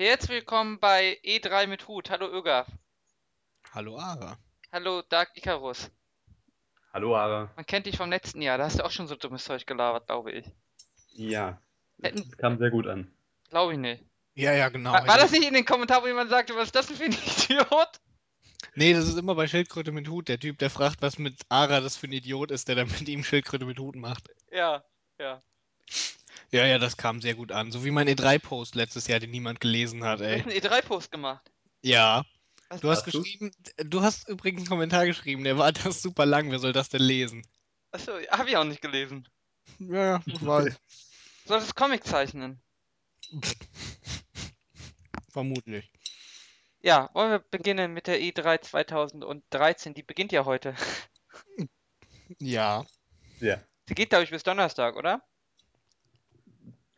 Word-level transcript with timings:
Herzlich 0.00 0.30
willkommen 0.30 0.78
bei 0.78 1.18
E3 1.24 1.66
mit 1.66 1.88
Hut. 1.88 2.08
Hallo 2.10 2.28
Öger. 2.28 2.66
Hallo 3.72 3.98
Ara. 3.98 4.38
Hallo 4.70 5.02
Dark 5.02 5.30
Icarus. 5.34 5.90
Hallo 6.92 7.16
Ara. 7.16 7.50
Man 7.56 7.66
kennt 7.66 7.86
dich 7.86 7.96
vom 7.96 8.08
letzten 8.08 8.40
Jahr, 8.40 8.58
da 8.58 8.64
hast 8.66 8.78
du 8.78 8.84
auch 8.84 8.92
schon 8.92 9.08
so 9.08 9.16
dummes 9.16 9.42
Zeug 9.42 9.66
gelabert, 9.66 10.06
glaube 10.06 10.30
ich. 10.30 10.46
Ja, 11.14 11.60
Hätten- 12.00 12.28
das 12.28 12.38
kam 12.38 12.58
sehr 12.58 12.70
gut 12.70 12.86
an. 12.86 13.10
Glaube 13.50 13.72
ich 13.72 13.78
nicht. 13.80 14.04
Ja, 14.34 14.52
ja, 14.52 14.68
genau. 14.68 14.92
War, 14.92 15.04
war 15.04 15.18
das 15.18 15.32
nicht 15.32 15.44
in 15.48 15.54
den 15.54 15.64
Kommentaren, 15.64 16.04
wo 16.04 16.06
jemand 16.06 16.30
sagte, 16.30 16.54
was 16.54 16.66
ist 16.66 16.76
das 16.76 16.86
denn 16.86 16.96
für 16.96 17.04
ein 17.04 17.12
Idiot? 17.66 18.00
Nee, 18.76 18.92
das 18.92 19.08
ist 19.08 19.18
immer 19.18 19.34
bei 19.34 19.48
Schildkröte 19.48 19.90
mit 19.90 20.06
Hut. 20.08 20.28
Der 20.28 20.38
Typ, 20.38 20.58
der 20.58 20.70
fragt, 20.70 21.02
was 21.02 21.18
mit 21.18 21.40
Ara 21.48 21.80
das 21.80 21.96
für 21.96 22.06
ein 22.06 22.12
Idiot 22.12 22.52
ist, 22.52 22.68
der 22.68 22.76
dann 22.76 22.86
mit 22.88 23.08
ihm 23.08 23.24
Schildkröte 23.24 23.64
mit 23.64 23.80
Hut 23.80 23.96
macht. 23.96 24.30
Ja, 24.52 24.84
ja. 25.18 25.42
Ja, 26.50 26.64
ja, 26.66 26.78
das 26.78 26.96
kam 26.96 27.20
sehr 27.20 27.34
gut 27.34 27.52
an. 27.52 27.70
So 27.72 27.84
wie 27.84 27.90
mein 27.90 28.08
E3-Post 28.08 28.74
letztes 28.74 29.06
Jahr, 29.06 29.20
den 29.20 29.30
niemand 29.30 29.60
gelesen 29.60 30.02
hat, 30.04 30.20
Du 30.20 30.24
hast 30.24 30.30
ey. 30.30 30.42
einen 30.42 30.50
E3-Post 30.52 31.10
gemacht. 31.10 31.50
Ja. 31.82 32.24
Was- 32.70 32.80
Du 32.80 32.90
hast 32.90 32.98
Hast 32.98 33.04
geschrieben, 33.12 33.50
du 33.78 34.02
hast 34.02 34.28
übrigens 34.28 34.60
einen 34.62 34.68
Kommentar 34.68 35.06
geschrieben, 35.06 35.44
der 35.44 35.56
war 35.58 35.72
das 35.96 36.02
super 36.02 36.26
lang, 36.26 36.50
wer 36.50 36.58
soll 36.58 36.72
das 36.72 36.88
denn 36.88 37.02
lesen? 37.02 37.46
Achso, 37.92 38.12
hab 38.30 38.46
ich 38.46 38.56
auch 38.56 38.64
nicht 38.64 38.82
gelesen. 38.82 39.26
Ja, 39.78 40.04
ja, 40.04 40.22
ich 40.26 40.44
weiß. 40.44 40.64
Du 40.74 41.48
solltest 41.48 41.74
Comic 41.76 42.04
zeichnen. 42.04 42.60
Vermutlich. 45.30 45.90
Ja, 46.80 47.10
wollen 47.14 47.30
wir 47.30 47.38
beginnen 47.38 47.92
mit 47.92 48.06
der 48.06 48.20
E3 48.20 48.58
2013? 48.58 49.94
Die 49.94 50.02
beginnt 50.02 50.32
ja 50.32 50.44
heute. 50.44 50.74
Ja. 52.38 52.86
Ja, 53.40 53.62
Sie 53.88 53.94
geht, 53.94 54.10
glaube 54.10 54.24
ich, 54.24 54.30
bis 54.30 54.42
Donnerstag, 54.42 54.96
oder? 54.96 55.22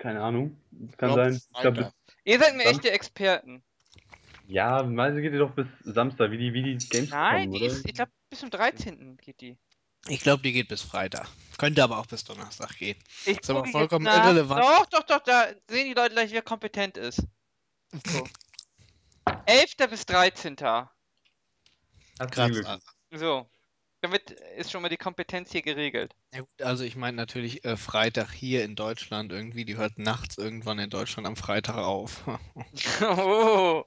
Keine 0.00 0.20
Ahnung. 0.22 0.56
Kann 0.96 1.12
Glaub, 1.12 1.16
sein. 1.16 1.34
Ich 1.34 1.60
glaub. 1.60 1.92
Ihr 2.24 2.38
seid 2.38 2.56
mir 2.56 2.64
echte 2.64 2.90
Experten. 2.90 3.62
ja, 4.46 4.82
meise 4.82 5.20
geht 5.22 5.32
die 5.32 5.38
doch 5.38 5.52
bis 5.54 5.66
Samstag, 5.84 6.30
wie 6.32 6.38
die, 6.38 6.52
wie 6.52 6.62
die 6.62 6.88
Gamescom, 6.88 7.18
Nein, 7.18 7.52
die 7.52 7.58
oder? 7.58 7.66
ist, 7.66 7.86
ich 7.86 7.94
glaube, 7.94 8.10
bis 8.28 8.40
zum 8.40 8.50
13. 8.50 9.16
geht 9.18 9.40
die. 9.40 9.56
Ich 10.08 10.20
glaube, 10.20 10.42
die 10.42 10.52
geht 10.52 10.68
bis 10.68 10.80
Freitag. 10.82 11.28
Könnte 11.58 11.84
aber 11.84 11.98
auch 11.98 12.06
bis 12.06 12.24
Donnerstag 12.24 12.76
gehen. 12.78 12.96
Ich 13.26 13.38
Ist 13.38 13.50
aber 13.50 13.66
vollkommen 13.66 14.06
jetzt 14.06 14.16
nach. 14.16 14.24
irrelevant. 14.24 14.62
Doch, 14.64 14.86
doch, 14.86 15.02
doch, 15.04 15.20
da 15.20 15.48
sehen 15.68 15.88
die 15.88 15.94
Leute 15.94 16.14
gleich, 16.14 16.32
wer 16.32 16.42
kompetent 16.42 16.96
ist. 16.96 17.22
So. 18.06 18.26
11. 19.46 19.76
bis 19.90 20.06
13. 20.06 20.56
Herzlichen 20.56 20.90
Krass. 22.18 22.50
Glückwunsch. 22.50 22.82
So. 23.12 23.46
Damit 24.02 24.30
ist 24.56 24.70
schon 24.70 24.80
mal 24.80 24.88
die 24.88 24.96
Kompetenz 24.96 25.52
hier 25.52 25.62
geregelt. 25.62 26.14
Ja 26.32 26.40
gut, 26.40 26.62
also 26.62 26.84
ich 26.84 26.96
meine 26.96 27.16
natürlich 27.16 27.64
äh, 27.64 27.76
Freitag 27.76 28.32
hier 28.32 28.64
in 28.64 28.74
Deutschland 28.74 29.30
irgendwie, 29.30 29.66
die 29.66 29.76
hört 29.76 29.98
nachts 29.98 30.38
irgendwann 30.38 30.78
in 30.78 30.88
Deutschland 30.88 31.26
am 31.26 31.36
Freitag 31.36 31.76
auf. 31.76 32.24
oh. 33.02 33.84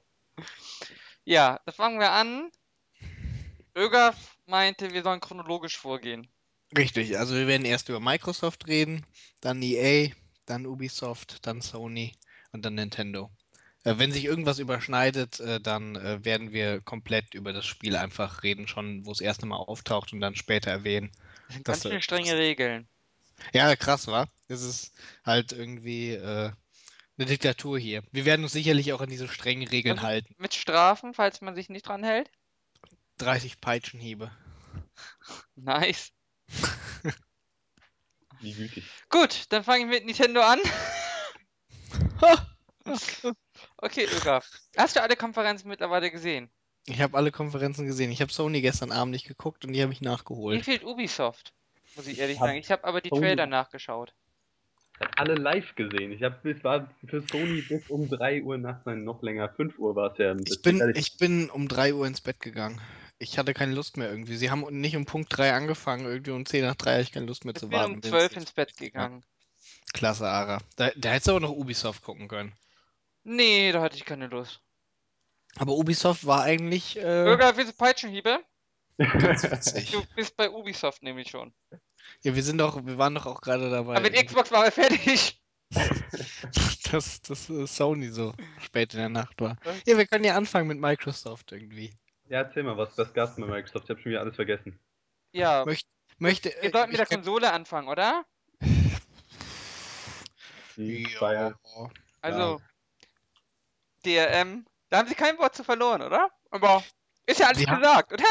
Ja, 1.26 1.60
da 1.66 1.72
fangen 1.72 2.00
wir 2.00 2.12
an. 2.12 2.52
Öger 3.76 4.14
meinte, 4.46 4.94
wir 4.94 5.02
sollen 5.02 5.20
chronologisch 5.20 5.78
vorgehen. 5.78 6.28
Richtig, 6.78 7.18
also 7.18 7.36
wir 7.36 7.48
werden 7.48 7.66
erst 7.66 7.90
über 7.90 8.00
Microsoft 8.00 8.68
reden, 8.68 9.06
dann 9.42 9.62
EA, 9.62 10.12
dann 10.46 10.66
Ubisoft, 10.66 11.46
dann 11.46 11.62
Sony 11.62 12.14
und 12.52 12.66
dann 12.66 12.76
Nintendo. 12.76 13.32
Äh, 13.84 13.98
wenn 13.98 14.12
sich 14.12 14.26
irgendwas 14.26 14.60
überschneidet, 14.60 15.40
äh, 15.40 15.60
dann 15.60 15.96
äh, 15.96 16.24
werden 16.24 16.52
wir 16.52 16.82
komplett 16.82 17.34
über 17.34 17.54
das 17.54 17.66
Spiel 17.66 17.96
einfach 17.96 18.44
reden, 18.44 18.68
schon 18.68 19.06
wo 19.06 19.12
es 19.12 19.22
erste 19.22 19.46
Mal 19.46 19.58
auftaucht 19.58 20.14
und 20.14 20.22
dann 20.22 20.36
später 20.36 20.72
erwähnen. 20.72 21.12
Das 21.48 21.56
sind 21.56 21.66
ganz 21.66 21.84
schön 21.84 22.02
strenge 22.02 22.38
Regeln. 22.38 22.88
Ja, 23.54 23.76
krass, 23.76 24.08
wa? 24.08 24.28
Das 24.48 24.62
ist 24.62 24.94
halt 25.26 25.52
irgendwie 25.52 26.12
äh, 26.12 26.52
eine 27.18 27.26
Diktatur 27.28 27.78
hier. 27.78 28.04
Wir 28.12 28.26
werden 28.26 28.44
uns 28.44 28.54
sicherlich 28.54 28.94
auch 28.94 29.02
an 29.02 29.10
diese 29.10 29.28
strengen 29.28 29.68
Regeln 29.68 29.98
Also- 29.98 30.08
halten. 30.08 30.36
Mit 30.38 30.54
Strafen, 30.54 31.14
falls 31.14 31.42
man 31.42 31.56
sich 31.56 31.70
nicht 31.70 31.88
dran 31.88 32.04
hält. 32.04 32.32
30 33.18 33.60
Peitschenhiebe. 33.60 34.32
Nice. 35.56 36.12
Wie 38.42 38.54
gütig. 38.54 38.84
Gut, 39.10 39.46
dann 39.50 39.64
fange 39.64 39.84
ich 39.86 39.90
mit 39.90 40.06
Nintendo 40.06 40.42
an. 40.42 40.60
Okay, 43.84 44.06
Öger. 44.06 44.42
Hast 44.78 44.96
du 44.96 45.02
alle 45.02 45.16
Konferenzen 45.16 45.68
mittlerweile 45.68 46.10
gesehen? 46.10 46.50
Ich 46.86 47.02
habe 47.02 47.18
alle 47.18 47.32
Konferenzen 47.32 47.86
gesehen. 47.86 48.12
Ich 48.12 48.22
habe 48.22 48.32
Sony 48.32 48.62
gestern 48.62 48.92
Abend 48.92 49.12
nicht 49.12 49.28
geguckt 49.28 49.66
und 49.66 49.74
die 49.74 49.82
habe 49.82 49.92
ich 49.94 50.02
Mir 50.02 50.10
nachgeholt. 50.10 50.64
fehlt 50.64 50.84
Ubisoft, 50.84 51.54
muss 51.96 52.08
ich 52.08 52.20
ehrlich 52.20 52.40
Hab 52.40 52.48
sagen. 52.48 52.60
Ich 52.60 52.72
habe 52.72 52.84
aber 52.86 53.02
die 53.02 53.10
Sony- 53.10 53.20
Trailer 53.20 53.46
nachgeschaut. 53.46 54.14
Ich 54.96 55.06
habe 55.08 55.18
alle 55.18 55.36
live 55.36 55.76
gesehen. 55.76 56.12
Ich 56.12 56.24
habe 56.24 56.50
es 56.50 56.64
war 56.64 56.90
für 57.08 57.22
Sony 57.22 57.62
bis 57.62 57.90
um 57.90 58.08
3 58.10 58.42
Uhr 58.44 58.58
nachts, 58.58 58.86
nein, 58.86 59.04
noch 59.04 59.22
länger, 59.22 59.50
5 59.50 59.78
Uhr 59.80 59.96
war 59.96 60.12
es 60.14 60.18
ja. 60.18 60.36
Ich 60.46 60.62
bin, 60.62 60.94
ich 60.96 61.18
bin 61.18 61.50
um 61.50 61.68
3 61.68 61.94
Uhr 61.94 62.06
ins 62.08 62.22
Bett 62.22 62.40
gegangen. 62.40 62.80
Ich 63.20 63.38
hatte 63.38 63.54
keine 63.54 63.74
Lust 63.74 63.98
mehr 63.98 64.10
irgendwie. 64.10 64.36
Sie 64.38 64.50
haben 64.52 64.62
nicht 64.80 64.96
um 64.96 65.06
Punkt 65.06 65.36
3 65.36 65.54
angefangen, 65.54 66.06
irgendwie 66.06 66.32
um 66.32 66.46
10 66.46 66.64
nach 66.64 66.76
3 66.76 66.92
hatte 66.94 67.02
ich 67.02 67.12
keine 67.12 67.26
Lust 67.26 67.44
mehr 67.46 67.54
Ich 67.56 67.60
zu 67.60 67.70
bin 67.70 67.80
warten. 67.80 67.94
um 67.96 68.02
Bin's 68.02 68.12
12 68.12 68.32
nicht. 68.32 68.38
ins 68.38 68.52
Bett 68.54 68.78
gegangen. 68.78 69.24
Klasse, 69.94 70.28
Ara. 70.28 70.60
Da, 70.76 70.92
da 70.96 71.10
hättest 71.10 71.28
du 71.28 71.32
aber 71.32 71.40
noch 71.42 71.52
Ubisoft 71.52 72.02
gucken 72.04 72.28
können. 72.28 72.54
Nee, 73.24 73.72
da 73.72 73.82
hatte 73.82 73.96
ich 73.96 74.06
keine 74.06 74.28
Lust. 74.28 74.62
Aber 75.58 75.74
Ubisoft 75.74 76.26
war 76.26 76.44
eigentlich 76.44 76.98
äh, 76.98 77.26
Öger, 77.26 77.56
willst 77.58 77.74
du 77.74 77.78
Peitschenhiebe? 77.78 78.40
ganz 78.98 79.44
witzig. 79.52 79.92
Du 79.92 80.04
bist 80.16 80.36
bei 80.36 80.50
Ubisoft 80.50 81.04
nämlich 81.04 81.30
schon. 81.30 81.54
Ja, 82.22 82.36
wir 82.36 82.44
sind 82.44 82.58
doch, 82.58 82.86
wir 82.86 82.98
waren 82.98 83.16
doch 83.16 83.26
auch 83.26 83.42
gerade 83.42 83.70
dabei. 83.70 83.96
Aber 83.96 84.02
mit 84.02 84.16
Xbox 84.16 84.52
waren 84.52 84.66
wir 84.66 84.72
fertig. 84.72 85.40
dass, 86.92 87.50
äh, 87.50 87.66
Sony 87.66 88.10
so 88.10 88.34
spät 88.60 88.94
in 88.94 89.00
der 89.00 89.10
Nacht 89.10 89.42
war. 89.42 89.58
Ja, 89.86 89.98
wir 89.98 90.06
können 90.06 90.24
ja 90.24 90.36
anfangen 90.36 90.68
mit 90.68 90.80
Microsoft 90.80 91.52
irgendwie. 91.52 91.92
ja, 92.30 92.42
erzähl 92.42 92.64
mal, 92.64 92.78
was, 92.78 92.98
was 92.98 93.14
gab's 93.14 93.36
bei 93.36 93.46
Microsoft? 93.46 93.86
Ich 93.86 93.90
habe 93.90 94.02
schon 94.02 94.12
wieder 94.12 94.22
alles 94.22 94.36
vergessen. 94.36 94.80
Ja, 95.32 95.66
Möcht, 95.66 95.88
möchte, 96.20 96.50
wir 96.50 96.70
äh, 96.70 96.72
sollten 96.72 96.92
mit 96.92 97.00
der 97.00 97.08
Konsole 97.08 97.52
anfangen, 97.52 97.88
oder? 97.88 98.24
Die 100.78 101.04
Ja. 101.04 101.10
Fire. 101.18 101.56
Also, 102.22 102.62
DRM. 104.04 104.66
Da 104.90 104.98
haben 105.00 105.08
sie 105.08 105.16
kein 105.16 105.38
Wort 105.40 105.56
zu 105.56 105.64
verloren, 105.64 106.02
oder? 106.02 106.30
Aber 106.52 106.84
ist 107.26 107.40
ja 107.40 107.48
alles 107.48 107.60
Sie 107.60 107.68
haben- 107.68 107.82
gesagt, 107.82 108.14
oder? 108.14 108.26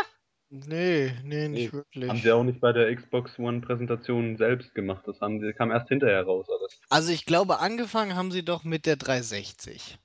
Nee, 0.55 1.17
nee, 1.25 1.49
nicht 1.49 1.73
Nee, 1.73 1.79
wirklich. 1.79 2.09
Haben 2.11 2.21
sie 2.21 2.31
auch 2.31 2.45
nicht 2.45 2.61
bei 2.61 2.73
der 2.73 2.95
Xbox 2.95 3.39
One 3.39 3.63
Präsentation 3.63 4.37
selbst 4.37 4.75
gemacht. 4.75 5.03
Das 5.07 5.19
haben 5.23 5.41
sie, 5.41 5.53
kam 5.55 5.71
erst 5.71 5.89
hinterher 5.89 6.25
raus 6.25 6.47
alles. 6.51 6.79
Also 6.91 7.11
ich 7.11 7.25
glaube, 7.25 7.59
angefangen 7.59 8.15
haben 8.17 8.31
sie 8.31 8.45
doch 8.45 8.63
mit 8.63 8.85
der 8.85 8.97
360. 8.97 9.99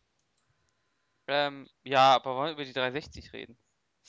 Ähm, 1.27 1.67
ja, 1.83 2.15
aber 2.15 2.35
wollen 2.35 2.47
wir 2.49 2.53
über 2.53 2.65
die 2.65 2.71
360 2.73 3.33
reden? 3.33 3.57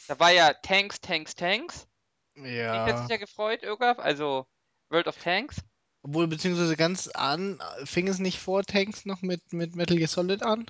Da 0.07 0.19
war 0.21 0.31
ja 0.31 0.53
Tanks, 0.63 1.01
Tanks, 1.01 1.35
Tanks. 1.35 1.89
Die 2.37 2.43
hat 2.43 2.89
Ja. 2.89 2.99
sich 2.99 3.09
ja 3.09 3.17
gefreut, 3.17 3.65
Ögaf. 3.65 3.99
Also 3.99 4.47
World 4.91 5.09
of 5.09 5.17
Tanks. 5.19 5.57
Obwohl, 6.03 6.29
beziehungsweise 6.29 6.77
ganz 6.77 7.09
an, 7.09 7.61
fing 7.85 8.07
es 8.07 8.21
nicht 8.21 8.39
vor 8.39 8.63
Tanks 8.63 9.05
noch 9.05 9.23
mit, 9.23 9.53
mit 9.53 9.75
Metal 9.75 9.97
Gear 9.97 10.07
Solid 10.09 10.45
an? 10.45 10.67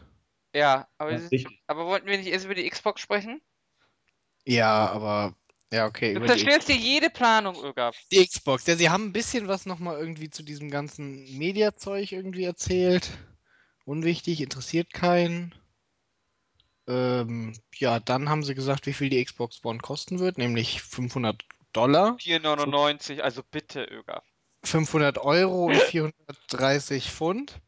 Ja, 0.58 0.88
aber, 0.98 1.12
Ja, 1.12 1.16
es 1.19 1.24
ist- 1.24 1.32
richtig. 1.32 1.60
aber 1.66 1.86
wollten 1.86 2.06
wir 2.06 2.19
nicht 2.19 2.26
erst 2.28 2.44
über 2.44 2.54
die 2.54 2.69
Xbox 2.69 3.00
sprechen? 3.00 3.41
Ja, 4.44 4.88
aber. 4.91 5.34
Ja, 5.72 5.86
okay. 5.86 6.14
Du 6.14 6.20
über 6.20 6.26
die, 6.34 6.41
zerstörst 6.41 6.69
dir 6.69 6.76
jede 6.76 7.10
Planung, 7.10 7.62
Ögaf. 7.62 7.96
die 8.10 8.26
Xbox. 8.26 8.66
Ja, 8.66 8.76
sie 8.76 8.88
haben 8.88 9.04
ein 9.06 9.12
bisschen 9.12 9.48
was 9.48 9.66
nochmal 9.66 9.98
irgendwie 9.98 10.30
zu 10.30 10.42
diesem 10.42 10.70
ganzen 10.70 11.36
Mediazeug 11.36 12.10
irgendwie 12.10 12.44
erzählt. 12.44 13.10
Unwichtig, 13.84 14.41
interessiert 14.41 14.92
keinen. 14.92 15.54
Ähm, 16.86 17.52
ja, 17.75 18.00
dann 18.00 18.30
haben 18.30 18.42
sie 18.44 18.54
gesagt, 18.54 18.86
wie 18.86 18.94
viel 18.94 19.10
die 19.10 19.22
Xbox 19.22 19.62
One 19.62 19.78
kosten 19.78 20.19
wird, 20.20 20.38
nämlich 20.38 20.80
500 20.82 21.44
Dollar, 21.75 22.16
4,99, 22.19 23.20
also 23.20 23.42
bitte, 23.50 23.84
Ögaf. 23.84 24.25
500 24.64 25.19
Euro 25.19 25.66
und 25.66 25.76
430 25.76 27.10
Pfund. 27.10 27.60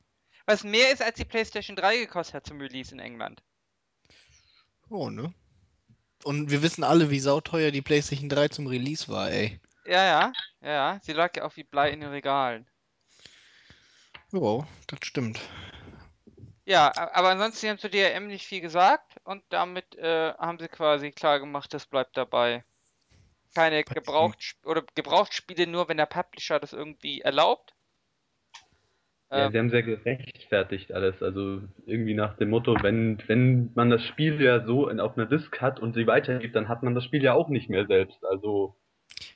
Was 0.50 0.64
mehr 0.64 0.90
ist, 0.90 1.00
als 1.00 1.16
die 1.16 1.24
PlayStation 1.24 1.76
3 1.76 1.98
gekostet 1.98 2.34
hat 2.34 2.46
zum 2.48 2.60
Release 2.60 2.92
in 2.92 2.98
England. 2.98 3.40
Oh, 4.88 5.08
ne? 5.08 5.32
Und 6.24 6.50
wir 6.50 6.60
wissen 6.60 6.82
alle, 6.82 7.08
wie 7.08 7.20
sauteuer 7.20 7.70
die 7.70 7.82
PlayStation 7.82 8.28
3 8.28 8.48
zum 8.48 8.66
Release 8.66 9.08
war, 9.08 9.30
ey. 9.30 9.60
Ja, 9.86 10.04
ja, 10.04 10.32
ja, 10.60 10.68
ja. 10.68 11.00
Sie 11.04 11.12
lag 11.12 11.36
ja 11.36 11.44
auch 11.44 11.54
wie 11.54 11.62
Blei 11.62 11.90
in 11.90 12.00
den 12.00 12.10
Regalen. 12.10 12.66
Jo, 14.32 14.66
das 14.88 14.98
stimmt. 15.02 15.38
Ja, 16.64 16.92
aber 16.96 17.28
ansonsten 17.28 17.68
haben 17.68 17.78
zu 17.78 17.88
DRM 17.88 18.26
nicht 18.26 18.44
viel 18.44 18.60
gesagt 18.60 19.18
und 19.22 19.44
damit 19.50 19.94
äh, 19.98 20.34
haben 20.34 20.58
sie 20.58 20.66
quasi 20.66 21.12
klar 21.12 21.38
gemacht, 21.38 21.72
das 21.72 21.86
bleibt 21.86 22.16
dabei. 22.16 22.64
Keine 23.54 23.84
Gebraucht 23.84 24.56
oder 24.64 24.82
Gebrauchtspiele 24.96 25.68
nur, 25.68 25.88
wenn 25.88 25.96
der 25.96 26.06
Publisher 26.06 26.58
das 26.58 26.72
irgendwie 26.72 27.20
erlaubt. 27.20 27.72
Ja, 29.32 29.46
Ähm, 29.46 29.52
sie 29.52 29.58
haben 29.58 29.70
sehr 29.70 29.82
gerechtfertigt 29.82 30.92
alles. 30.92 31.22
Also 31.22 31.62
irgendwie 31.86 32.14
nach 32.14 32.36
dem 32.36 32.50
Motto, 32.50 32.76
wenn, 32.82 33.18
wenn 33.28 33.72
man 33.74 33.90
das 33.90 34.04
Spiel 34.04 34.40
ja 34.40 34.64
so 34.64 34.88
in, 34.88 35.00
auf 35.00 35.16
einer 35.16 35.26
Disk 35.26 35.60
hat 35.60 35.80
und 35.80 35.94
sie 35.94 36.06
weitergibt, 36.06 36.54
dann 36.56 36.68
hat 36.68 36.82
man 36.82 36.94
das 36.94 37.04
Spiel 37.04 37.22
ja 37.22 37.34
auch 37.34 37.48
nicht 37.48 37.70
mehr 37.70 37.86
selbst. 37.86 38.24
Also 38.24 38.76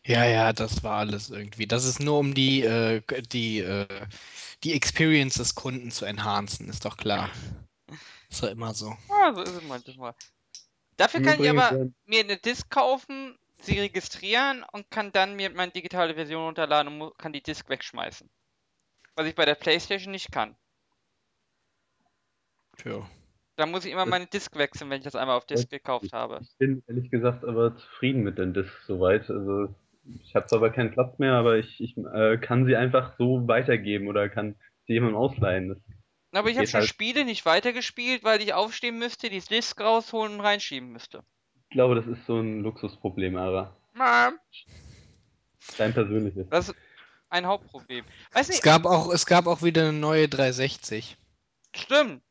Ja, 0.06 0.25
ja, 0.25 0.52
das 0.52 0.82
war 0.82 0.99
alles 0.99 1.31
irgendwie. 1.31 1.67
Das 1.67 1.85
ist 1.85 2.00
nur, 2.00 2.19
um 2.19 2.35
die, 2.35 2.62
äh, 2.62 3.02
die, 3.32 3.61
äh, 3.61 3.87
die 4.62 4.75
Experience 4.75 5.35
des 5.35 5.55
Kunden 5.55 5.91
zu 5.91 6.05
enhancen, 6.05 6.69
ist 6.69 6.85
doch 6.85 6.96
klar. 6.96 7.31
Ist 8.31 8.43
doch 8.43 8.50
immer 8.50 8.75
so. 8.75 8.94
Ja, 9.08 9.32
so 9.35 9.43
ist 9.43 9.55
es 9.55 9.62
manchmal. 9.62 10.14
Dafür 10.96 11.20
kann 11.20 11.41
ich 11.43 11.50
aber 11.50 11.91
mir 12.06 12.20
eine 12.20 12.37
Disk 12.37 12.70
kaufen, 12.70 13.37
sie 13.61 13.81
registrieren 13.81 14.64
und 14.73 14.91
kann 14.91 15.12
dann 15.12 15.37
mir 15.37 15.50
meine 15.50 15.73
digitale 15.73 16.14
Version 16.14 16.44
runterladen 16.44 17.00
und 17.00 17.19
kann 17.19 17.32
die 17.32 17.43
Disk 17.43 17.69
wegschmeißen. 17.69 18.29
Was 19.16 19.26
ich 19.26 19.34
bei 19.34 19.44
der 19.44 19.55
Playstation 19.55 20.12
nicht 20.12 20.32
kann. 20.32 20.56
Tja. 22.76 23.08
Da 23.56 23.66
muss 23.66 23.84
ich 23.84 23.93
immer 23.93 24.06
meine 24.06 24.26
Disk 24.26 24.56
wechseln, 24.56 24.90
wenn 24.90 24.99
ich 24.99 25.05
das 25.05 25.14
einmal 25.14 25.37
auf 25.37 25.46
Disk 25.46 25.70
gekauft 25.70 26.12
habe. 26.12 26.40
Ich 26.43 26.56
bin 26.58 26.82
ehrlich 26.88 27.11
gesagt 27.11 27.44
aber 27.44 27.76
zufrieden 27.76 28.22
mit 28.25 28.37
den 28.38 28.52
Discs 28.52 28.87
soweit. 28.87 29.31
Also 29.31 29.72
ich 30.25 30.34
habe 30.34 30.46
zwar 30.46 30.58
aber 30.58 30.70
keinen 30.70 30.90
Platz 30.90 31.19
mehr, 31.20 31.34
aber 31.34 31.56
ich, 31.58 31.81
ich 31.81 31.96
äh, 31.96 32.37
kann 32.38 32.66
sie 32.66 32.75
einfach 32.75 33.16
so 33.16 33.46
weitergeben 33.46 34.08
oder 34.08 34.28
kann 34.28 34.56
sie 34.87 34.94
jemandem 34.94 35.17
ausleihen. 35.17 35.69
Das, 35.69 35.78
Aber 36.32 36.50
ich 36.50 36.56
habe 36.56 36.67
schon 36.67 36.81
halt- 36.81 36.88
Spiele 36.88 37.25
nicht 37.25 37.46
weitergespielt, 37.46 38.25
weil 38.25 38.43
ich 38.43 38.55
aufstehen 38.55 38.99
müsste, 38.99 39.31
die 39.31 39.38
Disk 39.40 39.81
rausholen 39.81 40.34
und 40.34 40.40
reinschieben 40.40 40.90
müsste. 40.90 41.22
ich 41.69 41.70
glaube, 41.70 41.94
das 41.94 42.06
ist 42.08 42.26
so 42.26 42.40
ein 42.40 42.60
Luxusproblem, 42.62 43.37
Ara. 43.37 43.76
Mom. 43.94 44.37
Dein 45.78 45.94
persönliches. 45.94 46.49
Das 46.50 46.69
ist 46.70 46.75
ein 47.34 47.46
Hauptproblem. 47.46 48.04
Weiß 48.32 48.48
Es 48.48 48.54
nicht, 48.56 48.62
gab 48.62 48.86
auch, 48.86 49.12
es 49.12 49.26
gab 49.26 49.46
auch 49.46 49.62
wieder 49.62 49.82
eine 49.82 49.92
neue 49.92 50.28
360. 50.28 51.16
stimmt. 51.75 52.22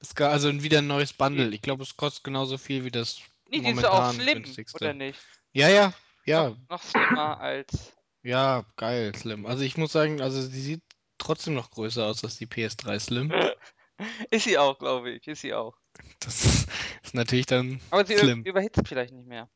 Es 0.00 0.14
gab 0.16 0.32
also 0.32 0.52
wieder 0.64 0.78
ein 0.78 0.88
neues 0.88 1.12
Bundle. 1.12 1.48
Ich 1.54 1.62
glaube, 1.62 1.84
es 1.84 1.96
kostet 1.96 2.24
genauso 2.24 2.58
viel 2.58 2.84
wie 2.84 2.90
das 2.90 3.20
Nee, 3.48 3.60
die 3.60 3.70
ist 3.70 3.84
auch 3.84 4.00
momentan 4.02 4.20
slim, 4.20 4.42
günstigste. 4.42 4.84
oder 4.84 4.94
nicht? 4.94 5.20
Ja, 5.52 5.68
ja, 5.68 5.92
ja, 6.24 6.48
Noch, 6.48 6.58
noch 6.70 6.82
slimmer 6.82 7.40
als. 7.40 7.92
ja, 8.22 8.64
geil, 8.76 9.14
Slim. 9.14 9.46
Also 9.46 9.62
ich 9.62 9.76
muss 9.76 9.92
sagen, 9.92 10.20
also 10.20 10.40
sie 10.42 10.60
sieht 10.60 10.82
trotzdem 11.18 11.54
noch 11.54 11.70
größer 11.70 12.04
aus 12.06 12.24
als 12.24 12.36
die 12.38 12.46
PS3 12.46 12.98
Slim. 12.98 13.32
Ist 14.30 14.44
sie 14.44 14.58
auch, 14.58 14.78
glaube 14.78 15.10
ich. 15.12 15.26
Ist 15.28 15.42
sie 15.42 15.54
auch. 15.54 15.76
Das 16.18 16.44
ist, 16.44 16.68
ist 17.04 17.14
natürlich 17.14 17.46
dann 17.46 17.80
Aber 17.90 18.04
sie 18.04 18.16
Slim. 18.16 18.42
überhitzt 18.42 18.80
vielleicht 18.88 19.12
nicht 19.12 19.28
mehr. 19.28 19.48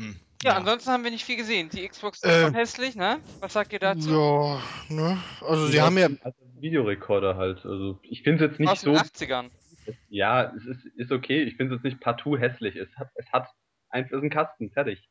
Hm, 0.00 0.16
Ja, 0.42 0.56
ansonsten 0.56 0.90
haben 0.90 1.04
wir 1.04 1.10
nicht 1.10 1.24
viel 1.24 1.36
gesehen. 1.36 1.68
Die 1.70 1.86
Xbox 1.86 2.22
ist 2.22 2.30
Ähm, 2.30 2.46
schon 2.46 2.54
hässlich, 2.54 2.94
ne? 2.96 3.20
Was 3.40 3.52
sagt 3.52 3.72
ihr 3.72 3.78
dazu? 3.78 4.10
Ja, 4.10 4.62
ne? 4.88 5.22
Also 5.40 5.66
sie 5.66 5.76
Ja, 5.76 5.84
haben 5.84 5.98
ja, 5.98 6.08
also 6.22 6.38
Videorekorder 6.60 7.36
halt. 7.36 7.64
Also 7.64 7.98
ich 8.02 8.22
finde 8.22 8.44
es 8.44 8.50
jetzt 8.50 8.60
nicht 8.60 8.70
Aus 8.70 8.80
den 8.80 8.94
so. 8.94 9.00
80ern. 9.00 9.50
Ja, 10.08 10.52
es 10.56 10.64
ist, 10.66 10.84
ist 10.96 11.12
okay. 11.12 11.42
Ich 11.42 11.56
finde 11.56 11.74
es 11.74 11.78
jetzt 11.78 11.84
nicht 11.84 12.00
partout 12.00 12.38
hässlich. 12.38 12.76
Es 12.76 12.88
hat, 12.96 13.08
es 13.16 13.26
hat 13.32 13.48
einfach 13.90 14.12
es 14.12 14.18
ist 14.18 14.24
ein 14.24 14.30
Kasten, 14.30 14.70
fertig. 14.70 15.08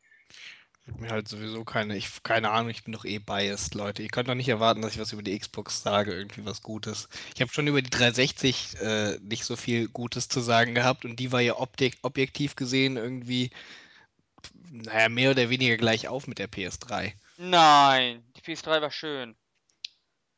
mir 1.00 1.10
halt 1.12 1.28
sowieso 1.28 1.64
keine, 1.64 1.96
ich, 1.96 2.24
keine 2.24 2.50
Ahnung, 2.50 2.70
ich 2.72 2.84
bin 2.84 2.94
doch 2.94 3.06
eh 3.06 3.20
biased, 3.20 3.76
Leute. 3.76 4.02
Ihr 4.04 4.10
könnt 4.10 4.28
doch 4.28 4.36
nicht 4.36 4.50
erwarten, 4.50 4.82
dass 4.82 4.94
ich 4.94 5.00
was 5.00 5.14
über 5.14 5.22
die 5.22 5.38
Xbox 5.38 5.82
sage, 5.84 6.14
irgendwie 6.14 6.46
was 6.46 6.62
Gutes. 6.64 7.08
Ich 7.36 7.42
habe 7.42 7.52
schon 7.54 7.68
über 7.68 7.82
die 7.82 7.90
360 7.92 8.78
äh, 8.82 9.18
nicht 9.22 9.46
so 9.46 9.56
viel 9.56 9.88
Gutes 9.88 10.28
zu 10.30 10.40
sagen 10.42 10.74
gehabt 10.76 11.06
und 11.06 11.18
die 11.20 11.32
war 11.32 11.42
ja 11.42 11.58
objek 11.58 11.98
objektiv 12.02 12.56
gesehen 12.56 12.98
irgendwie, 12.98 13.52
naja, 14.72 15.10
mehr 15.10 15.32
oder 15.32 15.50
weniger 15.50 15.78
gleich 15.78 16.08
auf 16.08 16.28
mit 16.28 16.40
der 16.40 16.50
PS3. 16.50 17.14
Nein, 17.38 18.24
die 18.36 18.42
PS3 18.42 18.82
war 18.82 18.92
schön. 18.92 19.36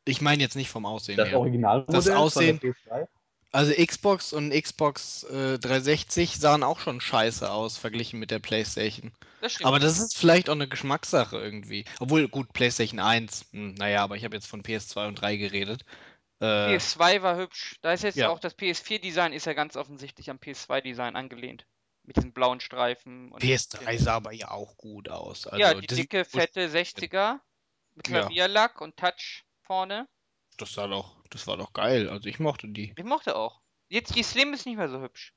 Ich 0.05 0.21
meine 0.21 0.41
jetzt 0.41 0.55
nicht 0.55 0.69
vom 0.69 0.85
Aussehen 0.85 1.17
Das 1.17 1.29
her. 1.29 1.39
Originalmodell 1.39 1.95
Das 1.95 2.09
Aussehen- 2.09 2.59
von 2.59 2.73
der 2.89 3.03
PS3? 3.03 3.07
Also 3.53 3.73
Xbox 3.73 4.31
und 4.31 4.51
Xbox 4.51 5.23
äh, 5.23 5.59
360 5.59 6.37
sahen 6.39 6.63
auch 6.63 6.79
schon 6.79 7.01
scheiße 7.01 7.51
aus, 7.51 7.77
verglichen 7.77 8.17
mit 8.17 8.31
der 8.31 8.39
PlayStation. 8.39 9.11
Das. 9.41 9.61
Aber 9.63 9.77
das 9.79 9.99
ist 9.99 10.17
vielleicht 10.17 10.49
auch 10.49 10.53
eine 10.55 10.69
Geschmackssache 10.69 11.37
irgendwie. 11.37 11.83
Obwohl, 11.99 12.29
gut, 12.29 12.53
PlayStation 12.53 12.99
1, 12.99 13.47
hm, 13.51 13.73
naja, 13.73 14.03
aber 14.03 14.15
ich 14.15 14.23
habe 14.23 14.35
jetzt 14.35 14.47
von 14.47 14.63
PS2 14.63 15.07
und 15.09 15.15
3 15.15 15.35
geredet. 15.35 15.83
Äh, 16.39 16.45
PS2 16.45 17.21
war 17.23 17.35
hübsch. 17.35 17.77
Da 17.81 17.91
ist 17.91 18.03
jetzt 18.03 18.15
ja. 18.15 18.29
auch 18.29 18.39
das 18.39 18.57
PS4-Design 18.57 19.33
ist 19.33 19.45
ja 19.45 19.53
ganz 19.53 19.75
offensichtlich 19.75 20.29
am 20.29 20.37
PS2-Design 20.37 21.17
angelehnt. 21.17 21.65
Mit 22.11 22.17
diesen 22.17 22.33
blauen 22.33 22.59
Streifen. 22.59 23.31
Und 23.31 23.41
PS3 23.41 23.97
sah 23.97 24.15
aber 24.15 24.33
ja 24.33 24.51
auch 24.51 24.75
gut 24.75 25.07
aus. 25.07 25.47
Also, 25.47 25.57
ja, 25.61 25.73
die 25.73 25.87
dicke, 25.87 26.25
fette 26.25 26.67
60er 26.67 27.39
mit 27.95 28.09
Ja. 28.09 28.19
Klavierlack 28.23 28.81
und 28.81 28.97
Touch 28.97 29.45
vorne. 29.61 30.09
das 30.57 30.73
sah 30.73 30.87
doch, 30.87 31.23
das 31.29 31.47
war 31.47 31.55
doch 31.55 31.71
geil. 31.71 32.09
Also 32.09 32.27
ich 32.27 32.39
mochte 32.39 32.67
die. 32.67 32.93
Ich 32.97 33.05
mochte 33.05 33.37
auch. 33.37 33.61
Jetzt 33.87 34.13
die 34.15 34.23
Slim 34.23 34.53
ist 34.53 34.65
nicht 34.65 34.75
mehr 34.75 34.89
so 34.89 34.99
hübsch. 35.01 35.33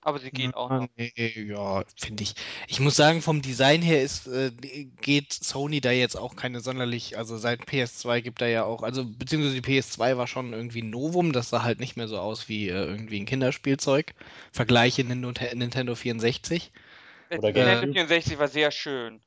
Aber 0.00 0.18
sie 0.20 0.30
geht 0.30 0.54
auch 0.54 0.70
noch. 0.70 0.88
Nee, 0.96 1.12
ja, 1.48 1.84
finde 1.96 2.22
ich. 2.22 2.34
Ich 2.68 2.80
muss 2.80 2.96
sagen, 2.96 3.20
vom 3.20 3.42
Design 3.42 3.82
her 3.82 4.02
ist, 4.02 4.28
äh, 4.28 4.52
geht 5.00 5.32
Sony 5.32 5.80
da 5.80 5.90
jetzt 5.90 6.16
auch 6.16 6.36
keine 6.36 6.60
sonderlich, 6.60 7.18
also 7.18 7.36
seit 7.36 7.62
PS2 7.68 8.20
gibt 8.20 8.40
da 8.40 8.46
ja 8.46 8.64
auch, 8.64 8.82
also 8.82 9.04
beziehungsweise 9.04 9.60
die 9.60 9.80
PS2 9.80 10.16
war 10.16 10.26
schon 10.26 10.52
irgendwie 10.52 10.82
ein 10.82 10.90
Novum, 10.90 11.32
das 11.32 11.50
sah 11.50 11.62
halt 11.62 11.80
nicht 11.80 11.96
mehr 11.96 12.08
so 12.08 12.18
aus 12.18 12.48
wie 12.48 12.68
äh, 12.68 12.84
irgendwie 12.84 13.20
ein 13.20 13.26
Kinderspielzeug. 13.26 14.14
Vergleiche 14.52 15.02
Nintendo, 15.02 15.32
Nintendo 15.54 15.94
64. 15.94 16.72
Der 17.30 17.38
Oder 17.38 17.48
Nintendo 17.48 17.80
GameCube. 17.80 17.92
64 17.92 18.38
war 18.38 18.48
sehr 18.48 18.70
schön. 18.70 19.20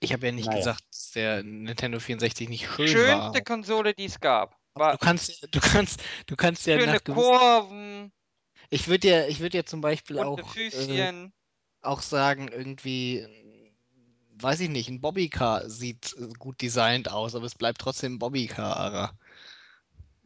Ich 0.00 0.12
habe 0.12 0.26
ja 0.26 0.32
nicht 0.32 0.46
Naja. 0.46 0.58
gesagt, 0.58 0.84
dass 0.90 1.10
der 1.12 1.42
Nintendo 1.42 1.98
64 1.98 2.48
nicht 2.50 2.66
schön 2.66 2.88
Schönste 2.88 3.32
war. 3.32 3.40
Konsole, 3.40 3.94
die 3.94 4.04
es 4.04 4.20
gab. 4.20 4.58
Du 4.76 4.98
kannst, 4.98 5.48
du 5.50 5.60
kannst, 5.60 6.02
du 6.26 6.36
kannst 6.36 6.66
ja 6.66 6.78
schöne 6.78 6.92
nach 6.92 7.04
gewissen, 7.04 7.30
Kurven, 7.30 8.12
ich 8.74 8.88
würde 8.88 9.08
ja, 9.08 9.26
ich 9.26 9.38
würde 9.38 9.58
ja 9.58 9.64
zum 9.64 9.80
Beispiel 9.80 10.18
auch, 10.18 10.38
äh, 10.56 11.30
auch 11.82 12.02
sagen, 12.02 12.48
irgendwie, 12.48 13.24
weiß 14.34 14.60
ich 14.60 14.68
nicht, 14.68 14.88
ein 14.88 15.00
Bobbycar 15.00 15.68
sieht 15.70 16.14
äh, 16.18 16.28
gut 16.38 16.60
designt 16.60 17.10
aus, 17.10 17.36
aber 17.36 17.46
es 17.46 17.54
bleibt 17.54 17.80
trotzdem 17.80 18.14
ein 18.14 18.18
Bobbycar. 18.18 19.16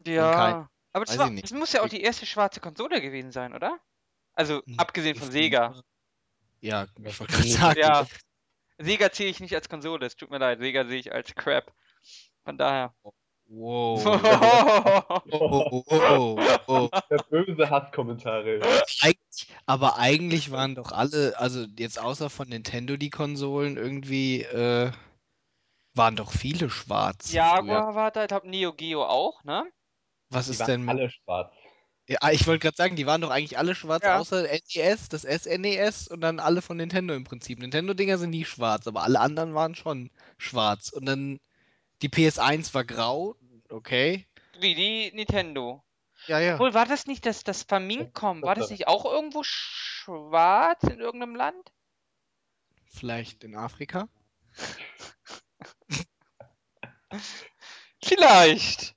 Ja. 0.05 0.69
Aber 0.93 1.05
das, 1.05 1.17
war, 1.19 1.29
das 1.29 1.51
muss 1.51 1.73
ja 1.73 1.83
auch 1.83 1.89
die 1.89 2.01
erste 2.01 2.25
schwarze 2.25 2.59
Konsole 2.59 2.99
gewesen 3.01 3.31
sein, 3.31 3.53
oder? 3.53 3.79
Also, 4.33 4.63
Hm, 4.65 4.79
abgesehen 4.79 5.15
von 5.15 5.29
Sega. 5.29 5.79
Ja, 6.61 6.87
ich 7.03 7.19
wollte 7.19 7.33
gerade 7.33 7.47
sagen. 7.47 7.79
Ja. 7.79 8.07
Sega 8.79 9.11
zähle 9.11 9.29
ich 9.29 9.39
nicht 9.39 9.53
als 9.53 9.69
Konsole, 9.69 10.07
es 10.07 10.15
tut 10.15 10.31
mir 10.31 10.39
leid. 10.39 10.59
Sega 10.59 10.85
sehe 10.85 10.99
ich 10.99 11.13
als 11.13 11.35
Crap. 11.35 11.71
Von 12.43 12.57
daher. 12.57 12.95
Wow. 13.51 14.05
Oh, 15.31 15.69
oh, 15.71 15.83
oh, 15.89 16.39
oh. 16.67 16.89
Der 17.09 17.17
böse 17.29 17.69
Hasskommentare. 17.69 18.61
Eigentlich, 19.01 19.47
aber 19.65 19.97
eigentlich 19.97 20.51
waren 20.51 20.75
doch 20.75 20.91
alle, 20.91 21.33
also 21.39 21.65
jetzt 21.77 21.99
außer 21.99 22.29
von 22.29 22.47
Nintendo 22.49 22.95
die 22.95 23.09
Konsolen 23.09 23.77
irgendwie, 23.77 24.43
äh, 24.43 24.91
waren 25.95 26.15
doch 26.15 26.31
viele 26.31 26.69
schwarz. 26.69 27.31
früher. 27.31 27.37
Jaguar 27.41 27.95
war 27.95 28.11
da, 28.11 28.21
ich 28.23 28.27
glaube 28.27 28.47
Neo 28.47 28.71
Geo 28.73 29.03
auch, 29.03 29.43
ne? 29.43 29.63
Was 30.29 30.45
Die 30.45 30.51
ist 30.51 30.59
waren 30.59 30.67
denn 30.67 30.81
mit 30.81 30.89
alle 30.89 31.09
schwarz. 31.09 31.51
Ja, 32.07 32.29
ich 32.31 32.45
wollte 32.47 32.59
gerade 32.63 32.75
sagen, 32.77 32.95
die 32.95 33.05
waren 33.07 33.21
doch 33.21 33.29
eigentlich 33.31 33.57
alle 33.57 33.75
schwarz, 33.75 34.03
Ja. 34.03 34.17
außer 34.19 34.43
NES, 34.43 35.09
das 35.09 35.23
SNES 35.23 36.07
und 36.07 36.21
dann 36.21 36.39
alle 36.39 36.61
von 36.61 36.77
Nintendo 36.77 37.13
im 37.15 37.23
Prinzip. 37.23 37.59
Nintendo-Dinger 37.59 38.17
sind 38.17 38.29
nie 38.31 38.45
schwarz, 38.45 38.87
aber 38.87 39.03
alle 39.03 39.19
anderen 39.19 39.53
waren 39.55 39.75
schon 39.75 40.09
schwarz. 40.37 40.89
Und 40.89 41.05
dann 41.05 41.39
die 42.01 42.09
PS1 42.09 42.73
war 42.73 42.85
grau, 42.85 43.35
okay. 43.69 44.27
Wie 44.59 44.75
die 44.75 45.11
Nintendo. 45.13 45.83
Ja, 46.27 46.39
ja. 46.39 46.53
Obwohl, 46.55 46.73
war 46.73 46.85
das 46.85 47.07
nicht 47.07 47.25
das, 47.25 47.43
das 47.43 47.63
Famicom? 47.63 48.41
War 48.41 48.55
das 48.55 48.69
nicht 48.69 48.87
auch 48.87 49.05
irgendwo 49.05 49.41
schwarz 49.43 50.83
in 50.83 50.99
irgendeinem 50.99 51.35
Land? 51.35 51.71
Vielleicht 52.91 53.43
in 53.43 53.55
Afrika. 53.55 54.09
Vielleicht. 58.03 58.95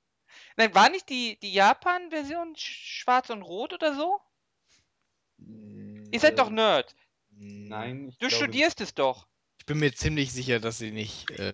Nein, 0.55 0.73
war 0.75 0.89
nicht 0.89 1.09
die, 1.09 1.39
die 1.39 1.53
Japan-Version 1.53 2.55
sch- 2.55 3.01
schwarz 3.01 3.29
und 3.29 3.41
rot 3.41 3.73
oder 3.73 3.95
so? 3.95 4.19
Ihr 6.11 6.19
seid 6.19 6.37
doch 6.37 6.49
Nerd. 6.49 6.95
Nein, 7.31 8.09
ich 8.09 8.17
Du 8.19 8.27
glaube, 8.27 8.43
studierst 8.43 8.81
es 8.81 8.93
doch. 8.93 9.27
Ich 9.57 9.65
bin 9.65 9.79
mir 9.79 9.93
ziemlich 9.93 10.31
sicher, 10.31 10.59
dass 10.59 10.77
sie 10.77 10.91
nicht. 10.91 11.31
Äh, 11.31 11.53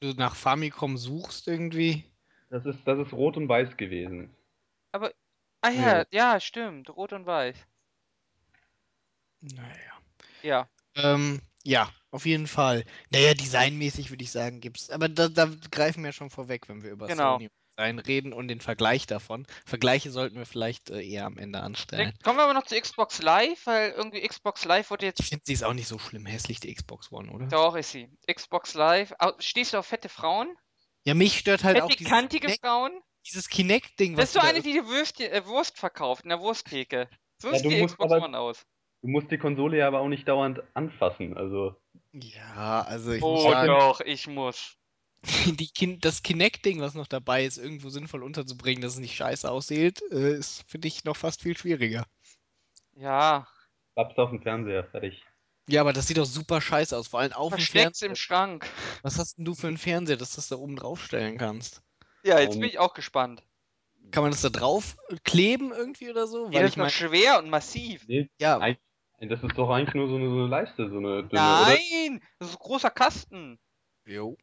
du 0.00 0.12
nach 0.14 0.36
Famicom 0.36 0.96
suchst 0.96 1.48
irgendwie. 1.48 2.04
Das 2.50 2.64
ist, 2.66 2.78
das 2.86 2.98
ist 2.98 3.12
rot 3.12 3.36
und 3.36 3.48
weiß 3.48 3.76
gewesen. 3.76 4.34
Ah 5.60 5.70
ja, 5.70 5.98
Ja. 5.98 6.06
ja, 6.10 6.40
stimmt. 6.40 6.88
Rot 6.90 7.12
und 7.12 7.26
weiß. 7.26 7.56
Naja. 9.40 10.00
Ja. 10.42 10.68
Ähm, 10.94 11.40
ja, 11.64 11.90
auf 12.10 12.26
jeden 12.26 12.46
Fall. 12.46 12.84
Naja, 13.10 13.34
designmäßig 13.34 14.10
würde 14.10 14.24
ich 14.24 14.30
sagen, 14.30 14.60
gibt's. 14.60 14.90
Aber 14.90 15.08
da, 15.08 15.28
da 15.28 15.50
greifen 15.70 16.04
wir 16.04 16.12
schon 16.12 16.30
vorweg, 16.30 16.68
wenn 16.68 16.82
wir 16.82 16.90
über 16.90 17.06
Genau. 17.06 17.34
Sony 17.34 17.50
und 17.78 17.96
Design 17.96 17.98
reden 18.00 18.32
und 18.32 18.48
den 18.48 18.60
Vergleich 18.60 19.06
davon. 19.06 19.46
Vergleiche 19.64 20.10
sollten 20.10 20.36
wir 20.36 20.46
vielleicht 20.46 20.90
äh, 20.90 21.00
eher 21.02 21.26
am 21.26 21.38
Ende 21.38 21.60
anstellen. 21.60 22.10
Dann 22.12 22.18
kommen 22.22 22.38
wir 22.38 22.44
aber 22.44 22.54
noch 22.54 22.64
zu 22.64 22.78
Xbox 22.78 23.22
Live, 23.22 23.66
weil 23.66 23.90
irgendwie 23.90 24.26
Xbox 24.26 24.64
Live 24.64 24.90
wurde 24.90 25.06
jetzt. 25.06 25.20
Ich 25.20 25.28
finde, 25.28 25.44
sie 25.46 25.52
ist 25.52 25.64
auch 25.64 25.74
nicht 25.74 25.88
so 25.88 25.98
schlimm 25.98 26.26
hässlich, 26.26 26.60
die 26.60 26.74
Xbox 26.74 27.12
One, 27.12 27.30
oder? 27.30 27.46
Doch, 27.46 27.76
ist 27.76 27.92
sie. 27.92 28.08
Xbox 28.32 28.74
Live. 28.74 29.14
Stehst 29.38 29.72
du 29.72 29.78
auf 29.78 29.86
fette 29.86 30.08
Frauen? 30.08 30.54
Ja, 31.04 31.14
mich 31.14 31.38
stört 31.38 31.64
halt 31.64 31.80
auch 31.80 31.86
Fette, 31.88 31.98
dieses 31.98 32.10
kantige 32.12 32.46
Kinect, 32.48 32.64
Frauen? 32.64 33.00
dieses 33.26 33.48
Kinect-Ding, 33.48 34.16
Das 34.16 34.22
was 34.22 34.28
ist 34.28 34.32
so 34.34 34.40
die 34.40 34.46
da 34.46 34.50
eine, 34.50 34.62
die 34.62 34.72
die 34.72 34.86
Würst, 34.86 35.20
äh, 35.20 35.46
Wurst 35.46 35.78
verkauft 35.78 36.24
in 36.24 36.30
der 36.30 36.40
Wursttheke. 36.40 37.08
So 37.40 37.48
Ja, 37.48 37.54
sieht 37.56 37.64
du 37.66 37.68
die 37.70 37.80
musst 37.80 37.94
Xbox 37.94 38.12
aber- 38.12 38.24
One 38.24 38.38
aus. 38.38 38.66
Du 39.00 39.08
musst 39.08 39.30
die 39.30 39.38
Konsole 39.38 39.78
ja 39.78 39.86
aber 39.86 40.00
auch 40.00 40.08
nicht 40.08 40.26
dauernd 40.26 40.60
anfassen. 40.74 41.36
Also 41.36 41.76
Ja, 42.12 42.82
also 42.82 43.12
ich 43.12 43.20
muss 43.20 43.44
Oh 43.44 43.50
sagen, 43.50 43.68
doch, 43.68 44.00
ich 44.00 44.26
muss. 44.26 44.74
Die 45.46 45.68
Kin 45.68 46.00
das 46.00 46.22
Kinect-Ding, 46.22 46.80
was 46.80 46.94
noch 46.94 47.06
dabei 47.06 47.44
ist, 47.44 47.58
irgendwo 47.58 47.90
sinnvoll 47.90 48.22
unterzubringen, 48.22 48.82
dass 48.82 48.94
es 48.94 48.98
nicht 49.00 49.16
scheiße 49.16 49.50
aussieht, 49.50 50.02
äh, 50.10 50.34
ist, 50.36 50.64
finde 50.68 50.88
ich, 50.88 51.04
noch 51.04 51.16
fast 51.16 51.42
viel 51.42 51.56
schwieriger. 51.56 52.06
Ja, 52.94 53.46
Klappst 53.94 54.18
auf 54.18 54.30
den 54.30 54.42
Fernseher, 54.42 54.84
fertig. 54.84 55.24
Ja, 55.68 55.82
aber 55.82 55.92
das 55.92 56.06
sieht 56.06 56.16
doch 56.18 56.24
super 56.24 56.60
scheiße 56.60 56.96
aus. 56.96 57.08
Vor 57.08 57.20
allem 57.20 57.32
auf 57.32 57.54
dem 57.54 57.60
Fernseher. 57.60 58.10
im 58.10 58.16
Schrank. 58.16 58.66
Was 59.02 59.18
hast 59.18 59.36
denn 59.36 59.44
du 59.44 59.54
für 59.54 59.66
einen 59.66 59.76
Fernseher, 59.76 60.16
dass 60.16 60.30
du 60.30 60.36
das 60.36 60.48
da 60.48 60.56
oben 60.56 60.76
draufstellen 60.76 61.36
kannst? 61.36 61.82
Ja, 62.24 62.38
jetzt 62.40 62.54
Ähm, 62.54 62.60
bin 62.60 62.68
ich 62.70 62.78
auch 62.78 62.94
gespannt. 62.94 63.42
Kann 64.10 64.22
man 64.22 64.32
das 64.32 64.40
da 64.40 64.48
drauf 64.48 64.96
kleben 65.24 65.72
irgendwie 65.72 66.08
oder 66.10 66.26
so? 66.26 66.46
Ja, 66.46 66.52
Weil 66.52 66.62
das 66.62 66.70
ich 66.70 66.76
ist 66.76 66.76
meine, 66.78 66.90
schwer 66.90 67.38
und 67.38 67.50
massiv. 67.50 68.06
Nee, 68.08 68.30
ja, 68.40 68.58
ein- 68.58 68.78
das 69.20 69.42
ist 69.42 69.58
doch 69.58 69.68
eigentlich 69.70 69.94
nur 69.94 70.08
so 70.08 70.16
eine, 70.16 70.28
so 70.28 70.34
eine 70.36 70.46
Leiste, 70.46 70.88
so 70.88 70.96
eine 70.98 71.24
dünne, 71.24 71.42
oder? 71.42 71.66
Nein, 71.66 72.22
das 72.38 72.48
ist 72.50 72.54
ein 72.54 72.60
großer 72.60 72.90
Kasten. 72.90 73.58
jo. 74.06 74.36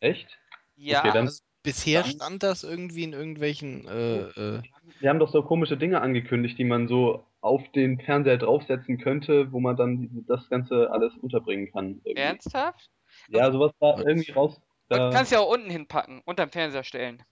Echt? 0.00 0.38
Ja, 0.76 1.00
Okay, 1.00 1.10
dann- 1.12 1.26
Also 1.26 1.42
bisher 1.62 2.02
dann- 2.02 2.10
stand 2.12 2.42
das 2.42 2.64
irgendwie 2.64 3.04
in 3.04 3.12
irgendwelchen, 3.12 3.86
äh, 3.86 4.20
äh, 4.20 4.62
Wir 4.98 5.08
haben 5.10 5.18
doch 5.18 5.30
so 5.30 5.42
komische 5.42 5.76
Dinge 5.76 6.00
angekündigt, 6.00 6.58
die 6.58 6.64
man 6.64 6.88
so 6.88 7.24
auf 7.42 7.62
den 7.72 8.00
Fernseher 8.00 8.36
draufsetzen 8.38 8.98
könnte, 8.98 9.52
wo 9.52 9.60
man 9.60 9.76
dann 9.76 10.24
das 10.26 10.48
Ganze 10.50 10.90
alles 10.90 11.14
unterbringen 11.18 11.70
kann. 11.72 12.00
Irgendwie. 12.04 12.14
ernsthaft? 12.22 12.90
Ja, 13.28 13.50
sowas 13.52 13.72
war 13.78 13.98
irgendwie 14.06 14.32
raus. 14.32 14.60
Da, 14.88 15.08
du 15.10 15.14
kannst 15.16 15.32
ja 15.32 15.38
auch 15.40 15.50
unten 15.52 15.70
hinpacken, 15.70 16.20
unterm 16.24 16.50
Fernseher 16.50 16.84
stellen. 16.84 17.22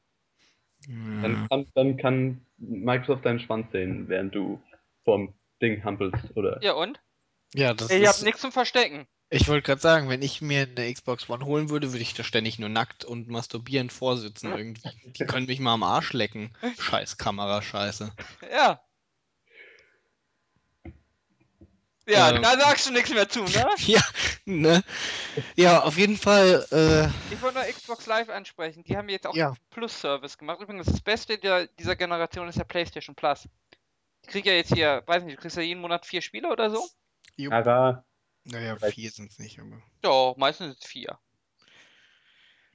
dann, 0.87 1.46
kann, 1.48 1.66
dann 1.75 1.96
kann 1.96 2.40
Microsoft 2.58 3.25
deinen 3.25 3.40
Schwanz 3.40 3.70
sehen, 3.72 4.08
während 4.08 4.34
du 4.34 4.60
vorm 5.04 5.34
Ding 5.60 5.82
hampelst, 5.84 6.37
oder? 6.37 6.62
Ja 6.62 6.72
und? 6.75 7.00
ja, 7.54 7.75
das 7.75 7.90
Ich 7.90 8.06
hab 8.06 8.14
ist, 8.14 8.22
nichts 8.22 8.40
zum 8.40 8.52
Verstecken. 8.52 9.06
Ich 9.30 9.49
wollte 9.49 9.66
gerade 9.66 9.80
sagen, 9.80 10.08
wenn 10.08 10.23
ich 10.23 10.40
mir 10.40 10.62
eine 10.62 10.92
Xbox 10.92 11.28
One 11.28 11.44
holen 11.44 11.68
würde, 11.70 11.92
würde 11.92 12.02
ich 12.02 12.14
da 12.14 12.25
ständig 12.25 12.58
nur 12.58 12.68
nackt 12.68 13.04
und 13.04 13.28
masturbierend 13.28 13.92
vorsitzen 13.92 14.50
irgendwie. 14.56 14.88
Die 15.04 15.26
können 15.26 15.47
mich 15.47 15.61
mal 15.61 15.75
am 15.75 15.82
Arsch 15.82 16.12
lecken. 16.12 16.52
Scheiß 16.78 17.18
Kamera, 17.18 17.61
scheiße. 17.62 18.12
Ja. 18.52 18.80
Ja, 22.08 22.30
Ähm. 22.30 22.42
da 22.42 22.58
sagst 22.58 22.87
du 22.88 22.92
nichts 22.92 23.11
mehr 23.11 23.28
zu, 23.28 23.44
ne? 23.44 23.66
Ja, 23.87 24.00
ne? 24.47 24.82
Ja, 25.56 25.82
auf 25.82 25.99
jeden 25.99 26.16
Fall, 26.16 26.66
äh, 26.73 27.06
Ich 27.35 27.42
wollte 27.42 27.58
nur 27.58 27.66
Xbox 27.66 28.06
Live 28.06 28.30
ansprechen. 28.30 28.82
Die 28.85 28.97
haben 28.97 29.11
jetzt 29.11 29.26
auch 29.26 29.37
Ja. 29.37 29.49
einen 29.49 29.56
Plus-Service 29.70 30.38
gemacht. 30.38 30.58
Übrigens, 30.61 30.87
das 30.87 31.02
Beste 31.02 31.37
der, 31.37 31.66
dieser 31.66 31.97
Generation 31.97 32.49
ist 32.49 32.56
ja 32.56 32.64
PlayStation 32.64 33.14
Plus. 33.14 33.47
Ich 34.23 34.28
krieg 34.30 34.47
ja 34.47 34.54
jetzt 34.54 34.73
hier, 34.73 35.02
weiß 35.06 35.23
nicht, 35.25 35.37
du 35.37 35.40
kriegst 35.42 35.58
ja 35.58 35.62
jeden 35.62 35.82
Monat 35.82 36.06
vier 36.06 36.23
Spiele 36.23 36.49
oder 36.50 36.70
so? 36.70 36.82
jo, 37.37 37.50
Aber 37.52 38.04
naja, 38.50 38.76
vier 38.76 39.11
sind 39.11 39.31
es 39.31 39.38
nicht, 39.38 39.59
aber. 39.59 39.83
Ja, 40.05 40.35
meistens 40.37 40.69
sind 40.69 40.85
es 40.85 40.87
vier. 40.87 41.19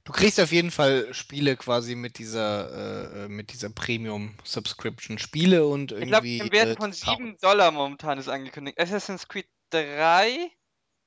Du 0.04 0.12
kriegst 0.12 0.38
auf 0.38 0.52
jeden 0.52 0.70
Fall 0.70 1.12
Spiele 1.14 1.56
quasi 1.56 1.94
mit 1.94 2.18
dieser, 2.18 2.70
äh, 2.70 3.24
äh, 3.24 3.28
mit 3.28 3.52
dieser 3.52 3.70
Premium-Subscription 3.70 5.18
Spiele 5.18 5.66
und 5.66 5.92
Ich 5.92 6.06
glaube, 6.08 6.28
irgendwie. 6.28 6.38
im 6.38 6.52
Wert 6.52 6.68
äh, 6.68 6.76
von 6.76 6.92
Sound. 6.92 7.18
7 7.18 7.38
Dollar 7.38 7.70
momentan 7.70 8.18
ist 8.18 8.28
angekündigt. 8.28 8.78
Assassin's 8.78 9.28
Creed 9.28 9.48
3 9.70 10.50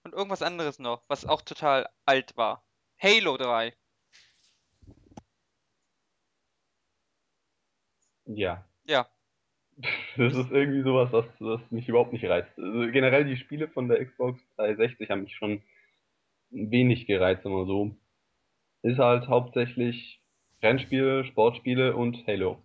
und 0.03 0.13
irgendwas 0.13 0.41
anderes 0.41 0.79
noch, 0.79 1.03
was 1.07 1.25
auch 1.25 1.43
total 1.43 1.87
alt 2.05 2.35
war. 2.37 2.65
Halo 2.99 3.37
3. 3.37 3.75
ja. 8.25 8.67
Ja. 8.85 9.09
Das 10.17 10.33
ist 10.33 10.51
irgendwie 10.51 10.81
sowas, 10.81 11.11
was, 11.11 11.25
was 11.39 11.61
mich 11.69 11.87
überhaupt 11.87 12.11
nicht 12.11 12.25
reizt. 12.25 12.49
Also 12.57 12.91
generell 12.91 13.25
die 13.25 13.37
Spiele 13.37 13.67
von 13.67 13.87
der 13.87 14.03
Xbox 14.03 14.41
360 14.55 15.09
haben 15.09 15.23
mich 15.23 15.35
schon 15.35 15.61
wenig 16.49 17.05
gereizt, 17.05 17.45
immer 17.45 17.65
so. 17.65 17.95
Ist 18.81 18.97
halt 18.97 19.27
hauptsächlich 19.27 20.21
Rennspiele, 20.61 21.25
Sportspiele 21.25 21.95
und 21.95 22.25
Halo. 22.25 22.61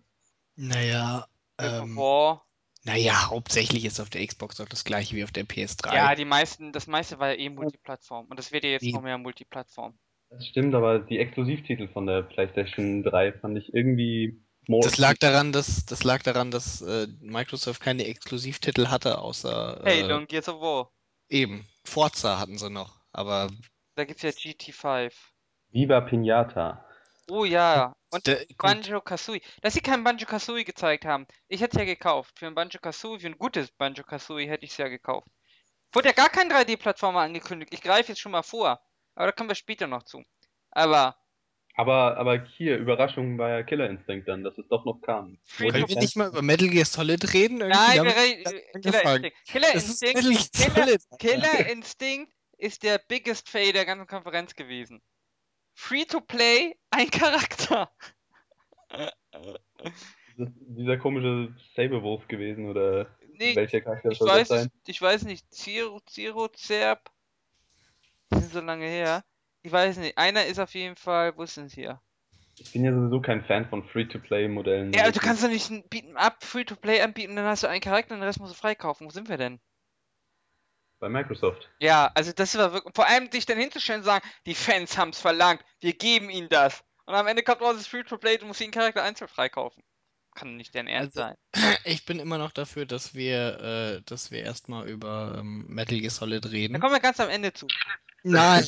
Naja, 0.55 1.27
ähm, 1.59 1.95
War. 1.95 2.45
naja, 2.83 3.29
hauptsächlich 3.29 3.85
ist 3.85 3.99
auf 3.99 4.09
der 4.09 4.25
Xbox 4.25 4.57
doch 4.57 4.67
das 4.67 4.83
gleiche 4.83 5.15
wie 5.15 5.23
auf 5.23 5.31
der 5.31 5.45
PS3. 5.45 5.93
Ja, 5.93 6.15
die 6.15 6.25
meisten, 6.25 6.71
das 6.71 6.87
meiste 6.87 7.19
war 7.19 7.29
ja 7.29 7.37
eh 7.37 7.49
Multiplattform. 7.49 8.25
Und 8.27 8.39
das 8.39 8.51
wird 8.51 8.63
ja 8.63 8.71
jetzt 8.71 8.85
noch 8.85 9.01
mehr 9.01 9.17
Multiplattform. 9.17 9.93
Das 10.29 10.47
stimmt, 10.47 10.73
aber 10.73 10.99
die 10.99 11.19
Exklusivtitel 11.19 11.87
von 11.87 12.07
der 12.07 12.23
PlayStation 12.23 13.03
3 13.03 13.33
fand 13.33 13.57
ich 13.57 13.73
irgendwie 13.73 14.41
more 14.67 14.83
Das 14.83 14.97
lag 14.97 15.15
daran, 15.17 15.51
dass 15.51 15.85
das 15.85 16.03
lag 16.03 16.21
daran, 16.23 16.51
dass 16.51 16.81
äh, 16.81 17.07
Microsoft 17.21 17.81
keine 17.81 18.05
Exklusivtitel 18.05 18.87
hatte, 18.87 19.19
außer 19.19 19.81
äh, 19.85 20.11
und 20.11 20.29
Gears 20.29 20.49
of 20.49 20.61
War. 20.61 20.91
eben 21.29 21.67
Forza 21.83 22.39
hatten 22.39 22.57
sie 22.57 22.69
noch, 22.69 23.01
aber 23.11 23.49
Da 23.95 24.05
gibt's 24.05 24.23
ja 24.23 24.29
GT5. 24.29 25.11
Viva 25.71 26.01
Pinata. 26.01 26.85
Oh 27.29 27.45
ja. 27.45 27.95
Und 28.11 28.27
der, 28.27 28.45
Banjo 28.57 29.01
Kazooie. 29.01 29.41
Dass 29.61 29.73
sie 29.73 29.81
kein 29.81 30.03
Banjo 30.03 30.25
Kazooie 30.25 30.65
gezeigt 30.65 31.05
haben. 31.05 31.25
Ich 31.47 31.61
hätte 31.61 31.77
es 31.77 31.79
ja 31.79 31.85
gekauft. 31.85 32.37
Für 32.37 32.47
ein 32.47 32.55
Banjo 32.55 32.79
Kazooie, 32.79 33.19
für 33.19 33.27
ein 33.27 33.37
gutes 33.37 33.71
Banjo 33.71 34.03
Kazooie 34.03 34.47
hätte 34.47 34.65
ich 34.65 34.71
es 34.71 34.77
ja 34.77 34.87
gekauft. 34.87 35.27
Wurde 35.93 36.09
ja 36.09 36.13
gar 36.13 36.29
kein 36.29 36.51
3D-Plattformer 36.51 37.21
angekündigt. 37.21 37.73
Ich 37.73 37.81
greife 37.81 38.09
jetzt 38.09 38.21
schon 38.21 38.33
mal 38.33 38.43
vor. 38.43 38.81
Aber 39.15 39.27
da 39.27 39.31
kommen 39.31 39.49
wir 39.49 39.55
später 39.55 39.87
noch 39.87 40.03
zu. 40.03 40.23
Aber 40.71 41.15
Aber, 41.75 42.17
aber 42.17 42.43
hier, 42.43 42.77
Überraschung 42.77 43.37
war 43.39 43.49
ja 43.49 43.63
Killer 43.63 43.89
Instinct 43.89 44.27
dann, 44.27 44.43
dass 44.43 44.57
es 44.57 44.67
doch 44.67 44.85
noch 44.85 45.01
kam. 45.01 45.39
Können 45.57 45.87
wir 45.89 45.95
nicht 45.97 46.15
mal 46.15 46.29
über 46.29 46.43
Metal 46.43 46.67
Gear 46.67 46.85
Solid 46.85 47.33
reden? 47.33 47.61
Irgendwie 47.61 47.77
Nein, 47.77 48.03
wir 48.03 48.81
Killer. 48.81 49.15
Instinct. 49.15 49.47
Killer 49.47 49.73
ist 49.73 50.03
Instinct. 50.03 50.15
Metal 50.15 50.31
Gear 50.31 50.69
Killer, 50.73 50.85
Solid. 50.85 51.01
Killer 51.19 51.69
Instinct 51.71 52.33
ist 52.57 52.83
der 52.83 52.99
biggest 53.07 53.49
fail 53.49 53.73
der 53.73 53.85
ganzen 53.85 54.07
Konferenz 54.07 54.53
gewesen. 54.55 55.01
Free 55.73 56.05
to 56.05 56.21
play, 56.21 56.75
ein 56.91 57.09
Charakter. 57.09 57.91
Ist 60.37 60.51
dieser 60.67 60.97
komische 60.97 61.55
Saberwolf 61.75 62.27
gewesen 62.27 62.69
oder 62.69 63.07
Nee, 63.35 63.55
welcher 63.55 63.81
Charakter 63.81 64.11
ich 64.11 64.19
soll 64.19 64.27
das 64.27 64.37
weiß, 64.37 64.47
sein? 64.47 64.71
es, 64.83 64.89
ich 64.89 65.01
weiß 65.01 65.23
nicht. 65.23 65.51
Zero, 65.53 65.99
Zero, 66.01 66.47
Zerb. 66.49 67.09
Die 68.31 68.39
sind 68.39 68.53
so 68.53 68.61
lange 68.61 68.85
her. 68.85 69.23
Ich 69.63 69.71
weiß 69.71 69.97
nicht. 69.97 70.17
Einer 70.17 70.45
ist 70.45 70.59
auf 70.59 70.73
jeden 70.73 70.95
Fall. 70.95 71.35
Wo 71.37 71.43
ist 71.43 71.57
denn 71.57 71.69
hier? 71.69 72.01
Ich 72.57 72.71
bin 72.71 72.83
ja 72.85 72.93
sowieso 72.93 73.19
kein 73.19 73.43
Fan 73.43 73.67
von 73.67 73.83
Free-to-Play-Modellen. 73.83 74.93
Ja, 74.93 75.03
aber 75.03 75.11
du 75.11 75.19
kannst 75.19 75.43
doch 75.43 75.49
nicht 75.49 75.69
ein 75.71 75.83
Beat'em 75.89 76.15
Up 76.15 76.43
Free 76.43 76.65
to 76.65 76.75
Play 76.75 77.01
anbieten, 77.01 77.35
dann 77.35 77.45
hast 77.45 77.63
du 77.63 77.67
einen 77.67 77.81
Charakter 77.81 78.13
und 78.13 78.19
den 78.19 78.27
Rest 78.27 78.39
musst 78.39 78.53
du 78.53 78.57
freikaufen. 78.57 79.07
Wo 79.07 79.11
sind 79.11 79.27
wir 79.27 79.37
denn? 79.37 79.59
Bei 80.99 81.09
Microsoft. 81.09 81.69
Ja, 81.79 82.11
also 82.13 82.31
das 82.31 82.55
war 82.57 82.73
wirklich. 82.73 82.93
Vor 82.93 83.07
allem 83.07 83.29
dich 83.29 83.45
dann 83.45 83.57
hinzustellen 83.57 84.01
und 84.01 84.05
sagen, 84.05 84.25
die 84.45 84.53
Fans 84.53 84.97
haben's 84.97 85.19
verlangt, 85.19 85.63
wir 85.79 85.93
geben 85.93 86.29
ihnen 86.29 86.49
das. 86.49 86.83
Und 87.05 87.15
am 87.15 87.27
Ende 87.27 87.43
kommt 87.43 87.61
raus, 87.61 87.75
es 87.75 87.81
ist 87.81 87.87
Free 87.87 88.03
to 88.03 88.17
Play, 88.17 88.37
du 88.37 88.45
musst 88.45 88.59
jeden 88.59 88.71
Charakter 88.71 89.03
einzeln 89.03 89.27
freikaufen. 89.27 89.83
Kann 90.35 90.57
nicht 90.57 90.73
deren 90.73 90.87
Ernst 90.87 91.17
Also- 91.17 91.35
sein. 91.53 91.73
Ich 91.85 92.05
bin 92.05 92.19
immer 92.19 92.37
noch 92.37 92.51
dafür, 92.51 92.85
dass 92.85 93.13
wir, 93.13 93.59
äh, 93.59 94.01
dass 94.05 94.31
wir 94.31 94.39
erstmal 94.43 94.87
über 94.89 95.35
ähm, 95.39 95.65
Metal 95.67 95.99
Gear 95.99 96.11
Solid 96.11 96.45
Da 96.45 96.49
reden. 96.49 96.79
kommen 96.79 96.93
wir 96.93 96.99
ganz 96.99 97.19
am 97.19 97.29
Ende 97.29 97.53
zu. 97.53 97.67
Nein, 98.25 98.65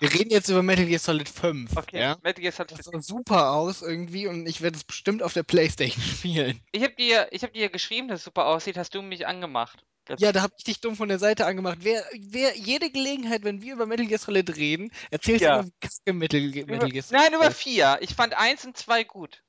wir 0.00 0.12
reden 0.12 0.30
jetzt 0.30 0.48
über 0.48 0.62
Metal 0.62 0.86
Gear 0.86 1.00
Solid 1.00 1.28
5. 1.28 1.76
Okay, 1.76 1.98
Ja? 2.00 2.16
Metal 2.22 2.40
Gear 2.40 2.52
Solid 2.52 2.78
Das 2.78 2.86
sah 2.86 3.00
super 3.02 3.50
aus 3.52 3.82
irgendwie 3.82 4.28
und 4.28 4.46
ich 4.46 4.60
werde 4.62 4.76
es 4.76 4.84
bestimmt 4.84 5.22
auf 5.24 5.32
der 5.32 5.42
Playstation 5.42 6.02
spielen. 6.18 6.60
Ich 6.70 6.82
hab 6.84 6.96
dir, 6.96 7.26
ich 7.32 7.42
hab 7.42 7.52
dir 7.52 7.68
geschrieben, 7.68 8.06
dass 8.08 8.20
es 8.20 8.24
super 8.24 8.46
aussieht, 8.46 8.76
hast 8.78 8.94
du 8.94 9.02
mich 9.02 9.26
angemacht. 9.26 9.84
Das- 10.04 10.20
Ja, 10.20 10.30
da 10.32 10.42
habe 10.42 10.54
ich 10.56 10.64
dich 10.64 10.80
dumm 10.80 10.94
von 10.96 11.08
der 11.08 11.18
Seite 11.18 11.46
angemacht. 11.46 11.78
Wer, 11.82 12.04
wer 12.16 12.56
jede 12.56 12.90
Gelegenheit, 12.90 13.42
wenn 13.44 13.60
wir 13.60 13.72
über 13.74 13.86
Metal 13.86 14.06
Gear 14.06 14.18
Solid 14.20 14.56
reden, 14.56 14.92
erzählst 15.10 15.42
Ja. 15.42 15.62
du 15.62 15.62
immer, 15.62 15.66
wie 15.66 15.80
kacke 15.80 16.12
Metal, 16.12 16.40
Metal 16.66 16.90
Gear 16.90 17.02
Solid 17.02 17.22
nein, 17.22 17.34
über 17.34 17.50
vier. 17.50 17.98
Ich 18.02 18.14
fand 18.14 18.34
eins 18.34 18.64
und 18.64 18.76
zwei 18.76 19.02
gut. 19.04 19.42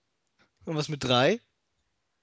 Und 0.65 0.75
was 0.75 0.89
mit 0.89 1.03
drei? 1.03 1.39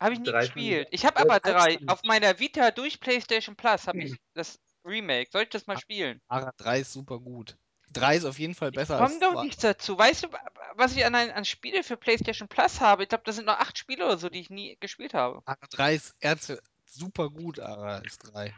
Habe 0.00 0.14
ich 0.14 0.20
nie 0.20 0.26
Drei 0.30 0.44
ich 0.44 0.54
gespielt. 0.54 0.88
Ich 0.90 1.04
habe 1.04 1.18
aber 1.18 1.40
drei 1.40 1.74
ich 1.74 1.88
Auf 1.88 2.02
meiner 2.04 2.38
Vita 2.38 2.70
durch 2.70 3.00
PlayStation 3.00 3.54
Plus 3.54 3.86
habe 3.86 4.02
ich 4.02 4.14
das 4.34 4.58
Remake. 4.84 5.30
Soll 5.30 5.42
ich 5.42 5.50
das 5.50 5.66
mal 5.66 5.78
spielen? 5.78 6.20
Ara 6.28 6.52
3 6.56 6.80
ist 6.80 6.92
super 6.92 7.18
gut. 7.18 7.56
3 7.92 8.16
ist 8.16 8.24
auf 8.24 8.38
jeden 8.38 8.54
Fall 8.54 8.70
besser 8.70 8.96
Komm 8.96 9.12
als 9.12 9.20
doch 9.20 9.32
2. 9.34 9.42
nicht 9.44 9.62
dazu. 9.62 9.98
Weißt 9.98 10.24
du, 10.24 10.28
was 10.76 10.96
ich 10.96 11.04
an, 11.04 11.14
an 11.14 11.44
Spiele 11.44 11.82
für 11.82 11.96
PlayStation 11.96 12.48
Plus 12.48 12.80
habe? 12.80 13.02
Ich 13.02 13.08
glaube, 13.08 13.24
das 13.26 13.36
sind 13.36 13.46
noch 13.46 13.58
acht 13.58 13.76
Spiele 13.76 14.06
oder 14.06 14.16
so, 14.16 14.28
die 14.28 14.40
ich 14.40 14.50
nie 14.50 14.76
gespielt 14.80 15.12
habe. 15.12 15.42
Ara 15.44 15.66
3 15.70 15.94
ist 15.94 16.14
ernst, 16.20 16.62
super 16.86 17.28
gut, 17.28 17.60
Ara 17.60 17.98
ist 17.98 18.18
3. 18.32 18.54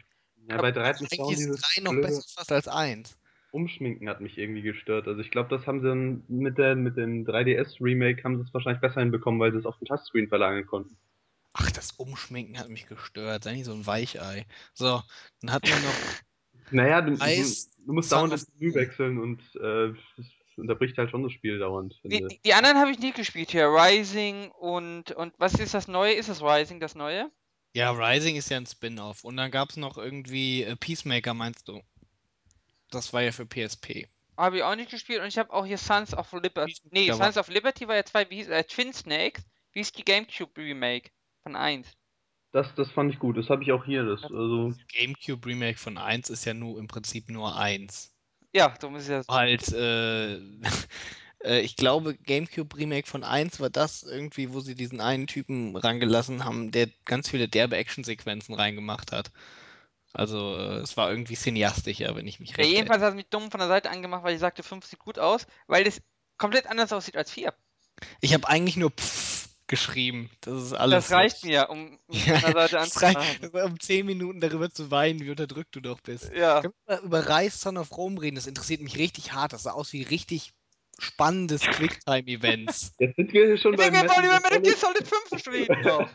Ja, 0.49 0.61
bei 0.61 0.71
13 0.71 1.07
Eigentlich 1.07 1.31
ist 1.31 1.39
dieses 1.39 1.61
3 1.61 1.81
noch 1.81 2.01
besser 2.01 2.23
fast 2.35 2.51
als 2.51 2.67
1. 2.67 3.17
Umschminken 3.51 4.09
hat 4.09 4.21
mich 4.21 4.37
irgendwie 4.37 4.61
gestört. 4.63 5.07
Also 5.07 5.21
ich 5.21 5.29
glaube, 5.29 5.49
das 5.49 5.67
haben 5.67 5.81
sie 5.81 5.87
dann 5.87 6.23
mit, 6.27 6.57
der, 6.57 6.75
mit 6.75 6.97
dem 6.97 7.25
3DS-Remake 7.25 8.23
haben 8.23 8.37
sie 8.37 8.43
es 8.43 8.53
wahrscheinlich 8.53 8.81
besser 8.81 9.01
hinbekommen, 9.01 9.39
weil 9.39 9.51
sie 9.51 9.59
es 9.59 9.65
auf 9.65 9.77
den 9.77 9.85
Touchscreen 9.85 10.27
verlagern 10.27 10.65
konnten. 10.65 10.97
Ach, 11.53 11.71
das 11.71 11.91
Umschminken 11.91 12.57
hat 12.57 12.69
mich 12.69 12.87
gestört. 12.87 13.43
Sei 13.43 13.53
nicht 13.53 13.65
so 13.65 13.73
ein 13.73 13.85
Weichei. 13.85 14.45
So, 14.73 15.01
dann 15.41 15.51
hatten 15.51 15.67
wir 15.67 15.75
noch 15.75 15.93
Naja, 16.71 17.01
du, 17.01 17.15
Eis, 17.19 17.69
du 17.85 17.93
musst 17.93 18.11
dauernd 18.11 18.33
das 18.33 18.47
Menü 18.57 18.73
wechseln 18.73 19.19
und 19.19 19.41
äh, 19.55 19.93
das 20.17 20.25
unterbricht 20.57 20.97
halt 20.97 21.11
schon 21.11 21.23
das 21.23 21.31
Spiel 21.31 21.59
dauernd. 21.59 21.99
Die, 22.03 22.09
Finde. 22.09 22.27
die, 22.29 22.41
die 22.43 22.53
anderen 22.53 22.77
habe 22.77 22.91
ich 22.91 22.99
nie 22.99 23.11
gespielt 23.11 23.51
hier. 23.51 23.67
Rising 23.67 24.49
und, 24.51 25.11
und 25.11 25.33
was 25.37 25.53
ist 25.55 25.73
das 25.73 25.87
Neue? 25.87 26.13
Ist 26.13 26.29
das 26.29 26.41
Rising 26.41 26.79
das 26.79 26.95
Neue? 26.95 27.29
Ja, 27.73 27.91
Rising 27.91 28.35
ist 28.35 28.49
ja 28.49 28.57
ein 28.57 28.65
Spin-off. 28.65 29.23
Und 29.23 29.37
dann 29.37 29.51
gab 29.51 29.69
es 29.69 29.77
noch 29.77 29.97
irgendwie 29.97 30.63
äh, 30.63 30.75
Peacemaker, 30.75 31.33
meinst 31.33 31.67
du? 31.67 31.81
Das 32.89 33.13
war 33.13 33.21
ja 33.21 33.31
für 33.31 33.45
PSP. 33.45 34.07
Habe 34.37 34.57
ich 34.57 34.63
auch 34.63 34.75
nicht 34.75 34.91
gespielt 34.91 35.21
und 35.21 35.27
ich 35.27 35.37
habe 35.37 35.51
auch 35.53 35.65
hier 35.65 35.77
Sons 35.77 36.15
of 36.15 36.31
Liberty. 36.33 36.75
Nee. 36.91 37.11
Sons 37.11 37.37
of 37.37 37.49
Liberty 37.49 37.87
war 37.87 37.95
ja 37.95 38.03
zwei, 38.03 38.29
wie 38.29 38.35
hieß 38.35 38.49
äh, 38.49 38.63
Twin 38.63 38.93
Snakes. 38.93 39.43
Wie 39.73 39.79
ist 39.79 39.97
die 39.97 40.05
GameCube 40.05 40.59
Remake 40.59 41.09
von 41.43 41.55
1? 41.55 41.91
Das, 42.51 42.73
das 42.75 42.91
fand 42.91 43.11
ich 43.13 43.19
gut. 43.19 43.37
Das 43.37 43.49
habe 43.49 43.63
ich 43.63 43.71
auch 43.71 43.83
hier. 43.83 44.03
Das, 44.05 44.23
also, 44.23 44.73
GameCube 44.87 45.47
Remake 45.47 45.77
von 45.77 45.97
1 45.97 46.29
ist 46.29 46.45
ja 46.45 46.53
nur 46.53 46.79
im 46.79 46.87
Prinzip 46.87 47.29
nur 47.29 47.57
1. 47.57 48.11
Ja, 48.53 48.69
darum 48.79 48.95
ist 48.95 49.09
es 49.09 49.27
ja. 49.27 49.33
Halt, 49.33 49.67
äh, 49.73 50.35
äh, 51.43 51.61
ich 51.61 51.75
glaube, 51.75 52.15
GameCube 52.15 52.77
Remake 52.77 53.07
von 53.07 53.23
1 53.23 53.59
war 53.59 53.71
das 53.71 54.03
irgendwie, 54.03 54.53
wo 54.53 54.59
sie 54.59 54.75
diesen 54.75 55.01
einen 55.01 55.25
Typen 55.27 55.75
rangelassen 55.75 56.45
haben, 56.45 56.71
der 56.71 56.89
ganz 57.05 57.29
viele 57.29 57.47
derbe 57.47 57.75
Actionsequenzen 57.75 58.53
reingemacht 58.53 59.11
hat. 59.11 59.31
Also, 60.13 60.55
äh, 60.55 60.77
es 60.81 60.95
war 60.95 61.09
irgendwie 61.09 61.35
cineastischer, 61.35 62.15
wenn 62.15 62.27
ich 62.27 62.39
mich 62.39 62.51
Ja, 62.51 62.57
recht 62.57 62.73
erinnere. 62.75 62.75
jedenfalls 62.77 63.01
hat 63.01 63.09
es 63.09 63.15
mich 63.15 63.29
dumm 63.29 63.49
von 63.49 63.59
der 63.59 63.67
Seite 63.67 63.89
angemacht, 63.89 64.23
weil 64.23 64.35
ich 64.35 64.39
sagte, 64.39 64.61
5 64.61 64.85
sieht 64.85 64.99
gut 64.99 65.17
aus, 65.17 65.47
weil 65.65 65.83
das 65.83 66.01
komplett 66.37 66.67
anders 66.67 66.93
aussieht 66.93 67.17
als 67.17 67.31
4. 67.31 67.51
Ich 68.21 68.33
habe 68.33 68.47
eigentlich 68.47 68.77
nur 68.77 68.91
Pfff 68.91 69.42
geschrieben. 69.73 70.29
Das 70.41 70.61
ist 70.61 70.73
alles. 70.73 71.07
Das 71.07 71.11
reicht 71.17 71.43
mir, 71.45 71.67
um 71.69 71.97
Ja, 72.09 72.37
von 72.39 72.53
der 72.53 72.67
Seite 72.67 72.75
das 72.75 73.01
reicht, 73.01 73.17
anzumachen. 73.43 73.71
um 73.71 73.79
10 73.79 74.05
Minuten 74.05 74.39
darüber 74.39 74.69
zu 74.69 74.91
weinen, 74.91 75.19
wie 75.19 75.31
unterdrückt 75.31 75.75
du 75.75 75.79
doch 75.81 75.99
bist. 76.01 76.31
Ja. 76.35 76.61
Können 76.61 76.73
wir 76.85 76.95
mal 76.97 77.03
über 77.03 77.39
Rise 77.39 77.57
Son 77.57 77.77
of 77.77 77.97
Rome 77.97 78.21
reden? 78.21 78.35
Das 78.35 78.45
interessiert 78.45 78.81
mich 78.81 78.97
richtig 78.97 79.33
hart. 79.33 79.51
Das 79.53 79.63
sah 79.63 79.71
aus 79.71 79.93
wie 79.93 80.03
richtig 80.03 80.53
spannendes 80.99 81.61
Quicktime-Events. 81.61 82.93
jetzt 82.99 83.15
sind 83.15 83.33
wir 83.33 83.57
schon 83.57 83.75
denke, 83.75 84.03
wir 84.03 84.09
wollen 84.09 84.25
über 84.25 84.39
Metal 84.41 84.61
Gear 84.61 84.75
Solid. 84.77 85.07
Solid 85.07 85.43
5 85.43 85.47
reden 85.47 86.09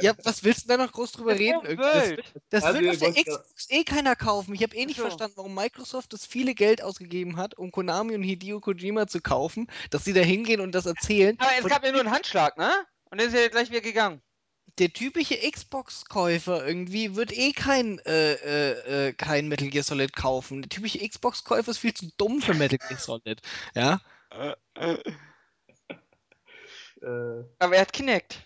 ja, 0.00 0.12
was 0.24 0.44
willst 0.44 0.64
du 0.64 0.68
da 0.68 0.76
noch 0.76 0.92
groß 0.92 1.12
drüber 1.12 1.32
Das 1.32 1.40
reden? 1.40 1.76
Das, 1.76 2.12
das 2.50 2.64
Also, 2.64 2.80
wird 2.80 3.00
ihr 3.00 3.08
auf 3.08 3.14
der 3.14 3.24
Xbox 3.24 3.66
eh 3.70 3.84
keiner 3.84 4.16
kaufen. 4.16 4.54
Ich 4.54 4.62
habe 4.62 4.76
eh 4.76 4.86
nicht 4.86 4.96
so. 4.96 5.02
verstanden, 5.02 5.36
warum 5.36 5.54
Microsoft 5.54 6.12
das 6.12 6.26
viele 6.26 6.54
Geld 6.54 6.82
ausgegeben 6.82 7.36
hat, 7.36 7.56
um 7.56 7.70
Konami 7.70 8.14
und 8.14 8.22
Hideo 8.22 8.60
Kojima 8.60 9.06
zu 9.06 9.20
kaufen, 9.20 9.68
dass 9.90 10.04
sie 10.04 10.12
da 10.12 10.20
hingehen 10.20 10.60
und 10.60 10.72
das 10.74 10.86
erzählen. 10.86 11.36
Aber 11.38 11.50
es 11.56 11.64
Und 11.64 11.70
gab 11.70 11.84
ja 11.84 11.92
nur 11.92 12.00
einen 12.00 12.10
Handschlag, 12.10 12.56
ne? 12.58 12.70
Und 13.12 13.20
dann 13.20 13.28
ist 13.28 13.34
er 13.34 13.50
gleich 13.50 13.70
wieder 13.70 13.82
gegangen. 13.82 14.22
der 14.78 14.92
typische 14.92 15.36
Xbox-Käufer 15.36 16.66
irgendwie 16.66 17.14
wird 17.14 17.32
eh 17.32 17.52
kein, 17.52 17.98
äh, 18.00 18.32
äh, 18.34 19.08
äh, 19.08 19.12
kein 19.12 19.48
Metal 19.48 19.68
Gear 19.68 19.84
Solid 19.84 20.14
kaufen. 20.14 20.62
Der 20.62 20.70
typische 20.70 21.06
Xbox-Käufer 21.06 21.70
ist 21.70 21.78
viel 21.78 21.94
zu 21.94 22.10
dumm 22.16 22.40
für 22.42 22.54
Metal 22.54 22.78
Gear 22.78 22.98
Solid. 22.98 23.40
Ja? 23.74 24.00
Äh, 24.30 24.56
Aber 27.58 27.74
er 27.76 27.80
hat 27.82 27.92
Kinect. 27.92 28.42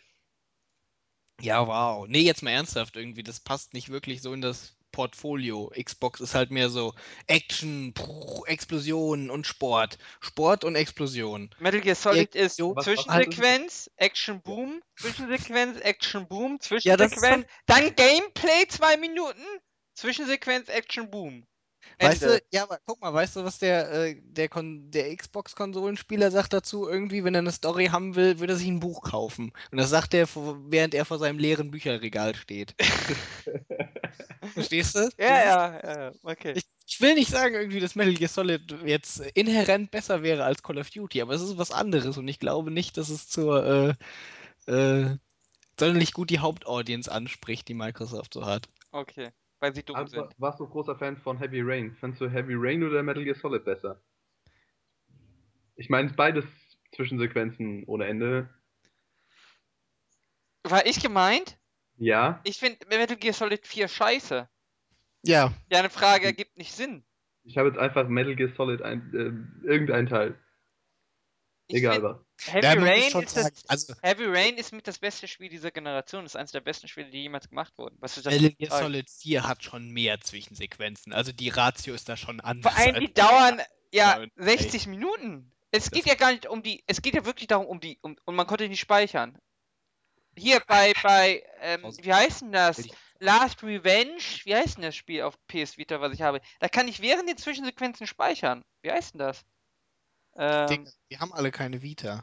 Ja, 1.41 1.67
wow. 1.67 2.07
Nee, 2.09 2.23
jetzt 2.23 2.43
mal 2.43 2.51
ernsthaft 2.51 2.97
irgendwie. 2.97 3.23
Das 3.23 3.41
passt 3.41 3.75
nicht 3.75 3.91
wirklich 3.91 4.23
so 4.23 4.33
in 4.33 4.41
das 4.41 4.77
Portfolio. 4.97 5.71
Xbox 5.79 6.21
ist 6.21 6.35
halt 6.35 6.51
mehr 6.51 6.71
so 6.71 6.95
Action, 7.27 7.93
Puh, 7.93 8.45
Explosionen 8.47 9.29
und 9.29 9.47
Sport. 9.47 9.99
Sport 10.21 10.65
und 10.65 10.75
Explosion. 10.75 11.51
Metal 11.59 11.83
Gear 11.83 11.95
Solid 11.95 12.35
ist 12.35 12.59
Explosion- 12.59 12.77
Was- 12.77 12.85
Zwischensequenz, 12.87 13.91
Action 13.97 14.41
Boom, 14.41 14.81
Zwischensequenz, 14.99 15.81
Action 15.81 16.27
Boom, 16.27 16.53
Ja, 16.53 16.57
ist 16.57 16.65
Zwischensequenz, 16.65 17.47
dann 17.67 17.95
Gameplay 17.95 18.67
zwei 18.69 18.97
Minuten, 18.97 19.43
Zwischensequenz, 19.95 20.71
Action 20.71 21.11
Boom. 21.11 21.45
Weißt 22.01 22.23
du, 22.23 22.43
ja, 22.53 22.65
aber 22.65 22.79
guck 22.85 23.01
mal, 23.01 23.15
weißt 23.15 23.37
du, 23.37 23.45
was 23.45 23.59
der, 23.59 23.91
äh, 23.93 24.17
der, 24.21 24.49
Kon 24.49 24.91
der 24.91 25.15
Xbox-Konsolenspieler 25.15 26.31
sagt 26.31 26.53
dazu? 26.53 26.89
Irgendwie, 26.89 27.23
wenn 27.23 27.35
er 27.35 27.39
eine 27.41 27.53
Story 27.53 27.87
haben 27.87 28.17
will, 28.17 28.39
würde 28.41 28.55
er 28.55 28.57
sich 28.57 28.67
ein 28.67 28.81
Buch 28.81 29.03
kaufen. 29.03 29.53
Und 29.71 29.79
das 29.79 29.91
sagt 29.91 30.13
er, 30.13 30.27
während 30.69 30.95
er 30.95 31.05
vor 31.05 31.19
seinem 31.19 31.39
leeren 31.39 31.71
Bücherregal 31.71 32.35
steht. 32.35 32.75
Verstehst 34.55 34.95
du? 34.95 35.09
Ja, 35.19 35.45
ja, 35.45 35.81
ja, 35.85 36.13
okay. 36.23 36.53
Ich, 36.57 36.65
ich 36.87 37.01
will 37.01 37.15
nicht 37.15 37.31
sagen, 37.31 37.55
irgendwie, 37.55 37.81
dass 37.81 37.95
Metal 37.95 38.15
Gear 38.15 38.29
Solid 38.29 38.75
jetzt 38.85 39.21
inhärent 39.35 39.91
besser 39.91 40.23
wäre 40.23 40.45
als 40.45 40.63
Call 40.63 40.79
of 40.79 40.91
Duty, 40.91 41.23
aber 41.23 41.35
es 41.35 41.43
ist 41.43 41.59
was 41.59 41.71
anderes 41.71 42.17
und 42.17 42.29
ich 42.29 42.39
glaube 42.39 42.71
nicht, 42.71 42.97
dass 42.97 43.09
es 43.09 43.29
zur 43.29 43.97
äh, 44.67 44.71
äh, 44.73 45.17
sonderlich 45.79 46.13
gut 46.13 46.31
die 46.31 46.39
Hauptaudience 46.39 47.09
anspricht, 47.09 47.69
die 47.69 47.75
Microsoft 47.75 48.35
so 48.35 48.47
hat. 48.47 48.69
Okay, 48.93 49.31
weil 49.61 49.75
sie 49.75 49.83
dumm 49.83 49.97
aber 49.97 50.09
sind. 50.09 50.35
warst 50.39 50.61
du 50.61 50.67
großer 50.67 50.97
Fan 50.97 51.17
von 51.17 51.39
Heavy 51.39 51.61
Rain? 51.63 51.97
Fandst 51.97 52.21
du 52.21 52.29
Heavy 52.29 52.55
Rain 52.57 52.83
oder 52.83 53.03
Metal 53.03 53.25
Gear 53.25 53.37
Solid 53.37 53.65
besser? 53.65 54.01
Ich 55.77 55.91
meine, 55.91 56.11
beides 56.11 56.45
Zwischensequenzen 56.95 57.85
ohne 57.85 58.07
Ende. 58.07 58.49
War 60.63 60.87
ich 60.87 61.01
gemeint? 61.01 61.59
Ja. 61.99 62.41
Ich 62.45 62.59
finde 62.59 62.85
Metal 62.89 63.17
Gear 63.17 63.35
Solid 63.35 63.67
4 63.67 63.89
scheiße. 63.89 64.49
Ja, 65.23 65.53
Ja, 65.71 65.79
eine 65.79 65.91
Frage 65.91 66.27
ergibt 66.27 66.57
nicht 66.57 66.73
Sinn. 66.73 67.05
Ich 67.45 67.57
habe 67.59 67.69
jetzt 67.69 67.79
einfach 67.79 68.09
Metal 68.09 68.35
Gear 68.37 68.51
Solid 68.57 68.83
ein, 68.83 69.13
äh, 69.65 69.67
irgendein 69.69 70.07
Teil. 70.07 70.39
Ich 71.69 71.79
Egal 71.79 72.03
was. 72.03 72.17
Heavy 72.47 72.65
ja 72.65 72.73
Rain 72.75 73.23
ist 73.25 73.37
das, 73.37 73.67
also 73.69 73.95
Heavy 74.03 74.25
Rain 74.27 74.57
ist 74.57 74.73
mit 74.73 74.87
das 74.87 74.99
beste 74.99 75.27
Spiel 75.27 75.49
dieser 75.49 75.71
Generation. 75.73 76.25
Das 76.25 76.33
ist 76.33 76.37
eines 76.37 76.53
der 76.53 76.61
besten 76.61 76.87
Spiele, 76.87 77.11
die 77.11 77.23
jemals 77.23 77.49
gemacht 77.49 77.73
wurden. 77.77 77.97
Was 77.99 78.17
ist 78.17 78.27
das? 78.27 78.35
Metal 78.35 78.51
Gear 78.53 78.79
Solid 78.79 79.11
4 79.11 79.49
hat 79.49 79.65
schon 79.65 79.91
mehr 79.91 80.21
Zwischensequenzen. 80.21 81.13
Also 81.13 81.33
die 81.33 81.49
Ratio 81.49 81.95
ist 81.95 82.09
da 82.09 82.17
schon 82.17 82.41
anders. 82.41 82.73
Vor 82.73 82.81
allem, 82.81 83.01
die 83.01 83.13
dauern 83.13 83.61
ja 83.93 84.19
und 84.21 84.33
60 84.37 84.87
Minuten. 84.87 85.51
Es 85.73 85.85
Das- 85.85 85.91
geht 85.93 86.07
ja 86.07 86.15
gar 86.15 86.31
nicht 86.31 86.47
um 86.47 86.63
die, 86.63 86.85
es 86.87 87.03
geht 87.03 87.15
ja 87.15 87.25
wirklich 87.25 87.49
darum, 87.49 87.67
um 87.67 87.81
die, 87.81 87.99
um, 88.01 88.17
und 88.25 88.37
man 88.37 88.47
konnte 88.47 88.69
nicht 88.69 88.81
speichern. 88.81 89.37
Hier 90.37 90.61
bei, 90.67 90.93
bei, 91.03 91.43
ähm, 91.61 91.83
wie 92.03 92.13
heißt 92.13 92.43
denn 92.43 92.53
das? 92.53 92.87
Last 93.19 93.63
Revenge, 93.63 94.21
wie 94.45 94.55
heißt 94.55 94.77
denn 94.77 94.83
das 94.83 94.95
Spiel 94.95 95.23
auf 95.23 95.39
PS 95.47 95.79
Vita, 95.79 96.01
was 96.01 96.13
ich 96.13 96.21
habe? 96.21 96.41
Da 96.61 96.69
kann 96.69 96.87
ich 96.87 97.01
während 97.01 97.29
den 97.29 97.39
Zwischensequenzen 97.39 98.07
speichern. 98.07 98.63
Wie 98.83 98.91
heißt 98.91 99.15
denn 99.15 99.21
das? 99.21 99.45
Ähm, 100.37 100.67
Digga, 100.67 100.91
die 101.11 101.19
haben 101.19 101.33
alle 101.33 101.51
keine 101.51 101.81
Vita. 101.81 102.23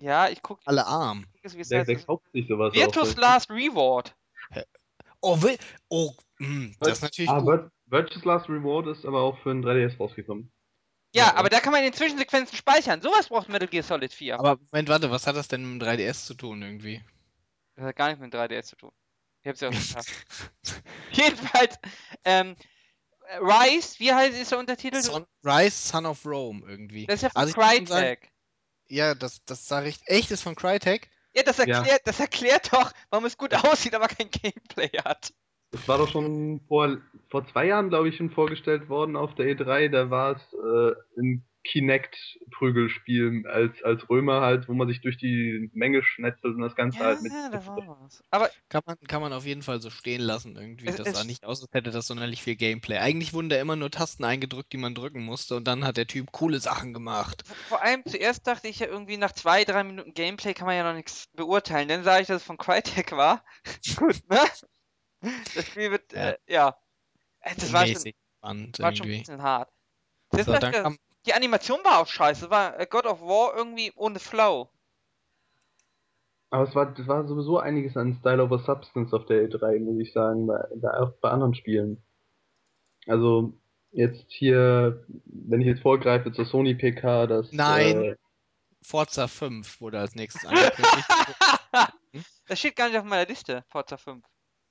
ja, 0.00 0.28
ich 0.28 0.42
gucke, 0.42 0.62
Alle 0.66 0.84
arm. 0.86 1.26
wie 1.42 1.60
es 1.60 1.68
Der, 1.68 1.80
heißt. 1.80 1.88
der 1.88 2.02
kauft 2.02 2.30
sich 2.32 2.48
sowas 2.48 2.74
Virtus 2.74 3.12
auch. 3.12 3.20
Last 3.20 3.50
Reward. 3.50 4.16
Oh, 5.20 5.40
will, 5.40 5.56
oh 5.88 6.12
hm, 6.38 6.74
das 6.80 6.94
ist 6.98 7.02
natürlich 7.02 7.30
ah, 7.30 7.40
gut. 7.40 7.46
Vir 7.46 7.70
Virtuous 7.86 8.24
Last 8.24 8.48
Reward 8.48 8.86
ist 8.88 9.04
aber 9.06 9.20
auch 9.22 9.38
für 9.38 9.50
ein 9.50 9.64
3DS 9.64 9.98
rausgekommen. 9.98 10.50
Ja, 11.14 11.26
Ja, 11.26 11.34
aber 11.36 11.48
da 11.48 11.60
kann 11.60 11.72
man 11.72 11.82
in 11.84 11.90
den 11.90 11.96
Zwischensequenzen 11.96 12.56
speichern. 12.56 13.00
Sowas 13.00 13.28
braucht 13.28 13.48
Metal 13.48 13.68
Gear 13.68 13.82
Solid 13.84 14.12
4. 14.12 14.38
Aber 14.38 14.58
Moment, 14.70 14.88
warte, 14.88 15.10
was 15.10 15.26
hat 15.26 15.36
das 15.36 15.48
denn 15.48 15.62
mit 15.62 15.82
dem 15.82 15.88
3DS 15.88 16.26
zu 16.26 16.34
tun 16.34 16.60
irgendwie? 16.62 17.02
Das 17.76 17.86
hat 17.86 17.96
gar 17.96 18.06
nichts 18.08 18.20
mit 18.20 18.34
3DS 18.34 18.68
zu 18.68 18.76
tun. 18.76 18.92
Ich 19.42 19.48
hab's 19.48 19.60
ja 19.60 19.68
auch 19.68 19.72
geschafft. 19.74 20.12
Jedenfalls, 21.12 21.76
ähm, 22.24 22.56
äh, 23.28 23.36
Rise, 23.38 23.98
wie 23.98 24.12
heißt 24.12 24.36
ist 24.38 24.50
der 24.52 24.58
Untertitel? 24.58 25.00
Son 25.02 25.26
Rise 25.44 25.88
Son 25.88 26.06
of 26.06 26.24
Rome 26.26 26.62
irgendwie. 26.66 27.06
Das 27.06 27.16
ist 27.16 27.22
ja 27.22 27.30
von 27.30 27.42
Also 27.42 27.54
Crytek. 27.54 28.32
Ja, 28.88 29.14
das, 29.14 29.44
das 29.44 29.66
sage 29.66 29.88
ich. 29.88 30.00
Echt, 30.06 30.30
ist 30.30 30.42
von 30.42 30.56
Crytek? 30.56 31.10
Ja, 31.34 31.42
das 31.42 31.58
Ja. 31.58 31.78
erklärt, 31.78 32.02
das 32.04 32.20
erklärt 32.20 32.72
doch, 32.72 32.92
warum 33.10 33.24
es 33.24 33.36
gut 33.36 33.54
aussieht, 33.64 33.94
aber 33.94 34.08
kein 34.08 34.30
Gameplay 34.30 34.90
hat. 35.04 35.32
Das 35.74 35.88
war 35.88 35.98
doch 35.98 36.08
schon 36.08 36.60
vor, 36.68 36.98
vor 37.30 37.46
zwei 37.48 37.66
Jahren, 37.66 37.88
glaube 37.88 38.08
ich, 38.08 38.16
schon 38.16 38.30
vorgestellt 38.30 38.88
worden 38.88 39.16
auf 39.16 39.34
der 39.34 39.46
E3. 39.46 39.88
Da 39.88 40.08
war 40.08 40.36
es 40.36 40.42
äh, 40.52 40.92
ein 41.20 41.44
Kinect-Prügelspiel 41.64 43.46
als, 43.46 43.82
als 43.82 44.08
Römer 44.10 44.40
halt, 44.42 44.68
wo 44.68 44.74
man 44.74 44.86
sich 44.86 45.00
durch 45.00 45.16
die 45.16 45.70
Menge 45.72 46.02
schnetzelt 46.02 46.54
und 46.54 46.60
das 46.60 46.76
Ganze 46.76 46.98
Ja, 46.98 47.04
halt 47.06 47.22
mit. 47.22 47.32
da 47.32 47.66
war 47.66 47.98
was. 48.02 48.22
Aber 48.30 48.50
Kann 48.68 48.82
man, 48.86 48.96
kann 49.08 49.22
man 49.22 49.32
auf 49.32 49.46
jeden 49.46 49.62
Fall 49.62 49.80
so 49.80 49.90
stehen 49.90 50.20
lassen 50.20 50.56
irgendwie. 50.56 50.86
Es- 50.86 50.96
das 50.96 51.08
es- 51.08 51.16
sah 51.16 51.24
nicht 51.24 51.44
aus, 51.44 51.62
als 51.62 51.72
hätte 51.72 51.90
das 51.90 52.06
sonderlich 52.06 52.42
viel 52.42 52.56
Gameplay. 52.56 52.98
Eigentlich 52.98 53.32
wurden 53.32 53.48
da 53.48 53.56
immer 53.60 53.76
nur 53.76 53.90
Tasten 53.90 54.24
eingedrückt, 54.24 54.72
die 54.72 54.76
man 54.78 54.94
drücken 54.94 55.24
musste 55.24 55.56
und 55.56 55.64
dann 55.66 55.84
hat 55.84 55.96
der 55.96 56.06
Typ 56.06 56.30
coole 56.32 56.60
Sachen 56.60 56.92
gemacht. 56.92 57.42
vor 57.68 57.82
allem 57.82 58.02
zuerst 58.06 58.46
dachte 58.46 58.68
ich 58.68 58.78
ja 58.80 58.86
irgendwie 58.86 59.16
nach 59.16 59.32
zwei, 59.32 59.64
drei 59.64 59.82
Minuten 59.84 60.12
Gameplay 60.14 60.54
kann 60.54 60.66
man 60.66 60.76
ja 60.76 60.84
noch 60.84 60.94
nichts 60.96 61.28
beurteilen. 61.34 61.88
Dann 61.88 62.04
sah 62.04 62.20
ich, 62.20 62.26
dass 62.26 62.42
es 62.42 62.46
von 62.46 62.58
Crytek 62.58 63.12
war. 63.12 63.44
Gut, 63.96 64.20
ne? 64.28 64.38
Das 65.54 65.66
Spiel 65.66 65.90
wird, 65.90 66.12
Ja. 66.12 66.30
äh, 66.30 66.38
ja. 66.48 66.76
Äh, 67.40 67.54
Das 67.56 67.72
war 67.72 67.86
schon, 67.86 68.12
spannend 68.38 68.78
war 68.80 68.94
schon 68.94 69.06
ein 69.10 69.18
bisschen 69.18 69.42
hart. 69.42 69.70
Das 70.30 70.46
So, 70.46 70.52
das- 70.52 70.70
kam, 70.74 70.98
die 71.26 71.34
Animation 71.34 71.80
war 71.84 72.00
auch 72.00 72.06
scheiße. 72.06 72.42
Das 72.42 72.50
war 72.50 72.78
äh, 72.78 72.86
God 72.86 73.06
of 73.06 73.20
War 73.22 73.56
irgendwie 73.56 73.92
ohne 73.96 74.18
Flow. 74.18 74.68
Aber 76.50 76.68
es 76.68 76.74
war, 76.74 76.86
das 76.92 77.06
war 77.08 77.26
sowieso 77.26 77.58
einiges 77.58 77.96
an 77.96 78.16
Style 78.20 78.42
over 78.42 78.58
Substance 78.60 79.12
auf 79.12 79.26
der 79.26 79.48
E3, 79.48 79.80
muss 79.80 80.00
ich 80.00 80.12
sagen, 80.12 80.46
bei, 80.46 80.62
bei, 80.76 80.90
auch 81.00 81.10
bei 81.20 81.30
anderen 81.30 81.54
Spielen. 81.54 82.00
Also, 83.06 83.54
jetzt 83.90 84.30
hier, 84.30 85.04
wenn 85.24 85.60
ich 85.60 85.66
jetzt 85.66 85.82
vorgreife 85.82 86.32
zur 86.32 86.44
Sony 86.44 86.74
PK, 86.74 87.26
das. 87.26 87.50
Nein. 87.52 88.02
Äh, 88.02 88.16
Forza 88.82 89.26
5 89.28 89.80
wurde 89.80 89.98
als 89.98 90.14
nächstes 90.14 90.44
angekündigt. 90.46 91.08
Das 92.46 92.58
steht 92.60 92.76
gar 92.76 92.88
nicht 92.88 92.98
auf 92.98 93.04
meiner 93.04 93.26
Liste, 93.26 93.64
Forza 93.68 93.96
5. 93.96 94.24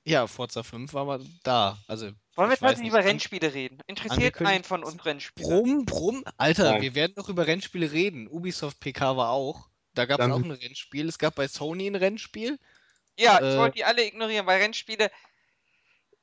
ja, 0.06 0.28
Forza 0.28 0.64
5 0.64 0.94
war 0.94 1.02
aber 1.04 1.20
da. 1.44 1.78
Also, 1.88 2.08
Wollen 2.08 2.16
wir 2.36 2.46
ich 2.46 2.52
jetzt 2.52 2.62
mal 2.62 2.76
nicht, 2.76 2.88
über 2.90 3.04
Rennspiele 3.04 3.54
reden? 3.54 3.80
Interessiert 3.88 4.42
einen 4.42 4.64
von 4.64 4.84
uns 4.84 5.06
Rennspiele? 5.06 5.48
Brumm, 5.48 5.86
brumm. 5.86 6.24
Alter, 6.38 6.72
Nein. 6.72 6.82
wir 6.82 6.96
werden 6.96 7.14
doch 7.16 7.30
über 7.30 7.48
Rennspiele 7.48 7.92
reden. 7.92 8.28
Ubisoft 8.28 8.80
PK 8.80 9.16
war 9.18 9.30
auch. 9.30 9.70
Da 9.94 10.06
gab 10.06 10.20
es 10.20 10.30
auch 10.30 10.44
ein 10.44 10.52
Rennspiel. 10.52 11.08
Es 11.08 11.20
gab 11.20 11.36
bei 11.36 11.48
Sony 11.48 11.88
ein 11.88 11.96
Rennspiel. 11.96 12.58
Ja, 13.20 13.36
ich 13.40 13.56
Äh, 13.56 13.58
wollte 13.60 13.76
die 13.76 13.86
alle 13.86 14.06
ignorieren, 14.06 14.46
weil 14.48 14.60
Rennspiele. 14.62 15.12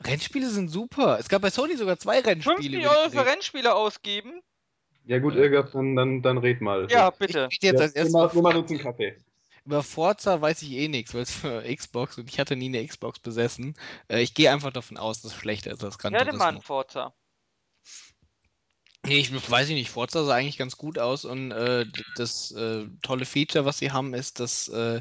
Rennspiele 0.04 0.48
sind 0.48 0.68
super. 0.68 1.18
Es 1.20 1.28
gab 1.28 1.42
bei 1.42 1.50
Sony 1.50 1.76
sogar 1.76 1.98
zwei 1.98 2.20
Rennspiele. 2.20 2.56
50 2.56 2.72
über 2.72 2.80
die 2.80 2.88
Euro 2.88 3.10
für. 3.10 3.26
Rennspiele 3.26 3.74
ausgeben? 3.74 4.42
Ja 5.04 5.18
gut, 5.18 5.34
Irgab, 5.34 5.72
dann, 5.72 5.96
dann, 5.96 6.22
dann 6.22 6.38
red 6.38 6.60
mal. 6.60 6.86
Ja, 6.90 7.08
Ich 7.10 7.18
bitte. 7.18 7.44
rede 7.44 7.66
jetzt 7.66 7.80
als 7.80 7.94
wir, 7.94 8.00
erstes 8.02 8.32
über, 8.32 8.42
machen 8.42 8.62
uns 8.62 8.70
einen 8.70 8.80
Kaffee. 8.80 9.16
Über 9.64 9.82
Forza 9.82 10.40
weiß 10.40 10.62
ich 10.62 10.72
eh 10.72 10.88
nichts, 10.88 11.14
weil 11.14 11.22
es 11.22 11.30
für 11.32 11.62
Xbox 11.62 12.18
und 12.18 12.28
ich 12.28 12.38
hatte 12.38 12.56
nie 12.56 12.66
eine 12.66 12.86
Xbox 12.86 13.18
besessen. 13.18 13.74
Äh, 14.08 14.22
ich 14.22 14.34
gehe 14.34 14.50
einfach 14.52 14.72
davon 14.72 14.96
aus, 14.96 15.22
dass 15.22 15.32
es 15.32 15.38
schlechter 15.38 15.72
ist 15.72 15.84
als 15.84 15.98
Gran 15.98 16.14
Ja, 16.14 16.24
der 16.24 16.32
Mann, 16.34 16.56
Turismo. 16.56 16.60
Forza. 16.60 17.14
Nee, 19.02 19.18
ich 19.20 19.50
weiß 19.50 19.68
ich 19.70 19.74
nicht. 19.74 19.90
Forza 19.90 20.24
sah 20.24 20.34
eigentlich 20.34 20.58
ganz 20.58 20.76
gut 20.76 20.98
aus 20.98 21.24
und 21.24 21.52
äh, 21.52 21.86
das 22.16 22.50
äh, 22.52 22.86
tolle 23.02 23.24
Feature, 23.24 23.64
was 23.64 23.78
sie 23.78 23.92
haben, 23.92 24.12
ist, 24.12 24.40
dass 24.40 24.68
äh, 24.68 25.00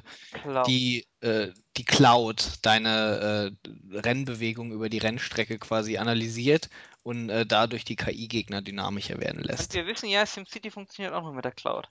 die, 0.68 1.06
äh, 1.20 1.50
die 1.76 1.84
Cloud 1.84 2.60
deine 2.62 3.54
äh, 3.64 3.98
Rennbewegung 3.98 4.72
über 4.72 4.90
die 4.90 5.00
Rennstrecke 5.00 5.60
quasi 5.60 5.98
analysiert 5.98 6.70
und 7.04 7.30
äh, 7.30 7.46
dadurch 7.46 7.84
die 7.84 7.98
KI-Gegner 7.98 8.62
dynamischer 8.62 9.20
werden 9.20 9.44
Und 9.44 9.46
lässt. 9.46 9.74
wir 9.74 9.86
wissen 9.86 10.08
ja, 10.10 10.26
SimCity 10.26 10.72
funktioniert 10.72 11.14
auch 11.14 11.24
noch 11.24 11.34
mit 11.34 11.46
der 11.46 11.52
Cloud. 11.52 11.90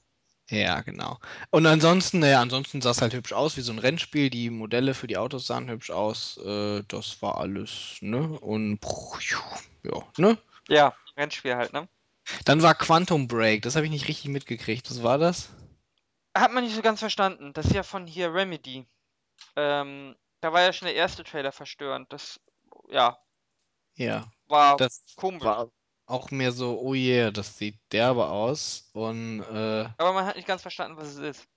Ja, 0.51 0.81
genau. 0.81 1.19
Und 1.51 1.67
ansonsten, 1.67 2.21
naja, 2.21 2.41
ansonsten 2.41 2.81
sah 2.81 2.91
es 2.91 3.03
halt 3.03 3.13
hübsch 3.15 3.33
aus, 3.35 3.57
wie 3.57 3.61
so 3.63 3.73
ein 3.73 3.79
Rennspiel. 3.79 4.31
Die 4.31 4.49
Modelle 4.51 4.95
für 4.95 5.07
die 5.07 5.19
Autos 5.19 5.47
sahen 5.47 5.69
hübsch 5.69 5.91
aus. 5.91 6.39
Äh, 6.39 6.83
das 6.89 7.21
war 7.23 7.37
alles, 7.39 7.99
ne? 8.01 8.39
Und 8.41 8.81
ja, 9.31 10.09
ne? 10.17 10.39
Ja, 10.69 10.95
Rennspiel 11.17 11.57
halt, 11.57 11.73
ne? 11.75 11.89
Dann 12.45 12.63
war 12.63 12.75
Quantum 12.75 13.29
Break, 13.29 13.63
das 13.63 13.77
habe 13.77 13.87
ich 13.87 13.93
nicht 13.93 14.09
richtig 14.09 14.29
mitgekriegt. 14.31 14.91
Was 14.91 15.05
war 15.05 15.19
das? 15.19 15.51
Hat 16.35 16.53
man 16.53 16.65
nicht 16.65 16.75
so 16.75 16.81
ganz 16.83 17.01
verstanden. 17.01 17.53
Das 17.53 17.67
ist 17.67 17.75
ja 17.75 17.83
von 17.83 18.07
hier 18.07 18.33
Remedy. 18.33 18.87
Ähm, 19.57 20.17
da 20.41 20.53
war 20.53 20.63
ja 20.63 20.73
schon 20.73 20.87
der 20.87 20.97
erste 20.97 21.25
Trailer 21.25 21.53
verstörend. 21.53 22.13
Das, 22.13 22.41
ja, 22.91 23.19
Ja, 23.97 24.31
war 24.49 24.77
das 24.79 25.03
komisch. 25.17 25.45
war 25.45 25.71
auch 26.09 26.31
mehr 26.31 26.53
so, 26.53 26.79
oh 26.81 26.95
yeah, 26.95 27.31
das 27.31 27.59
sieht 27.59 27.79
derbe 27.93 28.27
aus. 28.27 28.91
Und 28.95 29.41
äh, 29.41 29.89
Aber 29.99 30.13
man 30.13 30.27
hat 30.27 30.37
nicht 30.37 30.49
ganz 30.49 30.63
verstanden, 30.63 30.97
was 30.97 31.09
es 31.09 31.19
ist. 31.19 31.49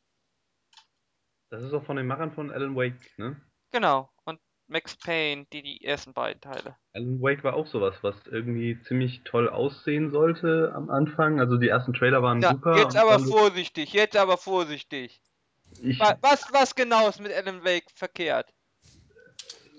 Das 1.49 1.63
ist 1.63 1.73
auch 1.73 1.83
von 1.83 1.97
den 1.97 2.07
Machern 2.07 2.31
von 2.31 2.51
Alan 2.51 2.75
Wake, 2.75 3.17
ne? 3.17 3.41
Genau. 3.71 4.09
Und 4.25 4.39
Max 4.67 4.95
Payne, 4.95 5.45
die 5.51 5.61
die 5.61 5.83
ersten 5.83 6.13
beiden 6.13 6.41
Teile. 6.41 6.77
Alan 6.93 7.21
Wake 7.21 7.43
war 7.43 7.53
auch 7.53 7.67
sowas, 7.67 7.95
was 8.01 8.15
irgendwie 8.27 8.81
ziemlich 8.83 9.23
toll 9.23 9.49
aussehen 9.49 10.11
sollte 10.11 10.71
am 10.75 10.89
Anfang. 10.89 11.39
Also 11.39 11.57
die 11.57 11.69
ersten 11.69 11.93
Trailer 11.93 12.21
waren 12.21 12.41
Ja, 12.41 12.53
super. 12.53 12.77
jetzt 12.77 12.95
aber 12.97 13.19
vorsichtig, 13.19 13.93
jetzt 13.93 14.15
aber 14.17 14.37
vorsichtig. 14.37 15.21
ich, 15.81 15.99
Wa- 15.99 16.17
Was, 16.21 16.45
was 16.51 16.75
genau 16.75 17.07
ist 17.07 17.19
mit 17.21 17.31
Alan 17.33 17.63
Wake 17.63 17.89
verkehrt? 17.95 18.53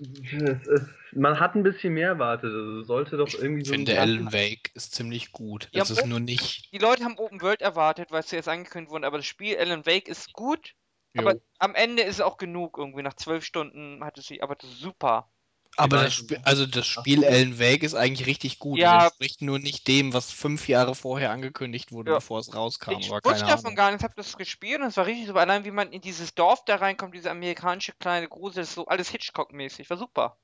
Es, 0.03 0.67
es, 0.67 0.89
man 1.13 1.39
hat 1.39 1.55
ein 1.55 1.63
bisschen 1.63 1.93
mehr 1.93 2.09
erwartet. 2.09 2.51
Also 2.51 2.83
sollte 2.83 3.17
doch 3.17 3.33
irgendwie 3.33 3.61
ich 3.61 3.67
so 3.67 3.73
ein 3.73 3.85
finde, 3.85 3.99
Alan 3.99 4.33
Wake 4.33 4.71
ist 4.73 4.93
ziemlich 4.95 5.31
gut. 5.31 5.69
Ja, 5.71 5.83
es 5.83 5.89
ist 5.89 6.05
nur 6.05 6.19
nicht. 6.19 6.71
Die 6.71 6.77
Leute 6.77 7.03
haben 7.03 7.17
Open 7.17 7.41
World 7.41 7.61
erwartet, 7.61 8.11
weil 8.11 8.21
es 8.21 8.31
jetzt 8.31 8.49
angekündigt 8.49 8.91
wurde, 8.91 9.07
aber 9.07 9.17
das 9.17 9.25
Spiel 9.25 9.57
Alan 9.57 9.85
Wake 9.85 10.07
ist 10.07 10.33
gut, 10.33 10.73
Jo. 11.13 11.21
aber 11.21 11.39
am 11.59 11.75
Ende 11.75 12.03
ist 12.03 12.15
es 12.15 12.21
auch 12.21 12.37
genug 12.37 12.77
irgendwie. 12.77 13.03
Nach 13.03 13.15
zwölf 13.15 13.43
Stunden 13.43 14.03
hat 14.03 14.17
es 14.17 14.27
sich, 14.27 14.43
aber 14.43 14.55
das 14.55 14.69
ist 14.69 14.79
super. 14.79 15.29
Aber 15.77 16.03
das 16.03 16.13
Spiel, 16.13 16.37
nach- 16.37 16.45
also 16.45 16.65
das 16.65 16.85
Spiel 16.85 17.19
nach- 17.21 17.27
Alan 17.29 17.59
Wake 17.59 17.83
ist 17.83 17.95
eigentlich 17.95 18.27
richtig 18.27 18.59
gut. 18.59 18.77
Ja. 18.79 19.05
entspricht 19.05 19.41
nur 19.41 19.59
nicht 19.59 19.87
dem, 19.87 20.13
was 20.13 20.31
fünf 20.31 20.67
Jahre 20.67 20.93
vorher 20.95 21.31
angekündigt 21.31 21.91
wurde, 21.91 22.11
Ja. 22.11 22.17
bevor 22.17 22.39
es 22.39 22.53
rauskam. 22.55 22.91
ich 22.99 23.07
aber 23.11 23.15
wusste 23.23 23.29
keine 23.39 23.51
davon 23.51 23.65
Ahnung. 23.67 23.75
gar 23.75 23.89
nichts, 23.91 24.03
hab 24.03 24.15
das 24.15 24.37
gespielt 24.37 24.81
und 24.81 24.87
es 24.87 24.97
war 24.97 25.05
richtig 25.05 25.27
super. 25.27 25.39
Allein 25.41 25.65
wie 25.65 25.71
man 25.71 25.91
in 25.91 26.01
dieses 26.01 26.35
Dorf 26.35 26.63
da 26.65 26.75
reinkommt, 26.75 27.15
diese 27.15 27.31
amerikanische 27.31 27.93
kleine 27.93 28.27
Grusel, 28.27 28.61
das 28.61 28.69
ist 28.69 28.75
so 28.75 28.85
alles 28.85 29.09
Hitchcock-mäßig, 29.09 29.89
war 29.89 29.97
super. 29.97 30.37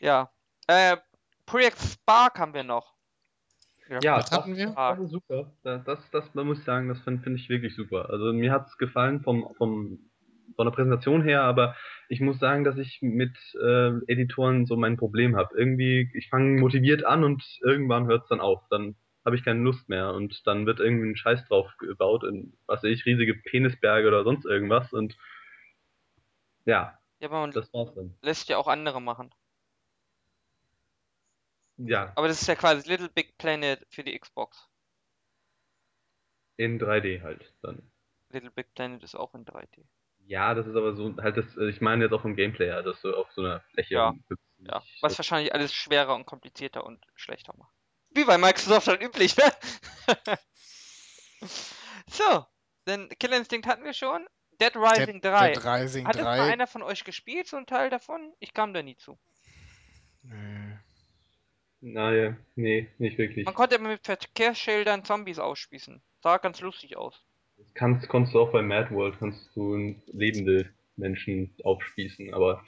Ja. 0.00 0.30
Äh, 0.66 0.96
Project 1.46 1.78
Spark 1.80 2.38
haben 2.38 2.54
wir 2.54 2.64
noch. 2.64 2.94
Ja, 3.88 4.16
das, 4.16 4.32
hatten 4.32 4.56
wir? 4.56 4.70
das 4.70 4.98
ist 4.98 5.10
super. 5.12 5.52
Das, 5.62 5.84
das, 5.84 6.10
das 6.10 6.34
man 6.34 6.46
muss 6.48 6.58
ich 6.58 6.64
sagen, 6.64 6.88
das 6.88 6.98
finde 7.02 7.22
find 7.22 7.38
ich 7.38 7.48
wirklich 7.48 7.76
super. 7.76 8.10
Also 8.10 8.32
mir 8.32 8.50
hat 8.50 8.66
es 8.66 8.76
gefallen 8.78 9.22
vom, 9.22 9.54
vom, 9.56 10.10
von 10.56 10.66
der 10.66 10.72
Präsentation 10.72 11.22
her, 11.22 11.42
aber 11.42 11.76
ich 12.08 12.20
muss 12.20 12.38
sagen, 12.38 12.64
dass 12.64 12.76
ich 12.78 13.00
mit 13.02 13.36
äh, 13.62 13.88
Editoren 14.06 14.66
so 14.66 14.76
mein 14.76 14.96
Problem 14.96 15.36
habe. 15.36 15.56
Irgendwie, 15.56 16.10
ich 16.14 16.28
fange 16.28 16.60
motiviert 16.60 17.04
an 17.04 17.24
und 17.24 17.44
irgendwann 17.62 18.06
hört 18.06 18.22
es 18.24 18.28
dann 18.28 18.40
auf. 18.40 18.62
Dann 18.70 18.96
habe 19.24 19.36
ich 19.36 19.44
keine 19.44 19.60
Lust 19.62 19.88
mehr 19.88 20.12
und 20.14 20.46
dann 20.46 20.66
wird 20.66 20.80
irgendwie 20.80 21.10
ein 21.10 21.16
Scheiß 21.16 21.46
drauf 21.46 21.70
gebaut 21.78 22.24
in, 22.24 22.56
was 22.66 22.82
weiß 22.82 22.90
ich, 22.90 23.04
riesige 23.06 23.34
Penisberge 23.34 24.08
oder 24.08 24.24
sonst 24.24 24.44
irgendwas 24.46 24.92
und 24.92 25.16
ja, 26.64 26.98
Ja, 27.20 27.28
aber 27.28 27.40
man 27.40 27.50
das 27.52 27.72
war's 27.72 27.94
dann. 27.94 28.14
lässt 28.22 28.48
ja 28.48 28.56
auch 28.58 28.68
andere 28.68 29.00
machen. 29.00 29.32
Ja, 31.78 32.12
Aber 32.14 32.28
das 32.28 32.40
ist 32.42 32.48
ja 32.48 32.54
quasi 32.54 32.88
Little 32.88 33.08
Big 33.10 33.36
Planet 33.38 33.86
für 33.90 34.02
die 34.04 34.18
Xbox. 34.18 34.68
in 36.58 36.78
3D 36.78 37.22
halt 37.22 37.54
dann. 37.62 37.90
Little 38.30 38.50
Big 38.50 38.72
Planet 38.74 39.02
ist 39.02 39.14
auch 39.16 39.34
in 39.34 39.44
3D. 39.44 39.84
Ja, 40.26 40.54
das 40.54 40.66
ist 40.66 40.76
aber 40.76 40.94
so, 40.94 41.14
halt 41.18 41.36
das, 41.36 41.56
ich 41.56 41.80
meine 41.80 42.04
jetzt 42.04 42.12
auch 42.12 42.22
vom 42.22 42.34
Gameplay, 42.34 42.66
her, 42.66 42.82
dass 42.82 43.00
du 43.00 43.14
auf 43.14 43.30
so 43.32 43.42
einer 43.42 43.60
Fläche 43.72 43.94
Ja. 43.94 44.14
Ja, 44.58 44.82
was 45.02 45.18
wahrscheinlich 45.18 45.54
alles 45.54 45.72
schwerer 45.72 46.14
und 46.14 46.24
komplizierter 46.24 46.84
und 46.84 47.04
schlechter 47.14 47.54
macht. 47.56 47.72
Wie 48.10 48.24
bei 48.24 48.38
Microsoft 48.38 48.88
halt 48.88 49.02
üblich, 49.02 49.36
ne? 49.36 49.44
so, 52.10 52.46
dann 52.86 53.08
Killer 53.20 53.36
Instinct 53.36 53.66
hatten 53.66 53.84
wir 53.84 53.92
schon. 53.92 54.26
Dead 54.60 54.74
Rising 54.74 55.20
3. 55.20 55.52
Dead 55.52 55.64
Rising 55.64 56.06
Hat 56.06 56.16
das 56.16 56.24
mal 56.24 56.38
3. 56.38 56.52
einer 56.52 56.66
von 56.66 56.82
euch 56.82 57.04
gespielt, 57.04 57.46
so 57.46 57.58
ein 57.58 57.66
Teil 57.66 57.90
davon? 57.90 58.32
Ich 58.40 58.54
kam 58.54 58.72
da 58.72 58.82
nie 58.82 58.96
zu. 58.96 59.18
Nö. 60.22 60.76
Naja, 61.82 62.36
nee, 62.54 62.90
nicht 62.98 63.18
wirklich. 63.18 63.44
Man 63.44 63.54
konnte 63.54 63.76
immer 63.76 63.90
mit 63.90 64.04
Verkehrsschildern 64.04 65.04
Zombies 65.04 65.38
ausspießen. 65.38 66.02
Sah 66.22 66.38
ganz 66.38 66.60
lustig 66.60 66.96
aus. 66.96 67.22
Kannst, 67.74 68.08
konntest 68.08 68.34
du 68.34 68.40
auch 68.40 68.52
bei 68.52 68.62
Mad 68.62 68.90
World, 68.90 69.18
kannst 69.18 69.54
du 69.54 69.94
lebende 70.12 70.68
Menschen 70.96 71.54
aufspießen, 71.62 72.32
aber 72.32 72.64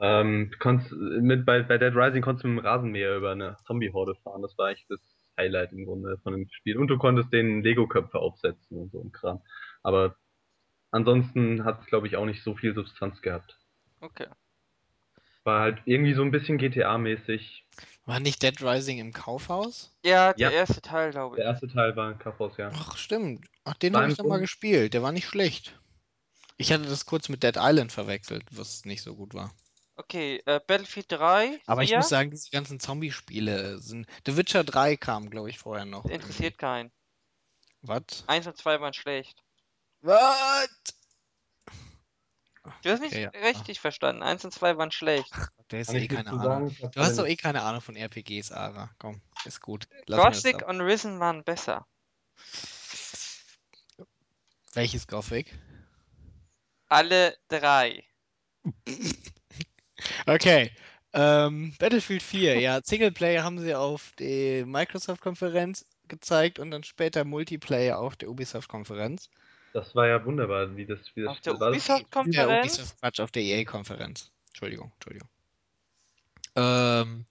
ähm, 0.00 0.50
du 0.52 0.58
konntest, 0.58 0.92
mit, 0.92 1.44
bei, 1.44 1.62
bei 1.62 1.76
Dead 1.76 1.94
Rising 1.94 2.22
konntest 2.22 2.44
du 2.44 2.48
mit 2.48 2.58
dem 2.58 2.66
Rasenmäher 2.66 3.16
über 3.16 3.32
eine 3.32 3.56
Zombie-Horde 3.66 4.14
fahren, 4.22 4.42
das 4.42 4.56
war 4.56 4.68
eigentlich 4.68 4.86
das 4.88 5.00
Highlight 5.38 5.72
im 5.72 5.86
Grunde 5.86 6.18
von 6.18 6.32
dem 6.32 6.48
Spiel. 6.50 6.76
Und 6.76 6.88
du 6.88 6.98
konntest 6.98 7.32
den 7.32 7.62
Lego-Köpfe 7.62 8.18
aufsetzen 8.18 8.76
und 8.76 8.92
so 8.92 9.00
ein 9.00 9.12
Kram. 9.12 9.40
Aber 9.82 10.16
ansonsten 10.90 11.64
hat 11.64 11.80
es, 11.80 11.86
glaube 11.86 12.06
ich, 12.06 12.16
auch 12.16 12.26
nicht 12.26 12.42
so 12.42 12.54
viel 12.54 12.74
Substanz 12.74 13.22
gehabt. 13.22 13.58
Okay. 14.00 14.26
War 15.48 15.62
halt 15.62 15.78
irgendwie 15.86 16.12
so 16.12 16.20
ein 16.20 16.30
bisschen 16.30 16.58
GTA-mäßig. 16.58 17.64
War 18.04 18.20
nicht 18.20 18.42
Dead 18.42 18.60
Rising 18.62 18.98
im 18.98 19.14
Kaufhaus? 19.14 19.90
Ja, 20.04 20.34
der 20.34 20.50
Ja. 20.50 20.50
erste 20.50 20.82
Teil, 20.82 21.10
glaube 21.10 21.36
Der 21.36 21.46
ich. 21.46 21.50
erste 21.52 21.68
Teil 21.68 21.96
war 21.96 22.10
ein 22.10 22.18
Kaufhaus, 22.18 22.58
ja. 22.58 22.70
Ach, 22.74 22.98
stimmt. 22.98 23.46
Ach, 23.64 23.72
den 23.72 23.96
habe 23.96 24.04
im 24.04 24.10
ich 24.10 24.18
dann 24.18 24.28
mal 24.28 24.40
gespielt. 24.40 24.92
Der 24.92 25.02
war 25.02 25.10
nicht 25.10 25.26
schlecht. 25.26 25.80
Ich 26.58 26.70
hatte 26.70 26.84
das 26.84 27.06
kurz 27.06 27.30
mit 27.30 27.42
Dead 27.42 27.56
Island 27.56 27.92
verwechselt, 27.92 28.44
was 28.50 28.84
nicht 28.84 29.00
so 29.02 29.14
gut 29.16 29.32
war. 29.32 29.50
Okay, 29.96 30.42
äh, 30.44 30.60
Battlefield 30.66 31.10
3. 31.12 31.58
Aber 31.66 31.82
ich 31.82 31.88
vier, 31.88 31.98
muss 31.98 32.10
sagen, 32.10 32.30
diese 32.30 32.50
ganzen 32.50 32.78
Zombie-Spiele 32.78 33.78
sind. 33.78 34.06
The 34.26 34.36
Witcher 34.36 34.64
3 34.64 34.98
kam, 34.98 35.30
glaube 35.30 35.48
ich, 35.48 35.58
vorher 35.58 35.86
noch. 35.86 36.04
interessiert 36.04 36.58
keinen. 36.58 36.92
Was? 37.80 38.24
1 38.26 38.46
und 38.46 38.56
2 38.58 38.80
waren 38.82 38.92
schlecht. 38.92 39.42
Was? 40.02 40.68
Du 42.82 42.90
hast 42.90 43.00
nicht 43.00 43.12
Okay, 43.12 43.30
ja. 43.32 43.48
richtig 43.48 43.80
verstanden. 43.80 44.22
1 44.22 44.44
und 44.44 44.52
2 44.52 44.76
waren 44.76 44.90
schlecht. 44.90 45.30
Der 45.70 45.80
ist 45.80 45.92
eh 45.92 46.08
keine 46.08 46.30
Ahnung. 46.30 46.70
sagen. 46.70 46.90
Du 46.92 47.00
hast 47.00 47.18
doch 47.18 47.26
eh 47.26 47.36
keine 47.36 47.62
Ahnung 47.62 47.82
von 47.82 47.94
RPGs, 47.94 48.52
Ara. 48.52 48.90
Komm, 48.98 49.20
ist 49.44 49.60
gut. 49.60 49.86
Gothic 50.06 50.66
und 50.66 50.80
Risen 50.80 51.20
waren 51.20 51.44
besser. 51.44 51.86
Welches 54.72 55.06
Gothic? 55.06 55.52
Alle 56.88 57.36
drei. 57.48 58.04
Okay. 60.26 60.70
Ähm, 61.12 61.74
Battlefield 61.78 62.22
4, 62.22 62.60
ja, 62.60 62.80
Singleplayer 62.84 63.42
haben 63.42 63.58
sie 63.58 63.74
auf 63.74 64.12
der 64.18 64.66
Microsoft-Konferenz 64.66 65.86
gezeigt 66.06 66.58
und 66.58 66.70
dann 66.70 66.84
später 66.84 67.24
Multiplayer 67.24 67.98
auf 67.98 68.14
der 68.16 68.28
Ubisoft-Konferenz. 68.28 69.30
Das 69.72 69.94
war 69.94 70.06
ja 70.08 70.24
wunderbar, 70.24 70.76
wie 70.76 70.86
das, 70.86 70.98
wie 71.14 71.22
das 71.22 71.30
Auf 71.30 71.40
der 71.40 71.54
das- 71.54 71.68
Ubisoft- 71.76 72.10
Quatsch, 73.00 73.20
auf 73.20 73.30
der 73.30 73.42
EA-Konferenz. 73.42 74.30
Entschuldigung, 74.48 74.90
Entschuldigung. 74.94 75.28
Ähm, 76.56 77.26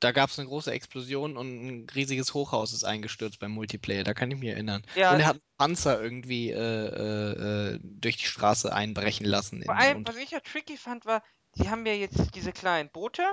da 0.00 0.12
gab 0.12 0.30
es 0.30 0.38
eine 0.38 0.48
große 0.48 0.70
Explosion 0.70 1.36
und 1.36 1.48
ein 1.66 1.86
riesiges 1.94 2.34
Hochhaus 2.34 2.72
ist 2.72 2.84
eingestürzt 2.84 3.38
beim 3.40 3.52
Multiplayer, 3.52 4.04
da 4.04 4.14
kann 4.14 4.30
ich 4.30 4.38
mich 4.38 4.50
erinnern. 4.50 4.82
Ja, 4.94 5.12
und 5.12 5.20
er 5.20 5.26
hat 5.26 5.34
einen 5.36 5.42
Panzer 5.56 6.00
irgendwie 6.00 6.50
äh, 6.50 6.56
äh, 6.56 7.74
äh, 7.74 7.78
durch 7.82 8.16
die 8.16 8.26
Straße 8.26 8.72
einbrechen 8.72 9.26
lassen. 9.26 9.62
vor 9.64 9.76
allem, 9.76 10.06
was 10.06 10.16
ich 10.16 10.30
ja 10.30 10.40
tricky 10.40 10.76
fand, 10.76 11.06
war, 11.06 11.22
die 11.56 11.68
haben 11.70 11.86
ja 11.86 11.94
jetzt 11.94 12.34
diese 12.34 12.52
kleinen 12.52 12.90
Boote 12.90 13.24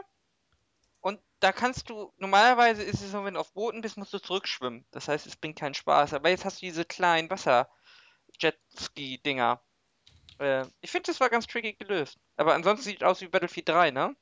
und 1.01 1.19
da 1.39 1.51
kannst 1.51 1.89
du, 1.89 2.11
normalerweise 2.17 2.81
ist 2.81 3.01
es 3.01 3.11
so, 3.11 3.23
wenn 3.25 3.35
du 3.35 3.39
auf 3.39 3.53
Booten 3.53 3.81
bist, 3.81 3.97
musst 3.97 4.13
du 4.13 4.19
zurückschwimmen. 4.19 4.85
Das 4.89 5.07
heißt, 5.07 5.27
es 5.27 5.35
bringt 5.35 5.59
keinen 5.59 5.75
Spaß. 5.75 6.13
Aber 6.13 6.29
jetzt 6.29 6.45
hast 6.45 6.61
du 6.61 6.65
diese 6.65 6.85
kleinen 6.85 7.27
Wasser-Jetski-Dinger. 8.35 9.61
Äh, 10.39 10.65
ich 10.81 10.91
finde, 10.91 11.07
das 11.07 11.19
war 11.19 11.29
ganz 11.29 11.47
tricky 11.47 11.73
gelöst. 11.73 12.19
Aber 12.37 12.53
ansonsten 12.53 12.83
sieht 12.83 13.01
es 13.01 13.07
aus 13.07 13.21
wie 13.21 13.27
Battlefield 13.27 13.69
3, 13.69 13.91
ne? 13.91 14.15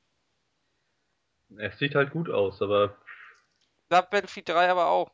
Es 1.58 1.78
sieht 1.78 1.96
halt 1.96 2.12
gut 2.12 2.30
aus, 2.30 2.62
aber 2.62 2.98
Da 3.90 4.02
Battlefield 4.02 4.50
3 4.50 4.70
aber 4.70 4.88
auch. 4.88 5.12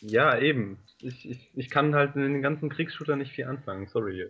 Ja, 0.00 0.38
eben. 0.38 0.78
Ich, 1.00 1.28
ich, 1.28 1.50
ich 1.54 1.70
kann 1.70 1.94
halt 1.94 2.16
in 2.16 2.22
den 2.22 2.42
ganzen 2.42 2.68
Kriegsshooter 2.68 3.16
nicht 3.16 3.32
viel 3.32 3.46
anfangen, 3.46 3.86
sorry. 3.86 4.28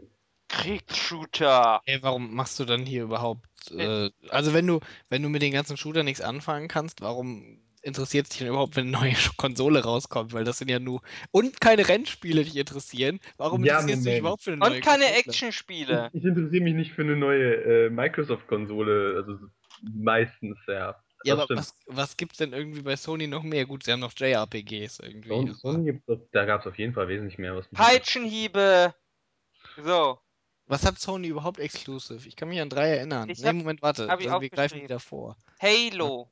Kriegsshooter. 0.48 1.80
Ey, 1.84 2.02
warum 2.02 2.34
machst 2.34 2.58
du 2.60 2.64
dann 2.64 2.86
hier 2.86 3.02
überhaupt. 3.02 3.48
Äh, 3.72 4.10
also, 4.28 4.54
wenn 4.54 4.66
du, 4.66 4.80
wenn 5.08 5.22
du 5.22 5.28
mit 5.28 5.42
den 5.42 5.52
ganzen 5.52 5.76
Shooter 5.76 6.04
nichts 6.04 6.20
anfangen 6.20 6.68
kannst, 6.68 7.00
warum 7.00 7.60
interessiert 7.86 8.28
dich 8.30 8.38
denn 8.38 8.48
überhaupt, 8.48 8.76
wenn 8.76 8.94
eine 8.94 8.98
neue 9.06 9.14
Konsole 9.38 9.82
rauskommt? 9.82 10.32
Weil 10.32 10.44
das 10.44 10.58
sind 10.58 10.68
ja 10.68 10.78
nur. 10.78 11.00
Und 11.30 11.60
keine 11.60 11.88
Rennspiele 11.88 12.44
dich 12.44 12.56
interessieren. 12.56 13.20
Warum 13.38 13.64
Ja, 13.64 13.74
interessierst 13.80 13.88
du 13.88 14.04
dich 14.04 14.06
Moment. 14.06 14.20
überhaupt 14.20 14.42
für 14.42 14.50
eine 14.52 14.58
neue 14.60 14.76
Und 14.76 14.80
keine? 14.84 15.14
Actionspiele. 15.14 16.10
Ich, 16.12 16.20
ich 16.22 16.26
interessiere 16.26 16.62
mich 16.64 16.74
nicht 16.74 16.92
für 16.92 17.02
eine 17.02 17.16
neue 17.16 17.86
äh, 17.86 17.90
Microsoft-Konsole, 17.90 19.14
also 19.16 19.38
meistens, 19.82 20.58
ja. 20.66 21.00
Ja, 21.24 21.34
das 21.34 21.44
aber 21.44 21.44
stimmt. 21.44 21.58
was, 21.60 21.74
was 21.86 22.16
gibt's 22.16 22.38
denn 22.38 22.52
irgendwie 22.52 22.82
bei 22.82 22.94
Sony 22.96 23.26
noch 23.26 23.42
mehr? 23.42 23.64
Gut, 23.66 23.84
sie 23.84 23.92
haben 23.92 24.00
noch 24.00 24.12
JRPGs 24.16 25.00
irgendwie. 25.00 25.28
Sony, 25.30 25.54
Sony 25.54 25.84
gibt's 25.92 26.28
da 26.32 26.44
gab 26.44 26.60
es 26.60 26.66
auf 26.66 26.78
jeden 26.78 26.92
Fall 26.92 27.08
wesentlich 27.08 27.38
mehr. 27.38 27.56
Was 27.56 27.66
Peitschenhiebe. 27.68 28.94
So. 29.82 30.18
Was 30.66 30.84
hat 30.84 30.98
Sony 30.98 31.28
überhaupt 31.28 31.58
exclusive? 31.58 32.26
Ich 32.28 32.36
kann 32.36 32.48
mich 32.48 32.60
an 32.60 32.68
drei 32.70 32.88
erinnern. 32.96 33.28
Ich 33.30 33.40
nee, 33.40 33.46
hab- 33.48 33.54
Moment, 33.54 33.82
warte. 33.82 34.08
hab 34.08 34.20
ich 34.20 34.26
dann 34.26 34.40
wir 34.40 34.50
greifen 34.50 34.64
aufgeschrieben. 34.64 34.84
wieder 34.88 35.00
vor. 35.00 35.36
Halo. 35.60 36.30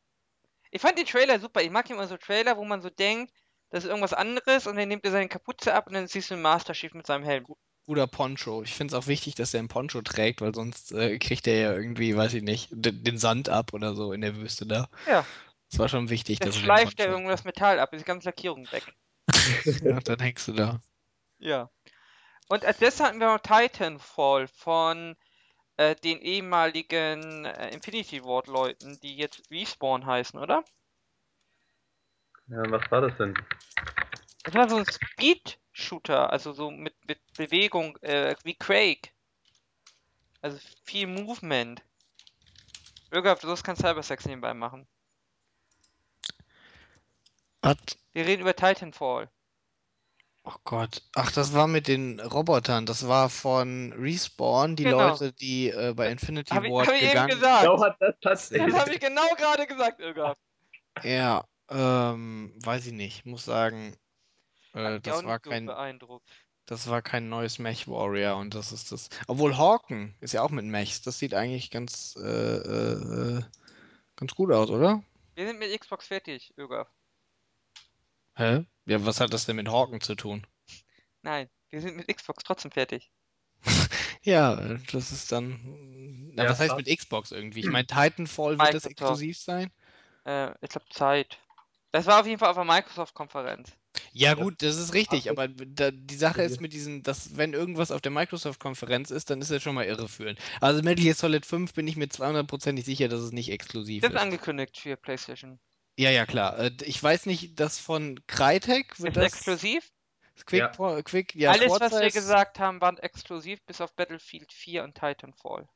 Ich 0.75 0.81
fand 0.83 0.99
den 0.99 1.07
Trailer 1.07 1.39
super. 1.39 1.63
Ich 1.63 1.71
mag 1.71 1.89
immer 1.89 2.09
so 2.09 2.17
Trailer, 2.17 2.57
wo 2.57 2.65
man 2.65 2.83
so 2.83 2.91
denkt, 2.91 3.33
das 3.71 3.85
ist 3.85 3.89
irgendwas 3.91 4.13
anderes 4.13 4.67
und 4.67 4.75
dann 4.75 4.89
nimmt 4.89 5.05
er 5.05 5.13
seine 5.13 5.29
Kapuze 5.29 5.73
ab 5.73 5.87
und 5.87 5.95
dann 5.95 6.09
siehst 6.09 6.31
du 6.31 6.35
einen 6.35 6.43
Master 6.43 6.73
Chief 6.73 6.93
mit 6.95 7.07
seinem 7.07 7.23
Helm. 7.23 7.47
Guter 7.87 8.09
Poncho. 8.09 8.65
Ich 8.65 8.75
finde 8.75 8.93
es 8.93 9.01
auch 9.01 9.07
wichtig, 9.07 9.37
dass 9.37 9.55
er 9.55 9.61
einen 9.61 9.69
Poncho 9.69 10.03
trägt, 10.03 10.41
weil 10.41 10.53
sonst 10.53 10.91
äh, 10.91 11.17
kriegt 11.21 11.47
er 11.47 11.61
ja 11.61 11.73
irgendwie, 11.75 12.17
weiß 12.17 12.35
ich 12.35 12.43
nicht, 12.43 12.71
den, 12.73 13.05
den 13.05 13.19
Sand 13.19 13.49
ab 13.49 13.73
oder 13.73 13.95
so 13.95 14.13
in 14.13 14.21
der 14.21 14.35
Wüste 14.35 14.67
da. 14.67 14.89
Ja. 15.07 15.25
Das 15.71 15.79
war 15.79 15.89
schon 15.89 16.11
wichtig, 16.11 16.41
Dann 16.41 16.49
dass 16.49 16.57
er 16.57 16.61
den 16.61 16.65
schleift 16.65 16.99
er 16.99 17.07
irgendwo 17.07 17.31
das 17.31 17.45
Metall 17.45 17.79
ab, 17.79 17.93
ist 17.93 18.01
die 18.01 18.07
ganze 18.07 18.29
Lackierung 18.29 18.67
weg. 18.73 18.93
ja, 19.85 20.01
dann 20.01 20.19
hängst 20.19 20.49
du 20.49 20.55
da. 20.55 20.83
Ja. 21.39 21.71
Und 22.49 22.65
als 22.65 22.81
letztes 22.81 23.07
hatten 23.07 23.21
wir 23.21 23.29
noch 23.29 23.39
Titanfall 23.39 24.49
von 24.49 25.15
äh, 25.77 25.95
den 25.97 26.21
ehemaligen 26.21 27.45
äh, 27.45 27.71
Infinity 27.71 28.23
Ward 28.25 28.47
Leuten, 28.47 28.99
die 29.01 29.17
jetzt 29.17 29.51
Respawn 29.51 30.07
heißen, 30.07 30.39
oder? 30.39 30.65
Ja, 32.49 32.63
was 32.71 32.91
war 32.91 33.01
das 33.01 33.17
denn? 33.17 33.35
Das 34.45 34.55
war 34.55 34.69
so 34.69 34.77
ein 34.77 34.87
Speed-Shooter, 34.87 36.31
also 36.31 36.53
so 36.53 36.71
mit, 36.71 36.95
mit 37.09 37.19
Bewegung, 37.37 37.97
äh, 38.03 38.37
wie 38.45 38.55
Quake. 38.55 39.11
Also 40.43 40.59
viel 40.85 41.07
Movement. 41.07 41.83
Irga, 43.11 43.35
du 43.35 43.47
sollst 43.47 43.65
kein 43.65 43.77
Cybersex 43.77 44.27
nebenbei 44.27 44.53
machen. 44.53 44.87
Was? 47.63 47.79
Wir 48.13 48.27
reden 48.27 48.43
über 48.43 48.55
Titanfall. 48.55 49.31
Oh 50.47 50.53
Gott. 50.65 51.03
Ach, 51.15 51.33
das 51.33 51.55
war 51.55 51.67
mit 51.67 51.89
den 51.89 52.21
Robotern. 52.21 52.85
Das 52.85 53.09
war 53.09 53.31
von 53.31 53.93
Respawn, 53.95 54.77
die 54.77 54.85
Genau. 54.85 55.09
Leute, 55.09 55.33
die 55.33 55.71
äh, 55.71 55.95
bei 55.95 56.11
Infinity 56.11 56.51
Hab 56.55 56.65
ich, 56.65 56.71
Ward 56.71 56.87
hab 56.89 56.95
ich 56.95 57.03
eben 57.03 57.09
gegangen 57.13 57.31
gesagt. 57.31 57.63
Genau 57.63 57.81
hat 57.83 57.97
das 58.01 58.15
Das 58.21 58.49
tatsächlich. 58.51 58.75
habe 58.75 58.93
ich 58.93 59.01
genau 59.01 59.27
gerade 59.39 59.67
gesagt, 59.67 60.01
Irga. 60.01 60.37
Ja, 61.03 61.45
ähm, 61.71 62.53
weiß 62.63 62.87
ich 62.87 62.93
nicht. 62.93 63.25
Muss 63.25 63.47
sagen, 63.47 63.97
äh, 64.75 65.01
das 65.01 65.25
war 65.25 65.41
kein, 65.41 65.65
beeindruckt. 65.65 66.29
das 66.67 66.89
war 66.91 67.01
kein 67.01 67.31
neues 67.31 67.59
Mech 67.59 67.89
Warrior 67.89 68.37
und 68.37 68.55
das 68.55 68.71
ist 68.71 68.93
das. 68.93 69.09
Obwohl 69.27 69.57
Hawken 69.57 70.15
ist 70.21 70.35
ja 70.35 70.43
auch 70.43 70.51
mit 70.51 70.67
Mechs. 70.67 71.01
Das 71.01 71.19
sieht 71.19 71.33
eigentlich 71.33 71.71
ganz, 71.71 72.17
äh, 72.23 72.23
äh, 72.23 73.39
äh, 73.39 73.43
ganz 74.17 74.35
gut 74.35 74.53
aus, 74.53 74.69
oder? 74.69 75.03
Wir 75.37 75.47
sind 75.47 75.59
mit 75.59 75.81
Xbox 75.81 76.07
fertig, 76.07 76.53
Irga. 76.59 76.87
Hä? 78.37 78.67
Ja, 78.87 79.05
was 79.05 79.21
hat 79.21 79.33
das 79.33 79.45
denn 79.47 79.57
mit 79.57 79.69
Hawken 79.69 80.01
zu 80.01 80.15
tun? 80.15 80.47
Nein, 81.23 81.51
wir 81.71 81.81
sind 81.81 81.97
mit 81.97 82.07
Xbox 82.07 82.45
trotzdem 82.45 82.71
fertig. 82.71 83.11
Ja, 84.23 84.57
das 84.93 85.13
ist 85.13 85.33
dann. 85.33 86.31
Na, 86.35 86.45
Ja, 86.45 86.51
was 86.51 86.61
heißt 86.61 86.77
mit 86.77 86.87
Xbox 86.87 87.31
irgendwie? 87.31 87.61
Ich 87.61 87.67
meine, 87.71 87.87
Titanfall 87.87 88.59
wird 88.59 88.73
das 88.75 88.87
exklusiv 88.87 89.39
sein? 89.39 89.71
Äh, 90.25 90.51
ich 90.61 90.69
glaube 90.71 90.87
Zeit. 90.91 91.39
Das 91.93 92.07
war 92.07 92.21
auf 92.21 92.27
jeden 92.27 92.39
Fall 92.39 92.49
auf 92.51 92.57
der 92.57 92.65
Microsoft-Konferenz. 92.65 93.73
Ja, 94.13 94.35
gut, 94.35 94.63
das 94.63 94.77
ist 94.77 94.95
richtig, 94.95 95.27
Ach, 95.27 95.33
aber 95.33 95.49
da, 95.49 95.91
die 95.91 96.15
Sache 96.17 96.43
ist 96.43 96.61
mit 96.61 96.73
diesem, 96.73 97.03
dass 97.03 97.37
wenn 97.37 97.53
irgendwas 97.53 97.91
auf 97.91 98.01
der 98.01 98.13
Microsoft-Konferenz 98.13 99.11
ist, 99.11 99.29
dann 99.31 99.41
ist 99.41 99.51
das 99.51 99.63
schon 99.63 99.75
mal 99.75 99.85
irreführend. 99.87 100.39
Also 100.61 100.83
Metal 100.83 101.03
Gear 101.05 101.15
Solid 101.15 101.45
5 101.47 101.75
bin 101.75 101.87
ich 101.87 101.97
mir 101.97 102.09
200%ig 102.09 102.85
sicher, 102.85 103.09
dass 103.09 103.21
es 103.21 103.33
nicht 103.33 103.51
exklusiv 103.51 104.03
Das 104.03 104.11
ist 104.11 104.17
ist. 104.17 104.23
angekündigt 104.23 104.79
für 104.79 104.97
PlayStation. 104.97 105.59
Ja, 105.97 106.11
ja, 106.11 106.27
klar. 106.27 106.59
Äh, 106.59 106.71
Ich 106.85 107.03
weiß 107.03 107.27
nicht, 107.27 107.59
das 107.61 107.79
von 107.79 108.21
Crytek 108.27 108.99
wird 109.01 109.17
Ist 109.17 109.17
das 109.17 109.25
exklusiv? 109.35 109.91
Quick, 110.47 110.61
Ja. 110.79 111.03
Quick, 111.03 111.35
ja, 111.37 111.53
Alles, 111.53 111.67
Forza 111.67 111.85
was 111.87 111.93
wir 112.01 112.07
ist- 112.09 112.15
gesagt 112.15 112.59
haben, 112.59 112.81
waren 112.81 112.99
exklusiv, 112.99 113.63
bis 113.67 113.81
auf 113.81 113.95
Battlefield 113.95 114.53
4 114.53 114.83
und 114.83 114.95
Titanfall. 114.97 115.69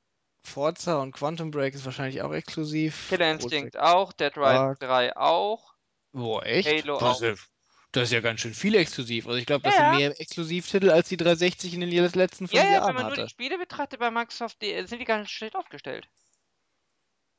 Forza 0.43 0.97
und 0.97 1.13
Quantum 1.13 1.51
Break 1.51 1.75
ist 1.75 1.85
wahrscheinlich 1.85 2.23
auch 2.23 2.33
exklusiv. 2.33 3.07
Killer 3.09 3.27
Project- 3.37 3.43
Instinct 3.53 3.79
auch, 3.79 4.13
Dead 4.13 4.37
Rising 4.37 4.55
Dark. 4.57 4.81
3 4.81 5.17
auch. 5.17 5.75
Boah, 6.13 6.45
echt? 6.45 6.69
Halo 6.69 6.99
das, 6.99 7.03
auch. 7.03 7.23
ist 7.23 7.39
ja, 7.39 7.45
das 7.93 8.03
ist 8.05 8.13
ja 8.13 8.21
ganz 8.21 8.41
schön 8.41 8.55
viel 8.55 8.75
exklusiv. 8.75 9.27
Also 9.27 9.39
ich 9.39 9.47
glaube, 9.47 9.63
das 9.63 9.77
Ja, 9.77 9.91
sind 9.91 9.99
mehr 9.99 10.21
Exklusivtitel 10.21 10.91
als 10.91 11.09
die 11.09 11.17
360 11.17 11.75
in 11.75 11.81
den 11.81 11.91
letzten 11.91 12.45
Ja, 12.45 12.49
fünf 12.49 12.53
ja, 12.55 12.63
wenn 12.65 12.73
Jahren 12.73 12.95
man 12.95 13.03
nur 13.05 13.13
hatte. 13.13 13.25
die 13.25 13.31
Spiele 13.31 13.59
betrachtet 13.59 14.01
bei 14.01 14.11
Microsoft, 14.11 14.61
die, 14.63 14.87
sind 14.87 15.07
die 15.07 15.13
nicht 15.13 15.31
schlecht 15.31 15.55
aufgestellt. 15.55 16.09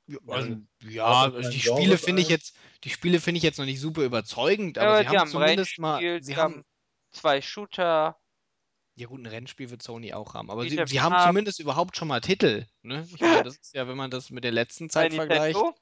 Ja, 0.10 0.18
Ja, 0.26 0.36
also, 0.36 0.56
ja, 0.84 1.22
also 1.34 1.50
die 1.52 1.62
Spiele 1.62 1.98
finde 1.98 2.22
ich 2.22 2.30
jetzt, 2.30 2.56
die 2.84 2.90
Spiele 2.90 3.20
finde 3.20 3.38
ich 3.38 3.44
jetzt 3.44 3.58
noch 3.60 3.66
nicht 3.66 3.80
super 3.80 4.04
überzeugend, 4.04 4.78
aber 4.78 4.96
Aber 4.96 4.96
sie 4.96 5.06
die 5.06 5.18
haben 5.18 5.20
haben 5.20 5.30
zumindest 5.32 5.78
mal, 5.78 6.04
sie 6.20 6.36
haben, 6.38 6.64
zwei 7.12 7.40
Shooter. 7.42 8.20
ja 8.96 9.08
gut, 9.08 9.22
ein 9.22 9.26
Rennspiel 9.26 9.70
wird 9.70 9.82
Sony 9.82 10.14
auch 10.14 10.34
haben, 10.34 10.52
aber 10.52 10.68
sie, 10.68 10.82
sie 10.86 11.02
haben 11.02 11.18
zumindest 11.18 11.60
überhaupt 11.60 11.96
schon 11.98 12.08
mal 12.08 12.22
Titel, 12.22 12.66
ne? 12.82 13.08
Ich 13.14 13.26
meine, 13.26 13.44
das 13.44 13.58
ist 13.58 13.74
ja, 13.74 13.88
wenn 13.88 13.98
man 13.98 14.12
das 14.12 14.30
mit 14.30 14.44
der 14.44 14.52
letzten 14.52 14.90
Bei 14.94 15.10
Zeit 15.10 15.14
vergleicht, 15.14 15.60
Nintendo. 15.60 15.76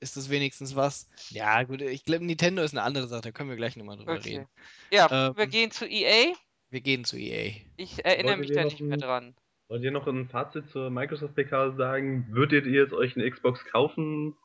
ist 0.00 0.16
das 0.16 0.30
wenigstens 0.30 0.76
was. 0.76 1.08
Ja, 1.30 1.62
gut, 1.64 1.82
ich 1.82 2.04
glaube, 2.04 2.24
Nintendo 2.26 2.62
ist 2.62 2.72
eine 2.72 2.82
andere 2.84 3.08
Sache, 3.08 3.22
da 3.22 3.32
können 3.32 3.50
wir 3.50 3.56
gleich 3.56 3.76
nochmal 3.76 3.98
drüber 3.98 4.24
Okay. 4.24 4.24
reden. 4.24 4.48
Ja, 4.92 5.10
wir 5.34 5.46
Ähm, 5.46 5.48
gehen 5.48 5.70
zu 5.70 5.86
EA. 5.86 6.34
wir 6.70 6.80
gehen 6.80 7.04
zu 7.04 7.16
E 7.18 7.30
EA. 7.30 7.66
Ich 7.78 8.04
erinnere 8.04 8.36
Wolltet 8.36 8.36
mich 8.36 8.52
da 8.52 8.66
nicht 8.66 8.84
mehr 8.90 8.98
dran. 8.98 9.34
Wollt 9.68 9.82
ihr 9.82 9.90
noch 9.90 10.06
ein 10.06 10.28
Fazit 10.28 10.68
zur 10.70 10.90
Microsoft 10.90 11.34
PK 11.34 11.72
sagen? 11.76 12.26
Würdet 12.30 12.66
ihr 12.66 12.82
jetzt 12.82 12.92
euch 12.92 13.16
eine 13.16 13.28
Xbox 13.30 13.64
kaufen? 13.64 14.36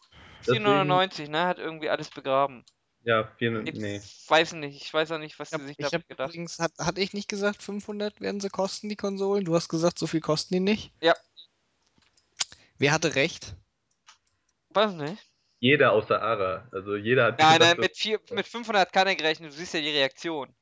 Deswegen- 0.42 0.64
499, 0.66 1.30
ne? 1.30 1.46
Hat 1.46 1.60
irgendwie 1.60 1.90
alles 1.90 2.10
begraben. 2.10 2.66
Ja, 3.04 3.32
vier, 3.38 3.62
Ich 3.66 3.74
nee. 3.76 4.00
weiß 4.28 4.54
nicht. 4.54 4.82
Ich 4.82 4.94
weiß 4.94 5.12
auch 5.12 5.18
nicht, 5.20 5.38
was 5.40 5.52
Ich 5.52 5.58
sie 5.60 5.66
sich 5.68 5.80
ich 5.80 5.86
dabei 5.86 5.98
hab 5.98 6.08
gedacht 6.08 6.20
haben. 6.20 6.30
übrigens, 6.32 6.60
hat, 6.60 6.72
hatte 6.80 7.02
ich 7.02 7.14
nicht 7.14 7.30
gesagt, 7.30 7.62
500 7.64 8.22
werden 8.22 8.40
sie 8.42 8.50
kosten, 8.50 8.90
die 8.90 8.96
Konsolen? 8.96 9.46
Du 9.46 9.56
hast 9.56 9.70
gesagt, 9.70 9.98
so 10.00 10.06
viel 10.08 10.22
kosten 10.22 10.54
die 10.56 10.60
nicht? 10.60 10.92
Ja. 11.02 11.14
Wer 12.78 12.92
hatte 12.94 13.16
recht? 13.16 13.56
Weiß 14.70 14.94
nicht. 14.94 15.18
Jeder 15.60 15.92
außer 15.94 16.20
Ara. 16.22 16.68
Also 16.72 16.96
jeder 16.96 17.26
hat 17.26 17.40
Nein, 17.40 17.60
gesagt, 17.60 17.78
nein, 17.78 17.82
mit, 17.82 17.98
vier, 17.98 18.20
mit 18.32 18.48
500 18.48 18.82
hat 18.88 18.94
keiner 18.94 19.16
gerechnet. 19.16 19.52
Du 19.52 19.56
siehst 19.56 19.74
ja 19.76 19.82
die 19.82 19.90
Reaktion. 19.90 20.54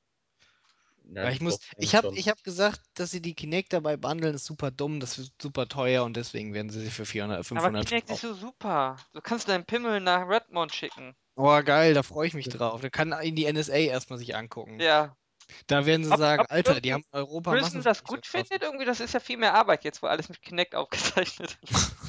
Ja, 1.16 1.30
ich 1.30 1.42
muss, 1.42 1.60
doch, 1.60 1.66
ich 1.78 1.96
habe 1.96 2.12
ich 2.16 2.30
hab 2.30 2.44
gesagt, 2.44 2.82
dass 2.94 3.12
sie 3.12 3.22
die 3.22 3.34
Kinect 3.34 3.74
dabei 3.74 3.98
bundeln, 3.98 4.36
ist 4.36 4.46
super 4.46 4.70
dumm, 4.72 5.00
das 5.00 5.18
ist 5.18 5.34
super 5.42 5.68
teuer 5.68 6.04
und 6.04 6.16
deswegen 6.16 6.54
werden 6.54 6.70
sie 6.70 6.82
sie 6.82 6.92
für 6.92 7.06
400, 7.06 7.38
Aber 7.38 7.44
500 7.44 7.88
Kinect 7.88 8.10
ist 8.12 8.22
so 8.22 8.34
super. 8.34 8.98
Du 9.14 9.22
kannst 9.22 9.48
deinen 9.48 9.66
Pimmel 9.66 10.00
nach 10.02 10.28
Redmond 10.28 10.74
schicken. 10.74 11.16
Oh, 11.36 11.62
geil, 11.64 11.94
da 11.94 12.04
freue 12.04 12.28
ich 12.28 12.34
mich 12.34 12.50
drauf. 12.50 12.82
Da 12.82 12.90
kann 12.90 13.16
ihn 13.24 13.36
die 13.36 13.52
NSA 13.52 13.74
erstmal 13.74 14.20
sich 14.20 14.36
angucken. 14.36 14.80
Ja. 14.80 15.16
Da 15.68 15.86
werden 15.86 16.04
sie 16.04 16.12
Ob- 16.12 16.20
sagen, 16.20 16.44
ob 16.44 16.52
Alter, 16.52 16.82
die 16.82 16.94
haben 16.94 17.06
Europa 17.12 17.54
Massen 17.56 17.82
das 17.82 18.04
gut 18.04 18.28
findet, 18.28 18.62
irgendwie, 18.62 18.86
das 18.86 19.00
ist 19.00 19.14
ja 19.14 19.20
viel 19.20 19.38
mehr 19.38 19.56
Arbeit 19.56 19.84
jetzt, 19.84 20.04
wo 20.04 20.08
alles 20.08 20.30
mit 20.30 20.42
Kinect 20.42 20.76
aufgezeichnet 20.76 21.58
ist. 21.62 21.96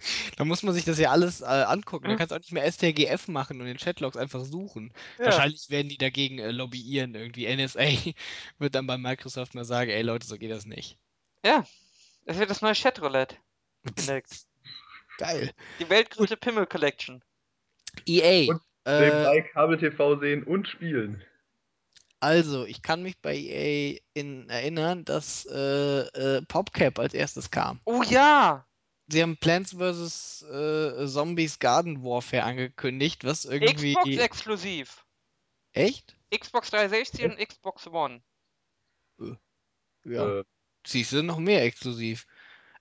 Da 0.36 0.44
muss 0.44 0.62
man 0.62 0.74
sich 0.74 0.84
das 0.84 0.98
ja 0.98 1.10
alles 1.10 1.40
äh, 1.40 1.44
angucken. 1.44 2.08
Da 2.08 2.16
kannst 2.16 2.30
du 2.32 2.36
auch 2.36 2.40
nicht 2.40 2.52
mehr 2.52 2.70
STGF 2.70 3.28
machen 3.28 3.60
und 3.60 3.66
in 3.66 3.76
Chatlogs 3.76 4.16
einfach 4.16 4.44
suchen. 4.44 4.92
Ja. 5.18 5.26
Wahrscheinlich 5.26 5.68
werden 5.70 5.88
die 5.88 5.98
dagegen 5.98 6.38
äh, 6.38 6.50
lobbyieren. 6.50 7.14
Irgendwie 7.14 7.46
NSA 7.54 7.80
wird 8.58 8.74
dann 8.74 8.86
bei 8.86 8.98
Microsoft 8.98 9.54
mal 9.54 9.64
sagen, 9.64 9.90
ey 9.90 10.02
Leute, 10.02 10.26
so 10.26 10.36
geht 10.38 10.50
das 10.50 10.66
nicht. 10.66 10.98
Ja. 11.44 11.64
Das 12.26 12.38
wird 12.38 12.50
das 12.50 12.62
neue 12.62 12.74
Chatroulette. 12.74 13.36
Geil. 15.18 15.50
Die 15.78 15.88
weltgrößte 15.88 16.36
Pimmel 16.36 16.66
Collection. 16.66 17.22
EA. 18.06 18.50
Und 18.52 18.60
Äh, 18.86 19.00
Nebenbei 19.00 19.42
Kabel-TV 19.52 20.20
sehen 20.20 20.42
und 20.44 20.66
spielen. 20.68 21.22
also, 22.20 22.64
ich 22.66 22.82
kann 22.82 23.02
mich 23.02 23.18
bei 23.20 23.36
EA 23.36 23.98
in 24.14 24.48
erinnern, 24.48 25.04
dass 25.04 25.46
äh, 25.46 26.00
äh, 26.00 26.42
PopCap 26.42 26.98
als 26.98 27.12
erstes 27.14 27.50
kam. 27.50 27.80
Oh 27.84 28.02
ja! 28.02 28.66
Sie 29.10 29.22
haben 29.22 29.36
Plants 29.36 29.72
vs. 29.72 30.42
Äh, 30.42 31.06
Zombies 31.06 31.58
Garden 31.58 32.02
Warfare 32.02 32.44
angekündigt, 32.44 33.24
was 33.24 33.44
irgendwie. 33.44 33.94
Xbox 33.94 34.16
exklusiv. 34.16 35.06
Echt? 35.72 36.16
Xbox 36.36 36.70
360 36.70 37.24
und 37.24 37.36
Xbox 37.38 37.86
One. 37.88 38.22
Ja. 40.04 40.40
Äh, 40.40 40.44
Siehst 40.86 41.12
du, 41.12 41.22
noch 41.22 41.38
mehr 41.38 41.62
exklusiv. 41.64 42.26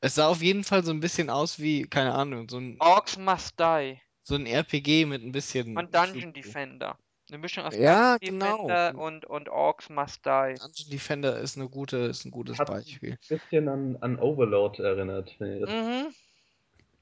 Es 0.01 0.15
sah 0.15 0.27
auf 0.27 0.41
jeden 0.41 0.63
Fall 0.63 0.85
so 0.85 0.91
ein 0.91 1.01
bisschen 1.01 1.29
aus 1.29 1.59
wie, 1.59 1.83
keine 1.83 2.13
Ahnung, 2.13 2.47
so 2.47 2.57
ein, 2.57 2.77
Orcs 2.79 3.17
Must 3.17 3.59
Die 3.59 3.99
so 4.23 4.35
ein 4.35 4.45
RPG 4.45 5.05
mit 5.05 5.23
ein 5.23 5.31
bisschen. 5.31 5.75
und 5.77 5.93
Dungeon 5.93 6.31
Defender. 6.31 6.97
Eine 7.29 7.37
Mischung 7.37 7.63
aus 7.63 7.75
Ja, 7.75 8.17
Dungeon 8.17 8.39
genau. 8.39 8.67
Defender 8.67 8.99
und, 8.99 9.25
und 9.25 9.49
Orcs 9.49 9.89
Must 9.89 10.25
Die. 10.25 10.55
Dungeon 10.55 10.89
Defender 10.91 11.39
ist, 11.39 11.57
eine 11.57 11.69
gute, 11.69 11.97
ist 11.97 12.25
ein 12.25 12.31
gutes 12.31 12.57
Hat 12.57 12.67
Beispiel. 12.67 13.11
ein 13.13 13.17
bisschen 13.27 13.69
an, 13.69 13.97
an 14.01 14.19
Overlord 14.19 14.79
erinnert. 14.79 15.35
ihr 15.39 15.67
Mhm. 15.67 16.13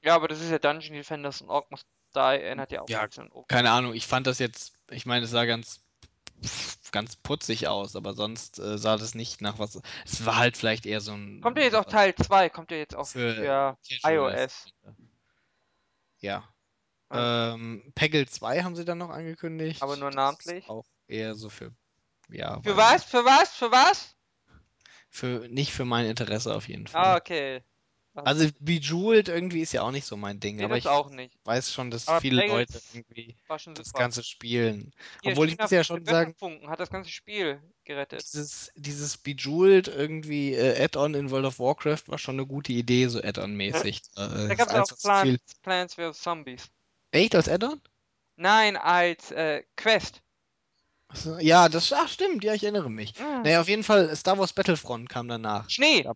Ja, 0.02 0.14
aber 0.14 0.28
das 0.28 0.40
ist 0.40 0.50
ja 0.50 0.58
Dungeon 0.58 0.94
Defenders 0.94 1.40
und 1.40 1.48
Orc 1.48 1.70
Must 1.70 1.86
Die 2.14 2.18
erinnert 2.18 2.72
ja 2.72 2.82
auch 2.82 2.88
Ja, 2.88 3.00
ein 3.00 3.08
bisschen 3.08 3.24
an 3.24 3.32
Orc. 3.32 3.48
Keine 3.48 3.70
Ahnung, 3.70 3.94
ich 3.94 4.06
fand 4.06 4.26
das 4.26 4.38
jetzt, 4.38 4.74
ich 4.90 5.06
meine, 5.06 5.24
es 5.24 5.30
sah 5.30 5.44
ganz, 5.44 5.80
ganz 6.92 7.16
putzig 7.16 7.66
aus, 7.68 7.96
aber 7.96 8.14
sonst 8.14 8.58
äh, 8.58 8.78
sah 8.78 8.96
das 8.96 9.14
nicht 9.14 9.40
nach 9.40 9.58
was. 9.58 9.80
Es 10.04 10.24
war 10.26 10.36
halt 10.36 10.56
vielleicht 10.56 10.86
eher 10.86 11.00
so 11.00 11.12
ein. 11.12 11.40
Kommt 11.40 11.58
ja 11.58 11.64
jetzt 11.64 11.74
auch 11.74 11.84
Teil 11.84 12.14
2, 12.14 12.48
kommt 12.50 12.70
ja 12.70 12.76
jetzt 12.76 12.94
auch 12.94 13.06
für 13.06 13.34
für 13.34 13.76
iOS. 14.04 14.66
Ja. 16.20 16.44
Ähm, 17.10 17.92
Peggle 17.94 18.26
2 18.26 18.62
haben 18.62 18.76
sie 18.76 18.84
dann 18.84 18.98
noch 18.98 19.10
angekündigt. 19.10 19.82
Aber 19.82 19.96
nur 19.96 20.10
namentlich? 20.10 20.68
Auch 20.68 20.84
eher 21.06 21.34
so 21.34 21.48
für. 21.48 21.72
Ja, 22.30 22.60
Für 22.62 22.76
was? 22.76 23.04
Für 23.04 23.24
was? 23.24 23.50
Für 23.54 23.70
was? 23.72 24.14
Für, 25.08 25.48
nicht 25.48 25.72
für 25.72 25.86
mein 25.86 26.06
Interesse 26.06 26.54
auf 26.54 26.68
jeden 26.68 26.86
Fall. 26.86 27.02
Ah, 27.02 27.16
okay. 27.16 27.62
Also 28.24 28.48
Bejeweled 28.58 29.28
irgendwie 29.28 29.60
ist 29.60 29.72
ja 29.72 29.82
auch 29.82 29.90
nicht 29.92 30.04
so 30.04 30.16
mein 30.16 30.40
Ding, 30.40 30.56
Nee, 30.56 30.64
aber 30.64 30.76
ich 30.76 30.88
auch 30.88 31.10
nicht. 31.10 31.38
weiß 31.44 31.72
schon, 31.72 31.90
dass 31.90 32.08
Aber 32.08 32.20
viele 32.20 32.40
Peggle 32.40 32.56
Leute 32.56 32.80
irgendwie 32.92 33.36
das. 33.74 33.92
Ganze 33.92 34.24
spielen. 34.24 34.92
Hier, 35.22 35.32
Obwohl 35.32 35.46
ich 35.48 35.52
China 35.52 35.64
muss 35.64 35.70
ja 35.70 35.84
schon 35.84 36.04
sagen, 36.04 36.32
Götterfunken 36.32 36.68
hat 36.68 36.80
das 36.80 36.90
ganze 36.90 37.10
Spiel 37.10 37.62
gerettet. 37.84 38.22
dieses, 38.22 38.72
dieses 38.74 39.16
Bejeweled 39.18 39.88
irgendwie 39.88 40.54
äh, 40.54 40.82
Add-on 40.82 41.14
in 41.14 41.30
World 41.30 41.46
of 41.46 41.58
Warcraft 41.60 42.02
war 42.08 42.18
schon 42.18 42.34
eine 42.36 42.46
gute 42.46 42.72
Idee, 42.72 43.06
so 43.06 43.22
Add-on-mäßig. 43.22 44.02
Äh, 44.16 44.48
Da 44.48 44.54
gab 44.54 44.68
es 44.68 44.74
auch 44.74 44.96
zu 44.96 45.10
viel. 45.22 45.38
Plants 45.62 45.94
vs. 45.94 46.20
Zombies. 46.20 46.68
Echt 47.10 47.34
als 47.34 47.48
Add-on? 47.48 47.80
Nein, 48.36 48.76
als 48.76 49.30
äh, 49.32 49.62
Quest. 49.76 50.22
Achso, 51.08 51.38
Ja, 51.38 51.68
das 51.68 51.92
ach, 51.92 52.08
stimmt, 52.08 52.44
ja, 52.44 52.54
ich 52.54 52.62
erinnere 52.62 52.90
mich. 52.90 53.14
Ah. 53.20 53.40
Naja, 53.42 53.60
auf 53.60 53.68
jeden 53.68 53.82
Fall, 53.82 54.14
Star 54.14 54.38
Wars 54.38 54.52
Battlefront 54.52 55.08
kam 55.08 55.28
danach. 55.28 55.68
Schnee! 55.70 56.02
Ja. 56.02 56.12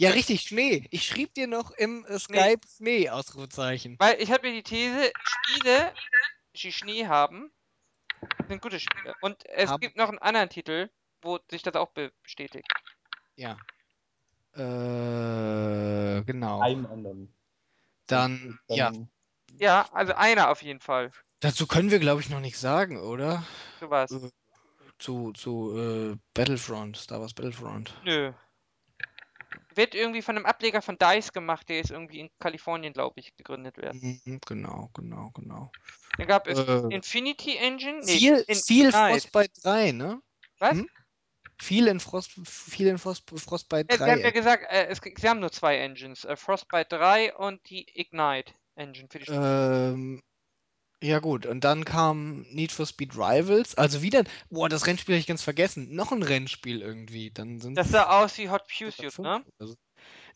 Ja, 0.00 0.10
richtig, 0.10 0.42
Schnee. 0.42 0.86
Ich 0.90 1.04
schrieb 1.06 1.34
dir 1.34 1.48
noch 1.48 1.72
im 1.72 2.04
äh, 2.06 2.18
Skype 2.20 2.60
Schnee, 2.76 3.10
Ausrufezeichen. 3.10 3.96
Weil 3.98 4.20
ich 4.20 4.30
habe 4.30 4.46
mir 4.48 4.54
die 4.54 4.62
These, 4.62 5.10
Spiele, 5.24 5.92
die 6.54 6.70
Schnee 6.72 7.06
haben, 7.08 7.50
sind 8.48 8.62
gute 8.62 8.78
Spiele. 8.78 9.14
Und 9.22 9.44
es 9.48 9.70
Haben- 9.70 9.80
gibt 9.80 9.96
noch 9.96 10.08
einen 10.08 10.18
anderen 10.18 10.50
Titel, 10.50 10.88
wo 11.22 11.40
sich 11.50 11.62
das 11.62 11.74
auch 11.74 11.88
be 11.90 12.12
bestätigt. 12.22 12.68
Ja. 13.34 13.56
Äh, 14.54 16.22
genau. 16.22 16.60
Einen 16.60 16.86
anderen. 16.86 17.34
Dann, 18.06 18.58
ja, 18.68 18.92
Ja, 19.58 19.86
also 19.92 20.14
einer 20.14 20.50
auf 20.50 20.62
jeden 20.62 20.80
Fall. 20.80 21.10
dazu 21.40 21.66
können 21.66 21.90
wir, 21.90 21.98
glaube 21.98 22.20
ich, 22.20 22.30
noch 22.30 22.40
nichts 22.40 22.60
sagen, 22.60 22.98
oder? 22.98 23.44
Du 23.80 23.90
was? 23.90 24.10
Äh, 24.10 24.30
Zu, 24.98 25.32
zu 25.32 25.76
äh, 25.78 26.16
Battlefront, 26.34 26.96
Star 26.96 27.20
Wars 27.20 27.34
Battlefront. 27.34 27.94
Nö. 28.04 28.32
Wird 29.74 29.94
irgendwie 29.94 30.22
von 30.22 30.36
einem 30.36 30.46
Ableger 30.46 30.82
von 30.82 30.98
DICE 30.98 31.32
gemacht, 31.32 31.68
der 31.68 31.76
jetzt 31.76 31.90
irgendwie 31.90 32.20
in 32.20 32.30
Kalifornien, 32.40 32.92
glaube 32.92 33.20
ich, 33.20 33.36
gegründet 33.36 33.76
wird. 33.76 33.94
Mhm, 33.94 34.40
genau, 34.44 34.90
genau, 34.92 35.30
genau. 35.34 35.70
Dann 36.16 36.26
gab 36.26 36.48
es 36.48 36.58
Äh, 36.58 36.94
Infinity 36.94 37.56
Engine. 37.56 38.00
Nee, 38.00 38.18
viel, 38.18 38.44
in 38.48 38.56
viel. 38.56 38.90
Frostbite 38.92 39.52
3, 39.62 39.92
ne? 39.92 40.20
Was? 40.58 40.72
hm? 40.72 40.88
Viel 41.60 41.86
in 41.88 42.00
Frost, 42.00 42.32
viel 42.44 42.88
in 42.88 42.98
Frost, 42.98 43.30
Frostbite 43.30 43.86
Ja, 43.90 43.98
sie 43.98 44.10
haben 44.10 44.20
ja 44.20 44.30
3. 44.30 44.32
gesagt, 44.32 44.64
äh, 44.68 44.86
es, 44.86 45.00
sie 45.00 45.28
haben 45.28 45.40
nur 45.40 45.52
zwei 45.52 45.76
Engines. 45.78 46.24
Äh, 46.24 46.36
Frostbite 46.36 46.96
3 46.96 47.34
und 47.34 47.68
die 47.70 47.86
Ignite 47.94 48.52
Engine 48.78 49.08
für 49.10 49.18
die 49.18 49.26
Ähm, 49.30 50.22
ja 51.02 51.18
gut, 51.20 51.46
und 51.46 51.62
dann 51.64 51.84
kam 51.84 52.42
Need 52.50 52.72
for 52.72 52.86
Speed 52.86 53.16
Rivals, 53.16 53.76
also 53.76 54.02
wieder, 54.02 54.24
boah, 54.50 54.68
das 54.68 54.86
Rennspiel 54.86 55.14
habe 55.14 55.20
ich 55.20 55.26
ganz 55.26 55.42
vergessen, 55.42 55.94
noch 55.94 56.12
ein 56.12 56.22
Rennspiel 56.22 56.80
irgendwie, 56.80 57.30
dann 57.30 57.60
sind 57.60 57.76
Das 57.76 57.90
sah 57.90 58.20
aus 58.22 58.38
wie 58.38 58.48
Hot 58.50 58.62
Pursuit, 58.66 59.18
ne? 59.18 59.44
oder 59.58 59.68
so. 59.68 59.76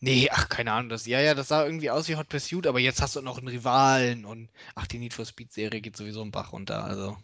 Nee, 0.01 0.29
ach, 0.31 0.49
keine 0.49 0.71
Ahnung, 0.73 0.89
das, 0.89 1.05
ja, 1.05 1.19
ja, 1.21 1.33
das 1.35 1.49
sah 1.49 1.65
irgendwie 1.65 1.89
aus 1.89 2.07
wie 2.09 2.15
Hot 2.15 2.29
Pursuit, 2.29 2.67
aber 2.67 2.79
jetzt 2.79 3.01
hast 3.01 3.15
du 3.15 3.21
noch 3.21 3.37
einen 3.37 3.47
Rivalen 3.49 4.25
und, 4.25 4.49
ach, 4.75 4.87
die 4.87 4.99
Need 4.99 5.13
for 5.13 5.25
Speed 5.25 5.51
Serie 5.53 5.81
geht 5.81 5.97
sowieso 5.97 6.21
im 6.21 6.31
Bach 6.31 6.53
runter, 6.53 6.83
also, 6.83 7.17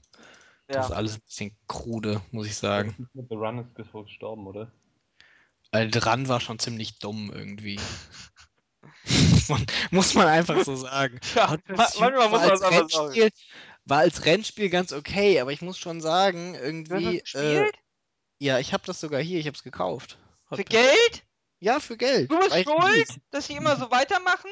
das 0.71 0.85
ist 0.85 0.91
Ja. 0.91 0.97
alles 0.97 1.15
ein 1.15 1.21
bisschen 1.21 1.57
krude, 1.67 2.21
muss 2.31 2.47
ich 2.47 2.55
sagen. 2.55 2.95
The 3.29 3.35
Run 3.35 3.59
ist 3.59 3.75
gestorben, 3.75 4.47
oder? 4.47 4.71
Weil 5.71 5.89
dran 5.91 6.27
war 6.27 6.39
schon 6.39 6.59
ziemlich 6.59 6.99
dumm 6.99 7.31
irgendwie. 7.33 7.79
muss, 9.03 9.49
man, 9.49 9.65
muss 9.91 10.13
man 10.13 10.27
einfach 10.27 10.63
so 10.63 10.75
sagen. 10.75 11.19
Ja, 11.35 11.57
manchmal 11.67 12.11
muss 12.11 12.21
war 12.21 12.29
man 12.29 12.49
als 12.49 12.59
es 12.61 12.65
einfach 12.65 12.89
sagen. 12.89 13.07
Rennspiel, 13.07 13.29
war 13.85 13.99
als 13.99 14.25
Rennspiel 14.25 14.69
ganz 14.69 14.93
okay, 14.93 15.39
aber 15.39 15.51
ich 15.51 15.61
muss 15.61 15.77
schon 15.77 16.01
sagen, 16.01 16.55
irgendwie. 16.55 17.23
Äh, 17.33 17.71
ja, 18.39 18.59
ich 18.59 18.73
habe 18.73 18.85
das 18.85 18.99
sogar 18.99 19.21
hier, 19.21 19.39
ich 19.39 19.47
habe 19.47 19.55
es 19.55 19.63
gekauft. 19.63 20.17
Hot 20.49 20.59
Für 20.59 20.63
Pursuit. 20.63 20.69
Geld? 20.69 21.23
Ja, 21.59 21.79
für 21.79 21.97
Geld. 21.97 22.31
Du 22.31 22.39
bist 22.39 22.63
schuld, 22.63 23.07
dass 23.31 23.47
sie 23.47 23.55
immer 23.55 23.75
so 23.75 23.91
weitermachen? 23.91 24.49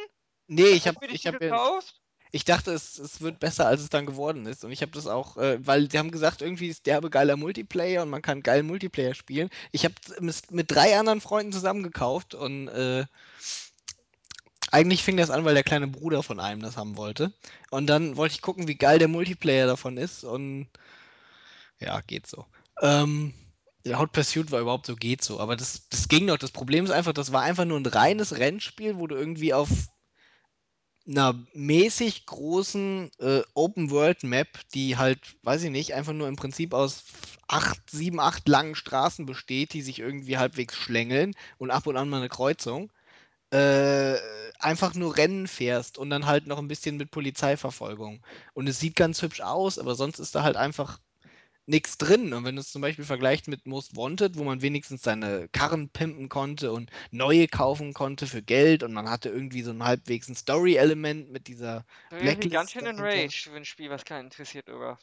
Nee, 0.47 0.69
ich 0.69 0.87
habe 0.87 1.05
ich 1.07 1.25
hab, 1.25 1.33
Titel 1.33 1.45
ja- 1.45 1.55
kaufst? 1.55 2.01
ich 2.31 2.45
dachte, 2.45 2.71
es, 2.71 2.99
es 2.99 3.21
wird 3.21 3.39
besser, 3.39 3.67
als 3.67 3.81
es 3.81 3.89
dann 3.89 4.05
geworden 4.05 4.45
ist. 4.45 4.63
Und 4.63 4.71
ich 4.71 4.81
habe 4.81 4.91
das 4.91 5.07
auch, 5.07 5.37
äh, 5.37 5.65
weil 5.65 5.89
sie 5.89 5.97
haben 5.97 6.11
gesagt, 6.11 6.41
irgendwie 6.41 6.67
ist 6.67 6.85
derbe 6.85 7.09
geiler 7.09 7.37
Multiplayer 7.37 8.03
und 8.03 8.09
man 8.09 8.21
kann 8.21 8.43
geil 8.43 8.63
Multiplayer 8.63 9.13
spielen. 9.13 9.49
Ich 9.71 9.85
habe 9.85 9.95
mit, 10.19 10.51
mit 10.51 10.71
drei 10.71 10.97
anderen 10.99 11.21
Freunden 11.21 11.53
zusammengekauft 11.53 12.35
und 12.35 12.67
äh, 12.67 13.05
eigentlich 14.71 15.03
fing 15.03 15.17
das 15.17 15.29
an, 15.29 15.45
weil 15.45 15.53
der 15.53 15.63
kleine 15.63 15.87
Bruder 15.87 16.23
von 16.23 16.39
einem 16.39 16.61
das 16.61 16.77
haben 16.77 16.97
wollte. 16.97 17.33
Und 17.69 17.87
dann 17.87 18.17
wollte 18.17 18.35
ich 18.35 18.41
gucken, 18.41 18.67
wie 18.67 18.75
geil 18.75 18.99
der 18.99 19.07
Multiplayer 19.07 19.67
davon 19.67 19.97
ist 19.97 20.23
und 20.23 20.67
ja, 21.79 22.01
geht 22.01 22.27
so. 22.27 22.45
Ähm, 22.81 23.33
Hot 23.87 24.11
Pursuit 24.11 24.51
war 24.51 24.61
überhaupt 24.61 24.87
so, 24.87 24.95
geht 24.95 25.23
so. 25.23 25.39
Aber 25.39 25.55
das, 25.55 25.87
das 25.89 26.07
ging 26.07 26.25
noch. 26.25 26.37
Das 26.37 26.51
Problem 26.51 26.85
ist 26.85 26.91
einfach, 26.91 27.13
das 27.13 27.31
war 27.31 27.41
einfach 27.41 27.65
nur 27.65 27.79
ein 27.79 27.85
reines 27.85 28.37
Rennspiel, 28.37 28.97
wo 28.97 29.07
du 29.07 29.15
irgendwie 29.15 29.53
auf 29.53 29.69
einer 31.07 31.41
mäßig 31.53 32.25
großen 32.25 33.11
äh, 33.19 33.41
Open-World-Map, 33.53 34.47
die 34.73 34.97
halt, 34.97 35.37
weiß 35.43 35.63
ich 35.63 35.71
nicht, 35.71 35.93
einfach 35.93 36.13
nur 36.13 36.27
im 36.27 36.35
Prinzip 36.35 36.73
aus 36.73 37.05
acht, 37.47 37.89
sieben, 37.89 38.19
acht 38.19 38.47
langen 38.49 38.75
Straßen 38.75 39.25
besteht, 39.25 39.73
die 39.73 39.81
sich 39.81 39.99
irgendwie 39.99 40.37
halbwegs 40.37 40.75
schlängeln 40.75 41.33
und 41.57 41.71
ab 41.71 41.87
und 41.87 41.95
an 41.95 42.09
mal 42.09 42.17
eine 42.17 42.29
Kreuzung, 42.29 42.91
äh, 43.51 44.15
einfach 44.59 44.95
nur 44.95 45.17
Rennen 45.17 45.47
fährst 45.47 45.97
und 45.97 46.09
dann 46.09 46.25
halt 46.25 46.47
noch 46.47 46.57
ein 46.57 46.67
bisschen 46.67 46.97
mit 46.97 47.11
Polizeiverfolgung. 47.11 48.23
Und 48.53 48.67
es 48.67 48.79
sieht 48.79 48.95
ganz 48.95 49.21
hübsch 49.21 49.41
aus, 49.41 49.79
aber 49.79 49.95
sonst 49.95 50.19
ist 50.19 50.35
da 50.35 50.43
halt 50.43 50.57
einfach 50.57 50.99
nichts 51.67 51.97
drin. 51.97 52.33
Und 52.33 52.45
wenn 52.45 52.55
du 52.55 52.61
es 52.61 52.71
zum 52.71 52.81
Beispiel 52.81 53.05
vergleicht 53.05 53.47
mit 53.47 53.67
Most 53.67 53.95
Wanted, 53.95 54.37
wo 54.37 54.43
man 54.43 54.61
wenigstens 54.61 55.03
seine 55.03 55.49
Karren 55.49 55.89
pimpen 55.89 56.29
konnte 56.29 56.71
und 56.71 56.89
neue 57.11 57.47
kaufen 57.47 57.93
konnte 57.93 58.25
für 58.25 58.41
Geld 58.41 58.83
und 58.83 58.93
man 58.93 59.09
hatte 59.09 59.29
irgendwie 59.29 59.61
so 59.61 59.71
ein 59.71 59.83
halbwegs 59.83 60.29
ein 60.29 60.35
Story-Element 60.35 61.29
mit 61.29 61.47
dieser 61.47 61.85
Irgendwie 62.09 62.25
Blacklist 62.25 62.53
ganz 62.53 62.71
schön 62.71 62.85
in. 62.85 62.99
Rage 62.99 63.49
für 63.49 63.55
ein 63.55 63.65
Spiel, 63.65 63.89
was 63.89 64.05
keinen 64.05 64.25
interessiert, 64.25 64.69
oder? 64.69 64.97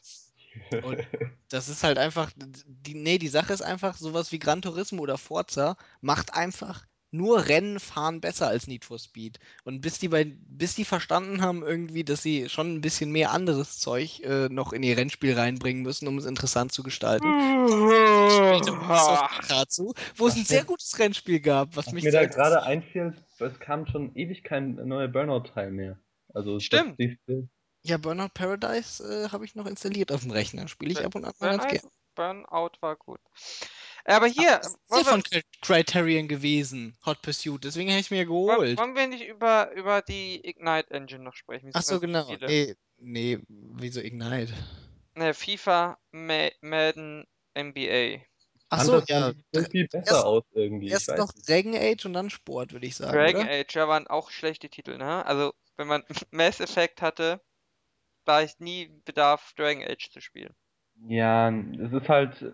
Und 0.83 1.05
das 1.49 1.69
ist 1.69 1.83
halt 1.83 1.97
einfach, 1.97 2.31
die, 2.35 2.95
nee, 2.95 3.17
die 3.17 3.27
Sache 3.27 3.53
ist 3.53 3.61
einfach, 3.61 3.97
sowas 3.97 4.31
wie 4.31 4.39
Gran 4.39 4.61
Turismo 4.61 5.03
oder 5.03 5.17
Forza 5.17 5.77
macht 6.01 6.33
einfach 6.33 6.85
nur 7.15 7.47
Rennen 7.47 7.79
fahren 7.79 8.21
besser 8.21 8.47
als 8.47 8.67
Need 8.67 8.85
for 8.85 8.99
Speed. 8.99 9.39
Und 9.63 9.81
bis 9.81 9.99
die, 9.99 10.09
bei, 10.09 10.25
bis 10.25 10.75
die 10.75 10.85
verstanden 10.85 11.41
haben 11.41 11.63
irgendwie, 11.63 12.03
dass 12.03 12.21
sie 12.21 12.49
schon 12.49 12.75
ein 12.75 12.81
bisschen 12.81 13.11
mehr 13.11 13.31
anderes 13.31 13.79
Zeug 13.79 14.19
äh, 14.21 14.49
noch 14.49 14.73
in 14.73 14.83
ihr 14.83 14.97
Rennspiel 14.97 15.37
reinbringen 15.37 15.83
müssen, 15.83 16.07
um 16.07 16.17
es 16.17 16.25
interessant 16.25 16.71
zu 16.71 16.83
gestalten. 16.83 17.27
Dazu, 19.49 19.93
wo 20.15 20.27
es 20.27 20.35
ein 20.35 20.45
sehr 20.45 20.63
gutes 20.63 20.97
Rennspiel 20.99 21.39
gab, 21.39 21.75
was 21.75 21.87
Was 21.87 21.93
mich 21.93 22.03
mir 22.03 22.11
da 22.11 22.25
gerade 22.25 22.63
einfiel, 22.63 23.13
es 23.39 23.59
kam 23.59 23.87
schon 23.87 24.15
ewig 24.15 24.43
kein 24.43 24.75
neuer 24.75 25.07
Burnout-Teil 25.07 25.71
mehr. 25.71 25.99
Also 26.33 26.59
Stimmt. 26.59 26.99
Ja, 27.83 27.97
Burnout 27.97 28.29
Paradise 28.33 29.03
äh, 29.03 29.29
habe 29.29 29.45
ich 29.45 29.53
noch 29.53 29.67
installiert 29.67 30.11
auf 30.11 30.21
dem 30.21 30.31
Rechner. 30.31 30.67
Spiele 30.67 30.91
ich 30.91 30.97
Bur- 30.97 31.05
ab 31.05 31.15
und 31.15 31.25
an 31.25 31.33
mal 31.39 31.57
ganz 31.57 31.67
gerne. 31.67 31.89
Burnout 32.15 32.71
war 32.81 32.95
gut. 32.95 33.19
Aber 34.05 34.27
hier, 34.27 34.59
Das 34.59 34.67
ist 34.73 34.97
ja 34.97 35.03
von 35.03 35.21
Cri- 35.23 35.43
Criterion 35.61 36.27
gewesen, 36.27 36.95
Hot 37.05 37.21
Pursuit. 37.21 37.63
Deswegen 37.63 37.89
habe 37.89 37.99
ich 37.99 38.11
mir 38.11 38.25
geholt. 38.25 38.77
wollen 38.77 38.95
wir 38.95 39.07
nicht 39.07 39.25
über, 39.25 39.71
über 39.73 40.01
die 40.03 40.47
Ignite 40.47 40.91
Engine 40.91 41.23
noch 41.23 41.33
sprechen? 41.35 41.71
Ach 41.73 41.81
so, 41.81 41.99
genau. 41.99 42.27
Nee, 42.41 42.75
nee, 42.97 43.39
wieso 43.47 43.99
Ignite? 44.01 44.53
Ne, 45.15 45.33
FIFA, 45.33 45.97
Ma 46.11 46.49
Madden, 46.61 47.25
NBA. 47.55 48.21
Ach 48.69 48.77
Fand 48.77 48.87
so, 48.87 48.99
das 48.99 49.09
ja. 49.09 49.33
so 49.51 49.61
viel 49.63 49.87
besser 49.87 50.11
erst- 50.11 50.25
aus 50.25 50.43
irgendwie. 50.53 50.87
Ich 50.87 50.91
Erst 50.91 51.07
weiß 51.07 51.17
noch 51.17 51.33
nicht. 51.33 51.49
Dragon 51.49 51.75
Age 51.75 52.05
und 52.05 52.13
dann 52.13 52.29
Sport, 52.29 52.73
würde 52.73 52.85
ich 52.85 52.95
sagen, 52.95 53.11
Dragon 53.17 53.41
oder? 53.41 53.49
Age, 53.51 53.75
ja, 53.75 53.87
waren 53.87 54.07
auch 54.07 54.29
schlechte 54.29 54.69
Titel, 54.69 54.97
ne? 54.97 55.25
Also, 55.25 55.53
wenn 55.77 55.87
man 55.87 56.03
Mass 56.31 56.59
Effect 56.59 57.01
hatte, 57.01 57.41
war 58.25 58.43
ich 58.43 58.59
nie 58.59 58.91
Bedarf, 59.05 59.53
Dragon 59.55 59.83
Age 59.83 60.09
zu 60.11 60.19
spielen. 60.21 60.53
Ja, 61.07 61.49
es 61.49 61.91
ist 61.93 62.09
halt, 62.09 62.53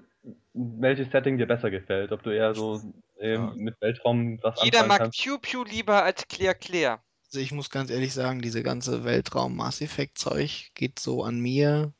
welches 0.53 1.09
Setting 1.11 1.37
dir 1.37 1.47
besser 1.47 1.71
gefällt. 1.71 2.11
Ob 2.11 2.23
du 2.23 2.29
eher 2.29 2.53
so 2.53 2.81
ähm, 3.19 3.33
Ja. 3.33 3.53
mit 3.55 3.81
Weltraum 3.81 4.39
was 4.43 4.63
Jeder 4.63 4.85
mag 4.85 4.99
kannst. 4.99 5.21
Pew 5.23 5.37
Pew 5.39 5.63
lieber 5.63 6.03
als 6.03 6.27
Clear 6.27 6.53
Clear. 6.53 7.03
Also 7.27 7.39
ich 7.39 7.51
muss 7.51 7.69
ganz 7.69 7.89
ehrlich 7.89 8.13
sagen, 8.13 8.41
diese 8.41 8.61
ganze 8.61 9.03
Weltraum-Mass 9.05 9.81
Effect-Zeug 9.81 10.71
geht 10.75 10.99
so 10.99 11.23
an 11.23 11.39
mir 11.39 11.93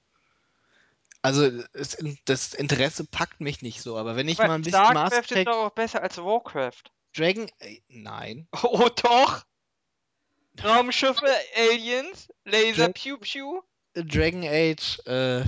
Also 1.21 1.49
es, 1.73 1.97
das 2.25 2.53
Interesse 2.53 3.05
packt 3.05 3.39
mich 3.39 3.61
nicht 3.61 3.81
so, 3.81 3.95
aber 3.97 4.15
wenn 4.17 4.27
ich 4.27 4.39
Aber 4.39 4.49
mal 4.49 4.55
ein 4.55 4.61
bisschen 4.63 4.81
Mass 4.81 4.91
StarCraft 5.13 5.21
ist 5.21 5.31
Effect, 5.31 5.47
doch 5.47 5.65
auch 5.67 5.69
besser 5.71 6.01
als 6.03 6.17
Warcraft. 6.17 6.83
Dragon, 7.15 7.47
äh, 7.59 7.79
nein, 7.87 8.47
Oh 8.63 8.89
doch! 9.01 9.43
Raumschiffe, 10.63 11.25
Aliens, 11.55 12.27
Laser, 12.43 12.87
Dra- 12.87 12.93
Pew 12.93 13.17
Pew. 13.17 13.61
Dragon 13.93 14.43
Age 14.43 14.99
äh, 15.05 15.43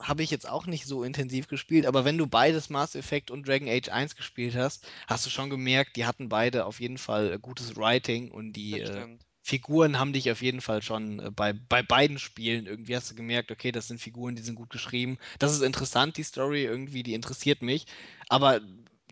habe 0.00 0.22
ich 0.22 0.30
jetzt 0.30 0.48
auch 0.48 0.66
nicht 0.66 0.86
so 0.86 1.02
intensiv 1.02 1.48
gespielt, 1.48 1.86
aber 1.86 2.04
wenn 2.04 2.18
du 2.18 2.26
beides 2.26 2.70
Mass 2.70 2.94
Effect 2.94 3.30
und 3.30 3.48
Dragon 3.48 3.68
Age 3.68 3.88
1 3.88 4.16
gespielt 4.16 4.54
hast, 4.54 4.86
hast 5.06 5.24
du 5.24 5.30
schon 5.30 5.50
gemerkt, 5.50 5.96
die 5.96 6.04
hatten 6.04 6.28
beide 6.28 6.66
auf 6.66 6.80
jeden 6.80 6.98
Fall 6.98 7.32
äh, 7.32 7.38
gutes 7.38 7.76
Writing 7.76 8.30
und 8.30 8.52
die 8.52 8.80
äh. 8.80 9.18
Figuren 9.42 9.98
haben 9.98 10.12
dich 10.12 10.30
auf 10.30 10.42
jeden 10.42 10.60
Fall 10.60 10.82
schon 10.82 11.20
äh, 11.20 11.30
bei, 11.30 11.52
bei 11.52 11.82
beiden 11.82 12.18
Spielen 12.18 12.66
irgendwie 12.66 12.96
hast 12.96 13.10
du 13.10 13.14
gemerkt, 13.14 13.50
okay, 13.50 13.72
das 13.72 13.88
sind 13.88 14.00
Figuren, 14.00 14.34
die 14.34 14.42
sind 14.42 14.56
gut 14.56 14.70
geschrieben. 14.70 15.18
Das 15.38 15.52
ist 15.52 15.62
interessant, 15.62 16.16
die 16.16 16.24
Story 16.24 16.64
irgendwie, 16.64 17.02
die 17.02 17.14
interessiert 17.14 17.62
mich, 17.62 17.86
aber 18.28 18.60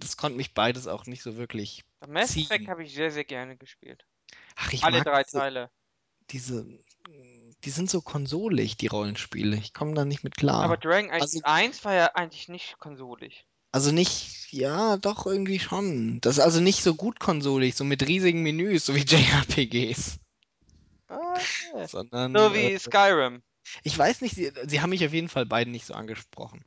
das 0.01 0.17
konnte 0.17 0.37
mich 0.37 0.53
beides 0.53 0.87
auch 0.87 1.07
nicht 1.07 1.23
so 1.23 1.37
wirklich 1.37 1.85
Mass 2.07 2.37
Effect 2.37 2.69
habe 2.69 2.85
ich 2.85 2.95
sehr, 2.95 3.11
sehr 3.11 3.25
gerne 3.25 3.57
gespielt. 3.57 4.05
Ach, 4.57 4.73
ich 4.73 4.83
Alle 4.83 5.03
drei 5.03 5.23
diese, 5.23 5.39
Teile. 5.39 5.71
diese, 6.31 6.67
die 7.65 7.71
sind 7.71 7.91
so 7.91 8.01
konsolig, 8.03 8.77
die 8.77 8.87
Rollenspiele. 8.89 9.57
Ich 9.57 9.73
komme 9.73 9.95
da 9.95 10.05
nicht 10.05 10.23
mit 10.25 10.37
klar. 10.37 10.63
Aber 10.63 10.77
Dragon 10.77 11.11
Age 11.11 11.23
Also 11.23 11.41
1 11.43 11.85
war 11.85 11.95
ja 11.95 12.07
eigentlich 12.15 12.49
nicht 12.49 12.79
konsolig. 12.79 13.47
Also 13.73 13.91
nicht, 13.91 14.53
ja, 14.53 14.97
doch 14.99 15.27
irgendwie 15.27 15.59
schon. 15.59 16.21
Das 16.21 16.39
ist 16.39 16.45
also 16.45 16.61
nicht 16.61 16.83
so 16.83 16.95
gut 16.95 17.19
konsolig, 17.19 17.75
so 17.75 17.83
mit 17.85 18.07
riesigen 18.07 18.43
Menüs, 18.43 18.87
so 18.87 18.95
wie 18.95 19.01
JRPGs, 19.07 20.19
Ah, 21.09 21.39
ja. 21.75 21.89
sondern 21.89 22.33
so 22.35 22.55
äh, 22.55 22.75
wie 22.75 22.79
Skyrim. 22.79 23.43
ich 23.83 23.99
weiß 23.99 24.21
nicht, 24.21 24.35
sie, 24.37 24.53
sie 24.67 24.81
haben 24.81 24.91
mich 24.91 25.05
auf 25.05 25.13
jeden 25.13 25.29
Fall 25.29 25.47
beiden 25.47 25.73
nicht 25.73 25.87
so 25.87 25.95
angesprochen. 25.95 26.65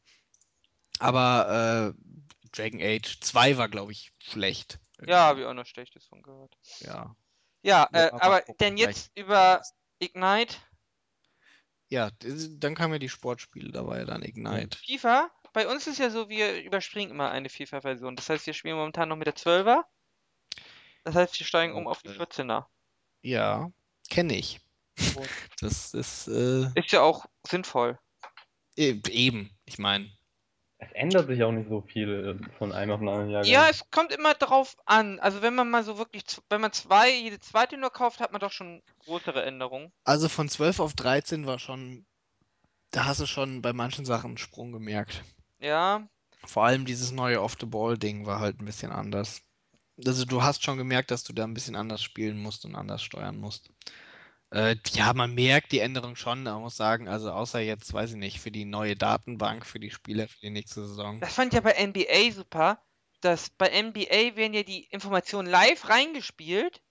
Aber 0.99 1.93
äh, 1.95 2.49
Dragon 2.51 2.81
Age 2.81 3.19
2 3.21 3.57
war, 3.57 3.69
glaube 3.69 3.91
ich, 3.91 4.11
schlecht. 4.19 4.79
Ja, 5.05 5.19
habe 5.19 5.39
irgendwie. 5.39 5.41
ich 5.43 5.47
auch 5.49 5.53
noch 5.53 5.65
Schlechtes 5.67 6.05
von 6.05 6.21
gehört. 6.23 6.57
Ja. 6.79 7.15
Ja, 7.61 7.87
äh, 7.93 8.09
aber 8.11 8.41
denn 8.59 8.77
jetzt 8.77 9.11
über 9.15 9.61
Ignite, 9.99 10.55
Ja, 11.89 12.11
das- 12.19 12.49
dann 12.59 12.75
kamen 12.75 12.93
ja 12.93 12.99
die 12.99 13.09
Sportspiele, 13.09 13.71
da 13.71 13.85
war 13.87 13.97
ja 13.97 14.05
dann 14.05 14.23
Ignite. 14.23 14.77
FIFA. 14.77 15.31
Bei 15.53 15.67
uns 15.67 15.87
ist 15.87 15.99
ja 15.99 16.09
so, 16.09 16.29
wir 16.29 16.61
überspringen 16.63 17.11
immer 17.11 17.31
eine 17.31 17.49
FIFA-Version. 17.49 18.15
Das 18.15 18.29
heißt, 18.29 18.45
wir 18.45 18.53
spielen 18.53 18.75
momentan 18.75 19.09
noch 19.09 19.15
mit 19.15 19.27
der 19.27 19.35
12er. 19.35 19.85
Das 21.03 21.15
heißt, 21.15 21.39
wir 21.39 21.45
steigen 21.45 21.73
um 21.73 21.87
auf 21.87 22.01
die 22.03 22.09
Äh, 22.09 22.19
14er. 22.19 22.65
Ja, 23.21 23.71
kenne 24.09 24.35
ich. 24.35 24.59
Das 25.61 25.93
ist 25.93 26.27
äh, 26.27 26.67
Ist 26.75 26.91
ja 26.91 27.01
auch 27.01 27.25
sinnvoll. 27.47 27.99
e- 28.75 29.01
eben, 29.09 29.49
ich 29.65 29.79
meine. 29.79 30.11
Es 30.79 30.91
ändert 30.93 31.27
sich 31.27 31.43
auch 31.43 31.51
nicht 31.51 31.69
so 31.69 31.81
viel 31.81 32.39
äh, 32.39 32.57
von 32.57 32.71
einem 32.71 32.91
auf 32.91 32.99
den 32.99 33.09
anderen 33.09 33.31
Jahrgang. 33.31 33.51
Ja, 33.51 33.67
es 33.69 33.89
kommt 33.89 34.13
immer 34.13 34.35
drauf 34.35 34.75
an. 34.85 35.19
Also 35.19 35.41
wenn 35.41 35.55
man 35.55 35.69
mal 35.69 35.83
so 35.83 35.97
wirklich, 35.97 36.23
wenn 36.49 36.61
man 36.61 36.71
zwei, 36.71 37.11
jede 37.11 37.39
zweite 37.39 37.77
nur 37.77 37.89
kauft, 37.89 38.19
hat 38.19 38.31
man 38.31 38.41
doch 38.41 38.51
schon 38.51 38.83
größere 38.99 39.43
Änderungen. 39.43 39.91
Also 40.03 40.29
von 40.29 40.49
12 40.49 40.79
auf 40.79 40.93
13 40.93 41.47
war 41.47 41.57
schon, 41.57 42.05
da 42.91 43.05
hast 43.05 43.19
du 43.19 43.25
schon 43.25 43.63
bei 43.63 43.73
manchen 43.73 44.05
Sachen 44.05 44.27
einen 44.31 44.37
Sprung 44.37 44.71
gemerkt. 44.71 45.23
Ja, 45.59 46.07
Vor 46.45 46.65
allem 46.65 46.85
dieses 46.85 47.11
neue 47.11 47.41
Off-the-Ball-Ding 47.41 48.27
war 48.27 48.39
halt 48.39 48.61
ein 48.61 48.65
bisschen 48.65 48.91
anders. 48.91 49.41
Also 50.05 50.25
du 50.25 50.43
hast 50.43 50.63
schon 50.63 50.77
gemerkt, 50.77 51.09
dass 51.09 51.23
du 51.23 51.33
da 51.33 51.43
ein 51.43 51.55
bisschen 51.55 51.75
anders 51.75 52.03
spielen 52.03 52.37
musst 52.37 52.65
und 52.65 52.75
anders 52.75 53.01
steuern 53.01 53.37
musst. 53.37 53.71
Äh, 54.49 54.77
ja, 54.93 55.13
man 55.13 55.33
merkt 55.33 55.71
die 55.73 55.79
Änderung 55.79 56.15
schon, 56.15 56.43
man 56.43 56.61
muss 56.61 56.77
sagen, 56.77 57.07
also 57.09 57.31
außer 57.31 57.59
jetzt, 57.59 57.91
weiß 57.93 58.11
ich 58.11 58.17
nicht, 58.17 58.39
für 58.39 58.51
die 58.51 58.65
neue 58.65 58.95
Datenbank, 58.95 59.65
für 59.65 59.79
die 59.79 59.91
Spieler 59.91 60.27
für 60.27 60.39
die 60.41 60.49
nächste 60.49 60.87
Saison. 60.87 61.19
das 61.19 61.33
fand 61.33 61.53
ich 61.53 61.55
ja 61.55 61.61
bei 61.61 61.75
NBA 61.85 62.31
super, 62.31 62.81
dass 63.21 63.49
bei 63.49 63.67
NBA 63.67 64.35
werden 64.35 64.53
ja 64.53 64.63
die 64.63 64.85
Informationen 64.85 65.49
live 65.49 65.89
reingespielt 65.89 66.81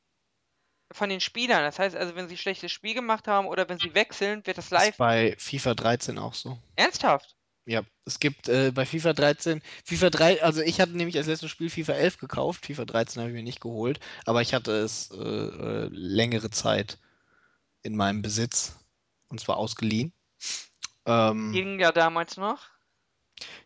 von 0.93 1.09
den 1.09 1.21
Spielern. 1.21 1.63
Das 1.63 1.79
heißt 1.79 1.97
also, 1.97 2.15
wenn 2.15 2.29
sie 2.29 2.35
ein 2.35 2.39
schlechtes 2.39 2.73
Spiel 2.73 2.95
gemacht 2.95 3.27
haben 3.27 3.47
oder 3.47 3.69
wenn 3.69 3.79
sie 3.79 3.95
wechseln, 3.95 4.47
wird 4.47 4.59
das 4.59 4.67
Ist 4.67 4.73
live. 4.73 4.97
bei 4.99 5.35
FIFA 5.39 5.75
13 5.75 6.19
auch 6.19 6.35
so. 6.35 6.59
Ernsthaft? 6.77 7.37
Ja, 7.65 7.83
es 8.05 8.21
gibt 8.21 8.49
äh, 8.49 8.71
bei 8.73 8.87
FIFA 8.87 9.13
13, 9.13 9.63
FIFA 9.85 10.11
3, 10.11 10.43
also 10.43 10.61
ich 10.61 10.81
hatte 10.81 10.97
nämlich 10.97 11.17
als 11.17 11.27
letztes 11.27 11.51
Spiel 11.51 11.69
FIFA 11.69 11.95
11 11.95 12.19
gekauft, 12.19 12.67
FIFA 12.67 12.85
13 12.85 13.21
habe 13.21 13.31
ich 13.31 13.37
mir 13.37 13.43
nicht 13.43 13.61
geholt, 13.61 13.99
aber 14.25 14.41
ich 14.41 14.55
hatte 14.55 14.71
es 14.71 15.11
äh, 15.11 15.17
äh, 15.17 15.89
längere 15.91 16.51
Zeit 16.51 16.99
in 17.87 17.97
meinem 17.97 18.23
Besitz 18.23 18.77
und 19.29 19.41
zwar 19.41 19.57
ausgeliehen. 19.59 20.13
Ähm, 21.07 21.65
Ging 21.65 21.81
ja 21.81 21.91
damals 21.91 22.37
noch. 22.37 22.71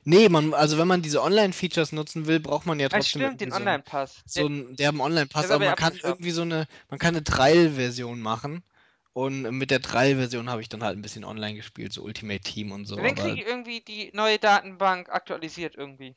nee, 0.04 0.28
man, 0.28 0.54
also 0.54 0.78
wenn 0.78 0.88
man 0.88 1.02
diese 1.02 1.22
Online-Features 1.22 1.92
nutzen 1.92 2.26
will, 2.26 2.40
braucht 2.40 2.66
man 2.66 2.80
ja 2.80 2.88
Ah, 2.92 3.00
trotzdem 3.00 3.22
stimmt, 3.22 3.40
den 3.40 3.52
so, 3.52 3.52
Online-Pass. 3.52 4.24
so 4.26 4.46
einen 4.46 4.76
derben 4.76 5.00
Online-Pass, 5.00 5.50
aber 5.50 5.64
man 5.64 5.74
kann 5.76 5.98
irgendwie 6.02 6.30
so 6.32 6.42
eine, 6.42 6.66
man 6.90 6.98
kann 6.98 7.14
eine 7.16 7.24
Trial-Version 7.24 8.20
machen 8.20 8.62
und 9.12 9.42
mit 9.58 9.70
der 9.70 9.82
Trial-Version 9.82 10.50
habe 10.50 10.62
ich 10.62 10.68
dann 10.68 10.82
halt 10.84 10.98
ein 10.98 11.02
bisschen 11.02 11.24
online 11.24 11.56
gespielt, 11.56 11.92
so 11.92 12.02
Ultimate 12.02 12.40
Team 12.42 12.72
und 12.72 12.86
so, 12.86 12.96
Dann 13.02 13.16
kriege 13.16 13.40
ich 13.40 13.46
irgendwie 13.48 13.80
die 13.80 14.12
neue 14.14 14.38
Datenbank 14.38 15.08
aktualisiert 15.08 15.74
irgendwie. 15.74 16.14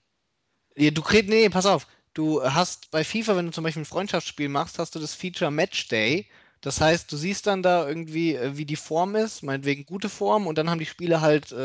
Ja, 0.77 0.91
du 0.91 1.01
kriegst, 1.01 1.29
nee, 1.29 1.49
pass 1.49 1.65
auf. 1.65 1.87
Du 2.13 2.43
hast 2.43 2.91
bei 2.91 3.03
FIFA, 3.03 3.35
wenn 3.35 3.47
du 3.47 3.51
zum 3.51 3.63
Beispiel 3.63 3.81
ein 3.83 3.85
Freundschaftsspiel 3.85 4.49
machst, 4.49 4.77
hast 4.79 4.93
du 4.95 4.99
das 4.99 5.13
Feature 5.15 5.51
Match 5.51 5.87
Day. 5.87 6.27
Das 6.63 6.79
heißt, 6.79 7.11
du 7.11 7.17
siehst 7.17 7.45
dann 7.45 7.61
da 7.61 7.85
irgendwie, 7.85 8.35
äh, 8.35 8.55
wie 8.55 8.63
die 8.65 8.77
Form 8.77 9.15
ist, 9.17 9.43
meinetwegen 9.43 9.85
gute 9.85 10.07
Form, 10.07 10.47
und 10.47 10.57
dann 10.57 10.69
haben 10.69 10.79
die 10.79 10.85
Spieler 10.85 11.19
halt, 11.19 11.51
äh, 11.51 11.55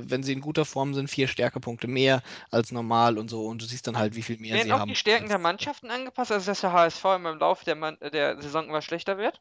äh, 0.00 0.02
wenn 0.10 0.22
sie 0.22 0.34
in 0.34 0.42
guter 0.42 0.66
Form 0.66 0.92
sind, 0.92 1.08
vier 1.08 1.28
Stärkepunkte 1.28 1.88
mehr 1.88 2.22
als 2.50 2.70
normal 2.70 3.16
und 3.16 3.30
so, 3.30 3.46
und 3.46 3.62
du 3.62 3.66
siehst 3.66 3.86
dann 3.86 3.96
halt, 3.96 4.14
wie 4.16 4.22
viel 4.22 4.38
mehr 4.38 4.54
Werden 4.56 4.66
sie 4.66 4.72
auch 4.74 4.80
haben. 4.80 4.90
die 4.90 4.96
Stärken 4.96 5.28
der 5.30 5.38
Mannschaften 5.38 5.90
angepasst, 5.90 6.30
also 6.30 6.44
dass 6.46 6.60
der 6.60 6.72
HSV 6.72 7.04
im 7.16 7.24
Laufe 7.38 7.64
der, 7.64 7.74
Mann 7.74 7.98
äh, 8.02 8.10
der 8.10 8.40
Saison 8.42 8.68
immer 8.68 8.82
schlechter 8.82 9.16
wird? 9.16 9.40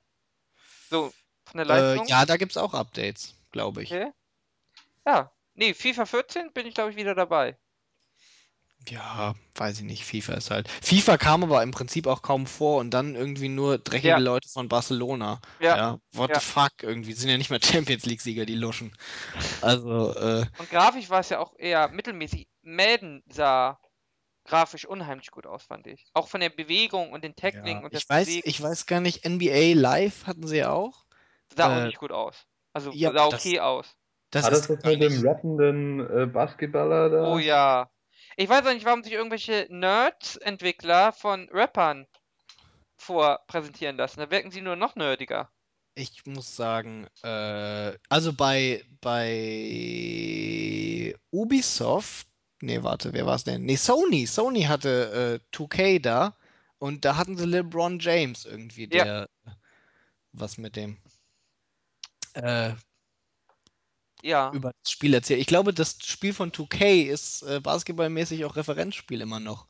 So, 0.89 1.11
von 1.43 1.57
der 1.57 1.65
Äh, 1.65 1.95
Leistung? 1.95 2.07
ja, 2.07 2.25
da 2.25 2.37
gibt 2.37 2.53
es 2.53 2.57
auch 2.57 2.73
Updates, 2.73 3.35
glaube 3.51 3.83
ich. 3.83 3.89
Okay. 3.89 4.11
Ja. 5.05 5.31
Nee, 5.55 5.73
FIFA 5.73 6.05
14 6.05 6.53
bin 6.53 6.65
ich, 6.67 6.75
glaube 6.75 6.91
ich, 6.91 6.97
wieder 6.97 7.15
dabei. 7.15 7.57
Ja, 8.89 9.33
weiß 9.55 9.79
ich 9.79 9.83
nicht. 9.85 10.05
FIFA 10.05 10.33
ist 10.35 10.51
halt. 10.51 10.69
FIFA 10.81 11.17
kam 11.17 11.43
aber 11.43 11.61
im 11.63 11.71
Prinzip 11.71 12.07
auch 12.07 12.21
kaum 12.21 12.45
vor 12.47 12.79
und 12.79 12.91
dann 12.91 13.15
irgendwie 13.15 13.49
nur 13.49 13.77
dreckige 13.77 14.09
Ja. 14.09 14.17
Leute 14.17 14.47
von 14.49 14.69
Barcelona. 14.69 15.41
Ja. 15.59 15.75
Ja, 15.77 15.99
what 16.13 16.29
Ja. 16.29 16.39
the 16.39 16.45
fuck? 16.45 16.71
Irgendwie 16.83 17.13
sind 17.13 17.29
ja 17.29 17.37
nicht 17.37 17.49
mal 17.49 17.59
Champions 17.63 18.05
League-Sieger, 18.05 18.45
die 18.45 18.55
Luschen. 18.55 18.95
Also, 19.61 20.13
äh, 20.15 20.45
Und 20.57 20.69
grafisch 20.69 21.09
war 21.09 21.19
es 21.19 21.29
ja 21.29 21.39
auch 21.39 21.53
eher 21.57 21.89
mittelmäßig. 21.89 22.47
Madden 22.61 23.23
sah 23.27 23.79
grafisch 24.45 24.85
unheimlich 24.85 25.31
gut 25.31 25.45
aus, 25.45 25.63
fand 25.63 25.87
ich. 25.87 26.05
Auch 26.13 26.27
von 26.29 26.39
der 26.39 26.49
Bewegung 26.49 27.11
und 27.11 27.23
den 27.23 27.35
Tackling 27.35 27.79
ja. 27.79 27.83
und 27.83 27.93
das 27.93 28.03
Ich 28.03 28.09
weiß, 28.09 28.25
Bewegen 28.27 28.49
ich 28.49 28.61
weiß 28.61 28.85
gar 28.85 29.01
nicht, 29.01 29.25
NBA 29.27 29.73
Live 29.73 30.25
hatten 30.27 30.47
sie 30.47 30.57
ja 30.57 30.71
auch. 30.71 31.03
sah 31.55 31.67
auch 31.73 31.81
äh, 31.81 31.85
nicht 31.87 31.97
gut 31.97 32.11
aus. 32.11 32.45
Also 32.73 32.91
ja, 32.93 33.11
sah 33.11 33.29
das- 33.29 33.45
okay 33.45 33.59
aus. 33.59 33.95
Das 34.29 34.45
Hat 34.45 34.53
ist 34.53 34.59
das 34.69 34.75
das 34.77 34.83
gar 34.83 34.91
mit 34.91 35.01
dem 35.01 35.25
rappenden 35.27 35.99
äh, 36.19 36.25
Basketballer 36.25 37.09
da? 37.09 37.33
Oh 37.33 37.37
ja. 37.39 37.89
Ich 38.39 38.47
weiß 38.47 38.67
auch 38.67 38.73
nicht, 38.73 38.85
warum 38.85 39.03
sich 39.03 39.13
irgendwelche 39.13 39.65
Nerds-Entwickler 39.69 41.11
von 41.11 41.49
Rappern 41.51 42.05
vorpräsentieren 42.95 43.97
lassen. 43.97 44.19
Da 44.19 44.29
wirken 44.29 44.51
sie 44.51 44.61
nur 44.61 44.75
noch 44.75 44.95
nerdiger. 44.95 45.49
Ich 45.95 46.23
muss 46.27 46.55
sagen, 46.55 47.07
äh, 47.23 47.97
also 48.09 48.33
bei, 48.33 48.85
bei 49.01 49.25
Ubisoft, 51.31 52.27
nee, 52.61 52.83
warte, 52.83 53.11
wer 53.13 53.25
war 53.25 53.33
es 53.33 53.43
denn? 53.43 53.65
Nee, 53.65 53.75
Sony. 53.75 54.27
Sony 54.27 54.65
hatte 54.65 55.39
äh, 55.41 55.55
2K 55.55 55.99
da 55.99 56.37
und 56.77 57.05
da 57.05 57.17
hatten 57.17 57.37
sie 57.37 57.45
LeBron 57.45 57.97
James 57.97 58.45
irgendwie, 58.45 58.87
Ja. 58.91 59.03
der 59.03 59.29
was 60.31 60.59
mit 60.59 60.75
dem 60.75 60.99
äh, 62.35 62.73
Ja. 64.23 64.57
über 64.57 64.71
das 64.83 64.91
Spiel 64.91 65.13
erzählt. 65.13 65.41
Ich 65.41 65.47
glaube, 65.47 65.73
das 65.73 65.97
Spiel 66.03 66.33
von 66.33 66.53
2K 66.53 67.03
ist 67.03 67.43
äh, 67.43 67.59
basketballmäßig 67.61 68.45
auch 68.45 68.55
Referenzspiel 68.55 69.21
immer 69.21 69.39
noch. 69.39 69.67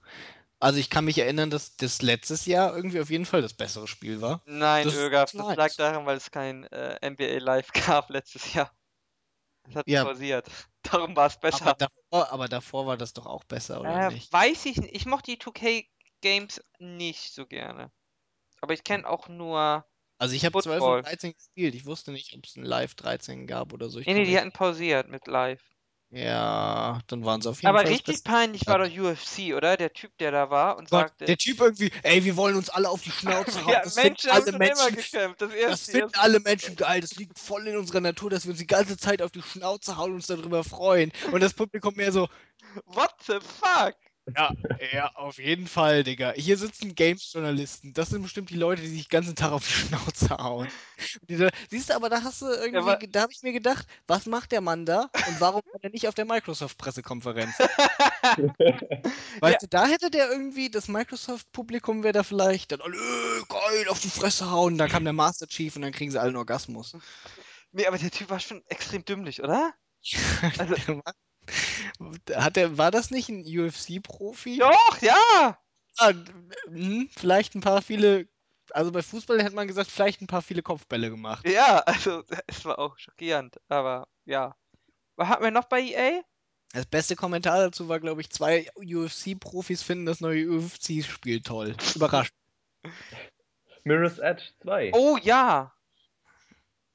Also 0.60 0.80
ich 0.80 0.90
kann 0.90 1.06
mich 1.06 1.20
erinnern, 1.20 1.50
dass 1.52 1.78
das 1.78 2.02
letztes 2.04 2.46
Jahr 2.48 2.76
irgendwie 2.76 3.02
auf 3.02 3.10
jeden 3.12 3.26
Fall 3.26 3.42
das 3.44 3.54
bessere 3.56 3.88
Spiel 3.88 4.22
war. 4.22 4.44
Nein, 4.46 4.88
Das 4.88 4.94
Ögaf, 4.94 5.34
das 5.36 5.54
lag 5.56 5.76
daran, 5.76 6.06
weil 6.06 6.18
es 6.18 6.32
kein 6.32 6.64
äh, 6.66 6.98
NBA 7.02 7.38
Live 7.40 7.72
gab 7.86 8.10
letztes 8.10 8.54
Jahr. 8.54 8.72
Das 9.66 9.76
hat 9.76 9.88
Ja. 9.88 10.04
pausiert. 10.04 10.50
Darum 10.84 11.16
war 11.16 11.28
es 11.28 11.40
Aber 11.52 11.74
besser. 11.74 11.76
davor, 11.76 12.32
aber 12.32 12.48
davor 12.48 12.88
war 12.88 12.96
das 12.98 13.12
doch 13.14 13.26
auch 13.26 13.44
besser, 13.44 13.82
oder 13.82 14.00
Äh, 14.00 14.12
nicht? 14.12 14.32
weiß 14.32 14.66
ich 14.68 14.78
nicht. 14.78 14.96
Ich 14.96 15.06
mochte 15.06 15.32
die 15.32 15.40
2K-Games 15.40 16.62
nicht 16.80 17.34
so 17.34 17.46
gerne. 17.48 17.92
Aber 18.62 18.74
ich 18.74 18.84
kenne 18.84 19.08
auch 19.10 19.28
nur. 19.30 19.86
Also 20.20 20.36
ich 20.36 20.46
habe 20.46 20.62
12 20.62 20.80
Football. 20.80 20.98
und 21.00 21.06
13 21.08 21.34
gespielt. 21.34 21.76
Ich 21.76 21.86
wusste 21.86 22.12
nicht, 22.12 22.34
ob 22.36 22.46
es 22.46 22.56
ein 22.56 22.64
Live 22.64 22.96
13 22.96 23.46
gab 23.48 23.74
oder 23.74 23.90
so. 23.90 24.00
Ich 24.00 24.08
Nee, 24.08 24.14
nee, 24.14 24.24
die 24.26 24.32
mich- 24.32 24.40
hatten 24.40 24.52
pausiert 24.52 25.10
mit 25.10 25.28
Live. 25.28 25.62
Ja, 26.10 27.02
dann 27.08 27.26
waren 27.26 27.42
sie 27.42 27.50
auf 27.50 27.58
jeden 27.58 27.68
Aber 27.68 27.80
Fall. 27.80 27.86
das 27.90 27.94
richtig 28.00 28.24
peinlich 28.24 28.66
war 28.66 28.80
doch 28.80 28.88
UFC, 28.90 29.54
oder? 29.54 29.76
Der 29.76 29.92
Typ, 29.92 30.18
der 30.20 30.32
da 30.32 30.50
war 30.50 30.78
und 30.78 30.90
Gott, 30.90 31.10
sagte. 31.10 31.26
der 31.26 31.38
Typ 31.38 31.60
irgendwie, 31.60 31.92
ey, 32.04 32.24
wir 32.24 32.38
wollen 32.38 32.56
uns 32.56 32.70
alle 32.70 32.90
auf 32.90 33.02
die 33.04 33.12
Schnauze 33.12 33.60
hauen. 33.66 33.74
ja, 33.74 33.82
das 33.84 33.96
Menschen 33.98 34.32
haben 34.32 34.38
alle 34.44 34.50
immer 34.50 34.58
Menschen, 34.58 34.96
gekämpft. 34.96 35.42
Das 35.42 35.50
das 35.50 35.58
erste, 35.60 35.92
finden 35.92 36.06
erste 36.08 36.22
alle 36.22 36.40
Menschen 36.40 36.76
geil. 36.78 37.02
Das 37.02 37.16
liegt 37.18 37.38
voll 37.38 37.68
in 37.68 37.76
unserer 37.76 38.00
Natur, 38.00 38.30
dass 38.30 38.46
wir 38.46 38.52
uns 38.52 38.60
die 38.60 38.68
ganze 38.68 38.96
Zeit 38.98 39.22
auf 39.22 39.32
die 39.32 39.42
Schnauze 39.42 39.98
hauen 39.98 40.12
und 40.12 40.16
uns 40.18 40.28
darüber 40.28 40.64
freuen. 40.64 41.12
Und 41.34 41.42
das 41.42 41.54
Publikum 41.54 41.94
mehr 41.96 42.14
so, 42.14 42.30
What 42.86 43.14
the 43.26 43.40
fuck? 43.42 43.96
Ja, 44.36 44.52
ja, 44.92 45.12
auf 45.16 45.38
jeden 45.40 45.68
Fall, 45.68 46.04
Digga. 46.04 46.34
Hier 46.36 46.58
sitzen 46.58 46.96
Games-Journalisten. 46.96 47.94
Das 47.94 48.10
sind 48.10 48.22
bestimmt 48.22 48.50
die 48.50 48.56
Leute, 48.56 48.82
die 48.82 48.88
sich 48.90 49.08
den 49.08 49.10
ganzen 49.10 49.36
Tag 49.36 49.52
auf 49.52 49.66
die 49.66 49.74
Schnauze 49.74 50.30
hauen. 50.38 50.68
Diese, 51.30 51.50
siehst 51.70 51.90
du, 51.90 51.96
aber 51.96 52.10
da 52.10 52.24
hast 52.24 52.42
du 52.42 52.48
irgendwie, 52.48 52.78
aber- 52.78 52.98
da 52.98 53.22
habe 53.22 53.32
ich 53.32 53.42
mir 53.44 53.54
gedacht, 53.54 53.88
was 54.08 54.26
macht 54.26 54.52
der 54.52 54.62
Mann 54.62 54.86
da 54.86 55.10
und 55.28 55.40
warum 55.40 55.62
war 55.72 55.80
er 55.84 55.90
nicht 55.90 56.08
auf 56.08 56.16
der 56.16 56.26
Microsoft-Pressekonferenz? 56.26 57.54
Weißt 59.40 59.62
du, 59.62 59.68
da 59.70 59.86
hätte 59.88 60.10
der 60.10 60.30
irgendwie, 60.30 60.70
das 60.70 60.88
Microsoft-Publikum 60.88 62.04
wäre 62.04 62.14
da 62.14 62.24
vielleicht 62.24 62.72
dann, 62.72 62.82
alle, 62.82 62.98
geil, 63.48 63.88
auf 63.90 64.00
die 64.00 64.10
Fresse 64.10 64.50
hauen. 64.52 64.78
Dann 64.78 64.90
kam 64.90 65.04
der 65.04 65.14
Master 65.14 65.48
Chief 65.48 65.76
und 65.76 65.82
dann 65.84 65.92
kriegen 65.92 66.12
sie 66.12 66.20
alle 66.20 66.30
einen 66.30 66.38
Orgasmus. 66.38 66.98
nee, 67.72 67.86
aber 67.86 67.98
der 67.98 68.12
Typ 68.12 68.30
war 68.30 68.40
schon 68.40 68.64
extrem 68.68 69.06
dümmlich, 69.06 69.42
oder? 69.44 69.74
Also- 70.60 71.02
Hat 72.34 72.56
der, 72.56 72.78
war 72.78 72.92
das 72.92 73.12
nicht 73.12 73.30
ein 73.30 73.44
UFC-Profi? 73.46 74.58
Doch, 74.58 75.02
ja! 75.02 75.58
Ah, 76.00 76.14
hm, 76.68 77.10
vielleicht 77.16 77.56
ein 77.56 77.62
paar 77.62 77.82
viele, 77.82 78.28
also 78.72 78.92
bei 78.92 79.02
Fußball 79.02 79.42
hätte 79.42 79.56
man 79.56 79.68
gesagt, 79.68 79.90
vielleicht 79.90 80.22
ein 80.22 80.28
paar 80.28 80.42
viele 80.42 80.62
Kopfbälle 80.62 81.10
gemacht. 81.10 81.48
Ja, 81.48 81.80
also 81.80 82.24
es 82.48 82.66
war 82.66 82.80
auch 82.80 82.98
schockierend, 82.98 83.58
aber 83.68 84.08
ja. 84.26 84.56
Was 85.16 85.30
hatten 85.30 85.44
wir 85.44 85.52
noch 85.52 85.66
bei 85.66 85.82
EA? 85.82 86.22
Das 86.74 86.86
beste 86.86 87.16
Kommentar 87.16 87.58
dazu 87.60 87.88
war, 87.88 88.00
glaube 88.00 88.22
ich, 88.22 88.30
zwei 88.30 88.70
UFC-Profis 88.76 89.82
finden 89.82 90.06
das 90.06 90.20
neue 90.22 90.48
UFC-Spiel 90.50 91.42
toll. 91.42 91.76
Überrascht. 91.96 92.34
Mirror's 93.84 94.20
Edge 94.20 94.44
2. 94.62 94.92
Oh 94.94 95.18
ja! 95.22 95.74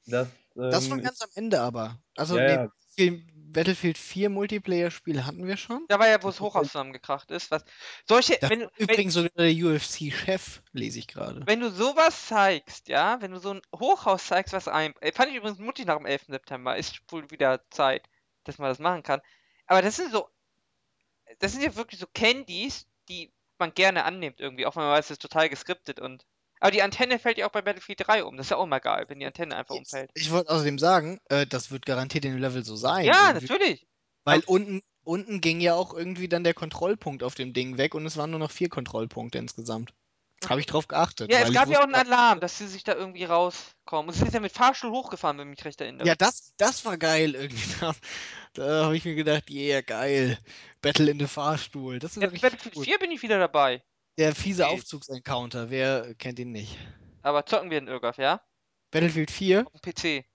Das, 0.05 0.27
ähm, 0.55 0.71
Das 0.71 0.89
war 0.89 0.99
ganz 0.99 1.21
am 1.21 1.29
Ende 1.35 1.59
aber. 1.59 1.97
Also, 2.15 2.37
Ja, 2.37 2.69
nee, 2.97 3.05
ja. 3.05 3.11
Battlefield- 3.53 3.93
Battlefield 3.93 3.97
4 3.97 4.29
Multiplayer-Spiel 4.29 5.25
hatten 5.25 5.45
wir 5.47 5.57
schon. 5.57 5.85
Da 5.87 5.99
war 5.99 6.07
ja, 6.07 6.21
wo 6.21 6.27
das 6.27 6.39
Hochhaus 6.39 6.67
zusammengekracht 6.67 7.31
ist. 7.31 7.51
Was, 7.51 7.63
solche, 8.07 8.37
Das 8.39 8.49
wenn, 8.49 8.61
war 8.61 8.71
wenn, 8.77 8.89
übrigens 8.89 9.13
sogar 9.13 9.29
der 9.37 9.51
UFC-Chef, 9.53 10.61
lese 10.73 10.99
ich 10.99 11.07
gerade. 11.07 11.41
wenn 11.45 11.59
du 11.59 11.69
sowas 11.71 12.27
zeigst, 12.27 12.87
ja, 12.87 13.21
wenn 13.21 13.31
du 13.31 13.39
so 13.39 13.51
ein 13.53 13.61
Hochhaus 13.75 14.25
zeigst, 14.27 14.53
was 14.53 14.67
ein, 14.67 14.93
äh, 15.01 15.11
fand 15.11 15.29
ich 15.31 15.37
übrigens 15.37 15.59
mutig 15.59 15.85
nach 15.85 15.97
dem 15.97 16.05
11. 16.05 16.25
September, 16.27 16.75
ist 16.77 16.99
wohl 17.09 17.29
wieder 17.31 17.61
Zeit, 17.69 18.09
dass 18.43 18.57
man 18.57 18.69
das 18.69 18.79
machen 18.79 19.03
kann. 19.03 19.21
Aber 19.67 19.81
das 19.81 19.95
sind 19.95 20.11
so, 20.11 20.27
das 21.39 21.51
sind 21.53 21.63
ja 21.63 21.75
wirklich 21.75 21.99
so 21.99 22.07
Candies, 22.13 22.87
die 23.09 23.33
man 23.57 23.73
gerne 23.73 24.03
annimmt 24.03 24.39
irgendwie, 24.39 24.65
auch 24.65 24.75
wenn 24.75 24.83
man 24.83 24.91
weiß, 24.93 25.07
das 25.07 25.15
ist 25.15 25.21
total 25.21 25.49
geskriptet 25.49 25.99
und, 25.99 26.25
aber 26.63 26.71
die 26.71 26.81
Antenne 26.81 27.19
fällt 27.19 27.37
ja 27.37 27.45
auch 27.45 27.51
bei 27.51 27.61
Battlefield 27.61 28.07
3 28.07 28.23
um, 28.23 28.37
das 28.37 28.45
ist 28.45 28.51
ja 28.51 28.55
auch 28.55 28.65
mal 28.65 28.79
geil, 28.79 29.03
wenn 29.09 29.19
die 29.19 29.25
Antenne 29.25 29.57
einfach 29.57 29.75
umfällt. 29.75 30.09
Ich 30.13 30.31
wollte 30.31 30.49
außerdem 30.49 30.79
sagen, 30.79 31.19
äh, 31.27 31.45
das 31.45 31.71
wird 31.71 31.85
garantiert 31.85 32.23
in 32.23 32.31
dem 32.31 32.39
Level 32.39 32.63
so 32.63 32.77
sein. 32.77 33.03
Ja, 33.03 33.31
irgendwie. 33.31 33.47
natürlich. 33.47 33.87
Weil 34.23 34.43
unten, 34.45 34.81
unten 35.03 35.41
ging 35.41 35.59
ja 35.59 35.73
auch 35.73 35.93
irgendwie 35.93 36.29
dann 36.29 36.45
der 36.45 36.53
Kontrollpunkt 36.53 37.21
auf 37.21 37.35
dem 37.35 37.51
Ding 37.51 37.77
weg 37.77 37.95
und 37.95 38.05
es 38.05 38.15
waren 38.15 38.31
nur 38.31 38.39
noch 38.39 38.49
vier 38.49 38.69
Kontrollpunkte 38.69 39.39
insgesamt. 39.39 39.93
Habe 40.47 40.61
ich 40.61 40.65
drauf 40.65 40.87
geachtet. 40.87 41.29
Ja, 41.33 41.39
es 41.39 41.51
gab 41.51 41.67
ja 41.67 41.79
auch 41.79 41.83
einen 41.83 41.95
Alarm, 41.95 42.39
dass 42.39 42.57
sie 42.57 42.67
sich 42.67 42.85
da 42.85 42.95
irgendwie 42.95 43.25
rauskommen. 43.25 44.07
Und 44.07 44.13
sie 44.13 44.19
sind 44.19 44.33
ja 44.33 44.39
mit 44.39 44.53
Fahrstuhl 44.53 44.91
hochgefahren, 44.91 45.37
wenn 45.37 45.49
ich 45.49 45.57
mich 45.57 45.65
recht 45.65 45.81
erinnere. 45.81 46.07
Ja, 46.07 46.15
das, 46.15 46.53
das 46.55 46.85
war 46.85 46.97
geil 46.97 47.35
irgendwie. 47.35 47.73
Da, 48.55 48.65
da 48.65 48.85
habe 48.85 48.95
ich 48.95 49.03
mir 49.03 49.15
gedacht, 49.15 49.49
yeah, 49.49 49.81
geil. 49.81 50.37
Battle 50.81 51.11
in 51.11 51.19
the 51.19 51.27
Fahrstuhl. 51.27 51.99
Das 51.99 52.11
ist 52.11 52.21
Ja, 52.21 52.29
richtig 52.29 52.41
Battlefield 52.41 52.77
cool. 52.77 52.85
4 52.85 52.99
bin 52.99 53.11
ich 53.11 53.21
wieder 53.21 53.39
dabei. 53.39 53.83
Der 54.17 54.35
fiese 54.35 54.65
Okay. 54.65 54.73
Aufzugsencounter, 54.75 55.69
wer 55.69 56.13
kennt 56.15 56.39
ihn 56.39 56.51
nicht? 56.51 56.77
Aber 57.23 57.45
zocken 57.45 57.71
wir 57.71 57.77
in 57.79 57.87
Irgaf, 57.87 58.17
ja? 58.17 58.41
Battlefield 58.91 59.31
4? 59.31 59.65
Auf 59.71 59.81
dem 59.81 59.93
PC. 59.93 60.25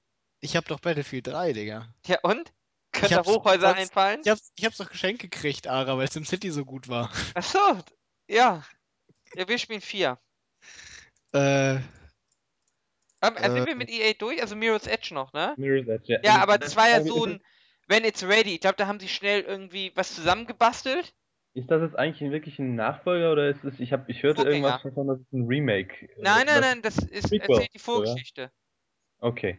Ich 0.40 0.56
hab 0.56 0.66
doch 0.66 0.80
Battlefield 0.80 1.26
3, 1.28 1.52
Digga. 1.52 1.92
Ja, 2.06 2.18
und? 2.22 2.52
Können 2.92 3.10
da 3.10 3.16
hab's 3.18 3.28
Hochhäuser 3.28 3.68
sonst- 3.68 3.78
einfallen? 3.78 4.20
Ich 4.24 4.30
hab's, 4.30 4.52
ich 4.56 4.64
hab's 4.64 4.78
doch 4.78 4.88
geschenkt 4.90 5.20
gekriegt, 5.22 5.66
Ara, 5.68 5.96
weil 5.98 6.10
SimCity 6.10 6.50
so 6.50 6.64
gut 6.64 6.88
war. 6.88 7.12
Achso, 7.34 7.58
ja. 8.26 8.64
Ja, 9.34 9.46
wir 9.48 9.58
spielen 9.58 9.80
4. 9.82 10.18
Äh, 11.32 11.78
Aber, 13.20 13.40
äh, 13.40 13.50
sind 13.50 13.66
wir 13.66 13.74
mit 13.76 13.90
EA 13.90 14.14
durch? 14.14 14.40
Also 14.40 14.56
Mirror's 14.56 14.86
Edge 14.86 15.12
noch, 15.12 15.32
ne? 15.34 15.54
Mirror's 15.58 15.86
Edge, 15.88 16.14
ja. 16.14 16.20
Ja, 16.22 16.30
Also, 16.32 16.42
aber 16.42 16.58
das 16.58 16.76
war 16.76 16.88
ja 16.88 16.98
ist 16.98 17.08
so 17.08 17.26
ein, 17.26 17.42
wenn 17.86 18.04
it's 18.04 18.22
ready. 18.24 18.54
Ich 18.54 18.60
glaube, 18.60 18.76
da 18.76 18.86
haben 18.86 18.98
sie 19.00 19.08
schnell 19.08 19.42
irgendwie 19.42 19.92
was 19.94 20.14
zusammengebastelt. 20.14 21.14
Ist 21.58 21.70
das 21.70 21.82
jetzt 21.82 21.98
eigentlich 21.98 22.30
wirklich 22.30 22.58
ein 22.58 22.74
Nachfolger 22.76 23.32
oder 23.32 23.48
ist 23.48 23.64
es, 23.64 23.80
ich 23.80 23.92
hab, 23.92 24.08
ich 24.08 24.22
hörte 24.22 24.42
Vorgänger. 24.42 24.68
irgendwas 24.68 24.82
davon, 24.82 25.06
dass 25.08 25.18
es 25.20 25.32
ein 25.32 25.46
Remake 25.46 26.08
Nein, 26.20 26.46
nein, 26.46 26.60
nein, 26.60 26.82
das 26.82 26.98
ist, 26.98 27.28
Prequel, 27.28 27.40
erzählt 27.56 27.70
die 27.74 27.78
oder? 27.78 27.84
Vorgeschichte. 27.84 28.50
Okay. 29.20 29.58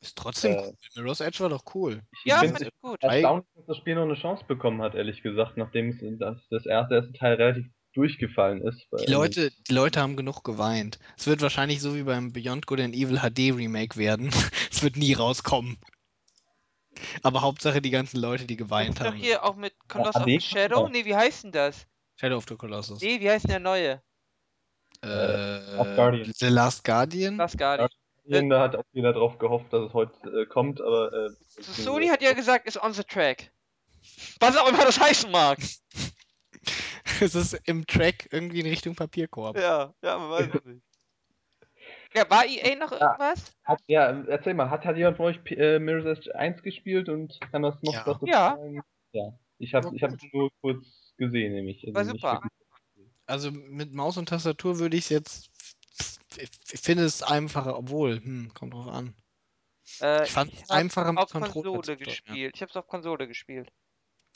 ist 0.00 0.16
trotzdem 0.18 0.52
Äh. 0.52 0.56
cool. 0.62 0.74
Mirror's 0.96 1.20
Edge 1.20 1.40
war 1.40 1.48
doch 1.50 1.62
cool. 1.74 2.00
Ich 2.24 2.30
Ja, 2.32 2.38
fand 2.38 2.60
ich 2.62 2.68
gut. 2.80 3.02
erstaunlich, 3.02 3.46
dass 3.54 3.66
das 3.66 3.76
Spiel 3.76 3.94
noch 3.94 4.02
eine 4.04 4.14
Chance 4.14 4.44
bekommen 4.48 4.82
hat, 4.82 4.94
ehrlich 4.94 5.22
gesagt, 5.22 5.56
nachdem 5.56 5.90
es 5.90 5.98
das, 6.18 6.38
das 6.48 6.66
erste, 6.66 6.94
erste 6.96 7.12
Teil 7.12 7.34
relativ 7.34 7.66
durchgefallen 7.94 8.62
ist. 8.62 8.86
Weil- 8.90 9.04
Die 9.04 9.12
Leute, 9.12 9.50
die 9.68 9.72
Leute 9.74 10.00
haben 10.00 10.16
genug 10.16 10.42
geweint. 10.42 10.98
Es 11.16 11.26
wird 11.26 11.42
wahrscheinlich 11.42 11.80
so 11.80 11.94
wie 11.94 12.02
beim 12.02 12.32
Beyond 12.32 12.66
Good 12.66 12.80
and 12.80 12.94
Evil 12.94 13.18
HD 13.18 13.52
Remake 13.52 13.96
werden. 13.96 14.30
es 14.70 14.82
wird 14.82 14.96
nie 14.96 15.12
rauskommen. 15.12 15.78
Aber 17.22 17.42
Hauptsache 17.42 17.80
die 17.80 17.90
ganzen 17.90 18.20
Leute, 18.20 18.46
die 18.46 18.56
geweint 18.56 18.90
ist 18.90 19.00
doch 19.00 19.06
haben. 19.06 19.16
hier 19.16 19.44
auch 19.44 19.56
mit 19.56 19.74
Coloss 19.88 20.16
of 20.16 20.22
AD? 20.22 20.38
the 20.38 20.40
Shadow. 20.40 20.84
Ja. 20.84 20.88
Nee, 20.88 21.04
wie 21.04 21.16
heißt 21.16 21.44
denn 21.44 21.52
das? 21.52 21.86
Shadow 22.16 22.36
of 22.36 22.44
the 22.48 22.56
Colossus. 22.56 23.00
Nee, 23.00 23.20
wie 23.20 23.30
heißt 23.30 23.44
denn 23.44 23.50
der 23.50 23.60
neue? 23.60 24.02
Äh, 25.02 25.76
Last 25.76 25.96
Guardian. 25.96 26.32
The 26.36 26.46
Last 26.48 26.84
Guardian? 26.84 27.38
Das 27.38 27.56
gar 27.56 27.82
nicht. 27.82 27.96
Da 28.50 28.60
hat 28.60 28.76
auch 28.76 28.84
jeder 28.92 29.12
drauf 29.12 29.38
gehofft, 29.38 29.72
dass 29.72 29.88
es 29.88 29.94
heute 29.94 30.42
äh, 30.42 30.46
kommt, 30.46 30.80
aber. 30.80 31.12
Äh, 31.12 31.30
So, 31.62 31.72
Sony 31.82 32.08
hat 32.08 32.22
ja 32.22 32.32
gesagt, 32.32 32.66
ist 32.66 32.80
on 32.82 32.92
the 32.92 33.02
track. 33.02 33.50
Was 34.38 34.56
auch 34.56 34.68
immer 34.68 34.84
das 34.84 35.00
heißen 35.00 35.30
mag. 35.30 35.58
es 37.20 37.34
ist 37.34 37.58
im 37.64 37.86
Track 37.86 38.28
irgendwie 38.30 38.60
in 38.60 38.66
Richtung 38.66 38.94
Papierkorb. 38.94 39.58
Ja, 39.58 39.94
ja, 40.02 40.18
man 40.18 40.30
weiß 40.30 40.48
es 40.54 40.64
nicht. 40.64 40.82
Ja, 42.14 42.28
war 42.28 42.44
EA 42.44 42.76
noch 42.76 42.92
irgendwas? 42.92 43.52
Hat, 43.64 43.80
ja, 43.86 44.10
erzähl 44.26 44.54
mal, 44.54 44.70
hat, 44.70 44.84
hat 44.84 44.96
jemand 44.96 45.16
von 45.16 45.26
euch 45.26 45.38
äh, 45.52 45.78
Mirror's 45.78 46.18
Edge 46.18 46.34
1 46.34 46.62
gespielt 46.62 47.08
und 47.08 47.38
kann 47.52 47.62
das 47.62 47.82
noch 47.82 47.94
Ja. 47.94 48.04
dazu 48.04 48.26
Ja. 48.26 48.48
sagen? 48.56 48.80
Ja. 49.12 49.38
Ich 49.58 49.74
habe 49.74 49.94
ich 49.94 50.02
hab 50.02 50.12
nur 50.32 50.50
kurz 50.60 51.14
gesehen, 51.18 51.52
nämlich. 51.52 51.86
Also 51.86 51.94
War 51.94 52.04
super. 52.04 52.40
Also 53.26 53.52
mit 53.52 53.92
Maus 53.92 54.16
und 54.16 54.28
Tastatur 54.28 54.78
würde 54.78 54.96
ich 54.96 55.04
es 55.04 55.08
jetzt. 55.10 55.50
Ich 56.72 56.80
finde 56.80 57.04
es 57.04 57.22
einfacher, 57.22 57.76
obwohl, 57.76 58.16
hm, 58.22 58.52
kommt 58.54 58.74
drauf 58.74 58.88
an. 58.88 59.14
Äh, 60.00 60.24
Ich 60.24 60.30
fand 60.30 60.52
es 60.52 60.70
einfacher 60.70 61.12
mit 61.12 61.28
Konsole 61.30 61.82
zu 61.82 61.92
steuern. 61.94 61.98
gespielt. 61.98 62.52
Ich 62.56 62.62
hab's 62.62 62.76
auf 62.76 62.86
Konsole 62.86 63.28
gespielt. 63.28 63.70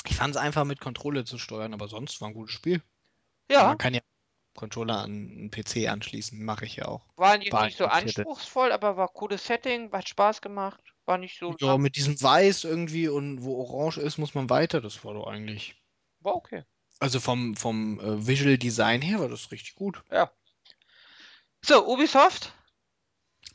Ich 0.06 0.16
fand 0.16 0.34
es 0.34 0.40
einfach 0.40 0.64
mit 0.64 0.80
Controller 0.80 1.24
zu 1.24 1.38
steuern, 1.38 1.72
aber 1.72 1.88
sonst 1.88 2.20
war 2.20 2.28
ein 2.28 2.34
gutes 2.34 2.54
Spiel. 2.54 2.82
Ja, 3.50 3.68
Man 3.68 3.78
kann 3.78 3.94
ja 3.94 4.00
Controller 4.54 4.98
an 4.98 5.10
einen 5.10 5.50
PC 5.50 5.88
anschließen, 5.88 6.42
mache 6.42 6.64
ich 6.64 6.76
ja 6.76 6.86
auch. 6.86 7.06
war 7.16 7.38
war 7.50 7.66
nicht 7.66 7.76
so 7.76 7.86
anspruchsvoll, 7.86 8.72
aber 8.72 8.96
war 8.96 9.08
cooles 9.08 9.46
Setting, 9.46 9.92
hat 9.92 10.08
Spaß 10.08 10.40
gemacht. 10.40 10.80
War 11.06 11.18
nicht 11.18 11.38
so. 11.38 11.54
Ja, 11.60 11.76
mit 11.76 11.96
diesem 11.96 12.20
Weiß 12.20 12.64
irgendwie 12.64 13.08
und 13.08 13.42
wo 13.42 13.56
Orange 13.60 13.98
ist, 13.98 14.18
muss 14.18 14.34
man 14.34 14.48
weiter. 14.48 14.80
Das 14.80 15.04
war 15.04 15.14
doch 15.14 15.26
eigentlich. 15.26 15.74
War 16.20 16.36
okay. 16.36 16.64
Also 17.00 17.20
vom, 17.20 17.56
vom 17.56 18.00
äh, 18.00 18.26
Visual 18.26 18.56
Design 18.56 19.02
her 19.02 19.18
war 19.18 19.28
das 19.28 19.50
richtig 19.50 19.74
gut. 19.74 20.02
So, 21.60 21.86
Ubisoft? 21.86 22.52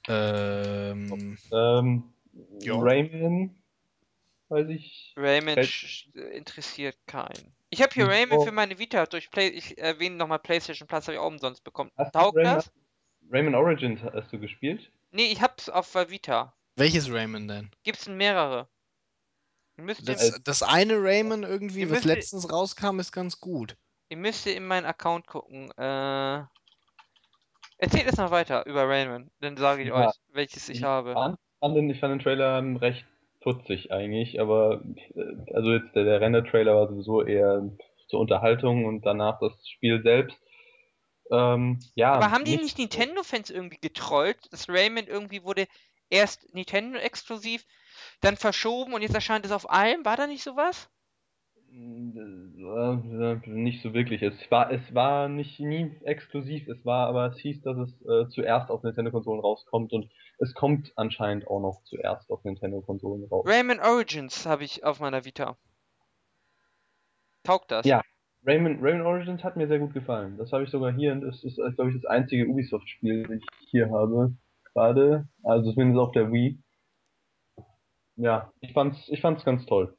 Ähm, 0.08 1.38
Ähm, 1.52 2.14
Ja. 2.62 2.76
Rayman, 2.78 3.56
weiß 4.50 4.68
ich. 4.70 5.14
Rayman 5.16 5.58
interessiert 6.34 6.98
keinen. 7.06 7.56
Ich 7.70 7.82
habe 7.82 7.94
hier 7.94 8.06
Hm, 8.06 8.12
Rayman 8.12 8.38
oh. 8.40 8.46
für 8.46 8.52
meine 8.52 8.80
Vita 8.80 9.06
durch 9.06 9.30
Play. 9.30 9.48
Ich 9.50 9.78
erwähne 9.78 10.16
nochmal 10.16 10.40
PlayStation 10.40 10.88
Plus, 10.88 11.04
habe 11.06 11.14
ich 11.14 11.20
auch 11.20 11.28
umsonst 11.28 11.64
bekommen. 11.64 11.92
Hast 11.98 12.14
du 12.16 12.20
Taugt 12.20 12.38
Rayman, 12.38 12.56
das? 12.56 12.72
Rayman 13.32 13.56
Origins 13.56 14.02
hast 14.14 14.32
du 14.34 14.40
gespielt? 14.40 14.92
Nee, 15.12 15.32
ich 15.32 15.42
hab's 15.42 15.70
auf 15.70 15.92
der 15.92 16.10
Vita. 16.10 16.54
welches 16.76 17.12
Rayman 17.12 17.48
denn? 17.48 17.72
Gibt's 17.84 18.06
denn 18.06 18.18
mehrere? 18.18 18.68
Das, 20.04 20.42
das 20.44 20.62
eine 20.64 20.96
Rayman 21.02 21.44
irgendwie, 21.44 21.86
was 21.86 21.92
müsst- 21.92 22.06
letztens 22.06 22.52
rauskam, 22.52 23.00
ist 23.00 23.12
ganz 23.14 23.40
gut. 23.40 23.78
ihr 24.10 24.18
müsst 24.18 24.46
in 24.48 24.66
meinen 24.68 24.86
Account 24.86 25.26
gucken. 25.28 25.72
Äh, 25.78 26.44
erzählt 27.78 28.08
es 28.08 28.18
noch 28.18 28.30
weiter 28.32 28.66
über 28.66 28.90
Rayman, 28.90 29.32
dann 29.40 29.56
sage 29.56 29.84
ich 29.84 29.88
Ja. 29.90 30.08
euch, 30.10 30.16
welches 30.34 30.68
ich 30.68 30.80
Ich 30.80 30.84
habe. 30.84 31.14
fand, 31.14 31.40
fand 31.62 31.76
den, 31.78 31.90
ich 31.90 32.00
fand 32.00 32.12
den 32.14 32.20
Trailer 32.20 32.62
recht 32.82 33.06
putzig 33.42 33.92
eigentlich, 33.92 34.40
aber 34.42 34.84
äh, 35.16 35.54
also 35.54 35.72
jetzt 35.74 35.96
der, 35.96 36.04
der 36.06 36.22
Render-Trailer 36.22 36.76
war 36.76 36.88
sowieso 36.90 37.24
eher 37.24 37.70
zur 38.08 38.20
Unterhaltung 38.20 38.86
und 38.86 39.06
danach 39.06 39.40
das 39.40 39.52
Spiel 39.68 40.02
selbst. 40.02 40.38
Ähm, 41.32 41.80
ja, 41.96 42.14
Aber 42.14 42.32
haben 42.32 42.44
die 42.44 42.58
nicht- 42.58 42.78
Nintendo-Fans 42.80 43.50
irgendwie 43.52 43.78
getrollt? 43.80 44.38
Das 44.52 44.68
Rayman 44.68 45.06
irgendwie 45.08 45.44
wurde 45.44 45.68
erst 46.10 46.54
Nintendo-exklusiv 46.56 47.66
dann 48.22 48.36
verschoben 48.36 48.94
und 48.94 49.04
jetzt 49.04 49.14
erscheint 49.14 49.46
es 49.46 49.52
auf 49.52 49.70
allem. 49.70 50.04
War 50.06 50.18
da 50.18 50.26
nicht 50.26 50.44
sowas? 50.44 50.90
Äh, 51.72 53.48
Nicht 53.48 53.82
so 53.84 53.94
wirklich. 53.94 54.22
Es 54.24 54.34
war, 54.50 54.72
es 54.72 54.94
war 54.96 55.30
nicht 55.30 55.60
nie 55.60 55.92
exklusiv, 56.04 56.68
es 56.68 56.84
war, 56.86 57.08
aber 57.08 57.28
es 57.28 57.38
hieß, 57.38 57.62
dass 57.62 57.78
es 57.78 58.02
äh, 58.06 58.28
zuerst 58.30 58.72
auf 58.72 58.82
Nintendo-Konsolen 58.84 59.40
rauskommt 59.42 59.94
und 59.94 60.10
es 60.40 60.54
kommt 60.54 60.94
anscheinend 60.96 61.48
auch 61.48 61.60
noch 61.60 61.84
zuerst 61.84 62.32
auf 62.32 62.44
Nintendo-Konsolen 62.44 63.26
raus. 63.26 63.46
Rayman 63.48 63.80
Origins 63.80 64.46
habe 64.46 64.64
ich 64.64 64.84
auf 64.84 65.00
meiner 65.00 65.26
Vita. 65.26 65.58
Taugt 67.44 67.72
das? 67.72 67.86
Ja. 67.86 68.02
Rayman, 68.46 68.80
Rayman 68.82 69.06
Origins 69.06 69.44
hat 69.44 69.58
mir 69.58 69.68
sehr 69.68 69.80
gut 69.80 69.94
gefallen. 69.94 70.38
Das 70.38 70.52
habe 70.54 70.64
ich 70.64 70.70
sogar 70.70 70.94
hier 70.94 71.12
und 71.12 71.22
das 71.22 71.44
ist, 71.44 71.58
glaube 71.58 71.90
ich, 71.90 72.02
das 72.02 72.06
einzige 72.06 72.48
Ubisoft-Spiel, 72.48 73.24
das 73.24 73.38
ich 73.38 73.70
hier 73.70 73.90
habe. 73.92 74.34
Gerade. 74.74 75.28
Also 75.44 75.74
zumindest 75.74 76.00
auf 76.00 76.14
der 76.14 76.32
Wii. 76.32 76.58
Ja, 78.16 78.52
ich 78.62 78.72
fand's, 78.74 79.10
ich 79.10 79.20
fand's 79.22 79.44
ganz 79.44 79.66
toll. 79.66 79.98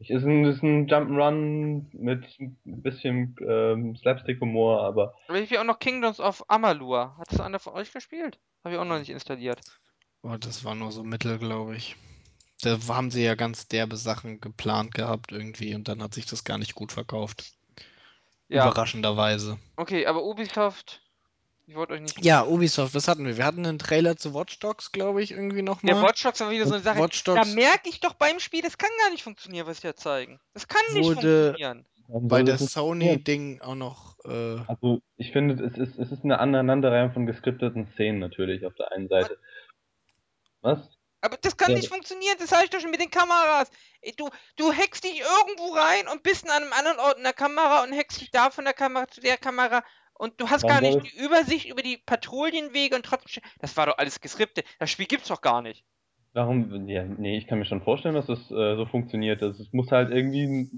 Ich, 0.00 0.10
ist 0.10 0.24
ein, 0.24 0.44
ist 0.44 0.62
ein 0.62 0.86
Jump'n'Run 0.86 1.86
mit 1.92 2.24
ein 2.38 2.56
bisschen 2.64 3.34
ähm, 3.40 3.96
Slapstick-Humor, 3.96 4.82
aber 4.82 5.14
Aber 5.26 5.38
ich 5.38 5.50
will 5.50 5.58
auch 5.58 5.64
noch 5.64 5.78
Kingdoms 5.78 6.20
of 6.20 6.44
Amalur. 6.46 7.16
Hat 7.16 7.32
das 7.32 7.40
einer 7.40 7.58
von 7.58 7.72
euch 7.72 7.92
gespielt? 7.92 8.38
Habe 8.68 8.74
ich 8.74 8.80
auch 8.82 8.84
noch 8.84 8.98
nicht 8.98 9.08
installiert. 9.08 9.62
Oh, 10.20 10.36
das 10.38 10.62
war 10.62 10.74
nur 10.74 10.92
so 10.92 11.02
mittel, 11.02 11.38
glaube 11.38 11.74
ich. 11.74 11.96
Da 12.60 12.78
haben 12.88 13.10
sie 13.10 13.24
ja 13.24 13.34
ganz 13.34 13.66
derbe 13.66 13.96
Sachen 13.96 14.42
geplant 14.42 14.92
gehabt 14.92 15.32
irgendwie 15.32 15.74
und 15.74 15.88
dann 15.88 16.02
hat 16.02 16.12
sich 16.12 16.26
das 16.26 16.44
gar 16.44 16.58
nicht 16.58 16.74
gut 16.74 16.92
verkauft. 16.92 17.54
Ja. 18.48 18.66
Überraschenderweise. 18.66 19.58
Okay, 19.76 20.04
aber 20.04 20.22
Ubisoft, 20.22 21.00
ich 21.66 21.76
wollte 21.76 21.94
euch 21.94 22.02
nicht. 22.02 22.22
Ja, 22.22 22.44
Ubisoft, 22.44 22.94
was 22.94 23.08
hatten 23.08 23.24
wir? 23.24 23.38
Wir 23.38 23.46
hatten 23.46 23.64
einen 23.64 23.78
Trailer 23.78 24.18
zu 24.18 24.34
Watch 24.34 24.58
Dogs, 24.58 24.92
glaube 24.92 25.22
ich, 25.22 25.30
irgendwie 25.30 25.62
nochmal. 25.62 25.94
Der 25.94 26.02
Watch 26.02 26.22
Dogs 26.22 26.40
war 26.40 26.50
wieder 26.50 26.66
so 26.66 26.74
eine 26.74 26.82
Sache. 26.82 26.98
Watch 26.98 27.24
Da 27.24 27.36
Dogs 27.36 27.54
merke 27.54 27.88
ich 27.88 28.00
doch 28.00 28.12
beim 28.12 28.38
Spiel, 28.38 28.60
das 28.60 28.76
kann 28.76 28.90
gar 29.00 29.10
nicht 29.12 29.22
funktionieren, 29.22 29.66
was 29.66 29.80
sie 29.80 29.86
da 29.86 29.96
zeigen. 29.96 30.38
Das 30.52 30.68
kann 30.68 30.82
nicht 30.92 31.06
Wurde- 31.06 31.54
funktionieren. 31.54 31.86
Bei 32.08 32.42
der 32.42 32.58
Sony-Ding 32.58 33.60
auch 33.60 33.74
noch. 33.74 34.16
Äh, 34.24 34.60
Also, 34.66 35.00
ich 35.16 35.32
finde, 35.32 35.62
es 35.62 35.76
ist, 35.76 35.98
es 35.98 36.10
ist 36.10 36.24
eine 36.24 36.38
Aneinanderreihung 36.40 37.12
von 37.12 37.26
geskripteten 37.26 37.86
Szenen 37.92 38.18
natürlich 38.18 38.64
auf 38.66 38.74
der 38.74 38.92
einen 38.92 39.08
Seite. 39.08 39.38
Was? 40.62 40.98
Aber 41.20 41.36
das 41.36 41.56
kann 41.56 41.70
Ja. 41.72 41.76
nicht 41.76 41.88
funktionieren, 41.88 42.36
das 42.38 42.50
sage 42.50 42.64
ich 42.64 42.70
doch 42.70 42.80
schon 42.80 42.90
mit 42.90 43.00
den 43.00 43.10
Kameras. 43.10 43.70
Du, 44.16 44.28
du 44.56 44.72
hackst 44.72 45.04
dich 45.04 45.20
irgendwo 45.20 45.74
rein 45.74 46.06
und 46.12 46.22
bist 46.22 46.48
an 46.48 46.62
einem 46.62 46.72
anderen 46.72 46.98
Ort 46.98 47.18
in 47.18 47.24
der 47.24 47.32
Kamera 47.32 47.82
und 47.82 47.92
hackst 47.92 48.20
dich 48.20 48.30
da 48.30 48.50
von 48.50 48.64
der 48.64 48.74
Kamera 48.74 49.08
zu 49.08 49.20
der 49.20 49.36
Kamera 49.36 49.82
und 50.14 50.40
du 50.40 50.48
hast 50.48 50.62
Warum 50.62 50.74
gar 50.74 50.80
nicht 50.80 51.12
die 51.12 51.18
Übersicht 51.18 51.68
über 51.68 51.82
die 51.82 51.96
Patrouillenwege 51.96 52.94
und 52.96 53.04
trotzdem. 53.04 53.42
Das 53.58 53.76
war 53.76 53.86
doch 53.86 53.98
alles 53.98 54.20
geskriptet. 54.20 54.64
Das 54.78 54.90
Spiel 54.90 55.06
gibt's 55.06 55.28
doch 55.28 55.40
gar 55.40 55.60
nicht. 55.62 55.84
Warum? 56.34 56.88
Ja, 56.88 57.04
nee, 57.04 57.36
ich 57.36 57.46
kann 57.46 57.58
mir 57.58 57.64
schon 57.64 57.82
vorstellen, 57.82 58.14
dass 58.14 58.26
das 58.26 58.50
äh, 58.50 58.76
so 58.76 58.86
funktioniert. 58.86 59.42
Das, 59.42 59.58
es 59.58 59.72
muss 59.72 59.90
halt 59.90 60.10
irgendwie, 60.10 60.70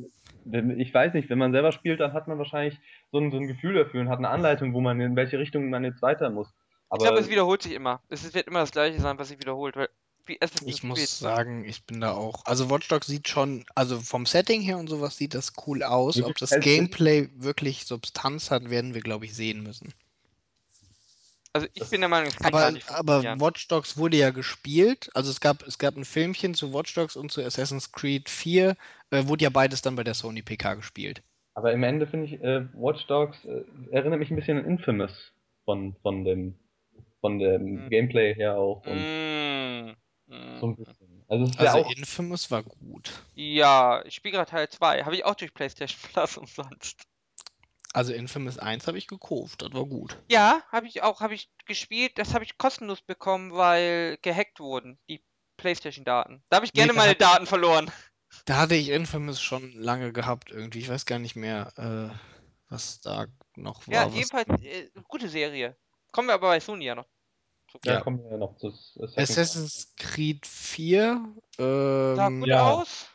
ich 0.77 0.93
weiß 0.95 1.15
nicht, 1.15 1.29
wenn 1.31 1.39
man 1.39 1.53
selber 1.53 1.73
spielt, 1.73 2.01
dann 2.01 2.13
hat 2.13 2.29
man 2.29 2.39
wahrscheinlich 2.39 2.79
so 3.13 3.19
ein, 3.19 3.31
so 3.31 3.37
ein 3.39 3.47
Gefühl 3.47 3.75
dafür 3.75 4.01
und 4.01 4.09
hat 4.09 4.19
eine 4.19 4.29
Anleitung, 4.31 4.75
wo 4.75 4.81
man 4.81 5.01
in 5.01 5.17
welche 5.17 5.39
Richtung 5.39 5.71
man 5.71 5.85
jetzt 5.85 6.03
weiter 6.03 6.31
muss. 6.31 6.49
Ich 6.49 6.55
Aber 6.91 7.05
glaube, 7.05 7.19
es 7.21 7.31
wiederholt 7.31 7.63
sich 7.63 7.73
immer. 7.73 8.01
Es 8.09 8.35
wird 8.35 8.49
immer 8.49 8.61
das 8.61 8.73
gleiche 8.73 9.01
sein, 9.01 9.19
was 9.19 9.29
sich 9.29 9.39
wiederholt. 9.39 9.77
Weil, 9.77 9.89
ich 10.27 10.83
muss 10.83 11.19
sagen, 11.19 11.65
ich 11.65 11.85
bin 11.87 12.01
da 12.01 12.13
auch. 12.13 12.45
Also 12.45 12.71
Watch 12.71 12.89
Dogs 12.89 13.07
sieht 13.07 13.29
schon, 13.29 13.65
also 13.75 13.99
vom 13.99 14.27
Setting 14.27 14.61
her 14.61 14.79
und 14.79 14.89
sowas 14.89 15.17
sieht 15.17 15.35
das 15.35 15.53
cool 15.67 15.83
aus. 15.83 16.23
Ob 16.23 16.37
das. 16.37 16.51
Gameplay 16.61 17.29
wirklich 17.35 17.87
Substanz 17.87 18.51
hat, 18.51 18.71
werden 18.71 18.95
wir, 18.95 19.01
glaube 19.01 19.25
ich, 19.25 19.35
sehen 19.35 19.63
müssen. 19.63 19.93
Also 21.53 21.67
ich 21.73 21.81
Das- 21.81 21.91
bin 21.91 22.01
der 22.01 22.09
Meinung, 22.09 22.29
es 22.29 22.37
kann 22.37 22.53
gar 22.53 22.63
Aber, 22.63 22.71
nicht 22.73 22.89
aber 22.89 23.13
funktionieren. 23.15 23.41
Watch 23.41 23.67
Dogs 23.69 23.97
wurde 23.97 24.17
ja 24.17 24.31
gespielt. 24.31 25.11
Also 25.15 25.31
es 25.31 25.41
gab, 25.41 25.63
es 25.67 25.79
gab 25.79 25.97
ein 25.97 26.05
Filmchen 26.05 26.55
zu 26.55 26.73
Watch 26.73 26.95
Dogs 26.95 27.17
und 27.17 27.33
zu 27.33 27.43
Assassin's 27.43 27.91
Creed 27.93 28.29
4. 28.29 28.77
Äh, 29.11 29.27
wurde 29.27 29.43
ja 29.45 29.51
beides 29.51 29.83
dann 29.83 29.97
bei 29.97 30.05
der 30.05 30.15
Sony 30.15 30.43
PK 30.43 30.75
gespielt. 30.75 31.23
Aber 31.55 31.73
im 31.73 31.83
Ende 31.83 32.07
finde 32.07 32.27
ich, 32.27 32.35
äh, 32.41 32.67
Watch 32.75 33.05
Dogs 33.09 33.45
äh, 33.45 33.65
erinnert 33.91 34.21
mich 34.21 34.31
ein 34.31 34.37
bisschen 34.37 34.59
an 34.59 34.65
Infamous 34.65 35.33
von, 35.65 35.97
von 36.03 36.25
dem, 36.25 36.55
von 37.21 37.39
dem 37.41 37.85
Mhm. 37.85 37.91
Gameplay 37.91 38.35
her 38.35 38.57
auch 38.57 38.87
und 38.87 38.99
Mm, 38.99 39.97
so 40.61 40.67
ein 40.67 40.71
mm. 40.71 40.75
bisschen. 40.77 41.25
Also 41.27 41.45
es 41.47 41.51
ist 41.51 41.57
ja 41.61 41.73
Also 41.73 41.79
auch, 41.85 41.91
Infamous 41.97 42.51
war 42.53 42.63
gut. 42.63 43.11
Ja, 43.35 44.05
ich 44.05 44.15
spiele 44.15 44.37
gerade 44.37 44.49
Teil 44.51 44.69
2. 44.69 45.03
Habe 45.03 45.17
ich 45.17 45.25
auch 45.25 45.35
durch 45.35 45.53
PlayStation 45.53 45.99
Plus 46.13 46.37
umsonst. 46.37 47.03
Also 47.93 48.13
Infamous 48.13 48.59
1 48.59 48.87
habe 48.87 48.99
ich 48.99 49.09
gekauft, 49.09 49.63
das 49.63 49.73
war 49.73 49.85
gut. 49.85 50.17
Ja, 50.31 50.63
habe 50.71 50.87
ich 50.87 51.03
auch, 51.03 51.21
habe 51.21 51.35
ich 51.35 51.51
gespielt. 51.67 52.13
Das 52.19 52.35
habe 52.35 52.45
ich 52.45 52.57
kostenlos 52.57 53.01
bekommen, 53.03 53.53
weil 53.53 54.17
gehackt 54.23 54.61
wurden, 54.61 54.99
die 55.09 55.25
PlayStation-Daten. 55.57 56.43
Da 56.49 56.57
habe 56.57 56.67
ich 56.67 56.73
Nee, 56.73 56.79
gerne 56.81 56.93
da 56.93 56.99
meine 56.99 57.11
hat- 57.13 57.21
Daten 57.21 57.47
verloren. 57.47 57.91
Da 58.45 58.59
hatte 58.59 58.77
ich 58.77 58.91
Infamous 58.91 59.41
schon 59.41 59.73
lange 59.73 60.13
gehabt 60.13 60.51
irgendwie. 60.51 60.79
Ich 60.79 60.89
weiß 60.89 61.05
gar 61.05 61.19
nicht 61.19 61.35
mehr, 61.35 61.73
äh, 61.77 62.15
was 62.69 63.01
da 63.01 63.27
noch 63.57 63.87
war. 63.89 63.95
Ja, 63.95 64.09
jedenfalls, 64.09 64.49
äh, 64.63 64.89
gute 65.09 65.29
Serie. 65.29 65.77
Kommen 66.13 66.29
wir 66.29 66.35
aber 66.35 66.49
bei 66.49 66.61
Sony 66.61 66.85
ja 66.85 66.95
noch. 66.95 67.07
ja. 67.85 68.01
kommen 68.01 68.23
wir 68.23 68.31
ja 68.31 68.37
noch 68.37 68.57
zu 68.57 68.69
Assassin's 68.69 69.19
Assassin's 69.19 69.93
Creed 69.97 70.47
4. 70.47 71.35
Sah 71.57 72.29
Ähm, 72.29 72.41
gut 72.41 72.49
ja. 72.49 72.71
aus, 72.73 73.07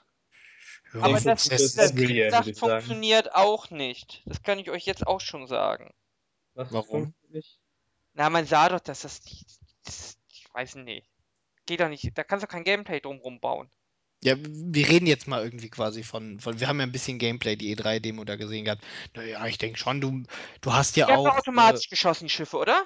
aber 1.02 1.20
das, 1.20 1.48
das 1.48 1.94
ich 1.96 2.30
sagen. 2.30 2.56
funktioniert 2.56 3.34
auch 3.36 3.70
nicht. 3.70 4.22
Das 4.26 4.42
kann 4.44 4.60
ich 4.60 4.70
euch 4.70 4.86
jetzt 4.86 5.06
auch 5.06 5.22
schon 5.22 5.48
sagen. 5.48 5.94
Was 6.54 6.72
Warum? 6.72 7.14
Na, 8.14 8.30
man 8.30 8.46
sah 8.46 8.70
doch, 8.70 8.80
dass 8.80 9.02
das 9.02 9.24
nicht. 9.26 9.46
Das, 9.84 10.18
ich 10.30 10.48
weiß 10.54 10.76
nicht. 10.76 11.08
Geht 11.66 11.80
doch 11.82 11.90
nicht. 11.90 12.18
Da 12.18 12.24
kannst 12.24 12.44
du 12.44 12.48
kein 12.48 12.64
Gameplay 12.64 13.00
drumrum 13.02 13.40
bauen. 13.40 13.70
Ja, 14.24 14.36
wir 14.40 14.88
reden 14.88 15.06
jetzt 15.06 15.28
mal 15.28 15.44
irgendwie 15.44 15.70
quasi 15.70 16.02
von, 16.04 16.40
von 16.40 16.60
wir 16.60 16.68
haben 16.68 16.80
ja 16.80 16.86
ein 16.86 16.92
bisschen 16.92 17.20
Gameplay, 17.20 17.56
die 17.56 17.76
E3-Demo 17.76 18.24
da 18.24 18.36
gesehen 18.38 18.66
gehabt. 18.66 18.84
Naja, 19.14 19.46
ich 19.46 19.58
denke 19.58 19.78
schon, 19.78 20.02
du, 20.02 20.24
du 20.62 20.74
hast 20.74 20.96
ja 20.96 21.06
Die 21.06 21.12
haben 21.14 21.24
doch 21.26 21.34
auch. 21.34 21.38
automatisch 21.38 21.90
geschossen, 21.90 22.26
die 22.26 22.30
Schiffe, 22.32 22.58
oder? 22.58 22.86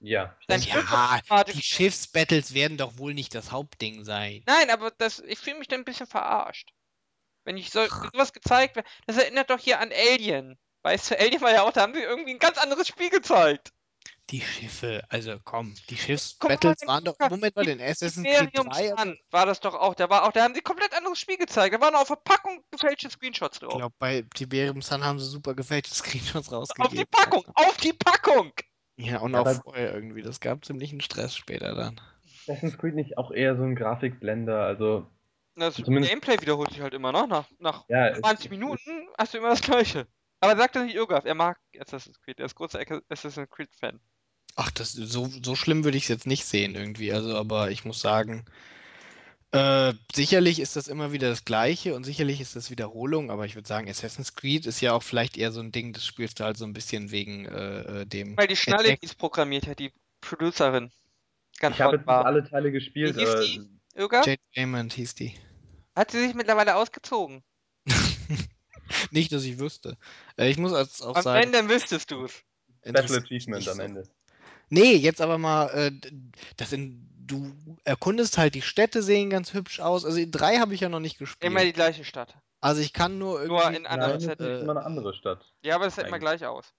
Ja, 0.00 0.36
ich 0.48 0.72
wird 0.72 0.88
ja, 0.90 1.44
die 1.44 1.62
Schiffsbattles 1.62 2.54
werden 2.54 2.76
doch 2.76 2.98
wohl 2.98 3.14
nicht 3.14 3.34
das 3.34 3.50
Hauptding 3.50 4.04
sein. 4.04 4.42
Nein, 4.46 4.70
aber 4.70 4.92
das, 4.92 5.18
ich 5.20 5.38
fühle 5.38 5.58
mich 5.58 5.68
da 5.68 5.76
ein 5.76 5.84
bisschen 5.84 6.06
verarscht. 6.06 6.70
Wenn 7.44 7.56
ich 7.56 7.70
so, 7.70 7.84
sowas 7.86 8.32
gezeigt 8.32 8.76
wird, 8.76 8.86
das 9.06 9.16
erinnert 9.16 9.50
doch 9.50 9.58
hier 9.58 9.80
an 9.80 9.90
Alien. 9.92 10.56
Weißt 10.82 11.10
du, 11.10 11.18
Alien 11.18 11.40
war 11.40 11.50
ja 11.52 11.62
auch, 11.62 11.72
da 11.72 11.82
haben 11.82 11.94
sie 11.94 12.00
irgendwie 12.02 12.32
ein 12.32 12.38
ganz 12.38 12.58
anderes 12.58 12.86
Spiel 12.86 13.10
gezeigt. 13.10 13.72
Die 14.30 14.42
Schiffe, 14.42 15.02
also 15.08 15.38
komm, 15.42 15.74
die 15.88 15.96
Schiffsbattles 15.96 16.86
waren 16.86 17.02
doch. 17.04 17.16
Gucker, 17.16 17.30
Moment 17.30 17.56
mal, 17.56 17.62
die- 17.64 17.70
den 17.76 17.80
Assassin's 17.80 18.28
Creed 18.28 18.40
Imperium 18.40 18.70
3. 18.70 18.92
Also, 18.92 18.96
Sun 19.02 19.18
war 19.30 19.46
das 19.46 19.60
doch 19.60 19.74
auch. 19.74 19.94
Da 19.94 20.10
war 20.10 20.24
auch, 20.24 20.32
da 20.32 20.42
haben 20.44 20.54
sie 20.54 20.60
komplett 20.60 20.92
anderes 20.94 21.18
Spiel 21.18 21.38
gezeigt. 21.38 21.74
Da 21.74 21.80
waren 21.80 21.94
auf 21.94 22.08
der 22.08 22.16
Packung 22.16 22.62
gefälschte 22.70 23.10
Screenshots 23.10 23.56
ich 23.56 23.60
drauf. 23.62 23.78
glaube, 23.78 23.94
bei 23.98 24.22
Tiberium 24.34 24.82
Sun 24.82 25.02
haben 25.02 25.18
sie 25.18 25.26
super 25.26 25.54
gefälschte 25.54 25.94
Screenshots 25.94 26.52
Auf 26.52 26.68
die 26.68 26.82
rausgegeben. 26.82 27.06
Packung, 27.10 27.44
auf 27.54 27.76
die 27.78 27.94
Packung! 27.94 28.52
Ja, 28.98 29.20
und 29.20 29.32
Ja, 29.32 29.40
auch 29.40 29.46
aber- 29.46 29.54
vorher 29.62 29.94
irgendwie. 29.94 30.22
Das 30.22 30.40
gab 30.40 30.64
ziemlichen 30.64 31.00
Stress 31.00 31.36
später 31.36 31.74
dann. 31.74 32.00
Assassin's 32.42 32.76
Creed 32.78 32.94
nicht 32.94 33.16
auch 33.16 33.30
eher 33.30 33.56
so 33.56 33.62
ein 33.62 33.74
Grafikblender, 33.76 34.62
also 34.64 35.06
Das 35.54 35.74
Zumindest- 35.74 36.10
Gameplay 36.12 36.40
wiederholt 36.40 36.70
sich 36.70 36.80
halt 36.80 36.94
immer, 36.94 37.12
ne? 37.12 37.26
Nach, 37.28 37.46
nach 37.58 37.84
ja, 37.88 38.08
es- 38.08 38.20
20 38.20 38.46
es- 38.46 38.50
Minuten 38.50 39.08
hast 39.18 39.34
du 39.34 39.38
immer 39.38 39.48
das 39.50 39.60
Gleiche. 39.62 40.06
Aber 40.40 40.56
sagt 40.56 40.76
das 40.76 40.84
nicht 40.84 40.94
Irgaf, 40.94 41.24
er 41.24 41.34
mag 41.34 41.58
Assassin's 41.78 42.20
Creed, 42.20 42.38
er 42.38 42.46
ist 42.46 42.54
großer 42.54 42.80
Assassin's 43.08 43.50
Creed-Fan. 43.50 43.98
Ach, 44.56 44.70
das, 44.70 44.92
so, 44.92 45.26
so 45.42 45.54
schlimm 45.56 45.84
würde 45.84 45.96
ich 45.96 46.04
es 46.04 46.08
jetzt 46.08 46.26
nicht 46.26 46.44
sehen 46.44 46.74
irgendwie. 46.74 47.12
Also, 47.12 47.36
aber 47.36 47.70
ich 47.70 47.84
muss 47.84 48.00
sagen, 48.00 48.44
äh, 49.52 49.94
sicherlich 50.14 50.60
ist 50.60 50.76
das 50.76 50.88
immer 50.88 51.12
wieder 51.12 51.30
das 51.30 51.44
Gleiche 51.44 51.94
und 51.94 52.04
sicherlich 52.04 52.40
ist 52.40 52.54
das 52.56 52.70
Wiederholung, 52.70 53.30
aber 53.30 53.46
ich 53.46 53.54
würde 53.54 53.66
sagen, 53.68 53.88
Assassin's 53.88 54.34
Creed 54.34 54.66
ist 54.66 54.80
ja 54.80 54.92
auch 54.92 55.02
vielleicht 55.02 55.36
eher 55.38 55.52
so 55.52 55.60
ein 55.60 55.72
Ding, 55.72 55.92
das 55.92 56.04
spielst 56.04 56.40
du 56.40 56.44
halt 56.44 56.56
so 56.58 56.66
ein 56.66 56.74
bisschen 56.74 57.10
wegen 57.10 57.46
äh, 57.46 58.02
äh, 58.02 58.06
dem. 58.06 58.36
Weil 58.36 58.48
die 58.48 58.56
Schnalle, 58.56 58.96
die 58.96 59.06
es 59.06 59.14
programmiert 59.14 59.66
hat, 59.66 59.78
die 59.78 59.92
Producerin, 60.20 60.90
ganz 61.60 61.76
ich 61.76 61.80
habe 61.80 61.96
jetzt 61.96 62.00
nicht 62.02 62.08
war. 62.08 62.26
alle 62.26 62.44
Teile 62.44 62.72
gespielt, 62.72 63.16
Wie 63.16 63.20
hieß 63.20 63.28
aber 63.30 63.44
die? 63.44 63.68
Jade 63.96 64.42
Raymond 64.56 64.92
hieß 64.92 65.14
die. 65.14 65.34
Hat 65.96 66.10
sie 66.10 66.20
sich 66.20 66.34
mittlerweile 66.34 66.76
ausgezogen? 66.76 67.42
Nicht, 69.10 69.32
dass 69.32 69.44
ich 69.44 69.58
wüsste. 69.58 69.96
Äh, 70.36 70.50
ich 70.50 70.58
muss 70.58 70.72
als 70.72 71.02
auch 71.02 71.16
Und 71.16 71.22
sagen. 71.22 71.42
wenn, 71.42 71.52
dann 71.52 71.68
wüsstest 71.68 72.10
du 72.10 72.24
es. 72.24 72.44
Special 72.86 73.18
Achievement 73.18 73.68
am. 73.68 73.80
Ende. 73.80 74.08
Nee, 74.70 74.94
jetzt 74.94 75.20
aber 75.20 75.38
mal, 75.38 75.68
äh, 75.70 75.92
das 76.56 76.72
in, 76.72 77.08
du 77.28 77.76
erkundest 77.84 78.38
halt 78.38 78.54
die 78.54 78.62
Städte, 78.62 79.02
sehen 79.02 79.30
ganz 79.30 79.54
hübsch 79.54 79.80
aus. 79.80 80.04
Also 80.04 80.18
in 80.18 80.32
drei 80.32 80.58
habe 80.58 80.74
ich 80.74 80.80
ja 80.80 80.88
noch 80.88 81.00
nicht 81.00 81.18
gespielt. 81.18 81.50
Immer 81.50 81.64
die 81.64 81.72
gleiche 81.72 82.04
Stadt. 82.04 82.36
Also 82.60 82.80
ich 82.80 82.92
kann 82.92 83.18
nur 83.18 83.40
irgendwie. 83.40 83.62
Nur 83.62 83.70
in 83.70 83.86
anderen 83.86 84.12
Nein, 84.12 84.20
das 84.20 84.24
Settings. 84.24 84.56
ist 84.56 84.62
immer 84.62 84.72
eine 84.76 84.84
andere 84.84 85.14
Stadt. 85.14 85.54
Ja, 85.62 85.76
aber 85.76 85.86
es 85.86 85.94
sieht 85.94 86.06
immer 86.06 86.18
gleich 86.18 86.44
aus. 86.44 86.74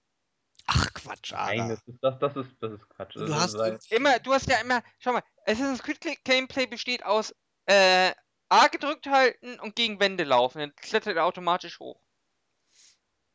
Ach 0.66 0.92
Quatsch, 0.92 1.32
Nein, 1.32 1.60
Ara. 1.60 1.68
das 1.70 1.82
ist, 1.86 1.98
das, 2.02 2.18
das 2.18 2.36
ist, 2.36 2.50
das 2.60 2.72
ist 2.72 2.88
Quatsch. 2.90 3.16
Du 3.16 3.20
Das 3.26 3.34
hast 3.34 3.54
ist, 3.54 3.90
Immer, 3.90 4.18
du 4.18 4.32
hast 4.32 4.48
ja 4.48 4.58
immer, 4.60 4.82
schau 4.98 5.12
mal, 5.12 5.22
Assassin's 5.46 5.82
Creed 5.82 6.00
Gameplay 6.24 6.66
besteht 6.66 7.04
aus 7.04 7.34
äh, 7.66 8.12
A 8.50 8.66
gedrückt 8.68 9.06
halten 9.06 9.58
und 9.60 9.74
gegen 9.74 9.98
Wände 10.00 10.24
laufen. 10.24 10.58
Dann 10.58 10.76
klettert 10.76 11.16
er 11.16 11.24
automatisch 11.24 11.80
hoch. 11.80 12.00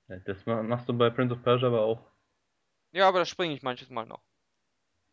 Ja, 0.08 0.18
das 0.20 0.46
ma- 0.46 0.62
machst 0.62 0.88
du 0.88 0.94
bei 0.94 1.10
Prince 1.10 1.34
of 1.34 1.42
Persia 1.44 1.68
aber 1.68 1.82
auch. 1.82 2.00
Ja, 2.92 3.08
aber 3.08 3.20
da 3.20 3.26
springe 3.26 3.54
ich 3.56 3.64
manches 3.64 3.90
Mal 3.90 4.06
noch. 4.06 4.22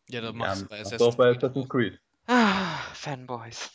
Ja, 0.09 0.21
das 0.21 0.33
Ja, 0.33 0.37
machst 0.37 0.61
du 0.63 0.67
bei 0.67 0.81
machst 0.83 0.99
du 0.99 1.05
Assassin's 1.05 1.13
auch 1.13 1.17
bei 1.17 1.31
Creed 1.31 1.37
Assassin's. 1.43 1.69
Creed. 1.69 1.99
Ah, 2.27 2.77
Fanboys. 2.93 3.71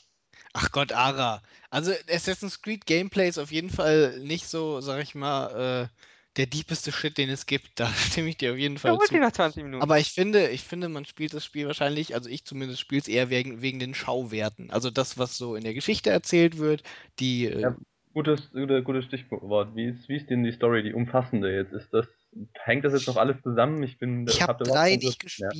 Ach 0.53 0.71
Gott, 0.73 0.93
Ara. 0.93 1.43
Also 1.71 1.93
Assassin's 2.11 2.61
Creed 2.63 2.87
Gameplay 2.87 3.29
ist 3.29 3.39
auf 3.39 3.53
jeden 3.53 3.71
Fall 3.71 4.19
nicht 4.21 4.47
so, 4.47 4.81
sag 4.81 5.03
ich 5.03 5.15
mal, 5.15 5.85
äh, 5.85 5.89
der 6.37 6.47
diepeste 6.47 6.93
Shit, 6.93 7.19
den 7.19 7.31
es 7.31 7.47
gibt. 7.47 7.71
Da 7.81 7.87
stimme 7.89 8.29
ich 8.29 8.37
dir 8.39 8.53
auf 8.53 8.59
jeden 8.59 8.79
Fall 8.79 8.93
holt 8.93 9.09
zu. 9.09 9.15
nach 9.17 9.33
20 9.33 9.63
Minuten. 9.65 9.83
Aber 9.83 9.99
ich 9.99 10.11
finde, 10.13 10.49
ich 10.49 10.63
finde, 10.63 10.89
man 10.89 11.05
spielt 11.05 11.35
das 11.35 11.45
Spiel 11.45 11.67
wahrscheinlich, 11.67 12.15
also 12.15 12.29
ich 12.29 12.45
zumindest 12.45 12.81
spiele 12.81 13.01
es 13.01 13.09
eher 13.09 13.31
wegen, 13.31 13.61
wegen 13.63 13.79
den 13.79 13.95
Schauwerten. 13.95 14.71
Also 14.71 14.91
das, 14.91 15.19
was 15.19 15.37
so 15.37 15.55
in 15.55 15.65
der 15.65 15.75
Geschichte 15.75 16.11
erzählt 16.11 16.59
wird, 16.59 16.83
die, 17.19 17.47
äh, 17.47 17.61
Ja. 17.61 17.77
Gutes, 18.15 18.51
gute, 18.51 18.83
gutes 18.83 19.05
Stichwort. 19.05 19.77
Wie 19.77 19.85
ist, 19.91 20.09
wie 20.09 20.17
ist 20.17 20.29
denn 20.29 20.43
die 20.43 20.51
Story, 20.51 20.83
die 20.83 20.93
umfassende 20.93 21.55
jetzt? 21.55 21.73
Ist 21.73 21.93
das, 21.93 22.09
hängt 22.55 22.85
das 22.85 22.93
jetzt 22.93 23.07
noch 23.07 23.17
alles 23.17 23.41
zusammen? 23.43 23.83
Ich 23.83 23.99
bin, 23.99 24.27
ich 24.27 24.43
habe 24.43 24.55
hab 24.55 24.65
drei 24.65 24.97
nicht 24.97 25.23
Durst 25.23 25.39
mehr. 25.39 25.51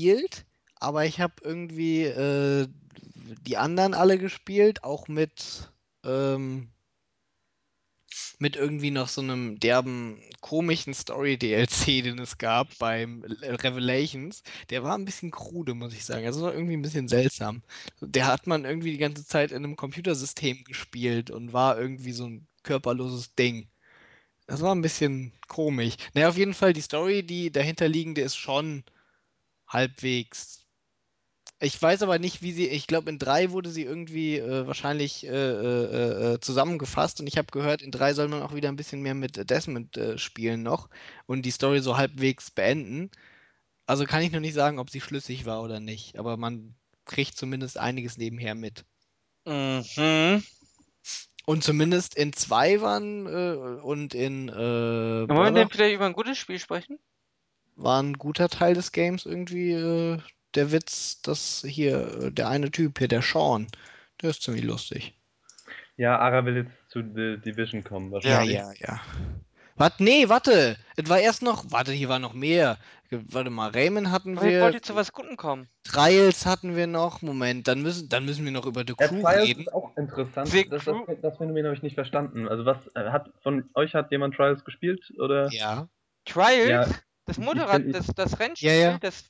Aber 0.81 1.05
ich 1.07 1.21
habe 1.21 1.35
irgendwie 1.43 2.05
äh, 2.05 2.69
die 3.47 3.57
anderen 3.57 3.95
alle 3.95 4.19
gespielt, 4.19 4.85
auch 4.85 5.09
mit, 5.09 5.71
ähm, 6.05 6.71
mit 8.39 8.57
irgendwie 8.57 8.91
noch 8.91 9.09
so 9.09 9.21
einem 9.21 9.59
derben, 9.61 10.21
komischen 10.41 10.95
Story-DLC, 10.95 11.85
den 12.05 12.19
es 12.19 12.39
gab 12.39 12.77
beim 12.79 13.25
Revelations. 13.43 14.43
Der 14.71 14.83
war 14.83 14.97
ein 14.97 15.05
bisschen 15.05 15.31
krude, 15.31 15.75
muss 15.75 15.95
ich 15.95 16.05
sagen. 16.05 16.27
Also 16.27 16.43
war 16.43 16.55
irgendwie 16.55 16.77
ein 16.77 16.83
bisschen 16.83 17.09
seltsam. 17.09 17.63
Der 18.01 18.27
hat 18.27 18.47
man 18.47 18.65
irgendwie 18.65 18.93
die 18.93 18.99
ganze 18.99 19.27
Zeit 19.27 19.51
in 19.51 19.65
einem 19.65 19.77
Computersystem 19.77 20.65
gespielt 20.65 21.31
und 21.31 21.53
war 21.53 21.79
irgendwie 21.79 22.13
so 22.13 22.27
ein 22.27 22.47
körperloses 22.63 23.35
Ding. 23.35 23.69
Das 24.47 24.63
war 24.63 24.75
ein 24.75 24.83
bisschen 24.83 25.33
komisch. 25.49 25.97
Naja, 26.15 26.29
auf 26.29 26.39
jeden 26.39 26.55
Fall, 26.55 26.73
die 26.73 26.81
Story, 26.81 27.23
die 27.23 27.53
dahinterliegende 27.53 28.23
ist 28.23 28.37
schon 28.37 28.85
halbwegs 29.67 30.68
ich 31.61 31.81
weiß 31.81 32.03
aber 32.03 32.19
nicht, 32.19 32.43
wie 32.43 32.53
sie, 32.53 32.69
ich 32.69 32.87
glaube, 32.87 33.11
in 33.11 33.19
drei 33.19 33.51
wurde 33.51 33.71
sie 33.71 33.83
irgendwie 33.83 34.37
äh, 34.37 34.67
wahrscheinlich 34.67 35.27
äh, 35.27 35.31
äh, 35.31 36.35
äh, 36.35 36.41
zusammengefasst 36.41 37.21
und 37.21 37.27
ich 37.27 37.37
habe 37.37 37.51
gehört, 37.51 37.83
in 37.83 37.91
drei 37.91 38.15
soll 38.15 38.29
man 38.29 38.43
auch 38.43 38.55
wieder 38.55 38.69
ein 38.69 38.77
bisschen 38.77 39.03
mehr 39.03 39.15
mit 39.15 39.51
Desmond 39.51 39.97
äh, 39.97 40.19
spielen 40.19 40.63
noch 40.63 40.89
und 41.27 41.43
die 41.43 41.51
Story 41.51 41.81
so 41.81 41.97
halbwegs 41.97 42.51
beenden. 42.51 43.11
Also 43.87 44.05
kann 44.05 44.23
ich 44.23 44.33
noch 44.33 44.41
nicht 44.41 44.55
sagen, 44.55 44.79
ob 44.79 44.91
sie 44.91 45.01
schlüssig 45.01 45.47
war 45.47 45.63
oder 45.63 45.81
nicht, 45.81 46.19
aber 46.19 46.37
man 46.37 46.75
kriegt 47.07 47.37
zumindest 47.37 47.79
einiges 47.79 48.19
nebenher 48.19 48.55
mit. 48.55 48.85
Mhm. 49.47 50.43
Und 51.47 51.65
zumindest 51.65 52.15
in 52.15 52.35
zwei 52.35 52.83
waren 52.83 53.27
äh, 53.27 53.81
und 53.83 54.15
in 54.15 54.49
äh, 54.51 54.53
Wollen 54.55 55.29
wir 55.29 55.51
denn 55.53 55.71
vielleicht 55.71 55.95
über 55.95 56.07
ein 56.07 56.13
gutes 56.13 56.37
Spiel 56.37 56.59
sprechen? 56.59 56.99
war 57.79 58.03
ein 58.03 58.15
guter 58.15 58.49
Teil 58.49 58.75
des 58.75 58.93
Games 58.93 59.25
irgendwie 59.25 59.73
äh, 59.73 60.19
der 60.55 60.73
Witz, 60.73 61.21
dass 61.23 61.65
hier 61.67 62.23
äh, 62.23 62.33
der 62.33 62.49
eine 62.49 62.71
Typ 62.71 62.99
hier, 62.99 63.09
der 63.09 63.23
Sean, 63.23 63.67
der 64.23 64.31
ist 64.31 64.43
ziemlich 64.43 64.65
lustig. 64.65 65.15
Ja, 65.97 66.19
Ara 66.19 66.45
will 66.45 66.57
jetzt 66.57 66.73
zu 66.91 67.01
The 67.01 67.39
Division 67.45 67.83
kommen, 67.85 68.09
Ja, 68.09 68.13
wahrscheinlich. 68.15 68.55
ja, 68.57 68.73
ja. 68.79 69.01
Warte, 69.77 70.03
nee, 70.03 70.29
warte. 70.29 70.77
Es 70.97 71.09
war 71.09 71.21
erst 71.21 71.43
noch. 71.43 71.71
Warte, 71.71 71.93
hier 71.93 72.09
war 72.09 72.19
noch 72.19 72.35
mehr. 72.35 72.79
Warte 73.11 73.49
mal, 73.51 73.71
Rayman 73.71 74.11
hatten 74.11 74.37
Aber 74.37 74.47
ich 74.47 74.53
wir. 74.55 74.61
wollte 74.63 74.81
zu 74.81 74.95
was 74.97 75.13
Gutem 75.13 75.37
kommen. 75.37 75.69
Trials 75.85 76.47
hatten 76.47 76.75
wir 76.75 76.87
noch. 76.89 77.23
Moment, 77.23 77.69
dann 77.69 77.83
müssen, 77.83 78.09
dann 78.09 78.25
müssen 78.25 78.45
wir 78.45 78.51
noch 78.53 78.67
über 78.67 78.83
The 78.87 78.95
Ja, 78.99 79.07
Crew 79.09 79.21
Trials 79.23 79.49
reden. 79.49 79.61
ist 79.63 79.73
auch 79.73 79.97
interessant. 79.97 80.49
The 80.49 80.69
Das, 80.69 80.85
das, 80.85 80.95
Crew- 80.95 81.17
das 81.23 81.37
Phänomen 81.39 81.65
habe 81.65 81.77
ich 81.77 81.83
nicht 81.83 81.95
verstanden. 81.95 82.49
Also 82.49 82.65
was 82.65 82.77
äh, 82.97 83.11
hat 83.11 83.31
von 83.43 83.71
euch 83.75 83.95
hat 83.95 84.11
jemand 84.11 84.35
Trials 84.35 84.65
gespielt 84.65 85.13
oder? 85.19 85.49
Ja. 85.53 85.89
Trials? 86.25 86.69
Ja, 86.69 86.87
das 87.27 87.39
ich- 87.39 87.45
Motorrad, 87.45 87.83
ich- 87.85 87.93
das, 87.93 88.07
das 88.09 88.39
Rennspiel, 88.41 88.69
Ja, 88.71 88.75
ja. 88.75 88.99
das. 88.99 89.25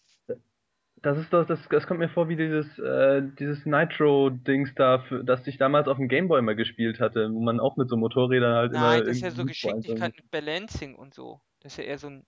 Das 1.03 1.19
ist 1.19 1.33
doch, 1.33 1.47
das, 1.47 1.61
das 1.69 1.87
kommt 1.87 2.01
mir 2.01 2.09
vor 2.09 2.29
wie 2.29 2.37
dieses, 2.37 2.79
äh, 2.79 3.23
dieses 3.39 3.65
Nitro-Dings 3.67 4.75
da, 4.75 5.01
für, 5.01 5.23
das 5.23 5.47
ich 5.47 5.59
damals 5.59 5.87
auf 5.87 5.97
dem 5.97 6.09
Gameboy 6.09 6.43
mal 6.43 6.57
gespielt 6.57 7.01
hatte, 7.01 7.29
wo 7.33 7.41
man 7.41 7.61
auch 7.61 7.77
mit 7.77 7.89
so 7.89 7.97
Motorrädern 7.97 8.55
halt 8.55 8.73
immer. 8.73 8.81
Nein, 8.81 9.01
das 9.01 9.17
ist 9.17 9.23
ja 9.23 9.31
so 9.31 9.45
Geschicklichkeit 9.45 10.17
mit 10.17 10.31
Balancing 10.31 10.95
und 10.97 11.15
so. 11.15 11.41
Das 11.61 11.73
ist 11.73 11.79
ja 11.79 11.85
eher 11.85 11.99
so 11.99 12.09
ein. 12.09 12.27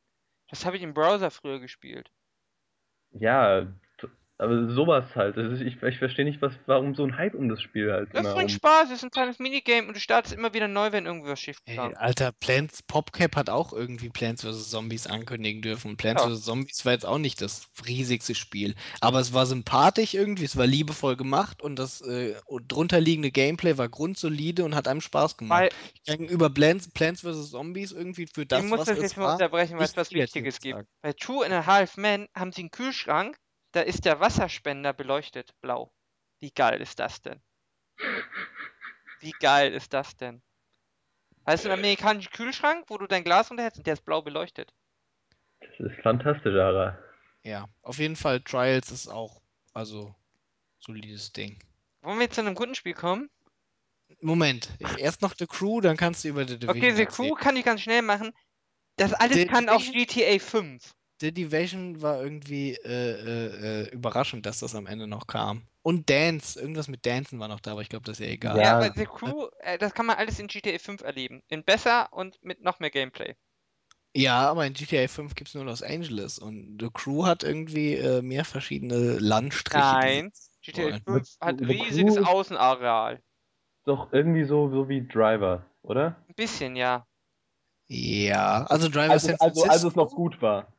Das 0.49 0.67
habe 0.67 0.77
ich 0.77 0.83
im 0.83 0.95
Browser 0.95 1.31
früher 1.31 1.61
gespielt. 1.61 2.11
Ja, 3.13 3.67
aber 4.41 4.69
sowas 4.71 5.05
halt. 5.15 5.37
Ist, 5.37 5.61
ich, 5.61 5.83
ich 5.83 5.99
verstehe 5.99 6.25
nicht, 6.25 6.41
was, 6.41 6.53
warum 6.67 6.95
so 6.95 7.05
ein 7.05 7.17
Hype 7.17 7.35
um 7.35 7.49
das 7.49 7.61
Spiel 7.61 7.93
halt 7.93 8.09
Das 8.13 8.21
immer 8.23 8.35
bringt. 8.35 8.51
Spaß, 8.51 8.89
das 8.89 8.99
ist 8.99 9.05
ein 9.05 9.11
kleines 9.11 9.39
Minigame 9.39 9.87
und 9.87 9.95
du 9.95 10.01
startest 10.01 10.35
immer 10.35 10.55
wieder 10.55 10.67
neu, 10.67 10.93
wenn 10.93 11.07
irgendwas 11.07 11.39
schief 11.41 11.59
Ey, 11.67 11.75
gegangen 11.75 11.97
Alter, 11.97 12.33
Plants, 12.33 12.83
PopCap 12.83 13.37
hat 13.37 13.51
auch 13.51 13.73
irgendwie 13.73 14.09
Plants 14.09 14.43
vs. 14.43 14.71
Zombies 14.71 15.07
ankündigen 15.07 15.63
dürfen. 15.63 15.97
Plants 15.97 16.25
Ja. 16.25 16.31
vs. 16.31 16.43
Zombies 16.45 16.85
war 16.85 16.93
jetzt 16.93 17.07
auch 17.07 17.19
nicht 17.19 17.41
das 17.43 17.69
riesigste 17.87 18.35
Spiel. 18.35 18.75
Aber 19.01 19.21
es 19.21 19.33
war 19.35 19.47
sympathisch 19.47 20.15
irgendwie, 20.15 20.45
es 20.45 20.57
war 20.57 20.67
liebevoll 20.67 21.17
gemacht 21.17 21.63
und 21.63 21.79
das 21.79 22.01
äh, 22.01 22.35
drunterliegende 22.67 23.31
Gameplay 23.31 23.77
war 23.77 23.89
grundsolide 23.89 24.65
und 24.65 24.75
hat 24.75 24.89
einem 24.89 25.01
Spaß 25.01 25.37
gemacht. 25.37 25.75
Weil, 26.07 26.17
Gegenüber 26.17 26.49
Plants, 26.51 26.91
Plants 26.91 27.21
vs. 27.21 27.51
Zombies 27.51 27.93
irgendwie 27.93 28.27
für 28.27 28.47
das, 28.47 28.65
ich 28.65 28.71
muss 28.71 28.81
was 28.81 28.87
das 28.87 28.97
es 28.97 29.03
jetzt 29.03 29.17
mal 29.17 29.35
unterbrechen, 29.35 29.77
weil 29.77 29.85
es 29.85 29.97
was 29.97 30.11
Wichtiges 30.13 30.61
gibt. 30.61 30.85
Bei 31.03 31.13
Two 31.13 31.43
and 31.43 31.53
a 31.53 31.67
Half 31.67 31.97
Men 31.97 32.27
haben 32.35 32.53
sie 32.53 32.63
einen 32.63 32.71
Kühlschrank, 32.71 33.37
da 33.73 33.81
ist 33.83 34.05
der 34.05 34.21
Wasserspender 34.21 34.93
beleuchtet 34.93 35.53
blau. 35.61 35.93
Wie 36.41 36.51
geil 36.51 36.81
ist 36.81 36.99
das 36.99 37.21
denn? 37.21 37.41
Wie 39.21 39.33
geil 39.33 39.73
ist 39.75 39.93
das 39.93 40.17
denn? 40.17 40.43
Weißt 41.45 41.65
du, 41.65 41.69
ein 41.71 41.79
amerikanischer 41.79 42.31
Kühlschrank, 42.31 42.85
wo 42.89 42.99
du 42.99 43.07
dein 43.07 43.25
Glas 43.25 43.51
unterhältst 43.51 43.79
und 43.79 43.87
der 43.87 43.95
ist 43.95 44.05
blau 44.05 44.23
beleuchtet. 44.23 44.73
Das 45.61 45.79
ist 45.81 46.01
fantastisch, 46.03 46.55
Ara. 46.55 46.99
Ja, 47.43 47.67
auf 47.83 47.99
jeden 47.99 48.17
Fall 48.17 48.41
Trials 48.41 48.91
ist 48.91 49.09
auch, 49.09 49.41
also, 49.73 50.15
solides 50.79 51.33
Ding. 51.33 51.59
Wollen 52.03 52.19
wir 52.19 52.25
jetzt 52.25 52.35
zu 52.35 52.41
einem 52.43 52.55
guten 52.55 52.75
Spiel 52.75 52.95
kommen? 52.95 53.31
Moment, 54.21 54.69
erst 54.99 55.23
noch 55.23 55.35
The 55.39 55.47
Crew, 55.47 55.81
dann 55.81 55.97
kannst 55.97 56.25
du 56.25 56.29
über 56.29 56.41
The 56.47 56.59
Division 56.59 56.71
Okay, 56.71 56.95
The 56.95 57.03
erzählen. 57.03 57.31
Crew 57.31 57.35
kann 57.35 57.57
ich 57.57 57.65
ganz 57.65 57.81
schnell 57.81 58.03
machen. 58.03 58.33
Das 58.97 59.13
alles 59.15 59.37
The 59.39 59.47
kann 59.47 59.69
auf 59.69 59.83
Division- 59.83 60.07
GTA 60.07 60.39
5. 60.39 60.95
The 61.21 61.33
Division 61.33 62.01
war 62.03 62.23
irgendwie 62.23 62.73
äh, 62.75 62.89
äh, 62.89 63.83
äh, 63.83 63.89
überraschend, 63.91 64.47
dass 64.47 64.61
das 64.61 64.75
am 64.75 64.87
Ende 64.87 65.07
noch 65.07 65.27
kam. 65.27 65.63
Und 65.83 66.09
Dance, 66.11 66.61
irgendwas 66.61 66.89
mit 66.89 67.07
Dancen 67.07 67.39
war 67.39 67.49
noch 67.49 67.61
da, 67.61 67.73
aber 67.73 67.83
ich 67.83 67.89
glaube, 67.89 68.05
das 68.05 68.19
ist 68.21 68.27
ja 68.27 68.33
egal. 68.33 68.59
Ja, 68.59 68.73
aber 68.73 68.91
The 68.95 69.05
Crew, 69.05 69.49
äh, 69.61 69.79
das 69.79 69.95
kann 69.95 70.07
man 70.07 70.17
alles 70.17 70.39
in 70.39 70.47
GTA 70.47 70.79
5 70.79 71.03
erleben. 71.03 71.43
In 71.49 71.65
besser 71.65 72.09
und 72.13 72.43
mit 72.43 72.63
noch 72.63 72.81
mehr 72.81 72.91
Gameplay. 72.91 73.35
Ja, 74.15 74.51
aber 74.51 74.67
in 74.67 74.73
GTA 74.75 75.09
5 75.09 75.35
gibt 75.35 75.49
es 75.49 75.55
nur 75.55 75.65
Los 75.65 75.83
Angeles 75.83 76.39
und 76.39 76.79
The 76.81 76.89
Crew 76.93 77.27
hat 77.27 77.45
irgendwie 77.45 77.95
äh, 77.95 78.23
mehr 78.23 78.45
verschiedene 78.45 79.19
Landstriche. 79.19 79.79
Nein, 79.97 80.33
GTA 80.63 80.83
wollen. 80.83 81.03
5 81.05 81.29
The- 81.29 81.47
hat 81.47 81.59
The 81.59 81.65
riesiges 81.65 82.17
Außenareal. 82.19 83.23
Doch 83.85 84.13
irgendwie 84.13 84.45
so, 84.45 84.69
so 84.71 84.89
wie 84.89 85.07
Driver, 85.07 85.65
oder? 85.83 86.17
Ein 86.29 86.35
bisschen, 86.35 86.77
ja. 86.77 87.07
Ja, 87.89 88.65
also 88.67 88.89
Driver 88.89 89.13
Also, 89.13 89.27
San 89.29 89.37
also, 89.41 89.63
Francisco. 89.63 89.69
als 89.71 89.85
es 89.85 89.97
noch 89.97 90.11
gut 90.13 90.41
war. 90.43 90.73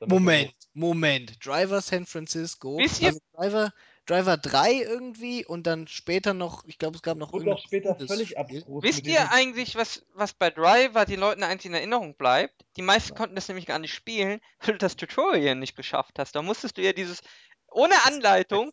Moment, 0.00 0.52
Moment. 0.74 1.44
Driver 1.44 1.80
San 1.80 2.06
Francisco. 2.06 2.78
Wisst 2.78 3.00
ihr- 3.00 3.08
Also 3.08 3.20
Driver, 3.36 3.72
Driver 4.06 4.36
3 4.36 4.72
irgendwie 4.82 5.46
und 5.46 5.66
dann 5.66 5.86
später 5.88 6.34
noch, 6.34 6.64
ich 6.66 6.78
glaube, 6.78 6.96
es 6.96 7.02
gab 7.02 7.16
noch 7.16 7.32
Und 7.32 7.48
auch 7.48 7.58
später 7.58 7.96
völlig 7.96 8.36
abstrus. 8.38 8.82
Wisst 8.82 9.06
ihr 9.06 9.30
eigentlich, 9.32 9.76
was, 9.76 10.04
was 10.14 10.34
bei 10.34 10.50
Driver 10.50 11.06
den 11.06 11.20
Leuten 11.20 11.42
eigentlich 11.42 11.66
in 11.66 11.74
Erinnerung 11.74 12.14
bleibt? 12.16 12.64
Die 12.76 12.82
meisten 12.82 13.14
konnten 13.14 13.34
das 13.34 13.48
nämlich 13.48 13.66
gar 13.66 13.78
nicht 13.78 13.94
spielen, 13.94 14.40
weil 14.60 14.74
du 14.74 14.78
das 14.78 14.96
Tutorial 14.96 15.54
nicht 15.54 15.76
geschafft 15.76 16.18
hast. 16.18 16.34
Da 16.34 16.42
musstest 16.42 16.76
du 16.76 16.82
ja 16.82 16.92
dieses 16.92 17.22
ohne 17.70 17.94
Anleitung 18.04 18.72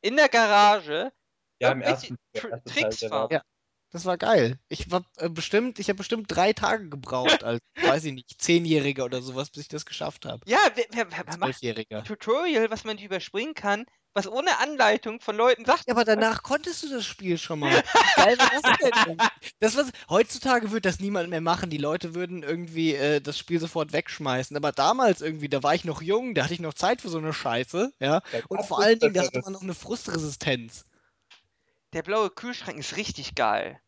in 0.00 0.16
der 0.16 0.28
Garage 0.28 1.12
Ja, 1.60 1.70
im 1.72 1.80
ersten, 1.82 2.18
Tr 2.34 2.62
Tricks 2.64 3.00
fahren. 3.04 3.28
Ja. 3.30 3.42
Das 3.94 4.06
war 4.06 4.18
geil. 4.18 4.58
Ich 4.68 4.90
war 4.90 5.04
äh, 5.18 5.28
bestimmt, 5.28 5.78
ich 5.78 5.88
habe 5.88 5.98
bestimmt 5.98 6.26
drei 6.28 6.52
Tage 6.52 6.88
gebraucht 6.88 7.44
als, 7.44 7.60
weiß 7.80 8.04
ich 8.06 8.12
nicht, 8.12 8.42
Zehnjähriger 8.42 9.04
oder 9.04 9.22
sowas, 9.22 9.50
bis 9.50 9.62
ich 9.62 9.68
das 9.68 9.86
geschafft 9.86 10.26
habe. 10.26 10.40
Ja, 10.46 10.58
wer, 10.74 10.84
wer, 10.90 11.06
wer, 11.12 11.38
macht 11.38 11.62
ein 11.62 12.04
Tutorial, 12.04 12.72
was 12.72 12.82
man 12.82 12.96
nicht 12.96 13.04
überspringen 13.04 13.54
kann, 13.54 13.86
was 14.12 14.26
ohne 14.26 14.58
Anleitung 14.58 15.20
von 15.20 15.36
Leuten 15.36 15.64
sagt? 15.64 15.84
Ja, 15.86 15.94
aber 15.94 16.04
danach 16.04 16.42
konntest 16.42 16.82
du 16.82 16.88
das 16.88 17.06
Spiel 17.06 17.38
schon 17.38 17.60
mal. 17.60 17.70
Geil 18.16 18.36
war 18.36 18.50
das 18.62 19.04
denn? 19.04 19.16
Das 19.60 19.76
was, 19.76 19.92
heutzutage 20.08 20.72
würde 20.72 20.88
das 20.88 20.98
niemand 20.98 21.30
mehr 21.30 21.40
machen. 21.40 21.70
Die 21.70 21.78
Leute 21.78 22.16
würden 22.16 22.42
irgendwie 22.42 22.96
äh, 22.96 23.20
das 23.20 23.38
Spiel 23.38 23.60
sofort 23.60 23.92
wegschmeißen. 23.92 24.56
Aber 24.56 24.72
damals 24.72 25.20
irgendwie, 25.20 25.48
da 25.48 25.62
war 25.62 25.76
ich 25.76 25.84
noch 25.84 26.02
jung, 26.02 26.34
da 26.34 26.42
hatte 26.42 26.54
ich 26.54 26.58
noch 26.58 26.74
Zeit 26.74 27.00
für 27.00 27.10
so 27.10 27.18
eine 27.18 27.32
Scheiße, 27.32 27.92
ja. 28.00 28.22
Da 28.32 28.38
Und 28.48 28.66
vor 28.66 28.82
allen 28.82 28.98
Dingen, 28.98 29.14
da 29.14 29.22
hatte 29.22 29.40
man 29.44 29.52
noch 29.52 29.62
eine 29.62 29.74
Frustresistenz. 29.74 30.84
Der 31.92 32.02
blaue 32.02 32.28
Kühlschrank 32.28 32.76
ist 32.76 32.96
richtig 32.96 33.36
geil. 33.36 33.80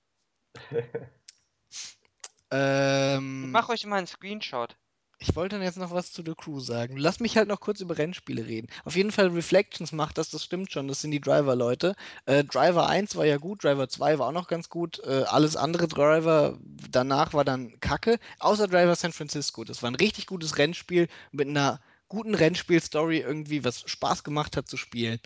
Ich 2.49 2.53
Ähm, 2.53 3.51
mach 3.51 3.69
euch 3.69 3.85
mal 3.87 3.97
einen 3.99 4.07
Screenshot. 4.07 4.77
ich 5.19 5.35
wollte 5.35 5.57
dann 5.57 5.65
jetzt 5.65 5.79
noch 5.79 5.91
was 5.91 6.13
zu 6.13 6.23
The 6.25 6.35
Crew 6.37 6.61
sagen. 6.61 6.97
Lass 6.97 7.21
mich 7.21 7.37
halt 7.37 7.49
noch 7.49 7.61
kurz 7.61 7.81
über 7.81 7.97
Rennspiele 7.99 8.47
reden. 8.47 8.69
Auf 8.85 8.97
jeden 8.97 9.11
Fall 9.11 9.29
Reflections 9.29 9.93
macht 9.93 10.19
das, 10.19 10.31
das 10.31 10.45
stimmt 10.45 10.71
schon, 10.71 10.89
das 10.89 11.01
sind 11.01 11.11
die 11.11 11.21
Driver-Leute. 11.21 11.97
Äh, 12.27 12.45
Driver 12.45 12.87
1 12.89 13.17
war 13.17 13.25
ja 13.25 13.39
gut, 13.39 13.65
Driver 13.65 13.89
2 13.89 14.19
war 14.19 14.29
auch 14.29 14.33
noch 14.33 14.47
ganz 14.49 14.69
gut. 14.69 15.01
Äh, 15.05 15.25
alles 15.27 15.57
andere 15.57 15.89
Driver 15.89 16.59
danach 16.91 17.33
war 17.35 17.45
dann 17.45 17.81
kacke, 17.81 18.19
außer 18.39 18.69
Driver 18.69 18.95
San 18.95 19.13
Francisco. 19.13 19.65
Das 19.65 19.83
war 19.83 19.91
ein 19.91 19.97
richtig 19.97 20.27
gutes 20.27 20.59
Rennspiel 20.59 21.09
mit 21.33 21.49
einer 21.49 21.81
guten 22.09 22.35
Rennspiel-Story 22.35 23.19
irgendwie, 23.19 23.65
was 23.65 23.83
Spaß 23.91 24.23
gemacht 24.23 24.57
hat 24.57 24.69
zu 24.69 24.77
spielen. 24.77 25.19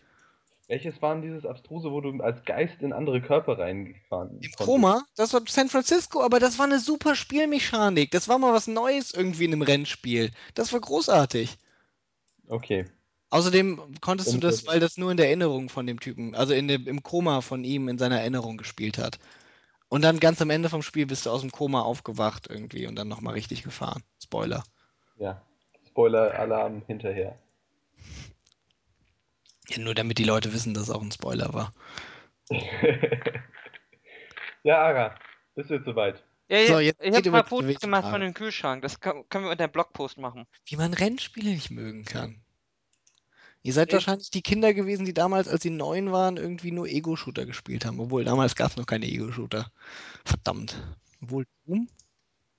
Welches 0.71 1.03
war 1.03 1.15
denn 1.15 1.23
dieses 1.23 1.45
abstruse, 1.45 1.91
wo 1.91 2.01
du 2.01 2.23
als 2.23 2.45
Geist 2.45 2.81
in 2.81 2.93
andere 2.93 3.21
Körper 3.21 3.59
reingefahren 3.59 4.29
Im 4.31 4.37
konntest? 4.37 4.57
Chroma, 4.57 5.03
das 5.17 5.33
war 5.33 5.41
San 5.49 5.69
Francisco, 5.69 6.23
aber 6.23 6.39
das 6.39 6.61
war 6.61 6.67
eine 6.67 6.79
super 6.79 7.17
Spielmechanik. 7.17 8.13
Das 8.13 8.29
war 8.29 8.39
mal 8.39 8.53
was 8.53 8.69
Neues 8.69 9.13
irgendwie 9.13 9.47
in 9.47 9.53
einem 9.53 9.63
Rennspiel. 9.63 10.31
Das 10.55 10.73
war 10.73 10.79
großartig. 10.79 11.59
Okay. 12.47 12.85
Außerdem 13.31 13.81
konntest 14.01 14.29
du 14.29 14.39
Dann 14.39 14.43
das, 14.43 14.65
weil 14.69 14.79
das 14.79 14.97
nur 14.97 15.11
in 15.11 15.17
der 15.17 15.27
Erinnerung 15.27 15.71
von 15.71 15.89
dem 15.89 15.99
Typen, 15.99 16.37
also 16.37 16.55
in 16.55 16.69
dem, 16.69 16.87
im 16.87 17.03
Koma 17.03 17.41
von 17.41 17.65
ihm 17.65 17.89
in 17.89 17.99
seiner 17.99 18.21
Erinnerung 18.21 18.57
gespielt 18.57 18.97
hat. 18.97 19.19
Und 19.89 20.03
dann 20.03 20.21
ganz 20.21 20.41
am 20.41 20.51
Ende 20.51 20.69
vom 20.69 20.83
Spiel 20.83 21.07
bist 21.07 21.27
du 21.27 21.31
aus 21.31 21.41
dem 21.41 21.51
Koma 21.51 21.83
aufgewacht 21.83 22.47
irgendwie 22.49 22.87
und 22.87 22.95
dann 22.95 23.09
nochmal 23.09 23.35
richtig 23.35 23.65
gefahren. 23.65 24.05
Spoiler. 24.23 24.63
Ja. 25.17 25.43
Spoiler-Alarm 25.89 26.83
hinterher. 26.87 27.37
Ja, 29.71 29.79
nur 29.79 29.95
damit 29.95 30.19
die 30.19 30.25
Leute 30.25 30.53
wissen, 30.53 30.75
dass 30.75 30.85
es 30.85 30.91
auch 30.91 31.03
ein 31.03 31.13
Spoiler 31.13 31.53
war. 31.55 31.73
ja, 34.63 34.79
Ara, 34.83 35.15
bist 35.55 35.71
du 35.71 35.75
jetzt 35.75 35.85
soweit? 35.85 36.25
Ja, 36.49 36.67
So, 36.67 36.73
ja, 36.75 36.81
jetzt 36.81 37.01
ich 37.01 37.07
habe 37.09 37.19
ein 37.19 37.25
über 37.29 37.43
paar 37.43 37.45
die 37.45 37.65
Fotos 37.67 37.81
gemacht 37.81 38.09
von 38.09 38.21
dem 38.21 38.35
Kühlschrank. 38.35 38.83
Das 38.83 38.99
kann, 39.01 39.29
können 39.29 39.45
wir 39.45 39.53
unter 39.53 39.69
dem 39.69 39.73
Blogpost 39.73 40.19
machen. 40.19 40.47
Wie 40.67 40.77
man 40.77 40.93
Rennspiele 40.95 41.51
nicht 41.51 41.71
mögen 41.71 42.05
kann. 42.05 42.41
Ihr 43.63 43.73
seid 43.73 43.89
Ich- 43.89 43.95
wahrscheinlich 43.95 44.31
die 44.31 44.43
Kinder 44.43 44.73
gewesen, 44.75 45.05
die 45.05 45.15
damals, 45.15 45.47
als 45.47 45.63
sie 45.63 45.71
neun 45.71 46.11
waren, 46.13 46.37
irgendwie 46.39 46.73
nur 46.73 46.87
Ego-Shooter 46.89 47.47
gespielt 47.47 47.85
haben. 47.85 48.01
Obwohl 48.01 48.25
damals 48.25 48.57
gab 48.57 48.71
es 48.71 48.77
noch 48.77 48.87
keine 48.87 49.07
Ego-Shooter. 49.07 49.71
Verdammt. 50.25 50.77
Obwohl 51.23 51.45
Doom? 51.67 51.89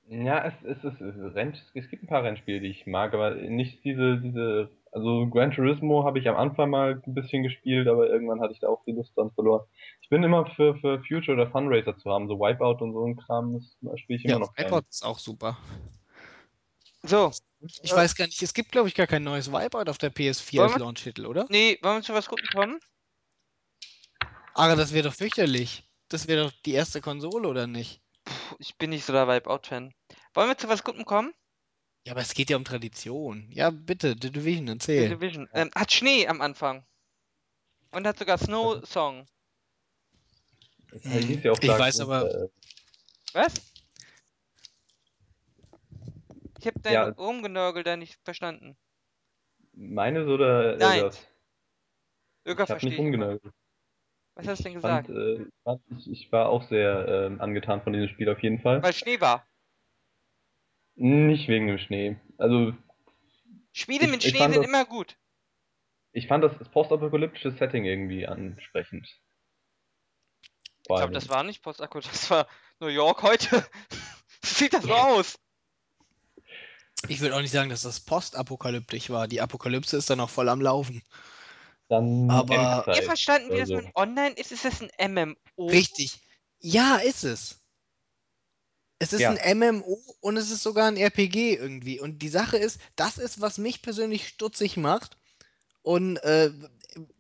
Ja, 0.08 0.46
es, 0.46 0.54
es, 0.64 0.84
ist, 0.84 1.02
es, 1.02 1.36
Renn, 1.36 1.58
es 1.74 1.90
gibt 1.90 2.04
ein 2.04 2.08
paar 2.08 2.24
Rennspiele, 2.24 2.60
die 2.60 2.68
ich 2.68 2.86
mag, 2.86 3.14
aber 3.14 3.34
nicht 3.36 3.84
diese, 3.84 4.18
diese, 4.18 4.70
also 4.92 5.28
Gran 5.28 5.52
Turismo 5.52 6.04
habe 6.04 6.20
ich 6.20 6.28
am 6.28 6.36
Anfang 6.36 6.70
mal 6.70 7.02
ein 7.06 7.14
bisschen 7.14 7.44
gespielt, 7.44 7.88
aber 7.88 8.08
irgendwann 8.10 8.42
hatte 8.42 8.54
ich 8.54 8.60
da 8.60 8.68
auch 8.68 8.84
die 8.86 8.92
Lust 8.92 9.16
dran 9.18 9.32
verloren. 9.32 9.66
Ich 10.02 10.10
bin 10.10 10.24
immer 10.24 10.46
für, 10.56 10.76
für 10.76 11.00
Future 11.04 11.34
oder 11.38 11.50
Funracer 11.52 11.98
zu 11.98 12.10
haben, 12.12 12.28
so 12.28 12.40
Wipeout 12.40 12.84
und 12.84 12.94
so 12.94 13.06
ein 13.06 13.16
Kram, 13.16 13.54
das 13.82 14.00
spiele 14.00 14.20
ich 14.20 14.26
immer 14.26 14.34
Ja, 14.34 14.40
noch 14.40 14.58
Wipeout 14.58 14.84
ist 14.90 15.06
auch 15.06 15.20
super. 15.20 15.58
So, 17.04 17.32
Ich 17.84 17.92
Äh. 17.92 17.96
weiß 17.96 18.16
gar 18.16 18.26
nicht, 18.26 18.42
es 18.42 18.54
gibt, 18.54 18.72
glaube 18.72 18.88
ich, 18.88 18.96
gar 18.96 19.08
kein 19.08 19.24
neues 19.24 19.52
Wipeout 19.52 19.90
auf 19.90 19.98
der 19.98 20.10
PS4 20.10 20.62
Wollen 20.62 20.74
als 20.74 20.82
Launch-Titel, 20.82 21.26
oder? 21.26 21.48
nee, 21.50 21.78
wollen 21.82 21.98
wir 21.98 22.04
zu 22.04 22.14
was 22.14 22.28
Gutem 22.28 22.48
kommen? 22.48 22.80
Aber 24.54 24.76
das 24.76 24.94
wäre 24.94 25.10
doch 25.10 25.14
fürchterlich. 25.14 25.84
Das 26.10 26.28
wäre 26.28 26.44
doch 26.44 26.52
die 26.66 26.74
erste 26.74 27.02
Konsole, 27.02 27.48
oder 27.48 27.68
nicht? 27.68 28.02
Puh, 28.26 28.56
ich 28.60 28.78
bin 28.78 28.90
nicht 28.90 29.06
so 29.06 29.14
der 29.14 29.28
Wipeout-Fan. 29.28 29.94
Wollen 30.34 30.50
wir 30.50 30.58
zu 30.58 30.68
was 30.70 30.84
Gutem 30.84 31.06
kommen? 31.06 31.34
Ja, 32.06 32.14
aber 32.14 32.22
es 32.22 32.34
geht 32.34 32.50
ja 32.50 32.58
um 32.58 32.66
Tradition. 32.66 33.48
Ja, 33.52 33.70
bitte, 33.70 34.16
The 34.20 34.32
Division, 34.32 34.66
The 34.68 34.74
erzähl. 34.74 35.10
Division. 35.10 35.48
Ähm, 35.54 35.70
hat 35.76 35.92
Schnee 35.92 36.28
am 36.28 36.42
Anfang. 36.42 36.84
Und 37.92 38.08
hat 38.08 38.18
sogar 38.18 38.38
Snow 38.38 38.84
Song. 38.88 39.28
Es 40.92 41.06
Mhm. 41.06 41.42
ja 41.44 41.54
Ich 41.54 41.68
weiß 41.68 42.00
aber- 42.02 42.30
äh, 42.44 42.48
Was? 43.34 43.54
Ich 46.60 46.68
habe 46.68 46.80
dein 46.82 46.94
Ja. 46.94 47.10
Rumgenörgel 47.10 47.84
da 47.84 47.96
nicht 47.98 48.20
verstanden. 48.24 48.78
Meines 49.74 50.28
oder 50.28 50.76
Nein. 50.78 51.00
Irgers? 51.00 51.18
Öger 52.46 52.54
Ich 52.54 52.60
habe 52.60 52.66
verstehe 52.68 52.90
nicht 52.90 53.00
rumgenörgelt. 53.00 53.54
Was 54.36 54.48
hast 54.48 54.60
du 54.60 54.64
denn 54.64 54.74
gesagt? 54.76 55.08
fand, 55.08 55.82
äh, 55.82 55.96
ich, 55.98 56.12
ich, 56.12 56.32
war 56.32 56.50
auch 56.50 56.68
sehr 56.70 57.08
ähm, 57.08 57.42
angetan 57.42 57.82
von 57.82 57.94
diesem 57.94 58.10
Spiel 58.10 58.30
auf 58.30 58.42
jeden 58.42 58.60
Fall. 58.60 58.82
Weil 58.82 58.94
Schnee 58.94 59.20
war. 59.22 59.46
Nicht 60.96 61.48
wegen 61.48 61.68
dem 61.68 61.78
Schnee. 61.78 62.18
Also 62.38 62.74
Spiele 63.74 64.06
Ich- 64.06 64.12
mit 64.12 64.24
ich 64.24 64.32
Schnee 64.32 64.40
sind 64.40 64.58
das- 64.58 64.66
immer 64.66 64.86
gut. 64.86 65.18
ich 66.12 66.28
fand 66.28 66.44
das 66.44 66.52
postapokalyptische 66.72 67.52
Setting 67.52 67.86
irgendwie 67.86 68.28
ansprechend. 68.28 69.08
Ich 70.82 70.88
glaube, 70.98 71.14
das 71.14 71.30
war 71.30 71.44
nicht 71.44 71.62
Postakku, 71.64 72.00
das 72.02 72.30
war 72.30 72.48
New 72.80 72.88
York 72.88 73.24
heute. 73.24 73.66
Sieht 74.44 74.74
das 74.74 74.84
so 74.84 74.94
aus? 74.94 75.40
Ich 77.08 77.22
würde 77.22 77.36
auch 77.36 77.42
nicht 77.42 77.52
sagen, 77.52 77.70
dass 77.70 77.82
das 77.84 78.00
postapokalyptisch 78.02 79.10
war. 79.10 79.28
Die 79.28 79.42
Apokalypse 79.42 79.98
ist 79.98 80.10
da 80.10 80.16
noch 80.16 80.30
voll 80.30 80.50
am 80.50 80.62
Laufen. 80.62 81.02
Dann 81.88 82.30
Aber- 82.30 82.86
Habt 82.86 82.96
ihr 82.98 83.04
verstanden, 83.04 83.54
wie 83.54 83.60
das 83.60 83.70
so. 83.70 83.76
mit 83.78 83.96
Online 83.96 84.36
ist? 84.36 84.52
Ist 84.52 84.66
das 84.66 84.82
ein 84.82 85.12
MMO? 85.14 85.68
Richtig. 85.68 86.20
Ja, 86.60 86.98
ist 86.98 87.24
es. 87.24 87.61
Es 89.02 89.14
ist 89.14 89.22
Ja. 89.22 89.32
ein 89.32 89.58
MMO 89.58 90.00
und 90.20 90.38
es 90.38 90.52
ist 90.52 90.62
sogar 90.62 90.88
ein 90.88 90.96
RPG 90.96 91.56
irgendwie. 91.56 92.00
Und 92.00 92.20
die 92.20 92.30
Sache 92.30 92.58
ist, 92.58 92.80
das 92.96 93.18
ist, 93.18 93.42
was 93.42 93.58
mich 93.58 93.82
persönlich 93.82 94.28
stutzig 94.28 94.78
macht. 94.78 95.18
Und 95.82 96.18
äh, 96.18 96.52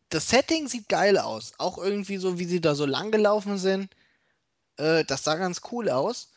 das 0.09 0.29
Setting 0.29 0.67
sieht 0.67 0.89
geil 0.89 1.17
aus. 1.17 1.53
Auch 1.57 1.79
irgendwie 1.79 2.17
so, 2.17 2.38
wie 2.38 2.45
sie 2.45 2.61
da 2.61 2.75
so 2.75 2.86
lang 2.86 3.09
gelaufen 3.09 3.57
sind. 3.57 3.89
Äh, 4.77 5.05
das 5.05 5.23
sah 5.23 5.36
ganz 5.38 5.61
cool 5.71 5.89
aus. 5.89 6.32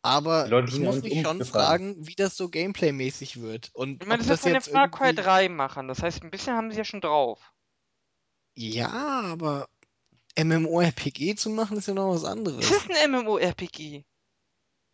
Aber 0.00 0.46
ich 0.66 0.78
muss 0.78 1.02
nicht 1.02 1.14
mich 1.14 1.22
schon 1.26 1.44
fragen, 1.44 1.94
wie 2.06 2.14
das 2.14 2.34
so 2.38 2.48
gameplaymäßig 2.48 3.42
wird. 3.42 3.68
Und 3.74 4.02
Ich 4.02 4.08
meine, 4.08 4.22
das 4.24 4.28
ist 4.28 4.30
das 4.30 4.40
von 4.40 4.48
den 4.52 4.54
jetzt 4.54 4.70
Far 4.70 4.90
Cry 4.90 5.08
irgendwie... 5.08 5.22
3 5.24 5.48
machen. 5.50 5.88
Das 5.88 6.02
heißt, 6.02 6.22
ein 6.22 6.30
bisschen 6.30 6.56
haben 6.56 6.70
sie 6.70 6.78
ja 6.78 6.84
schon 6.84 7.02
drauf. 7.02 7.52
Ja, 8.54 8.88
aber 8.88 9.68
MMORPG 10.42 11.34
zu 11.36 11.50
machen, 11.50 11.76
ist 11.76 11.88
ja 11.88 11.92
noch 11.92 12.08
was 12.14 12.22
Ist 12.22 12.28
anderes. 12.28 12.66
das 12.70 12.88
ein 12.96 13.10
MMORPG? 13.10 14.04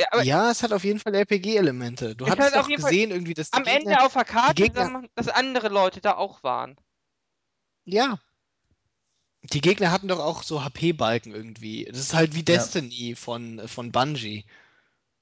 Ja, 0.00 0.06
aber 0.10 0.22
Ja, 0.22 0.50
es 0.50 0.62
hat 0.62 0.72
auf 0.72 0.84
jeden 0.84 0.98
Fall 0.98 1.14
RPG-Elemente. 1.14 2.14
Du 2.16 2.26
Es 2.26 2.30
hattest 2.30 2.54
Fall- 2.54 2.64
gesehen, 2.64 3.10
irgendwie, 3.10 3.34
dass 3.34 3.50
die 3.50 3.56
am 3.56 3.64
Gegner. 3.64 3.92
Ende 3.92 4.04
auf 4.04 4.12
der 4.12 4.24
Karte, 4.24 4.62
Gegner- 4.62 5.02
dass 5.14 5.28
andere 5.28 5.68
Leute 5.68 6.00
da 6.00 6.16
auch 6.16 6.42
waren. 6.42 6.76
Ja. 7.84 8.18
Die 9.42 9.60
Gegner 9.60 9.90
hatten 9.92 10.08
doch 10.08 10.18
auch 10.18 10.42
so 10.42 10.64
HP-Balken 10.64 11.32
irgendwie. 11.32 11.84
Das 11.84 11.98
ist 11.98 12.14
halt 12.14 12.34
wie 12.34 12.42
Destiny 12.42 13.14
von, 13.14 13.66
von 13.68 13.92
Bungie. 13.92 14.44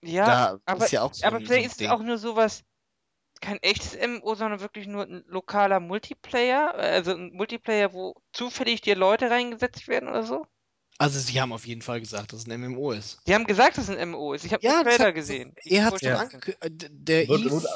Ja, 0.02 0.26
da 0.26 0.60
aber, 0.64 0.84
ist 0.84 0.90
ja 0.92 1.02
auch 1.02 1.14
so 1.14 1.26
aber 1.26 1.40
vielleicht 1.40 1.66
ist 1.66 1.80
es 1.80 1.88
auch 1.88 2.02
nur 2.02 2.18
sowas, 2.18 2.64
kein 3.40 3.58
echtes 3.62 3.94
MMO, 3.96 4.34
sondern 4.34 4.60
wirklich 4.60 4.86
nur 4.86 5.04
ein 5.04 5.24
lokaler 5.26 5.78
Multiplayer. 5.78 6.74
Also 6.74 7.12
ein 7.12 7.32
Multiplayer, 7.32 7.92
wo 7.92 8.14
zufällig 8.32 8.80
dir 8.80 8.96
Leute 8.96 9.30
reingesetzt 9.30 9.86
werden 9.88 10.08
oder 10.08 10.24
so. 10.24 10.46
Also 10.98 11.18
sie 11.18 11.40
haben 11.40 11.52
auf 11.52 11.66
jeden 11.66 11.82
Fall 11.82 12.00
gesagt, 12.00 12.32
dass 12.32 12.40
es 12.40 12.48
ein 12.48 12.60
MMO 12.60 12.92
ist. 12.92 13.20
Die 13.26 13.34
haben 13.34 13.46
gesagt, 13.46 13.76
dass 13.78 13.88
es 13.88 13.96
ein 13.96 14.10
MMO 14.10 14.32
ist. 14.34 14.44
Ich 14.44 14.52
habe 14.52 14.64
Ja, 14.64 14.84
das 14.84 14.94
Trailer 14.94 15.08
hat, 15.08 15.14
gesehen. 15.14 15.54
Er 15.64 15.84
hat 15.86 16.00
Ja. 16.02 16.28
Der 16.88 17.28
Wird, 17.28 17.40
Eve. 17.40 17.50
wird 17.50 17.66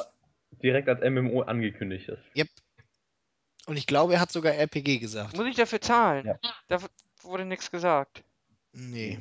direkt 0.62 0.88
als 0.88 1.00
MMO 1.00 1.42
angekündigt 1.42 2.08
ist. 2.08 2.22
Yep. 2.36 2.48
Und 3.66 3.76
ich 3.76 3.86
glaube, 3.86 4.14
er 4.14 4.20
hat 4.20 4.32
sogar 4.32 4.54
RPG 4.54 4.98
gesagt. 4.98 5.36
Muss 5.36 5.46
ich 5.46 5.56
dafür 5.56 5.80
zahlen? 5.80 6.26
Ja. 6.26 6.38
Da 6.68 6.78
wurde 7.22 7.44
nichts 7.44 7.70
gesagt. 7.70 8.22
Nee. 8.72 9.18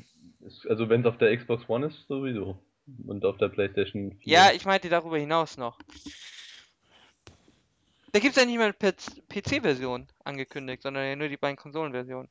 Also 0.70 0.88
wenn 0.90 1.02
es 1.02 1.08
auf 1.08 1.18
der 1.18 1.36
Xbox 1.36 1.68
One 1.68 1.88
ist, 1.88 2.08
sowieso. 2.08 2.58
Und 3.06 3.26
auf 3.26 3.38
der 3.38 3.50
PlayStation 3.50 4.14
4. 4.24 4.32
Ja, 4.32 4.52
ich 4.54 4.64
meinte 4.66 4.88
darüber 4.90 5.18
hinaus 5.18 5.58
noch. 5.58 5.80
Da 8.14 8.20
gibt 8.20 8.38
es 8.38 8.42
ja 8.42 8.46
nicht 8.46 8.58
mal 8.58 8.74
eine 8.80 8.94
PC-Version 8.94 10.08
angekündigt, 10.24 10.82
sondern 10.84 11.06
ja 11.06 11.16
nur 11.16 11.28
die 11.28 11.36
beiden 11.36 11.58
Konsolenversionen. 11.58 12.30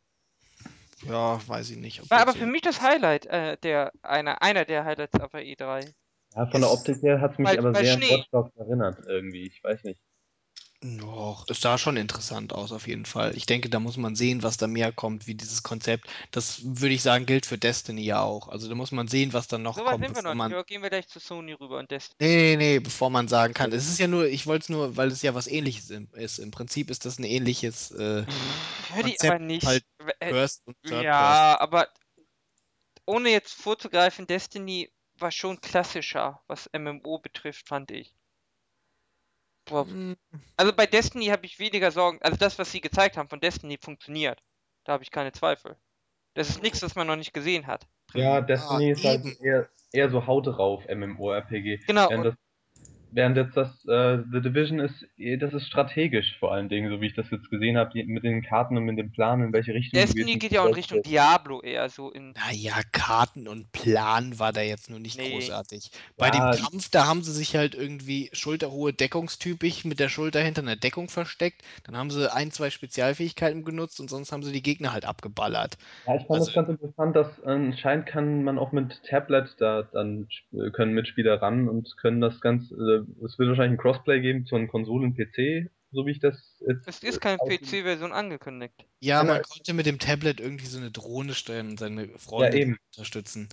Ja, 1.03 1.39
weiß 1.47 1.71
ich 1.71 1.77
nicht. 1.77 2.03
ob 2.03 2.11
War 2.11 2.21
aber 2.21 2.33
für 2.33 2.47
mich 2.47 2.63
das 2.63 2.81
Highlight, 2.81 3.27
äh, 3.27 3.57
der, 3.59 3.93
einer, 4.03 4.41
einer 4.43 4.65
der 4.65 4.85
Highlights 4.85 5.21
auf 5.21 5.31
der 5.31 5.45
E 5.45 5.53
E3. 5.55 5.93
ja, 6.35 6.47
von 6.47 6.61
der 6.61 6.71
Optik 6.71 7.03
her 7.03 7.21
hat 7.21 7.33
es 7.33 7.39
mich 7.39 7.49
Weil- 7.49 7.59
aber 7.59 7.75
sehr 7.75 7.95
an. 7.95 8.01
Watch 8.01 8.31
Dogs 8.31 8.57
erinnert 8.57 8.99
irgendwie. 9.07 9.47
Ich 9.47 9.63
weiß 9.63 9.85
nicht. 9.85 10.01
Doch, 10.83 11.47
es 11.51 11.61
sah 11.61 11.77
schon 11.79 11.97
interessant 11.99 12.53
aus, 12.55 12.71
auf 12.73 12.87
jeden 12.87 13.05
Fall. 13.07 13.37
Ich 13.37 13.45
denke, 13.47 13.69
da 13.71 13.79
muss 13.81 13.97
man 13.99 14.15
sehen, 14.15 14.43
was 14.43 14.57
da 14.57 14.67
mehr 14.67 14.91
kommt, 14.93 15.27
wie 15.27 15.35
dieses 15.35 15.63
Konzept. 15.63 16.09
Das 16.31 16.61
würde 16.65 16.95
ich 16.95 17.03
sagen, 17.03 17.27
gilt 17.27 17.45
für 17.47 17.59
Destiny 17.59 18.03
ja 18.05 18.21
auch. 18.23 18.49
Also 18.49 18.69
da 18.69 18.75
muss 18.75 18.91
man 18.93 19.09
sehen, 19.09 19.33
was 19.33 19.49
dann 19.49 19.63
noch 19.63 19.77
So 19.77 19.85
weit 19.85 19.93
kommt, 19.93 20.07
sind 20.07 20.15
wir 20.15 20.23
bevor 20.23 20.23
noch 20.23 20.37
man. 20.37 20.53
aber 20.53 20.65
Gehen 20.65 20.83
wir 20.83 20.89
gleich 20.91 21.09
zu 21.09 21.19
Sony 21.19 21.53
rüber 21.53 21.79
und 21.79 21.91
Destiny. 21.91 22.17
Nee, 22.21 22.57
nee, 22.57 22.57
nee, 22.57 22.79
bevor 22.81 23.11
man 23.11 23.29
sagen 23.29 23.53
kann. 23.55 23.73
Es 23.73 23.89
ist 23.89 23.99
ja 23.99 24.07
nur, 24.07 24.27
ich 24.27 24.47
wollte 24.47 24.63
es 24.65 24.69
nur, 24.71 24.97
weil 24.97 25.09
es 25.09 25.23
ja 25.23 25.35
was 25.35 25.47
ähnliches 25.47 25.91
im- 25.91 26.09
ist. 26.15 26.39
Im 26.39 26.51
Prinzip 26.51 26.91
ist 26.91 27.05
das 27.05 27.19
ein 27.19 27.25
ähnliches 27.25 27.91
äh, 27.93 28.25
Hör 28.91 29.03
die 29.03 29.19
Konzept 29.19 29.21
aber 29.21 29.39
nicht. 29.39 29.67
halt 29.67 29.85
Äh, 30.21 30.33
First 30.33 30.63
und 30.67 30.77
Third 30.89 31.11
Person. 31.13 31.45
ja, 31.45 31.59
aber 31.61 31.89
ohne 33.05 33.31
jetzt 33.31 33.55
vorzugreifen, 33.55 34.29
Destiny 34.29 34.93
war 35.19 35.33
schon 35.33 35.61
klassischer, 35.61 36.41
was 36.47 36.69
MMO 36.73 37.19
betrifft, 37.19 37.67
fand 37.67 37.91
ich. 37.91 38.15
Boah, 39.67 39.87
Hm, 39.87 40.17
Also 40.57 40.73
bei 40.73 40.87
Destiny 40.87 41.27
habe 41.27 41.45
ich 41.45 41.59
weniger 41.59 41.91
Sorgen. 41.91 42.19
Also 42.23 42.37
das, 42.39 42.59
was 42.59 42.71
sie 42.73 42.81
gezeigt 42.81 43.17
haben 43.17 43.29
von 43.29 43.41
Destiny, 43.41 43.79
funktioniert. 43.81 44.43
Da 44.85 44.93
habe 44.95 45.03
ich 45.03 45.11
keine 45.11 45.33
Zweifel. 45.33 45.77
Das 46.35 46.49
ist 46.49 46.63
nichts, 46.63 46.83
was 46.83 46.95
man 46.95 47.07
noch 47.07 47.17
nicht 47.17 47.33
gesehen 47.33 47.67
hat. 47.67 47.87
Ja, 48.15 48.41
Destiny 48.41 48.89
Ah, 48.89 48.93
ist 48.93 49.05
halt 49.05 49.41
eher, 49.41 49.69
eher 49.93 50.11
so 50.11 50.27
Haut 50.27 50.47
drauf 50.47 50.85
MMORPG. 50.89 51.81
Genau, 51.87 52.09
und- 52.11 52.25
das 52.25 52.35
während 53.13 53.37
jetzt 53.37 53.57
das 53.57 53.69
äh, 53.87 54.19
The 54.31 54.41
Division 54.41 54.79
ist, 54.81 55.07
eh, 55.17 55.37
das 55.37 55.55
ist 55.55 55.67
strategisch 55.67 56.37
vor 56.39 56.53
allen 56.53 56.69
Dingen, 56.69 56.91
so 56.91 57.01
wie 57.01 57.07
ich 57.07 57.15
das 57.15 57.31
jetzt 57.31 57.49
gesehen 57.51 57.77
habe, 57.77 58.05
mit 58.05 58.25
den 58.25 58.43
Karten 58.43 58.77
und 58.77 58.85
mit 58.85 58.99
dem 58.99 59.11
Plan, 59.13 59.41
in 59.43 59.53
welche 59.53 59.73
Richtung 59.75 59.99
Destiny 60.01 60.37
geht 60.37 60.53
ja 60.53 60.63
auch 60.63 60.67
in 60.69 60.75
Richtung 60.75 61.03
Diablo 61.03 61.63
eher 61.63 61.89
so 61.89 62.11
in. 62.11 62.33
Naja, 62.33 62.75
Karten 62.93 63.49
und 63.49 63.73
Plan 63.73 64.39
war 64.39 64.53
da 64.53 64.61
jetzt 64.61 64.91
nur 64.91 64.99
nicht 64.99 65.19
Nee. 65.19 65.33
großartig. 65.33 65.91
Bei 66.17 66.29
Ja. 66.29 66.51
dem 66.53 66.61
Kampf, 66.63 66.91
da 66.91 67.07
haben 67.07 67.23
sie 67.23 67.33
sich 67.33 67.57
halt 67.57 67.75
irgendwie 67.75 68.29
schulterhohe 68.33 68.93
deckungstypisch 68.93 69.85
mit 69.85 70.01
der 70.01 70.09
Schulter 70.09 70.41
hinter 70.41 70.63
einer 70.63 70.77
Deckung 70.77 71.09
versteckt. 71.09 71.63
Dann 71.85 71.97
haben 71.97 72.11
sie 72.11 72.33
ein, 72.33 72.51
zwei 72.51 72.71
Spezialfähigkeiten 72.71 73.65
genutzt 73.65 74.01
und 74.01 74.11
sonst 74.11 74.33
haben 74.33 74.43
sie 74.43 74.53
die 74.53 74.63
Gegner 74.63 74.93
halt 74.93 75.05
abgeballert. 75.07 75.79
Ja, 76.07 76.17
ich 76.17 76.23
fand 76.27 76.31
Also- 76.41 76.47
das 76.47 76.55
ganz 76.55 76.69
interessant, 76.69 77.17
dass 77.17 77.43
anscheinend 77.45 78.07
kann 78.07 78.43
man 78.43 78.59
auch 78.59 78.73
mit 78.73 79.03
Tablet 79.05 79.55
da 79.59 79.83
dann 79.93 80.29
können 80.73 80.93
Mitspieler 80.95 81.41
ran 81.41 81.69
und 81.69 81.97
können 81.99 82.21
das 82.21 82.41
ganz, 82.41 82.71
äh, 82.73 82.96
es 83.25 83.39
wird 83.39 83.49
wahrscheinlich 83.49 83.79
ein 83.79 83.83
Crossplay 83.83 84.21
geben 84.21 84.47
zu 84.47 84.57
einem 84.57 84.69
Konsolen-PC, 84.69 85.71
so 85.93 86.07
wie 86.07 86.11
ich 86.13 86.19
das 86.21 86.57
jetzt. 86.67 86.87
Es 86.89 87.03
ist 87.03 87.21
keine 87.21 87.39
PC-Version 87.39 88.13
angekündigt. 88.13 88.87
Ja, 89.01 89.21
Genau. 89.23 89.35
man 89.35 89.43
konnte 89.43 89.75
mit 89.75 89.87
dem 89.87 89.99
Tablet 89.99 90.41
irgendwie 90.41 90.67
so 90.67 90.79
eine 90.79 90.91
Drohne 90.91 91.35
steuern 91.35 91.69
und 91.71 91.79
seine 91.79 92.09
Freunde 92.19 92.59
eben. 92.59 92.79
unterstützen. 92.95 93.49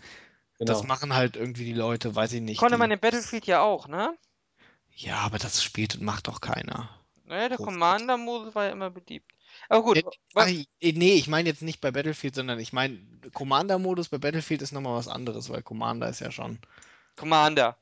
Genau. 0.60 0.72
Das 0.72 0.84
machen 0.84 1.14
halt 1.14 1.36
irgendwie 1.36 1.66
die 1.66 1.74
Leute, 1.74 2.16
weiß 2.16 2.34
ich 2.34 2.42
nicht. 2.42 2.60
Konnte 2.60 2.76
die, 2.76 2.80
man 2.80 2.92
in 2.92 3.00
Battlefield 3.00 3.46
ja 3.48 3.62
auch, 3.62 3.88
ne? 3.88 4.16
Ja, 4.96 5.18
aber 5.18 5.40
das 5.40 5.64
spielt 5.64 5.96
und 5.96 6.04
macht 6.04 6.28
doch 6.28 6.42
keiner. 6.42 6.90
Naja, 7.26 7.50
der 7.50 7.58
Großartig. 7.58 7.66
Commander-Modus 7.80 8.56
war 8.56 8.66
ja 8.66 8.72
immer 8.72 8.90
beliebt. 8.92 9.32
Aber 9.70 9.84
gut, 9.84 10.04
ach, 10.36 10.48
äh, 10.48 10.66
nee, 10.82 11.14
ich 11.14 11.28
meine 11.28 11.50
jetzt 11.50 11.62
nicht 11.62 11.80
bei 11.82 11.92
Battlefield, 11.92 12.36
sondern 12.36 12.60
ich 12.60 12.74
meine, 12.74 13.00
Commander-Modus 13.34 14.10
bei 14.10 14.18
Battlefield 14.18 14.62
ist 14.62 14.72
nochmal 14.72 14.96
was 14.98 15.08
anderes, 15.08 15.50
weil 15.50 15.62
Commander 15.64 16.10
ist 16.10 16.20
ja 16.20 16.32
schon. 16.32 16.60
Commander. 17.16 17.78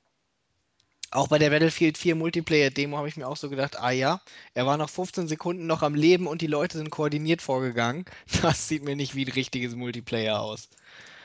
Auch 1.11 1.27
bei 1.27 1.37
der 1.37 1.49
Battlefield 1.49 1.97
4 1.97 2.15
Multiplayer-Demo 2.15 2.97
habe 2.97 3.07
ich 3.09 3.17
mir 3.17 3.27
auch 3.27 3.35
so 3.37 3.49
gedacht, 3.49 3.77
ah 3.77 3.91
ja, 3.91 4.21
er 4.53 4.65
war 4.65 4.77
nach 4.77 4.89
15 4.89 5.27
Sekunden 5.27 5.67
noch 5.67 5.81
am 5.83 5.93
Leben 5.93 6.25
und 6.25 6.41
die 6.41 6.47
Leute 6.47 6.77
sind 6.77 6.89
koordiniert 6.89 7.41
vorgegangen. 7.41 8.05
Das 8.41 8.67
sieht 8.67 8.83
mir 8.83 8.95
nicht 8.95 9.13
wie 9.15 9.25
ein 9.25 9.31
richtiges 9.31 9.75
Multiplayer 9.75 10.39
aus. 10.41 10.69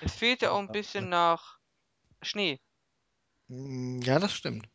Es 0.01 0.12
fehlt 0.12 0.43
ja 0.43 0.51
auch 0.51 0.59
ein 0.59 0.72
bisschen 0.72 1.09
nach 1.09 1.59
Schnee. 2.22 2.59
Hm, 3.49 4.03
Ja, 4.03 4.18
das 4.18 4.32
stimmt. 4.34 4.68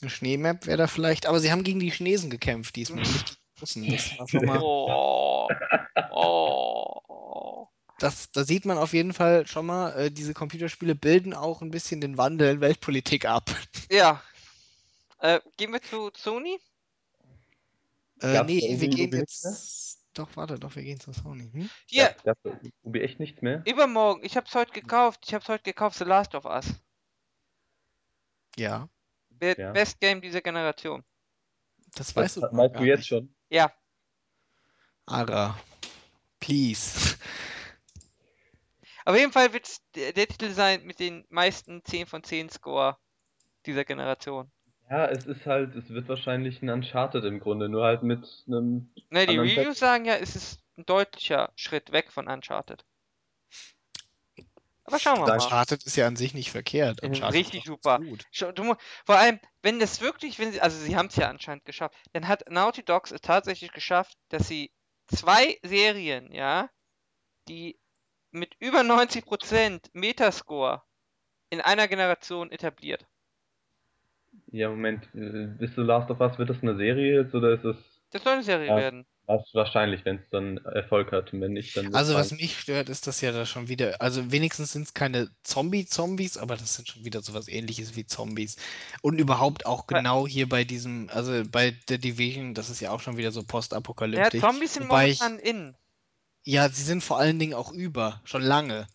Eine 0.00 0.10
Schneemap 0.10 0.66
wäre 0.66 0.78
da 0.78 0.86
vielleicht, 0.88 1.26
aber 1.26 1.38
sie 1.38 1.52
haben 1.52 1.62
gegen 1.62 1.78
die 1.80 1.90
Chinesen 1.90 2.28
gekämpft 2.30 2.74
diesmal, 2.74 3.00
nicht 3.04 3.38
die 3.56 3.60
Russen. 3.60 3.88
Das 3.88 4.18
war 4.18 4.28
schon 4.28 4.44
mal, 4.44 4.58
Oh. 4.62 5.48
Oh. 6.10 7.68
das, 7.98 8.30
da 8.32 8.44
sieht 8.44 8.64
man 8.64 8.78
auf 8.78 8.92
jeden 8.92 9.12
Fall 9.12 9.46
schon 9.46 9.66
mal, 9.66 9.92
äh, 9.96 10.10
diese 10.10 10.34
Computerspiele 10.34 10.94
bilden 10.96 11.34
auch 11.34 11.62
ein 11.62 11.70
bisschen 11.70 12.00
den 12.00 12.18
Wandel 12.18 12.54
in 12.54 12.60
Weltpolitik 12.60 13.24
ab. 13.26 13.50
Ja. 13.90 14.20
Äh, 15.22 15.40
gehen 15.56 15.72
wir 15.72 15.80
zu 15.80 16.10
Sony? 16.16 16.58
Äh, 18.20 18.32
Gab's 18.32 18.48
nee, 18.48 18.60
wir 18.60 18.68
irgendwie 18.70 18.88
gehen 18.90 19.12
jetzt. 19.20 20.00
Doch, 20.14 20.28
warte, 20.36 20.58
doch, 20.58 20.74
wir 20.74 20.82
gehen 20.82 20.98
zu 21.00 21.12
Sony. 21.12 21.48
Hm? 21.52 21.70
Hier, 21.86 22.08
Gab, 22.24 22.24
gab's 22.24 22.40
da 22.42 22.58
Ubi 22.82 23.00
echt 23.00 23.20
nichts 23.20 23.40
mehr? 23.40 23.62
übermorgen. 23.64 24.24
Ich 24.24 24.36
hab's 24.36 24.54
heute 24.54 24.72
gekauft. 24.72 25.20
Ich 25.26 25.32
hab's 25.32 25.48
heute 25.48 25.62
gekauft, 25.62 25.96
The 25.96 26.04
Last 26.04 26.34
of 26.34 26.44
Us. 26.44 26.66
Ja, 28.56 28.88
Der 29.30 29.56
Ja. 29.58 29.72
Best 29.72 30.00
Game 30.00 30.20
dieser 30.20 30.40
Generation. 30.42 31.04
das 31.94 32.14
weißt 32.14 32.36
du 32.36 32.40
das 32.40 32.50
doch 32.50 32.58
weißt 32.58 32.74
gar 32.74 32.82
du 32.82 32.88
jetzt 32.88 32.98
nicht. 32.98 33.06
schon. 33.08 33.34
Ja. 33.48 33.72
Ara, 35.06 35.58
please. 36.40 37.16
Auf 39.04 39.16
jeden 39.16 39.32
Fall 39.32 39.52
wird's 39.52 39.82
der, 39.94 40.12
der 40.12 40.26
Titel 40.28 40.50
sein 40.50 40.84
mit 40.84 40.98
den 41.00 41.24
meisten 41.28 41.84
10 41.84 42.06
von 42.06 42.22
10 42.22 42.50
Score 42.50 42.98
dieser 43.66 43.84
Generation. 43.84 44.50
Ja, 44.90 45.06
es 45.06 45.24
ist 45.26 45.46
halt, 45.46 45.74
es 45.74 45.88
wird 45.90 46.08
wahrscheinlich 46.08 46.60
ein 46.62 46.68
Uncharted 46.68 47.24
im 47.24 47.40
Grunde, 47.40 47.68
nur 47.68 47.84
halt 47.84 48.02
mit 48.02 48.44
einem. 48.46 48.92
Ne, 49.10 49.26
die 49.26 49.38
Reviews 49.38 49.78
sagen 49.78 50.04
ja, 50.04 50.16
es 50.16 50.36
ist 50.36 50.60
ein 50.76 50.84
deutlicher 50.84 51.52
Schritt 51.56 51.92
weg 51.92 52.12
von 52.12 52.28
Uncharted. 52.28 52.84
Aber 54.84 54.98
schauen 54.98 55.20
wir 55.20 55.26
mal. 55.26 55.34
Uncharted 55.34 55.84
ist 55.84 55.96
ja 55.96 56.06
an 56.06 56.16
sich 56.16 56.34
nicht 56.34 56.50
verkehrt. 56.50 57.02
Uncharted 57.02 57.34
richtig 57.34 57.64
super. 57.64 58.00
Gut. 58.00 58.26
Vor 59.06 59.16
allem, 59.16 59.40
wenn 59.62 59.78
das 59.78 60.00
wirklich, 60.00 60.38
wenn 60.38 60.52
sie, 60.52 60.60
also 60.60 60.78
sie 60.78 60.96
haben 60.96 61.06
es 61.06 61.16
ja 61.16 61.28
anscheinend 61.28 61.64
geschafft, 61.64 61.96
dann 62.12 62.28
hat 62.28 62.50
Naughty 62.50 62.82
Dogs 62.82 63.12
es 63.12 63.20
tatsächlich 63.20 63.72
geschafft, 63.72 64.18
dass 64.28 64.48
sie 64.48 64.72
zwei 65.06 65.58
Serien, 65.62 66.32
ja, 66.32 66.68
die 67.48 67.78
mit 68.30 68.56
über 68.58 68.80
90% 68.80 69.90
Metascore 69.92 70.82
in 71.50 71.60
einer 71.60 71.86
Generation 71.86 72.50
etabliert. 72.50 73.06
Ja, 74.52 74.68
Moment, 74.68 75.08
äh, 75.14 75.48
ist 75.64 75.74
The 75.76 75.80
Last 75.82 76.10
of 76.10 76.20
Us, 76.20 76.38
wird 76.38 76.50
das 76.50 76.62
eine 76.62 76.76
Serie 76.76 77.22
jetzt 77.22 77.34
oder 77.34 77.54
ist 77.54 77.64
es 77.64 77.76
Das 78.10 78.22
soll 78.22 78.34
eine 78.34 78.42
Serie 78.42 78.68
Ja. 78.68 78.76
werden. 78.76 79.06
was 79.26 79.48
wahrscheinlich, 79.54 80.04
wenn 80.04 80.16
es 80.16 80.28
dann 80.30 80.58
Erfolg 80.58 81.10
hat 81.12 81.32
und 81.32 81.40
wenn 81.40 81.52
nicht, 81.52 81.74
dann. 81.76 81.94
Also 81.94 82.12
was 82.14 82.32
mich 82.32 82.58
stört, 82.58 82.88
ist 82.90 83.06
das 83.06 83.20
ja 83.22 83.32
da 83.32 83.46
schon 83.46 83.68
wieder, 83.68 84.02
also 84.02 84.30
wenigstens 84.30 84.72
sind 84.72 84.82
es 84.82 84.94
keine 84.94 85.28
Zombie-Zombies, 85.44 86.36
aber 86.36 86.56
das 86.56 86.74
sind 86.74 86.88
schon 86.88 87.04
wieder 87.04 87.22
sowas 87.22 87.48
ähnliches 87.48 87.96
wie 87.96 88.04
Zombies. 88.04 88.56
Und 89.00 89.18
überhaupt 89.18 89.64
auch 89.64 89.86
Ja. 89.90 89.98
genau 89.98 90.26
hier 90.26 90.48
bei 90.48 90.64
diesem, 90.64 91.08
also 91.10 91.42
bei 91.50 91.70
der 91.88 91.98
Division, 91.98 92.52
das 92.52 92.68
ist 92.68 92.80
ja 92.80 92.90
auch 92.90 93.00
schon 93.00 93.16
wieder 93.16 93.32
so 93.32 93.40
Ja, 93.40 93.46
postapokalyptisch. 93.46 94.40
Zombies 94.42 94.74
sind 94.74 94.84
Wobei 94.88 95.08
ich- 95.10 95.20
momentan 95.20 95.38
in. 95.46 95.76
Ja, 96.44 96.68
sie 96.68 96.82
sind 96.82 97.02
vor 97.02 97.18
allen 97.18 97.38
Dingen 97.38 97.54
auch 97.54 97.72
über, 97.72 98.20
schon 98.24 98.42
lange. 98.42 98.86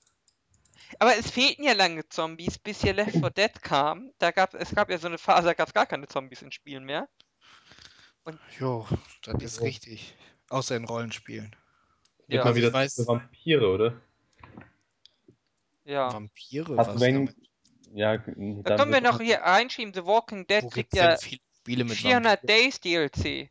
Aber 0.99 1.15
es 1.17 1.29
fehlten 1.29 1.63
ja 1.63 1.73
lange 1.73 2.07
Zombies, 2.09 2.57
bis 2.57 2.81
hier 2.81 2.93
Left 2.93 3.11
4 3.11 3.29
Dead 3.29 3.61
kam. 3.61 4.11
Da 4.19 4.31
gab 4.31 4.53
es 4.53 4.73
gab 4.73 4.89
ja 4.89 4.97
so 4.97 5.07
eine 5.07 5.17
Phase, 5.17 5.47
da 5.47 5.53
gab 5.53 5.67
es 5.67 5.73
gar 5.73 5.85
keine 5.85 6.07
Zombies 6.07 6.41
in 6.41 6.51
Spielen 6.51 6.83
mehr. 6.85 7.07
Jo, 8.59 8.87
das 9.23 9.41
ist 9.41 9.61
richtig. 9.61 10.15
Außer 10.49 10.75
in 10.75 10.85
Rollenspielen. 10.85 11.55
Ja. 12.27 12.43
mal 12.43 12.47
Also 12.49 12.57
wieder 12.57 12.69
weiß- 12.69 13.07
Vampire, 13.07 13.69
oder? 13.69 14.01
Ja. 15.85 16.11
Vampire, 16.11 16.75
Hast 16.77 16.89
was 16.89 16.95
du 16.95 17.01
wenn, 17.01 17.33
ja, 17.93 18.17
Da 18.17 18.75
können 18.75 18.91
wir 18.91 19.01
noch 19.01 19.21
hier 19.21 19.39
reinschieben. 19.39 19.93
The 19.93 20.05
Walking 20.05 20.45
Dead 20.47 20.63
Wo 20.63 20.69
kriegt 20.69 20.93
ja 20.93 21.17
Spiele 21.17 21.85
mit 21.85 21.93
400 21.95 22.43
Vampiren? 22.43 22.47
Days 22.47 22.79
DLC. 22.81 23.49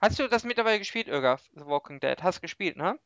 Hast 0.00 0.18
du 0.18 0.26
das 0.26 0.42
mittlerweile 0.42 0.80
gespielt, 0.80 1.06
Irgaf? 1.06 1.48
The 1.54 1.64
Walking 1.64 2.00
Dead. 2.00 2.20
Hast 2.22 2.40
gespielt, 2.40 2.76
ne? 2.76 2.98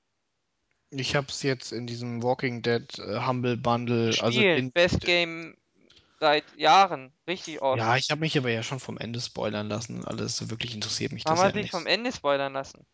Ich 0.91 1.17
hab's 1.17 1.43
jetzt 1.43 1.73
in 1.73 1.87
diesem 1.87 2.23
Walking 2.23 2.63
Dead 2.63 2.99
äh, 2.99 3.21
Humble 3.27 3.57
Bundle, 3.57 4.15
also 4.21 4.41
Spielen. 4.41 4.59
in, 4.59 4.73
Best 4.73 5.01
Game 5.01 5.57
seit 6.21 6.45
Jahren. 6.57 7.13
Richtig 7.27 7.61
awesome. 7.61 7.83
Ja, 7.83 7.97
ich 7.97 8.11
habe 8.11 8.21
mich 8.21 8.39
aber 8.39 8.51
ja 8.51 8.63
schon 8.63 8.81
vom 8.81 8.99
Ende 8.99 9.21
spoilern 9.21 9.69
lassen. 9.69 10.05
Alles 10.05 10.49
wirklich 10.49 10.75
interessiert 10.75 11.13
mich 11.13 11.25
Warum 11.25 11.39
das 11.39 11.53
ja 11.55 11.61
nicht. 11.61 11.71
vom 11.71 11.87
Ende 11.87 12.13
spoilern 12.13 12.53
lassen? 12.53 12.87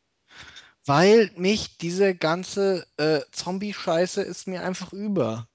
Weil 0.84 1.30
mich 1.36 1.78
diese 1.78 2.14
ganze 2.14 2.86
äh, 2.96 3.20
Zombie-Scheiße 3.30 4.22
ist 4.22 4.48
mir 4.48 4.64
einfach 4.64 4.92
über. 4.92 5.48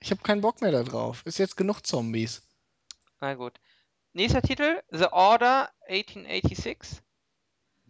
Ich 0.00 0.10
habe 0.10 0.22
keinen 0.22 0.40
Bock 0.40 0.60
mehr 0.60 0.72
da 0.72 0.82
drauf. 0.82 1.22
Ist 1.24 1.38
jetzt 1.38 1.56
genug 1.56 1.82
Zombies. 1.86 2.42
Na 3.20 3.34
gut. 3.34 3.60
Nächster 4.12 4.42
Titel: 4.42 4.82
The 4.90 5.06
Order 5.12 5.70
1886. 5.88 7.03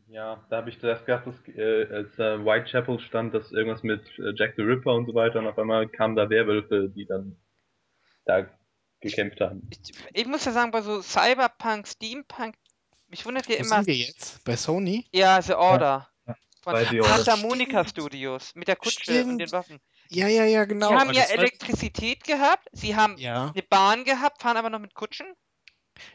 Ja, 0.09 0.45
da 0.51 0.59
habe 0.59 0.71
ich 0.71 0.79
zuerst 0.81 1.07
gedacht, 1.07 1.27
dass, 1.27 1.35
äh, 1.57 1.87
als 1.91 2.19
äh, 2.19 2.45
Whitechapel 2.45 3.01
stand, 3.01 3.35
dass 3.35 3.51
irgendwas 3.53 3.83
mit 3.83 4.03
äh, 4.19 4.33
Jack 4.37 4.55
the 4.57 4.63
Ripper 4.63 4.95
und 4.95 5.07
so 5.07 5.15
weiter 5.15 5.39
und 5.39 5.47
auf 5.47 5.59
einmal 5.59 5.89
kamen 5.89 6.15
da 6.15 6.29
Werwölfe, 6.29 6.89
die 6.95 7.07
dann 7.07 7.37
da 8.27 8.47
gekämpft 9.01 9.41
haben. 9.41 9.69
Ich, 9.71 9.93
ich 10.13 10.27
muss 10.27 10.45
ja 10.45 10.53
sagen, 10.53 10.71
bei 10.71 10.83
so 10.83 11.01
Cyberpunk, 11.03 11.89
Steampunk, 11.89 12.55
mich 13.09 13.25
wundert 13.25 13.47
ja 13.49 13.57
Wo 13.57 13.65
immer. 13.65 13.77
sind 13.77 13.87
wir 13.87 13.95
jetzt? 13.97 14.45
Bei 14.45 14.57
Sony? 14.57 15.07
Ja, 15.13 15.41
The 15.41 15.55
Order. 15.55 16.09
Ja, 16.27 16.37
Von. 16.63 16.77
Santa 17.03 17.37
Monica. 17.37 17.85
Studios 17.87 18.55
mit 18.55 18.69
der 18.69 18.77
Kutsche 18.77 19.01
Stimmt. 19.03 19.31
und 19.33 19.39
den 19.39 19.53
Waffen. 19.53 19.79
Ja, 20.11 20.29
ja, 20.29 20.45
ja, 20.45 20.65
genau. 20.65 20.89
Sie 20.89 20.95
haben 20.95 21.09
Und 21.09 21.15
ja 21.15 21.23
das 21.23 21.31
war- 21.33 21.39
Elektrizität 21.39 22.25
gehabt, 22.25 22.69
sie 22.73 22.95
haben 22.97 23.17
Ja, 23.19 23.53
eine 23.55 23.63
Bahn 23.63 24.05
gehabt, 24.05 24.41
fahren 24.43 24.57
aber 24.57 24.71
noch 24.71 24.79
mit 24.79 24.95
Kutschen. 24.95 25.27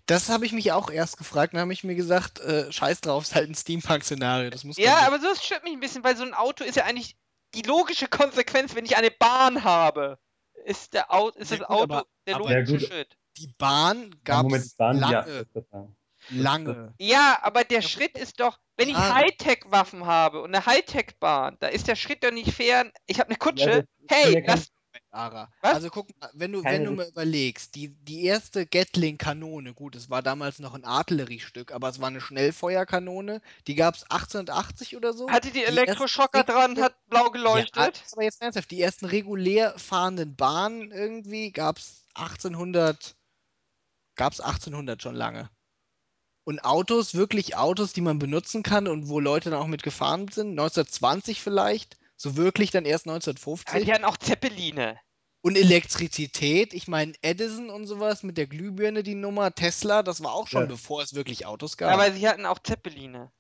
Das 0.05 0.29
habe 0.29 0.45
ich 0.45 0.51
mich 0.51 0.71
auch 0.71 0.89
erst 0.89 1.17
gefragt. 1.17 1.53
Dann 1.53 1.61
habe 1.61 1.73
ich 1.73 1.83
mir 1.83 1.95
gesagt, 1.95 2.39
äh, 2.39 2.71
scheiß 2.71 3.01
drauf, 3.01 3.23
ist 3.23 3.35
halt 3.35 3.49
ein 3.49 3.55
Steampunk-Szenario. 3.55 4.49
Das 4.49 4.63
muss 4.63 4.77
Ja, 4.77 4.99
aber 5.07 5.19
so 5.19 5.33
stört 5.35 5.63
mich 5.63 5.73
ein 5.73 5.79
bisschen, 5.79 6.03
weil 6.03 6.15
so 6.17 6.23
ein 6.23 6.33
Auto 6.33 6.63
ist 6.63 6.75
ja 6.75 6.85
eigentlich 6.85 7.15
die 7.55 7.61
logische 7.63 8.07
Konsequenz, 8.07 8.75
wenn 8.75 8.85
ich 8.85 8.97
eine 8.97 9.11
Bahn 9.11 9.63
habe. 9.63 10.19
Ist, 10.65 10.93
der 10.93 11.13
Au 11.13 11.29
ist 11.29 11.51
Ja 11.51 11.57
das 11.57 11.67
gut, 11.67 11.69
Auto 11.77 11.93
aber- 11.93 12.05
der 12.27 12.35
aber- 12.35 12.49
logische 12.53 12.73
Ja. 12.85 12.87
Schritt. 12.87 13.17
die 13.37 13.47
Bahn 13.57 14.11
Ja, 14.11 14.17
gab 14.25 14.51
es 14.51 14.75
die 14.75 14.83
ja. 14.83 14.91
lange, 14.91 15.45
lange. 16.29 16.93
Ja, 16.99 17.39
aber 17.41 17.63
der 17.63 17.81
Schritt 17.81 18.17
ist 18.17 18.39
doch, 18.39 18.59
wenn 18.77 18.89
ich 18.89 18.95
Ja. 18.95 19.13
Hightech-Waffen 19.15 20.05
habe 20.05 20.41
und 20.41 20.53
eine 20.53 20.65
Hightech-Bahn, 20.65 21.57
da 21.59 21.67
ist 21.67 21.87
der 21.87 21.95
Schritt 21.95 22.23
doch 22.23 22.31
nicht 22.31 22.51
fair. 22.53 22.91
Ich 23.07 23.19
habe 23.19 23.29
eine 23.29 23.37
Kutsche. 23.37 23.87
Ja, 24.09 24.15
hey, 24.15 24.33
ja 24.35 24.41
lass. 24.45 24.67
Ara. 25.11 25.51
Was? 25.61 25.73
Also 25.73 25.89
guck 25.89 26.07
mal, 26.19 26.29
wenn 26.33 26.51
du, 26.51 26.61
Keine 26.61 26.77
wenn 26.77 26.83
du 26.85 26.91
mal 26.91 27.07
überlegst, 27.07 27.73
die, 27.75 27.89
die 28.03 28.25
erste 28.25 28.65
Gatling-Kanone, 28.67 29.73
gut, 29.73 29.95
es 29.95 30.09
war 30.09 30.21
damals 30.21 30.59
noch 30.59 30.75
ein 30.75 30.85
Artilleriestück, 30.85 31.71
aber 31.71 31.89
es 31.89 31.99
war 31.99 32.09
eine 32.09 32.21
Schnellfeuerkanone, 32.21 33.41
die 33.67 33.75
gab 33.75 33.95
es 33.95 34.03
1880 34.03 34.95
oder 34.95 35.13
so. 35.13 35.29
Hatte 35.29 35.49
die 35.51 35.63
ersten 35.63 35.77
Elektroschocker 35.77 36.43
dran, 36.43 36.79
hat 36.79 36.95
blau 37.09 37.25
Ja, 37.25 37.29
geleuchtet. 37.31 38.03
aber 38.11 38.23
jetzt 38.23 38.41
ernsthaft, 38.41 38.69
die 38.71 38.81
ersten 38.81 39.05
regulär 39.05 39.73
fahrenden 39.79 40.35
Bahnen 40.35 40.91
irgendwie 40.91 41.51
gab 41.51 41.77
es 41.79 42.05
1800, 42.13 43.15
gab 44.15 44.33
es 44.33 44.41
1800 44.41 45.01
schon 45.01 45.15
lange. 45.15 45.49
Und 46.43 46.63
Autos, 46.63 47.15
wirklich 47.15 47.55
Autos, 47.57 47.93
die 47.93 48.01
man 48.01 48.19
benutzen 48.19 48.63
kann 48.63 48.87
und 48.87 49.07
wo 49.07 49.19
Leute 49.19 49.49
dann 49.51 49.59
auch 49.59 49.67
mit 49.67 49.83
gefahren 49.83 50.27
sind, 50.29 50.51
1920 50.51 51.41
vielleicht, 51.41 51.97
so 52.21 52.35
wirklich 52.35 52.69
dann 52.71 52.85
erst 52.85 53.05
Ja, 53.05 53.13
1950. 53.13 53.85
die 53.85 53.93
hatten 53.93 54.03
auch 54.05 54.17
Zeppeline. 54.17 54.99
Und 55.41 55.55
Elektrizität, 55.57 56.73
ich 56.73 56.89
meine 56.89 57.13
Edison 57.21 57.69
und 57.69 57.87
sowas 57.87 58.23
mit 58.23 58.37
der 58.37 58.45
Glühbirne, 58.45 59.03
die 59.03 59.15
Nummer, 59.15 59.55
Tesla, 59.55 60.03
das 60.03 60.21
war 60.21 60.33
auch 60.33 60.47
schon 60.47 60.63
Ja. 60.63 60.67
bevor 60.67 61.01
es 61.01 61.13
wirklich 61.13 61.45
Autos 61.45 61.77
gab. 61.77 61.93
Aber 61.93 62.11
sie 62.11 62.27
hatten 62.27 62.45
auch 62.45 62.59
Zeppeline. 62.59 63.31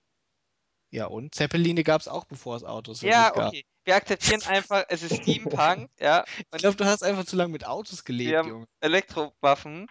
ja, 0.91 1.07
und 1.07 1.35
Zeppeline 1.35 1.83
gab 1.83 1.99
es 1.99 2.07
auch, 2.07 2.23
bevor 2.23 2.55
es 2.55 2.63
Autos 2.63 3.01
Ja, 3.01 3.25
wirklich 3.25 3.33
gab. 3.33 3.47
okay. 3.49 3.65
Wir 3.83 3.95
akzeptieren 3.95 4.41
einfach, 4.43 4.85
es 4.87 5.03
ist 5.03 5.17
Steampunk, 5.17 5.89
ja. 5.99 6.23
Ich 6.37 6.47
glaube, 6.59 6.77
du 6.77 6.85
hast 6.85 7.03
einfach 7.03 7.25
zu 7.25 7.35
lange 7.35 7.51
mit 7.51 7.65
Autos 7.65 8.05
gelebt, 8.05 8.29
wir 8.31 8.37
haben 8.39 8.47
Junge. 8.49 8.67
Elektrowaffen. 8.79 9.87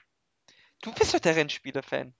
Du 0.81 0.93
bist 0.95 1.13
doch 1.13 1.19
der 1.21 1.37
Rennspiele-Fan. 1.37 2.15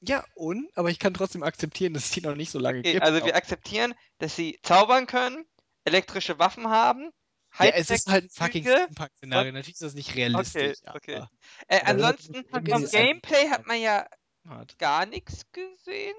Ja, 0.00 0.24
und? 0.34 0.70
Aber 0.76 0.90
ich 0.90 0.98
kann 0.98 1.14
trotzdem 1.14 1.42
akzeptieren, 1.42 1.94
dass 1.94 2.04
es 2.06 2.10
die 2.10 2.20
noch 2.20 2.34
nicht 2.36 2.50
so 2.50 2.58
lange 2.60 2.78
Okay, 2.80 2.92
gibt. 2.92 3.04
also 3.04 3.24
wir 3.24 3.34
akzeptieren, 3.34 3.94
dass 4.18 4.36
sie 4.36 4.58
zaubern 4.62 5.06
können, 5.06 5.44
elektrische 5.84 6.38
Waffen 6.38 6.68
haben, 6.68 7.10
ja, 7.58 7.70
es 7.70 7.90
ist 7.90 8.08
halt 8.08 8.24
ein 8.24 8.30
fucking. 8.30 8.62
Steampunk-Szenario. 8.64 9.52
Natürlich 9.52 9.74
ist 9.74 9.82
das 9.82 9.94
nicht 9.94 10.14
realistisch. 10.16 10.78
okay. 10.94 11.16
aber 11.16 11.30
Äh, 11.68 11.80
das 11.80 11.84
ansonsten, 11.84 12.44
vom 12.44 12.64
Gameplay 12.64 13.48
hat 13.50 13.66
man 13.66 13.80
ja 13.80 14.06
Hat. 14.48 14.78
gar 14.78 15.06
nichts 15.06 15.44
gesehen. 15.52 16.16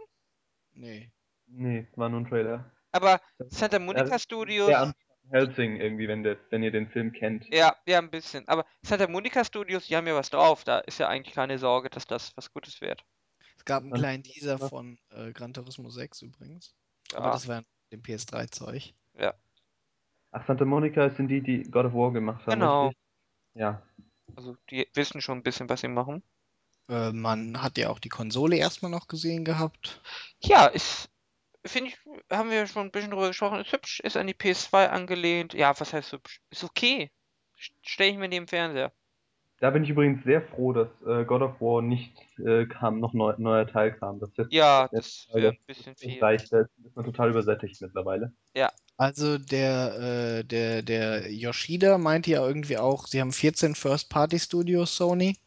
Nee. 0.74 1.12
Nee, 1.48 1.88
war 1.96 2.10
nur 2.10 2.22
ein 2.22 2.28
Trailer. 2.30 2.72
Aber 2.92 3.20
Santa 3.50 3.80
Monica 3.80 4.06
Der 4.06 4.20
Studios, 4.20 4.72
an 4.74 4.94
Helsing 5.32 5.78
irgendwie, 5.78 6.08
wenn, 6.08 6.24
der, 6.24 6.38
wenn 6.50 6.62
ihr 6.62 6.72
den 6.72 6.90
Film 6.90 7.12
kennt. 7.12 7.52
ja, 7.52 7.76
ja, 7.88 7.98
ein 8.00 8.12
bisschen. 8.12 8.48
Aber 8.48 8.66
Santa 8.84 9.08
Monica 9.08 9.44
Studios, 9.44 9.88
die 9.88 9.96
haben 9.96 10.06
ja 10.06 10.16
was 10.16 10.30
drauf. 10.30 10.64
Da 10.64 10.80
ist 10.80 11.00
ja 11.00 11.08
eigentlich 11.08 11.34
keine 11.34 11.58
Sorge, 11.58 11.90
dass 11.90 12.06
das 12.06 12.36
was 12.38 12.52
Gutes 12.52 12.82
wird. 12.82 13.04
Es 13.58 13.66
gab 13.66 13.84
einen 13.84 13.94
kleinen 13.94 14.24
Teaser 14.24 14.60
von 14.60 15.00
äh, 15.10 15.32
Gran 15.32 15.54
Turismo 15.54 15.90
6 15.90 16.22
übrigens. 16.24 16.76
Ja, 17.12 17.20
Aber 17.20 17.32
das 17.32 17.48
war 17.48 17.64
dem 17.92 18.02
PS3-Zeug. 18.02 18.94
Ach, 20.34 20.46
Santa 20.48 20.66
Monica 20.66 21.10
sind 21.12 21.28
die, 21.28 21.42
die 21.42 21.64
God 21.64 21.86
of 21.86 21.94
War 21.94 22.12
gemacht 22.12 22.46
haben, 22.48 22.60
Genau. 22.60 22.88
richtig? 22.88 22.98
Ja. 23.54 23.82
also 24.36 24.58
die 24.72 24.88
wissen 24.96 25.22
schon 25.22 25.38
ein 25.38 25.44
bisschen, 25.44 25.70
was 25.70 25.82
sie 25.82 25.88
machen. 25.88 26.24
Äh, 26.90 27.12
man 27.12 27.62
hat 27.62 27.78
ja 27.78 27.90
auch 27.90 28.00
die 28.00 28.10
Konsole 28.10 28.58
erstmal 28.58 28.92
noch 28.92 29.08
gesehen 29.08 29.46
gehabt. 29.46 30.02
Ja, 30.42 30.66
ist, 30.66 31.10
finde 31.66 31.92
ich, 31.92 32.00
haben 32.32 32.50
wir 32.50 32.66
schon 32.66 32.88
ein 32.88 32.92
bisschen 32.92 33.12
drüber 33.12 33.28
gesprochen, 33.28 33.60
ist 33.60 33.72
hübsch, 33.72 34.00
ist 34.00 34.18
an 34.18 34.28
die 34.28 34.34
PS2 34.34 34.90
angelehnt. 34.90 35.54
Ja, 35.54 35.80
was 35.80 35.94
heißt 35.94 36.14
hübsch? 36.14 36.42
Ist 36.50 36.64
okay. 36.64 37.12
Stelle 37.84 38.10
ich 38.12 38.18
mir 38.18 38.28
neben 38.28 38.48
Fernseher. 38.48 38.92
Da 39.60 39.70
bin 39.70 39.84
ich 39.84 39.90
übrigens 39.92 40.24
sehr 40.26 40.42
froh, 40.42 40.74
dass 40.74 40.90
äh, 41.06 41.24
God 41.24 41.42
of 41.44 41.62
War 41.62 41.82
nicht 41.82 42.18
äh, 42.40 42.66
kam, 42.66 43.00
noch 43.00 43.14
neu, 43.14 43.34
neuer 43.38 43.66
Teil 43.68 43.94
kam. 43.94 44.20
Das 44.20 44.30
ist 44.32 44.38
jetzt 44.40 44.52
Ja, 44.52 44.90
das 44.92 45.30
wäre 45.32 45.54
ein 45.54 45.58
bisschen 45.66 45.94
das 45.94 46.02
viel. 46.02 46.20
reicht, 46.22 46.52
da 46.52 46.62
ist 46.62 46.96
man 46.96 47.06
total 47.06 47.30
übersättigt 47.30 47.80
mittlerweile. 47.82 48.34
Also 48.98 49.38
der, 49.38 50.40
äh, 50.40 50.44
der, 50.44 50.82
der 50.84 51.32
Yoshida 51.32 51.98
meinte 51.98 52.32
ja 52.32 52.46
irgendwie 52.46 52.78
auch, 52.78 53.08
sie 53.08 53.20
haben 53.22 53.34
14 53.34 53.76
First-Party-Studios, 53.76 54.96
Sony. 54.96 55.38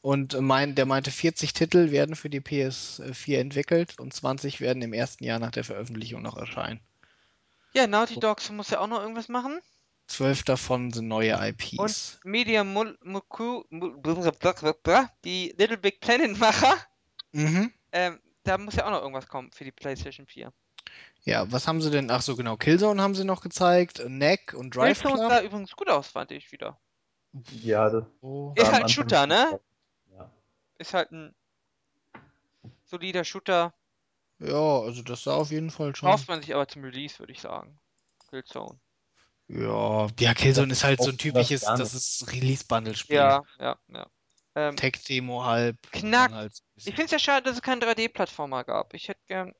Und 0.00 0.40
mein, 0.40 0.74
der 0.74 0.86
meinte, 0.86 1.10
40 1.10 1.52
Titel 1.52 1.90
werden 1.90 2.14
für 2.14 2.30
die 2.30 2.40
PS4 2.40 3.38
entwickelt 3.38 3.98
und 3.98 4.14
20 4.14 4.60
werden 4.60 4.82
im 4.82 4.92
ersten 4.92 5.24
Jahr 5.24 5.38
nach 5.38 5.50
der 5.50 5.64
Veröffentlichung 5.64 6.22
noch 6.22 6.36
erscheinen. 6.36 6.80
Ja, 7.74 7.86
Naughty 7.86 8.18
Dogs 8.18 8.50
muss 8.50 8.70
ja 8.70 8.80
auch 8.80 8.86
noch 8.86 9.00
irgendwas 9.00 9.28
machen. 9.28 9.60
Zwölf 10.06 10.42
davon 10.42 10.90
sind 10.90 11.08
neue 11.08 11.36
IPs. 11.48 12.18
Media 12.24 12.64
Mul 12.64 12.96
Muku, 13.02 13.62
die 13.70 15.54
Little 15.58 15.76
Big 15.76 16.00
Planet 16.00 16.38
Macher, 16.38 16.76
Mhm. 17.32 17.72
ähm, 17.92 18.20
da 18.42 18.56
muss 18.56 18.76
ja 18.76 18.86
auch 18.86 18.90
noch 18.90 19.02
irgendwas 19.02 19.28
kommen 19.28 19.50
für 19.52 19.64
die 19.64 19.72
PlayStation 19.72 20.26
4. 20.26 20.50
Ja, 21.28 21.52
was 21.52 21.68
haben 21.68 21.82
sie 21.82 21.90
denn? 21.90 22.10
Ach 22.10 22.22
so, 22.22 22.36
genau. 22.36 22.56
Killzone 22.56 23.02
haben 23.02 23.14
sie 23.14 23.24
noch 23.24 23.42
gezeigt. 23.42 24.02
Neck 24.08 24.54
und 24.54 24.74
Drive 24.74 25.02
Killzone 25.02 25.26
Club. 25.26 25.30
sah 25.30 25.42
übrigens 25.42 25.76
gut 25.76 25.90
aus, 25.90 26.08
fand 26.08 26.30
ich 26.30 26.50
wieder. 26.52 26.80
Ja, 27.50 27.90
das 27.90 28.04
Oh. 28.22 28.54
Ist 28.56 28.72
halt 28.72 28.84
ein 28.84 28.88
Shooter, 28.88 29.26
ne? 29.26 29.60
Ja. 30.10 30.32
Ist 30.78 30.94
halt 30.94 31.12
ein 31.12 31.34
solider 32.86 33.24
Shooter. 33.24 33.74
Ja, 34.38 34.80
also 34.80 35.02
das 35.02 35.24
sah 35.24 35.34
auf 35.34 35.50
jeden 35.50 35.70
Fall 35.70 35.94
schon. 35.94 36.08
Kauft 36.08 36.28
man 36.28 36.40
sich 36.40 36.54
aber 36.54 36.66
zum 36.66 36.82
Release, 36.82 37.18
würde 37.18 37.32
ich 37.32 37.42
sagen. 37.42 37.78
Killzone. 38.30 38.80
Ja, 39.48 40.06
ja, 40.18 40.32
Killzone 40.32 40.72
ist 40.72 40.84
halt 40.84 41.02
so 41.02 41.10
ein 41.10 41.16
braucht 41.16 41.20
typisches, 41.20 41.60
das 41.60 41.92
ist 41.92 42.32
Release-Bundle-Spiel. 42.32 43.16
Ja, 43.16 43.42
ja, 43.58 43.76
ja. 43.88 44.06
Ähm, 44.54 44.76
Tech-Demo 44.76 45.44
halb. 45.44 45.76
Knack. 45.92 46.32
Halt 46.32 46.62
ich 46.76 46.84
finde 46.84 47.04
es 47.04 47.10
ja 47.10 47.18
schade, 47.18 47.42
dass 47.42 47.56
es 47.56 47.62
keinen 47.62 47.82
3D-Plattformer 47.82 48.64
gab. 48.64 48.94
Ich 48.94 49.08
hätte 49.08 49.20
gern. 49.26 49.54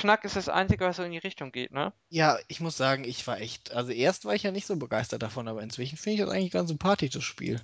Knack 0.00 0.24
ist 0.24 0.36
das 0.36 0.48
Einzige, 0.48 0.84
was 0.86 0.96
so 0.96 1.02
in 1.02 1.12
die 1.12 1.18
Richtung 1.18 1.52
geht, 1.52 1.72
ne? 1.72 1.92
Ja, 2.08 2.38
ich 2.48 2.60
muss 2.60 2.76
sagen, 2.76 3.04
ich 3.04 3.26
war 3.26 3.40
echt, 3.40 3.72
also 3.72 3.92
erst 3.92 4.24
war 4.24 4.34
ich 4.34 4.42
ja 4.42 4.50
nicht 4.50 4.66
so 4.66 4.76
begeistert 4.76 5.22
davon, 5.22 5.46
aber 5.48 5.62
inzwischen 5.62 5.96
finde 5.96 6.14
ich 6.14 6.20
das 6.20 6.30
eigentlich 6.34 6.50
ganz 6.50 6.68
sympathisch, 6.68 7.10
das 7.10 7.22
Spiel. 7.24 7.60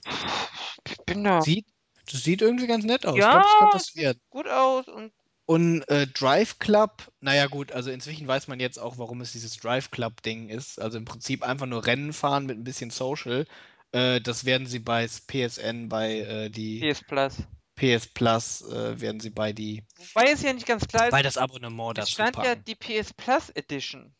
Ich 0.88 0.98
bin 1.04 1.24
da 1.24 1.40
Sieht, 1.40 1.66
das 2.10 2.22
sieht 2.22 2.42
irgendwie 2.42 2.66
ganz 2.66 2.84
nett 2.84 3.06
aus. 3.06 3.16
Ich 3.16 3.22
Ja, 3.22 3.38
das 3.42 3.58
kann 3.58 3.68
es 3.74 3.86
das 3.86 3.96
werden. 3.96 4.20
gut 4.30 4.46
aus 4.48 4.88
und 4.88 5.12
Und 5.46 5.82
äh, 5.88 6.06
Drive 6.06 6.58
Club, 6.58 7.10
naja 7.20 7.46
gut, 7.46 7.72
also 7.72 7.90
inzwischen 7.90 8.26
weiß 8.28 8.48
man 8.48 8.60
jetzt 8.60 8.78
auch, 8.78 8.98
warum 8.98 9.20
es 9.20 9.32
dieses 9.32 9.56
Drive 9.56 9.90
Club-Ding 9.90 10.48
ist. 10.48 10.80
Also 10.80 10.98
im 10.98 11.04
Prinzip 11.04 11.42
einfach 11.42 11.66
nur 11.66 11.86
Rennen 11.86 12.12
fahren 12.12 12.46
mit 12.46 12.58
ein 12.58 12.64
bisschen 12.64 12.90
Social. 12.90 13.46
Äh, 13.92 14.20
das 14.20 14.44
werden 14.44 14.66
sie 14.66 14.80
bei 14.80 15.06
PSN, 15.06 15.88
bei 15.88 16.20
äh, 16.20 16.50
die 16.50 16.80
PS 16.80 17.02
Plus. 17.04 17.38
PS 17.76 18.06
Plus, 18.08 18.62
äh, 18.62 19.00
werden 19.00 19.20
sie 19.20 19.30
bei 19.30 19.52
die, 19.52 19.84
Wobei 19.96 20.32
es 20.32 20.42
ja 20.42 20.52
nicht 20.52 20.66
ganz 20.66 20.86
klar 20.88 21.06
ist, 21.06 21.10
bei 21.12 21.22
das 21.22 21.36
Abonnement 21.36 21.98
es 21.98 22.04
dazu 22.04 22.12
stand 22.14 22.36
ja 22.36 22.42
packen. 22.42 22.64
die 22.64 22.74
PS 22.74 23.12
Plus 23.12 23.50
Edition. 23.50 24.14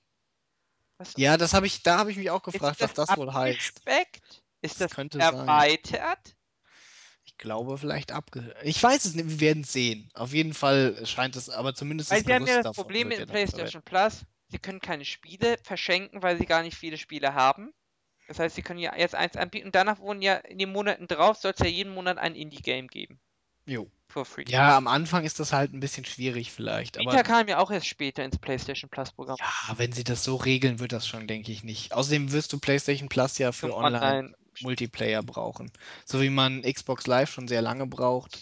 Was 0.98 1.14
Ja, 1.16 1.36
das 1.36 1.54
habe 1.54 1.66
ich, 1.66 1.82
da 1.82 1.98
habe 1.98 2.10
ich 2.10 2.16
mich 2.16 2.30
auch 2.30 2.42
gefragt, 2.42 2.80
was 2.80 2.94
das 2.94 3.16
wohl 3.16 3.32
heißt. 3.32 3.82
Ist 4.62 4.80
Das 4.80 4.90
das 4.90 4.90
könnte 4.90 5.18
sein. 5.18 5.34
erweitert? 5.34 6.36
Ich 7.24 7.36
glaube, 7.38 7.76
vielleicht 7.76 8.12
abge. 8.12 8.54
Ich 8.62 8.82
weiß 8.82 9.04
es 9.04 9.14
nicht, 9.14 9.28
wir 9.28 9.40
werden 9.40 9.62
es 9.62 9.72
sehen. 9.72 10.10
Auf 10.14 10.32
jeden 10.32 10.54
Fall 10.54 11.04
scheint 11.04 11.36
es, 11.36 11.50
aber 11.50 11.74
zumindest 11.74 12.10
Weil 12.10 12.18
das 12.18 12.26
sie 12.26 12.34
haben 12.34 12.46
ja 12.46 12.62
das 12.62 12.76
Problem 12.76 13.08
mit 13.08 13.18
ja 13.18 13.26
PlayStation 13.26 13.82
Plus, 13.82 14.24
sie 14.48 14.58
können 14.58 14.80
keine 14.80 15.04
Spiele 15.04 15.58
verschenken, 15.62 16.22
weil 16.22 16.38
sie 16.38 16.46
gar 16.46 16.62
nicht 16.62 16.76
viele 16.76 16.96
Spiele 16.96 17.34
haben. 17.34 17.74
Das 18.28 18.38
heißt, 18.38 18.56
sie 18.56 18.62
können 18.62 18.80
ja 18.80 18.96
jetzt 18.96 19.14
eins 19.14 19.36
anbieten 19.36 19.66
und 19.66 19.74
danach 19.74 19.98
wurden 19.98 20.22
ja 20.22 20.36
in 20.36 20.58
den 20.58 20.72
Monaten 20.72 21.06
drauf, 21.06 21.36
soll 21.36 21.52
es 21.52 21.60
ja 21.60 21.66
jeden 21.66 21.94
Monat 21.94 22.18
ein 22.18 22.34
Indie-Game 22.34 22.88
geben. 22.88 23.20
Jo. 23.66 23.90
For 24.08 24.24
free. 24.24 24.44
Ja, 24.46 24.76
am 24.76 24.86
Anfang 24.86 25.24
ist 25.24 25.40
das 25.40 25.52
halt 25.52 25.74
ein 25.74 25.80
bisschen 25.80 26.04
schwierig 26.04 26.52
vielleicht, 26.52 26.96
aber 26.96 27.10
Vita 27.12 27.22
kam 27.22 27.48
ja 27.48 27.58
auch 27.58 27.70
erst 27.70 27.86
später 27.88 28.24
ins 28.24 28.38
PlayStation 28.38 28.88
Plus-Programm. 28.88 29.36
ja, 29.38 29.78
wenn 29.78 29.92
sie 29.92 30.04
das 30.04 30.24
so 30.24 30.36
regeln, 30.36 30.78
wird 30.78 30.92
das 30.92 31.06
schon, 31.06 31.26
denke 31.26 31.52
ich 31.52 31.64
nicht. 31.64 31.92
Außerdem 31.92 32.32
wirst 32.32 32.52
du 32.52 32.58
PlayStation 32.58 33.08
Plus 33.08 33.36
ja 33.38 33.52
für 33.52 33.68
Zum 33.68 33.76
online 33.76 34.04
Online. 34.04 34.34
Multiplayer 34.62 35.22
brauchen. 35.22 35.70
So 36.06 36.22
wie 36.22 36.30
man 36.30 36.62
Xbox 36.62 37.06
Live 37.06 37.30
schon 37.30 37.48
sehr 37.48 37.60
lange 37.60 37.86
braucht, 37.86 38.40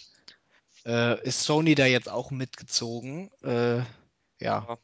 äh, 0.85 1.21
ist 1.23 1.43
Sony 1.43 1.75
da 1.75 1.85
jetzt 1.85 2.09
auch 2.09 2.31
mitgezogen. 2.31 3.31
Äh, 3.43 3.79
ja. 3.79 3.85
Ja. 4.39 4.77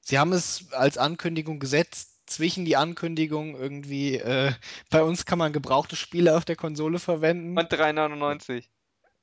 Sie 0.00 0.18
haben 0.18 0.32
es 0.32 0.72
als 0.72 0.98
Ankündigung 0.98 1.60
gesetzt. 1.60 2.10
Zwischen 2.26 2.64
die 2.64 2.76
Ankündigung 2.76 3.54
irgendwie, 3.54 4.16
äh, 4.16 4.52
bei 4.90 5.02
uns 5.02 5.26
kann 5.26 5.38
man 5.38 5.52
gebrauchte 5.52 5.94
Spiele 5.94 6.36
auf 6.36 6.46
der 6.46 6.56
Konsole 6.56 6.98
verwenden. 6.98 7.56
Und 7.58 7.70
3,99. 7.70 8.64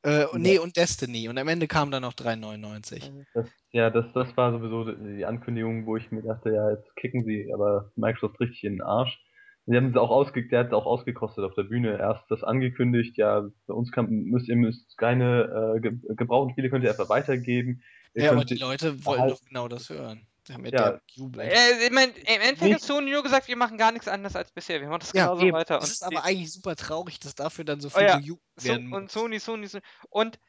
Äh, 0.04 0.26
nee, 0.34 0.58
und 0.58 0.78
Destiny. 0.78 1.30
Und 1.30 1.38
am 1.38 1.48
Ende 1.48 1.68
kam 1.68 1.92
dann 1.92 2.02
noch 2.02 2.14
3,99. 2.14 3.26
Das, 3.34 3.48
ja, 3.72 3.90
das, 3.90 4.06
das 4.14 4.36
war 4.36 4.52
sowieso 4.52 4.92
die 4.92 5.26
Ankündigung, 5.26 5.86
wo 5.86 5.98
ich 5.98 6.12
mir 6.12 6.22
dachte, 6.24 6.52
ja, 6.52 6.72
jetzt 6.72 6.96
kicken 6.96 7.24
sie 7.24 7.52
aber 7.54 7.92
Microsoft 7.96 8.40
richtig 8.40 8.64
in 8.64 8.74
den 8.74 8.82
Arsch. 8.82 9.20
Sie 9.68 9.78
haben 9.78 9.92
es 9.92 9.96
auch 9.96 10.10
ausge 10.10 10.48
der 10.48 10.62
hat 10.62 10.68
es 10.68 10.74
auch 10.74 10.88
ausgekostet 10.88 11.46
auf 11.46 11.54
der 11.54 11.64
Bühne. 11.64 11.98
Erst 12.00 12.24
das 12.30 12.44
angekündigt, 12.44 13.18
ja, 13.18 13.48
bei 13.68 13.74
uns 13.74 13.92
kann, 13.92 14.10
müsst 14.10 14.50
ihr 14.50 14.56
müsst 14.56 14.98
keine 14.98 15.76
äh, 15.78 15.80
ge 15.80 16.00
gebrauchten 16.16 16.54
Spiele 16.54 16.70
könnt 16.70 16.84
ihr 16.84 16.90
einfach 16.90 17.10
weitergeben. 17.10 17.84
Ihr 18.16 18.24
Ja, 18.24 18.32
aber 18.32 18.44
die 18.44 18.56
Leute 18.56 19.06
wollten 19.06 19.22
halt- 19.22 19.32
doch 19.34 19.46
genau 19.46 19.68
das 19.68 19.90
hören. 19.90 20.26
Die 20.48 20.54
haben 20.54 20.66
ja, 20.66 20.72
Ja. 20.72 20.90
der 20.92 21.02
jubelt. 21.08 21.52
Äh, 21.52 21.86
ich 21.86 21.92
mein, 21.92 22.10
Im 22.16 22.42
Endeffekt 22.42 22.74
hat 22.76 22.82
Sony 22.82 23.12
nur 23.12 23.22
gesagt, 23.24 23.48
wir 23.48 23.56
machen 23.58 23.78
gar 23.78 23.92
nichts 23.92 24.08
anderes 24.08 24.36
als 24.36 24.52
bisher. 24.52 24.82
Wir 24.82 24.88
machen 24.88 25.02
das 25.02 25.14
Ja, 25.14 25.26
genauso 25.26 25.46
eben. 25.46 25.56
weiter. 25.56 25.78
Es 25.78 25.84
Und 25.86 25.92
ist 25.92 26.04
aber 26.04 26.24
eigentlich 26.24 26.52
super 26.52 26.76
traurig, 26.76 27.20
dass 27.20 27.36
dafür 27.36 27.64
dann 27.66 27.80
so 27.80 27.90
Oh 27.90 27.92
viel 27.92 28.08
ja, 28.08 28.18
gejubelt 28.18 28.42
so, 28.58 28.70
werden 28.70 28.88
muss. 28.88 28.98
und 29.00 29.12
Sony, 29.12 29.40
Sony, 29.40 29.68
Sony. 29.68 29.84
Und 30.10 30.40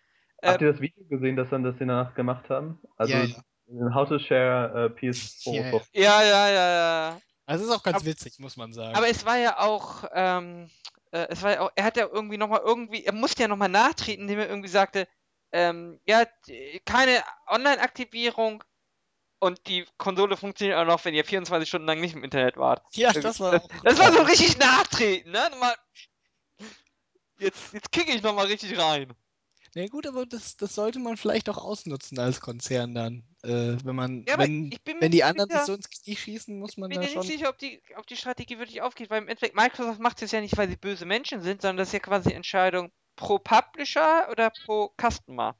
Habt 0.42 0.60
äh, 0.62 0.64
ihr 0.64 0.72
das 0.72 0.80
Video 0.80 1.04
gesehen, 1.08 1.36
das 1.36 1.48
dann 1.50 1.62
das 1.62 1.74
sie 1.74 1.80
danach 1.80 2.14
gemacht 2.14 2.48
haben? 2.48 2.80
Also 2.96 3.12
Ja, 3.12 3.24
ja. 3.24 3.94
How 3.94 4.08
to 4.08 4.18
Share 4.18 4.92
äh, 4.98 4.98
PS4 5.00 5.52
Ja, 5.52 5.62
ja. 5.62 5.80
Ja, 5.92 6.22
ja, 6.22 6.48
ja, 6.48 6.70
ja. 7.10 7.20
Also 7.46 7.64
es 7.64 7.70
ist 7.70 7.76
auch 7.76 7.82
ganz 7.82 7.96
Aber- 7.98 8.06
witzig, 8.06 8.38
muss 8.38 8.56
man 8.56 8.72
sagen. 8.72 8.94
Aber 8.96 9.08
es 9.08 9.24
war 9.26 9.36
ja 9.38 9.58
auch, 9.58 10.04
ähm, 10.14 10.70
äh, 11.10 11.26
es 11.28 11.42
war 11.42 11.52
ja 11.52 11.60
auch, 11.60 11.70
er 11.74 11.84
hat 11.84 11.96
ja 11.96 12.06
irgendwie 12.10 12.38
nochmal 12.38 12.60
irgendwie, 12.64 13.04
er 13.04 13.12
musste 13.12 13.42
ja 13.42 13.48
nochmal 13.48 13.68
nachtreten, 13.68 14.22
indem 14.22 14.38
er 14.40 14.48
irgendwie 14.48 14.68
sagte, 14.68 15.06
ähm, 15.52 16.00
ja, 16.06 16.24
keine 16.86 17.22
Online-Aktivierung 17.46 18.64
und 19.42 19.66
die 19.66 19.84
Konsole 19.98 20.36
funktioniert 20.36 20.78
auch 20.78 20.84
noch, 20.86 21.04
wenn 21.04 21.14
ihr 21.14 21.24
24 21.24 21.68
Stunden 21.68 21.86
lang 21.88 22.00
nicht 22.00 22.14
im 22.14 22.22
Internet 22.22 22.56
wart. 22.56 22.82
ja, 22.94 23.12
das 23.12 23.40
war 23.40 23.60
das, 23.82 23.98
war 23.98 24.12
so 24.12 24.22
richtig 24.22 24.56
nachtreten, 24.58 25.32
ne? 25.32 25.50
Mal, 25.58 25.74
jetzt, 27.38 27.72
jetzt 27.72 27.90
kicke 27.90 28.12
ich 28.12 28.22
nochmal 28.22 28.46
richtig 28.46 28.78
rein. 28.78 29.12
Na 29.74 29.86
gut, 29.88 30.06
aber 30.06 30.26
das, 30.26 30.56
das 30.56 30.74
sollte 30.74 30.98
man 31.00 31.16
vielleicht 31.16 31.48
auch 31.48 31.58
ausnutzen 31.58 32.18
als 32.18 32.40
Konzern 32.40 32.94
dann. 32.94 33.24
Äh, 33.42 33.78
wenn 33.84 33.96
man, 33.96 34.24
Ja, 34.28 34.38
wenn, 34.38 34.70
ich 34.70 34.82
bin 34.82 35.00
wenn 35.00 35.10
die 35.10 35.24
anderen 35.24 35.48
sich 35.48 35.58
sicher- 35.58 35.66
so 35.66 35.74
ins 35.74 35.90
Knie 35.90 36.14
schießen, 36.16 36.58
muss 36.58 36.76
man 36.76 36.90
bin 36.90 36.96
da 37.00 37.00
mir 37.00 37.06
nicht 37.06 37.14
schon. 37.14 37.22
sicher, 37.26 37.48
ob 37.48 37.58
die, 37.58 37.82
ob 37.96 38.06
die 38.06 38.16
Strategie 38.16 38.58
wirklich 38.58 38.82
aufgeht, 38.82 39.10
weil 39.10 39.22
im 39.22 39.28
Endeffekt 39.28 39.56
Microsoft 39.56 39.98
macht 39.98 40.22
es 40.22 40.30
ja 40.30 40.40
nicht, 40.40 40.56
weil 40.56 40.68
sie 40.68 40.76
böse 40.76 41.04
Menschen 41.06 41.40
sind, 41.42 41.62
sondern 41.62 41.78
das 41.78 41.88
ist 41.88 41.94
ja 41.94 41.98
quasi 42.00 42.32
Entscheidung 42.32 42.92
pro 43.16 43.38
Publisher 43.38 44.28
oder 44.30 44.50
pro 44.64 44.94
Customer. 45.00 45.56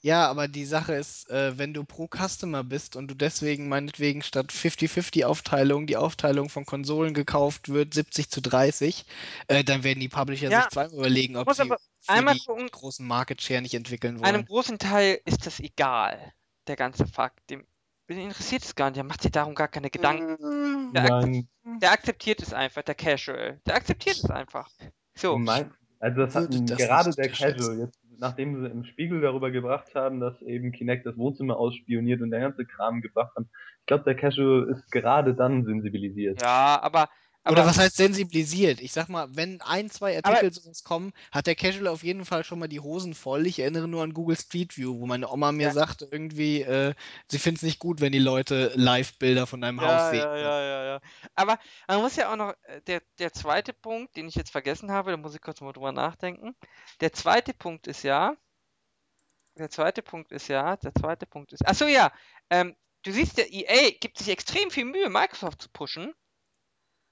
Ja, 0.00 0.28
aber 0.28 0.46
die 0.46 0.64
Sache 0.64 0.94
ist, 0.94 1.28
äh, 1.28 1.58
wenn 1.58 1.74
du 1.74 1.82
pro 1.84 2.06
Customer 2.08 2.62
bist 2.62 2.94
und 2.94 3.08
du 3.08 3.14
deswegen 3.14 3.68
meinetwegen 3.68 4.22
statt 4.22 4.52
50-50 4.52 5.24
Aufteilung 5.24 5.88
die 5.88 5.96
Aufteilung 5.96 6.48
von 6.50 6.64
Konsolen 6.64 7.14
gekauft 7.14 7.68
wird, 7.68 7.94
70 7.94 8.30
zu 8.30 8.40
30, 8.40 9.04
äh, 9.48 9.64
dann 9.64 9.82
werden 9.82 9.98
die 9.98 10.08
Publisher 10.08 10.50
Ja, 10.50 10.62
sich 10.62 10.70
zweimal 10.70 10.94
überlegen, 10.94 11.36
ob 11.36 11.52
sie 11.52 11.68
einmal 12.06 12.34
die 12.34 12.40
gucken- 12.40 12.70
großen 12.70 13.04
Market 13.04 13.42
Share 13.42 13.60
nicht 13.60 13.74
entwickeln 13.74 14.22
Einem 14.22 14.34
wollen. 14.36 14.44
großen 14.46 14.78
Teil 14.78 15.20
ist 15.24 15.46
das 15.46 15.58
egal, 15.58 16.32
der 16.68 16.76
ganze 16.76 17.04
Fakt. 17.04 17.50
Dem, 17.50 17.66
interessiert 18.06 18.62
es 18.64 18.76
gar 18.76 18.86
nicht, 18.90 18.96
der 18.98 19.04
macht 19.04 19.22
sich 19.22 19.32
darum 19.32 19.56
gar 19.56 19.68
keine 19.68 19.90
Gedanken. 19.90 20.92
Der, 20.94 21.04
akzept, 21.12 21.46
der 21.82 21.90
akzeptiert 21.90 22.40
es 22.40 22.52
einfach, 22.54 22.82
der 22.82 22.94
Casual. 22.94 23.60
Der 23.66 23.74
akzeptiert 23.74 24.16
es 24.16 24.30
einfach. 24.30 24.70
So. 25.16 25.32
du 25.32 25.38
meinst, 25.38 25.72
also 26.00 26.20
das 26.20 26.34
hat 26.34 26.50
gerade 26.50 27.10
der. 27.10 27.28
Casual, 27.28 27.78
jetzt, 27.78 27.98
nachdem 28.18 28.60
sie 28.60 28.66
im 28.68 28.84
Spiegel 28.84 29.20
darüber 29.20 29.50
gebracht 29.50 29.94
haben, 29.94 30.20
dass 30.20 30.40
eben 30.42 30.72
Kinect 30.72 31.06
das 31.06 31.16
Wohnzimmer 31.16 31.56
ausspioniert 31.56 32.20
und 32.20 32.30
der 32.30 32.40
ganze 32.40 32.64
Kram 32.64 33.00
gebracht 33.00 33.34
haben, 33.36 33.48
ich 33.80 33.86
glaube, 33.86 34.04
der 34.04 34.16
Casual 34.16 34.68
ist 34.70 34.90
gerade 34.90 35.34
dann 35.34 35.64
sensibilisiert. 35.64 36.40
Ja, 36.42 36.78
aber. 36.82 37.08
Oder 37.46 37.62
aber 37.62 37.70
was 37.70 37.78
heißt 37.78 37.96
sensibilisiert? 37.96 38.80
Ich 38.80 38.92
sag 38.92 39.08
mal, 39.08 39.28
wenn 39.34 39.60
ein, 39.62 39.90
zwei 39.90 40.16
Artikel 40.16 40.52
sowas 40.52 40.84
kommen, 40.84 41.12
hat 41.32 41.46
der 41.46 41.54
Casual 41.54 41.86
auf 41.88 42.02
jeden 42.02 42.24
Fall 42.26 42.44
schon 42.44 42.58
mal 42.58 42.68
die 42.68 42.80
Hosen 42.80 43.14
voll. 43.14 43.46
Ich 43.46 43.58
erinnere 43.58 43.88
nur 43.88 44.02
an 44.02 44.12
Google 44.12 44.36
Street 44.36 44.76
View, 44.76 45.00
wo 45.00 45.06
meine 45.06 45.28
Oma 45.30 45.52
mir 45.52 45.68
Ja. 45.68 45.70
sagte, 45.70 46.08
irgendwie, 46.10 46.62
äh, 46.62 46.94
sie 47.30 47.38
findet 47.38 47.62
es 47.62 47.66
nicht 47.66 47.78
gut, 47.78 48.00
wenn 48.00 48.12
die 48.12 48.18
Leute 48.18 48.72
Live-Bilder 48.74 49.46
von 49.46 49.64
einem 49.64 49.80
Haus 49.80 50.06
ja, 50.06 50.10
sehen. 50.10 50.30
ja, 50.34 50.36
ja, 50.36 50.60
ja, 50.60 50.84
ja. 50.84 51.00
Aber 51.34 51.58
man 51.86 52.00
muss 52.02 52.16
ja 52.16 52.30
auch 52.32 52.36
noch, 52.36 52.54
äh, 52.64 52.82
der, 52.82 53.02
der 53.18 53.32
zweite 53.32 53.72
Punkt, 53.72 54.16
den 54.16 54.28
ich 54.28 54.34
jetzt 54.34 54.50
vergessen 54.50 54.90
habe, 54.92 55.10
da 55.12 55.16
muss 55.16 55.34
ich 55.34 55.40
kurz 55.40 55.60
mal 55.60 55.72
drüber 55.72 55.92
nachdenken. 55.92 56.54
Der 57.00 57.12
zweite 57.12 57.54
Punkt 57.54 57.86
ist 57.86 58.02
ja, 58.02 58.36
der 59.58 59.70
zweite 59.70 60.02
Punkt 60.02 60.32
ist 60.32 60.48
ja, 60.48 60.76
der 60.76 60.94
zweite 60.94 61.26
Punkt 61.26 61.52
ist, 61.52 61.66
ach 61.66 61.74
so 61.74 61.86
ja, 61.86 62.12
ähm, 62.50 62.76
du 63.02 63.12
siehst 63.12 63.38
ja, 63.38 63.44
EA 63.44 63.90
gibt 64.00 64.18
sich 64.18 64.28
extrem 64.28 64.70
viel 64.70 64.84
Mühe, 64.84 65.08
Microsoft 65.08 65.62
zu 65.62 65.68
pushen. 65.70 66.14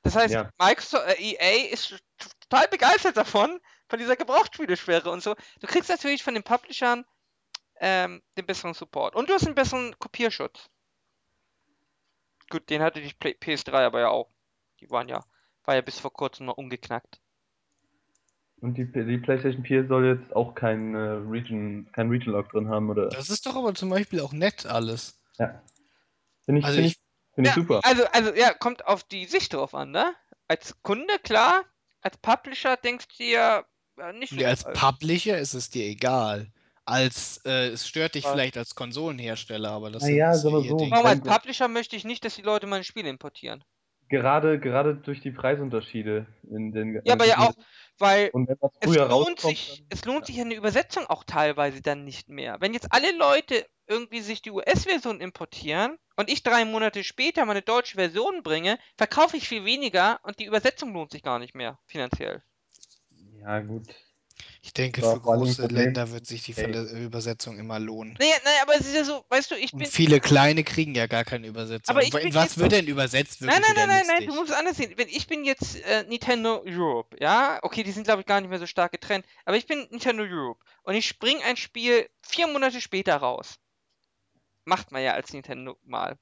Das 0.07 0.15
heißt, 0.17 0.35
Ja. 0.35 0.51
Microsoft, 0.59 1.05
äh, 1.09 1.21
EA 1.21 1.73
ist 1.73 1.97
total 2.49 2.69
begeistert 2.69 3.17
davon, 3.17 3.59
von 3.89 3.99
dieser 3.99 4.17
Gebrauchtspieleschwere 4.17 5.11
und 5.11 5.23
so. 5.23 5.35
Du 5.61 5.67
kriegst 5.67 5.91
natürlich 5.91 6.23
von 6.23 6.35
den 6.35 6.45
Publishern 6.45 7.05
ähm, 7.81 8.23
den 8.37 8.47
besseren 8.47 8.75
Support. 8.75 9.17
Und 9.17 9.29
du 9.29 9.35
hast 9.35 9.47
einen 9.47 9.57
besseren 9.57 9.99
Kopierschutz. 9.99 10.71
Gut, 12.51 12.71
den 12.71 12.83
hatte 12.83 13.01
die 13.01 13.13
Play 13.13 13.37
PS3 13.41 13.73
aber 13.73 14.01
ja 14.01 14.09
auch. 14.09 14.31
Die 14.81 14.89
waren 14.91 15.09
ja, 15.09 15.25
war 15.65 15.75
ja 15.75 15.81
bis 15.81 15.99
vor 15.99 16.13
kurzem 16.13 16.47
noch 16.47 16.57
ungeknackt. 16.57 17.21
Und 18.61 18.79
die, 18.79 18.85
die 18.85 19.19
PlayStation 19.19 19.65
4 19.65 19.89
soll 19.89 20.07
jetzt 20.07 20.35
auch 20.35 20.55
kein 20.55 20.95
äh, 20.95 20.99
Region, 20.99 21.89
kein 21.93 22.09
Region 22.09 22.33
Lock 22.35 22.51
drin 22.51 22.69
haben, 22.69 22.89
oder? 22.89 23.09
Das 23.09 23.29
ist 23.29 23.45
doch 23.45 23.57
aber 23.57 23.75
zum 23.75 23.91
Beispiel 23.91 24.21
auch 24.21 24.33
nett 24.33 24.67
alles. 24.67 25.21
Ja. 25.39 25.61
Finde 26.45 26.61
ich, 26.61 26.65
Also 26.65 26.77
finde 26.77 26.91
ich, 26.91 27.01
ich- 27.37 27.45
finde 27.45 27.51
ich 27.51 27.57
Ja, 27.57 27.63
super. 27.63 27.81
Also, 27.85 28.05
also, 28.13 28.35
ja, 28.35 28.53
kommt 28.53 28.87
auf 28.87 29.05
die 29.05 29.27
Sicht 29.27 29.53
drauf 29.53 29.75
an, 29.75 29.91
ne? 29.91 30.15
Als 30.49 30.83
Kunde, 30.83 31.19
klar. 31.23 31.65
Als 32.01 32.17
Publisher 32.19 32.77
denkst 32.77 33.09
du 33.09 33.25
dir, 33.25 33.65
ja, 33.99 34.13
nicht 34.13 34.31
so. 34.31 34.37
Nee, 34.37 34.47
als 34.47 34.65
äh, 34.65 34.73
Publisher 34.73 35.39
ist 35.39 35.55
es 35.55 35.71
dir 35.71 35.85
egal. 35.85 36.53
Als, 36.85 37.41
äh, 37.45 37.69
es 37.69 37.89
stört 37.89 38.15
dich 38.15 38.25
Was? 38.25 38.33
vielleicht 38.33 38.57
als 38.57 38.77
Konsolenhersteller, 38.77 39.71
aber 39.71 39.91
das 39.91 40.05
Na 40.05 40.09
ja, 40.11 40.31
ist 40.31 40.45
ihr 40.45 40.51
so. 40.51 40.53
Warum 40.53 41.07
als 41.07 41.21
Publisher 41.21 41.67
möchte 41.67 41.97
ich 41.97 42.05
nicht, 42.05 42.25
dass 42.25 42.37
die 42.37 42.43
Leute 42.43 42.67
meine 42.69 42.85
Spiele 42.85 43.09
importieren. 43.09 43.65
Gerade, 44.09 44.61
gerade 44.61 44.95
durch 44.95 45.21
die 45.21 45.33
Preisunterschiede 45.33 46.27
in 46.49 46.71
den. 46.71 47.01
Ja, 47.05 47.15
aber 47.15 47.27
ja 47.27 47.39
auch, 47.39 47.55
weil 47.99 48.31
es 48.81 48.95
lohnt 48.97 49.41
sich, 49.41 49.79
dann, 49.79 49.87
es 49.91 50.05
lohnt 50.05 50.27
sich 50.27 50.41
eine 50.41 50.55
Übersetzung 50.55 51.07
auch 51.07 51.25
teilweise 51.25 51.83
dann 51.83 52.05
nicht 52.05 52.29
mehr. 52.29 52.57
Wenn 52.61 52.75
jetzt 52.75 52.93
alle 52.93 53.17
Leute 53.17 53.67
irgendwie 53.87 54.21
sich 54.21 54.43
die 54.43 54.51
US-Version 54.51 55.21
importieren 55.21 55.99
und 56.17 56.31
ich 56.31 56.43
drei 56.43 56.65
Monate 56.65 57.05
später 57.05 57.45
meine 57.45 57.63
deutsche 57.63 57.97
Version 57.97 58.43
bringe, 58.43 58.79
verkaufe 58.97 59.37
ich 59.37 59.49
viel 59.49 59.65
weniger 59.65 60.21
und 60.23 60.39
die 60.39 60.45
Übersetzung 60.47 60.93
lohnt 60.93 61.13
sich 61.13 61.23
gar 61.23 61.39
nicht 61.39 61.55
mehr 61.55 61.79
finanziell. 61.87 62.43
ja 63.41 63.61
gut. 63.61 63.95
Ich 64.63 64.75
denke, 64.75 65.01
für 65.01 65.21
große. 65.21 65.67
Länder 65.67 66.11
wird 66.11 66.27
sich 66.27 66.43
die. 66.43 66.55
Verle- 66.55 66.91
Übersetzung 66.91 67.59
immer 67.59 67.79
lohnen. 67.79 68.17
Naja, 68.19 68.35
naja, 68.45 68.59
aber 68.63 68.75
es 68.75 68.81
ist 68.83 68.95
ja 68.95 69.05
so, 69.05 69.25
weißt 69.29 69.51
du, 69.51 69.55
ich 69.55 69.73
Und 69.73 69.79
bin. 69.81 69.89
viele 69.89 70.21
kleine 70.21 70.65
kriegen 70.65 70.95
ja 70.95 71.07
gar 71.07 71.25
keine 71.25 71.47
Übersetzung. 71.47 71.95
Aber 71.95 72.05
ich 72.05 72.11
bin 72.11 72.35
Was 72.35 72.59
wird 72.59 72.73
denn 72.73 72.87
übersetzt 72.87 73.41
Nein, 73.41 73.57
wirklich 73.63 73.77
nein, 73.77 73.89
nein, 73.89 74.05
nein, 74.07 74.17
nein, 74.19 74.27
du 74.29 74.35
musst 74.35 74.51
es 74.51 74.57
anders 74.57 74.77
sehen. 74.77 74.93
Wenn 74.97 75.09
ich 75.09 75.27
bin 75.27 75.45
jetzt 75.45 75.77
äh, 75.85 76.05
Nintendo 76.09 76.63
Europe, 76.67 77.17
ja, 77.21 77.59
okay, 77.63 77.83
die 77.83 77.93
sind 77.93 78.05
glaube 78.05 78.21
ich 78.21 78.27
gar 78.27 78.41
nicht 78.41 78.51
mehr 78.51 78.59
so 78.59 78.67
stark 78.67 78.93
getrennt, 78.93 79.25
aber 79.45 79.57
ich 79.57 79.67
bin 79.67 79.87
Nintendo 79.91 80.25
Europe 80.25 80.63
und 80.83 80.95
ich 80.95 81.07
spring 81.07 81.39
ein 81.45 81.57
Spiel 81.57 82.09
vier 82.23 82.47
Monate 82.47 82.81
später 82.81 83.17
raus. 83.17 83.57
Macht 84.65 84.91
man 84.93 85.03
ja 85.03 85.13
als 85.15 85.33
Nintendo 85.33 85.79
mal. 85.85 86.19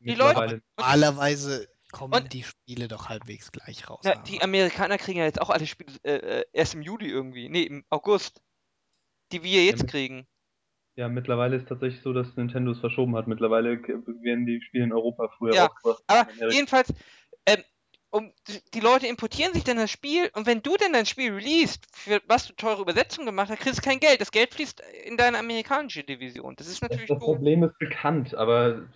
Die 0.00 0.14
Leute- 0.14 0.62
Normalerweise 0.76 1.68
kommen 1.92 2.14
Und- 2.14 2.32
die 2.32 2.42
Spiele 2.42 2.88
doch 2.88 3.08
halbwegs 3.08 3.52
gleich 3.52 3.88
raus. 3.88 4.00
Na, 4.04 4.14
die 4.16 4.42
Amerikaner 4.42 4.98
kriegen 4.98 5.18
ja 5.18 5.24
jetzt 5.24 5.40
auch 5.40 5.50
alle 5.50 5.66
Spiele 5.66 5.92
äh, 6.04 6.40
äh, 6.40 6.44
erst 6.52 6.74
im 6.74 6.82
Juli 6.82 7.08
irgendwie. 7.08 7.48
Nee, 7.48 7.62
im 7.62 7.84
August. 7.90 8.42
Die 9.32 9.42
wir 9.42 9.64
jetzt 9.64 9.82
mit- 9.82 9.90
kriegen. 9.90 10.26
Ja, 10.96 11.08
mittlerweile 11.08 11.56
ist 11.56 11.68
tatsächlich 11.68 12.00
so, 12.02 12.12
dass 12.12 12.36
Nintendo 12.36 12.70
es 12.72 12.80
verschoben 12.80 13.16
hat. 13.16 13.26
Mittlerweile 13.26 13.82
werden 13.82 14.46
die 14.46 14.62
Spiele 14.62 14.84
in 14.84 14.92
Europa 14.92 15.28
früher 15.36 15.54
Ja, 15.54 15.66
rausgebracht. 15.66 16.02
Aber 16.06 16.28
jedenfalls, 16.52 16.94
ähm, 17.44 17.62
um, 18.10 18.32
die- 18.72 18.80
Leute 18.80 19.06
importieren 19.06 19.52
sich 19.52 19.62
dann 19.64 19.76
das 19.76 19.90
Spiel 19.90 20.30
und 20.34 20.46
wenn 20.46 20.62
du 20.62 20.76
dann 20.78 20.92
dein 20.94 21.04
Spiel 21.04 21.34
releast, 21.34 21.84
für 21.92 22.22
was 22.26 22.46
du 22.46 22.54
teure 22.54 22.80
Übersetzungen 22.80 23.26
gemacht 23.26 23.50
hast, 23.50 23.58
kriegst 23.60 23.78
du 23.78 23.82
kein 23.82 24.00
Geld. 24.00 24.20
Das 24.22 24.30
Geld 24.30 24.54
fließt 24.54 24.80
in 25.04 25.16
deine 25.18 25.38
amerikanische 25.38 26.02
Division. 26.02 26.56
Das 26.56 26.66
ist 26.66 26.80
Das, 26.82 26.88
natürlich 26.88 27.08
das 27.08 27.18
doof. 27.18 27.26
Problem 27.34 27.62
ist 27.64 27.76
bekannt, 27.78 28.34
aber 28.34 28.88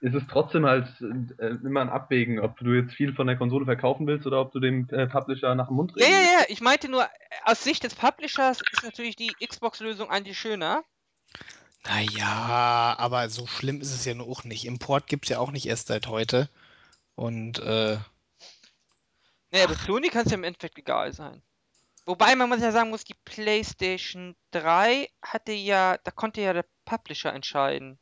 es 0.00 0.14
ist 0.14 0.28
trotzdem 0.30 0.66
halt 0.66 0.86
äh, 1.38 1.48
immer 1.64 1.80
ein 1.80 1.88
Abwägen, 1.88 2.38
ob 2.40 2.56
du 2.58 2.72
jetzt 2.72 2.94
viel 2.94 3.14
von 3.14 3.26
der 3.26 3.36
Konsole 3.36 3.64
verkaufen 3.64 4.06
willst 4.06 4.26
oder 4.26 4.40
ob 4.40 4.52
du 4.52 4.60
dem 4.60 4.88
äh, 4.90 5.06
Publisher 5.06 5.54
nach 5.54 5.68
dem 5.68 5.76
Mund 5.76 5.96
Ja, 5.98 6.06
reden 6.06 6.08
ja, 6.08 6.20
willst. 6.20 6.34
ja. 6.40 6.44
Ich 6.48 6.60
meinte 6.62 6.88
nur, 6.88 7.06
aus 7.44 7.62
Sicht 7.62 7.84
des 7.84 7.94
Publishers 7.94 8.62
ist 8.70 8.82
natürlich 8.82 9.16
die 9.16 9.36
Xbox-Lösung 9.46 10.10
eigentlich 10.10 10.38
schöner. 10.38 10.84
Naja, 11.84 12.94
aber 12.98 13.28
so 13.30 13.46
schlimm 13.46 13.80
ist 13.80 13.92
es 13.94 14.04
ja 14.04 14.14
nur 14.14 14.28
auch 14.28 14.44
nicht. 14.44 14.64
Import 14.66 15.06
gibt 15.06 15.24
es 15.26 15.30
ja 15.30 15.38
auch 15.38 15.50
nicht 15.50 15.66
erst 15.66 15.88
seit 15.88 16.06
heute. 16.06 16.48
Und 17.16 17.58
äh, 17.60 17.98
Nee, 19.50 19.62
aber 19.62 19.74
Sony 19.74 20.08
kann 20.08 20.24
es 20.24 20.30
ja 20.30 20.36
im 20.38 20.44
Endeffekt 20.44 20.78
egal 20.78 21.12
sein. 21.12 21.42
Wobei 22.06 22.34
man 22.36 22.48
muss 22.48 22.60
ja 22.62 22.72
sagen 22.72 22.90
muss, 22.90 23.04
die 23.04 23.16
PlayStation 23.24 24.36
3 24.52 25.08
hatte 25.22 25.52
ja, 25.52 25.98
da 25.98 26.10
konnte 26.10 26.40
ja 26.42 26.52
der 26.54 26.66
Publisher 26.86 27.32
entscheiden, 27.34 27.98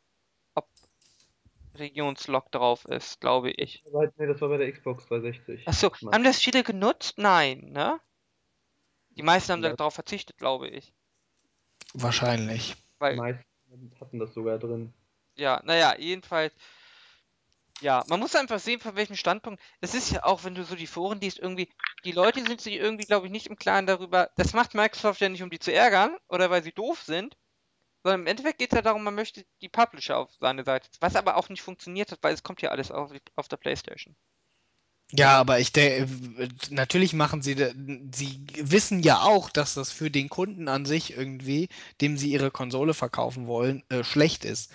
Regionslock 1.78 2.50
drauf 2.52 2.84
ist, 2.86 3.20
glaube 3.20 3.50
ich. 3.50 3.82
Nee, 4.16 4.26
das 4.26 4.40
war 4.40 4.48
bei 4.48 4.58
der 4.58 4.72
Xbox 4.72 5.06
360. 5.06 5.66
Achso, 5.68 5.92
haben 6.12 6.24
das 6.24 6.38
viele 6.40 6.62
genutzt? 6.62 7.18
Nein, 7.18 7.70
ne? 7.72 8.00
Die 9.10 9.22
meisten 9.22 9.52
haben 9.52 9.62
Ja. 9.62 9.74
darauf 9.74 9.94
verzichtet, 9.94 10.36
glaube 10.38 10.68
ich. 10.68 10.92
wahrscheinlich. 11.94 12.74
Die 12.74 12.82
Weil, 12.98 13.16
meisten 13.16 13.44
hatten 14.00 14.18
das 14.18 14.32
sogar 14.34 14.58
drin. 14.58 14.92
ja, 15.36 15.60
naja, 15.64 15.96
jedenfalls. 15.98 16.54
Ja, 17.80 18.04
man 18.08 18.20
muss 18.20 18.34
einfach 18.34 18.58
sehen, 18.58 18.80
von 18.80 18.96
welchem 18.96 19.16
Standpunkt. 19.16 19.62
Es 19.80 19.94
ist 19.94 20.10
ja 20.10 20.24
auch, 20.24 20.44
wenn 20.44 20.54
du 20.54 20.64
so 20.64 20.74
die 20.76 20.86
Foren 20.86 21.20
liest, 21.20 21.38
irgendwie, 21.38 21.68
die 22.04 22.12
Leute 22.12 22.42
sind 22.42 22.60
sich 22.60 22.74
irgendwie, 22.74 23.04
glaube 23.04 23.26
ich, 23.26 23.32
nicht 23.32 23.48
im 23.48 23.56
Klaren 23.56 23.86
darüber. 23.86 24.30
Das 24.36 24.54
macht 24.54 24.74
Microsoft 24.74 25.20
ja 25.20 25.28
nicht, 25.28 25.42
um 25.42 25.50
die 25.50 25.58
zu 25.58 25.72
ärgern 25.72 26.16
oder 26.28 26.48
weil 26.50 26.62
sie 26.62 26.72
doof 26.72 27.02
sind, 27.02 27.36
sondern 28.06 28.20
im 28.20 28.26
Endeffekt 28.28 28.58
geht 28.58 28.72
es 28.72 28.76
ja 28.76 28.82
darum, 28.82 29.02
man 29.02 29.16
möchte 29.16 29.44
die 29.60 29.68
Publisher 29.68 30.16
auf 30.18 30.30
seine 30.38 30.62
Seite. 30.62 30.88
Was 31.00 31.16
aber 31.16 31.36
auch 31.36 31.48
nicht 31.48 31.60
funktioniert 31.60 32.12
hat, 32.12 32.20
weil 32.22 32.34
es 32.34 32.44
kommt 32.44 32.62
ja 32.62 32.70
alles 32.70 32.92
auf, 32.92 33.10
auf 33.34 33.48
der 33.48 33.56
Playstation. 33.56 34.14
Ja, 35.10 35.38
aber 35.38 35.58
ich 35.58 35.72
denke, 35.72 36.08
natürlich 36.70 37.14
machen 37.14 37.42
sie, 37.42 37.54
sie 38.12 38.46
wissen 38.60 39.00
ja 39.00 39.22
auch, 39.22 39.50
dass 39.50 39.74
das 39.74 39.90
für 39.90 40.08
den 40.08 40.28
Kunden 40.28 40.68
an 40.68 40.84
sich 40.84 41.16
irgendwie, 41.16 41.68
dem 42.00 42.16
sie 42.16 42.30
ihre 42.30 42.52
Konsole 42.52 42.94
verkaufen 42.94 43.48
wollen, 43.48 43.82
äh, 43.88 44.04
schlecht 44.04 44.44
ist. 44.44 44.70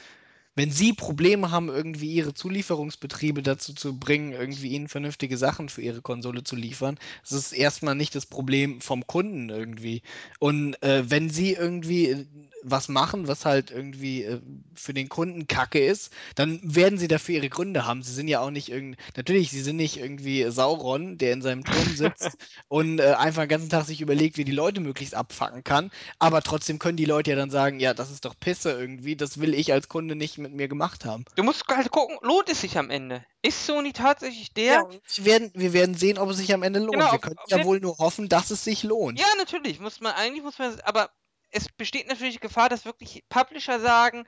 Wenn 0.55 0.69
Sie 0.71 0.91
Probleme 0.91 1.49
haben, 1.51 1.69
irgendwie 1.69 2.11
Ihre 2.11 2.33
Zulieferungsbetriebe 2.33 3.41
dazu 3.41 3.73
zu 3.73 3.97
bringen, 3.97 4.33
irgendwie 4.33 4.69
Ihnen 4.69 4.89
vernünftige 4.89 5.37
Sachen 5.37 5.69
für 5.69 5.81
Ihre 5.81 6.01
Konsole 6.01 6.43
zu 6.43 6.57
liefern, 6.57 6.99
das 7.21 7.31
ist 7.31 7.53
erstmal 7.53 7.95
nicht 7.95 8.15
das 8.15 8.25
Problem 8.25 8.81
vom 8.81 9.07
Kunden 9.07 9.49
irgendwie. 9.49 10.01
Und 10.39 10.81
äh, 10.83 11.09
wenn 11.09 11.29
Sie 11.29 11.53
irgendwie 11.53 12.09
äh, 12.09 12.25
was 12.63 12.89
machen, 12.89 13.27
was 13.27 13.45
halt 13.45 13.71
irgendwie 13.71 14.23
äh, 14.23 14.41
für 14.75 14.93
den 14.93 15.09
Kunden 15.09 15.47
Kacke 15.47 15.79
ist, 15.79 16.11
dann 16.35 16.59
werden 16.63 16.99
Sie 16.99 17.07
dafür 17.07 17.35
Ihre 17.35 17.49
Gründe 17.49 17.85
haben. 17.85 18.03
Sie 18.03 18.13
sind 18.13 18.27
ja 18.27 18.41
auch 18.41 18.51
nicht 18.51 18.69
irgendwie, 18.69 18.97
natürlich, 19.15 19.51
Sie 19.51 19.61
sind 19.61 19.77
nicht 19.77 19.97
irgendwie 19.97 20.49
Sauron, 20.51 21.17
der 21.17 21.33
in 21.33 21.41
seinem 21.41 21.63
Turm 21.63 21.95
sitzt 21.95 22.37
und 22.67 22.99
äh, 22.99 23.13
einfach 23.13 23.43
den 23.43 23.49
ganzen 23.49 23.69
Tag 23.69 23.85
sich 23.85 24.01
überlegt, 24.01 24.37
wie 24.37 24.45
die 24.45 24.51
Leute 24.51 24.81
möglichst 24.81 25.15
abfacken 25.15 25.63
kann. 25.63 25.91
Aber 26.19 26.41
trotzdem 26.41 26.77
können 26.77 26.97
die 26.97 27.05
Leute 27.05 27.31
ja 27.31 27.35
dann 27.37 27.49
sagen, 27.51 27.79
ja, 27.79 27.93
das 27.93 28.11
ist 28.11 28.25
doch 28.25 28.35
Pisse 28.39 28.71
irgendwie, 28.71 29.15
das 29.15 29.39
will 29.39 29.53
ich 29.53 29.73
als 29.73 29.87
Kunde 29.87 30.15
nicht 30.15 30.40
mit 30.41 30.53
mir 30.53 30.67
gemacht 30.67 31.05
haben. 31.05 31.25
Du 31.35 31.43
musst 31.43 31.65
halt 31.67 31.91
gucken, 31.91 32.17
lohnt 32.21 32.49
es 32.49 32.61
sich 32.61 32.77
am 32.77 32.89
Ende? 32.89 33.25
Ist 33.41 33.65
Sony 33.65 33.93
tatsächlich 33.93 34.53
der? 34.53 34.73
Ja, 34.73 34.89
wir 34.89 35.25
werden, 35.25 35.51
wir 35.53 35.73
werden 35.73 35.95
sehen, 35.95 36.17
ob 36.17 36.29
es 36.29 36.37
sich 36.37 36.53
am 36.53 36.63
Ende 36.63 36.79
lohnt. 36.79 36.93
Genau, 36.93 37.11
wir 37.11 37.19
können 37.19 37.37
ob 37.37 37.49
ja 37.49 37.63
wohl 37.65 37.79
nur 37.79 37.97
hoffen, 37.97 38.29
dass 38.29 38.51
es 38.51 38.63
sich 38.63 38.83
lohnt. 38.83 39.19
Ja, 39.19 39.27
natürlich, 39.37 39.79
muss 39.79 40.01
man, 40.01 40.13
eigentlich 40.13 40.43
muss 40.43 40.59
man, 40.59 40.79
aber 40.81 41.11
es 41.51 41.69
besteht 41.69 42.07
natürlich 42.07 42.39
Gefahr, 42.39 42.69
dass 42.69 42.85
wirklich 42.85 43.23
Publisher 43.29 43.79
sagen, 43.79 44.27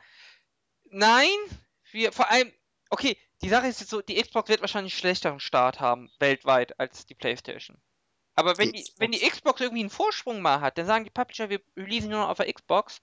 nein, 0.86 1.28
wir, 1.92 2.12
vor 2.12 2.30
allem, 2.30 2.52
okay, 2.90 3.18
die 3.42 3.50
Sache 3.50 3.68
ist 3.68 3.82
jetzt 3.82 3.90
so, 3.90 4.02
die 4.02 4.22
Xbox 4.22 4.50
wird 4.50 4.62
wahrscheinlich 4.62 4.94
einen 4.94 5.00
schlechteren 5.00 5.40
Start 5.40 5.80
haben, 5.80 6.10
weltweit, 6.20 6.80
als 6.80 7.06
die 7.06 7.16
Playstation. 7.16 7.78
Aber 8.36 8.58
wenn 8.58 8.72
Die 8.72 8.84
die, 8.84 8.92
wenn 8.98 9.12
die 9.12 9.20
Xbox. 9.20 9.38
Xbox 9.38 9.62
irgendwie 9.62 9.82
einen 9.82 9.90
Vorsprung 9.90 10.42
mal 10.42 10.62
hat, 10.62 10.78
dann 10.78 10.86
sagen 10.86 11.04
die 11.04 11.12
Publisher, 11.12 11.50
wir 11.50 11.62
releasen 11.78 12.10
nur 12.10 12.22
noch 12.22 12.30
auf 12.30 12.38
der 12.38 12.52
Xbox, 12.52 13.02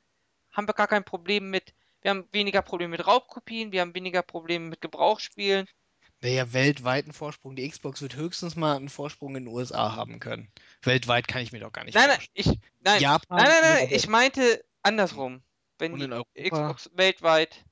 haben 0.50 0.66
wir 0.66 0.74
gar 0.74 0.88
kein 0.88 1.04
Problem 1.04 1.50
mit, 1.50 1.74
wir 2.02 2.10
haben 2.10 2.28
weniger 2.32 2.62
Probleme 2.62 2.92
mit 2.92 3.06
Raubkopien, 3.06 3.72
wir 3.72 3.80
haben 3.82 3.94
weniger 3.94 4.22
Probleme 4.22 4.68
mit 4.68 4.80
Gebrauchsspielen. 4.80 5.66
Naja, 6.22 6.52
weltweiten 6.52 7.12
Vorsprung. 7.12 7.56
Die 7.56 7.68
Xbox 7.68 8.02
wird 8.02 8.14
höchstens 8.14 8.54
mal 8.54 8.76
einen 8.76 8.90
Vorsprung 8.90 9.36
in 9.36 9.46
den 9.46 9.54
USA 9.54 9.96
haben 9.96 10.20
können. 10.20 10.52
Weltweit 10.82 11.26
kann 11.28 11.40
ich 11.42 11.52
mir 11.52 11.60
doch 11.60 11.72
gar 11.72 11.84
nicht 11.84 11.94
Nein, 11.94 12.08
nein, 12.08 12.16
vorstellen. 12.16 12.34
ich, 12.34 12.60
nein, 12.80 13.00
Japan 13.00 13.38
nein, 13.38 13.48
nein, 13.48 13.74
nein, 13.74 13.88
ich 13.90 14.06
meinte 14.06 14.64
andersrum. 14.82 15.42
Wenn 15.78 15.94
Und 15.94 16.00
die 16.00 16.04
in 16.04 16.12
Europa? 16.12 16.30
Xbox 16.36 16.90
weltweit. 16.92 17.64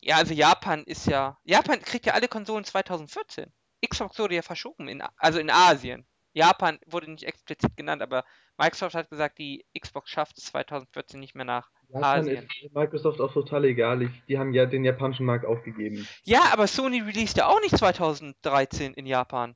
Ja, 0.00 0.16
also 0.16 0.34
Japan 0.34 0.82
ist 0.84 1.06
ja. 1.06 1.38
Japan 1.44 1.80
kriegt 1.80 2.06
ja 2.06 2.14
alle 2.14 2.26
Konsolen 2.26 2.64
2014. 2.64 3.52
Xbox 3.88 4.18
wurde 4.18 4.34
ja 4.34 4.42
verschoben, 4.42 4.88
in, 4.88 5.02
also 5.16 5.38
in 5.38 5.50
Asien. 5.50 6.04
Japan 6.32 6.80
wurde 6.86 7.10
nicht 7.10 7.24
explizit 7.24 7.76
genannt, 7.76 8.02
aber 8.02 8.24
Microsoft 8.58 8.96
hat 8.96 9.08
gesagt, 9.08 9.38
die 9.38 9.64
Xbox 9.78 10.10
schafft 10.10 10.38
es 10.38 10.46
2014 10.46 11.20
nicht 11.20 11.36
mehr 11.36 11.44
nach 11.44 11.70
Japan 11.92 12.20
Asien. 12.20 12.48
ist 12.62 12.74
Microsoft 12.74 13.20
auch 13.20 13.32
total 13.32 13.64
egal. 13.64 14.02
Ich, 14.02 14.10
die 14.28 14.38
haben 14.38 14.52
ja 14.52 14.66
den 14.66 14.84
japanischen 14.84 15.26
Markt 15.26 15.44
aufgegeben. 15.46 16.06
Ja, 16.24 16.52
aber 16.52 16.66
Sony 16.66 17.00
released 17.00 17.36
ja 17.36 17.46
auch 17.48 17.60
nicht 17.60 17.76
2013 17.76 18.94
in 18.94 19.06
Japan. 19.06 19.54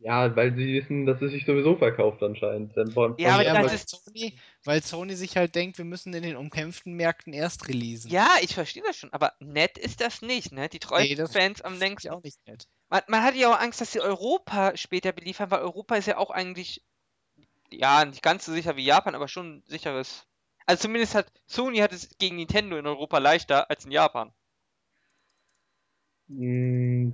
Ja, 0.00 0.36
weil 0.36 0.54
sie 0.54 0.74
wissen, 0.74 1.06
dass 1.06 1.20
es 1.22 1.32
sich 1.32 1.44
sowieso 1.44 1.74
verkauft 1.76 2.22
anscheinend. 2.22 2.76
Dann 2.76 2.94
wollen- 2.94 3.14
Ja, 3.18 3.34
aber 3.34 3.42
das 3.42 3.64
weil, 3.64 3.74
ist- 3.74 3.88
Sony, 3.88 4.38
weil 4.64 4.80
Sony 4.82 5.16
sich 5.16 5.36
halt 5.36 5.56
denkt, 5.56 5.76
wir 5.78 5.84
müssen 5.84 6.14
in 6.14 6.22
den 6.22 6.36
umkämpften 6.36 6.94
Märkten 6.94 7.32
erst 7.32 7.66
releasen. 7.66 8.08
Ja, 8.08 8.28
ich 8.40 8.54
verstehe 8.54 8.84
das 8.86 8.96
schon, 8.96 9.12
aber 9.12 9.32
nett 9.40 9.76
ist 9.76 10.00
das 10.00 10.22
nicht, 10.22 10.52
ne? 10.52 10.68
Die 10.68 10.78
treuen 10.78 11.02
Nee, 11.08 11.26
Fans 11.26 11.62
am 11.62 11.76
längsten. 11.78 12.08
ja 12.08 12.14
auch 12.14 12.22
nicht 12.22 12.38
nett. 12.46 12.68
Man, 12.90 13.02
man 13.08 13.22
hatte 13.24 13.38
ja 13.38 13.52
auch 13.52 13.58
Angst, 13.58 13.80
dass 13.80 13.90
sie 13.90 14.00
Europa 14.00 14.76
später 14.76 15.10
beliefern, 15.10 15.50
weil 15.50 15.62
Europa 15.62 15.96
ist 15.96 16.06
ja 16.06 16.16
auch 16.18 16.30
eigentlich, 16.30 16.84
ja, 17.70 18.04
nicht 18.04 18.22
ganz 18.22 18.44
so 18.44 18.52
sicher 18.52 18.76
wie 18.76 18.84
Japan, 18.84 19.16
aber 19.16 19.26
schon 19.26 19.56
ein 19.56 19.62
sicheres. 19.66 20.26
Also 20.68 20.82
zumindest 20.82 21.14
hat 21.14 21.32
Sony 21.46 21.78
hat 21.78 21.94
es 21.94 22.10
gegen 22.18 22.36
Nintendo 22.36 22.76
in 22.76 22.86
Europa 22.86 23.16
leichter 23.16 23.70
als 23.70 23.86
in 23.86 23.90
Japan. 23.90 24.30
Mm, 26.26 27.12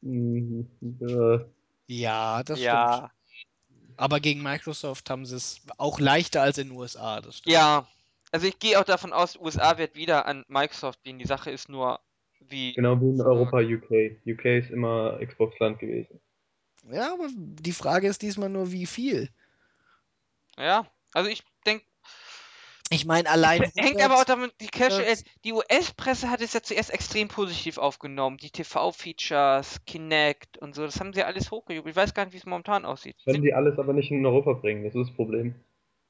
mm, 0.00 0.64
äh, 0.82 1.38
Ja, 1.86 2.42
das 2.42 2.58
stimmt. 2.58 2.66
ja. 2.66 3.12
Aber 3.96 4.18
gegen 4.18 4.42
Microsoft 4.42 5.08
haben 5.08 5.24
sie 5.24 5.36
es 5.36 5.60
auch 5.78 6.00
leichter 6.00 6.42
als 6.42 6.58
in 6.58 6.70
den 6.70 6.76
USA, 6.76 7.20
das 7.20 7.38
stimmt. 7.38 7.54
Ja. 7.54 7.86
Also 8.32 8.48
ich 8.48 8.58
gehe 8.58 8.78
auch 8.80 8.84
davon 8.84 9.12
aus, 9.12 9.38
USA 9.38 9.78
wird 9.78 9.94
wieder 9.94 10.26
an 10.26 10.44
Microsoft 10.48 11.04
gehen. 11.04 11.20
Die 11.20 11.28
Sache 11.28 11.52
ist 11.52 11.68
nur, 11.68 12.00
wie. 12.40 12.72
genau 12.72 13.00
wie 13.00 13.10
in. 13.10 13.20
Europa 13.20 13.58
UK. 13.58 14.18
UK 14.26 14.44
ist 14.46 14.70
immer 14.70 15.24
Xbox-Land 15.24 15.78
gewesen. 15.78 16.18
Ja, 16.90 17.12
aber 17.12 17.28
die 17.32 17.72
Frage 17.72 18.08
ist 18.08 18.22
diesmal 18.22 18.48
nur, 18.48 18.72
wie 18.72 18.86
viel. 18.86 19.30
Ja. 20.58 20.88
Also 21.12 21.30
ich 21.30 21.44
denke, 21.64 21.86
Ich 22.90 23.04
meine, 23.04 23.28
allein 23.28 23.62
hängt 23.62 23.76
100 24.00 24.02
aber 24.04 24.16
auch 24.20 24.24
damit, 24.24 24.52
die 24.60 24.68
Cash, 24.68 25.22
die 25.44 25.52
US-Presse 25.52 26.30
hat 26.30 26.40
es 26.40 26.52
ja 26.52 26.62
zuerst 26.62 26.90
extrem 26.90 27.28
positiv 27.28 27.78
aufgenommen. 27.78 28.36
Die 28.36 28.50
TV-Features, 28.50 29.84
Kinect 29.86 30.58
und 30.58 30.74
so, 30.74 30.84
das 30.84 31.00
haben 31.00 31.12
sie 31.12 31.24
alles 31.24 31.50
hochgejubelt. 31.50 31.92
Ich 31.92 31.96
weiß 31.96 32.14
gar 32.14 32.24
nicht, 32.24 32.34
wie 32.34 32.38
es 32.38 32.46
momentan 32.46 32.84
aussieht. 32.84 33.16
Können 33.24 33.42
die 33.42 33.54
alles 33.54 33.78
aber 33.78 33.92
nicht 33.92 34.10
in 34.10 34.24
Europa 34.24 34.52
bringen, 34.52 34.84
das 34.84 34.94
ist 34.94 35.08
das 35.08 35.16
Problem. 35.16 35.54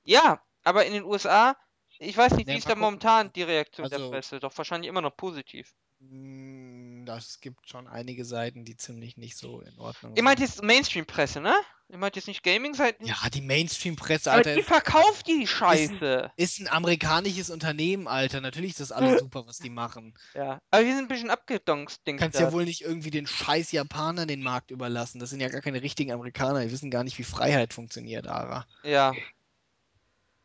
Ja, 0.05 0.43
aber 0.65 0.85
in 0.87 0.93
den 0.93 1.05
USA, 1.05 1.57
ich 1.99 2.17
weiß 2.17 2.35
nicht, 2.35 2.47
Ja, 2.49 2.55
wie 2.55 2.59
ist 2.59 2.69
da 2.69 2.75
momentan 2.75 3.33
die 3.33 3.43
Reaktion 3.43 3.89
der 3.89 3.99
Also- 3.99 4.11
Presse? 4.11 4.39
Doch 4.41 4.57
wahrscheinlich 4.59 4.89
immer 4.91 5.01
noch 5.01 5.17
positiv. 5.17 5.73
Mm, 6.01 7.05
Das 7.07 7.41
gibt 7.41 7.69
schon 7.71 7.87
einige 7.89 8.25
Seiten, 8.25 8.65
die 8.65 8.77
ziemlich 8.77 9.17
nicht 9.17 9.37
so 9.39 9.61
in 9.61 9.79
Ordnung 9.79 10.15
Ihr 10.17 10.23
meint 10.23 10.41
sind. 10.41 10.49
jetzt 10.49 10.63
Mainstream-Presse, 10.63 11.41
ne? 11.41 11.55
Ihr 11.89 11.99
meint 11.99 12.17
jetzt 12.17 12.27
nicht 12.27 12.43
Gaming-Seiten? 12.43 13.05
Ja, 13.07 13.17
die 13.33 13.41
Mainstream-Presse, 13.43 14.31
aber 14.31 14.39
Alter, 14.39 14.55
die 14.55 14.61
ist, 14.61 14.67
verkauft 14.67 15.29
die 15.29 15.47
Scheiße. 15.47 16.33
ist 16.37 16.59
ein 16.59 16.69
amerikanisches 16.69 17.49
Unternehmen, 17.49 18.09
Alter. 18.09 18.41
Natürlich 18.41 18.73
ist 18.73 18.81
das 18.81 18.93
alles 18.93 19.21
super, 19.21 19.47
was 19.47 19.59
die 19.59 19.71
machen. 19.71 20.15
Ja, 20.35 20.61
aber 20.73 20.85
wir 20.85 20.95
sind 20.95 21.05
ein 21.05 21.09
bisschen 21.09 21.31
abgedonkt, 21.31 22.01
Du 22.05 22.17
kannst 22.17 22.41
ja 22.41 22.53
wohl 22.53 22.65
nicht 22.65 22.83
irgendwie 22.83 23.11
den 23.11 23.29
scheiß 23.29 23.71
Japanern 23.71 24.27
den 24.27 24.43
Markt 24.43 24.73
überlassen. 24.73 25.21
Das 25.21 25.31
sind 25.31 25.41
ja 25.41 25.49
gar 25.49 25.61
keine 25.61 25.81
richtigen 25.81 26.11
Amerikaner. 26.11 26.65
Die 26.65 26.73
wissen 26.73 26.91
gar 26.91 27.05
nicht, 27.05 27.19
wie 27.19 27.25
Freiheit 27.25 27.73
funktioniert, 27.73 28.27
Ara. 28.27 28.67
Ja. 28.83 29.15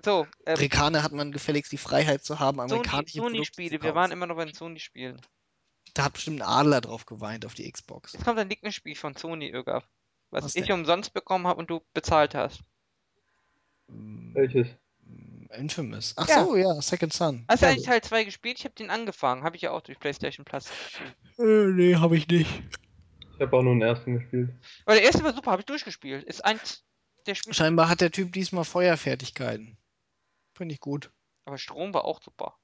So, 0.04 0.28
ähm, 0.46 0.54
Amerikaner 0.54 1.04
hat 1.04 1.12
man 1.12 1.32
gefälligst 1.32 1.72
die 1.72 1.78
Freiheit 1.78 2.24
zu 2.24 2.40
haben, 2.40 2.60
amerikanische 2.60 3.18
Sony-Spiele, 3.20 3.82
wir 3.82 3.94
waren 3.94 4.12
immer 4.12 4.26
noch 4.28 4.36
bei 4.36 4.46
den 4.46 4.54
Sony-Spielen. 4.54 5.22
Da 5.94 6.06
hat 6.06 6.14
bestimmt 6.14 6.42
ein 6.42 6.48
Adler 6.48 6.82
drauf 6.82 7.06
geweint 7.06 7.46
auf 7.46 7.54
die 7.54 7.70
Xbox. 7.70 8.14
Jetzt 8.14 8.26
kommt 8.26 8.40
ein 8.40 8.50
Ligner-Spiel 8.50 8.96
von 8.96 9.16
Sony, 9.16 9.52
Ögaf. 9.52 9.88
Was, 10.32 10.46
Was 10.46 10.56
ich 10.56 10.66
denn? 10.66 10.76
umsonst 10.80 11.14
bekommen 11.14 11.46
habe 11.46 11.60
und 11.60 11.70
du 11.70 11.82
bezahlt 11.94 12.36
hast. 12.36 12.62
Mm, 13.88 14.34
Welches? 14.34 14.68
Infamous. 15.54 16.14
Ach 16.16 16.28
Ja. 16.30 16.46
so, 16.46 16.56
ja, 16.56 16.82
Second 16.82 17.12
Son. 17.12 17.46
Hast 17.50 17.62
du 17.62 17.68
eigentlich 17.68 17.86
Teil 17.86 18.02
2 18.02 18.24
gespielt? 18.24 18.58
Ich 18.60 18.64
habe 18.64 18.76
den 18.76 18.90
angefangen. 18.90 19.44
Habe 19.44 19.58
ich 19.58 19.64
ja 19.64 19.72
auch 19.72 19.82
durch 19.82 20.00
PlayStation 20.00 20.46
Plus. 20.46 20.70
Äh, 21.38 21.44
nee, 21.44 21.96
habe 21.96 22.16
ich 22.16 22.28
nicht. 22.30 22.64
Ich 23.36 23.42
habe 23.42 23.58
auch 23.58 23.62
nur 23.62 23.74
den 23.74 23.82
ersten 23.82 24.20
gespielt. 24.20 24.54
Aber 24.86 24.96
der 24.96 25.04
erste 25.04 25.24
war 25.24 25.34
super, 25.34 25.52
habe 25.52 25.62
ich 25.62 25.66
durchgespielt. 25.66 26.24
Ist 26.24 26.46
eins 26.46 26.86
der 27.26 27.36
Spiele. 27.36 27.54
Scheinbar 27.54 27.90
hat 27.90 28.00
der 28.00 28.12
Typ 28.12 28.32
diesmal 28.32 28.64
Feuerfertigkeiten. 28.64 29.78
Finde 30.54 30.74
ich 30.74 30.80
gut. 30.80 31.12
Aber 31.44 31.58
Strom 31.58 31.94
war 31.94 32.06
auch 32.06 32.22
super. 32.22 32.58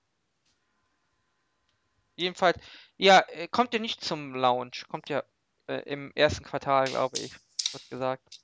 Jedenfalls, 2.15 2.57
ja, 2.97 3.23
äh, 3.29 3.47
kommt 3.47 3.73
ja 3.73 3.79
nicht 3.79 4.03
zum 4.03 4.33
Launch. 4.33 4.87
Kommt 4.87 5.09
ja 5.09 5.23
äh, 5.67 5.81
im 5.89 6.11
ersten 6.15 6.43
Quartal, 6.45 6.87
glaube 6.87 7.17
ich. 7.19 7.35
Wird 7.73 7.89
gesagt. 7.89 8.41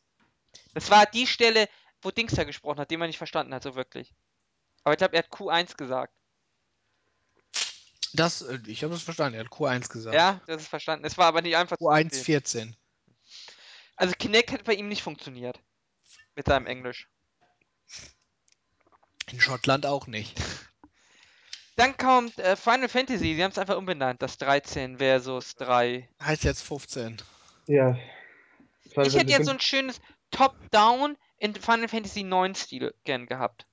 Das 0.74 0.90
war 0.90 1.06
die 1.06 1.28
Stelle, 1.28 1.68
wo 2.02 2.12
Dings 2.12 2.34
da 2.34 2.44
gesprochen 2.44 2.80
hat, 2.80 2.92
den 2.92 3.00
man 3.00 3.08
nicht 3.08 3.18
verstanden 3.18 3.54
hat, 3.54 3.64
so 3.64 3.76
wirklich. 3.76 4.14
Aber 4.84 4.94
ich 4.94 4.98
glaube, 4.98 5.16
er 5.16 5.24
hat 5.24 5.30
Q1 5.30 5.78
gesagt. 5.78 6.14
Das, 8.14 8.42
äh, 8.42 8.60
ich 8.68 8.84
habe 8.84 8.94
es 8.94 9.04
verstanden. 9.04 9.36
Er 9.38 9.46
hat 9.46 9.52
Q1 9.52 9.90
gesagt. 9.90 10.16
Ja, 10.16 10.42
das 10.46 10.64
ist 10.64 10.68
verstanden. 10.68 11.06
Es 11.06 11.18
war 11.18 11.28
aber 11.28 11.42
nicht 11.42 11.56
einfach 11.56 11.78
zu 11.78 11.86
Q1 11.86 12.10
verstehen. 12.10 12.24
14. 12.24 12.76
Also 13.96 14.14
Kinect 14.18 14.52
hat 14.52 14.64
bei 14.64 14.74
ihm 14.74 14.88
nicht 14.88 15.04
funktioniert. 15.04 15.60
Mit 16.36 16.48
seinem 16.48 16.68
Englisch. 16.68 17.08
In 19.32 19.40
Schottland 19.40 19.86
auch 19.86 20.08
nicht. 20.08 20.40
Dann 21.76 21.98
kommt 21.98 22.38
äh, 22.38 22.56
Final 22.56 22.90
Fantasy, 22.90 23.34
sie 23.36 23.44
haben 23.44 23.52
es 23.52 23.58
einfach 23.58 23.78
umbenannt, 23.78 24.22
das 24.22 24.38
13 24.38 24.98
versus 24.98 25.56
3. 25.56 26.08
Heißt 26.22 26.44
jetzt 26.44 26.62
15. 26.62 27.18
Ja. 27.66 27.98
Final 28.94 29.08
Ich 29.08 29.16
hätte 29.16 29.32
jetzt 29.32 29.46
so 29.46 29.52
ein 29.52 29.60
schönes 29.60 30.02
Top-Down 30.32 31.18
in 31.38 31.54
Final 31.56 31.88
Fantasy 31.88 32.24
9 32.24 32.56
Stil 32.56 32.94
gern 33.04 33.26
gehabt. 33.26 33.68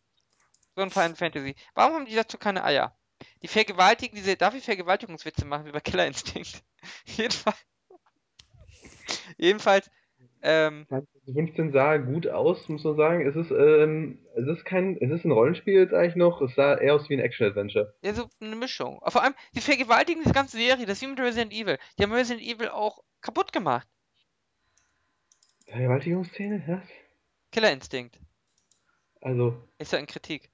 So 0.77 0.83
ein 0.83 0.91
Final 0.91 1.17
Fantasy. 1.17 1.55
Warum 1.75 1.95
haben 1.95 2.07
die 2.07 2.15
dazu 2.15 2.39
keine 2.39 2.65
Eier? 2.65 2.97
Die 3.43 3.49
vergewaltigen 3.49 4.17
diese, 4.17 4.37
darf 4.37 4.55
ich 4.55 4.65
Vergewaltigungswitze 4.65 5.45
machen 5.45 5.67
wie 5.67 5.73
bei 5.73 5.81
Killer 5.81 6.07
Instinct? 6.07 6.63
Jedenfalls. 7.05 7.67
Jedenfalls, 9.37 9.91
ähm, 10.43 10.87
Final 10.87 11.07
Fantasy 11.07 11.33
15 11.35 11.73
sah 11.73 11.97
gut 11.99 12.27
aus, 12.29 12.69
muss 12.69 12.85
man 12.85 12.97
sagen. 12.97 13.27
Es 13.27 13.37
ist, 13.37 13.51
ähm, 13.51 14.19
es 14.35 14.47
ist 14.47 14.65
kein, 14.65 14.97
es 15.01 15.11
ist 15.11 15.25
ein 15.25 15.33
Rollenspiel 15.33 15.75
jetzt 15.75 15.93
eigentlich 15.93 16.17
noch. 16.17 16.41
Es 16.41 16.55
sah 16.55 16.77
eher 16.77 16.95
aus 16.95 17.09
wie 17.09 17.15
ein 17.15 17.21
Action-Adventure. 17.21 17.95
ja, 18.03 18.15
so 18.15 18.29
eine 18.41 18.57
Mischung. 18.57 19.01
Vor 19.07 19.23
allem, 19.23 19.35
die 19.55 19.61
vergewaltigen 19.61 20.23
diese 20.23 20.35
ganze 20.35 20.57
Serie, 20.57 20.87
das 20.87 20.97
ist 20.97 21.03
wie 21.03 21.09
mit 21.09 21.21
Resident 21.21 21.53
Evil. 21.53 21.79
Die 21.99 22.03
haben 22.03 22.13
Resident 22.13 22.47
Evil 22.47 22.69
auch 22.69 23.03
kaputt 23.21 23.53
gemacht. 23.53 23.87
Vergewaltigungsszene? 25.71 26.63
Was? 26.67 26.89
Killer 27.53 27.73
Instinct. 27.73 28.19
Also, 29.21 29.57
Ist 29.79 29.93
ja 29.93 29.99
in 29.99 30.07
Kritik. 30.07 30.51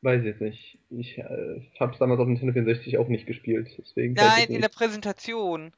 Weiß 0.00 0.20
ich 0.20 0.26
jetzt 0.26 0.40
nicht. 0.40 0.78
Ich 0.90 1.18
äh, 1.18 1.70
habe 1.78 1.92
es 1.92 1.98
damals 1.98 2.18
auf 2.18 2.26
dem 2.26 2.34
Nintendo 2.34 2.52
64 2.52 2.98
auch 2.98 3.08
nicht 3.08 3.26
gespielt, 3.26 3.72
deswegen 3.78 4.14
Nein, 4.14 4.48
in 4.48 4.60
der 4.60 4.68
Präsentation. 4.68 5.72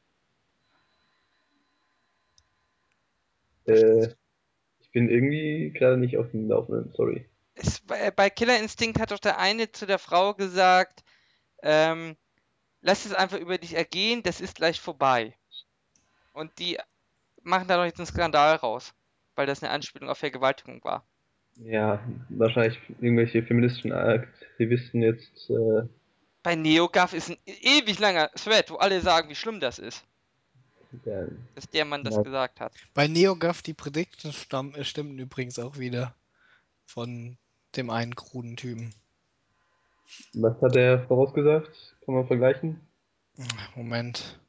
Äh, 3.66 4.08
ich 4.80 4.90
bin 4.92 5.10
irgendwie 5.10 5.72
gerade 5.74 5.98
nicht 5.98 6.16
auf 6.16 6.30
dem 6.30 6.48
Laufenden, 6.48 6.92
sorry. 6.94 7.26
Es, 7.54 7.80
bei, 7.80 8.10
bei 8.10 8.30
Killer 8.30 8.58
Instinct 8.58 8.98
hat 8.98 9.10
doch 9.10 9.18
der 9.18 9.38
eine 9.38 9.70
zu 9.72 9.86
der 9.86 9.98
Frau 9.98 10.32
gesagt, 10.34 11.04
ähm, 11.62 12.16
lass 12.80 13.04
es 13.04 13.12
einfach 13.12 13.38
über 13.38 13.58
dich 13.58 13.74
ergehen, 13.74 14.22
das 14.22 14.40
ist 14.40 14.56
gleich 14.56 14.80
vorbei. 14.80 15.34
Und 16.34 16.58
die 16.58 16.78
machen 17.42 17.68
da 17.68 17.76
doch 17.76 17.84
jetzt 17.84 17.98
einen 17.98 18.06
Skandal 18.06 18.56
raus, 18.56 18.92
weil 19.36 19.46
das 19.46 19.62
eine 19.62 19.72
Anspielung 19.72 20.10
auf 20.10 20.18
Vergewaltigung 20.18 20.82
war. 20.84 21.04
Ja, 21.56 22.02
wahrscheinlich 22.30 22.78
irgendwelche 23.00 23.42
feministischen 23.44 23.92
Aktivisten 23.92 25.02
jetzt. 25.02 25.48
Äh, 25.48 25.86
Bei 26.42 26.56
NeoGAF 26.56 27.12
ist 27.12 27.30
ein 27.30 27.38
ewig 27.46 28.00
langer 28.00 28.30
Thread, 28.32 28.70
wo 28.70 28.76
alle 28.76 29.00
sagen, 29.00 29.28
wie 29.28 29.36
schlimm 29.36 29.60
das 29.60 29.78
ist, 29.78 30.04
der, 31.04 31.28
dass 31.54 31.68
der 31.70 31.84
Mann 31.84 32.02
das 32.02 32.16
Ja. 32.16 32.22
gesagt 32.22 32.60
hat. 32.60 32.72
Bei 32.92 33.06
NeoGAF 33.06 33.62
die 33.62 33.72
Predictions 33.74 34.46
äh, 34.52 34.84
stimmten 34.84 35.18
übrigens 35.20 35.58
auch 35.60 35.78
wieder 35.78 36.14
von 36.86 37.36
dem 37.76 37.90
einen 37.90 38.16
kruden 38.16 38.56
Typen. 38.56 38.92
was 40.32 40.60
hat 40.60 40.74
er 40.74 41.06
vorausgesagt? 41.06 41.96
Kann 42.04 42.14
man 42.16 42.26
vergleichen? 42.26 42.80
Moment. 43.76 44.40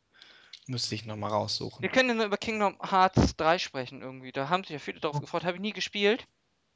Müsste 0.67 0.95
ich 0.95 1.05
nochmal 1.05 1.29
raussuchen. 1.31 1.81
Wir 1.81 1.89
können 1.89 2.09
ja 2.09 2.15
nur 2.15 2.25
über 2.25 2.37
Kingdom 2.37 2.75
Hearts 2.81 3.35
3 3.35 3.59
sprechen 3.59 4.01
irgendwie. 4.01 4.31
Da 4.31 4.49
haben 4.49 4.63
sich 4.63 4.71
ja 4.71 4.79
viele 4.79 4.99
drauf 4.99 5.19
gefreut. 5.21 5.45
Habe 5.45 5.57
ich 5.57 5.61
nie 5.61 5.73
gespielt. 5.73 6.27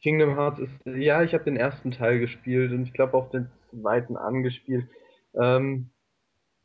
Kingdom 0.02 0.36
Hearts 0.36 0.60
ist. 0.60 0.72
Ja, 0.86 1.24
ich 1.24 1.34
habe 1.34 1.44
den 1.44 1.58
ersten 1.58 1.92
Teil 1.92 2.20
gespielt 2.20 2.72
und 2.72 2.84
ich 2.84 2.94
glaube 2.94 3.16
auch 3.16 3.32
den 3.32 3.50
zweiten 3.72 4.16
angespielt. 4.16 4.88
Ähm, 5.34 5.90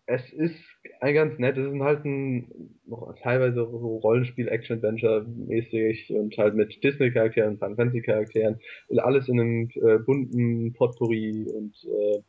es 0.07 0.31
ist 0.33 0.61
ein 1.01 1.15
ganz 1.15 1.39
nett. 1.39 1.57
Es 1.57 1.73
ist 1.73 1.81
halt 1.81 2.05
ein 2.05 2.79
noch 2.87 3.15
teilweise 3.23 3.55
so 3.55 3.97
Rollenspiel, 3.97 4.49
Action-Adventure-mäßig 4.49 6.13
und 6.15 6.37
halt 6.37 6.55
mit 6.55 6.85
Disney-Charakteren, 6.85 7.59
Final 7.59 7.77
Fantasy-Charakteren. 7.77 8.61
Alles 8.99 9.29
in 9.29 9.41
einem 9.41 9.71
äh, 9.75 9.99
bunten 9.99 10.75
Potpourri 10.75 11.47
und 11.49 11.75
äh, 11.85 12.23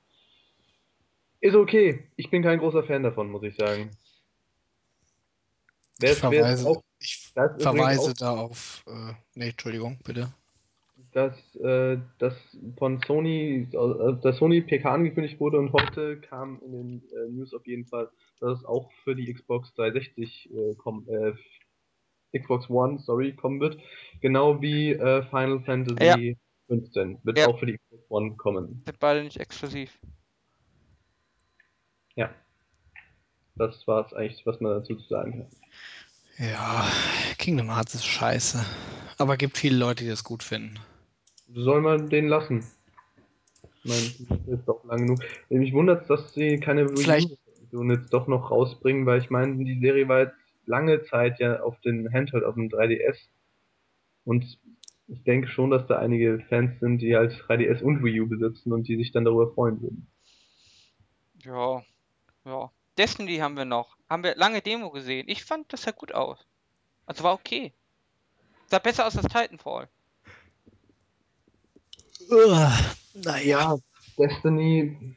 ist 1.42 1.56
okay. 1.56 2.00
Ich 2.16 2.32
bin 2.32 2.44
kein 2.44 2.60
großer 2.60 2.84
Fan 2.84 3.04
davon, 3.04 3.30
muss 3.30 3.44
ich 3.44 3.56
sagen. 3.56 3.92
Wer 6.00 6.12
Ich 6.12 6.18
verweise, 6.18 6.68
auch, 6.68 6.84
ich 7.00 7.32
verweise 7.34 8.12
auch 8.12 8.14
da 8.14 8.32
auf. 8.36 8.84
Äh, 8.88 9.14
nee, 9.36 9.50
Entschuldigung, 9.50 9.98
bitte. 10.04 10.34
dass 11.14 11.34
äh, 11.56 11.98
das 12.20 12.34
von 12.78 13.00
Sony, 13.08 13.68
äh, 13.72 14.22
dass 14.22 14.38
Sony 14.38 14.62
PK 14.62 14.94
angekündigt 14.94 15.40
wurde 15.40 15.58
und 15.60 15.72
heute 15.72 16.20
kam 16.20 16.60
in 16.66 16.72
den 16.72 17.04
äh, 17.14 17.30
News 17.30 17.54
auf 17.54 17.66
jeden 17.66 17.86
Fall, 17.86 18.10
dass 18.42 18.60
es 18.60 18.66
auch 18.66 18.92
für 19.04 19.16
die 19.16 19.34
Xbox 19.34 19.74
360 19.76 20.50
äh, 20.52 20.76
kommen, 20.76 21.08
äh, 21.08 21.34
Xbox 22.38 22.70
One, 22.70 23.00
sorry, 23.00 23.34
kommen 23.34 23.62
wird. 23.62 23.78
Genau 24.20 24.62
wie 24.62 24.92
äh, 24.92 25.24
Final 25.30 25.62
Fantasy 25.62 26.38
15 26.68 27.20
wird 27.24 27.38
Ja. 27.38 27.48
auch 27.48 27.58
für 27.60 27.68
die 27.68 27.78
Xbox 27.78 28.04
One 28.10 28.36
kommen. 28.36 28.82
Sind 28.86 29.00
beide 29.00 29.24
nicht 29.24 29.38
exklusiv. 29.40 29.98
Ja. 32.16 32.30
Das 33.56 33.88
war 33.88 34.06
es 34.06 34.14
eigentlich, 34.14 34.46
was 34.46 34.60
man 34.60 34.74
dazu 34.74 34.96
zu 34.98 35.08
sagen 35.08 35.40
hat. 35.40 35.48
Ja, 36.38 36.86
Kingdom 37.38 37.74
Hearts 37.74 37.96
ist 37.96 38.06
scheiße. 38.06 38.66
Aber 39.18 39.38
gibt 39.38 39.58
viele 39.58 39.78
Leute, 39.78 40.04
die 40.04 40.10
das 40.10 40.24
gut 40.24 40.44
finden. 40.44 40.80
Soll 41.54 41.82
man 41.82 42.10
den 42.10 42.28
lassen? 42.28 42.66
Ich 43.84 43.86
meine, 43.86 44.42
das 44.44 44.60
ist 44.60 44.66
doch 44.68 44.84
lang 44.84 45.02
genug. 45.02 45.20
Mich 45.50 45.74
wundert 45.74 46.02
es, 46.02 46.08
dass 46.08 46.34
sie 46.34 46.60
keine 46.60 46.90
U-Version 46.90 47.92
jetzt 47.92 48.14
doch 48.14 48.28
noch 48.28 48.52
rausbringen, 48.52 49.06
weil 49.06 49.22
ich 49.22 49.30
meine, 49.30 49.64
die 49.64 49.80
Serie 49.80 50.08
war 50.08 50.20
jetzt 50.22 50.36
lange 50.66 51.04
Zeit 51.04 51.40
ja 51.40 51.62
auf 51.62 51.80
den 51.82 52.12
Handheld, 52.12 52.44
auf 52.44 52.56
dem 52.56 52.70
3DS. 52.70 53.18
Und 54.26 54.60
ich 55.08 55.24
denke 55.24 55.48
schon, 55.48 55.70
dass 55.70 55.88
da 55.88 56.00
einige 56.00 56.40
Fans 56.50 56.80
sind, 56.80 57.00
die 57.00 57.16
halt 57.16 57.34
3DS 57.34 57.82
und 57.82 58.04
Wii 58.04 58.22
U 58.22 58.28
besitzen 58.28 58.74
und 58.74 58.88
die 58.88 58.98
sich 58.98 59.12
dann 59.12 59.24
darüber 59.24 59.54
freuen 59.54 59.82
würden. 59.82 60.08
Ja, 61.44 61.84
ja. 62.46 62.72
Destiny 62.98 63.38
haben 63.38 63.58
wir 63.58 63.66
noch. 63.66 63.98
Haben 64.10 64.24
wir 64.24 64.36
lange 64.36 64.62
Demo 64.62 64.92
gesehen. 64.92 65.28
Ich 65.28 65.44
fand 65.44 65.72
das 65.74 65.84
sah 65.84 65.92
gut 65.92 66.14
aus. 66.14 66.46
Also 67.06 67.24
war 67.24 67.34
okay. 67.34 67.74
Sah 68.68 68.80
besser 68.80 69.06
aus 69.06 69.18
als 69.18 69.28
Titanfall. 69.28 69.90
naja. 73.14 73.78
Destiny, 74.18 75.16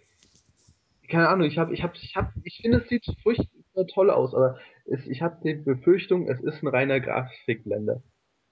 keine 1.09 1.28
Ahnung, 1.28 1.46
ich 1.46 1.59
habe, 1.59 1.72
ich 1.72 1.82
habe, 1.82 1.94
ich 2.00 2.16
habe, 2.16 2.32
ich 2.44 2.59
finde, 2.60 2.78
es 2.78 2.88
sieht 2.88 3.06
furchtbar 3.22 3.86
toll 3.86 4.10
aus, 4.10 4.34
aber 4.34 4.59
es, 4.84 5.06
ich 5.06 5.22
habe 5.22 5.40
die 5.42 5.55
Befürchtung, 5.55 6.28
es 6.28 6.40
ist 6.40 6.62
ein 6.62 6.68
reiner 6.68 7.00
Grafikblender 7.00 8.02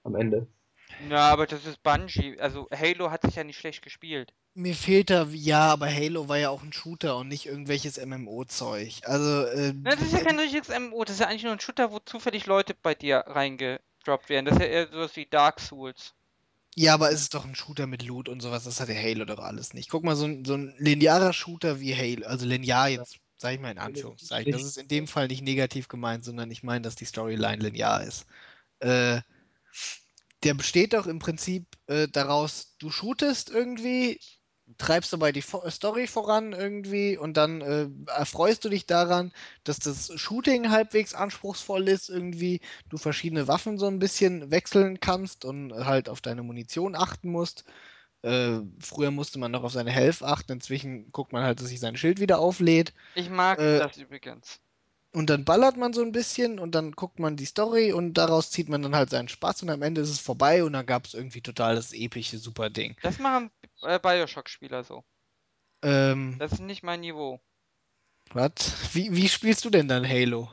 am 0.03 0.15
Ende. 0.15 0.47
Ja, 1.09 1.29
aber 1.29 1.45
das 1.45 1.65
ist 1.65 1.83
Bungie. 1.83 2.39
Also 2.39 2.67
Halo 2.73 3.11
hat 3.11 3.23
sich 3.23 3.35
ja 3.35 3.43
nicht 3.43 3.57
schlecht 3.59 3.83
gespielt. 3.83 4.33
Mir 4.59 4.73
fehlt 4.75 5.11
da, 5.11 5.27
ja, 5.31 5.71
aber 5.71 5.87
Halo 5.87 6.27
war 6.29 6.37
ja 6.39 6.49
auch 6.49 6.63
ein 6.63 6.73
Shooter 6.73 7.17
und 7.17 7.27
nicht 7.27 7.45
irgendwelches 7.45 8.03
MMO-Zeug. 8.03 9.01
Also, 9.03 9.45
äh, 9.45 9.73
das 9.83 10.01
ist 10.01 10.13
ja 10.13 10.21
kein 10.21 10.39
richtiges 10.39 10.69
MMO. 10.69 11.03
Das 11.03 11.15
ist 11.15 11.19
ja 11.21 11.27
eigentlich 11.27 11.43
nur 11.43 11.53
ein 11.53 11.59
Shooter, 11.59 11.91
wo 11.91 11.99
zufällig 11.99 12.47
Leute 12.47 12.73
bei 12.73 12.95
dir 12.95 13.17
reingedroppt 13.27 14.29
werden. 14.29 14.45
Das 14.45 14.55
ist 14.55 14.61
ja 14.61 14.67
eher 14.67 14.87
sowas 14.91 15.15
wie 15.15 15.27
Dark 15.27 15.59
Souls. 15.59 16.15
ja, 16.75 16.93
aber 16.93 17.11
es 17.11 17.21
ist 17.21 17.33
doch 17.33 17.45
ein 17.45 17.55
Shooter 17.55 17.87
mit 17.87 18.03
Loot 18.03 18.29
und 18.29 18.41
sowas, 18.41 18.63
das 18.63 18.79
hat 18.79 18.89
der 18.89 19.01
Halo 19.01 19.25
doch 19.25 19.39
alles 19.39 19.73
nicht. 19.73 19.89
Guck 19.89 20.03
mal, 20.03 20.15
so 20.15 20.25
ein, 20.25 20.45
so 20.45 20.53
ein 20.55 20.75
linearer 20.77 21.33
Shooter 21.33 21.79
wie 21.79 21.95
Halo, 21.95 22.27
also 22.27 22.45
linear 22.45 22.87
jetzt, 22.89 23.17
sag 23.37 23.53
ich 23.53 23.59
mal 23.59 23.71
in 23.71 23.79
Anführungszeichen, 23.79 24.51
das 24.51 24.63
ist 24.63 24.77
in 24.77 24.87
dem 24.87 25.07
Fall 25.07 25.27
nicht 25.27 25.41
negativ 25.43 25.87
gemeint, 25.87 26.23
sondern 26.23 26.51
ich 26.51 26.63
meine, 26.63 26.81
dass 26.81 26.95
die 26.95 27.05
Storyline 27.05 27.63
linear 27.63 28.03
ist. 28.03 28.25
Äh, 28.79 29.21
der 30.43 30.53
besteht 30.53 30.93
doch 30.93 31.07
im 31.07 31.19
Prinzip 31.19 31.65
äh, 31.87 32.07
daraus, 32.07 32.75
du 32.77 32.91
shootest 32.91 33.49
irgendwie, 33.49 34.19
treibst 34.77 35.13
dabei 35.13 35.31
die 35.31 35.41
Story 35.41 36.07
voran 36.07 36.53
irgendwie 36.53 37.17
und 37.17 37.37
dann 37.37 37.61
äh, 37.61 37.87
erfreust 38.07 38.65
du 38.65 38.69
dich 38.69 38.85
daran, 38.85 39.31
dass 39.63 39.79
das 39.79 40.11
Shooting 40.19 40.69
halbwegs 40.69 41.13
anspruchsvoll 41.13 41.87
ist 41.87 42.09
irgendwie, 42.09 42.61
du 42.89 42.97
verschiedene 42.97 43.47
Waffen 43.47 43.77
so 43.77 43.87
ein 43.87 43.99
bisschen 43.99 44.51
wechseln 44.51 44.99
kannst 44.99 45.45
und 45.45 45.73
halt 45.73 46.09
auf 46.09 46.21
deine 46.21 46.43
Munition 46.43 46.95
achten 46.95 47.29
musst. 47.29 47.63
Äh, 48.23 48.59
früher 48.79 49.11
musste 49.11 49.39
man 49.39 49.51
noch 49.51 49.63
auf 49.63 49.71
seine 49.71 49.91
Health 49.91 50.21
achten, 50.23 50.53
inzwischen 50.53 51.11
guckt 51.11 51.31
man 51.31 51.43
halt, 51.43 51.61
dass 51.61 51.67
sich 51.67 51.79
sein 51.79 51.95
Schild 51.95 52.19
wieder 52.19 52.39
auflädt. 52.39 52.93
Ich 53.15 53.29
mag 53.29 53.59
Äh, 53.59 53.79
das 53.79 53.97
übrigens. 53.97 54.59
Und 55.17 55.31
dann 55.31 55.45
ballert 55.45 55.77
man 55.77 55.93
so 55.93 56.03
ein 56.03 56.11
bisschen 56.11 56.59
und 56.59 56.75
dann 56.75 56.91
guckt 56.91 57.17
man 57.17 57.37
die 57.37 57.45
Story 57.45 57.91
und 57.91 58.13
daraus 58.13 58.51
zieht 58.51 58.69
man 58.69 58.83
dann 58.83 58.95
halt 58.95 59.09
seinen 59.09 59.29
Spaß 59.29 59.63
und 59.63 59.71
am 59.71 59.81
Ende 59.81 60.01
ist 60.01 60.11
es 60.11 60.19
vorbei 60.19 60.63
und 60.63 60.73
dann 60.73 60.85
gab 60.85 61.05
es 61.07 61.15
irgendwie 61.15 61.41
total 61.41 61.73
das 61.73 61.91
epische 61.91 62.37
super 62.37 62.69
Ding. 62.69 62.95
Das 63.01 63.17
machen 63.17 63.49
äh, 63.81 63.97
Bioshock-Spieler 63.97 64.83
so. 64.83 65.03
Ähm, 65.81 66.35
Das 66.37 66.51
ist 66.51 66.59
nicht 66.59 66.83
mein 66.83 66.99
Niveau. 66.99 67.41
was? 68.31 68.51
Wie, 68.93 69.15
wie 69.15 69.27
spielst 69.27 69.65
du 69.65 69.71
denn 69.71 69.87
dann 69.87 70.07
Halo? 70.07 70.51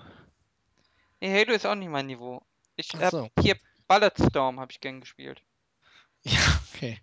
Nee, 1.21 1.39
Halo 1.39 1.53
ist 1.53 1.67
auch 1.67 1.75
nicht 1.75 1.91
mein 1.91 2.07
Niveau. 2.07 2.41
Ich 2.77 2.89
hab 2.95 3.11
so. 3.11 3.29
hier 3.39 3.59
Bulletstorm 3.87 4.61
habe 4.61 4.73
ich 4.73 4.81
gern 4.81 5.03
gespielt. 5.03 5.43
Ja, 6.23 6.41
okay. 6.73 6.99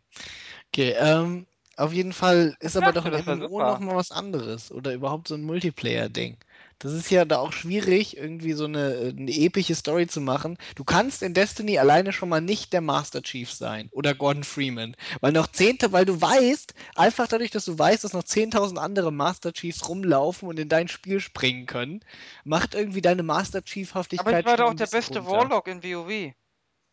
Okay, 0.69 0.95
ähm, 0.97 1.45
auf 1.77 1.93
jeden 1.93 2.13
Fall 2.13 2.57
ist 2.59 2.75
aber 2.75 2.91
dachte, 2.91 3.11
doch 3.11 3.17
das 3.17 3.27
MMO 3.27 3.49
super. 3.49 3.71
noch 3.73 3.79
mal 3.79 3.95
was 3.95 4.09
anderes 4.09 4.71
oder 4.71 4.93
überhaupt 4.95 5.27
so 5.27 5.35
ein 5.35 5.43
Multiplayer-Ding. 5.43 6.37
Das 6.81 6.93
ist 6.93 7.11
ja 7.11 7.25
da 7.25 7.37
auch 7.37 7.53
schwierig, 7.53 8.17
irgendwie 8.17 8.53
so 8.53 8.65
eine, 8.65 8.93
äh, 8.95 9.09
eine 9.09 9.31
epische 9.31 9.75
Story 9.75 10.07
zu 10.07 10.19
machen. 10.19 10.57
Du 10.75 10.83
kannst 10.83 11.21
in 11.21 11.35
Destiny 11.35 11.77
alleine 11.77 12.11
schon 12.11 12.27
mal 12.27 12.41
nicht 12.41 12.73
der 12.73 12.81
Master 12.81 13.21
Chief 13.21 13.51
sein 13.51 13.87
oder 13.91 14.15
Gordon 14.15 14.43
Freeman, 14.43 14.95
weil 15.19 15.31
noch 15.31 15.45
zehnte, 15.45 15.91
weil 15.91 16.05
du 16.05 16.19
weißt, 16.19 16.73
einfach 16.95 17.27
dadurch, 17.27 17.51
dass 17.51 17.65
du 17.65 17.77
weißt, 17.77 18.03
dass 18.03 18.13
noch 18.13 18.23
10.000 18.23 18.79
andere 18.79 19.13
Master 19.13 19.53
Chiefs 19.53 19.87
rumlaufen 19.87 20.49
und 20.49 20.57
in 20.57 20.69
dein 20.69 20.87
Spiel 20.87 21.19
springen 21.19 21.67
können, 21.67 21.99
macht 22.45 22.73
irgendwie 22.73 23.01
deine 23.01 23.21
Master 23.21 23.63
Chief-Haftigkeit 23.63 24.27
Aber 24.27 24.39
ich 24.39 24.45
war 24.47 24.57
doch 24.57 24.71
auch 24.71 24.73
der 24.73 24.87
beste 24.87 25.19
runter. 25.19 25.31
Warlock 25.31 25.67
in 25.67 25.83
WoW. 25.83 26.33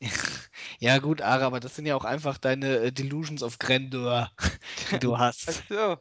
Ja 0.81 0.99
gut, 0.99 1.23
Ara, 1.23 1.47
aber 1.47 1.61
das 1.61 1.75
sind 1.75 1.87
ja 1.87 1.97
auch 1.97 2.05
einfach 2.05 2.39
deine 2.39 2.79
äh, 2.79 2.93
Delusions 2.93 3.43
of 3.43 3.59
Grandeur, 3.59 4.31
die 4.93 4.99
du 4.99 5.15
Ach 5.15 5.21
hast. 5.21 5.65
so. 5.69 5.97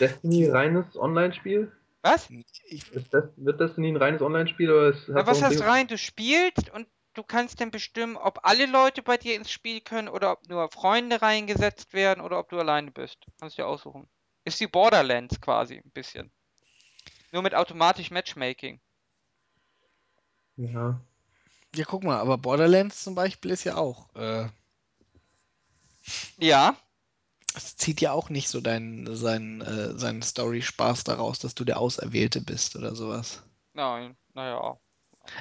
Destiny 0.00 0.48
reines 0.48 0.96
Online-Spiel? 0.96 1.70
Was? 2.06 2.30
Ich, 2.68 2.92
Ist 2.92 3.12
das, 3.12 3.24
wird 3.36 3.60
Destiny 3.60 3.88
ein 3.88 3.96
reines 3.96 4.22
Online-Spiel 4.22 4.70
oder 4.70 4.94
Na, 5.08 5.26
was 5.26 5.42
heißt 5.42 5.62
rein? 5.62 5.88
Du 5.88 5.98
spielst 5.98 6.70
und 6.70 6.86
du 7.14 7.24
kannst 7.24 7.60
dann 7.60 7.70
bestimmen, 7.72 8.16
ob 8.16 8.40
alle 8.44 8.66
Leute 8.66 9.02
bei 9.02 9.16
dir 9.16 9.34
ins 9.34 9.50
Spiel 9.50 9.80
können 9.80 10.08
oder 10.08 10.32
ob 10.32 10.48
nur 10.48 10.70
Freunde 10.70 11.20
reingesetzt 11.20 11.94
werden 11.94 12.20
oder 12.20 12.38
ob 12.38 12.48
du 12.50 12.58
alleine 12.58 12.92
bist. 12.92 13.18
Kannst 13.40 13.58
du 13.58 13.62
dir 13.62 13.66
aussuchen. 13.66 14.08
Ist 14.44 14.60
wie 14.60 14.68
Borderlands 14.68 15.40
quasi 15.40 15.76
ein 15.84 15.90
bisschen. 15.90 16.30
Nur 17.32 17.42
mit 17.42 17.54
automatisch 17.54 18.10
Matchmaking. 18.10 18.80
Ja. 20.56 21.00
ja, 21.74 21.84
guck 21.84 22.04
mal, 22.04 22.18
aber 22.18 22.38
Borderlands 22.38 23.02
zum 23.02 23.14
Beispiel 23.14 23.50
ist 23.50 23.64
ja 23.64 23.76
auch. 23.76 24.14
Äh, 24.14 24.48
Ja, 26.38 26.76
Es 27.56 27.76
zieht 27.76 28.00
ja 28.00 28.12
auch 28.12 28.28
nicht 28.28 28.48
so 28.48 28.60
deinen, 28.60 29.16
seinen, 29.16 29.60
äh, 29.62 29.98
seinen 29.98 30.22
Story-Spaß 30.22 31.04
daraus, 31.04 31.38
dass 31.38 31.54
du 31.54 31.64
der 31.64 31.78
Auserwählte 31.80 32.40
bist 32.40 32.76
oder 32.76 32.94
sowas. 32.94 33.42
Nein, 33.72 34.16
naja. 34.34 34.78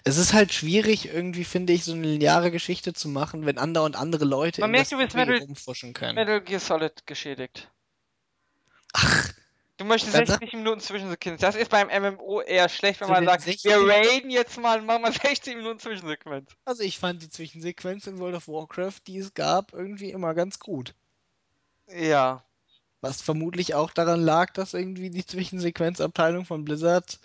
Es 0.04 0.18
ist 0.18 0.34
halt 0.34 0.52
schwierig, 0.54 1.08
irgendwie, 1.14 1.44
finde 1.44 1.74
ich, 1.74 1.84
so 1.84 1.92
eine 1.94 2.08
lineare 2.08 2.50
Geschichte 2.52 2.94
zu 2.94 3.08
machen, 3.10 3.46
wenn 3.46 3.58
andauernd 3.60 3.96
andere 3.96 4.26
Leute 4.26 4.62
Man 4.62 4.70
in 4.70 4.72
merkt 4.72 4.92
der 4.92 4.98
übrigens, 4.98 5.12
Story 5.14 5.26
Metal- 5.32 5.46
rumfuschen 5.48 5.94
können. 5.94 6.16
Metal 6.16 6.42
Gear 6.42 6.60
Solid 6.60 7.06
geschädigt. 7.06 7.70
Ach, 8.94 9.30
Du 9.78 9.84
möchtest 9.84 10.16
Dann 10.16 10.26
sag- 10.26 10.40
60 10.40 10.54
Minuten 10.54 10.80
Zwischensequenz. 10.80 11.42
Das 11.42 11.58
ist 11.58 11.70
beim 11.70 11.90
MMO 11.90 12.40
eher 12.40 12.70
schlecht, 12.70 13.02
wenn 13.02 13.10
man 13.10 13.26
sagt, 13.26 13.44
60 13.44 13.66
wir 13.66 13.78
raiden 13.86 14.30
jetzt 14.30 14.58
mal 14.58 14.80
und 14.80 14.86
machen 14.86 15.02
mal 15.02 15.12
60 15.12 15.58
Minuten 15.58 15.80
Zwischensequenz. 15.80 16.50
also 16.64 16.82
ich 16.82 16.98
fand 16.98 17.22
die 17.22 17.30
Zwischensequenz 17.30 18.08
in 18.08 18.18
World 18.20 18.36
of 18.38 18.48
Warcraft, 18.48 19.02
die 19.06 19.18
es 19.18 19.34
gab, 19.34 19.74
irgendwie 19.74 20.12
immer 20.12 20.34
ganz 20.34 20.60
gut. 20.60 20.96
Ja. 21.88 22.44
Was 23.02 23.22
vermutlich 23.22 23.76
auch 23.76 23.92
daran 23.92 24.22
lag, 24.22 24.52
dass 24.54 24.74
irgendwie 24.74 25.10
die 25.10 25.26
Zwischensequenzabteilung 25.26 26.46
von 26.46 26.66
Blizzard 26.66 27.20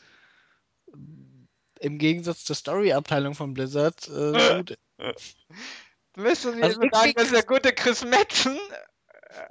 im 1.81 1.99
Gegensatz 1.99 2.45
zur 2.45 2.57
Story-Abteilung 2.57 3.35
von 3.35 3.55
Blizzard 3.55 4.09
äh, 4.09 4.57
gut 4.59 4.79
Du 6.13 6.25
willst 6.25 6.45
du 6.45 6.53
mir 6.53 6.65
Also 6.65 6.81
sagen, 6.93 7.13
dass 7.15 7.31
der 7.31 7.45
gute 7.45 7.73
Chris 7.73 8.05
Metzen 8.05 8.59
äh, 8.59 9.47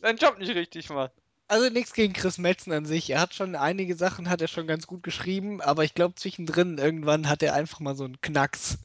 seinen 0.00 0.16
Job 0.16 0.38
nicht 0.38 0.54
richtig 0.54 0.88
macht. 0.90 1.12
Also 1.50 1.70
nichts 1.70 1.94
gegen 1.94 2.12
Chris 2.12 2.36
Metzen 2.36 2.72
an 2.74 2.84
sich. 2.84 3.08
Er 3.08 3.20
hat 3.20 3.32
schon 3.34 3.56
einige 3.56 3.96
Sachen, 3.96 4.28
hat 4.28 4.42
er 4.42 4.48
schon 4.48 4.66
ganz 4.66 4.86
gut 4.86 5.02
geschrieben, 5.02 5.62
aber 5.62 5.82
ich 5.82 5.94
glaube 5.94 6.14
zwischendrin 6.14 6.76
irgendwann 6.76 7.26
hat 7.28 7.42
er 7.42 7.54
einfach 7.54 7.80
mal 7.80 7.96
so 7.96 8.04
einen 8.04 8.20
Knacks. 8.20 8.76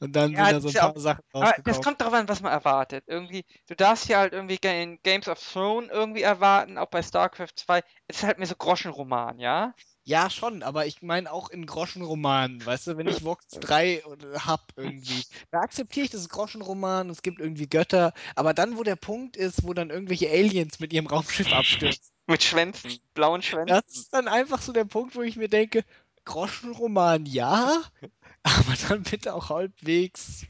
Und 0.00 0.16
dann 0.16 0.32
Ja, 0.32 0.46
sind 0.46 0.54
da 0.54 0.60
so 0.62 0.68
ein 0.68 0.74
paar 0.74 0.90
auch- 0.96 1.00
Sachen 1.00 1.22
Aber 1.32 1.40
das 1.44 1.50
rausgekommen. 1.50 1.82
kommt 1.84 2.00
darauf 2.00 2.14
an, 2.14 2.28
was 2.28 2.40
man 2.40 2.52
erwartet. 2.52 3.04
Irgendwie, 3.06 3.44
du 3.68 3.76
darfst 3.76 4.08
ja 4.08 4.18
halt 4.20 4.32
irgendwie 4.32 4.56
ge- 4.56 4.82
in 4.82 4.98
Games 5.02 5.28
of 5.28 5.38
Thrones 5.52 5.90
irgendwie 5.92 6.22
erwarten, 6.22 6.78
auch 6.78 6.86
bei 6.88 7.02
StarCraft 7.02 7.52
2. 7.56 7.82
Es 8.08 8.16
ist 8.18 8.22
halt 8.24 8.38
mehr 8.38 8.46
so 8.46 8.54
Groschenroman, 8.56 9.38
ja? 9.38 9.74
Ja, 10.10 10.28
schon, 10.28 10.64
aber 10.64 10.86
ich 10.86 11.02
meine 11.02 11.30
auch 11.30 11.50
in 11.50 11.66
Groschenromanen, 11.66 12.66
weißt 12.66 12.88
du, 12.88 12.96
wenn 12.96 13.06
ich 13.06 13.22
Vox 13.22 13.46
3 13.60 14.04
oder 14.06 14.44
hab 14.44 14.72
irgendwie, 14.74 15.24
da 15.52 15.60
akzeptiere 15.60 16.06
ich 16.06 16.10
das 16.10 16.22
ist 16.22 16.30
Groschenroman, 16.30 17.10
es 17.10 17.22
gibt 17.22 17.38
irgendwie 17.38 17.68
Götter, 17.68 18.12
aber 18.34 18.52
dann, 18.52 18.76
wo 18.76 18.82
der 18.82 18.96
Punkt 18.96 19.36
ist, 19.36 19.62
wo 19.62 19.72
dann 19.72 19.90
irgendwelche 19.90 20.28
Aliens 20.28 20.80
mit 20.80 20.92
ihrem 20.92 21.06
Raumschiff 21.06 21.52
abstürzen, 21.52 22.02
Mit 22.26 22.42
Schwänzen, 22.42 22.98
blauen 23.14 23.40
Schwänzen. 23.40 23.68
das 23.68 23.84
ist 23.86 24.12
dann 24.12 24.26
einfach 24.26 24.60
so 24.60 24.72
der 24.72 24.84
Punkt, 24.84 25.14
wo 25.14 25.22
ich 25.22 25.36
mir 25.36 25.48
denke, 25.48 25.84
Groschenroman 26.24 27.24
ja, 27.26 27.80
aber 28.42 28.74
dann 28.88 29.04
bitte 29.04 29.32
auch 29.32 29.48
halbwegs. 29.48 30.44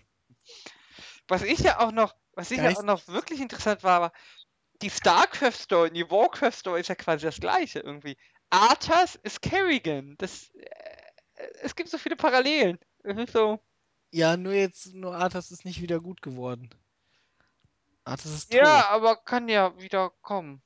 Was 1.29 1.43
ich 1.43 1.59
ja 1.59 1.81
auch 1.81 1.93
noch, 1.93 2.15
was 2.33 2.51
ich 2.51 2.57
ja 2.57 2.71
auch 2.71 2.77
Geist- 2.77 2.85
noch 2.85 3.07
wirklich 3.09 3.43
interessant 3.43 3.85
war, 3.85 4.01
war, 4.01 4.13
die 4.81 4.89
StarCraft-Story 4.89 5.89
und 5.91 5.95
die 5.97 6.11
Warcraft-Story 6.11 6.81
ist 6.81 6.89
ja 6.89 6.95
quasi 6.95 7.27
das 7.27 7.41
gleiche 7.41 7.81
irgendwie. 7.81 8.17
Arthas 8.51 9.15
ist 9.17 9.43
Kerrigan. 9.43 10.17
Das, 10.19 10.51
äh, 10.55 11.47
es 11.63 11.75
gibt 11.77 11.89
so 11.89 11.99
viele 11.99 12.17
Parallelen. 12.17 12.79
So, 13.33 13.61
Ja, 14.13 14.37
nur 14.37 14.53
jetzt, 14.53 14.95
nur 14.95 15.15
Arthas 15.17 15.51
ist 15.51 15.65
nicht 15.65 15.81
wieder 15.81 16.01
gut 16.01 16.21
geworden. 16.21 16.69
Arthas 18.05 18.33
ist 18.33 18.51
tot. 18.51 18.61
ja, 18.61 18.89
aber 18.91 19.17
kann 19.17 19.49
ja 19.49 19.79
wieder 19.81 20.11
kommen. 20.21 20.63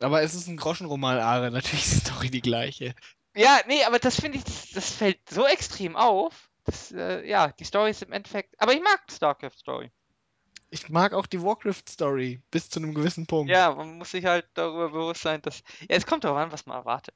Aber 0.00 0.22
es 0.22 0.34
ist 0.34 0.48
ein 0.48 0.56
Groschenroman, 0.56 1.18
Are, 1.18 1.50
natürlich 1.50 1.86
ist 1.86 1.94
die 1.94 2.10
Story 2.10 2.30
die 2.30 2.42
gleiche. 2.42 2.94
Ja, 3.34 3.60
nee, 3.66 3.84
aber 3.84 3.98
das 3.98 4.20
finde 4.20 4.38
ich, 4.38 4.44
das, 4.44 4.70
das 4.70 4.90
fällt 4.90 5.28
so 5.30 5.46
extrem 5.46 5.96
auf. 5.96 6.50
Das, 6.64 6.90
äh, 6.92 7.26
ja, 7.26 7.52
die 7.52 7.64
Story 7.64 7.90
ist 7.90 8.02
im 8.02 8.12
Endeffekt. 8.12 8.54
Aber 8.60 8.74
ich 8.74 8.82
mag 8.82 9.00
StarCraft-Story. 9.10 9.90
Ich 10.84 10.88
mag 10.88 11.12
auch 11.14 11.26
die 11.26 11.42
Warcraft-Story 11.42 12.40
bis 12.50 12.68
zu 12.68 12.80
einem 12.80 12.94
gewissen 12.94 13.26
Punkt. 13.26 13.50
Ja, 13.50 13.74
man 13.74 13.98
muss 13.98 14.10
sich 14.10 14.24
halt 14.24 14.46
darüber 14.54 14.90
bewusst 14.90 15.22
sein, 15.22 15.40
dass. 15.42 15.62
Ja, 15.80 15.96
es 15.96 16.06
kommt 16.06 16.24
darauf 16.24 16.38
an, 16.38 16.52
was 16.52 16.66
man 16.66 16.76
erwartet. 16.76 17.14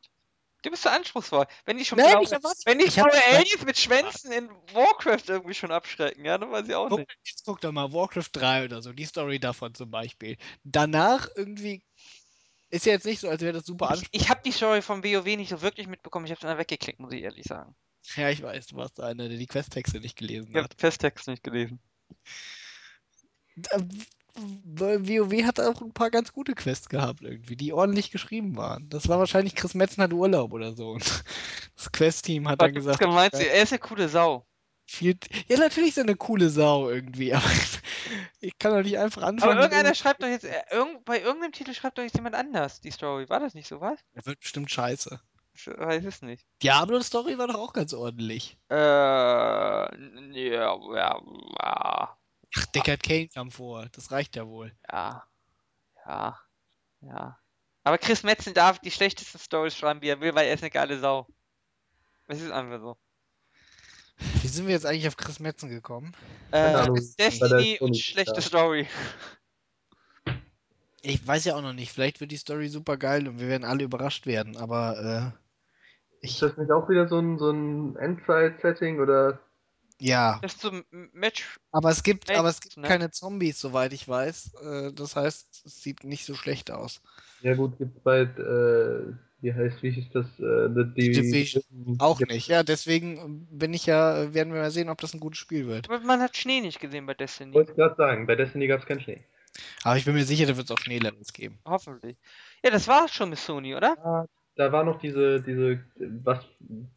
Du 0.63 0.71
bist 0.71 0.83
so 0.83 0.89
anspruchsvoll. 0.91 1.47
Wenn 1.65 1.79
die 1.79 1.85
schon 1.87 1.99
Nein, 1.99 2.11
blaue, 2.11 2.25
ich 2.25 2.33
erwarte- 2.33 2.63
wenn 2.67 2.81
ich 2.81 2.95
blaue 2.95 3.11
Aliens 3.33 3.65
mit 3.65 3.79
Schwänzen 3.79 4.31
in 4.33 4.51
Warcraft 4.75 5.23
irgendwie 5.29 5.55
schon 5.55 5.71
abschrecken, 5.73 6.25
ja, 6.25 6.37
dann 6.37 6.51
weiß 6.51 6.69
ich 6.69 6.75
auch 6.75 6.89
Guck, 6.91 6.99
nicht. 6.99 7.17
jetzt 7.25 7.45
guck 7.47 7.61
doch 7.63 7.73
mal, 7.73 7.93
Warcraft 7.93 8.29
3 8.33 8.65
oder 8.67 8.83
so, 8.83 8.93
die 8.93 9.07
Story 9.07 9.39
davon 9.41 9.75
zum 9.75 9.91
Beispiel. 9.91 10.37
Danach 10.63 11.29
irgendwie 11.35 11.83
ist 12.69 12.85
ja 12.85 12.93
jetzt 12.93 13.07
nicht 13.07 13.21
so, 13.21 13.29
als 13.31 13.41
wäre 13.41 13.55
das 13.55 13.65
super 13.65 13.87
Ich, 13.87 13.91
anspruchsvoll. 13.93 14.21
ich 14.21 14.29
habe 14.29 14.41
die 14.45 14.53
Story 14.53 14.83
von 14.83 15.03
WoW 15.03 15.25
nicht 15.37 15.49
so 15.49 15.63
wirklich 15.63 15.87
mitbekommen. 15.87 16.27
Ich 16.27 16.31
habe 16.33 16.41
dann 16.43 16.59
weggeklickt, 16.59 17.01
muss 17.01 17.13
ich 17.15 17.23
ehrlich 17.23 17.47
sagen. 17.47 17.75
Ja, 18.17 18.29
ich 18.29 18.43
weiß, 18.43 18.67
du 18.69 18.77
warst 18.77 19.01
einer, 19.01 19.29
der 19.31 19.39
die 19.39 19.47
Questtexte 19.47 19.99
nicht 20.01 20.17
gelesen 20.17 20.49
Ich 20.51 20.57
habe 20.57 20.65
hat. 20.65 20.75
Festtext 20.79 21.27
nicht 21.27 21.43
gelesen. 21.43 21.81
WoW 24.65 25.45
hat 25.45 25.61
auch 25.61 25.81
ein 25.81 25.93
paar 25.93 26.11
ganz 26.11 26.33
gute 26.33 26.55
Quests 26.55 26.89
gehabt 26.89 27.23
irgendwie, 27.23 27.57
die 27.57 27.73
ordentlich 27.73 28.11
geschrieben 28.11 28.57
waren. 28.57 28.89
Das 28.89 29.09
war 29.09 29.19
wahrscheinlich 29.19 29.55
Chris 29.55 29.75
Metzen 29.75 30.03
hat 30.03 30.13
Urlaub 30.13 30.53
oder 30.53 30.73
so. 30.73 30.91
Und 30.91 31.05
das 31.77 31.93
Quest-Team 31.93 32.49
hat 32.49 32.63
dann 32.63 32.75
gesagt, 32.75 33.01
gemeint, 33.01 33.35
er 33.35 33.63
ist 33.63 33.73
eine 33.73 33.81
coole 33.81 34.09
Sau. 34.09 34.47
viel, 34.87 35.17
ja, 35.49 35.59
natürlich 35.59 35.91
ist 35.91 35.99
er 35.99 36.05
eine 36.05 36.17
coole 36.17 36.49
Sau 36.49 36.91
irgendwie, 36.91 37.35
aber 37.35 37.51
ich 38.41 38.59
kann 38.59 38.73
doch 38.73 38.83
nicht 38.83 38.99
einfach 38.99 39.23
anfangen. 39.23 39.53
Aber 39.53 39.63
irgendeiner 39.63 39.95
schreibt 39.95 40.23
doch 40.23 40.29
jetzt, 40.29 40.45
äh, 40.45 40.63
irgend, 40.71 41.05
bei 41.05 41.21
irgendeinem 41.21 41.53
Titel 41.53 41.75
schreibt 41.75 41.99
doch 41.99 42.03
jetzt 42.03 42.17
jemand 42.17 42.35
anders 42.35 42.81
die 42.81 42.91
Story. 42.91 43.29
War 43.29 43.41
das 43.41 43.55
nicht 43.55 43.69
so 43.69 43.81
was? 43.81 43.99
Er 44.15 44.27
wird 44.27 44.41
bestimmt 44.41 44.71
scheiße. 44.71 45.21
Ich 45.53 45.67
weiß 45.67 46.05
es 46.05 46.23
nicht. 46.23 46.47
Diablo-Story 46.63 47.37
war 47.37 47.49
doch 47.49 47.57
auch 47.57 47.73
ganz 47.73 47.93
ordentlich. 47.93 48.57
Äh, 48.71 48.75
ja, 48.75 49.89
ja, 50.95 51.21
ja, 51.59 52.17
Ach, 52.57 52.67
Deckard 52.67 53.03
Kane 53.03 53.29
kam 53.29 53.51
vor. 53.51 53.87
Das 53.93 54.11
reicht 54.11 54.37
ja 54.37 54.47
wohl. 54.47 54.73
ja, 54.91 55.25
ja, 56.07 56.39
ja. 57.01 57.39
Aber 57.83 57.99
Chris 57.99 58.23
Metzen 58.23 58.55
darf 58.55 58.79
die 58.79 58.91
schlechtesten 58.91 59.39
Stories 59.39 59.77
schreiben, 59.77 60.03
wie 60.03 60.09
er 60.09 60.21
will, 60.21 60.35
weil 60.35 60.47
er 60.47 60.55
ist 60.55 60.63
eine 60.63 60.71
geile 60.71 60.99
Sau. 60.99 61.27
Es 62.27 62.41
ist 62.41 62.51
einfach 62.51 62.81
so. 62.81 62.97
Wie 64.43 64.49
sind 64.49 64.67
wir 64.67 64.75
jetzt 64.75 64.87
eigentlich 64.87 65.09
auf 65.09 65.17
Chris 65.17 65.41
Metzen 65.41 65.71
gekommen? 65.71 66.13
Äh, 66.53 66.59
Ahnung, 66.59 66.99
Destiny 67.19 67.79
und 67.81 67.97
schlechte. 67.97 68.43
Story. 68.43 68.87
Ich 71.03 71.27
weiß 71.27 71.47
ja 71.47 71.57
auch 71.57 71.63
noch 71.63 71.73
nicht. 71.73 71.93
Vielleicht 71.93 72.21
wird 72.21 72.31
die 72.31 72.37
Story 72.37 72.69
super 72.69 72.99
geil 72.99 73.27
und 73.27 73.41
wir 73.41 73.49
werden 73.49 73.65
alle 73.65 73.85
überrascht 73.85 74.27
werden, 74.27 74.57
aber 74.59 75.33
äh, 76.21 76.27
Ist 76.27 76.35
ich, 76.35 76.41
das 76.41 76.59
nicht 76.59 76.71
auch 76.71 76.89
wieder 76.91 77.09
so 77.09 77.19
ein, 77.19 77.39
so 77.39 77.51
ein 77.51 77.97
Endzeit-Setting 77.97 79.01
oder 79.01 79.41
ja. 80.01 80.39
Das 80.43 80.55
ist 80.55 80.63
so 80.63 80.71
ein 80.71 80.85
M- 80.93 81.11
Match. 81.13 81.59
Aber 81.73 81.91
es 81.91 82.03
gibt, 82.03 82.29
Echt, 82.31 82.39
aber 82.39 82.49
es 82.49 82.61
gibt 82.61 82.77
ne? 82.77 82.89
keine 82.89 83.11
Zombies, 83.11 83.61
soweit 83.61 83.93
ich 83.93 84.09
weiß. 84.09 84.55
Äh, 84.63 84.93
das 84.93 85.17
heißt, 85.17 85.63
es 85.65 85.83
sieht 85.83 86.05
nicht 86.05 86.25
so 86.25 86.35
schlecht 86.35 86.71
aus. 86.71 87.01
ja 87.43 87.55
gut, 87.55 87.79
gibt's 87.79 88.01
bei 88.03 88.21
äh, 88.23 89.13
wie 89.43 89.55
heißt, 89.55 89.83
wie 89.83 89.91
hieß 89.91 90.11
das, 90.13 90.27
äh, 90.39 90.69
The 90.75 90.85
Die 90.95 91.13
Division. 91.13 91.97
Auch 91.99 92.19
gibt- 92.19 92.31
nicht. 92.31 92.49
Ja, 92.49 92.63
deswegen 92.63 93.47
bin 93.51 93.73
ich 93.73 93.87
ja, 93.87 94.35
werden 94.35 94.53
wir 94.53 94.61
mal 94.61 94.71
sehen, 94.71 94.89
ob 94.91 95.01
das 95.01 95.15
ein 95.15 95.21
gutes 95.21 95.39
Spiel 95.39 95.67
wird. 95.67 95.89
Aber 95.89 96.01
man 96.01 96.21
hat 96.21 96.37
Schnee 96.37 96.61
nicht 96.61 96.81
gesehen 96.81 97.07
bei 97.07 97.15
Destiny. 97.15 97.55
Wollte 97.55 97.71
ich 97.73 97.77
gerade 97.77 97.95
sagen, 97.97 98.27
bei 98.27 98.37
Destiny 98.37 98.67
gab's 98.67 98.85
keinen 98.87 99.01
Schnee. 99.01 99.25
Aber 99.83 99.97
ich 99.97 100.05
bin 100.05 100.15
mir 100.15 100.25
sicher, 100.25 100.47
da 100.47 100.57
wird 100.57 100.67
es 100.67 100.71
auch 100.71 100.79
Schneelevels 100.79 101.33
geben. 101.33 101.59
Hoffentlich. 101.65 102.17
Ja, 102.63 102.71
das 102.71 102.87
war's 102.87 103.13
schon 103.15 103.31
mit 103.31 103.39
Sony, 103.39 103.75
oder? 103.75 103.97
Ah, 104.05 104.27
da 104.61 104.73
war 104.73 104.85
noch 104.85 104.99
diese, 105.01 105.41
diese, 105.41 105.81
was, 105.97 106.45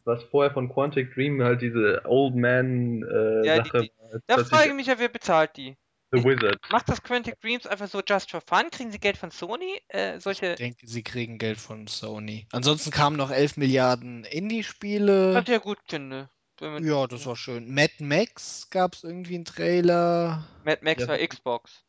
was 0.04 0.22
vorher 0.24 0.52
von 0.52 0.68
Quantic 0.72 1.14
Dream 1.14 1.42
halt 1.42 1.62
diese 1.62 2.02
Old 2.04 2.34
Man 2.36 3.02
äh, 3.02 3.46
Ja, 3.46 3.58
die- 3.62 3.68
Sache 3.68 3.82
die- 3.82 3.92
war. 3.98 4.12
Jetzt 4.12 4.24
Da 4.26 4.44
frage 4.44 4.68
ich 4.68 4.74
mich 4.74 4.86
ja, 4.86 4.98
wer 4.98 5.08
bezahlt 5.08 5.56
die? 5.56 5.74
The 6.12 6.22
Wizard. 6.22 6.58
Macht 6.70 6.88
das 6.88 7.02
Quantic 7.02 7.40
Dreams 7.40 7.66
einfach 7.66 7.88
so 7.88 8.00
just 8.06 8.30
for 8.30 8.40
fun? 8.46 8.70
Kriegen 8.70 8.92
sie 8.92 9.00
Geld 9.00 9.16
von 9.16 9.30
Sony? 9.32 9.80
Äh, 9.88 10.20
solche. 10.20 10.50
Ich 10.50 10.56
denke, 10.56 10.86
sie 10.86 11.02
kriegen 11.02 11.38
Geld 11.38 11.58
von 11.58 11.86
Sony. 11.88 12.46
Ansonsten 12.52 12.90
kamen 12.92 13.16
noch 13.16 13.30
11 13.32 13.56
Milliarden 13.56 14.24
Indie-Spiele. 14.24 15.40
Ich 15.40 15.48
ja 15.48 15.58
gut 15.58 15.78
finde. 15.88 16.28
Ja, 16.60 17.06
das 17.08 17.26
war 17.26 17.34
schön. 17.34 17.74
Mad 17.74 17.92
Max 17.98 18.70
gab 18.70 18.94
es 18.94 19.02
irgendwie 19.02 19.34
einen 19.34 19.44
Trailer. 19.44 20.46
Mad 20.64 20.82
Max 20.84 21.02
Ja. 21.02 21.08
war 21.08 21.18
Xbox. 21.18 21.84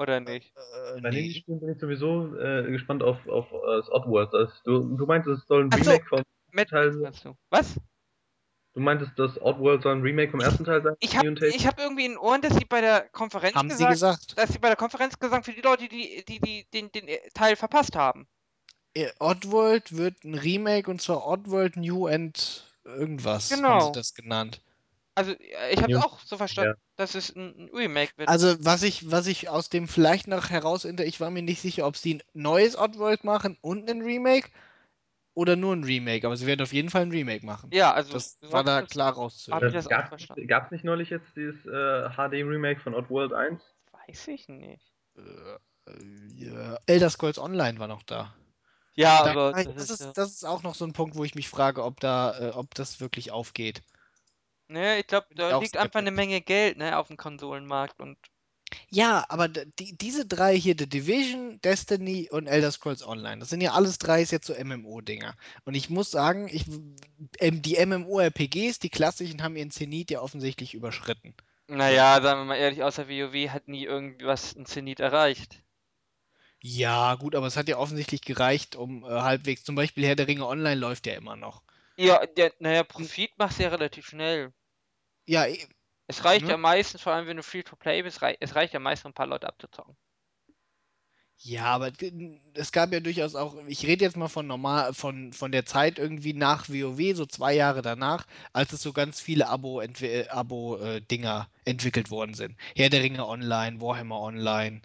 Oder 0.00 0.18
nicht? 0.18 0.54
Äh, 0.56 1.00
Bei 1.02 1.10
nee. 1.10 1.18
Indie-Spielen 1.18 1.60
bin 1.60 1.72
ich 1.72 1.78
sowieso 1.78 2.34
äh, 2.38 2.70
gespannt 2.70 3.02
auf, 3.02 3.28
auf 3.28 3.52
äh, 3.52 3.76
das 3.76 3.92
Oddworld. 3.92 4.32
Das, 4.32 4.62
du, 4.62 4.96
du 4.96 5.04
meintest, 5.04 5.42
es 5.42 5.46
soll 5.46 5.64
ein 5.64 5.70
Ach 5.70 5.76
so. 5.84 5.90
Remake 5.90 6.06
vom 6.08 6.22
Mad 6.52 6.70
Teil 6.70 6.92
sein? 6.94 7.34
Was? 7.50 7.78
Du 8.72 8.80
meintest, 8.80 9.12
das 9.16 9.38
Oddworld 9.42 9.82
soll 9.82 9.96
ein 9.96 10.00
Remake 10.00 10.30
vom 10.30 10.40
ersten 10.40 10.64
Teil 10.64 10.82
sein? 10.82 10.94
Ich 11.00 11.18
habe 11.18 11.34
ich 11.46 11.66
hab 11.66 11.78
irgendwie 11.78 12.06
in 12.06 12.16
Ohren, 12.16 12.40
dass 12.40 12.54
sie 12.54 12.64
bei 12.64 12.80
der 12.80 13.10
Konferenz 13.10 13.56
Haben 13.56 13.68
sie 13.68 13.76
gesagt, 13.84 13.92
gesagt. 13.92 14.38
dass 14.38 14.52
sie 14.52 14.58
bei 14.58 14.68
der 14.68 14.76
Konferenz 14.76 15.18
gesagt 15.18 15.44
für 15.44 15.52
die 15.52 15.60
Leute, 15.60 15.86
die, 15.86 16.24
die, 16.26 16.40
die 16.40 16.66
den, 16.72 16.90
den 16.92 17.06
äh, 17.06 17.18
Teil 17.34 17.56
verpasst 17.56 17.94
haben. 17.94 18.26
Äh, 18.94 19.10
Oddworld 19.18 19.98
wird 19.98 20.24
ein 20.24 20.34
Remake 20.34 20.90
und 20.90 21.02
zwar 21.02 21.26
Oddworld 21.26 21.76
New 21.76 22.06
and 22.06 22.74
irgendwas 22.84 23.50
haben 23.52 23.60
Genau. 23.60 23.80
sie 23.80 23.92
das 23.92 24.14
genannt. 24.14 24.62
Also 25.14 25.32
äh, 25.32 25.74
ich 25.74 25.82
habe 25.82 25.92
es 25.92 25.98
Ja. 25.98 26.04
auch 26.06 26.20
so 26.20 26.38
verstanden, 26.38 26.80
dass 27.00 27.14
es 27.14 27.34
ein, 27.34 27.54
ein 27.64 27.70
Remake 27.74 28.12
wird. 28.16 28.28
Also 28.28 28.54
was 28.64 28.82
ich, 28.82 29.10
was 29.10 29.26
ich 29.26 29.48
aus 29.48 29.70
dem 29.70 29.88
vielleicht 29.88 30.26
noch 30.26 30.50
heraus, 30.50 30.84
ich 30.84 31.20
war 31.20 31.30
mir 31.30 31.42
nicht 31.42 31.60
sicher, 31.60 31.86
ob 31.86 31.96
sie 31.96 32.16
ein 32.16 32.22
neues 32.34 32.76
Oddworld 32.76 33.24
machen 33.24 33.56
und 33.62 33.90
ein 33.90 34.02
Remake 34.02 34.50
oder 35.34 35.56
nur 35.56 35.74
ein 35.74 35.84
Remake, 35.84 36.26
aber 36.26 36.36
sie 36.36 36.46
werden 36.46 36.60
auf 36.62 36.72
jeden 36.72 36.90
Fall 36.90 37.02
ein 37.02 37.10
Remake 37.10 37.46
machen. 37.46 37.70
ja, 37.72 37.92
also 37.92 38.12
Das 38.12 38.38
war 38.42 38.62
da 38.64 38.82
das- 38.82 38.90
klar 38.90 39.14
rauszuhören. 39.14 39.72
das 39.72 39.88
Gab 39.88 40.12
es 40.66 40.70
nicht 40.70 40.84
neulich 40.84 41.08
jetzt 41.10 41.34
dieses 41.36 41.64
äh, 41.66 42.10
HD-Remake 42.10 42.80
von 42.80 42.94
Oddworld 42.94 43.32
1? 43.32 43.62
Weiß 44.06 44.28
ich 44.28 44.48
nicht. 44.48 44.92
Äh, 45.16 45.92
ja, 46.36 46.78
Elder 46.86 47.10
Scrolls 47.10 47.38
Online 47.38 47.78
war 47.78 47.88
noch 47.88 48.02
da. 48.02 48.34
Ja, 48.94 49.24
Da, 49.24 49.30
aber 49.30 49.52
das, 49.52 49.64
das 49.64 49.76
ist, 49.84 49.90
ist, 49.90 50.00
ja. 50.00 50.12
das 50.12 50.30
ist 50.32 50.44
auch 50.44 50.62
noch 50.62 50.74
so 50.74 50.84
ein 50.84 50.92
Punkt, 50.92 51.16
wo 51.16 51.24
ich 51.24 51.34
mich 51.34 51.48
frage, 51.48 51.82
ob 51.84 52.00
da, 52.00 52.38
äh, 52.38 52.50
ob 52.50 52.74
das 52.74 53.00
wirklich 53.00 53.30
aufgeht. 53.30 53.82
Ne, 54.70 55.00
ich 55.00 55.06
glaube, 55.06 55.26
Bin 55.28 55.36
da 55.36 55.52
auch 55.52 55.64
liegt 55.64 55.76
einfach 55.76 55.98
eine 55.98 56.10
skeptisch. 56.10 56.10
Menge 56.10 56.40
Geld, 56.40 56.78
ne, 56.78 56.96
auf 56.96 57.08
dem 57.08 57.18
Konsolenmarkt 57.18 58.00
und 58.00 58.16
Ja, 58.90 59.24
aber 59.30 59.48
d- 59.48 59.64
die, 59.78 59.96
diese 59.96 60.26
drei 60.26 60.54
hier, 60.56 60.74
The 60.78 60.86
Division, 60.88 61.60
Destiny 61.62 62.28
und 62.30 62.46
Elder 62.46 62.70
Scrolls 62.70 63.02
Online, 63.06 63.38
das 63.40 63.48
sind 63.50 63.60
ja 63.62 63.72
alles 63.72 63.98
drei 63.98 64.20
jetzt 64.22 64.46
so 64.46 64.52
MMO-Dinger. 64.54 65.34
Und 65.64 65.74
ich 65.74 65.88
muss 65.90 66.10
sagen, 66.10 66.48
ich, 66.52 66.66
ähm, 67.38 67.62
die 67.62 67.76
MMORPGs, 67.84 68.78
die 68.78 68.90
klassischen, 68.90 69.42
haben 69.42 69.56
ihren 69.56 69.70
Zenit 69.70 70.10
ja 70.10 70.20
offensichtlich 70.20 70.74
überschritten. 70.74 71.34
naja, 71.68 72.20
sagen 72.20 72.40
wir 72.40 72.44
mal 72.44 72.56
ehrlich, 72.56 72.82
außer 72.82 73.08
WoW 73.08 73.48
hat 73.50 73.66
nie 73.66 73.84
irgendwas 73.86 74.54
ein 74.54 74.66
Zenit 74.66 75.00
erreicht. 75.00 75.62
Ja, 76.62 77.14
gut, 77.16 77.34
aber 77.34 77.46
es 77.48 77.56
hat 77.58 77.68
ja 77.68 77.76
offensichtlich 77.76 78.22
gereicht, 78.22 78.74
um 78.76 79.04
äh, 79.04 79.08
halbwegs, 79.08 79.62
zum 79.64 79.74
Beispiel 79.74 80.06
Herr 80.06 80.16
der 80.16 80.26
Ringe 80.28 80.46
Online 80.46 80.78
läuft 80.80 81.06
ja 81.06 81.12
immer 81.14 81.36
noch. 81.36 81.62
Ja, 81.96 82.26
der, 82.26 82.52
naja, 82.58 82.82
Profit 82.82 83.38
machst 83.38 83.58
du 83.60 83.62
ja 83.64 83.68
relativ 83.68 84.06
schnell. 84.08 84.52
Ja, 85.30 85.46
eh, 85.46 85.64
Es 86.08 86.24
reicht 86.24 86.42
Ne? 86.44 86.50
ja 86.50 86.56
meistens, 86.56 87.02
vor 87.02 87.12
allem 87.12 87.28
wenn 87.28 87.36
du 87.36 87.44
Free-to-Play 87.44 88.02
bist, 88.02 88.20
rei 88.20 88.36
es 88.40 88.56
reicht 88.56 88.74
ja 88.74 88.80
meistens, 88.80 89.04
um 89.04 89.10
ein 89.12 89.14
paar 89.14 89.28
Leute 89.28 89.46
abzuzocken. 89.46 89.96
Ja, 91.42 91.64
aber 91.66 91.90
es 92.54 92.70
gab 92.72 92.92
ja 92.92 93.00
durchaus 93.00 93.34
auch, 93.34 93.56
ich 93.66 93.86
rede 93.86 94.04
jetzt 94.04 94.16
mal 94.16 94.28
von 94.28 94.46
normal, 94.46 94.92
von, 94.92 95.32
von 95.32 95.52
der 95.52 95.64
Zeit 95.64 95.98
irgendwie 95.98 96.34
nach 96.34 96.68
WoW, 96.68 97.16
so 97.16 97.24
zwei 97.26 97.54
Jahre 97.54 97.80
danach, 97.80 98.26
als 98.52 98.72
es 98.74 98.82
so 98.82 98.92
ganz 98.92 99.20
viele 99.20 99.48
Abo-Dinger 99.48 100.32
Abo, 100.34 100.76
äh, 100.78 101.00
Dinger 101.00 101.48
entwickelt 101.64 102.10
worden 102.10 102.34
sind. 102.34 102.56
Herr 102.76 102.90
der 102.90 103.02
Ringe 103.02 103.26
Online, 103.26 103.80
Warhammer 103.80 104.20
Online, 104.20 104.82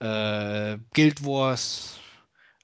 äh, 0.00 0.78
Guild 0.94 1.24
Wars 1.26 2.00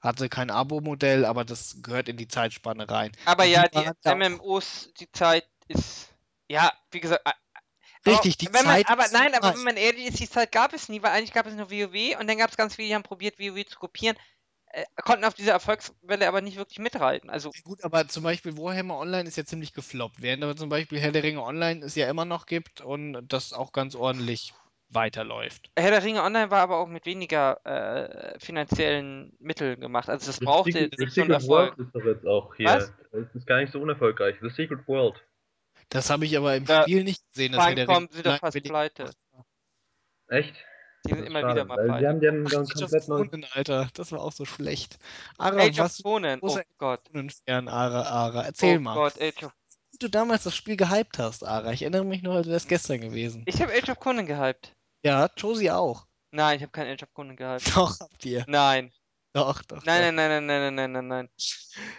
hatte 0.01 0.29
kein 0.29 0.49
Abo-Modell, 0.51 1.25
aber 1.25 1.45
das 1.45 1.77
gehört 1.83 2.09
in 2.09 2.17
die 2.17 2.27
Zeitspanne 2.27 2.89
rein. 2.89 3.11
Aber 3.25 3.43
Und 3.43 3.51
ja, 3.51 3.67
die 3.67 3.91
die 4.05 4.15
MMOs, 4.15 4.91
die 4.99 5.11
Zeit 5.11 5.47
ist, 5.67 6.08
ja, 6.49 6.71
wie 6.91 6.99
gesagt, 6.99 7.21
richtig, 8.05 8.37
die 8.37 8.47
wenn 8.47 8.65
man, 8.65 8.75
Zeit 8.75 8.89
aber 8.89 9.05
nein, 9.11 9.33
aber 9.35 9.53
wenn 9.53 9.63
man 9.63 9.77
ehrlich 9.77 10.07
ist, 10.07 10.19
die 10.19 10.29
Zeit 10.29 10.51
gab 10.51 10.73
es 10.73 10.89
nie, 10.89 11.01
weil 11.01 11.11
eigentlich 11.11 11.33
gab 11.33 11.45
es 11.45 11.53
nur 11.53 11.69
WoW 11.69 12.19
und 12.19 12.27
dann 12.27 12.37
gab 12.37 12.49
es 12.49 12.57
ganz 12.57 12.75
viele, 12.75 12.89
die 12.89 12.95
haben 12.95 13.03
probiert, 13.03 13.39
WoW 13.39 13.65
zu 13.65 13.77
kopieren, 13.77 14.17
äh, 14.71 14.83
konnten 15.03 15.25
auf 15.25 15.33
dieser 15.33 15.53
Erfolgswelle 15.53 16.27
aber 16.27 16.41
nicht 16.41 16.57
wirklich 16.57 16.79
mitreiten. 16.79 17.29
Also, 17.29 17.51
Gut, 17.63 17.83
aber 17.83 18.07
zum 18.07 18.23
Beispiel 18.23 18.57
Warhammer 18.57 18.97
Online 18.97 19.27
ist 19.27 19.37
ja 19.37 19.45
ziemlich 19.45 19.73
gefloppt, 19.73 20.21
während 20.21 20.43
aber 20.43 20.55
zum 20.55 20.69
Beispiel 20.69 20.99
Herr 20.99 21.11
der 21.11 21.23
Ringe 21.23 21.41
Online 21.41 21.83
es 21.83 21.95
ja 21.95 22.09
immer 22.09 22.25
noch 22.25 22.45
gibt 22.45 22.81
und 22.81 23.27
das 23.27 23.53
auch 23.53 23.71
ganz 23.71 23.95
ordentlich 23.95 24.53
weiterläuft. 24.89 25.71
Herr 25.75 25.91
der 25.91 26.03
Ringe 26.03 26.23
Online 26.23 26.51
war 26.51 26.61
aber 26.61 26.77
auch 26.77 26.87
mit 26.87 27.05
weniger 27.05 27.65
äh, 27.65 28.39
finanziellen 28.39 29.35
Mitteln 29.39 29.79
gemacht. 29.79 30.09
Also, 30.09 30.27
das 30.27 30.37
The 30.37 30.45
brauchte 30.45 30.71
Secret, 30.71 30.95
The 30.97 31.05
so 31.07 31.21
einen 31.21 31.39
Secret 31.39 31.47
World 31.47 31.79
ist 31.79 31.95
doch 31.95 32.05
jetzt 32.05 32.27
auch 32.27 32.55
hier. 32.55 32.67
Was? 32.67 32.93
Es 33.11 33.35
ist 33.35 33.47
gar 33.47 33.59
nicht 33.59 33.73
so 33.73 33.79
unerfolgreich. 33.79 34.35
The 34.41 34.49
Secret 34.49 34.87
World. 34.87 35.15
Das 35.89 36.09
habe 36.09 36.25
ich 36.25 36.37
aber 36.37 36.55
im 36.55 36.65
Da- 36.65 36.83
Spiel 36.83 37.03
nicht 37.03 37.23
gesehen, 37.33 37.53
dass 37.53 37.65
der 37.75 37.85
Funcom 37.85 38.07
sind 38.11 38.25
doch 38.25 38.39
fast 38.39 38.63
pleite. 38.63 39.11
Echt? 40.27 40.53
Die 41.07 41.13
sind 41.13 41.25
immer 41.25 41.39
schade, 41.41 41.53
wieder 41.53 41.65
mal 41.65 41.75
pleite. 41.85 41.99
die 42.01 42.07
haben, 42.07 42.19
die 42.19 42.27
haben 42.27 42.43
Ach, 42.45 42.51
dann 42.51 42.61
Age 42.63 42.69
of 42.75 42.79
komplett 42.81 43.07
neu. 43.07 43.25
Conan, 43.25 43.49
Alter, 43.53 43.89
das 43.93 44.11
war 44.11 44.19
auch 44.21 44.31
so 44.33 44.45
schlecht. 44.45 44.99
Ara, 45.37 45.61
Age 45.61 45.79
of 45.79 45.85
was 45.85 46.03
Conan, 46.03 46.39
oh 46.41 46.59
Gott. 46.77 46.99
of 47.07 47.11
Conan-Fan, 47.13 47.67
Ara, 47.69 48.01
Ara. 48.03 48.43
Erzähl 48.45 48.77
Oh 48.77 48.81
mal, 48.81 48.93
Gott, 48.95 49.19
Age 49.21 49.43
of. 49.45 49.53
wie 49.91 49.97
du 49.97 50.09
damals 50.09 50.43
das 50.43 50.55
Spiel 50.55 50.75
gehypt 50.75 51.17
hast, 51.17 51.43
Ara. 51.43 51.71
Ich 51.71 51.81
erinnere 51.81 52.03
mich 52.03 52.21
nur, 52.21 52.35
als 52.35 52.47
wäre 52.47 52.57
es 52.57 52.67
gestern 52.67 52.99
gewesen. 53.01 53.43
Ich 53.47 53.61
habe 53.61 53.71
Age 53.73 53.89
of 53.89 53.99
Conan 53.99 54.25
gehypt. 54.25 54.75
Ja, 55.03 55.29
Josie 55.37 55.71
auch. 55.71 56.05
Nein, 56.31 56.57
ich 56.57 56.61
habe 56.63 56.71
kein 56.73 56.87
Age 56.87 57.03
of 57.03 57.13
Conan 57.13 57.35
gehypt. 57.37 57.65
Doch, 57.75 57.99
habt 57.99 58.25
ihr. 58.25 58.43
Nein. 58.47 58.91
Doch, 59.33 59.61
doch, 59.63 59.85
Nein, 59.85 60.15
doch. 60.15 60.23
nein, 60.23 60.45
nein, 60.45 60.45
nein, 60.45 60.61
nein, 60.61 60.75
nein, 60.75 60.91
nein, 60.91 61.07
nein. 61.07 61.29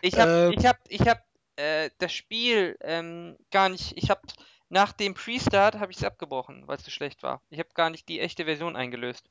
Ich 0.02 0.18
hab, 0.18 0.28
Ähm, 0.28 0.52
ich 0.52 0.66
hab, 0.66 0.78
ich 0.88 1.00
hab 1.08 1.24
äh, 1.60 1.90
das 1.98 2.12
Spiel 2.12 2.76
ähm, 2.80 3.36
gar 3.50 3.68
nicht. 3.68 3.96
Ich 3.96 4.10
hab 4.10 4.22
nach 4.68 4.92
dem 4.92 5.14
Pre-Start 5.14 5.76
habe 5.76 5.92
ich 5.92 5.98
es 5.98 6.04
abgebrochen, 6.04 6.66
weil 6.68 6.76
es 6.78 6.84
so 6.84 6.90
schlecht 6.90 7.22
war. 7.22 7.42
Ich 7.50 7.58
habe 7.58 7.70
gar 7.74 7.90
nicht 7.90 8.08
die 8.08 8.20
echte 8.20 8.44
Version 8.46 8.76
eingelöst. 8.76 9.28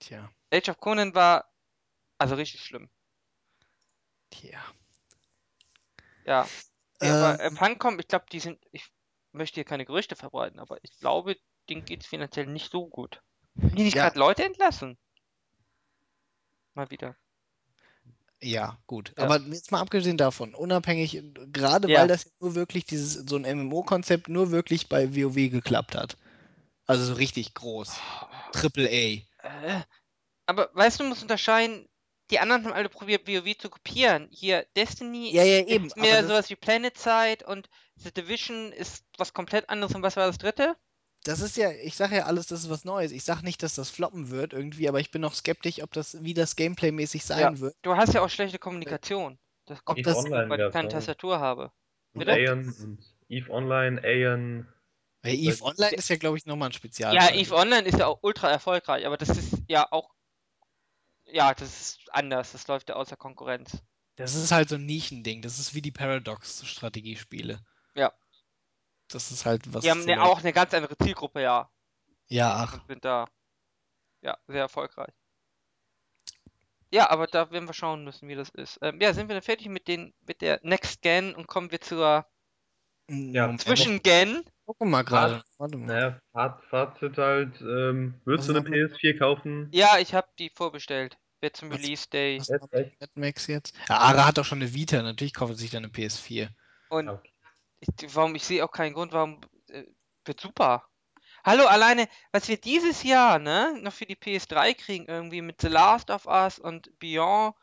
Tja, 0.00 0.32
Age 0.52 0.68
of 0.70 0.78
Conan 0.78 1.14
war 1.14 1.50
also 2.18 2.34
richtig 2.36 2.64
schlimm. 2.64 2.90
tja. 4.30 4.74
Ja. 6.24 6.50
Ja, 7.02 7.12
aber 7.14 7.40
äh, 7.40 7.50
Ähm, 7.50 7.56
Funcom, 7.56 7.98
ich 7.98 8.08
glaube, 8.08 8.26
die 8.30 8.40
sind. 8.40 8.62
Ich 8.72 8.86
möchte 9.32 9.56
hier 9.56 9.64
keine 9.64 9.84
Gerüchte 9.86 10.16
verbreiten, 10.16 10.58
aber 10.60 10.78
ich 10.82 10.96
glaube, 10.98 11.36
denen 11.68 11.84
geht 11.84 12.02
es 12.02 12.06
finanziell 12.08 12.46
nicht 12.46 12.70
so 12.72 12.88
gut. 12.88 13.22
Haben 13.62 13.76
die 13.76 13.84
nicht 13.84 13.96
Ja. 13.96 14.02
gerade 14.02 14.18
Leute 14.18 14.44
entlassen? 14.44 14.98
Mal 16.74 16.90
wieder. 16.90 17.16
Ja, 18.42 18.78
gut. 18.86 19.12
Ja. 19.18 19.24
Aber 19.24 19.38
jetzt 19.38 19.70
mal 19.70 19.80
abgesehen 19.80 20.16
davon, 20.16 20.54
unabhängig, 20.54 21.22
gerade 21.52 21.90
Ja. 21.90 22.00
weil 22.00 22.08
das 22.08 22.30
nur 22.40 22.54
wirklich 22.54 22.84
dieses, 22.84 23.28
so 23.28 23.36
ein 23.36 23.44
MMO-Konzept 23.44 24.28
nur 24.28 24.50
wirklich 24.50 24.88
bei 24.88 25.14
WoW 25.14 25.50
geklappt 25.50 25.94
hat. 25.94 26.16
Also 26.86 27.04
so 27.04 27.14
richtig 27.14 27.54
groß. 27.54 28.00
Triple 28.52 28.88
A. 28.88 29.46
Äh, 29.46 29.82
aber 30.46 30.70
weißt 30.72 30.98
du, 30.98 31.04
du 31.04 31.10
musst 31.10 31.22
unterscheiden, 31.22 31.86
die 32.30 32.38
anderen 32.38 32.64
haben 32.64 32.72
alle 32.72 32.88
probiert, 32.88 33.28
WoW 33.28 33.56
zu 33.58 33.68
kopieren. 33.68 34.28
Hier, 34.30 34.66
Destiny 34.76 35.32
Ja, 35.32 35.42
ja, 35.42 35.64
eben. 35.66 35.86
ist 35.86 35.96
mehr 35.96 36.22
sowas 36.24 36.48
wie 36.48 36.56
Planet 36.56 36.96
Side 36.96 37.44
und 37.46 37.68
The 37.96 38.12
Division 38.12 38.72
ist 38.72 39.04
was 39.18 39.32
komplett 39.34 39.68
anderes. 39.68 39.94
Und 39.94 40.02
was 40.02 40.16
war 40.16 40.26
das 40.26 40.38
dritte? 40.38 40.76
Das 41.24 41.40
ist 41.40 41.56
ja, 41.56 41.70
ich 41.70 41.96
sage 41.96 42.16
ja 42.16 42.24
alles, 42.24 42.46
das 42.46 42.60
ist 42.60 42.70
was 42.70 42.84
Neues. 42.84 43.12
Ich 43.12 43.24
sage 43.24 43.44
nicht, 43.44 43.62
dass 43.62 43.74
das 43.74 43.90
floppen 43.90 44.30
wird 44.30 44.52
irgendwie, 44.52 44.88
aber 44.88 45.00
ich 45.00 45.10
bin 45.10 45.20
noch 45.20 45.34
skeptisch, 45.34 45.82
ob 45.82 45.92
das, 45.92 46.22
wie 46.22 46.34
das 46.34 46.56
Gameplay-mäßig 46.56 47.24
sein 47.24 47.40
Ja. 47.40 47.58
wird. 47.60 47.76
Du 47.82 47.96
hast 47.96 48.14
ja 48.14 48.22
auch 48.22 48.30
schlechte 48.30 48.58
Kommunikation. 48.58 49.38
Das 49.66 49.84
kommt 49.84 50.04
das- 50.06 50.16
weil 50.30 50.60
ich 50.60 50.72
keine. 50.72 50.88
Tastatur 50.88 51.38
habe. 51.38 51.70
Und 52.12 52.20
Bitte? 52.20 52.32
Aeon 52.32 52.74
und 52.82 52.98
Eve 53.28 53.50
Online, 53.50 54.02
Aeon. 54.02 54.66
Weil 55.22 55.34
EVE 55.34 55.62
Online 55.62 55.92
ist 55.92 56.08
ja, 56.08 56.16
glaube 56.16 56.38
ich, 56.38 56.46
nochmal 56.46 56.70
ein 56.70 56.72
Ja, 56.72 56.78
Spezialfall. 56.78 57.36
EVE 57.36 57.54
Online 57.54 57.86
ist 57.88 57.98
ja 57.98 58.06
auch 58.06 58.18
ultra 58.22 58.50
erfolgreich, 58.50 59.06
aber 59.06 59.16
das 59.18 59.28
ist 59.28 59.52
ja 59.68 59.86
auch. 59.92 60.10
Ja, 61.26 61.54
das 61.54 61.80
ist 61.80 61.98
anders. 62.12 62.52
Das 62.52 62.66
läuft 62.66 62.88
ja 62.88 62.96
außer 62.96 63.16
Konkurrenz. 63.16 63.78
Das 64.16 64.34
ist 64.34 64.50
halt 64.50 64.70
so 64.70 64.74
ein 64.76 64.86
Nischending. 64.86 65.42
Das 65.42 65.58
ist 65.58 65.74
wie 65.74 65.82
die 65.82 65.92
Paradox-Strategiespiele. 65.92 67.60
Ja. 67.94 68.12
Das 69.12 69.30
ist 69.30 69.44
halt 69.46 69.72
was 69.74 69.82
Die 69.82 69.90
haben 69.90 70.04
ne, 70.04 70.22
auch 70.22 70.40
eine 70.40 70.52
ganz 70.52 70.72
andere 70.74 70.96
Zielgruppe, 70.98 71.42
ja. 71.42 71.70
Ja, 72.28 72.54
ach. 72.54 72.74
Und 72.74 72.86
sind 72.86 73.04
da. 73.04 73.26
Ja, 74.22 74.38
sehr 74.46 74.60
erfolgreich. 74.60 75.12
Ja, 76.92 77.08
aber 77.10 77.26
da 77.26 77.50
werden 77.50 77.68
wir 77.68 77.72
schauen 77.74 78.04
müssen, 78.04 78.28
wie 78.28 78.34
das 78.34 78.48
ist. 78.50 78.78
Ähm, 78.82 79.00
ja, 79.00 79.12
sind 79.14 79.28
wir 79.28 79.34
dann 79.34 79.42
fertig 79.42 79.68
mit 79.68 79.86
den 79.88 80.12
mit 80.26 80.40
der 80.40 80.60
Next 80.62 81.02
Gen 81.02 81.34
und 81.34 81.46
kommen 81.46 81.70
wir 81.70 81.80
zur 81.80 82.26
Ja, 83.08 83.42
Moment, 83.42 83.60
Zwischen-Gen. 83.62 84.44
Gucken 84.66 84.90
mal 84.90 85.02
gerade. 85.02 85.36
Faz- 85.36 85.44
Warte 85.58 85.76
mal. 85.78 85.86
Naja, 85.86 86.20
Faz- 86.32 86.62
Fazit 86.68 87.18
halt, 87.18 87.60
ähm, 87.60 88.20
würdest 88.24 88.48
Was 88.48 88.54
du 88.54 88.58
eine 88.60 88.64
haben 88.66 88.72
wir- 88.72 88.88
PS4 88.88 89.18
kaufen? 89.18 89.68
Ja, 89.72 89.98
ich 89.98 90.14
habe 90.14 90.28
die 90.38 90.50
vorbestellt. 90.50 91.16
Wird 91.40 91.56
zum 91.56 91.70
Was- 91.70 91.78
Release 91.78 92.08
Day. 92.08 92.38
Was 92.38 93.10
Max 93.14 93.46
jetzt? 93.46 93.74
Ja, 93.88 93.98
Ara 93.98 94.26
hat 94.26 94.38
doch 94.38 94.44
schon 94.44 94.60
eine 94.60 94.74
Vita. 94.74 95.00
Natürlich 95.02 95.32
kauft 95.34 95.52
er 95.52 95.56
sich 95.56 95.70
dann 95.70 95.84
eine 95.84 95.92
PS4. 95.92 96.48
Und 96.88 97.08
okay. 97.08 97.29
Ich, 97.80 98.14
warum, 98.14 98.34
ich 98.34 98.44
sehe 98.44 98.64
auch 98.64 98.72
keinen 98.72 98.94
Grund, 98.94 99.12
warum. 99.12 99.40
Äh, 99.68 99.84
wird 100.24 100.40
super. 100.40 100.86
Hallo, 101.44 101.64
alleine, 101.64 102.06
was 102.32 102.48
wir 102.48 102.58
dieses 102.58 103.02
Jahr, 103.02 103.38
ne, 103.38 103.78
noch 103.80 103.94
für 103.94 104.04
die 104.04 104.16
PS3 104.16 104.74
kriegen, 104.74 105.06
irgendwie 105.06 105.40
mit 105.40 105.60
The 105.60 105.68
Last 105.68 106.10
of 106.10 106.26
Us 106.26 106.58
und 106.58 106.98
Beyond. 106.98 107.54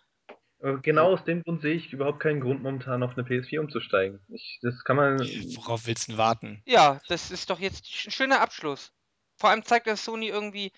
Äh, 0.59 0.77
Genau 0.81 1.13
aus 1.13 1.23
dem 1.23 1.43
Grund 1.43 1.61
sehe 1.61 1.75
ich 1.75 1.93
überhaupt 1.93 2.19
keinen 2.19 2.41
Grund, 2.41 2.63
momentan 2.63 3.03
auf 3.03 3.15
eine 3.15 3.27
PS4 3.27 3.59
umzusteigen. 3.59 4.19
Ich, 4.29 4.59
das 4.63 4.83
kann 4.83 4.95
man. 4.95 5.19
Worauf 5.19 5.85
willst 5.85 6.07
du 6.07 6.13
denn 6.13 6.17
warten? 6.17 6.63
Ja, 6.65 6.99
das 7.07 7.29
ist 7.29 7.49
doch 7.51 7.59
jetzt 7.59 7.85
ein 7.85 8.11
schöner 8.11 8.41
Abschluss. 8.41 8.91
Vor 9.35 9.51
allem 9.51 9.63
zeigt 9.63 9.85
das 9.85 10.03
Sony 10.03 10.29
irgendwie. 10.29 10.71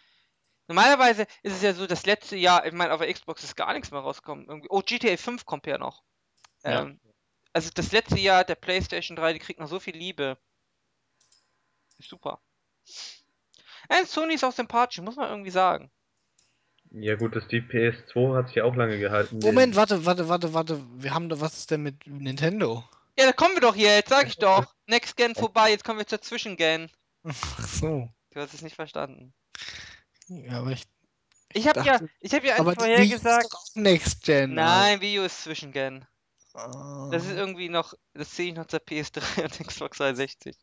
Normalerweise 0.67 1.23
ist 1.41 1.53
es 1.53 1.61
ja 1.61 1.73
so, 1.73 1.87
das 1.87 2.05
letzte 2.05 2.35
Jahr, 2.35 2.65
ich 2.65 2.73
meine, 2.73 2.93
auf 2.93 2.99
der 2.99 3.11
Xbox 3.11 3.43
ist 3.43 3.55
gar 3.55 3.73
nichts 3.73 3.89
mehr 3.91 4.01
rausgekommen. 4.01 4.45
Irgendwie. 4.47 4.67
Oh, 4.69 4.81
GTA 4.81 5.15
5 5.15 5.45
kommt 5.45 5.65
ja 5.65 5.77
noch. 5.77 6.03
Ja. 6.63 6.91
Also 7.53 7.69
das 7.73 7.91
letzte 7.91 8.19
Jahr 8.19 8.43
der 8.43 8.55
PlayStation 8.55 9.15
3, 9.15 9.33
die 9.33 9.39
kriegt 9.39 9.59
noch 9.59 9.67
so 9.67 9.79
viel 9.79 9.95
Liebe. 9.95 10.37
Ist 11.97 12.09
super. 12.09 12.39
Äh, 13.89 14.05
Sony 14.05 14.35
ist 14.35 14.43
auch 14.43 14.51
sympathisch, 14.51 15.01
muss 15.01 15.15
man 15.15 15.29
irgendwie 15.29 15.51
sagen. 15.51 15.91
Ja, 16.91 17.15
gut, 17.15 17.35
das 17.35 17.47
die 17.47 17.61
PS2 17.61 18.35
hat 18.35 18.47
sich 18.47 18.57
ja 18.57 18.63
auch 18.63 18.75
lange 18.75 18.97
gehalten. 18.99 19.39
Moment, 19.39 19.75
warte, 19.75 20.05
warte, 20.05 20.27
warte, 20.27 20.53
warte. 20.53 20.83
Wir 20.95 21.13
haben 21.13 21.29
da, 21.29 21.39
was 21.39 21.57
ist 21.57 21.71
denn 21.71 21.83
mit 21.83 22.07
Nintendo? 22.07 22.83
Ja, 23.17 23.25
da 23.25 23.31
kommen 23.31 23.55
wir 23.55 23.61
doch 23.61 23.75
hier, 23.75 23.95
jetzt 23.95 24.09
sag 24.09 24.27
ich 24.27 24.37
doch. 24.37 24.73
Next 24.87 25.17
Gen 25.17 25.35
vorbei, 25.35 25.71
jetzt 25.71 25.83
kommen 25.83 25.99
wir 25.99 26.07
zur 26.07 26.21
Zwischengen. 26.21 26.89
Ach 27.23 27.67
so. 27.67 28.09
Du 28.31 28.39
hast 28.39 28.53
es 28.53 28.61
nicht 28.61 28.75
verstanden. 28.75 29.33
Ja, 30.27 30.59
aber 30.59 30.71
ich. 30.71 30.83
Ich 31.53 31.67
habe 31.67 31.81
ja, 31.81 31.99
ich 32.19 32.33
habe 32.33 32.47
ja 32.47 32.55
einfach 32.55 32.75
doch 32.75 32.85
auch 32.85 33.75
Next 33.75 34.23
Gen. 34.23 34.53
Nein, 34.53 35.01
Wii 35.01 35.19
U 35.19 35.23
ist 35.23 35.43
Zwischengen. 35.43 36.05
Das 37.11 37.25
ist 37.25 37.35
irgendwie 37.35 37.69
noch, 37.69 37.93
das 38.13 38.35
sehe 38.35 38.49
ich 38.49 38.55
noch 38.55 38.65
zur 38.65 38.79
PS3 38.79 39.43
und 39.43 39.67
Xbox 39.67 39.97
360. 39.97 40.55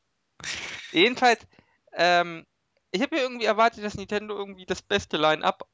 Jedenfalls, 0.92 1.46
ähm, 1.92 2.44
Ich 2.92 3.02
habe 3.02 3.16
ja 3.16 3.22
irgendwie 3.22 3.46
erwartet, 3.46 3.84
dass 3.84 3.94
Nintendo 3.94 4.36
irgendwie 4.36 4.66
das 4.66 4.82
beste 4.82 5.16
Line-Up 5.16 5.68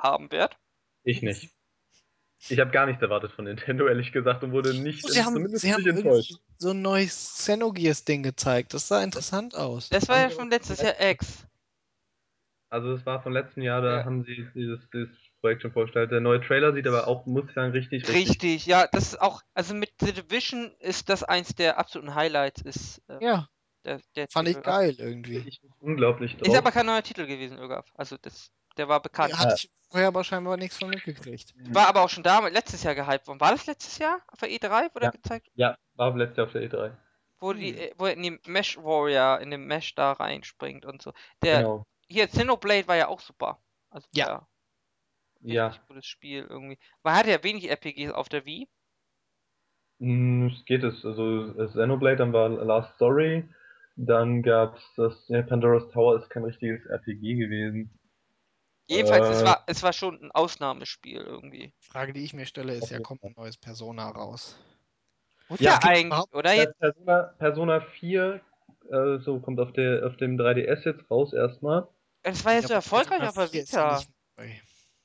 haben 0.00 0.30
wird. 0.32 0.56
Ich 1.04 1.22
nicht. 1.22 1.50
Ich 2.48 2.58
habe 2.58 2.72
gar 2.72 2.86
nichts 2.86 3.00
erwartet 3.02 3.30
von 3.32 3.44
Nintendo, 3.44 3.86
ehrlich 3.86 4.10
gesagt, 4.10 4.42
und 4.42 4.50
wurde 4.50 4.74
nicht, 4.74 5.06
Sie 5.08 5.22
haben, 5.22 5.34
zumindest 5.34 5.62
sie 5.62 5.72
haben 5.72 5.82
nicht 5.84 5.96
enttäuscht. 5.96 6.34
so 6.58 6.70
ein 6.70 6.82
neues 6.82 7.34
Xenogears-Ding 7.38 8.24
gezeigt. 8.24 8.74
Das 8.74 8.88
sah 8.88 9.02
interessant 9.02 9.54
aus. 9.54 9.88
Das 9.90 10.08
war 10.08 10.18
ja 10.18 10.30
schon 10.30 10.50
letztes 10.50 10.80
Jahr 10.80 11.00
X. 11.00 11.46
Also 12.68 12.92
es 12.94 13.06
war 13.06 13.22
von 13.22 13.32
letztem 13.32 13.62
Jahr, 13.62 13.80
da 13.80 13.98
Ja. 13.98 14.04
haben 14.04 14.24
sie 14.24 14.34
dieses, 14.34 14.80
dieses 14.90 15.10
Projekt 15.42 15.60
schon 15.62 15.72
vorgestellt. 15.72 16.10
Der 16.10 16.20
neue 16.20 16.40
Trailer 16.40 16.72
sieht 16.72 16.86
aber 16.86 17.06
auch, 17.08 17.26
muss 17.26 17.44
ich 17.48 17.54
sagen, 17.54 17.72
richtig, 17.72 18.08
richtig. 18.08 18.28
Richtig, 18.30 18.66
ja, 18.66 18.86
das 18.86 19.08
ist 19.08 19.20
auch, 19.20 19.42
also 19.52 19.74
mit 19.74 19.90
The 20.00 20.12
Division 20.12 20.72
ist 20.78 21.08
das 21.10 21.22
eins 21.24 21.54
der 21.54 21.78
absoluten 21.78 22.14
Highlights, 22.14 22.62
ist 22.62 23.02
äh, 23.08 23.18
Ja, 23.22 23.48
der, 23.84 24.00
der 24.16 24.28
fand 24.30 24.48
ich 24.48 24.54
Titel. 24.54 24.64
geil 24.64 24.94
irgendwie. 24.98 25.38
Ich 25.46 25.60
unglaublich 25.80 26.36
drauf. 26.38 26.48
Ist 26.48 26.56
aber 26.56 26.70
kein 26.72 26.86
neuer 26.86 27.02
Titel 27.02 27.26
gewesen, 27.26 27.58
Ögaf. 27.58 27.90
Also 27.94 28.16
das, 28.22 28.50
der 28.78 28.88
war 28.88 29.02
bekannt. 29.02 29.36
Hatte 29.36 29.56
ich 29.56 29.70
vorher 29.90 30.08
aber 30.08 30.22
scheinbar 30.24 30.56
nichts 30.56 30.78
von 30.78 30.88
mitgekriegt. 30.88 31.52
War 31.74 31.88
aber 31.88 32.02
auch 32.02 32.08
schon 32.08 32.22
damals, 32.22 32.54
letztes 32.54 32.84
Jahr 32.84 32.94
gehypt 32.94 33.26
worden. 33.26 33.40
War 33.40 33.50
das 33.50 33.66
letztes 33.66 33.98
Jahr 33.98 34.22
auf 34.28 34.38
der 34.38 34.48
E3, 34.48 34.90
wo 34.94 35.00
der 35.00 35.08
Ja. 35.08 35.10
gezeigt 35.10 35.48
ja, 35.56 35.76
war 35.96 36.16
letztes 36.16 36.36
Jahr 36.38 36.46
auf 36.46 36.52
der 36.52 36.62
E3. 36.62 36.92
wo 37.40 37.52
die, 37.52 37.72
Hm. 37.74 37.90
wo 37.98 38.06
er 38.06 38.12
in 38.14 38.22
die 38.22 38.38
Mesh 38.46 38.78
Warrior, 38.78 39.40
in 39.40 39.50
den 39.50 39.64
Mesh 39.66 39.96
da 39.96 40.12
reinspringt 40.12 40.86
und 40.86 41.02
so. 41.02 41.12
Der, 41.42 41.58
Genau. 41.58 41.84
hier, 42.08 42.28
Xenoblade 42.28 42.86
war 42.86 42.94
ja 42.96 43.08
auch 43.08 43.18
super. 43.20 43.60
Also 43.90 44.06
Ja. 44.14 44.26
der- 44.26 44.48
richtig 45.48 45.80
Ja, 45.80 45.86
gutes 45.86 46.06
Spiel 46.06 46.46
irgendwie. 46.48 46.78
Man 47.02 47.14
hatte 47.14 47.30
ja 47.30 47.42
wenig 47.42 47.68
RPGs 47.70 48.12
auf 48.12 48.28
der 48.28 48.44
Wii. 48.46 48.68
mh, 50.00 50.52
es 50.52 50.64
geht 50.66 50.82
es. 50.84 51.02
Also 51.04 51.54
Xenoblade, 51.68 52.16
dann 52.16 52.32
war 52.34 52.48
Last 52.50 52.94
Story, 52.96 53.48
dann 53.96 54.42
gab's 54.42 54.82
das, 54.96 55.14
ja, 55.28 55.42
Pandora's 55.42 55.88
Tower 55.92 56.16
ist 56.18 56.28
kein 56.30 56.44
richtiges 56.44 56.84
RPG 56.86 57.34
gewesen. 57.36 57.90
Jedenfalls, 58.86 59.28
es 59.28 59.42
Äh. 59.42 59.44
war, 59.44 59.64
es 59.66 59.82
war 59.82 59.92
schon 59.92 60.22
ein 60.22 60.30
Ausnahmespiel 60.30 61.20
irgendwie. 61.20 61.72
Frage, 61.80 62.12
die 62.12 62.22
ich 62.24 62.32
mir 62.32 62.46
stelle, 62.46 62.74
ist 62.76 62.90
Auf 62.90 62.90
ja, 62.90 63.00
kommt 63.00 63.24
ein 63.24 63.32
neues 63.36 63.56
Persona 63.56 64.08
raus? 64.10 64.56
Muss 65.48 65.60
Ja, 65.60 65.78
es 65.78 65.82
eigentlich, 65.82 66.32
oder? 66.32 66.52
Jetzt, 66.54 66.78
Persona, 66.78 67.22
Persona 67.38 67.80
4 67.80 68.40
äh, 68.90 69.18
so 69.20 69.40
kommt 69.40 69.60
auf, 69.60 69.72
der, 69.72 70.06
auf 70.06 70.16
dem 70.16 70.36
3DS 70.36 70.84
jetzt 70.84 71.10
raus 71.10 71.32
erstmal. 71.32 71.88
es 72.24 72.44
war 72.44 72.54
ja 72.54 72.62
Ja, 72.62 72.68
so 72.68 72.72
aber 72.72 72.74
erfolgreich 72.74 73.22
Persona 73.22 73.28
auf 73.28 73.36
der 73.36 73.52
4 73.52 73.62
ist 73.62 73.76
ja 73.76 73.82
Vita. 73.82 74.06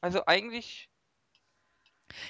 Also 0.02 0.26
eigentlich, 0.26 0.90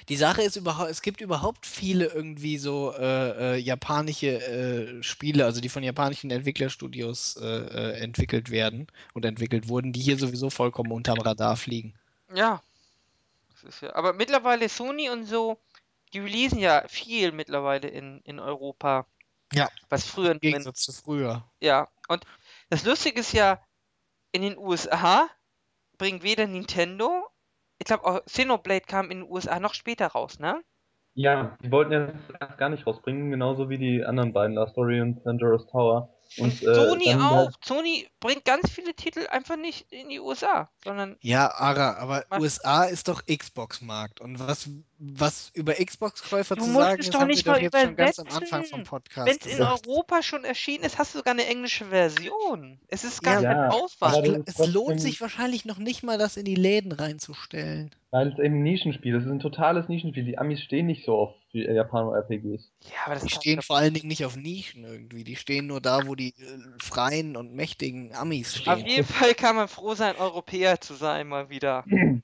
Die 0.09 0.17
Sache 0.17 0.41
ist 0.41 0.55
überhaupt, 0.55 0.89
es 0.89 1.01
gibt 1.01 1.21
überhaupt 1.21 1.65
viele 1.65 2.05
irgendwie 2.07 2.57
so 2.57 2.93
äh, 2.93 3.55
äh, 3.55 3.57
japanische 3.57 4.27
äh, 4.27 5.03
Spiele, 5.03 5.45
also 5.45 5.61
die 5.61 5.69
von 5.69 5.83
japanischen 5.83 6.31
Entwicklerstudios 6.31 7.37
äh, 7.37 7.45
äh, 7.45 7.99
entwickelt 7.99 8.49
werden 8.49 8.87
und 9.13 9.25
entwickelt 9.25 9.67
wurden, 9.69 9.93
die 9.93 10.01
hier 10.01 10.17
sowieso 10.17 10.49
vollkommen 10.49 10.91
unterm 10.91 11.19
Radar 11.19 11.57
fliegen. 11.57 11.93
ja. 12.33 12.61
Ja. 13.81 13.93
Aber 13.95 14.13
mittlerweile 14.13 14.69
Sony 14.69 15.09
und 15.09 15.25
so, 15.25 15.59
die 16.13 16.19
releasen 16.19 16.59
ja 16.59 16.87
viel 16.87 17.31
mittlerweile 17.31 17.87
in, 17.87 18.21
in 18.21 18.39
Europa. 18.39 19.07
Ja. 19.51 19.69
Was 19.89 20.05
früher 20.05 20.31
Im 20.31 20.39
Gegensatz 20.39 20.81
zu 20.81 20.91
früher. 20.93 21.43
Ja, 21.59 21.89
und 22.07 22.23
das 22.69 22.83
Lustige 22.83 23.19
ist 23.19 23.33
ja, 23.33 23.61
in 24.31 24.41
den 24.41 24.57
USA 24.57 25.27
bringt 25.97 26.23
weder 26.23 26.47
Nintendo, 26.47 27.27
ich 27.79 27.85
glaube 27.85 28.05
auch 28.05 28.25
Xenoblade 28.25 28.81
kam 28.85 29.11
in 29.11 29.21
den 29.21 29.29
USA 29.29 29.59
noch 29.59 29.73
später 29.73 30.07
raus, 30.07 30.39
ne? 30.39 30.61
Ja, 31.13 31.57
die 31.63 31.71
wollten 31.71 31.93
ja 31.93 32.47
gar 32.57 32.69
nicht 32.69 32.85
rausbringen, 32.85 33.31
genauso 33.31 33.69
wie 33.69 33.79
die 33.79 34.05
anderen 34.05 34.33
beiden, 34.33 34.55
Last 34.55 34.73
Story 34.73 35.01
und 35.01 35.23
Pandora's 35.23 35.65
Tower. 35.65 36.13
Und, 36.37 36.61
Und 36.61 36.69
äh, 36.69 36.75
Sony 36.75 37.13
auch. 37.15 37.45
halt- 37.45 37.55
Sony 37.63 38.07
bringt 38.19 38.45
ganz 38.45 38.69
viele 38.69 38.93
Titel 38.93 39.25
einfach 39.31 39.55
nicht 39.57 39.91
in 39.91 40.09
die 40.09 40.19
USA, 40.19 40.69
sondern 40.83 41.17
Ja, 41.21 41.49
Ara, 41.51 41.95
aber 41.97 42.23
USA 42.39 42.83
ist 42.83 43.07
doch 43.07 43.23
Xbox-Markt. 43.25 44.21
Und 44.21 44.37
was, 44.39 44.69
was 44.99 45.51
über 45.53 45.73
Xbox-Käufer 45.73 46.55
Du 46.55 46.63
zu 46.63 46.69
musst 46.69 46.85
sagen 46.85 46.99
es 46.99 47.05
ist, 47.07 47.13
doch 47.13 47.19
haben 47.21 47.27
nicht 47.27 47.45
wir 47.45 47.53
doch 47.53 47.59
mal 47.59 47.63
jetzt 47.63 47.79
schon 47.79 47.95
ganz 47.95 48.19
am 48.19 48.27
Anfang 48.27 48.41
übersetzen. 48.47 48.69
vom 48.69 48.83
Podcast 48.83 49.27
wenn 49.27 49.37
es 49.51 49.57
in. 49.57 49.63
Europa 49.63 50.23
schon 50.23 50.43
erschienen 50.43 50.83
ist, 50.83 50.97
hast 50.97 51.13
du 51.13 51.19
sogar 51.19 51.33
eine 51.33 51.45
englische 51.45 51.85
Version. 51.85 52.79
Es 52.87 53.03
ist 53.03 53.21
gar 53.23 53.41
Ja, 53.41 53.53
kein 53.53 53.71
Aufwand. 53.71 54.43
Es, 54.47 54.57
lohnt 54.73 54.99
sich 55.01 55.21
wahrscheinlich 55.21 55.65
noch 55.65 55.77
nicht 55.77 56.03
mal, 56.03 56.17
das 56.17 56.37
in 56.37 56.45
die 56.45 56.55
Läden 56.55 56.91
reinzustellen. 56.91 57.91
Weil 58.11 58.29
es 58.29 58.39
eben 58.39 58.55
ein 58.59 58.63
Nischenspiel 58.63 59.15
ist. 59.15 59.21
Es 59.21 59.25
ist 59.27 59.31
ein 59.33 59.39
totales 59.39 59.89
Nischenspiel. 59.89 60.23
Die 60.23 60.37
Amis 60.37 60.61
stehen 60.61 60.87
nicht 60.87 61.05
so 61.05 61.15
auf 61.15 61.35
die 61.53 61.65
äh, 61.65 61.73
Japaner-RPGs. 61.75 62.71
Ja, 62.85 62.91
aber 63.05 63.15
das 63.15 63.23
Die 63.23 63.29
stehen 63.29 63.61
vor 63.61 63.77
allen 63.77 63.93
Dingen 63.93 64.07
nicht 64.07 64.25
auf 64.25 64.35
Nischen 64.37 64.83
irgendwie. 64.85 65.23
Die 65.23 65.35
stehen 65.35 65.67
nur 65.67 65.81
da, 65.81 66.07
wo 66.07 66.15
die 66.15 66.29
äh, 66.29 66.59
freien 66.81 67.35
und 67.35 67.53
mächtigen 67.53 68.15
Amis 68.15 68.55
Auf 68.65 68.79
stehen. 68.79 68.87
jeden 68.87 69.05
Fall 69.05 69.35
kann 69.35 69.55
man 69.55 69.67
froh 69.67 69.93
sein, 69.93 70.15
Europäer 70.15 70.79
zu 70.81 70.93
sein, 70.95 71.27
mal 71.27 71.49
wieder. 71.49 71.85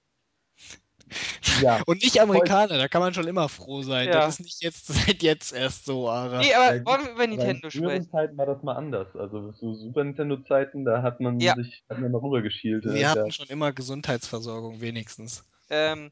Ja. 1.61 1.81
Und 1.85 2.01
nicht 2.03 2.19
Amerikaner, 2.19 2.77
da 2.77 2.87
kann 2.87 3.01
man 3.01 3.13
schon 3.13 3.27
immer 3.27 3.49
froh 3.49 3.81
sein. 3.81 4.07
Ja. 4.07 4.21
Das 4.21 4.35
ist 4.35 4.39
nicht 4.41 4.61
jetzt 4.63 4.87
seit 4.93 5.21
jetzt 5.23 5.53
erst 5.53 5.85
so, 5.85 6.09
Ara. 6.09 6.39
Nee, 6.39 6.53
aber 6.53 6.75
Ja, 6.75 6.85
wollen 6.85 7.05
wir 7.05 7.11
über 7.11 7.23
in 7.23 7.31
Nintendo 7.31 7.69
sprechen? 7.69 8.09
Zeiten 8.09 8.37
war 8.37 8.45
das 8.45 8.63
mal 8.63 8.75
anders. 8.75 9.07
Also 9.15 9.51
so 9.51 9.73
Super 9.73 10.03
Nintendo-Zeiten, 10.03 10.85
da 10.85 11.01
hat 11.01 11.19
man 11.19 11.39
Ja. 11.39 11.55
sich 11.55 11.83
hat 11.89 11.99
man 11.99 12.11
mal 12.11 12.19
rübergeschielt. 12.19 12.85
Wir 12.85 12.93
äh, 12.93 13.05
hatten 13.05 13.31
schon 13.31 13.47
immer 13.47 13.71
Gesundheitsversorgung 13.71 14.81
wenigstens. 14.81 15.43
Ähm, 15.69 16.11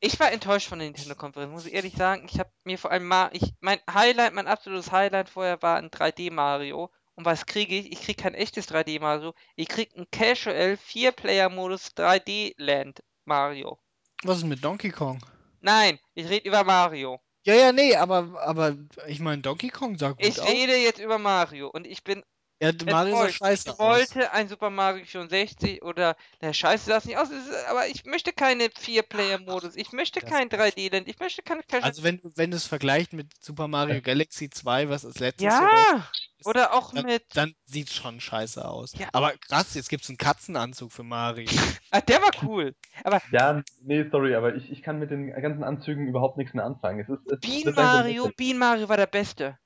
ich 0.00 0.20
war 0.20 0.30
enttäuscht 0.30 0.68
von 0.68 0.78
der 0.78 0.88
Nintendo-Konferenz, 0.88 1.52
muss 1.52 1.66
ich 1.66 1.72
ehrlich 1.74 1.94
sagen. 1.94 2.26
Ich 2.30 2.38
habe 2.38 2.50
mir 2.64 2.78
vor 2.78 2.90
allem 2.90 3.06
mal, 3.06 3.30
ich, 3.32 3.54
mein 3.60 3.78
Highlight, 3.92 4.34
mein 4.34 4.46
absolutes 4.46 4.92
Highlight 4.92 5.28
vorher 5.30 5.62
war 5.62 5.78
ein 5.78 5.90
3D-Mario. 5.90 6.90
Und 7.14 7.24
was 7.24 7.46
kriege 7.46 7.74
ich? 7.74 7.92
Ich 7.92 8.02
kriege 8.02 8.22
kein 8.22 8.34
echtes 8.34 8.68
3D-Mario. 8.68 9.32
Ich 9.54 9.68
kriege 9.68 9.98
ein 9.98 10.06
Casual 10.10 10.74
4-Player-Modus 10.74 11.92
3D-Land 11.96 13.02
Mario. 13.24 13.78
Was 14.26 14.38
ist 14.38 14.44
mit 14.44 14.64
Donkey 14.64 14.90
Kong? 14.90 15.20
Nein, 15.60 15.98
ich 16.14 16.28
rede 16.28 16.48
über 16.48 16.64
Mario. 16.64 17.20
Ja, 17.44 17.54
ja, 17.54 17.72
nee, 17.72 17.94
aber, 17.94 18.40
aber 18.42 18.76
ich 19.06 19.20
meine, 19.20 19.40
Donkey 19.42 19.68
Kong 19.68 19.96
sah 19.98 20.10
gut 20.12 20.20
Ich 20.24 20.40
aus. 20.40 20.48
rede 20.48 20.76
jetzt 20.76 20.98
über 20.98 21.18
Mario 21.18 21.68
und 21.68 21.86
ich 21.86 22.02
bin 22.02 22.22
Ja, 22.60 22.72
Mario 22.90 23.14
sah 23.16 23.20
enttäuscht. 23.26 23.38
scheiße 23.38 23.68
ich 23.68 23.72
aus. 23.74 23.78
wollte 23.78 24.32
ein 24.32 24.48
Super 24.48 24.70
Mario 24.70 25.04
64 25.04 25.82
oder, 25.82 26.16
na 26.40 26.52
scheiße, 26.54 26.86
sah 26.86 26.96
es 26.96 27.04
nicht 27.04 27.18
aus, 27.18 27.28
es 27.30 27.46
ist, 27.48 27.66
aber 27.68 27.86
ich 27.88 28.04
möchte 28.06 28.32
keine 28.32 28.64
4-Player-Modus. 28.68 29.76
Ich 29.76 29.92
möchte 29.92 30.20
das 30.20 30.30
kein 30.30 30.48
ist- 30.48 30.54
3D-Land. 30.58 31.06
Ich 31.08 31.18
möchte 31.18 31.42
keine 31.42 31.62
Casual. 31.62 31.82
Also 31.82 32.02
wenn, 32.02 32.18
du- 32.18 32.32
wenn 32.34 32.50
du 32.50 32.56
es 32.56 32.66
vergleichst 32.66 33.12
mit 33.12 33.28
Super 33.42 33.68
Mario 33.68 34.00
Galaxy 34.00 34.48
2, 34.48 34.88
was 34.88 35.02
das 35.02 35.18
letztes 35.18 35.44
Jahr 35.44 35.62
raus 35.62 35.84
ja, 35.90 36.10
oder 36.46 36.72
auch 36.72 36.94
dann, 36.94 37.04
mit. 37.04 37.24
dann 37.34 37.54
sieht 37.66 37.90
schon 37.90 38.20
scheiße 38.20 38.66
aus. 38.66 38.92
Ja. 38.96 39.08
Aber 39.12 39.32
krass, 39.48 39.74
jetzt 39.74 39.88
gibt 39.90 40.04
es 40.04 40.08
einen 40.08 40.18
Katzenanzug 40.18 40.92
für 40.92 41.02
Mario. 41.04 41.46
Ah, 41.92 42.00
der 42.00 42.20
war 42.20 42.30
cool. 42.42 42.74
Aber 43.04 43.22
Ja, 43.30 43.62
nee, 43.80 44.04
sorry, 44.10 44.34
aber 44.34 44.54
ich, 44.56 44.70
ich 44.72 44.82
kann 44.82 44.98
mit 44.98 45.10
den 45.12 45.30
ganzen 45.40 45.62
Anzügen 45.62 46.08
überhaupt 46.08 46.36
nichts 46.36 46.52
mehr 46.52 46.64
anfangen. 46.64 46.98
Es 47.00 47.08
ist, 47.08 47.20
es 47.30 47.38
Bean 47.40 47.74
Mario. 47.74 48.28
Bean 48.36 48.58
Mario 48.58 48.88
war 48.88 48.96
der 48.96 49.06
Beste. 49.06 49.56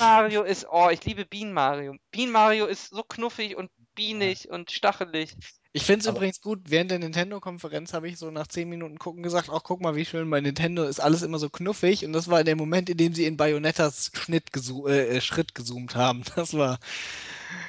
Bean 0.00 0.08
Mario 0.08 0.42
ist, 0.44 0.66
oh, 0.70 0.88
ich 0.90 1.04
liebe 1.04 1.26
Bean 1.26 1.52
Mario. 1.52 1.94
Bean 2.10 2.30
Mario 2.30 2.66
ist 2.66 2.88
so 2.88 3.02
knuffig 3.02 3.56
und 3.56 3.70
bienig 3.94 4.48
und 4.48 4.70
stachelig. 4.70 5.36
Ich 5.72 5.84
finde 5.84 6.00
es 6.00 6.06
übrigens 6.06 6.40
gut, 6.40 6.62
während 6.68 6.90
der 6.90 6.98
Nintendo-Konferenz 6.98 7.92
habe 7.92 8.08
ich 8.08 8.18
so 8.18 8.30
nach 8.30 8.46
10 8.46 8.68
Minuten 8.68 8.98
gucken 8.98 9.22
gesagt, 9.22 9.50
ach 9.52 9.62
guck 9.62 9.82
mal, 9.82 9.94
wie 9.94 10.04
schön 10.04 10.28
bei 10.30 10.40
Nintendo 10.40 10.84
ist 10.84 11.00
alles 11.00 11.22
immer 11.22 11.38
so 11.38 11.50
knuffig 11.50 12.04
und 12.04 12.12
das 12.12 12.28
war 12.28 12.42
der 12.42 12.56
Moment, 12.56 12.88
in 12.88 12.96
dem 12.96 13.14
sie 13.14 13.26
in 13.26 13.36
Bayonettas 13.36 14.10
Schnitt 14.14 14.52
gezo 14.52 14.88
äh, 14.88 15.16
äh, 15.16 15.20
Schritt 15.20 15.54
gezoomt 15.54 15.94
haben. 15.94 16.22
Das 16.34 16.54
war 16.54 16.78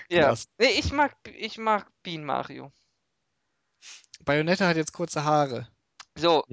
Ja. 0.09 0.29
krass. 0.29 0.47
Nee, 0.57 0.79
ich 0.79 0.93
mag, 0.93 1.15
ich 1.37 1.57
mag 1.57 1.91
Bean 2.01 2.23
Mario. 2.23 2.71
Bayonetta 4.23 4.67
hat 4.67 4.77
jetzt 4.77 4.93
kurze 4.93 5.25
Haare. 5.25 5.67
So, 6.17 6.43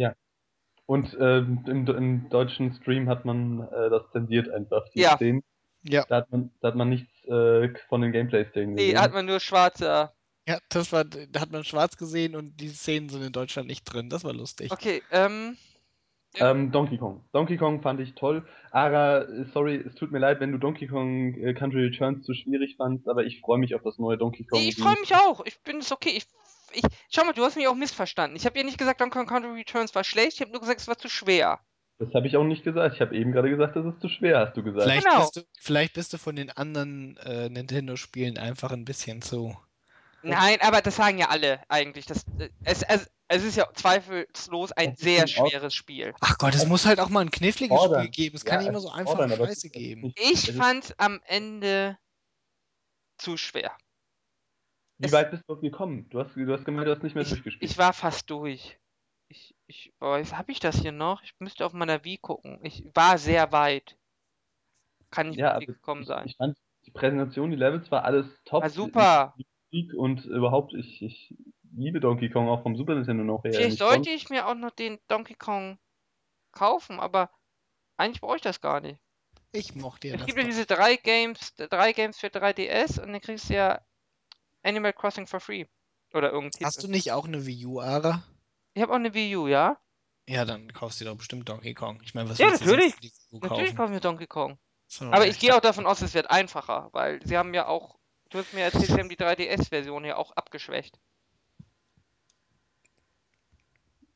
Und 0.87 1.17
ähm, 1.21 1.65
im, 1.67 1.87
im 1.87 2.29
deutschen 2.31 2.75
Stream 2.75 3.09
hat 3.09 3.25
man 3.25 3.61
äh, 3.61 3.91
das 3.91 4.11
zensiert 4.13 4.51
einfach, 4.51 4.89
die 4.95 5.01
Ja. 5.01 5.17
Szenen. 5.17 5.43
Ja. 5.83 6.05
Da 6.09 6.17
hat 6.17 6.31
man, 6.31 6.51
da 6.61 6.69
hat 6.69 6.75
man 6.75 6.89
nichts 6.89 7.25
äh, 7.25 7.69
von 7.89 8.01
den 8.01 8.13
Gameplay-Szenen 8.13 8.75
nee, 8.75 8.89
gesehen. 8.89 9.01
hat 9.01 9.13
man 9.13 9.27
nur 9.27 9.41
schwarze. 9.41 10.11
Ja, 10.49 10.59
das 10.71 10.93
war, 10.93 11.05
da 11.05 11.41
hat 11.41 11.53
man 11.53 11.63
schwarz 11.63 11.97
gesehen 11.99 12.35
und 12.35 12.57
die 12.57 12.71
Szenen 12.71 13.11
sind 13.11 13.23
in 13.23 13.33
Deutschland 13.33 13.69
nicht 13.69 13.85
drin. 13.85 14.09
Das 14.09 14.25
war 14.25 14.33
lustig. 14.33 14.73
Okay, 14.73 15.03
ähm. 15.11 15.59
Ähm, 16.35 16.73
Donkey 16.73 16.99
Kong. 16.99 17.25
Donkey 17.33 17.57
Kong 17.57 17.83
fand 17.83 18.01
ich 18.01 18.15
toll. 18.15 18.47
Ara, 18.71 19.27
sorry, 19.53 19.77
es 19.77 19.95
tut 19.95 20.11
mir 20.11 20.19
leid, 20.19 20.41
wenn 20.41 20.53
du 20.53 20.59
Donkey 20.59 20.87
Kong 20.87 21.35
äh, 21.35 21.55
Country 21.55 21.85
Returns 21.85 22.25
zu 22.25 22.35
schwierig 22.35 22.77
fandst, 22.77 23.09
aber 23.09 23.25
ich 23.25 23.41
freue 23.41 23.59
mich 23.59 23.75
auf 23.75 23.83
das 23.83 23.99
neue 23.99 24.19
Donkey 24.19 24.45
Kong. 24.45 24.59
Nee, 24.59 24.69
ich 24.69 24.77
freue 24.77 24.99
mich 25.01 25.15
auch. 25.15 25.45
Ich 25.45 25.61
bin 25.63 25.79
es 25.79 25.93
okay. 25.93 26.11
Ich, 26.17 26.27
ich, 26.73 26.83
schau 27.11 27.25
mal, 27.25 27.33
du 27.33 27.43
hast 27.45 27.57
mich 27.57 27.69
auch 27.69 27.75
missverstanden. 27.75 28.37
Ich 28.37 28.47
habe 28.47 28.59
ja 28.59 28.65
nicht 28.65 28.79
gesagt, 28.79 29.01
Donkey 29.01 29.19
Kong 29.19 29.27
Country 29.27 29.51
Returns 29.51 29.95
war 29.95 30.05
schlecht. 30.05 30.35
Ich 30.35 30.41
habe 30.41 30.51
nur 30.51 30.61
gesagt, 30.61 30.81
es 30.81 30.89
war 30.89 30.99
zu 30.99 31.09
schwer. 31.09 31.61
Das 31.99 32.15
habe 32.15 32.27
ich 32.29 32.37
auch 32.37 32.45
nicht 32.45 32.63
gesagt. 32.63 32.95
Ich 32.95 33.01
habe 33.01 33.17
eben 33.17 33.33
gerade 33.33 33.51
gesagt, 33.51 33.75
das 33.75 33.85
ist 33.87 34.01
zu 34.01 34.09
schwer, 34.09 34.39
hast 34.39 34.57
du 34.57 34.63
gesagt. 34.63 34.85
Vielleicht, 34.85 35.05
Genau. 35.07 35.21
bist 35.21 35.37
du, 35.37 35.43
vielleicht 35.61 35.95
bist 35.95 36.13
du 36.13 36.19
von 36.19 36.37
den 36.37 36.51
anderen 36.51 37.17
äh, 37.19 37.49
Nintendo-Spielen 37.49 38.39
einfach 38.39 38.71
ein 38.71 38.85
bisschen 38.85 39.21
zu. 39.21 39.57
Nein, 40.23 40.59
aber 40.61 40.81
das 40.81 40.97
sagen 40.97 41.19
ja 41.19 41.29
alle 41.29 41.61
eigentlich. 41.69 42.07
Das, 42.07 42.25
äh, 42.39 42.51
es, 42.65 42.83
es, 42.83 43.11
es 43.29 43.45
ist 43.45 43.57
ja 43.57 43.67
zweifellos 43.75 44.73
ein 44.73 44.95
sehr 44.97 45.27
schweres 45.27 45.75
Spiel. 45.75 46.15
Ach 46.21 46.39
Gott, 46.39 46.55
es 46.55 46.67
muss 46.67 46.87
halt 46.87 47.01
auch 47.01 47.09
mal 47.09 47.21
ein 47.21 47.31
kniffliges 47.31 47.77
Fordern. 47.77 48.03
Spiel 48.05 48.11
geben. 48.11 48.37
Es 48.37 48.45
Ja, 48.45 48.51
kann 48.51 48.59
nicht 48.59 48.67
es 48.69 48.71
immer 48.71 48.81
so 48.81 48.91
einfach 48.91 49.19
es 49.19 49.37
Scheiße 49.37 49.67
es 49.67 49.73
geben. 49.73 50.13
Ich 50.17 50.49
es 50.49 50.57
fand 50.57 50.95
am 50.99 51.21
Ende 51.25 51.99
zu 53.19 53.37
schwer. 53.37 53.77
Wie 54.99 55.07
Es- 55.07 55.13
weit 55.13 55.31
bist 55.31 55.45
du 55.49 55.61
gekommen? 55.61 56.09
Du 56.11 56.21
hast, 56.21 56.35
du 56.37 56.53
hast 56.53 56.65
gemeint, 56.65 56.87
du 56.89 56.93
hast 56.95 57.03
nicht 57.03 57.15
mehr 57.15 57.23
Ich, 57.23 57.31
durchgespielt. 57.31 57.71
ich 57.71 57.79
war 57.79 57.93
fast 57.93 58.31
durch. 58.31 58.79
Ich, 59.69 59.87
ich 59.87 60.01
weiß, 60.01 60.35
habe 60.35 60.51
ich 60.51 60.61
das 60.61 60.77
hier 60.77 60.93
noch? 60.93 61.23
Ich 61.23 61.35
müsste 61.39 61.65
auf 61.65 61.75
meiner 61.75 62.03
Wii 62.03 62.19
gucken. 62.19 62.59
Ich 62.63 62.85
war 62.95 63.19
sehr 63.19 63.53
weit. 63.53 63.97
Kann 65.11 65.29
nicht 65.29 65.39
ja, 65.39 65.55
aber 65.55 65.67
gekommen 65.67 66.03
ich, 66.03 66.09
sein. 66.09 66.27
ich 66.27 66.37
fand 66.37 66.57
die 66.87 66.91
Präsentation, 66.91 67.51
die 67.51 67.57
Levels 67.57 67.91
war 67.91 68.05
alles 68.05 68.27
top. 68.45 68.63
War 68.63 68.71
super. 68.71 69.35
Die 69.39 69.47
Musik 69.71 69.95
und 69.95 70.25
überhaupt, 70.25 70.73
ich, 70.75 71.03
ich 71.03 71.35
liebe 71.75 72.01
Donkey 72.01 72.31
Kong 72.31 72.49
auch 72.49 72.63
vom 72.63 72.77
Super 72.77 72.95
Nintendo 72.95 73.25
noch 73.25 73.45
her. 73.45 73.53
Vielleicht 73.53 73.79
sollte 73.79 74.11
ich 74.11 74.31
mir 74.31 74.49
auch 74.49 74.55
noch 74.55 74.71
den 74.71 74.99
Donkey 75.09 75.35
Kong 75.35 75.79
kaufen, 76.53 76.99
aber 76.99 77.31
eigentlich 77.99 78.23
brauche 78.23 78.37
ich 78.37 78.43
das 78.43 78.63
gar 78.63 78.81
nicht. 78.81 79.01
Ich 79.53 79.75
mochte 79.75 80.09
ja 80.09 80.15
Es 80.15 80.21
das. 80.21 80.27
gibt 80.27 80.39
ja 80.39 80.45
diese 80.45 80.67
drei 80.67 80.97
Games, 80.97 81.55
drei 81.57 81.93
Games 81.93 82.19
für 82.19 82.29
3DS 82.29 83.01
und 83.01 83.13
dann 83.13 83.21
kriegst 83.21 83.51
du 83.51 83.55
ja 83.55 83.85
Animal 84.63 84.95
Crossing 84.95 85.27
for 85.27 85.41
free. 85.41 85.67
Oder 86.15 86.33
irgendein 86.33 86.67
Hast 86.67 86.83
du 86.83 86.89
nicht 86.89 87.13
auch 87.13 87.27
eine 87.27 87.45
Wii 87.45 87.67
U, 87.67 87.81
Ara? 87.81 88.25
Ich 88.79 88.83
habe 88.83 88.93
auch 88.93 88.97
eine 88.97 89.13
Wii 89.13 89.35
U, 89.35 89.49
ja? 89.49 89.77
Ja, 90.29 90.45
dann 90.45 90.73
kaufst 90.73 91.01
du 91.01 91.05
dir 91.05 91.11
doch 91.11 91.17
bestimmt 91.17 91.49
Donkey 91.49 91.75
Kong. 91.75 92.01
Ich 92.05 92.15
meine, 92.15 92.31
was 92.31 92.39
Ja, 92.39 92.47
willst 92.47 92.61
du 92.61 92.67
sonst 92.67 92.93
natürlich. 92.93 93.13
Natürlich 93.33 93.75
kaufen? 93.75 93.93
wir 93.93 93.99
Donkey 93.99 94.27
Kong. 94.29 94.57
So, 94.87 95.07
Aber 95.07 95.27
ich 95.27 95.41
gehe 95.41 95.53
auch 95.57 95.61
davon 95.61 95.85
aus, 95.85 96.01
es 96.01 96.15
wird 96.15 96.31
einfacher, 96.31 96.91
weil 96.93 97.21
sie 97.27 97.37
haben 97.37 97.55
ja 97.55 97.67
auch, 97.67 97.99
du 98.31 98.39
hast 98.39 98.55
mir 98.55 98.61
erzählt, 98.61 98.87
sie 98.87 99.01
haben 99.01 99.09
die 99.09 99.17
3DS-Version 99.17 100.05
ja 100.05 100.17
auch 100.17 100.31
abgeschwächt. 100.31 100.97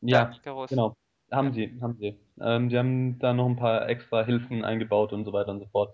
Ja, 0.01 0.33
genau. 0.69 0.95
Haben 1.33 1.53
sie, 1.55 1.77
haben 1.81 1.97
sie. 1.99 2.21
Ähm, 2.41 2.69
die 2.69 2.79
haben 2.79 3.19
da 3.19 3.33
noch 3.33 3.49
ein 3.49 3.57
paar 3.57 3.89
extra 3.89 4.25
Hilfen 4.25 4.65
eingebaut 4.65 5.13
und 5.13 5.25
so 5.25 5.33
weiter 5.33 5.51
und 5.51 5.59
so 5.59 5.67
fort. 5.67 5.93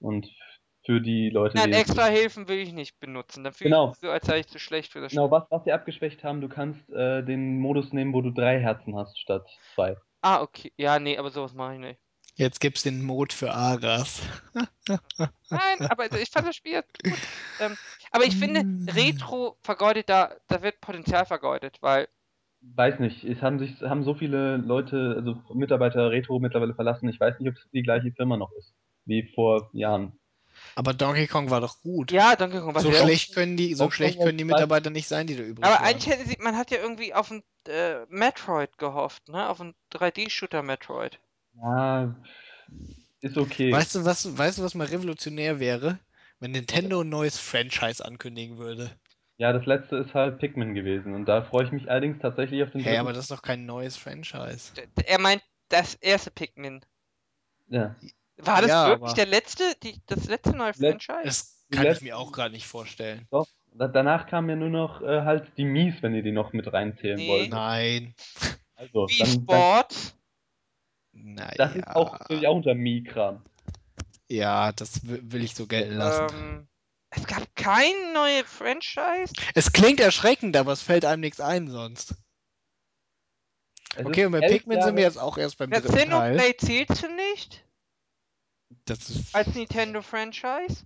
Und 0.00 0.28
für 0.88 1.02
die 1.02 1.28
Leute, 1.28 1.54
Nein, 1.58 1.70
die. 1.70 1.76
extra 1.76 2.06
Hilfen 2.06 2.48
will 2.48 2.56
ich 2.56 2.72
nicht 2.72 2.98
benutzen. 2.98 3.44
Dann 3.44 3.52
fühle 3.52 3.68
Genau. 3.68 3.84
ich 3.84 3.90
mich 3.90 3.98
so, 3.98 4.10
als 4.10 4.26
sei 4.26 4.38
ich 4.38 4.46
zu 4.46 4.58
schlecht 4.58 4.90
für 4.90 5.02
das 5.02 5.12
Spiel. 5.12 5.20
Genau, 5.20 5.30
was, 5.30 5.44
was 5.50 5.64
sie 5.64 5.72
abgeschwächt 5.72 6.24
haben, 6.24 6.40
du 6.40 6.48
kannst 6.48 6.88
äh, 6.88 7.22
den 7.22 7.58
Modus 7.60 7.92
nehmen, 7.92 8.14
wo 8.14 8.22
du 8.22 8.30
drei 8.30 8.58
Herzen 8.58 8.96
hast 8.96 9.18
statt 9.20 9.46
zwei. 9.74 9.98
Ah, 10.22 10.40
okay. 10.40 10.72
Ja, 10.78 10.98
nee, 10.98 11.18
aber 11.18 11.30
sowas 11.30 11.52
mache 11.52 11.74
ich 11.74 11.80
nicht. 11.80 12.00
Jetzt 12.36 12.60
gibt's 12.60 12.84
den 12.84 13.04
Mode 13.04 13.34
für 13.34 13.52
Aras. 13.52 14.22
Nein, 15.50 15.90
aber 15.90 16.10
ich 16.10 16.30
fand 16.30 16.48
das 16.48 16.56
Spiel 16.56 16.80
gut. 17.04 17.18
Ähm, 17.60 17.76
aber 18.10 18.24
ich 18.24 18.36
finde, 18.36 18.64
Retro 18.94 19.58
vergeudet 19.60 20.08
da, 20.08 20.30
da 20.46 20.62
wird 20.62 20.80
Potenzial 20.80 21.26
vergeudet, 21.26 21.76
weil 21.82 22.08
Weiß 22.62 22.98
nicht, 22.98 23.24
es 23.24 23.42
haben 23.42 23.58
sich 23.58 23.82
haben 23.82 24.04
so 24.04 24.14
viele 24.14 24.56
Leute, 24.56 25.14
also 25.16 25.36
Mitarbeiter 25.54 26.10
Retro 26.10 26.40
mittlerweile 26.40 26.74
verlassen. 26.74 27.08
Ich 27.10 27.20
weiß 27.20 27.38
nicht, 27.38 27.48
ob 27.50 27.56
es 27.56 27.68
die 27.72 27.82
gleiche 27.82 28.10
Firma 28.12 28.38
noch 28.38 28.52
ist 28.52 28.72
wie 29.04 29.30
vor 29.34 29.70
Jahren. 29.72 30.17
Aber 30.74 30.94
Donkey 30.94 31.26
Kong 31.26 31.50
war 31.50 31.60
doch 31.60 31.80
gut. 31.80 32.12
ja, 32.12 32.36
Donkey 32.36 32.60
Kong 32.60 32.74
war 32.74 32.82
so 32.82 32.92
schlecht 32.92 33.34
können 33.34 33.56
die, 33.56 33.74
so 33.74 33.84
Donkey 33.84 33.96
schlecht 33.96 34.20
können 34.20 34.38
die 34.38 34.44
Mitarbeiter 34.44 34.90
nicht 34.90 35.08
sein, 35.08 35.26
die 35.26 35.36
da 35.36 35.42
übrig 35.42 35.66
Aber 35.66 35.76
waren. 35.76 35.84
eigentlich 35.84 36.06
hätte 36.06 36.28
sie, 36.28 36.36
man 36.40 36.56
hat 36.56 36.70
ja 36.70 36.78
irgendwie 36.78 37.14
auf 37.14 37.30
ein 37.30 37.42
äh, 37.66 38.06
Metroid 38.08 38.78
gehofft, 38.78 39.28
ne? 39.28 39.48
Auf 39.48 39.60
ein 39.60 39.74
3D-Shooter 39.92 40.62
Metroid. 40.62 41.18
Ja, 41.60 42.14
ist 43.20 43.36
okay. 43.36 43.72
Weißt 43.72 43.94
du, 43.96 44.04
was, 44.04 44.38
weißt 44.38 44.58
du, 44.58 44.62
was 44.62 44.74
mal 44.74 44.86
revolutionär 44.86 45.58
wäre? 45.58 45.98
Wenn 46.40 46.52
Nintendo 46.52 47.00
ein 47.00 47.08
neues 47.08 47.38
Franchise 47.38 48.04
ankündigen 48.04 48.58
würde. 48.58 48.90
Ja, 49.38 49.52
das 49.52 49.66
letzte 49.66 49.96
ist 49.96 50.14
halt 50.14 50.38
Pikmin 50.38 50.74
gewesen 50.74 51.14
und 51.14 51.26
da 51.26 51.42
freue 51.42 51.64
ich 51.64 51.72
mich 51.72 51.90
allerdings 51.90 52.18
tatsächlich 52.20 52.62
auf 52.62 52.70
den 52.70 52.80
Hä, 52.80 52.90
dritten. 52.90 53.00
aber 53.00 53.12
das 53.12 53.24
ist 53.24 53.30
doch 53.30 53.42
kein 53.42 53.66
neues 53.66 53.96
Franchise. 53.96 54.72
Er 55.04 55.20
meint 55.20 55.42
das 55.68 55.94
erste 55.94 56.30
Pikmin. 56.30 56.84
ja. 57.68 57.94
War 58.38 58.60
das 58.62 58.70
Ja, 58.70 58.88
wirklich 58.90 59.12
der 59.14 59.26
letzte, 59.26 59.64
die, 59.82 60.00
das 60.06 60.26
letzte 60.26 60.56
neue 60.56 60.72
Let- 60.76 61.02
Franchise? 61.02 61.22
Das 61.24 61.64
kann 61.70 61.82
ich 61.82 61.88
letzten- 61.90 62.04
mir 62.04 62.16
auch 62.18 62.32
gerade 62.32 62.52
nicht 62.52 62.66
vorstellen. 62.66 63.26
Doch. 63.30 63.46
Da, 63.74 63.86
danach 63.88 64.26
kamen 64.26 64.48
ja 64.48 64.56
nur 64.56 64.70
noch 64.70 65.02
äh, 65.02 65.22
halt 65.22 65.52
die 65.56 65.64
Mies, 65.64 65.94
wenn 66.02 66.14
ihr 66.14 66.22
die 66.22 66.32
noch 66.32 66.52
mit 66.52 66.72
reinzählen 66.72 67.16
Nee. 67.16 67.28
wollt. 67.28 67.50
Nein. 67.50 68.14
Also, 68.74 69.06
Wie 69.08 69.18
dann, 69.18 69.28
dann, 69.28 69.42
Sport? 69.42 70.14
Naja. 71.12 71.54
das 71.56 71.74
ist 71.76 71.86
auch, 71.88 72.18
natürlich 72.18 72.46
auch 72.46 72.56
unter 72.56 72.74
Mii-Kram. 72.74 73.42
Ja, 74.28 74.72
das 74.72 75.02
wi- 75.06 75.20
will 75.22 75.42
ich 75.44 75.54
so 75.54 75.66
gelten 75.66 75.94
lassen. 75.94 76.26
Ähm, 76.36 76.68
es 77.10 77.26
gab 77.26 77.42
kein 77.56 77.92
neue 78.14 78.44
Franchise? 78.44 79.32
Es 79.54 79.72
klingt 79.72 80.00
erschreckend, 80.00 80.56
aber 80.56 80.72
es 80.72 80.82
fällt 80.82 81.04
einem 81.04 81.20
nichts 81.20 81.40
ein 81.40 81.68
sonst. 81.68 82.14
Es 83.96 84.06
Okay, 84.06 84.26
und 84.26 84.32
bei 84.32 84.40
Pikmin 84.40 84.80
sind 84.82 84.94
wir 84.96 85.02
Jahre- 85.02 85.12
jetzt 85.14 85.18
auch 85.18 85.38
erst 85.38 85.58
beim 85.58 85.72
Ja, 85.72 85.80
dritten 85.80 85.94
Teil. 85.94 86.06
Xenoblade 86.36 86.56
zählst 86.58 87.02
du 87.02 87.08
nicht? 87.14 87.64
Das 88.84 89.08
ist, 89.10 89.34
Als 89.34 89.54
Nintendo-Franchise? 89.54 90.84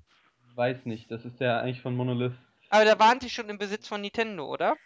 Weiß 0.55 0.85
nicht, 0.85 1.11
das 1.11 1.25
ist 1.25 1.41
ja 1.41 1.61
eigentlich 1.61 1.81
von 1.83 1.97
Monolith. 1.97 2.35
Aber 2.69 2.85
da 2.85 2.99
waren 2.99 3.19
die 3.19 3.31
schon 3.31 3.49
im 3.49 3.59
Besitz 3.59 3.89
von 3.89 4.01
Nintendo, 4.01 4.47
oder? 4.47 4.77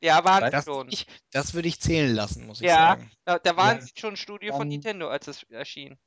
Ja, 0.00 0.24
waren 0.24 0.44
sie 0.44 0.50
das, 0.50 0.64
schon. 0.64 0.88
ich, 0.90 1.06
das 1.30 1.54
würde 1.54 1.68
ich 1.68 1.80
zählen 1.80 2.12
lassen, 2.14 2.46
muss 2.46 2.60
ich 2.60 2.66
Ja. 2.66 2.76
sagen. 2.96 3.10
Da, 3.24 3.38
da 3.38 3.56
waren 3.56 3.76
Ja, 3.78 3.82
sie 3.82 3.92
schon 3.96 4.14
ein 4.14 4.16
Studio 4.16 4.52
von 4.52 4.60
dann- 4.62 4.68
Nintendo, 4.68 5.08
als 5.08 5.28
es 5.28 5.42
erschien. 5.44 5.98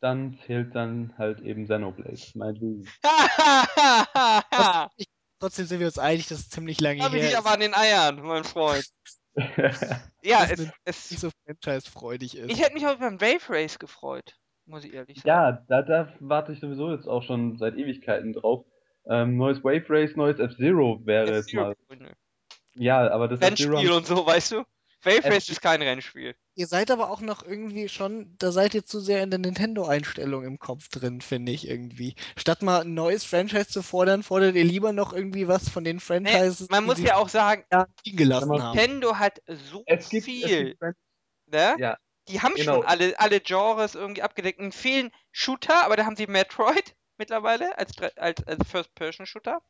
Dann 0.00 0.38
zählt 0.46 0.74
dann 0.74 1.14
halt 1.18 1.40
eben 1.40 1.64
Xenoblade. 1.64 2.16
Mein 2.34 2.54
Lügen. 2.54 2.88
da 3.02 4.90
Trotzdem 5.40 5.66
sind 5.66 5.80
wir 5.80 5.86
uns 5.86 5.98
einig, 5.98 6.26
dass 6.28 6.38
es 6.40 6.48
ziemlich 6.50 6.80
lange 6.80 6.98
bin 7.10 7.20
her 7.20 7.28
ich 7.30 7.36
aber 7.38 7.48
ist, 7.48 7.54
an 7.54 7.60
den 7.60 7.74
Eiern, 7.74 8.20
mein 8.22 8.44
Freund. 8.44 8.86
Ja, 10.22 10.44
Das 10.46 10.58
es, 10.58 10.70
es, 10.84 11.10
nicht 11.12 11.20
so 11.20 11.30
franchise-freudig 11.46 12.36
ist. 12.36 12.50
ich 12.50 12.60
hätte 12.60 12.74
mich 12.74 12.86
auch 12.86 12.96
beim 12.96 13.20
Wave 13.20 13.48
Race 13.48 13.78
gefreut, 13.78 14.36
muss 14.68 14.84
ich 14.84 14.94
ehrlich 14.94 15.20
sagen. 15.20 15.28
ja, 15.28 15.64
da, 15.68 15.82
da 15.82 16.12
warte 16.20 16.52
ich 16.52 16.60
sowieso 16.60 16.90
jetzt 16.92 17.06
auch 17.08 17.22
schon 17.22 17.58
seit 17.58 17.76
Ewigkeiten 17.76 18.32
drauf. 18.32 18.64
Ähm, 19.06 19.36
neues 19.36 19.64
Wave 19.64 19.84
Race, 19.88 20.16
neues 20.16 20.38
F-Zero 20.38 21.00
wäre 21.04 21.34
jetzt 21.34 21.52
mal. 21.54 21.74
nö. 21.88 22.08
Ja, 22.74 23.10
aber 23.10 23.28
das 23.28 23.40
F-Zero 23.40 23.76
Rennspiel 23.76 23.92
und 23.92 24.06
so, 24.06 24.26
weißt 24.26 24.52
du? 24.52 24.64
Wave 25.02 25.24
Race 25.24 25.48
ist 25.48 25.62
kein 25.62 25.80
Rennspiel. 25.80 26.34
Ihr 26.54 26.66
seid 26.66 26.90
aber 26.90 27.10
auch 27.10 27.20
noch 27.20 27.44
irgendwie 27.44 27.88
schon, 27.88 28.34
da 28.38 28.50
seid 28.50 28.74
ihr 28.74 28.84
zu 28.84 28.98
sehr 28.98 29.22
in 29.22 29.30
der 29.30 29.38
Nintendo-Einstellung 29.38 30.44
im 30.44 30.58
Kopf 30.58 30.88
drin, 30.88 31.20
finde 31.20 31.52
ich 31.52 31.68
irgendwie. 31.68 32.16
Statt 32.36 32.62
mal 32.62 32.80
ein 32.80 32.94
neues 32.94 33.24
Franchise 33.24 33.68
zu 33.68 33.82
fordern, 33.82 34.24
fordert 34.24 34.56
ihr 34.56 34.64
lieber 34.64 34.92
noch 34.92 35.12
irgendwie 35.12 35.46
was 35.46 35.68
von 35.68 35.84
den 35.84 35.96
Nee, 35.96 36.00
Franchises, 36.00 36.68
man 36.68 36.82
die 36.82 36.86
muss 36.86 37.00
ja 37.00 37.16
auch 37.16 37.28
sagen, 37.28 37.64
haben. 37.72 37.92
Nintendo 38.02 39.14
hat 39.14 39.40
so 39.46 39.84
es 39.86 40.08
gibt, 40.08 40.22
es 40.22 40.24
viel, 40.24 40.76
gibt 40.80 40.82
ne? 41.46 41.76
ja, 41.78 41.96
Die 42.28 42.40
haben 42.40 42.54
genau. 42.54 42.76
schon 42.76 42.86
alle, 42.86 43.18
alle 43.18 43.40
Genres 43.40 43.94
irgendwie 43.94 44.22
abgedeckt. 44.22 44.58
Ihnen 44.60 44.72
fehlen 44.72 45.10
Shooter, 45.32 45.84
aber 45.84 45.96
da 45.96 46.04
haben 46.04 46.16
sie 46.16 46.26
Metroid 46.26 46.94
mittlerweile 47.18 47.76
als, 47.78 47.92
als, 48.16 48.46
als 48.46 48.68
First-Person-Shooter. 48.68 49.60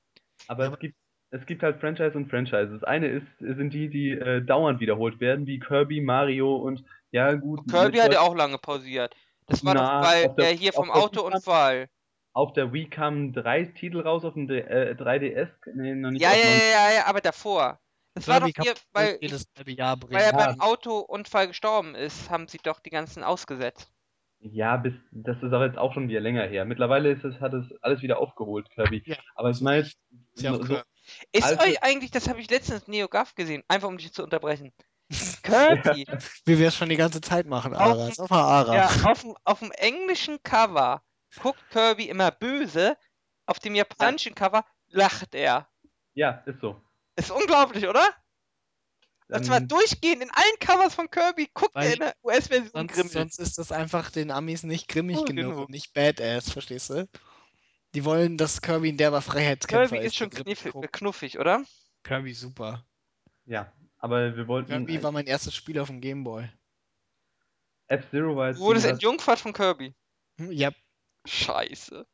aber 0.48 0.72
es 0.72 0.78
gibt 0.78 0.96
es 1.30 1.44
gibt 1.44 1.62
halt 1.62 1.78
Franchise 1.78 2.16
und 2.16 2.30
Franchise. 2.30 2.70
Das 2.72 2.84
eine 2.84 3.08
ist 3.08 3.26
sind 3.38 3.74
die, 3.74 3.90
die 3.90 4.12
äh, 4.12 4.40
dauernd 4.40 4.80
wiederholt 4.80 5.20
werden, 5.20 5.46
wie 5.46 5.58
Kirby, 5.58 6.00
Mario 6.00 6.56
und 6.56 6.84
ja 7.10 7.34
gut. 7.34 7.68
Kirby 7.70 7.98
hat 7.98 8.12
ja 8.12 8.20
auch 8.20 8.34
lange 8.34 8.56
pausiert. 8.58 9.14
Das 9.46 9.64
war 9.64 9.74
Na, 9.74 10.00
doch, 10.00 10.08
weil 10.08 10.26
auf 10.26 10.36
der- 10.36 10.46
er 10.46 10.56
hier 10.56 10.72
vom 10.72 10.90
Autounfall. 10.90 11.88
Auf 12.32 12.52
der 12.52 12.72
Wii 12.72 12.88
kamen 12.88 13.32
drei 13.32 13.64
Titel 13.64 14.00
raus, 14.00 14.24
auf 14.24 14.34
dem 14.34 14.46
D 14.46 14.60
äh, 14.60 14.94
3DS. 14.94 15.48
Nee, 15.74 15.94
noch 15.94 16.10
nicht 16.10 16.22
Ja, 16.22 16.32
ja, 16.32 16.56
ja, 16.56 16.92
ja, 16.94 17.06
aber 17.06 17.20
davor. 17.20 17.80
Das 18.18 18.28
war 18.28 18.40
doch 18.40 18.48
hier, 18.62 18.74
weil, 18.92 19.18
jedes 19.20 19.46
halbe 19.56 19.72
Jahr 19.72 19.96
bringen. 19.96 20.14
weil 20.14 20.24
er 20.24 20.32
beim 20.32 20.60
Autounfall 20.60 21.48
gestorben 21.48 21.94
ist, 21.94 22.30
haben 22.30 22.48
sie 22.48 22.58
doch 22.62 22.80
die 22.80 22.90
ganzen 22.90 23.24
ausgesetzt. 23.24 23.90
Ja, 24.40 24.76
bis, 24.76 24.94
das 25.10 25.36
ist 25.38 25.52
aber 25.52 25.66
jetzt 25.66 25.78
auch 25.78 25.92
schon 25.92 26.08
wieder 26.08 26.20
länger 26.20 26.46
her. 26.46 26.64
Mittlerweile 26.64 27.10
ist 27.10 27.24
es, 27.24 27.40
hat 27.40 27.54
es 27.54 27.64
alles 27.82 28.02
wieder 28.02 28.18
aufgeholt, 28.18 28.70
Kirby. 28.70 29.02
Ja, 29.04 29.16
aber 29.34 29.50
ich 29.50 29.56
so 29.58 29.64
meine, 29.64 29.82
jetzt 29.82 29.98
Ist 30.34 30.42
ja 30.42 30.52
auch 30.52 30.64
so. 30.64 30.80
Ist 31.32 31.60
euch 31.60 31.82
eigentlich, 31.82 32.10
das 32.10 32.28
habe 32.28 32.40
ich 32.40 32.50
letztens 32.50 32.86
NeoGAF 32.86 33.34
gesehen, 33.34 33.64
einfach 33.66 33.88
um 33.88 33.96
dich 33.98 34.12
zu 34.12 34.22
unterbrechen. 34.22 34.72
Kirby, 35.42 36.06
Wie 36.44 36.58
wir 36.58 36.68
es 36.68 36.76
schon 36.76 36.90
die 36.90 36.96
ganze 36.96 37.20
Zeit 37.20 37.46
machen, 37.46 37.74
Auf- 37.74 37.80
Ara. 37.80 38.10
Sag 38.12 38.30
mal, 38.30 38.42
Ara. 38.42 38.74
ja, 38.74 38.86
auf 39.10 39.24
auf 39.44 39.58
dem 39.60 39.72
englischen 39.72 40.40
Cover 40.42 41.02
guckt 41.40 41.58
Kirby 41.70 42.08
immer 42.08 42.30
böse, 42.30 42.96
auf 43.46 43.58
dem 43.58 43.74
japanischen 43.74 44.34
Cover 44.34 44.64
lacht 44.88 45.34
er. 45.34 45.68
ja, 46.14 46.42
ist 46.46 46.60
so. 46.60 46.80
Ist 47.18 47.30
unglaublich, 47.30 47.86
oder? 47.88 48.06
Und 49.30 49.44
zwar 49.44 49.58
Dann- 49.60 49.68
durchgehend 49.68 50.22
in 50.22 50.30
allen 50.30 50.58
Covers 50.60 50.94
von 50.94 51.10
Kirby 51.10 51.50
guckt 51.52 51.74
er 51.76 51.92
in 51.92 51.98
der 51.98 52.14
US-Version 52.22 52.70
Sonst, 52.72 52.92
grimmig. 52.94 53.12
sonst 53.12 53.38
ist 53.38 53.58
das 53.58 53.72
einfach 53.72 54.10
den 54.10 54.30
Amis 54.30 54.62
nicht 54.62 54.88
grimmig 54.88 55.18
Oh, 55.18 55.24
genug 55.24 55.44
genug. 55.50 55.58
und 55.66 55.70
nicht 55.70 55.92
badass, 55.92 56.50
verstehst 56.50 56.90
du? 56.90 57.06
Die 57.94 58.04
wollen, 58.04 58.38
dass 58.38 58.62
Kirby 58.62 58.90
ein 58.90 58.96
derber 58.96 59.20
Freiheitskämpfer 59.20 59.88
Kirby 59.96 60.06
ist. 60.06 60.12
ist 60.12 60.16
schon 60.16 60.30
knuffig, 60.92 61.38
oder? 61.38 61.62
Kirby 62.04 62.32
super. 62.32 62.86
Ja, 63.44 63.70
aber 63.98 64.36
wir 64.36 64.46
wollten. 64.48 64.68
Kirby 64.70 65.02
war 65.02 65.12
mein 65.12 65.26
erstes 65.26 65.54
Spiel 65.54 65.78
auf 65.78 65.88
dem 65.88 66.00
Gameboy. 66.00 66.48
F-Zero 67.88 68.36
war 68.36 68.48
jetzt. 68.48 68.58
Du 68.58 68.62
wurdest 68.64 68.86
entjungfert 68.86 69.40
von 69.40 69.52
Kirby. 69.52 69.94
Hm, 70.38 70.52
Ja, 70.52 70.70
Scheiße. 71.26 72.06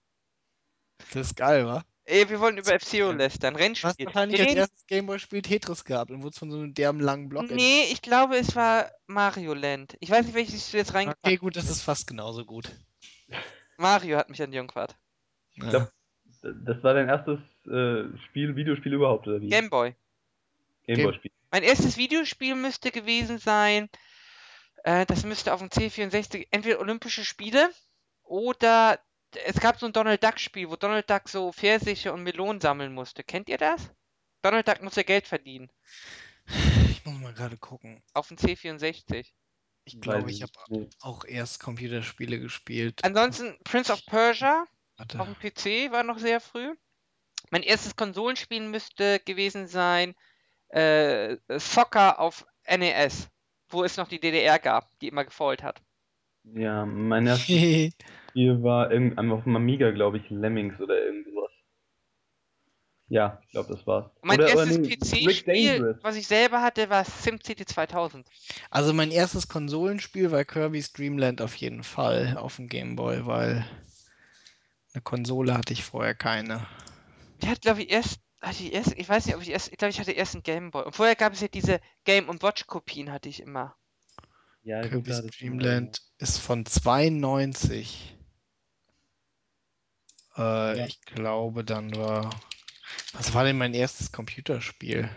das 1.12 1.14
ist 1.28 1.36
geil, 1.36 1.66
wa? 1.66 1.84
Ey, 2.06 2.28
wir 2.28 2.38
wollen 2.40 2.58
über 2.58 2.72
Ja. 3.10 3.12
lästern. 3.12 3.54
Du 3.54 3.60
hast 3.60 3.64
Rennspiel. 3.64 4.06
wahrscheinlich 4.06 4.38
Wir 4.38 4.44
als 4.44 4.50
reden- 4.50 4.58
erstes 4.60 4.86
Gameboy-Spiel 4.86 5.42
Tetris 5.42 5.84
gehabt 5.84 6.10
und 6.10 6.22
wurdest 6.22 6.38
von 6.38 6.50
so 6.50 6.58
einem 6.58 6.74
derben 6.74 7.00
langen 7.00 7.28
Block 7.30 7.48
in- 7.50 7.56
Nee, 7.56 7.84
ich 7.90 8.02
glaube, 8.02 8.36
es 8.36 8.54
war 8.54 8.90
Mario 9.06 9.54
Land. 9.54 9.96
Ich 10.00 10.10
weiß 10.10 10.26
nicht, 10.26 10.34
welches 10.34 10.70
du 10.70 10.76
jetzt 10.76 10.92
reingepackt 10.94 11.24
Okay, 11.24 11.36
gut, 11.36 11.56
das 11.56 11.70
ist 11.70 11.82
fast 11.82 12.06
genauso 12.06 12.44
gut. 12.44 12.70
Mario 13.78 14.18
hat 14.18 14.28
mich 14.28 14.40
entjungfert. 14.40 14.96
Ja. 15.54 15.70
glaub, 15.70 15.92
Das 16.42 16.82
war 16.82 16.92
dein 16.92 17.08
erstes 17.08 17.38
äh, 17.66 18.18
Spiel, 18.26 18.54
Videospiel 18.54 18.92
überhaupt, 18.92 19.26
oder 19.26 19.40
wie? 19.40 19.48
Gameboy. 19.48 19.94
Gameboy-Spiel. 20.86 21.30
Mein 21.50 21.62
erstes 21.62 21.96
Videospiel 21.96 22.54
müsste 22.54 22.90
gewesen 22.90 23.38
sein, 23.38 23.88
äh, 24.82 25.06
das 25.06 25.24
müsste 25.24 25.54
auf 25.54 25.60
dem 25.60 25.70
C64 25.70 26.48
entweder 26.50 26.80
Olympische 26.80 27.24
Spiele 27.24 27.70
oder 28.24 28.98
es 29.36 29.60
gab 29.60 29.78
so 29.78 29.86
ein 29.86 29.92
Donald 29.92 30.22
Duck 30.22 30.38
Spiel, 30.38 30.68
wo 30.68 30.76
Donald 30.76 31.08
Duck 31.08 31.28
so 31.28 31.52
Pfirsiche 31.52 32.12
und 32.12 32.22
Melonen 32.22 32.60
sammeln 32.60 32.94
musste. 32.94 33.24
Kennt 33.24 33.48
ihr 33.48 33.58
das? 33.58 33.90
Donald 34.42 34.68
Duck 34.68 34.82
musste 34.82 35.04
Geld 35.04 35.26
verdienen. 35.26 35.70
Ich 36.90 37.04
muss 37.04 37.18
mal 37.20 37.32
gerade 37.32 37.56
gucken. 37.56 38.02
Auf 38.12 38.28
dem 38.28 38.36
C64. 38.36 39.26
Ich 39.86 40.00
glaube, 40.00 40.30
ich 40.30 40.42
habe 40.42 40.52
auch 41.00 41.24
erst 41.24 41.60
Computerspiele 41.60 42.38
gespielt. 42.40 43.04
Ansonsten 43.04 43.58
Prince 43.64 43.92
of 43.92 44.04
Persia 44.06 44.64
Warte. 44.96 45.20
auf 45.20 45.26
dem 45.26 45.36
PC 45.36 45.92
war 45.92 46.02
noch 46.02 46.18
sehr 46.18 46.40
früh. 46.40 46.74
Mein 47.50 47.62
erstes 47.62 47.94
Konsolenspiel 47.94 48.62
müsste 48.62 49.20
gewesen 49.20 49.66
sein 49.66 50.14
äh, 50.68 51.36
Soccer 51.58 52.18
auf 52.18 52.46
NES, 52.66 53.28
wo 53.68 53.84
es 53.84 53.96
noch 53.96 54.08
die 54.08 54.20
DDR 54.20 54.58
gab, 54.58 54.98
die 55.00 55.08
immer 55.08 55.24
gefault 55.24 55.62
hat. 55.62 55.82
Ja, 56.44 56.86
mein 56.86 57.26
erstes 57.26 57.48
Spiel 58.34 58.64
war 58.64 58.90
irgend- 58.90 59.16
auf 59.30 59.44
dem 59.44 59.54
Amiga, 59.54 59.92
glaube 59.92 60.18
ich, 60.18 60.28
Lemmings 60.28 60.80
oder 60.80 61.00
irgendwas. 61.00 61.50
Ja, 63.08 63.38
ich 63.44 63.50
glaube, 63.52 63.72
das 63.72 63.86
war's. 63.86 64.10
Mein 64.22 64.40
oder, 64.40 64.52
oder 64.54 64.66
erstes 64.66 64.78
nee, 64.78 64.96
PC-Spiel, 64.96 65.98
was 66.02 66.16
ich 66.16 66.26
selber 66.26 66.60
hatte, 66.62 66.90
war 66.90 67.04
SimCity 67.04 67.64
2000. 67.64 68.26
Also 68.70 68.92
mein 68.92 69.12
erstes 69.12 69.46
Konsolenspiel 69.46 70.32
war 70.32 70.44
Kirby's 70.44 70.92
Dream 70.92 71.16
Land 71.16 71.40
auf 71.42 71.54
jeden 71.54 71.84
Fall 71.84 72.36
auf 72.36 72.56
dem 72.56 72.66
Game 72.68 72.96
Boy, 72.96 73.24
weil 73.24 73.64
eine 74.94 75.02
Konsole 75.02 75.54
hatte 75.54 75.72
ich 75.72 75.84
vorher 75.84 76.14
keine. 76.16 76.66
Die 77.40 77.48
hat, 77.48 77.60
glaube 77.60 77.82
ich, 77.82 77.90
erst, 77.92 78.18
hatte 78.40 78.64
ich 78.64 78.72
erst, 78.72 78.98
ich 78.98 79.08
weiß 79.08 79.26
nicht, 79.26 79.36
ob 79.36 79.42
ich 79.42 79.50
erst, 79.50 79.70
ich 79.70 79.78
glaube, 79.78 79.90
ich 79.90 80.00
hatte 80.00 80.12
erst 80.12 80.34
einen 80.34 80.42
Gameboy. 80.42 80.82
Und 80.84 80.96
vorher 80.96 81.14
gab 81.14 81.34
es 81.34 81.40
ja 81.40 81.46
diese 81.48 81.80
Game- 82.04 82.28
und 82.28 82.42
Watch-Kopien, 82.42 83.12
hatte 83.12 83.28
ich 83.28 83.40
immer. 83.40 83.76
Ja, 84.64 84.80
Kirby's 84.80 85.18
da 85.18 85.22
hattest 85.22 85.40
du 85.40 85.44
Dream 85.44 85.56
mal- 85.58 85.64
Land 85.66 86.00
ist 86.18 86.38
von 86.38 86.66
92. 86.66 88.16
Äh, 90.36 90.78
Ja. 90.78 90.86
Ich 90.86 91.00
glaube, 91.02 91.64
dann 91.64 91.94
war. 91.96 92.30
Was 93.12 93.34
war 93.34 93.44
denn 93.44 93.58
mein 93.58 93.74
erstes 93.74 94.12
Computerspiel? 94.12 95.08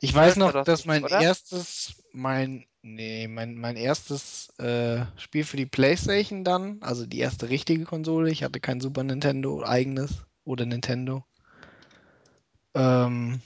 Ich 0.00 0.14
weiß 0.14 0.36
noch, 0.36 0.64
dass 0.64 0.84
mein 0.84 1.04
oder? 1.04 1.20
erstes, 1.20 2.02
mein, 2.12 2.66
nee, 2.82 3.28
mein, 3.28 3.54
mein 3.54 3.76
erstes 3.76 4.48
äh, 4.58 5.04
Spiel 5.16 5.44
für 5.44 5.56
die 5.56 5.66
PlayStation 5.66 6.44
dann, 6.44 6.82
also 6.82 7.06
die 7.06 7.18
erste 7.20 7.48
richtige 7.48 7.84
Konsole, 7.84 8.30
ich 8.30 8.42
hatte 8.42 8.60
kein 8.60 8.80
Super 8.80 9.04
Nintendo 9.04 9.62
eigenes 9.62 10.22
oder 10.44 10.66
Nintendo, 10.66 11.24
ähm, 12.74 13.40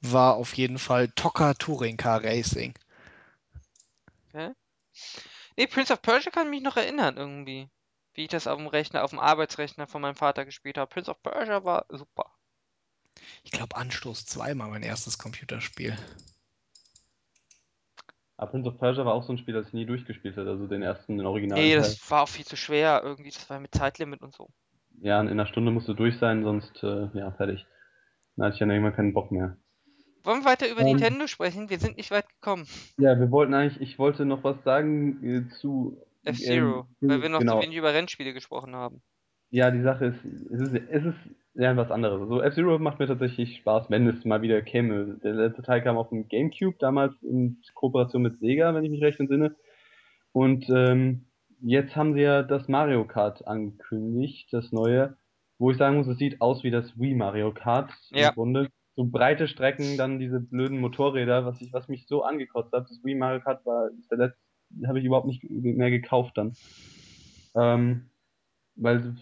war 0.00 0.34
auf 0.34 0.54
jeden 0.54 0.78
Fall 0.78 1.08
Tokka 1.08 1.54
Touring 1.54 1.96
Car 1.96 2.24
Racing. 2.24 2.74
Nee, 5.56 5.66
Prince 5.66 5.92
of 5.92 6.02
Persia 6.02 6.30
kann 6.30 6.50
mich 6.50 6.62
noch 6.62 6.76
erinnern 6.76 7.16
irgendwie. 7.16 7.68
Wie 8.18 8.22
ich 8.22 8.28
das 8.30 8.48
auf 8.48 8.58
dem 8.58 8.66
Rechner, 8.66 9.04
auf 9.04 9.10
dem 9.10 9.20
Arbeitsrechner 9.20 9.86
von 9.86 10.02
meinem 10.02 10.16
Vater 10.16 10.44
gespielt 10.44 10.76
habe. 10.76 10.88
Prince 10.92 11.08
of 11.08 11.22
Persia 11.22 11.62
war 11.62 11.86
super. 11.88 12.26
Ich 13.44 13.52
glaube, 13.52 13.76
Anstoß 13.76 14.26
2 14.26 14.58
war 14.58 14.66
mein 14.66 14.82
erstes 14.82 15.18
Computerspiel. 15.18 15.96
Aber 18.36 18.50
Prince 18.50 18.68
of 18.70 18.78
Persia 18.80 19.04
war 19.04 19.14
auch 19.14 19.22
so 19.22 19.32
ein 19.32 19.38
Spiel, 19.38 19.54
das 19.54 19.68
ich 19.68 19.72
nie 19.72 19.86
durchgespielt 19.86 20.36
habe, 20.36 20.50
also 20.50 20.66
den 20.66 20.82
ersten, 20.82 21.16
den 21.16 21.26
originalen 21.28 21.62
Nee, 21.62 21.74
Teil. 21.74 21.78
das 21.78 22.10
war 22.10 22.22
auch 22.22 22.28
viel 22.28 22.44
zu 22.44 22.56
schwer 22.56 23.02
irgendwie. 23.04 23.30
Das 23.30 23.48
war 23.50 23.60
mit 23.60 23.72
Zeitlimit 23.72 24.20
und 24.20 24.34
so. 24.34 24.48
Ja, 25.00 25.20
in 25.20 25.28
einer 25.28 25.46
Stunde 25.46 25.70
musst 25.70 25.86
du 25.86 25.94
durch 25.94 26.18
sein, 26.18 26.42
sonst, 26.42 26.82
äh, 26.82 27.06
ja, 27.14 27.30
fertig. 27.30 27.66
Dann 28.34 28.46
hatte 28.46 28.54
ich 28.54 28.58
dann 28.58 28.70
irgendwann 28.70 28.96
keinen 28.96 29.14
Bock 29.14 29.30
mehr. 29.30 29.56
Wollen 30.24 30.40
wir 30.40 30.50
weiter 30.50 30.68
über 30.68 30.80
Ähm. 30.80 30.88
Nintendo 30.88 31.28
sprechen? 31.28 31.70
Wir 31.70 31.78
sind 31.78 31.96
nicht 31.96 32.10
weit 32.10 32.28
gekommen. 32.28 32.66
Ja, 32.96 33.16
wir 33.20 33.30
wollten 33.30 33.54
eigentlich, 33.54 33.80
ich 33.80 33.96
wollte 34.00 34.24
noch 34.24 34.42
was 34.42 34.60
sagen 34.64 35.22
äh, 35.22 35.48
zu 35.60 36.02
F-Zero, 36.28 36.86
ähm, 37.02 37.08
weil 37.08 37.22
wir 37.22 37.28
noch 37.28 37.40
genau. 37.40 37.56
zu 37.56 37.62
wenig 37.62 37.76
über 37.76 37.92
Rennspiele 37.92 38.32
gesprochen 38.32 38.74
haben. 38.74 39.02
Ja, 39.50 39.70
die 39.70 39.82
Sache 39.82 40.06
ist, 40.06 40.24
es 40.24 40.60
ist, 40.60 40.74
es 40.90 41.04
ist 41.04 41.16
ja 41.54 41.76
was 41.76 41.90
anderes. 41.90 42.20
Also 42.20 42.42
F-Zero 42.42 42.78
macht 42.78 42.98
mir 42.98 43.06
tatsächlich 43.06 43.56
Spaß, 43.58 43.90
wenn 43.90 44.06
es 44.06 44.24
mal 44.24 44.42
wieder 44.42 44.60
käme. 44.62 45.18
Der 45.22 45.32
letzte 45.32 45.62
Teil 45.62 45.82
kam 45.82 45.96
auf 45.96 46.10
dem 46.10 46.28
Gamecube, 46.28 46.76
damals 46.78 47.14
in 47.22 47.62
Kooperation 47.74 48.22
mit 48.22 48.38
Sega, 48.38 48.74
wenn 48.74 48.84
ich 48.84 48.90
mich 48.90 49.02
recht 49.02 49.18
entsinne. 49.20 49.56
Und 50.32 50.68
ähm, 50.68 51.26
jetzt 51.60 51.96
haben 51.96 52.14
sie 52.14 52.20
ja 52.20 52.42
das 52.42 52.68
Mario 52.68 53.04
Kart 53.06 53.46
angekündigt, 53.46 54.52
das 54.52 54.72
neue, 54.72 55.16
wo 55.58 55.70
ich 55.70 55.78
sagen 55.78 55.96
muss, 55.96 56.06
es 56.06 56.18
sieht 56.18 56.40
aus 56.40 56.62
wie 56.62 56.70
das 56.70 56.98
Wii 56.98 57.14
Mario 57.14 57.52
Kart 57.52 57.90
Ja. 58.10 58.28
im 58.28 58.34
Grunde. 58.34 58.68
So 58.94 59.04
breite 59.04 59.46
Strecken, 59.46 59.96
dann 59.96 60.18
diese 60.18 60.40
blöden 60.40 60.80
Motorräder, 60.80 61.46
was 61.46 61.60
ich, 61.60 61.72
was 61.72 61.88
mich 61.88 62.06
so 62.08 62.24
angekotzt 62.24 62.72
hat. 62.72 62.90
Das 62.90 63.00
Wii 63.04 63.14
Mario 63.14 63.40
Kart 63.40 63.64
war 63.64 63.90
der 64.10 64.18
letzte, 64.18 64.38
habe 64.86 64.98
ich 64.98 65.04
überhaupt 65.04 65.26
nicht 65.26 65.42
mehr 65.48 65.90
gekauft 65.90 66.36
dann. 66.36 66.54
Ähm, 67.54 68.10
weil 68.76 69.14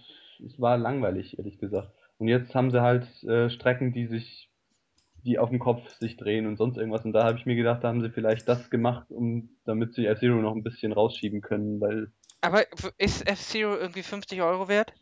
es- 0.44 0.60
war 0.60 0.76
langweilig, 0.76 1.38
ehrlich 1.38 1.58
gesagt. 1.58 1.92
Und 2.18 2.28
jetzt 2.28 2.54
haben 2.54 2.70
sie 2.70 2.82
halt 2.82 3.06
äh, 3.24 3.48
Strecken, 3.50 3.92
die 3.92 4.06
sich, 4.06 4.50
die 5.24 5.38
auf 5.38 5.50
dem 5.50 5.58
Kopf 5.58 5.88
sich 5.98 6.16
drehen 6.16 6.46
und 6.46 6.56
sonst 6.56 6.76
irgendwas. 6.76 7.04
Und 7.04 7.12
da 7.12 7.24
habe 7.24 7.38
ich 7.38 7.46
mir 7.46 7.56
gedacht, 7.56 7.82
da 7.82 7.88
haben 7.88 8.02
sie 8.02 8.10
vielleicht 8.10 8.48
das 8.48 8.70
gemacht, 8.70 9.10
um 9.10 9.48
damit 9.64 9.94
sie 9.94 10.06
F-Zero 10.06 10.36
noch 10.42 10.54
ein 10.54 10.62
bisschen 10.62 10.92
rausschieben 10.92 11.40
können, 11.40 11.80
weil, 11.80 12.12
Aber 12.42 12.64
ist 12.98 13.26
F-Zero 13.26 13.76
irgendwie 13.76 14.02
50 14.02 14.42
Euro 14.42 14.68
wert? 14.68 14.92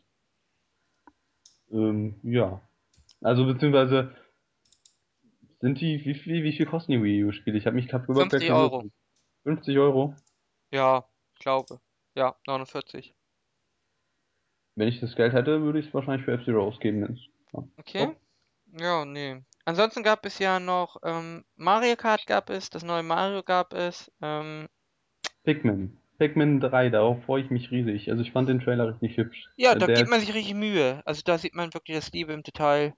ähm, 1.71 2.15
ja. 2.23 2.61
Also 3.21 3.45
beziehungsweise 3.45 4.15
sind 5.61 5.81
die, 5.81 6.03
wie 6.05 6.13
viel, 6.13 6.43
wie 6.43 6.53
viel 6.53 6.65
kosten 6.65 6.91
die 6.93 7.03
Wii 7.03 7.25
U-Spiele? 7.25 7.57
Ich 7.57 7.65
habe 7.65 7.75
mich 7.75 7.87
gerade 7.87 8.05
50 8.05 8.51
Euro. 8.51 8.85
50 9.43 9.77
Euro. 9.77 10.15
Ja, 10.75 11.07
ich 11.33 11.39
glaube. 11.39 11.79
Ja, 12.15 12.35
49. 12.45 13.15
Wenn 14.75 14.89
ich 14.89 14.99
das 14.99 15.15
Geld 15.15 15.31
hätte, 15.31 15.61
würde 15.61 15.79
ich 15.79 15.87
es 15.87 15.93
wahrscheinlich 15.93 16.25
für 16.25 16.33
F-Zero 16.33 16.67
ausgeben. 16.67 17.17
Ja. 17.53 17.63
Okay. 17.77 18.15
Ja, 18.77 19.05
nee. 19.05 19.41
Ansonsten 19.63 20.03
gab 20.03 20.25
es 20.25 20.37
ja 20.39 20.59
noch 20.59 20.97
ähm, 21.03 21.45
Mario 21.55 21.95
Kart 21.95 22.27
gab 22.27 22.49
es, 22.49 22.69
das 22.69 22.83
neue 22.83 23.03
Mario 23.03 23.41
gab 23.41 23.73
es. 23.73 24.11
Ähm, 24.21 24.67
Pikmin. 25.45 25.97
Pikmin 26.17 26.59
3, 26.59 26.89
darauf 26.89 27.23
freue 27.23 27.43
ich 27.43 27.49
mich 27.49 27.71
riesig. 27.71 28.09
Also 28.09 28.21
ich 28.21 28.31
fand 28.33 28.49
den 28.49 28.59
Trailer 28.59 28.89
richtig 28.89 29.15
hübsch. 29.15 29.47
ja, 29.55 29.73
Äh, 29.73 29.79
da 29.79 29.87
der 29.87 29.95
gibt 29.95 30.09
man 30.09 30.19
sich 30.19 30.33
richtig 30.33 30.55
Mühe. 30.55 31.01
Also 31.05 31.21
da 31.23 31.37
sieht 31.37 31.55
man 31.55 31.73
wirklich 31.73 31.97
das 31.97 32.11
Liebe 32.11 32.33
im 32.33 32.43
Detail. 32.43 32.93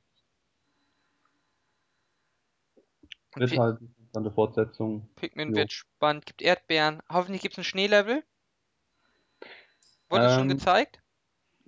Wird 3.36 3.58
halt 3.58 3.80
interessante 4.18 4.32
Fortsetzung. 4.32 5.08
Pikmin 5.16 5.50
jo. 5.50 5.58
wird 5.58 5.72
spannend, 5.72 6.26
gibt 6.26 6.42
Erdbeeren. 6.42 7.02
Hoffentlich 7.10 7.42
gibt 7.42 7.54
es 7.54 7.60
ein 7.60 7.64
Schneelevel. 7.64 8.24
Wurde 10.10 10.30
schon 10.30 10.50
Ähm, 10.50 10.58
gezeigt? 10.58 11.00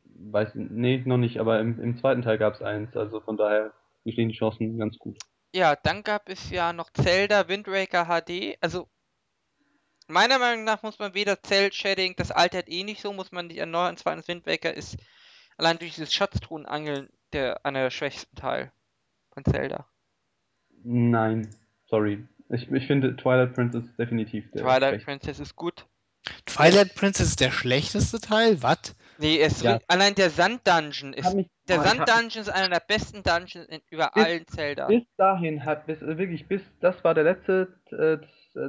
Weiß, 0.03 0.51
nee, 0.55 1.01
noch 1.05 1.17
nicht, 1.17 1.39
aber 1.39 1.59
im, 1.59 1.79
im 1.81 1.97
zweiten 1.97 2.21
Teil 2.21 2.37
gab 2.37 2.55
es 2.55 2.61
eins, 2.61 2.95
also 2.95 3.21
von 3.21 3.37
daher 3.37 3.73
stehen 4.07 4.29
die 4.29 4.35
Chancen 4.35 4.77
ganz 4.77 4.97
gut. 4.97 5.17
Ja, 5.53 5.75
dann 5.75 6.03
gab 6.03 6.29
es 6.29 6.49
ja 6.49 6.73
noch 6.73 6.89
Zelda 6.91 7.47
Wind 7.47 7.67
Waker 7.67 8.05
HD. 8.05 8.57
Also 8.61 8.87
meiner 10.07 10.39
Meinung 10.39 10.63
nach 10.65 10.83
muss 10.83 10.99
man 10.99 11.13
weder 11.13 11.41
Cell-Shading, 11.41 12.15
das 12.17 12.31
altert 12.31 12.69
eh 12.69 12.83
nicht 12.83 13.01
so, 13.01 13.13
muss 13.13 13.31
man 13.31 13.47
nicht 13.47 13.57
erneuern. 13.57 13.97
Zweitens 13.97 14.27
Wind 14.27 14.45
Waker 14.45 14.73
ist 14.73 14.97
allein 15.57 15.77
durch 15.77 15.95
dieses 15.95 16.13
Schatztruhenangeln 16.13 17.09
der 17.31 17.63
einer 17.65 17.83
der 17.83 17.91
schwächsten 17.91 18.35
Teil 18.35 18.71
von 19.31 19.45
Zelda. 19.45 19.87
Nein, 20.83 21.49
sorry. 21.87 22.27
Ich, 22.49 22.71
ich 22.71 22.87
finde 22.87 23.15
Twilight 23.15 23.53
Princess 23.53 23.83
definitiv 23.97 24.49
der 24.51 24.63
Twilight. 24.63 25.03
Princess 25.05 25.39
ist 25.39 25.55
gut. 25.55 25.85
Twilight 26.45 26.95
Princess 26.95 27.27
ist 27.29 27.39
der 27.39 27.51
schlechteste 27.51 28.19
Teil? 28.19 28.61
Was? 28.61 28.95
Nee, 29.19 29.39
es 29.39 29.61
Ja. 29.61 29.79
allein 29.87 30.15
der 30.15 30.29
Sand-Dungeon 30.29 31.11
Hab 31.13 31.17
ist. 31.19 31.33
mich- 31.35 31.47
Der 31.67 31.77
ich 31.77 31.81
hab- 31.81 31.87
Sand-Dungeon 32.07 32.41
ist 32.41 32.49
einer 32.49 32.69
der 32.69 32.81
besten 32.85 33.23
Dungeons 33.23 33.67
in, 33.69 33.81
über 33.89 34.11
Bis- 34.13 34.25
allen 34.25 34.47
Zelda. 34.47 34.87
Bis 34.87 35.03
dahin 35.17 35.63
hat, 35.65 35.85
bis, 35.85 36.01
äh, 36.01 36.17
wirklich, 36.17 36.47
bis, 36.47 36.61
das 36.81 37.01
war 37.03 37.13
der 37.13 37.23
letzte 37.23 37.79
äh, 37.91 38.17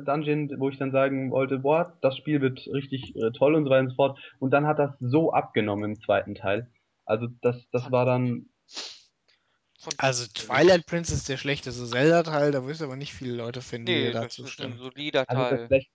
Dungeon, 0.05 0.55
wo 0.59 0.69
ich 0.69 0.79
dann 0.79 0.93
sagen 0.93 1.31
wollte, 1.31 1.59
boah, 1.59 1.97
das 2.03 2.17
Spiel 2.17 2.41
wird 2.41 2.61
richtig 2.73 3.17
äh, 3.17 3.31
toll 3.33 3.55
und 3.55 3.65
so 3.65 3.71
weiter 3.71 3.81
und 3.85 3.91
so 3.91 3.97
fort. 3.97 4.19
Und 4.39 4.51
dann 4.53 4.67
hat 4.67 4.79
das 4.79 4.95
so 5.01 5.33
abgenommen 5.33 5.93
im 5.93 6.01
zweiten 6.01 6.35
Teil. 6.35 6.71
Also 7.07 7.27
das, 7.43 7.57
das 7.73 7.91
war 7.91 8.05
dann, 8.05 8.47
Also 9.99 10.27
Twilight 10.35 10.87
Princess 10.87 11.19
ist 11.19 11.29
der 11.29 11.37
schlechteste 11.39 11.87
Zelda-Teil, 11.87 12.53
da 12.53 12.67
wirst 12.67 12.81
du 12.81 12.85
aber 12.85 12.97
nicht 12.97 13.15
viele 13.15 13.35
Leute 13.35 13.63
finden, 13.63 13.95
die 13.95 14.05
nee, 14.05 14.13
das 14.13 14.23
dazu 14.23 14.43
ist 14.43 14.49
ein 14.49 14.53
stimmen. 14.53 14.79
solider 14.79 15.25
also 15.29 15.43
Teil. 15.43 15.67
schlecht, 15.67 15.91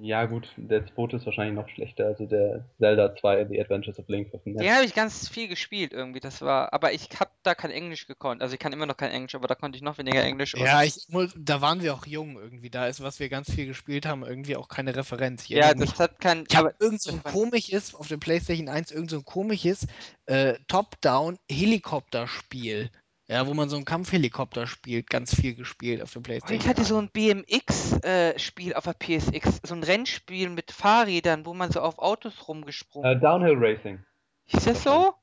Ja, 0.00 0.24
gut, 0.26 0.48
der 0.56 0.86
zweite 0.86 1.16
ist 1.16 1.26
wahrscheinlich 1.26 1.54
noch 1.54 1.68
schlechter. 1.68 2.06
Also 2.06 2.24
der 2.26 2.64
Zelda 2.78 3.14
2, 3.14 3.46
The 3.48 3.60
Adventures 3.60 3.98
of 3.98 4.08
Link 4.08 4.30
dem 4.32 4.56
Den 4.56 4.66
Netz. 4.66 4.74
habe 4.74 4.84
ich 4.86 4.94
ganz 4.94 5.28
viel 5.28 5.48
gespielt 5.48 5.92
irgendwie. 5.92 6.20
Das 6.20 6.40
war, 6.42 6.72
aber 6.72 6.92
ich 6.92 7.08
habe 7.20 7.30
da 7.42 7.54
kein 7.54 7.70
Englisch 7.70 8.06
gekonnt. 8.06 8.40
Also 8.42 8.54
ich 8.54 8.60
kann 8.60 8.72
immer 8.72 8.86
noch 8.86 8.96
kein 8.96 9.10
Englisch, 9.10 9.34
aber 9.34 9.48
da 9.48 9.54
konnte 9.54 9.76
ich 9.76 9.82
noch 9.82 9.98
weniger 9.98 10.22
Englisch. 10.22 10.54
Ja, 10.54 10.82
ich, 10.82 11.06
da 11.36 11.60
waren 11.60 11.82
wir 11.82 11.92
auch 11.94 12.06
jung 12.06 12.36
irgendwie. 12.36 12.70
Da 12.70 12.86
ist, 12.86 13.02
was 13.02 13.20
wir 13.20 13.28
ganz 13.28 13.50
viel 13.50 13.66
gespielt 13.66 14.06
haben, 14.06 14.24
irgendwie 14.24 14.56
auch 14.56 14.68
keine 14.68 14.96
Referenz. 14.96 15.42
Ich 15.44 15.50
ja, 15.50 15.66
erinnere 15.66 15.86
das 15.86 16.00
hat 16.00 16.20
kein. 16.20 16.44
Ich 16.48 16.56
habe 16.56 16.70
aber 16.70 16.80
irgend 16.80 17.02
so 17.02 17.12
ein 17.12 17.22
komisches, 17.22 17.94
auf 17.94 18.08
der 18.08 18.16
PlayStation 18.16 18.68
1, 18.68 18.90
irgend 18.92 19.10
so 19.10 19.18
ein 19.18 19.24
komisches 19.24 19.86
äh, 20.26 20.54
Top-Down-Helikopterspiel. 20.68 22.90
Ja, 23.28 23.46
wo 23.46 23.54
man 23.54 23.68
so 23.68 23.76
einen 23.76 23.84
Kampfhelikopter 23.84 24.66
spielt, 24.66 25.08
ganz 25.08 25.34
viel 25.34 25.54
gespielt 25.54 26.02
auf 26.02 26.12
der 26.12 26.20
Oh, 26.20 26.22
PlayStation. 26.24 26.60
ich 26.60 26.66
hatte 26.68 26.84
so 26.84 26.96
1. 26.98 27.06
ein 27.06 27.10
BMX-Spiel 27.12 28.74
auf 28.74 28.84
der 28.84 28.94
PSX, 28.94 29.60
so 29.62 29.74
ein 29.74 29.82
Rennspiel 29.82 30.50
mit 30.50 30.72
Fahrrädern, 30.72 31.46
wo 31.46 31.54
man 31.54 31.70
so 31.70 31.80
auf 31.80 31.98
Autos 31.98 32.48
rumgesprungen 32.48 33.10
Äh, 33.16 33.20
Downhill 33.20 33.54
Racing. 33.56 34.04
Ist 34.46 34.66
das 34.66 34.82
so? 34.82 35.14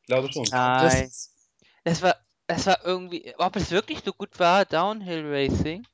Ich 0.00 0.06
glaube 0.06 0.32
schon. 0.32 0.44
Das 0.44 0.52
Nein. 0.52 1.04
ist, 1.06 1.34
Das 1.82 2.02
war, 2.02 2.16
das 2.46 2.66
war 2.66 2.78
irgendwie, 2.84 3.34
ob 3.36 3.56
es 3.56 3.70
wirklich 3.70 4.00
so 4.04 4.12
gut 4.12 4.38
war, 4.38 4.64
Downhill 4.64 5.24
Racing? 5.26 5.84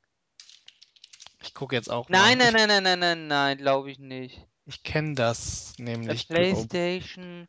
ich 1.42 1.54
gucke 1.54 1.74
jetzt 1.74 1.90
auch 1.90 2.08
Nein, 2.10 2.36
mal. 2.38 2.52
nein, 2.52 2.68
nein, 2.68 2.68
nein, 2.68 2.82
nein, 2.82 2.98
nein, 3.00 3.26
nein, 3.28 3.58
glaube 3.58 3.90
ich 3.90 3.98
nicht. 3.98 4.46
Ich, 4.66 4.82
kenne 4.82 5.14
das 5.14 5.72
nämlich. 5.78 6.28
glaub- 6.28 6.38
PlayStation, 6.38 7.48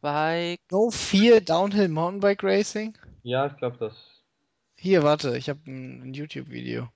Bike. 0.00 0.60
No 0.70 0.90
4 0.90 1.40
Downhill 1.40 1.88
Mountainbike 1.88 2.42
Racing? 2.42 2.96
Ja, 3.22 3.46
ich 3.46 3.56
glaube 3.56 3.76
das. 3.78 3.94
Hier, 4.76 5.02
warte, 5.02 5.36
ich 5.36 5.48
habe 5.48 5.60
ein, 5.66 6.02
ein 6.02 6.14
YouTube-Video. 6.14 6.88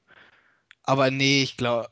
Aber 0.84 1.10
nee, 1.10 1.42
ich 1.42 1.56
glaube. 1.56 1.88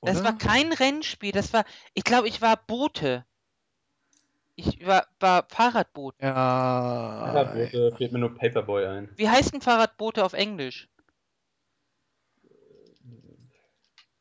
Das 0.00 0.24
war 0.24 0.36
kein 0.36 0.72
Rennspiel, 0.72 1.30
das 1.30 1.52
war, 1.52 1.64
ich 1.94 2.02
glaube, 2.02 2.26
ich 2.26 2.42
war 2.42 2.56
Boote. 2.56 3.24
Ich 4.56 4.84
war, 4.84 5.06
war 5.20 5.46
Fahrradboot. 5.48 6.16
Ja. 6.20 6.34
Fahrradboote 6.34 7.94
fällt 7.96 8.12
mir 8.12 8.18
nur 8.18 8.34
Paperboy 8.36 8.86
ein. 8.86 9.08
Wie 9.16 9.28
heißt 9.28 9.54
denn 9.54 9.60
Fahrradboote 9.60 10.24
auf 10.24 10.32
Englisch? 10.32 10.88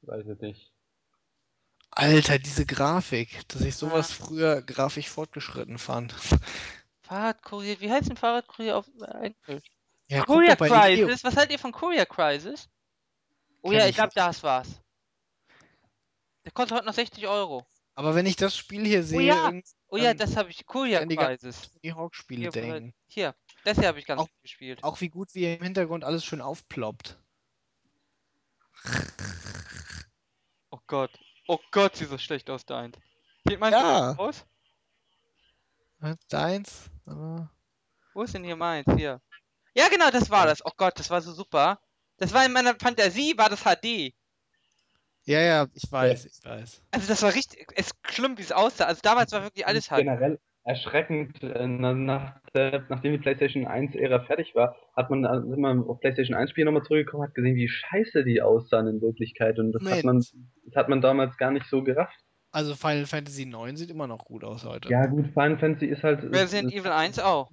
Weiß 0.03 0.25
ich 0.27 0.39
nicht. 0.39 0.71
Alter, 2.01 2.39
diese 2.39 2.65
Grafik, 2.65 3.47
dass 3.49 3.61
ich 3.61 3.75
sowas 3.75 4.11
früher 4.11 4.63
grafisch 4.63 5.07
fortgeschritten 5.07 5.77
fand. 5.77 6.15
Fahrradkurier, 7.03 7.79
wie 7.79 7.91
heißt 7.91 8.09
denn 8.09 8.17
Fahrradkurier 8.17 8.75
auf 8.77 8.87
äh, 9.01 9.27
Englisch? 9.27 9.69
Ja, 10.07 10.19
guck 10.19 10.37
Courier 10.37 10.55
doch 10.55 10.67
bei 10.67 10.95
Leo. 10.95 11.05
Crisis, 11.05 11.23
was 11.23 11.35
haltet 11.37 11.51
ihr 11.51 11.59
von 11.59 11.71
Courier 11.71 12.07
Crisis? 12.07 12.69
Oh 13.61 13.69
Kenn 13.69 13.77
ja, 13.77 13.83
ich 13.85 13.91
ich 13.91 13.95
glaube, 13.97 14.07
nicht. 14.07 14.17
das 14.17 14.41
war's. 14.41 14.81
Der 16.43 16.51
kostet 16.53 16.75
heute 16.75 16.87
noch 16.87 16.95
60 16.95 17.27
Euro. 17.27 17.67
Aber 17.93 18.15
wenn 18.15 18.25
ich 18.25 18.35
das 18.35 18.57
Spiel 18.57 18.83
hier 18.83 19.03
sehe, 19.03 19.21
ja. 19.21 19.45
irgendwie 19.45 19.63
Oh 19.89 19.97
ja, 19.97 20.15
das 20.15 20.35
habe 20.37 20.49
ich. 20.49 20.65
Courier 20.65 21.01
an 21.01 21.09
die 21.09 21.17
ganzen 21.17 21.51
Crisis. 21.51 21.69
Tony 21.71 21.93
Hawk 21.93 22.15
Spiele 22.15 22.41
Hier, 22.41 22.51
denken. 22.51 22.93
hier, 23.05 23.35
das 23.63 23.77
hier 23.77 23.87
habe 23.89 23.99
ich 23.99 24.07
ganz 24.07 24.21
Auch- 24.21 24.27
viel 24.27 24.41
gespielt. 24.41 24.83
Auch 24.83 24.99
wie 25.01 25.09
gut 25.09 25.35
wie 25.35 25.53
im 25.53 25.61
Hintergrund 25.61 26.03
alles 26.03 26.25
schön 26.25 26.41
aufploppt. 26.41 27.19
Oh 30.71 30.79
Gott. 30.87 31.11
Oh 31.53 31.59
Gott, 31.71 31.97
sieht 31.97 32.09
das 32.09 32.23
schlecht 32.23 32.49
aus, 32.49 32.65
dein. 32.65 32.93
Sieht 33.45 33.59
meins 33.59 33.73
Ja. 33.75 34.13
so 34.13 34.21
aus? 34.21 34.45
Was, 35.99 36.15
Deins? 36.29 36.89
Aber- 37.05 37.51
Wo 38.13 38.23
ist 38.23 38.33
denn 38.33 38.45
hier 38.45 38.55
meins? 38.55 38.85
Hier. 38.95 39.19
Ja, 39.75 39.89
genau, 39.89 40.09
das 40.11 40.29
war 40.29 40.45
das. 40.45 40.65
Oh 40.65 40.71
Gott, 40.77 40.97
das 40.97 41.09
war 41.09 41.21
so 41.21 41.33
super. 41.33 41.81
Das 42.19 42.31
war 42.31 42.45
in 42.45 42.53
meiner 42.53 42.73
Fantasie, 42.75 43.37
war 43.37 43.49
das 43.49 43.63
HD. 43.65 44.13
Ja, 45.25 45.41
ja, 45.41 45.67
ich 45.73 45.91
weiß, 45.91 46.23
ich 46.23 46.41
weiß. 46.45 46.81
Also 46.91 47.07
das 47.09 47.21
war 47.21 47.33
richtig, 47.33 47.67
es 47.75 47.87
ist 47.87 47.95
schlimm, 48.13 48.37
wie 48.37 48.43
es 48.43 48.53
aussah. 48.53 48.85
Also 48.85 49.01
damals 49.03 49.33
war 49.33 49.43
wirklich 49.43 49.67
alles 49.67 49.87
HD. 49.89 49.97
Generell 49.97 50.39
erschreckend, 50.63 51.41
äh, 51.43 51.67
na- 51.67 51.93
nach 51.93 52.35
der, 52.53 52.83
nachdem 52.89 53.13
die 53.13 53.17
PlayStation 53.17 53.65
1-Ära 53.67 54.19
fertig 54.25 54.53
war, 54.55 54.75
hat 54.95 55.09
man, 55.09 55.25
äh, 55.25 55.41
sind 55.47 55.59
wir 55.59 55.89
auf 55.89 55.99
PlayStation 55.99 56.35
1-Spiele 56.37 56.65
nochmal 56.65 56.83
zurückgekommen, 56.83 57.23
hat 57.27 57.35
gesehen, 57.35 57.55
wie 57.55 57.67
scheiße 57.67 58.23
die 58.23 58.41
aussahen 58.41 58.87
in 58.87 59.01
Wirklichkeit. 59.01 59.57
Und 59.59 59.71
das 59.73 59.83
hat, 59.83 60.03
man, 60.03 60.17
das 60.19 60.75
hat 60.75 60.89
man 60.89 61.01
damals 61.01 61.37
gar 61.37 61.51
nicht 61.51 61.65
so 61.67 61.83
gerafft. 61.83 62.15
Also 62.51 62.75
Final 62.75 63.05
Fantasy 63.05 63.45
9 63.45 63.77
sieht 63.77 63.89
immer 63.91 64.07
noch 64.07 64.25
gut 64.25 64.43
aus 64.43 64.65
heute. 64.65 64.89
Ja, 64.89 65.05
gut, 65.05 65.27
Final 65.27 65.57
Fantasy 65.57 65.85
ist 65.87 66.03
halt. 66.03 66.21
Resident 66.23 66.71
ist, 66.73 66.79
Evil 66.81 66.91
1 66.91 67.19
auch. 67.19 67.49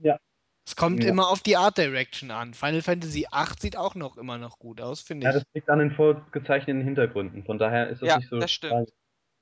Es 0.67 0.77
kommt 0.77 1.03
Ja. 1.03 1.09
immer 1.11 1.29
auf 1.31 1.41
die 1.41 1.57
Art 1.57 1.79
Direction 1.79 2.31
an. 2.31 2.53
Final 2.53 2.83
Fantasy 2.83 3.27
8 3.31 3.59
sieht 3.63 3.77
auch 3.79 3.95
noch 3.95 4.19
immer 4.19 4.37
noch 4.37 4.59
gut 4.59 4.83
aus, 4.83 5.01
finde 5.01 5.25
Ja, 5.25 5.31
ich. 5.31 5.37
das 5.37 5.45
liegt 5.55 5.71
an 5.71 5.79
den 5.79 5.93
vorgezeichneten 5.93 6.83
Hintergründen. 6.83 7.43
Von 7.45 7.57
daher 7.59 7.89
ist 7.89 8.03
das 8.03 8.09
Ja, 8.09 8.17
nicht 8.19 8.29
so. 8.29 8.39
das 8.39 8.51
stimmt. 8.53 8.73
tragisch. 8.73 8.93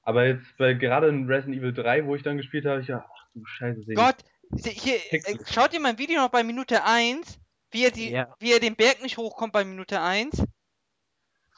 Aber 0.06 0.24
jetzt 0.24 0.56
bei 0.56 0.72
gerade 0.74 1.08
in 1.08 1.26
Resident 1.26 1.56
Evil 1.58 1.72
3, 1.74 2.06
wo 2.06 2.14
ich 2.14 2.22
dann 2.22 2.36
gespielt 2.36 2.64
habe, 2.64 2.80
ich 2.80 2.86
ja, 2.86 3.04
ach 3.12 3.26
du 3.34 3.44
Scheiße, 3.44 3.80
Gott, 3.94 4.14
hier, 4.64 4.94
äh, 4.96 5.08
Pixel. 5.10 5.44
schaut 5.52 5.74
ihr 5.74 5.80
mein 5.80 5.98
Video 5.98 6.20
noch 6.20 6.28
bei 6.30 6.44
Minute 6.44 6.84
1, 6.84 7.40
wie 7.72 7.84
er, 7.84 7.90
die, 7.90 8.10
Ja. 8.10 8.32
wie 8.38 8.52
er 8.52 8.60
den 8.60 8.76
Berg 8.76 9.02
nicht 9.02 9.16
hochkommt 9.18 9.52
bei 9.52 9.64
Minute 9.64 10.00
1? 10.00 10.44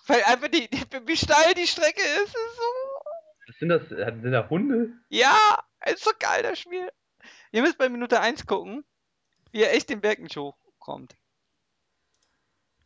Weil 0.06 0.22
einfach 0.24 0.48
die, 0.48 0.66
die 0.70 0.80
wie 1.06 1.16
steil 1.16 1.52
die 1.54 1.66
Strecke 1.66 2.00
ist, 2.00 2.28
ist 2.34 2.56
so. 2.56 2.62
Was 3.48 3.58
sind 3.58 3.68
das? 3.68 3.82
äh, 3.92 4.12
Sind 4.22 4.32
da 4.32 4.48
Hunde? 4.48 4.92
Ja, 5.10 5.36
ist 5.86 6.02
so 6.04 6.10
geil, 6.18 6.42
das 6.42 6.58
Spiel. 6.58 6.88
Ihr 7.52 7.60
müsst 7.60 7.76
bei 7.76 7.90
Minute 7.90 8.18
1 8.20 8.46
gucken, 8.46 8.82
wie 9.52 9.62
er 9.62 9.74
echt 9.74 9.90
den 9.90 10.00
Berg 10.00 10.20
nicht 10.20 10.38
hochkommt. 10.38 11.16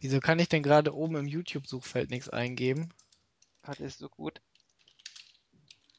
Wieso 0.01 0.19
kann 0.19 0.41
ich 0.41 0.49
denn 0.49 0.65
gerade 0.65 0.93
oben 0.93 1.15
im 1.15 1.27
YouTube-Suchfeld 1.29 2.11
nichts 2.11 2.29
eingeben? 2.29 2.93
Gott, 3.63 3.79
ist 3.79 4.01
so 4.01 4.09
gut. 4.09 4.41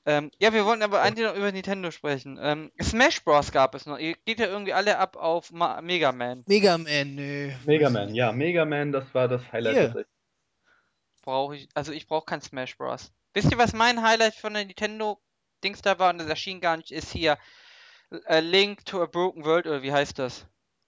Ähm, 0.05 0.31
ja, 0.37 0.51
wir 0.51 0.65
wollten 0.65 0.83
aber 0.83 1.01
eigentlich 1.01 1.25
noch 1.25 1.35
über 1.35 1.51
Nintendo 1.51 1.89
sprechen. 1.89 2.37
Ähm, 2.41 2.71
Smash 2.81 3.23
Bros. 3.23 3.51
gab 3.51 3.73
es 3.73 3.85
noch. 3.85 3.97
Ihr 3.97 4.15
geht 4.25 4.39
ja 4.39 4.47
irgendwie 4.47 4.73
alle 4.73 4.97
ab 4.97 5.15
auf 5.15 5.51
Ma 5.51 5.81
Mega 5.81 6.11
Man. 6.11 6.43
Mega 6.45 6.77
Man, 6.77 7.15
nö. 7.15 7.51
Mega 7.65 7.89
Man, 7.89 8.13
ja, 8.13 8.31
Mega 8.33 8.65
Man, 8.65 8.91
das 8.91 9.13
war 9.13 9.27
das 9.27 9.51
Highlight 9.51 9.75
tatsächlich. 9.75 10.07
Brauche 11.21 11.55
ich, 11.55 11.69
also 11.73 11.93
ich 11.93 12.07
brauche 12.07 12.25
kein 12.25 12.41
Smash 12.41 12.77
Bros. 12.77 13.13
Wisst 13.33 13.51
ihr, 13.51 13.57
was 13.57 13.73
mein 13.73 14.01
Highlight 14.01 14.35
von 14.35 14.53
der 14.53 14.65
Nintendo 14.65 15.21
Dings 15.63 15.81
da 15.81 15.97
war 15.97 16.09
und 16.09 16.17
das 16.17 16.27
erschien 16.27 16.59
gar 16.59 16.75
nicht, 16.75 16.91
ist 16.91 17.11
hier 17.11 17.37
A 18.25 18.39
Link 18.39 18.85
to 18.85 19.01
a 19.01 19.05
Broken 19.05 19.45
World 19.45 19.65
oder 19.65 19.81
wie 19.81 19.93
heißt 19.93 20.19
das? 20.19 20.45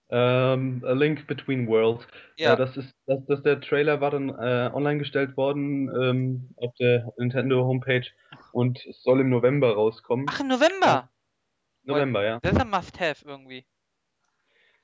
Ähm, 0.10 0.84
A 0.86 0.92
Link 0.92 1.26
Between 1.28 1.68
Worlds. 1.68 2.08
Ja, 2.38 2.54
Äh, 2.54 2.58
das 2.58 2.78
ist, 2.78 2.94
das, 3.08 3.26
das 3.28 3.42
der 3.44 3.60
Trailer 3.60 4.02
war 4.02 4.12
dann 4.12 4.30
äh, 4.30 4.70
online 4.74 5.00
gestellt 5.00 5.36
worden 5.36 5.90
ähm, 6.00 6.50
auf 6.58 6.74
der 6.76 7.12
Nintendo 7.18 7.66
Homepage 7.66 8.06
und 8.52 8.86
es 8.86 9.02
soll 9.04 9.22
im 9.22 9.30
November 9.30 9.74
rauskommen. 9.74 10.26
ach, 10.30 10.40
im 10.40 10.48
November. 10.48 11.10
November, 11.84 12.24
ja. 12.24 12.40
Das 12.42 12.54
ist 12.54 12.62
ein 12.62 12.70
Must-Have 12.70 13.28
irgendwie. 13.28 13.66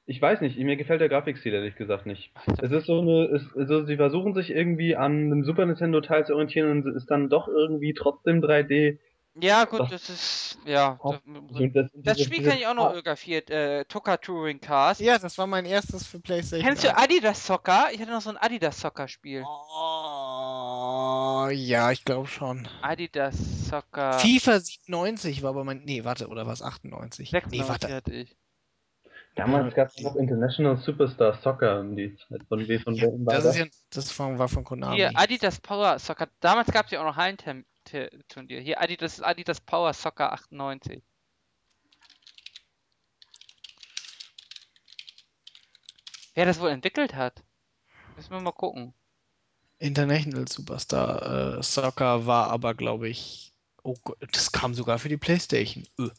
Ich 0.06 0.22
weiß 0.22 0.42
nicht, 0.42 0.58
mir 0.58 0.76
gefällt 0.76 1.00
der 1.00 1.10
Grafikstil 1.10 1.54
ehrlich 1.54 1.76
gesagt 1.76 2.06
nicht. 2.06 2.32
Ach, 2.34 2.46
Es 2.62 2.72
ist 2.72 2.88
so 2.88 3.00
eine, 3.02 3.26
es, 3.26 3.56
also 3.56 3.86
sie 3.86 3.98
versuchen 3.98 4.34
sich 4.34 4.50
irgendwie 4.50 4.96
an 4.96 5.26
einem 5.26 5.44
Super 5.46 5.66
Nintendo 5.66 6.02
Teil 6.02 6.26
zu 6.26 6.34
orientieren 6.34 6.72
und 6.72 6.88
es 6.88 6.96
ist 6.96 7.12
dann 7.12 7.30
doch 7.30 7.48
irgendwie 7.48 7.94
trotzdem 7.94 8.42
3D. 8.42 8.98
Ja, 9.36 9.64
gut, 9.64 9.80
Was- 9.80 9.90
das 9.92 10.10
ist, 10.10 10.58
ja. 10.66 11.00
Das, 11.04 11.22
das, 11.74 11.90
das 11.96 12.22
Spiel 12.22 12.44
kann 12.44 12.58
ich 12.58 12.68
auch 12.68 12.74
noch 12.74 12.90
fotografiert, 12.90 13.50
äh, 13.50 13.86
Tucker 13.86 14.20
Touring 14.20 14.60
Cars. 14.60 15.00
Ja, 15.00 15.18
das 15.18 15.38
war 15.38 15.48
mein 15.48 15.66
erstes 15.66 16.06
für 16.06 16.20
PlayStation. 16.20 16.68
Kennst 16.68 16.84
du 16.84 16.90
1. 16.90 16.98
Adidas 17.02 17.48
Soccer? 17.48 17.88
Ich 17.94 18.02
hatte 18.02 18.12
noch 18.12 18.20
so 18.20 18.30
ein 18.30 18.36
Adidas 18.38 18.78
Soccer 18.80 19.08
Spiel. 19.08 19.44
Oh, 19.46 21.48
ja, 21.50 21.92
ich 21.92 22.04
glaube 22.04 22.28
schon. 22.28 22.68
Adidas 22.82 23.36
Soccer 23.70 24.20
FIFA 24.20 24.60
97 24.60 25.42
war 25.44 25.52
aber 25.52 25.64
mein. 25.64 25.84
Nee, 25.86 26.04
warte, 26.04 26.28
oder 26.28 26.46
was? 26.46 26.62
98? 26.62 27.32
Nee, 27.32 27.40
96 27.40 27.70
warte. 27.70 27.96
hatte 27.96 28.14
ich. 28.14 28.36
Damals 29.36 29.74
gab 29.76 29.88
es 29.88 29.98
noch 30.04 30.18
International 30.18 30.76
Superstar 30.76 31.40
Soccer 31.42 31.80
um 31.80 31.96
die 31.96 32.18
Zeit. 32.18 32.42
Von 32.50 32.68
wem 32.68 32.82
von 32.82 33.00
war 33.26 33.36
Das 33.36 33.46
das? 33.46 33.56
ist 33.56 33.60
ja. 33.62 33.66
Das 33.92 34.12
von, 34.12 34.38
war 34.40 34.50
von 34.50 34.66
Konami. 34.66 34.98
Hier, 34.98 35.12
Adidas 35.16 35.62
Power 35.62 35.98
Soccer. 36.00 36.28
Damals 36.42 36.70
gab 36.70 36.88
es 36.88 36.92
ja 36.92 37.00
auch 37.00 37.06
noch 37.06 37.16
Hallenturnier. 37.92 38.62
Hier, 38.62 38.82
Adidas, 38.82 39.22
Adidas 39.22 39.62
Power 39.62 39.94
Soccer 39.94 40.34
98. 40.34 41.04
Wer 46.34 46.46
das 46.46 46.60
wohl 46.60 46.70
entwickelt 46.70 47.14
hat? 47.14 47.44
Müssen 48.16 48.32
wir 48.32 48.40
mal 48.40 48.52
gucken. 48.52 48.94
International 49.80 50.48
Superstar 50.48 51.58
äh, 51.58 51.64
Soccer 51.64 52.26
war 52.26 52.50
aber, 52.50 52.74
glaube 52.74 53.10
ich. 53.10 53.52
Oh 53.84 53.96
Gott, 54.04 54.18
das 54.32 54.52
kam 54.52 54.74
sogar 54.74 55.00
für 55.00 55.10
die 55.10 55.18
PlayStation. 55.18 55.88
Öh. 56.00 56.10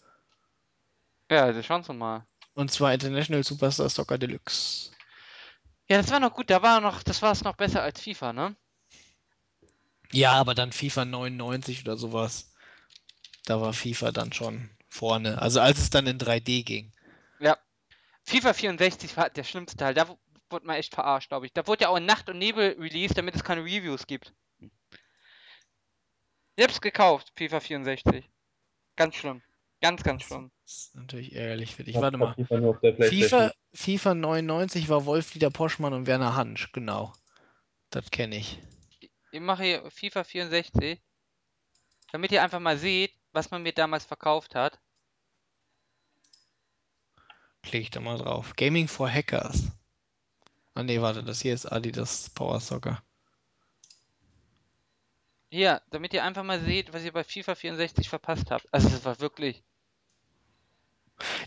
Ja, 1.30 1.52
das 1.52 1.64
schauen 1.64 1.86
wir 1.86 1.94
mal. 1.94 2.26
Und 2.54 2.70
zwar 2.70 2.92
International 2.92 3.44
Superstar 3.44 3.88
Soccer 3.88 4.18
Deluxe. 4.18 4.90
Ja, 5.88 5.98
das 5.98 6.10
war 6.10 6.20
noch 6.20 6.34
gut. 6.34 6.50
Da 6.50 6.62
war 6.62 6.80
noch, 6.80 7.02
das 7.02 7.22
war 7.22 7.32
es 7.32 7.44
noch 7.44 7.56
besser 7.56 7.82
als 7.82 8.00
FIFA, 8.00 8.32
ne? 8.32 8.56
Ja, 10.12 10.32
aber 10.32 10.54
dann 10.54 10.72
FIFA 10.72 11.04
99 11.04 11.82
oder 11.82 11.96
sowas. 11.96 12.52
Da 13.44 13.60
war 13.60 13.72
FIFA 13.72 14.12
dann 14.12 14.32
schon 14.32 14.70
vorne. 14.88 15.40
Also 15.40 15.60
als 15.60 15.78
es 15.78 15.90
dann 15.90 16.06
in 16.06 16.18
3D 16.18 16.64
ging. 16.64 16.92
FIFA 18.24 18.52
64 18.54 19.16
war 19.16 19.30
der 19.30 19.44
schlimmste 19.44 19.76
Teil. 19.76 19.94
Da 19.94 20.08
wu- 20.08 20.18
wurde 20.50 20.66
man 20.66 20.76
echt 20.76 20.94
verarscht, 20.94 21.28
glaube 21.28 21.46
ich. 21.46 21.52
Da 21.52 21.66
wurde 21.66 21.82
ja 21.82 21.88
auch 21.88 21.96
in 21.96 22.06
Nacht 22.06 22.28
und 22.28 22.38
Nebel 22.38 22.76
released, 22.78 23.18
damit 23.18 23.34
es 23.34 23.44
keine 23.44 23.62
Reviews 23.62 24.06
gibt. 24.06 24.32
Selbst 26.56 26.82
gekauft, 26.82 27.32
FIFA 27.36 27.60
64. 27.60 28.30
Ganz 28.96 29.14
schlimm. 29.16 29.42
Ganz, 29.80 30.02
ganz 30.02 30.22
Das 30.22 30.28
schlimm. 30.28 30.50
ist 30.64 30.94
natürlich 30.94 31.34
ärgerlich 31.34 31.74
für 31.74 31.82
dich. 31.82 31.96
Ich 31.96 32.00
Warte 32.00 32.18
mal. 32.18 32.36
FIFA, 33.00 33.52
FIFA 33.72 34.14
99 34.14 34.88
war 34.88 35.06
Wolf-Dieter 35.06 35.50
Poschmann 35.50 35.92
und 35.92 36.06
Werner 36.06 36.36
Hansch, 36.36 36.70
genau. 36.72 37.12
Das 37.90 38.10
kenne 38.10 38.36
ich. 38.36 38.60
Ich 39.32 39.40
mache 39.40 39.64
hier 39.64 39.90
FIFA 39.90 40.24
64, 40.24 41.00
damit 42.12 42.32
ihr 42.32 42.42
einfach 42.42 42.60
mal 42.60 42.76
seht, 42.76 43.14
was 43.32 43.50
man 43.50 43.62
mir 43.62 43.72
damals 43.72 44.04
verkauft 44.04 44.54
hat. 44.54 44.78
Klicke 47.62 47.84
ich 47.84 47.90
da 47.90 48.00
mal 48.00 48.18
drauf. 48.18 48.54
Gaming 48.56 48.88
for 48.88 49.10
Hackers. 49.10 49.68
Ah 50.74 50.82
nee, 50.82 51.00
warte, 51.00 51.24
das 51.24 51.40
hier 51.40 51.54
ist 51.54 51.64
Adidas 51.64 52.28
Power 52.30 52.60
Soccer. 52.60 53.02
Hier, 55.48 55.80
damit 55.90 56.12
ihr 56.12 56.24
einfach 56.24 56.44
mal 56.44 56.60
seht, 56.60 56.92
was 56.92 57.02
ihr 57.02 57.12
bei 57.12 57.24
FIFA 57.24 57.54
64 57.54 58.10
verpasst 58.10 58.50
habt. 58.50 58.66
Also 58.70 58.90
das 58.90 59.04
war 59.06 59.18
wirklich. 59.20 59.64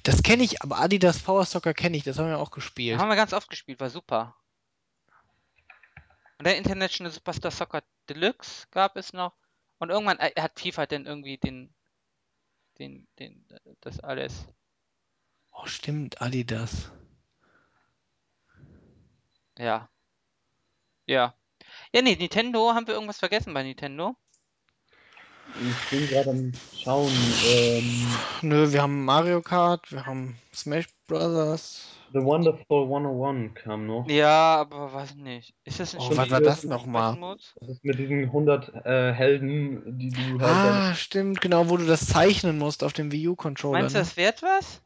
Das 0.01 0.23
kenne 0.23 0.43
ich, 0.43 0.63
aber 0.63 0.79
Adidas 0.79 1.19
Power 1.19 1.45
Soccer 1.45 1.75
kenne 1.75 1.97
ich, 1.97 2.03
das 2.03 2.17
haben 2.17 2.29
wir 2.29 2.39
auch 2.39 2.51
gespielt. 2.51 2.97
Haben 2.97 3.09
wir 3.09 3.15
ganz 3.15 3.33
oft 3.33 3.49
gespielt, 3.49 3.79
war 3.79 3.91
super. 3.91 4.35
Und 6.37 6.45
der 6.45 6.57
International 6.57 7.11
Superstar 7.11 7.51
Soccer 7.51 7.83
Deluxe 8.09 8.67
gab 8.71 8.97
es 8.97 9.13
noch. 9.13 9.33
Und 9.79 9.89
irgendwann 9.89 10.19
äh, 10.19 10.31
hat 10.39 10.59
FIFA 10.59 10.85
dann 10.85 11.05
irgendwie 11.05 11.37
den, 11.37 11.73
den, 12.79 13.07
den, 13.19 13.45
das 13.81 13.99
alles. 13.99 14.47
Oh, 15.51 15.65
stimmt, 15.65 16.21
Adidas. 16.21 16.91
Ja. 19.57 19.89
Ja. 21.05 21.33
Ja, 21.93 22.01
nee, 22.01 22.15
Nintendo, 22.15 22.73
haben 22.73 22.87
wir 22.87 22.93
irgendwas 22.93 23.19
vergessen 23.19 23.53
bei 23.53 23.63
Nintendo? 23.63 24.17
Ich 25.57 25.89
bin 25.89 26.07
gerade 26.07 26.29
am 26.29 26.51
Schauen. 26.83 27.39
Ähm, 27.43 28.17
Nö, 28.41 28.71
wir 28.71 28.81
haben 28.81 29.03
Mario 29.05 29.41
Kart, 29.41 29.91
wir 29.91 30.05
haben 30.05 30.37
Smash 30.53 30.87
Brothers. 31.07 31.81
The 32.13 32.19
Wonderful 32.23 32.87
101 32.87 33.53
kam 33.53 33.85
noch. 33.87 34.07
Ja, 34.09 34.55
aber 34.57 34.93
weiß 34.93 35.15
nicht. 35.15 35.55
Ist 35.65 35.79
das 35.79 35.93
ein 35.93 36.01
Oh, 36.01 36.05
Spiel, 36.05 36.17
was 36.17 36.29
war 36.31 36.41
das 36.41 36.63
nochmal? 36.63 37.17
Das 37.59 37.69
ist 37.69 37.83
mit 37.83 37.99
diesen 37.99 38.31
100 38.31 38.69
äh, 38.85 39.13
Helden, 39.13 39.97
die 39.99 40.09
du 40.11 40.39
halt 40.39 40.63
Ah, 40.63 40.93
stimmt, 40.95 41.41
genau, 41.41 41.69
wo 41.69 41.77
du 41.77 41.85
das 41.85 42.07
zeichnen 42.07 42.57
musst 42.57 42.83
auf 42.83 42.93
dem 42.93 43.11
Wii 43.11 43.29
U-Controller. 43.29 43.81
Meinst 43.81 43.95
du, 43.95 43.99
Ne? 43.99 44.03
das 44.03 44.17
wert 44.17 44.41
was? 44.41 44.81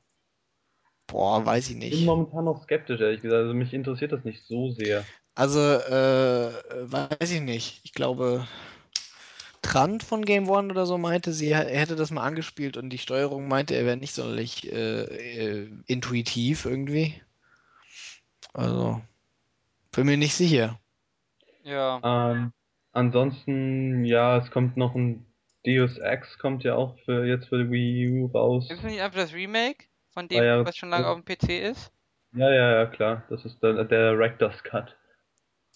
Boah, 1.07 1.45
weiß 1.45 1.71
ich 1.71 1.75
Ich 1.81 1.89
bin 1.89 1.99
nicht. 1.99 2.05
momentan 2.05 2.45
noch 2.45 2.63
skeptisch, 2.63 3.01
ehrlich 3.01 3.21
gesagt. 3.21 3.41
Also 3.41 3.53
mich 3.53 3.73
interessiert 3.73 4.11
das 4.11 4.23
nicht 4.23 4.45
so 4.45 4.69
sehr. 4.71 5.09
Also, 5.35 5.59
äh, 5.59 6.51
weiß 6.91 7.31
ich 7.31 7.41
nicht. 7.41 7.81
Ich 7.83 7.93
glaube, 7.93 8.47
Trant 9.69 10.01
von 10.01 10.25
Game 10.25 10.49
One 10.49 10.71
oder 10.71 10.87
so 10.87 10.97
meinte, 10.97 11.31
sie, 11.31 11.51
er 11.51 11.65
hätte 11.65 11.95
das 11.95 12.09
mal 12.09 12.23
angespielt 12.23 12.75
und 12.75 12.89
die 12.89 12.97
Steuerung 12.97 13.47
meinte, 13.47 13.75
er 13.75 13.85
wäre 13.85 13.97
nicht 13.97 14.13
sonderlich 14.15 14.71
äh, 14.71 15.03
äh, 15.03 15.69
intuitiv 15.85 16.65
irgendwie. 16.65 17.21
Also, 18.51 18.99
bin 19.91 20.07
mir 20.07 20.17
nicht 20.17 20.33
sicher. 20.33 20.79
Ja. 21.63 22.01
Ähm, 22.03 22.51
ansonsten, 22.93 24.05
ja, 24.05 24.37
es 24.37 24.49
kommt 24.49 24.75
noch 24.75 24.95
ein 24.95 25.27
Deus 25.63 25.99
Ex, 25.99 26.39
kommt 26.39 26.63
ja 26.63 26.73
auch 26.73 26.97
für 27.05 27.25
jetzt 27.25 27.49
für 27.49 27.63
die 27.63 27.69
Wii 27.69 28.09
U 28.09 28.25
raus. 28.25 28.71
Ist 28.71 28.83
das 28.83 28.89
nicht 28.89 29.01
einfach 29.01 29.19
das 29.19 29.33
Remake 29.33 29.85
von 30.09 30.25
Ah 30.25 30.27
dem, 30.29 30.43
ja, 30.43 30.65
was 30.65 30.77
schon 30.77 30.89
lange 30.89 31.03
ja. 31.03 31.11
auf 31.11 31.21
dem 31.21 31.25
PC 31.25 31.61
ist? 31.61 31.91
Ja, 32.33 32.51
ja, 32.51 32.71
ja, 32.71 32.85
klar. 32.87 33.23
Das 33.29 33.45
ist 33.45 33.61
der, 33.61 33.83
der 33.83 34.13
Director's 34.13 34.63
Cut. 34.63 34.97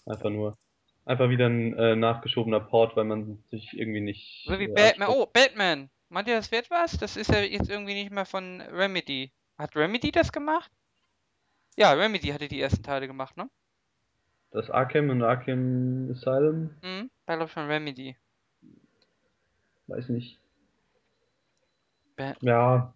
Einfach 0.04 0.30
nur. 0.30 0.58
Einfach 1.06 1.28
wieder 1.28 1.46
ein 1.46 1.76
äh, 1.76 1.96
nachgeschobener 1.96 2.60
Port, 2.60 2.96
weil 2.96 3.04
man 3.04 3.42
sich 3.50 3.72
irgendwie 3.74 4.00
nicht. 4.00 4.44
So 4.46 4.58
wie 4.58 4.68
Batman. 4.68 5.08
Oh, 5.10 5.26
Batman. 5.26 5.90
Meint 6.08 6.28
ihr, 6.28 6.36
das 6.36 6.50
wert 6.52 6.70
was? 6.70 6.96
Das 6.96 7.16
ist 7.16 7.30
ja 7.30 7.40
jetzt 7.40 7.68
irgendwie 7.68 7.94
nicht 7.94 8.10
mehr 8.10 8.24
von 8.24 8.60
Remedy. 8.60 9.32
Hat 9.58 9.76
Remedy 9.76 10.10
das 10.12 10.32
gemacht? 10.32 10.70
Ja, 11.76 11.92
Remedy 11.92 12.28
hatte 12.28 12.48
die 12.48 12.60
ersten 12.60 12.82
Teile 12.82 13.06
gemacht, 13.06 13.36
ne? 13.36 13.50
Das 14.52 14.70
Arkham 14.70 15.10
und 15.10 15.22
Arkham 15.22 16.10
Asylum, 16.12 16.70
Mhm. 16.82 17.10
War 17.26 17.36
glaube 17.36 17.44
ich 17.48 17.52
von 17.52 17.66
Remedy. 17.66 18.16
weiß 19.88 20.08
nicht. 20.10 20.38
Ba 22.16 22.34
Ja. 22.40 22.94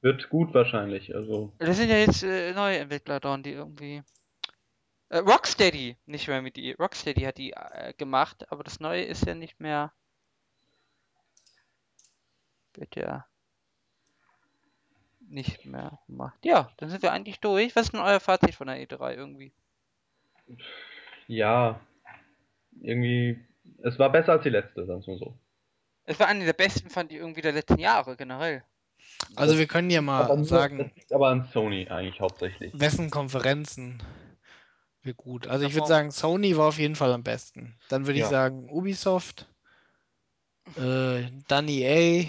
Wird 0.00 0.30
gut 0.30 0.54
wahrscheinlich. 0.54 1.14
Also. 1.14 1.52
das 1.58 1.76
sind 1.76 1.90
ja 1.90 1.98
jetzt 1.98 2.22
äh, 2.22 2.52
neue 2.54 2.78
Entwickler 2.78 3.20
dran, 3.20 3.42
die 3.42 3.52
irgendwie. 3.52 4.02
Äh, 5.10 5.18
Rocksteady, 5.18 5.96
nicht 6.06 6.28
Remedy. 6.28 6.72
Rocksteady 6.72 7.22
hat 7.22 7.36
die 7.36 7.52
äh, 7.52 7.92
gemacht, 7.98 8.50
aber 8.50 8.62
das 8.62 8.78
neue 8.78 9.02
ist 9.02 9.26
ja 9.26 9.34
nicht 9.34 9.60
mehr. 9.60 9.92
Wird 12.74 12.94
ja 12.94 13.26
nicht 15.28 15.66
mehr 15.66 15.98
gemacht. 16.06 16.38
Ja, 16.44 16.70
dann 16.76 16.90
sind 16.90 17.02
wir 17.02 17.12
eigentlich 17.12 17.40
durch. 17.40 17.74
Was 17.74 17.86
ist 17.86 17.92
denn 17.92 18.00
euer 18.00 18.20
Fazit 18.20 18.54
von 18.54 18.68
der 18.68 18.76
E3 18.76 19.14
irgendwie? 19.14 19.52
Ja. 21.26 21.80
Irgendwie. 22.80 23.44
Es 23.82 23.98
war 23.98 24.10
besser 24.10 24.32
als 24.32 24.44
die 24.44 24.50
letzte, 24.50 24.86
sagen 24.86 25.04
wir 25.06 25.18
so. 25.18 25.34
Es 26.04 26.20
war 26.20 26.28
eine 26.28 26.44
der 26.44 26.52
besten, 26.52 26.88
fand 26.88 27.10
ich 27.10 27.18
irgendwie 27.18 27.42
der 27.42 27.52
letzten 27.52 27.78
Jahre 27.78 28.16
generell. 28.16 28.62
Also, 29.34 29.58
wir 29.58 29.66
können 29.66 29.90
ja 29.90 30.00
aber 30.00 30.28
mal 30.28 30.36
nur, 30.36 30.44
sagen, 30.44 30.92
aber 31.10 31.28
an 31.28 31.48
Sony 31.52 31.88
eigentlich 31.88 32.20
hauptsächlich. 32.20 32.72
wessen 32.78 33.10
Konferenzen 33.10 34.00
wir 35.02 35.14
gut. 35.14 35.46
Also, 35.46 35.66
ich 35.66 35.74
würde 35.74 35.86
sagen, 35.88 36.10
Sony 36.10 36.56
war 36.56 36.68
auf 36.68 36.78
jeden 36.78 36.96
Fall 36.96 37.12
am 37.12 37.22
besten. 37.22 37.74
Dann 37.88 38.06
würde 38.06 38.18
ich 38.18 38.24
Ja. 38.24 38.30
sagen, 38.30 38.68
Ubisoft, 38.70 39.46
äh, 40.76 41.30
dann 41.48 41.68
EA, 41.68 42.26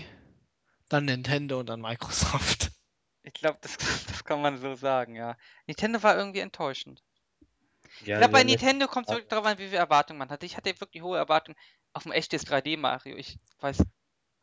dann 0.90 1.06
Nintendo 1.06 1.60
und 1.60 1.68
dann 1.70 1.82
Microsoft. 1.82 2.72
Ich 3.24 3.34
glaube, 3.34 3.60
das, 3.62 3.78
das 3.78 4.24
kann 4.24 4.42
man 4.42 4.58
so 4.58 4.74
sagen, 4.74 5.16
ja. 5.16 5.38
Nintendo 5.68 6.02
war 6.02 6.18
irgendwie 6.18 6.40
enttäuschend. 6.40 7.04
Ja, 8.00 8.00
Ich 8.00 8.18
glaube, 8.18 8.32
bei 8.32 8.44
Nintendo 8.44 8.88
kommt 8.88 9.06
es 9.08 9.12
wirklich 9.12 9.30
darauf 9.30 9.46
an, 9.46 9.60
wie 9.60 9.68
viel 9.68 9.78
Erwartungen 9.78 10.18
man 10.18 10.30
hatte. 10.32 10.48
Ich 10.48 10.58
hatte 10.58 10.80
wirklich 10.82 11.04
hohe 11.04 11.18
Erwartungen 11.18 11.56
auf 11.94 12.06
ein 12.08 12.12
echtes 12.14 12.46
3D-Mario. 12.46 13.16
Ich 13.18 13.38
weiß 13.60 13.84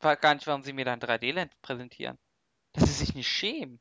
gar 0.00 0.34
nicht, 0.34 0.46
warum 0.46 0.62
sie 0.62 0.72
mir 0.72 0.84
da 0.84 0.92
ein 0.92 1.00
3D-Land 1.00 1.60
präsentieren. 1.60 2.18
Dass 2.72 2.84
sie 2.84 2.92
sich 2.92 3.14
nicht 3.14 3.28
schämen. 3.28 3.80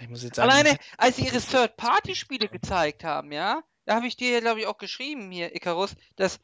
Ich 0.00 0.08
muss 0.08 0.22
jetzt 0.22 0.36
sagen, 0.36 0.50
Alleine, 0.50 0.78
als 0.96 1.16
sie 1.16 1.26
ihre 1.26 1.38
Third-Party-Spiele 1.40 2.48
gezeigt 2.48 3.04
haben, 3.04 3.32
ja, 3.32 3.62
da 3.84 3.96
habe 3.96 4.06
ich 4.06 4.16
dir, 4.16 4.40
glaube 4.40 4.60
ich, 4.60 4.66
auch 4.66 4.78
geschrieben 4.78 5.30
hier, 5.30 5.54
Icarus, 5.54 5.96
dass 6.16 6.40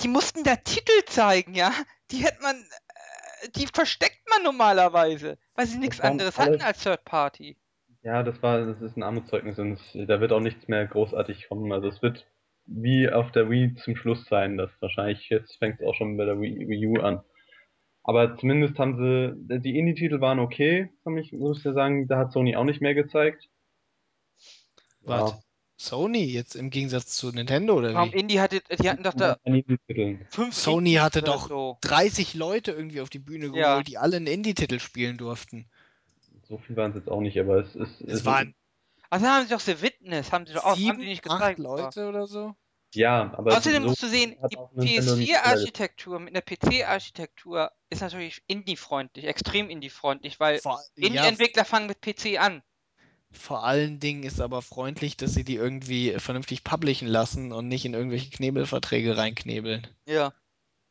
die 0.00 0.08
mussten 0.08 0.42
da 0.44 0.56
Titel 0.56 1.04
zeigen, 1.06 1.54
ja. 1.54 1.72
Die 2.10 2.24
hätte 2.24 2.42
man, 2.42 2.56
äh, 2.56 3.48
die 3.56 3.66
versteckt 3.66 4.28
man 4.30 4.42
normalerweise, 4.42 5.38
weil 5.54 5.66
sie 5.66 5.78
nichts 5.78 6.00
anderes 6.00 6.38
hatten 6.38 6.60
als 6.62 6.82
Third-Party. 6.82 7.56
Ja, 8.02 8.22
das 8.22 8.42
war, 8.42 8.66
das 8.66 8.82
ist 8.82 8.96
ein 8.96 9.02
Armutszeugnis 9.02 9.58
und 9.58 9.72
es- 9.74 10.06
da 10.06 10.20
wird 10.20 10.32
auch 10.32 10.40
nichts 10.40 10.68
mehr 10.68 10.86
großartig 10.86 11.48
kommen. 11.48 11.72
Also 11.72 11.88
es 11.88 12.02
wird 12.02 12.26
wie 12.66 13.08
auf 13.10 13.30
der 13.32 13.48
Wii 13.50 13.74
zum 13.76 13.96
Schluss 13.96 14.24
sein, 14.26 14.56
das 14.56 14.70
wahrscheinlich 14.80 15.28
jetzt 15.28 15.56
fängt 15.58 15.80
es 15.80 15.86
auch 15.86 15.94
schon 15.94 16.16
bei 16.16 16.24
der 16.24 16.40
Wii, 16.40 16.68
Wii 16.68 16.86
U 16.86 17.00
an. 17.00 17.22
Aber 18.04 18.36
zumindest 18.36 18.78
haben 18.78 18.96
sie, 18.96 19.60
die 19.60 19.78
Indie-Titel 19.78 20.20
waren 20.20 20.38
okay, 20.38 20.90
kann 21.02 21.16
ich, 21.16 21.32
muss 21.32 21.58
ich 21.58 21.64
ja 21.64 21.72
sagen, 21.72 22.06
da 22.06 22.18
hat 22.18 22.32
Sony 22.32 22.54
auch 22.54 22.64
nicht 22.64 22.82
mehr 22.82 22.94
gezeigt. 22.94 23.48
Warte, 25.02 25.38
Sony 25.76 26.24
jetzt 26.24 26.54
im 26.54 26.70
Gegensatz 26.70 27.16
zu 27.16 27.32
Nintendo 27.32 27.74
oder 27.74 27.94
Warum 27.94 28.12
wie? 28.12 28.18
Indie 28.18 28.40
hatte, 28.40 28.60
die 28.80 28.88
hatten 28.88 29.02
doch 29.02 29.14
da 29.14 29.36
fünf 30.30 30.54
Sony 30.54 30.94
hatte 30.94 31.22
doch 31.22 31.48
so. 31.48 31.78
30 31.80 32.34
Leute 32.34 32.72
irgendwie 32.72 33.00
auf 33.00 33.10
die 33.10 33.18
Bühne 33.18 33.46
geholt, 33.46 33.58
Ja. 33.58 33.82
die 33.82 33.98
alle 33.98 34.16
einen 34.16 34.26
Indie-Titel 34.26 34.78
spielen 34.78 35.16
durften. 35.16 35.66
So 36.48 36.58
viel 36.58 36.76
waren 36.76 36.90
es 36.90 36.96
jetzt 36.96 37.10
auch 37.10 37.20
nicht, 37.20 37.38
aber 37.40 37.56
es 37.56 37.74
ist. 37.74 38.00
Es 38.02 38.24
waren 38.24 38.54
Also 39.10 39.26
haben 39.26 39.46
sie 39.46 39.54
doch 39.54 39.60
The 39.60 39.80
Witness, 39.80 40.30
haben 40.32 40.46
sie 40.46 40.52
doch 40.54 40.64
auch, 40.64 40.76
haben 40.76 41.00
die 41.00 41.06
nicht 41.06 41.28
acht 41.28 41.38
gezeigt. 41.38 41.58
Leute 41.58 42.08
oder 42.08 42.26
so. 42.26 42.54
Ja, 42.94 43.32
aber 43.36 43.56
Außerdem 43.56 43.82
so 43.82 43.88
musst 43.88 44.02
du 44.02 44.08
sehen, 44.08 44.36
die 44.50 44.56
auch 44.56 44.72
Nintendo 44.72 45.16
nicht 45.16 45.34
PS4-Architektur 45.34 46.18
mit 46.20 46.34
einer 46.34 46.42
PC-Architektur 46.42 47.70
ist 47.90 48.02
natürlich 48.02 48.42
Indie-freundlich, 48.46 49.26
extrem 49.26 49.70
Indie-freundlich, 49.70 50.40
weil 50.40 50.60
Vor, 50.60 50.80
ja, 50.96 51.06
Indie-Entwickler 51.08 51.64
fangen 51.64 51.86
mit 51.86 52.00
PC 52.00 52.38
an. 52.40 52.62
vor 53.30 53.64
allen 53.64 53.98
Dingen 53.98 54.22
ist 54.22 54.40
aber 54.40 54.62
freundlich, 54.62 55.16
dass 55.16 55.34
sie 55.34 55.44
die 55.44 55.56
irgendwie 55.56 56.14
vernünftig 56.18 56.62
publishen 56.64 57.08
lassen 57.08 57.52
und 57.52 57.68
nicht 57.68 57.84
in 57.84 57.94
irgendwelche 57.94 58.30
Knebelverträge 58.30 59.16
reinknebeln. 59.16 59.86
Ja. 60.06 60.32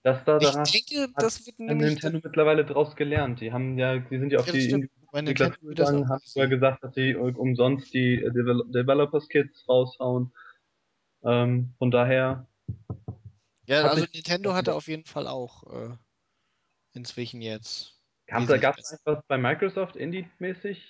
Das 0.04 0.24
da, 0.26 0.38
Ich 0.38 0.72
denke, 0.72 1.14
hat 1.16 1.24
das 1.24 1.46
wird 1.46 1.60
nämlich. 1.60 1.92
Nintendo 1.92 2.20
mittlerweile 2.22 2.66
draus 2.66 2.96
gelernt. 2.98 3.40
Die 3.40 3.54
haben 3.54 3.78
ja, 3.78 4.00
die 4.00 4.20
sind 4.20 4.32
ja 4.34 4.40
auf 4.40 4.48
Ja, 4.48 4.54
die 4.54 4.62
stimmt. 4.62 4.90
Entwickler 5.14 5.52
haben 5.52 6.06
so 6.06 6.06
vorher 6.34 6.50
gesagt, 6.50 6.84
dass 6.84 6.94
sie 6.96 7.16
umsonst 7.16 7.94
die 7.94 8.16
äh, 8.16 8.32
Devel 8.32 8.64
Developers 8.70 9.30
Kits 9.30 9.64
raushauen. 9.70 10.34
Ähm, 11.24 11.74
von 11.78 11.92
daher, 11.92 12.48
Ja, 13.66 13.84
also 13.84 14.06
Nintendo 14.14 14.54
hatte 14.54 14.76
auf 14.76 14.88
jeden 14.88 15.06
Fall 15.06 15.28
auch 15.28 15.64
äh, 15.72 15.98
inzwischen 16.94 17.42
jetzt. 17.42 18.00
gab 18.28 18.78
es 18.78 18.92
einfach 18.92 19.24
bei 19.28 19.38
Microsoft 19.38 19.96
Indie-mäßig? 19.96 20.82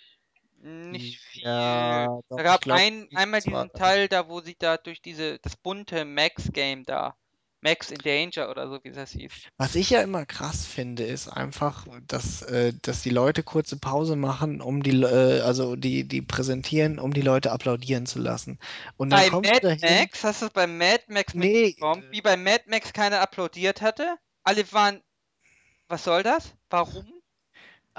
Nicht 0.65 1.19
viel. 1.19 1.43
Ja, 1.43 2.05
doch, 2.30 2.38
da 2.38 2.43
gab 2.43 2.61
glaub, 2.61 2.80
ein, 2.80 3.10
einmal 3.14 3.41
diesen 3.41 3.69
da. 3.73 3.77
Teil 3.77 4.07
da, 4.07 4.30
wo 4.30 4.39
sie 4.39 4.55
da 4.57 4.77
durch 4.77 5.01
diese, 5.01 5.39
das 5.39 5.57
bunte 5.57 6.05
Max-Game 6.05 6.85
da, 6.85 7.18
Max 7.64 7.90
in 7.91 7.98
Danger 7.98 8.49
oder 8.49 8.69
so, 8.69 8.80
wie 8.84 8.91
das 8.91 9.11
hieß. 9.11 9.31
Was 9.57 9.76
ich 9.76 9.90
ja 9.90 10.02
immer 10.02 10.26
krass 10.26 10.65
finde, 10.65 11.03
ist 11.03 11.27
einfach, 11.30 11.88
dass, 12.07 12.41
äh, 12.44 12.73
dass 12.81 13.02
die 13.02 13.10
Leute 13.10 13.41
kurze 13.41 13.77
Pause 13.77 14.15
machen, 14.15 14.61
um 14.61 14.84
die, 14.84 15.02
äh, 15.02 15.41
also 15.41 15.76
die, 15.76 16.07
die 16.07 16.22
präsentieren, 16.22 16.99
um 16.99 17.14
die 17.14 17.22
Leute 17.22 17.52
applaudieren 17.52 18.06
zu 18.06 18.19
lassen. 18.19 18.60
Und 18.98 19.10
dann 19.11 19.22
Bei 19.22 19.30
kommst 19.30 19.49
du 19.49 19.53
Mad 19.53 19.68
dahin. 19.68 19.99
Max, 19.99 20.23
hast 20.23 20.41
du 20.41 20.45
es 20.48 20.52
bei 20.52 20.68
Mad 20.68 21.03
Max 21.07 21.34
Nee, 21.34 21.68
mitbekommen? 21.68 22.03
Wie 22.11 22.22
bei 22.22 22.38
Mad 22.38 22.64
Max 22.68 22.94
keiner 22.94 23.22
applaudiert 23.22 23.81
hatte? 23.81 24.18
Alle 24.44 24.72
waren. 24.72 25.02
Was 25.88 26.03
soll 26.03 26.23
das? 26.23 26.53
Warum? 26.69 27.06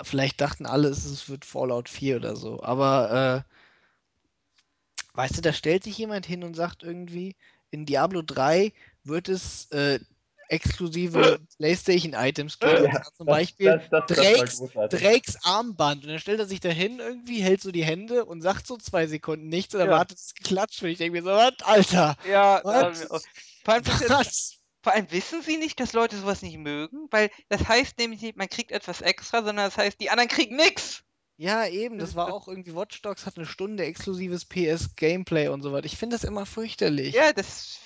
vielleicht 0.02 0.40
dachten 0.40 0.66
alle, 0.66 0.88
es 0.88 1.28
wird 1.28 1.44
Fallout 1.44 1.88
4 1.88 2.16
oder 2.16 2.34
so. 2.34 2.62
Aber 2.62 3.44
äh, 3.46 5.16
weißt 5.16 5.36
du, 5.36 5.40
da 5.40 5.52
stellt 5.52 5.84
sich 5.84 5.96
jemand 5.96 6.26
hin 6.26 6.42
und 6.42 6.54
sagt 6.54 6.82
irgendwie, 6.82 7.36
in 7.70 7.86
Diablo 7.86 8.22
3 8.22 8.72
wird 9.04 9.28
es 9.28 9.70
äh, 9.70 10.00
exklusive 10.48 11.40
PlayStation-Items 11.58 12.58
geben. 12.58 12.84
Ja, 12.84 12.90
zwar 13.02 13.14
zum 13.14 13.26
das, 13.26 13.36
Beispiel 13.36 13.80
das, 13.90 14.06
das, 14.06 14.16
Drakes. 14.16 14.62
Drakes 14.90 15.44
Armband. 15.44 16.04
Und 16.04 16.10
dann 16.10 16.18
stellt 16.18 16.40
er 16.40 16.46
sich 16.46 16.60
da 16.60 16.68
hin, 16.68 16.98
irgendwie 16.98 17.42
hält 17.42 17.62
so 17.62 17.72
die 17.72 17.84
Hände 17.84 18.24
und 18.24 18.40
sagt 18.42 18.66
so 18.66 18.76
zwei 18.76 19.06
Sekunden 19.06 19.48
nichts 19.48 19.74
und 19.74 19.80
Ja. 19.80 19.86
erwartet 19.86 20.18
es 20.18 20.34
geklatscht. 20.34 20.82
Und 20.82 20.90
ich 20.90 20.98
denke 20.98 21.20
mir 21.20 21.24
so, 21.24 21.30
was, 21.30 21.54
Alter? 21.62 22.16
Ja, 22.28 22.60
Was? 22.64 23.10
auch. 23.10 23.20
Vor 23.64 23.74
allem, 23.74 23.84
Was? 23.86 24.58
vor 24.82 24.92
allem 24.92 25.10
wissen 25.10 25.42
sie 25.42 25.56
nicht, 25.56 25.80
dass 25.80 25.94
Leute 25.94 26.16
sowas 26.18 26.42
nicht 26.42 26.58
mögen, 26.58 27.08
weil 27.10 27.30
das 27.48 27.66
heißt 27.66 27.98
nämlich 27.98 28.20
nicht, 28.20 28.36
man 28.36 28.48
kriegt 28.48 28.70
etwas 28.70 29.00
extra, 29.00 29.38
sondern 29.38 29.66
das 29.66 29.78
heißt, 29.78 30.00
die 30.00 30.10
anderen 30.10 30.28
kriegen 30.28 30.56
nix. 30.56 31.02
Ja, 31.36 31.66
eben, 31.66 31.98
das 31.98 32.14
war 32.14 32.32
auch 32.32 32.46
irgendwie 32.46 32.76
Watch 32.76 33.02
Dogs 33.02 33.26
hat 33.26 33.36
eine 33.36 33.46
Stunde 33.46 33.84
exklusives 33.84 34.44
PS-Gameplay 34.44 35.48
und 35.48 35.62
so 35.62 35.72
weiter. 35.72 35.86
Ich 35.86 35.96
finde 35.96 36.14
das 36.14 36.22
immer 36.22 36.46
fürchterlich. 36.46 37.14
Ja, 37.14 37.32
das 37.32 37.78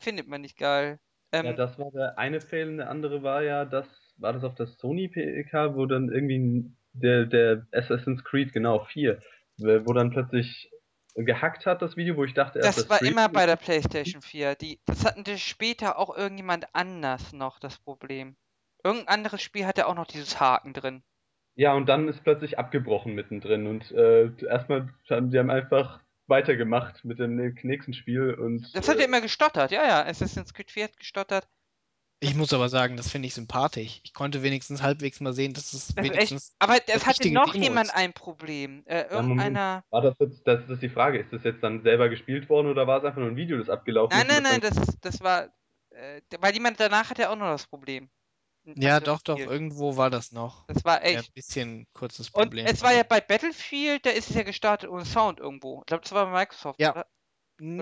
findet 0.00 0.28
man 0.28 0.40
nicht 0.40 0.58
geil. 0.58 0.98
Ähm, 1.32 1.46
Ja, 1.46 1.52
das 1.52 1.78
war 1.78 1.90
der 1.90 2.18
eine 2.18 2.40
Fail 2.40 2.68
und 2.68 2.76
der 2.78 2.90
andere 2.90 3.22
war 3.22 3.42
ja, 3.42 3.64
das 3.64 3.86
war 4.16 4.32
das 4.32 4.44
auf 4.44 4.54
der 4.54 4.66
Sony 4.66 5.08
PK, 5.08 5.74
wo 5.74 5.86
dann 5.86 6.10
irgendwie 6.10 6.70
der, 6.92 7.26
der 7.26 7.66
Assassin's 7.72 8.22
Creed, 8.24 8.52
genau, 8.52 8.84
4, 8.84 9.20
wo 9.58 9.92
dann 9.92 10.10
plötzlich 10.10 10.70
gehackt 11.14 11.66
hat, 11.66 11.82
das 11.82 11.96
Video, 11.96 12.16
wo 12.16 12.24
ich 12.24 12.34
dachte 12.34 12.58
erst, 12.58 12.78
das 12.78 12.90
war 12.90 12.96
Stream 12.96 13.12
immer 13.12 13.28
bei 13.28 13.46
der 13.46 13.56
PlayStation 13.56 14.20
4. 14.20 14.56
Die, 14.56 14.80
das 14.84 15.04
hatten 15.04 15.24
die 15.24 15.38
später 15.38 15.98
auch 15.98 16.16
irgendjemand 16.16 16.66
anders 16.74 17.32
noch, 17.32 17.58
das 17.58 17.78
Problem. 17.78 18.36
Irgendein 18.82 19.08
anderes 19.08 19.42
Spiel 19.42 19.66
hatte 19.66 19.86
auch 19.86 19.94
noch 19.94 20.06
dieses 20.06 20.40
Haken 20.40 20.72
drin. 20.72 21.02
Ja, 21.56 21.72
und 21.74 21.88
dann 21.88 22.08
ist 22.08 22.24
plötzlich 22.24 22.58
abgebrochen 22.58 23.14
mittendrin 23.14 23.68
und 23.68 23.92
äh, 23.92 24.30
erstmal 24.44 24.92
haben 25.08 25.30
sie 25.30 25.38
haben 25.38 25.50
einfach 25.50 26.00
weitergemacht 26.26 27.04
mit 27.04 27.18
dem 27.18 27.36
nächsten 27.36 27.94
Spiel 27.94 28.34
und 28.34 28.74
Das 28.74 28.88
hat 28.88 28.98
ja 28.98 29.02
äh, 29.02 29.04
immer 29.04 29.20
gestottert, 29.20 29.70
ja, 29.70 29.86
ja. 29.86 30.04
Assassin's 30.06 30.54
Creed 30.54 30.70
4 30.70 30.84
hat 30.84 30.96
gestottert. 30.98 31.48
Ich 32.20 32.34
muss 32.34 32.52
aber 32.54 32.68
sagen, 32.70 32.96
das 32.96 33.10
finde 33.10 33.28
ich 33.28 33.34
sympathisch. 33.34 34.00
Ich 34.02 34.14
konnte 34.14 34.42
wenigstens 34.42 34.82
halbwegs 34.82 35.20
mal 35.20 35.32
sehen, 35.34 35.52
dass 35.52 35.72
es 35.74 35.94
Das 35.94 36.08
ist 36.08 36.16
echt, 36.16 36.30
wenigstens. 36.30 36.54
aber 36.58 36.78
es 36.88 37.06
hatte 37.06 37.30
noch 37.30 37.54
Demo 37.54 37.64
jemand 37.64 37.90
ist. 37.90 37.94
ein 37.94 38.12
Problem. 38.14 38.82
Äh, 38.86 39.06
Ja, 39.10 39.10
irgendeiner. 39.10 39.84
war 39.90 40.02
das 40.02 40.18
jetzt, 40.18 40.46
das 40.46 40.68
ist 40.70 40.82
die 40.82 40.88
Frage, 40.88 41.18
ist 41.18 41.32
das 41.32 41.44
jetzt 41.44 41.62
dann 41.62 41.82
selber 41.82 42.08
gespielt 42.08 42.48
worden 42.48 42.68
oder 42.68 42.86
war 42.86 42.98
es 42.98 43.04
einfach 43.04 43.20
nur 43.20 43.28
ein 43.30 43.36
Video, 43.36 43.58
das 43.58 43.68
abgelaufen 43.68 44.16
Nein, 44.16 44.26
ist? 44.28 44.30
und 44.30 44.42
nein, 44.42 44.42
nein, 44.42 44.60
das 44.60 44.74
das, 44.74 44.98
das 45.00 45.20
war. 45.20 45.48
Äh, 45.90 46.20
weil 46.40 46.54
jemand 46.54 46.80
danach 46.80 47.10
hatte 47.10 47.30
auch 47.30 47.36
noch 47.36 47.46
das 47.50 47.66
Problem. 47.66 48.10
Ja, 48.64 49.00
doch, 49.00 49.20
doch, 49.22 49.36
Spiel. 49.38 49.46
irgendwo 49.46 49.96
war 49.96 50.10
das 50.10 50.32
noch. 50.32 50.66
Das 50.68 50.84
war 50.84 51.04
Ja, 51.10 51.20
echt. 51.20 51.30
ein 51.30 51.32
bisschen 51.34 51.86
kurzes 51.92 52.30
Und 52.30 52.42
Problem. 52.44 52.66
es 52.66 52.82
war 52.82 52.92
ja 52.94 53.02
bei 53.02 53.20
Battlefield, 53.20 54.06
da 54.06 54.10
ist 54.10 54.30
es 54.30 54.36
ja 54.36 54.42
gestartet 54.42 54.88
ohne 54.90 55.04
Sound 55.04 55.38
irgendwo. 55.38 55.80
Ich 55.80 55.86
glaube, 55.86 56.02
das 56.02 56.12
war 56.12 56.26
bei 56.26 56.32
Microsoft. 56.32 56.80
Ja. 56.80 56.92
Oder? 56.92 57.06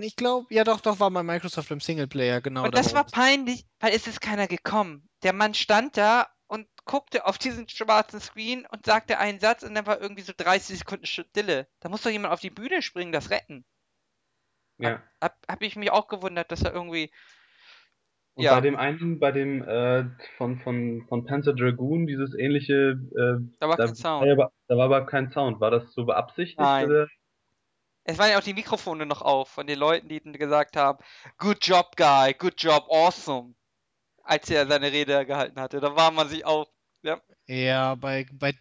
Ich 0.03 0.17
glaube, 0.17 0.47
ja, 0.51 0.65
doch, 0.65 0.81
doch, 0.81 1.01
war 1.01 1.11
bei 1.11 1.23
Microsoft 1.23 1.71
im 1.71 1.81
Singleplayer, 1.81 2.41
genau. 2.41 2.65
Und 2.65 2.75
da 2.75 2.79
das 2.81 2.93
war 2.95 3.05
peinlich, 3.05 3.65
weil 3.81 3.95
es 3.95 4.07
ist 4.07 4.21
keiner 4.21 4.47
gekommen. 4.49 5.09
Der 5.23 5.33
Mann 5.33 5.55
stand 5.55 5.97
da 5.97 6.29
und 6.47 6.69
guckte 6.85 7.25
auf 7.27 7.39
diesen 7.39 7.69
schwarzen 7.69 8.21
Screen 8.21 8.67
und 8.67 8.85
sagte 8.85 9.19
einen 9.19 9.41
Satz 9.41 9.63
und 9.63 9.75
dann 9.75 9.87
war 9.87 10.01
irgendwie 10.01 10.23
so 10.23 10.33
30 10.37 10.79
Sekunden 10.81 11.07
Stille. 11.07 11.69
Da 11.81 11.89
muss 11.89 12.03
doch 12.03 12.11
jemand 12.11 12.35
auf 12.35 12.41
die 12.41 12.51
Bühne 12.51 12.83
springen, 12.83 13.13
das 13.13 13.31
retten. 13.31 13.65
ja. 14.79 15.03
Hab, 15.21 15.39
hab 15.49 15.63
ich 15.63 15.77
mich 15.77 15.91
auch 15.91 16.09
gewundert, 16.09 16.51
dass 16.53 16.63
er 16.63 16.73
irgendwie. 16.75 17.11
Und 18.35 18.45
Ja. 18.45 18.55
bei 18.55 18.61
dem 18.63 18.77
einen, 18.77 19.19
bei 19.19 19.31
dem 19.31 19.63
äh, 19.63 20.05
von, 20.39 20.59
von, 20.61 21.05
von 21.09 21.27
Panzer 21.27 21.53
Dragoon, 21.55 22.07
dieses 22.07 22.35
ähnliche, 22.35 22.99
äh, 23.15 23.45
Da 23.61 23.69
war 23.69 23.77
da, 23.77 23.87
kein 23.87 23.95
Sound. 23.95 24.21
war 24.23 24.27
ja 24.27 24.33
aber, 24.33 24.53
da 24.69 24.77
war 24.77 24.85
aber 24.87 25.07
kein 25.07 25.31
Sound. 25.31 25.61
War 25.61 25.71
das 25.71 25.93
so 25.93 26.05
beabsichtigt? 26.07 26.59
Nein. 26.59 26.87
Oder? 26.87 27.09
Es 28.05 28.19
waren 28.19 28.31
ja 28.31 28.39
auch 28.39 28.43
die 28.43 28.55
Mikrofone 28.55 29.07
noch 29.07 29.23
auf 29.23 29.49
von 29.49 29.67
den 29.67 29.79
Leuten, 29.79 30.09
die 30.09 30.21
dann 30.21 30.33
gesagt 30.33 30.77
haben: 30.77 30.99
Good 31.39 31.59
job, 31.61 31.95
guy, 31.97 32.35
good 32.35 32.55
job, 32.57 32.87
awesome. 32.91 33.55
Als 34.25 34.51
er 34.51 34.67
seine 34.67 34.93
Rede 34.93 35.27
gehalten 35.27 35.61
hatte. 35.61 35.81
Da 35.81 35.95
war 35.97 36.11
man 36.11 36.29
sich 36.29 36.45
auch. 36.45 36.67
Ja, 37.47 37.95
bei, 37.97 38.27
bei, 38.33 38.55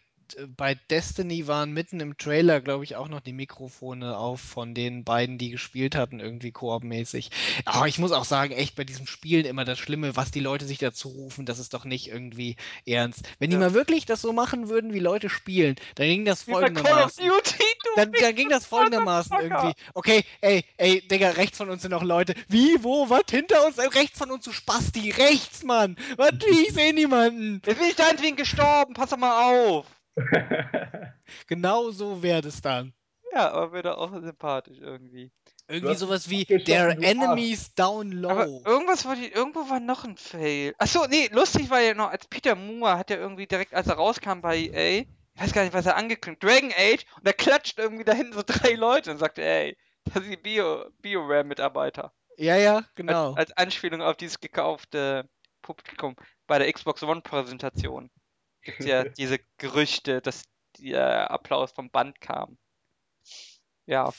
bei 0.56 0.76
Destiny 0.90 1.48
waren 1.48 1.72
mitten 1.72 2.00
im 2.00 2.18
Trailer, 2.18 2.62
glaube 2.62 2.84
ich, 2.84 2.96
auch 2.96 3.08
noch 3.08 3.22
die 3.22 3.34
Mikrofone 3.34 4.18
auf 4.18 4.42
von 4.42 4.74
den 4.74 5.04
beiden, 5.04 5.38
die 5.38 5.50
gespielt 5.50 5.96
hatten, 5.96 6.20
irgendwie 6.20 6.52
koopmäßig. 6.52 7.32
Aber 7.66 7.88
ich 7.88 8.00
muss 8.00 8.12
auch 8.12 8.26
sagen, 8.26 8.54
echt 8.54 8.76
bei 8.76 8.84
diesem 8.84 9.08
Spielen 9.08 9.46
immer 9.46 9.66
das 9.66 9.80
Schlimme, 9.80 10.16
was 10.16 10.32
die 10.32 10.40
Leute 10.40 10.66
sich 10.66 10.78
dazu 10.78 11.10
rufen, 11.10 11.46
das 11.46 11.60
ist 11.60 11.74
doch 11.74 11.86
nicht 11.86 12.08
irgendwie 12.08 12.56
ernst. 12.86 13.22
Wenn 13.40 13.50
die 13.50 13.56
Ja. 13.56 13.60
mal 13.62 13.74
wirklich 13.74 14.06
das 14.06 14.22
so 14.22 14.34
machen 14.34 14.70
würden, 14.70 14.94
wie 14.94 15.00
Leute 15.00 15.30
spielen, 15.30 15.76
dann 15.96 16.08
ging 16.08 16.26
das 16.26 16.48
Wie 16.48 16.52
folgendermaßen. 16.52 17.24
Duty, 17.26 17.64
du 17.84 17.90
Dann, 17.96 18.12
dann 18.12 18.36
ging 18.36 18.50
das 18.50 18.66
folgendermaßen 18.66 19.38
irgendwie. 19.40 19.74
Okay, 19.94 20.24
ey, 20.42 20.64
ey, 20.78 21.08
Digga, 21.08 21.32
rechts 21.32 21.58
von 21.58 21.70
uns 21.70 21.82
sind 21.82 21.92
noch 21.92 22.04
Leute. 22.04 22.34
Wie, 22.48 22.84
wo, 22.84 23.10
was, 23.10 23.24
hinter 23.30 23.66
uns? 23.66 23.78
Äh, 23.78 23.88
Rechts 23.88 24.18
von 24.18 24.32
uns, 24.32 24.46
du 24.46 24.52
Spasti. 24.52 25.12
Rechts, 25.12 25.64
Mann. 25.64 25.96
Was, 26.18 26.32
wie, 26.46 26.68
ich 26.68 26.74
sehe 26.74 26.94
niemanden. 26.94 27.62
Jetzt 27.66 27.80
bin 27.80 27.90
ich 27.90 27.96
deinetwegen 27.96 28.38
gestorben, 28.38 28.94
pass 28.94 29.10
doch 29.10 29.18
mal 29.18 29.54
auf. 29.54 29.86
Genau 31.48 31.92
so 31.92 32.22
wäre 32.22 32.42
das 32.42 32.62
dann. 32.62 32.94
Ja, 33.34 33.52
aber 33.52 33.78
wieder 33.78 33.98
auch 33.98 34.12
sympathisch 34.12 34.80
irgendwie. 34.80 35.32
Irgendwie 35.68 35.96
sowas 35.96 36.30
wie 36.30 36.46
Their 36.46 37.02
enemies 37.02 37.74
down 37.76 38.26
Aber 38.26 38.46
low. 38.46 38.62
irgendwas 38.66 39.06
war 39.06 39.16
die, 39.16 39.32
irgendwo 39.32 39.70
war 39.70 39.80
noch 39.80 40.04
ein 40.04 40.18
Fail. 40.18 40.74
Achso, 40.78 41.08
nee, 41.08 41.30
lustig 41.32 41.70
war 41.70 41.80
ja 41.80 41.94
noch, 41.94 42.10
als 42.10 42.28
Peter 42.28 42.56
Moore 42.56 42.98
hat 42.98 43.10
ja 43.10 43.16
irgendwie 43.16 43.48
direkt, 43.48 43.74
als 43.74 43.88
er 43.88 43.96
rauskam 43.96 44.42
bei 44.42 44.58
EA, 44.58 45.06
ich 45.34 45.42
weiß 45.42 45.54
gar 45.54 45.64
nicht, 45.64 45.74
was 45.74 45.86
er 45.86 45.96
angekündigt 45.96 46.44
Dragon 46.44 46.74
Age, 46.78 47.06
und 47.16 47.26
da 47.26 47.32
klatscht 47.32 47.80
irgendwie 47.80 48.04
da 48.04 48.12
hinten 48.12 48.34
so 48.34 48.44
drei 48.46 48.74
Leute 48.74 49.12
und 49.12 49.18
sagt, 49.18 49.40
ey, 49.40 49.78
das 50.04 50.16
sind 50.16 50.30
die 50.32 50.38
Bio, 50.38 50.84
BioWare-Mitarbeiter. 51.02 52.12
Ja, 52.38 52.58
ja, 52.58 52.78
Als, 52.78 52.86
genau. 52.96 53.34
als 53.36 53.56
Anspielung 53.56 54.02
auf 54.02 54.18
dieses 54.18 54.42
gekaufte 54.42 55.30
Publikum 55.62 56.18
bei 56.48 56.60
der 56.60 56.72
Xbox 56.74 57.02
One-Präsentation. 57.04 58.10
Gibt's 58.64 58.86
ja 58.86 59.04
diese 59.18 59.40
Gerüchte, 59.58 60.22
dass 60.22 60.44
der 60.80 61.30
Applaus 61.32 61.72
vom 61.72 61.90
Band 61.90 62.20
kam. 62.22 62.58
Ja. 63.86 64.12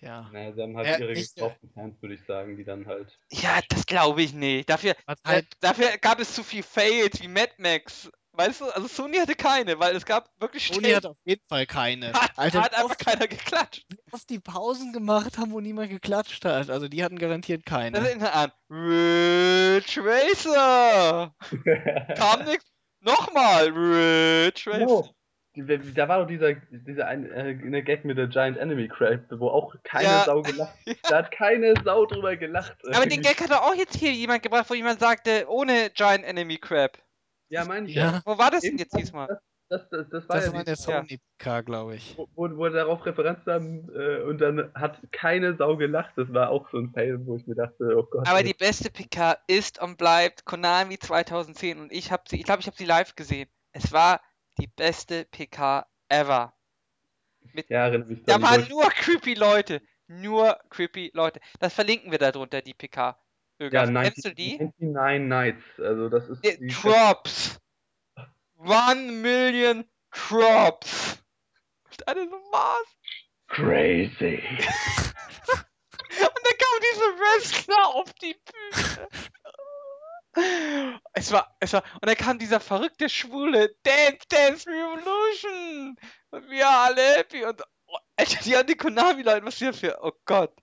Ja. 0.00 0.28
naja, 0.32 0.52
sie 0.52 0.62
haben 0.62 0.76
halt 0.76 0.86
Ja, 0.88 0.98
ihre 0.98 1.12
ich- 1.12 1.32
gekauften 1.34 1.70
Fans, 1.74 2.02
würde 2.02 2.14
ich 2.16 2.24
sagen, 2.24 2.56
die 2.56 2.64
dann 2.64 2.86
halt. 2.86 3.16
Ja, 3.30 3.60
das 3.68 3.86
glaube 3.86 4.22
ich 4.22 4.32
nicht. 4.32 4.68
Dafür, 4.68 4.96
Was 5.06 5.18
äh, 5.24 5.28
halt, 5.28 5.46
dafür 5.60 5.96
gab 5.98 6.18
es 6.18 6.34
zu 6.34 6.42
viel 6.42 6.64
Fails 6.64 7.20
wie 7.22 7.28
Mad 7.28 7.52
Max. 7.58 8.10
Weißt 8.34 8.62
du, 8.62 8.64
also 8.70 8.88
Sony 8.88 9.18
hatte 9.18 9.34
keine, 9.34 9.78
weil 9.78 9.94
es 9.94 10.06
gab 10.06 10.30
wirklich 10.40 10.66
Sony 10.66 10.80
Stellen, 10.80 10.96
hat 10.96 11.06
auf 11.06 11.18
jeden 11.24 11.42
Fall 11.48 11.66
keine. 11.66 12.14
hat, 12.14 12.32
Alter, 12.36 12.62
hat 12.62 12.72
wie 12.72 12.76
einfach 12.76 12.96
keiner 12.96 13.28
geklatscht. 13.28 13.84
oft 14.10 14.28
die 14.30 14.40
Pausen 14.40 14.92
gemacht 14.94 15.36
haben, 15.38 15.52
wo 15.52 15.60
niemand 15.60 15.90
geklatscht 15.90 16.44
hat. 16.46 16.70
Also 16.70 16.88
die 16.88 17.04
hatten 17.04 17.18
garantiert 17.18 17.60
Das 17.66 17.70
keine. 17.72 17.98
erinnert 17.98 18.34
an 18.34 18.50
Ridge 18.70 20.00
Racer. 20.02 21.34
Kam 22.16 22.44
nix. 22.46 22.64
Nochmal 23.02 23.70
Racer. 23.74 24.78
Genau. 24.78 25.08
Die- 25.54 25.92
Da 25.94 26.08
war 26.08 26.20
doch 26.20 26.26
dieser, 26.26 26.54
dieser 26.70 27.06
ein, 27.08 27.30
äh, 27.30 27.58
eine 27.62 27.82
Gag 27.82 28.06
mit 28.06 28.16
der 28.16 28.26
Giant 28.28 28.56
Enemy 28.56 28.88
Crab, 28.88 29.20
wo 29.32 29.48
auch 29.48 29.74
keine 29.84 30.04
Ja. 30.08 30.24
Sau 30.24 30.40
gelacht 30.40 30.74
Da 31.10 31.18
hat 31.18 31.30
keine 31.30 31.74
Sau 31.84 32.06
drüber 32.06 32.36
gelacht. 32.36 32.74
Aber 32.94 33.04
den 33.04 33.20
Gag 33.20 33.38
hat 33.40 33.50
doch 33.50 33.60
auch 33.62 33.74
jetzt 33.74 33.96
hier 33.96 34.12
jemand 34.12 34.42
gebracht, 34.42 34.64
wo 34.70 34.74
jemand 34.74 34.98
sagte, 35.00 35.44
ohne 35.48 35.90
Giant 35.90 36.24
Enemy 36.24 36.56
Crab. 36.56 36.96
Ja, 37.50 37.66
meine 37.66 37.86
ich 37.86 37.94
Ja. 37.94 38.22
Wo 38.24 38.38
war 38.38 38.50
das 38.50 38.62
denn 38.62 38.78
jetzt 38.78 38.96
diesmal? 38.96 39.26
Das, 39.26 39.38
das, 39.90 40.08
das 40.10 40.28
war 40.28 40.36
Das 40.36 40.46
ja 40.46 40.52
war 40.52 40.64
der 40.64 40.76
die, 40.76 40.82
Sony 40.82 41.18
PK, 41.38 41.60
glaube 41.62 41.96
ich. 41.96 42.16
wo, 42.16 42.28
wo 42.34 42.56
wo 42.56 42.68
darauf 42.68 43.04
Referenz 43.06 43.46
haben 43.46 43.88
äh, 43.94 44.22
und 44.22 44.38
dann 44.40 44.72
hat 44.74 45.00
keine 45.12 45.56
Sau 45.56 45.76
gelacht. 45.76 46.12
Das 46.16 46.32
war 46.32 46.50
auch 46.50 46.68
so 46.70 46.78
ein 46.78 46.90
Fail, 46.92 47.18
wo 47.26 47.36
ich 47.36 47.46
mir 47.46 47.54
dachte, 47.54 47.96
oh 47.96 48.04
Gott. 48.04 48.26
Aber 48.28 48.38
ey. 48.38 48.44
die 48.44 48.54
beste 48.54 48.90
PK 48.90 49.38
ist 49.46 49.80
und 49.80 49.98
bleibt 49.98 50.44
Konami 50.44 50.98
2010 50.98 51.80
und 51.80 51.92
ich 51.92 52.12
habe 52.12 52.24
sie, 52.28 52.36
ich 52.36 52.44
glaube, 52.44 52.60
ich 52.60 52.66
habe 52.66 52.76
sie 52.76 52.84
live 52.84 53.14
gesehen. 53.14 53.48
Es 53.72 53.92
war 53.92 54.20
die 54.58 54.66
beste 54.68 55.24
PK 55.26 55.86
ever. 56.08 56.54
ja, 57.68 57.86
erinnere 57.86 58.08
mich 58.08 58.22
Da 58.24 58.40
waren 58.42 58.66
nur 58.68 58.84
creepy 58.90 59.34
Leute, 59.34 59.80
nur 60.08 60.58
creepy 60.70 61.10
Leute. 61.14 61.40
Das 61.60 61.74
verlinken 61.74 62.10
wir 62.10 62.18
darunter, 62.18 62.62
die 62.62 62.74
PK. 62.74 63.18
ja, 63.60 63.66
Ögaf, 63.66 63.90
90, 63.90 64.02
Kennst 64.14 64.24
du 64.26 64.34
die? 64.34 64.58
99 64.78 65.28
Nights. 65.28 65.64
Also 65.80 66.08
das 66.08 66.28
ist 66.28 66.44
Die 66.44 66.58
die 66.58 66.68
Crops. 66.68 67.61
One 68.64 69.12
Million 69.12 69.84
Crops. 70.10 71.22
Und 71.90 72.08
alle 72.08 72.28
so 72.28 72.36
was. 72.50 72.86
crazy. 73.48 74.42
Und 76.18 76.42
dann 76.44 76.58
kam 76.58 76.80
diese 76.80 77.08
Wrestler 77.18 77.86
auf 77.88 78.12
die 78.14 78.34
Bühne. 78.34 79.08
Es 81.12 81.30
war, 81.30 81.54
es 81.60 81.72
war, 81.74 81.82
und 81.94 82.06
dann 82.06 82.16
kam 82.16 82.38
dieser 82.38 82.60
verrückte 82.60 83.08
Schwule, 83.08 83.74
Dance 83.82 84.26
Dance 84.28 84.66
Revolution! 84.68 85.96
Und 86.30 86.48
wir 86.48 86.68
alle 86.68 87.16
happy 87.16 87.44
und, 87.44 87.62
oh, 87.86 87.98
Alter, 88.16 88.42
die 88.42 88.56
haben 88.56 88.66
die 88.66 88.76
Konami-Leute, 88.76 89.44
was 89.44 89.56
hier 89.56 89.74
für, 89.74 89.98
oh 90.02 90.12
Gott. 90.24 90.54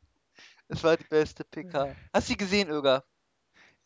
Es 0.69 0.83
war 0.83 0.97
die 0.97 1.03
beste 1.03 1.43
PK. 1.43 1.95
Hast 2.13 2.29
du 2.29 2.33
die 2.33 2.37
gesehen, 2.37 2.69
Öger? 2.69 3.03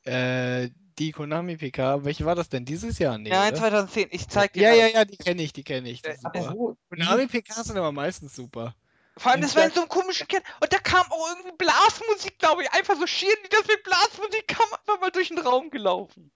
Äh, 0.06 0.70
die 1.00 1.12
Konami 1.12 1.58
PK, 1.58 2.04
welche 2.06 2.26
war 2.26 2.36
das 2.36 2.50
denn? 2.50 2.66
Dieses 2.66 3.00
Jahr? 3.00 3.18
Nee, 3.18 3.30
Nein, 3.30 3.50
oder? 3.52 3.60
2010, 3.60 4.08
ich 4.12 4.28
zeig 4.28 4.54
dir 4.54 4.64
Ja, 4.64 4.70
das. 4.70 4.80
ja, 4.80 4.88
ja, 5.00 5.06
die 5.06 5.18
kenne 5.18 5.42
ich, 5.42 5.54
die 5.54 5.64
kenne 5.64 5.90
ich. 5.90 6.02
Die 6.02 6.10
Äh. 6.10 6.18
Apropos, 6.24 6.78
Konami 6.90 7.28
PKs 7.28 7.66
sind 7.66 7.78
aber 7.78 7.92
meistens 7.92 8.36
super. 8.36 8.76
Vor 9.18 9.32
allem, 9.32 9.42
das 9.42 9.56
war 9.56 9.66
in 9.66 9.72
so 9.72 9.82
einem 9.82 9.90
komischen 9.90 10.28
Kern. 10.28 10.42
Und 10.60 10.74
da 10.74 10.80
kam 10.80 11.06
auch 11.12 11.28
irgendwie 11.36 11.56
Blasmusik, 11.58 12.40
glaube 12.40 12.64
ich. 12.64 12.72
Einfach 12.74 12.96
so 12.96 13.06
schieren 13.06 13.38
die 13.46 13.50
das 13.50 13.68
mit 13.68 13.84
Blasmusik, 13.84 14.48
kam 14.48 14.66
einfach 14.74 15.00
mal 15.00 15.12
durch 15.12 15.28
den 15.30 15.38
Raum 15.40 15.70
gelaufen. 15.70 16.32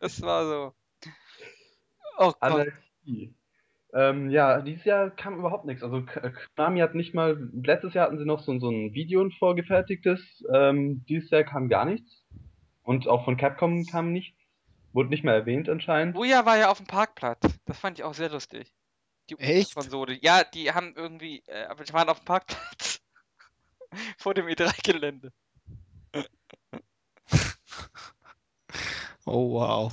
Das 0.00 0.20
war 0.22 0.44
so. 0.44 0.74
Oh 2.18 2.32
Gott. 2.32 2.36
Anarchie. 2.40 3.34
Ähm, 3.94 4.30
ja, 4.30 4.60
dieses 4.62 4.84
Jahr 4.84 5.10
kam 5.10 5.38
überhaupt 5.38 5.66
nichts. 5.66 5.82
Also 5.82 6.04
Konami 6.56 6.80
hat 6.80 6.94
nicht 6.94 7.14
mal, 7.14 7.50
letztes 7.52 7.94
Jahr 7.94 8.06
hatten 8.06 8.18
sie 8.18 8.24
noch 8.24 8.40
so, 8.42 8.58
so 8.58 8.70
ein 8.70 8.94
Video 8.94 9.22
ein 9.22 9.30
vorgefertigtes. 9.30 10.44
Ähm, 10.52 11.04
dieses 11.08 11.30
Jahr 11.30 11.44
kam 11.44 11.68
gar 11.68 11.84
nichts. 11.84 12.21
Und 12.82 13.08
auch 13.08 13.24
von 13.24 13.36
Capcom 13.36 13.86
kam 13.86 14.12
nichts. 14.12 14.36
Wurde 14.92 15.08
nicht 15.08 15.24
mehr 15.24 15.34
erwähnt 15.34 15.68
anscheinend. 15.68 16.16
Uja 16.16 16.44
war 16.44 16.58
ja 16.58 16.70
auf 16.70 16.78
dem 16.78 16.86
Parkplatz. 16.86 17.40
Das 17.64 17.78
fand 17.78 17.98
ich 17.98 18.04
auch 18.04 18.14
sehr 18.14 18.28
lustig. 18.28 18.74
Die 19.30 19.38
Echt? 19.38 19.74
Konsole. 19.74 20.18
Ja, 20.20 20.44
die 20.44 20.72
haben 20.72 20.94
irgendwie, 20.94 21.42
äh, 21.46 21.64
aber 21.64 21.84
die 21.84 21.92
waren 21.92 22.08
auf 22.08 22.20
dem 22.20 22.26
Parkplatz. 22.26 23.00
Vor 24.18 24.34
dem 24.34 24.46
E3-Gelände. 24.46 25.32
Oh, 29.24 29.52
wow. 29.52 29.92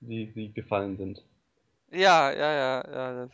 wie 0.00 0.30
sie 0.34 0.52
gefallen 0.52 0.98
sind. 0.98 1.24
Ja, 1.90 2.30
ja, 2.30 2.52
ja, 2.52 2.84
ja. 2.86 3.12
Das 3.14 3.30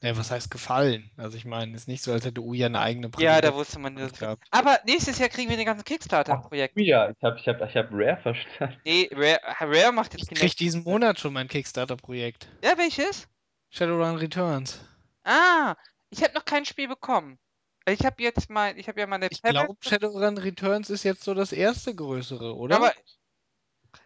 Ne, 0.00 0.16
was 0.16 0.30
heißt 0.30 0.50
gefallen? 0.52 1.10
Also 1.16 1.36
ich 1.36 1.44
meine, 1.44 1.74
ist 1.74 1.88
nicht 1.88 2.02
so, 2.02 2.12
als 2.12 2.24
hätte 2.24 2.40
Uja 2.40 2.66
eine 2.66 2.80
eigene 2.80 3.10
ja, 3.18 3.40
da 3.40 3.52
wusste 3.54 3.80
man 3.80 3.96
das. 3.96 4.12
gehabt. 4.12 4.46
Aber 4.52 4.78
nächstes 4.86 5.18
Jahr 5.18 5.28
kriegen 5.28 5.50
wir 5.50 5.56
den 5.56 5.66
ganzen 5.66 5.84
Kickstarter-Projekt. 5.84 6.78
Ja, 6.78 7.10
ich 7.10 7.16
habe 7.22 7.36
ich 7.38 7.48
hab, 7.48 7.60
ich 7.68 7.76
hab 7.76 7.88
Rare 7.90 8.16
verstanden. 8.22 8.80
Nee, 8.84 9.08
Rare, 9.12 9.40
Rare 9.60 9.92
macht 9.92 10.12
jetzt 10.14 10.30
Ich 10.30 10.38
krieg 10.38 10.56
diesen 10.56 10.84
Monat 10.84 11.18
schon 11.18 11.32
mein 11.32 11.48
Kickstarter-Projekt. 11.48 12.48
Ja, 12.62 12.78
welches? 12.78 13.26
Shadowrun 13.70 14.16
Returns. 14.16 14.80
Ah, 15.24 15.74
ich 16.10 16.22
habe 16.22 16.32
noch 16.34 16.44
kein 16.44 16.64
Spiel 16.64 16.86
bekommen. 16.86 17.38
Ich 17.88 18.04
habe 18.06 18.22
jetzt 18.22 18.50
mal, 18.50 18.78
ich 18.78 18.86
habe 18.86 19.00
ja 19.00 19.06
meine 19.08 19.26
Ich 19.30 19.40
Tablet- 19.42 19.64
glaube, 19.64 19.76
Shadowrun 19.80 20.38
Returns 20.38 20.90
ist 20.90 21.02
jetzt 21.02 21.24
so 21.24 21.34
das 21.34 21.52
erste 21.52 21.92
größere, 21.94 22.54
oder? 22.56 22.76
Aber 22.76 22.92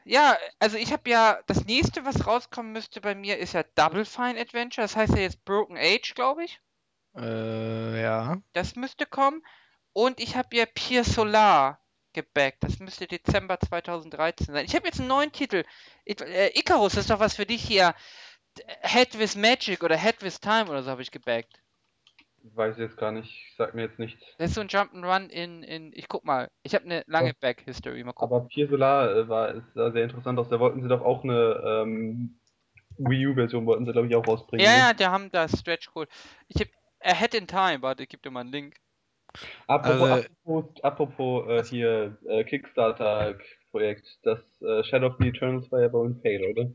ja, 0.05 0.37
also 0.59 0.77
ich 0.77 0.93
habe 0.93 1.09
ja 1.09 1.41
das 1.47 1.65
nächste, 1.65 2.05
was 2.05 2.27
rauskommen 2.27 2.73
müsste 2.73 3.01
bei 3.01 3.15
mir, 3.15 3.39
ist 3.39 3.55
ja 3.55 3.63
Double 3.75 4.05
Fine 4.05 4.41
Adventure. 4.41 4.85
Das 4.85 4.97
heißt 4.97 5.15
ja 5.15 5.21
jetzt 5.21 5.45
Broken 5.45 5.77
Age, 5.77 6.15
glaube 6.15 6.45
ich. 6.45 6.61
Äh, 7.17 8.03
ja. 8.03 8.39
Das 8.53 8.77
müsste 8.77 9.07
kommen. 9.07 9.43
Und 9.93 10.21
ich 10.21 10.37
habe 10.37 10.57
ja 10.57 10.67
Pier 10.67 11.05
Solar 11.05 11.81
gebackt. 12.13 12.63
Das 12.63 12.79
müsste 12.79 13.07
Dezember 13.07 13.59
2013 13.61 14.47
sein. 14.47 14.65
Ich 14.65 14.75
habe 14.75 14.87
jetzt 14.87 15.01
einen 15.01 15.09
neuen 15.09 15.33
Titel. 15.33 15.65
Äh, 16.05 16.59
Icarus 16.59 16.95
ist 16.95 17.11
doch 17.11 17.21
was 17.21 17.37
für 17.37 17.47
dich 17.47 17.63
hier. 17.63 17.95
Head 18.83 19.19
with 19.19 19.35
Magic 19.35 19.83
oder 19.83 19.97
Head 19.97 20.23
with 20.23 20.41
Time 20.41 20.69
oder 20.69 20.83
so 20.83 20.91
habe 20.91 21.03
ich 21.03 21.11
gebackt. 21.11 21.62
Weiß 22.55 22.77
jetzt 22.79 22.97
gar 22.97 23.13
nicht, 23.13 23.55
sagt 23.57 23.75
mir 23.75 23.83
jetzt 23.83 23.99
nichts. 23.99 24.21
Das 24.39 24.51
ist 24.51 24.55
so 24.57 24.61
ein 24.63 24.69
Jump'n'Run 24.69 25.29
in, 25.29 25.63
in. 25.63 25.93
Ich 25.95 26.09
guck 26.09 26.25
mal. 26.25 26.51
Ich 26.65 26.75
habe 26.75 26.85
eine 26.85 27.05
lange 27.07 27.35
Back-History. 27.35 28.03
Mal 28.03 28.13
gucken. 28.13 28.35
Aber 28.37 28.47
Pier 28.49 28.69
Solar 28.69 29.15
äh, 29.17 29.29
war, 29.29 29.55
ist, 29.55 29.73
sah 29.75 29.93
sehr 29.93 30.05
interessant 30.05 30.39
aus. 30.39 30.49
Da 30.49 30.59
wollten 30.59 30.83
sie 30.83 30.89
doch 30.89 31.03
auch 31.03 31.23
eine 31.23 31.63
ähm, 31.65 32.39
Wii 32.99 33.29
U-Version, 33.29 33.65
wollten 33.67 33.87
sie 33.87 33.93
glaube 33.93 34.09
ich 34.09 34.17
auch 34.17 34.27
rausbringen. 34.27 34.65
Ja, 34.67 34.73
ne? 34.73 34.79
ja, 34.79 34.93
die 34.95 35.07
haben 35.07 35.31
das 35.31 35.59
Stretch 35.59 35.93
Goal. 35.93 36.09
Ich 36.49 36.61
habe 36.61 36.71
Ahead 37.01 37.35
in 37.35 37.47
Time. 37.47 37.79
Warte, 37.83 38.03
ich 38.03 38.09
gebe 38.09 38.23
dir 38.23 38.31
mal 38.31 38.41
einen 38.41 38.53
Link. 38.53 38.77
Apropos, 39.67 40.11
Also- 40.11 40.29
apropos, 40.45 40.85
apropos 40.85 41.49
äh, 41.49 41.65
hier 41.65 42.19
äh, 42.29 42.45
Kickstarter-Projekt, 42.45 44.19
das 44.25 44.41
äh, 44.61 44.83
Shadow 44.85 45.07
of 45.07 45.17
the 45.19 45.29
Eternals 45.29 45.71
war 45.73 45.81
ja 45.81 45.93
wohl 45.93 46.11
ein 46.11 46.21
Fail, 46.21 46.45
oder? 46.45 46.71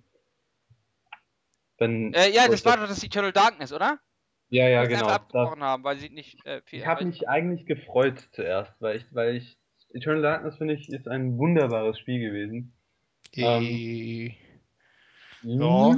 Wenn, 1.78 2.14
Äh, 2.14 2.30
ja, 2.32 2.48
das 2.48 2.66
war 2.66 2.78
doch 2.78 2.88
das 2.88 3.04
Eternal 3.04 3.32
Darkness, 3.32 3.72
oder? 3.72 4.00
Ja, 4.50 4.68
ja, 4.68 4.86
genau. 4.86 5.08
einfach 5.08 5.08
Das, 5.08 5.16
abgebrochen 5.16 5.64
haben, 5.64 5.84
weil 5.84 5.98
sie 5.98 6.10
nicht 6.10 6.46
äh, 6.46 6.62
viel 6.66 6.80
ich 6.80 6.86
habe 6.88 7.06
mich 7.06 7.28
eigentlich 7.28 7.66
gefreut 7.66 8.30
zuerst, 8.32 8.74
weil 8.80 8.98
ich, 8.98 9.06
weil 9.12 9.36
ich 9.36 9.58
Eternal 9.90 10.22
Darkness 10.22 10.58
finde 10.58 10.74
ich 10.76 10.90
ist 10.90 11.08
ein 11.08 11.38
wunderbares 11.38 12.00
Spiel 12.00 12.20
gewesen. 12.20 12.74
Die, 13.36 14.36
Ja. 15.42 15.98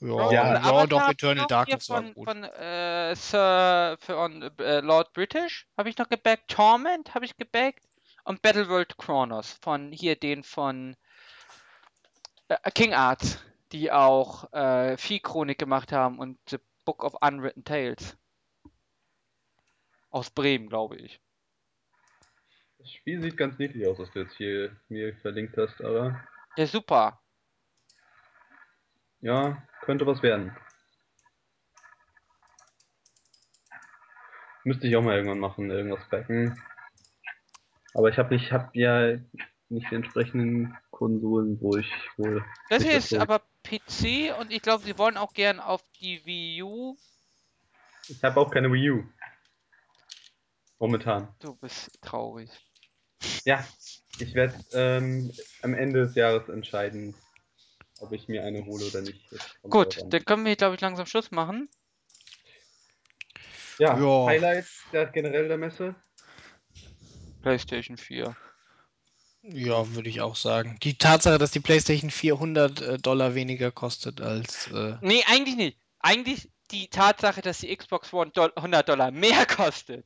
ja, 0.00 0.30
Ja, 0.30 0.32
ja, 0.32 0.60
Avatar 0.62 0.86
doch, 0.86 1.08
Eternal 1.10 1.46
Darkness 1.46 1.86
hier 1.86 1.94
war 1.94 2.02
von, 2.02 2.14
gut. 2.14 2.28
Von 2.28 2.44
äh, 2.44 3.14
Sir, 3.14 3.96
von 4.00 4.42
äh, 4.58 4.80
Lord 4.80 5.12
British 5.12 5.66
habe 5.76 5.88
ich 5.88 5.98
noch 5.98 6.08
gebackt. 6.08 6.48
Torment 6.48 7.14
habe 7.14 7.24
ich 7.24 7.36
gebackt. 7.36 7.82
Und 8.24 8.42
Battleworld 8.42 8.96
Chronos 8.98 9.58
von 9.62 9.92
hier 9.92 10.16
den 10.16 10.42
von 10.42 10.96
äh, 12.48 12.56
King 12.74 12.92
Arts, 12.92 13.38
die 13.72 13.92
auch 13.92 14.52
äh, 14.52 14.96
Viehchronik 14.96 15.58
gemacht 15.58 15.92
haben 15.92 16.18
und 16.18 16.38
Book 16.86 17.04
of 17.04 17.14
Unwritten 17.20 17.64
Tales. 17.64 18.16
Aus 20.08 20.30
Bremen, 20.30 20.70
glaube 20.70 20.96
ich. 20.96 21.20
Das 22.78 22.90
Spiel 22.90 23.20
sieht 23.20 23.36
ganz 23.36 23.58
niedlich 23.58 23.86
aus, 23.86 23.98
was 23.98 24.10
du 24.12 24.20
jetzt 24.20 24.36
hier 24.36 24.74
mir 24.88 25.14
verlinkt 25.16 25.56
hast, 25.58 25.82
aber 25.82 26.24
Ja, 26.56 26.66
super. 26.66 27.20
ja, 29.20 29.62
könnte 29.82 30.06
was 30.06 30.22
werden. 30.22 30.56
Müsste 34.64 34.86
ich 34.86 34.96
auch 34.96 35.02
mal 35.02 35.16
irgendwann 35.16 35.38
machen, 35.40 35.70
irgendwas 35.70 36.08
backen. 36.08 36.60
Aber 37.94 38.08
ich 38.08 38.18
habe 38.18 38.34
nicht, 38.34 38.52
hab 38.52 38.74
ja 38.74 39.16
nicht 39.68 39.90
die 39.90 39.94
entsprechenden 39.94 40.76
Konsolen, 40.90 41.60
wo 41.60 41.76
ich 41.76 41.92
wohl. 42.16 42.44
Das 42.68 42.82
hier 42.82 42.96
ist 42.96 43.14
aber 43.14 43.42
PC 43.66 44.38
und 44.38 44.52
ich 44.52 44.62
glaube, 44.62 44.84
sie 44.84 44.96
wollen 44.98 45.16
auch 45.16 45.32
gern 45.32 45.60
auf 45.60 45.82
die 46.00 46.24
Wii 46.24 46.62
U. 46.62 46.96
Ich 48.08 48.22
habe 48.22 48.40
auch 48.40 48.50
keine 48.50 48.72
Wii 48.72 48.90
U. 48.90 49.04
Momentan. 50.78 51.34
Du 51.40 51.56
bist 51.56 51.90
traurig. 52.02 52.50
Ja, 53.44 53.66
ich 54.18 54.34
werde 54.34 54.54
ähm, 54.72 55.32
am 55.62 55.74
Ende 55.74 56.06
des 56.06 56.14
Jahres 56.14 56.48
entscheiden, 56.48 57.14
ob 57.98 58.12
ich 58.12 58.28
mir 58.28 58.44
eine 58.44 58.64
hole 58.64 58.84
oder 58.86 59.00
nicht. 59.00 59.28
Gut, 59.62 59.98
dann 60.06 60.24
können 60.24 60.44
wir, 60.44 60.54
glaube 60.56 60.74
ich, 60.74 60.80
langsam 60.80 61.06
Schluss 61.06 61.30
machen. 61.30 61.68
Ja, 63.78 63.98
Ja. 63.98 64.26
Highlight 64.26 64.66
der, 64.92 65.06
generell 65.06 65.48
der 65.48 65.58
Messe. 65.58 65.94
PlayStation 67.42 67.96
4. 67.96 68.36
Ja, 69.48 69.94
würde 69.94 70.08
ich 70.08 70.20
auch 70.20 70.36
sagen. 70.36 70.76
Die 70.82 70.98
Tatsache, 70.98 71.38
dass 71.38 71.50
die 71.52 71.60
PlayStation 71.60 72.10
400 72.10 72.80
äh, 72.80 72.98
Dollar 72.98 73.34
weniger 73.34 73.70
kostet 73.70 74.20
als. 74.20 74.68
Äh, 74.72 74.96
Nee, 75.00 75.22
eigentlich 75.28 75.56
nicht. 75.56 75.78
Eigentlich 76.00 76.50
die 76.72 76.88
Tatsache, 76.88 77.42
dass 77.42 77.58
die 77.58 77.74
Xbox 77.76 78.12
One 78.12 78.30
Doll 78.32 78.52
100 78.56 78.88
Dollar 78.88 79.10
mehr 79.10 79.46
kostet. 79.46 80.04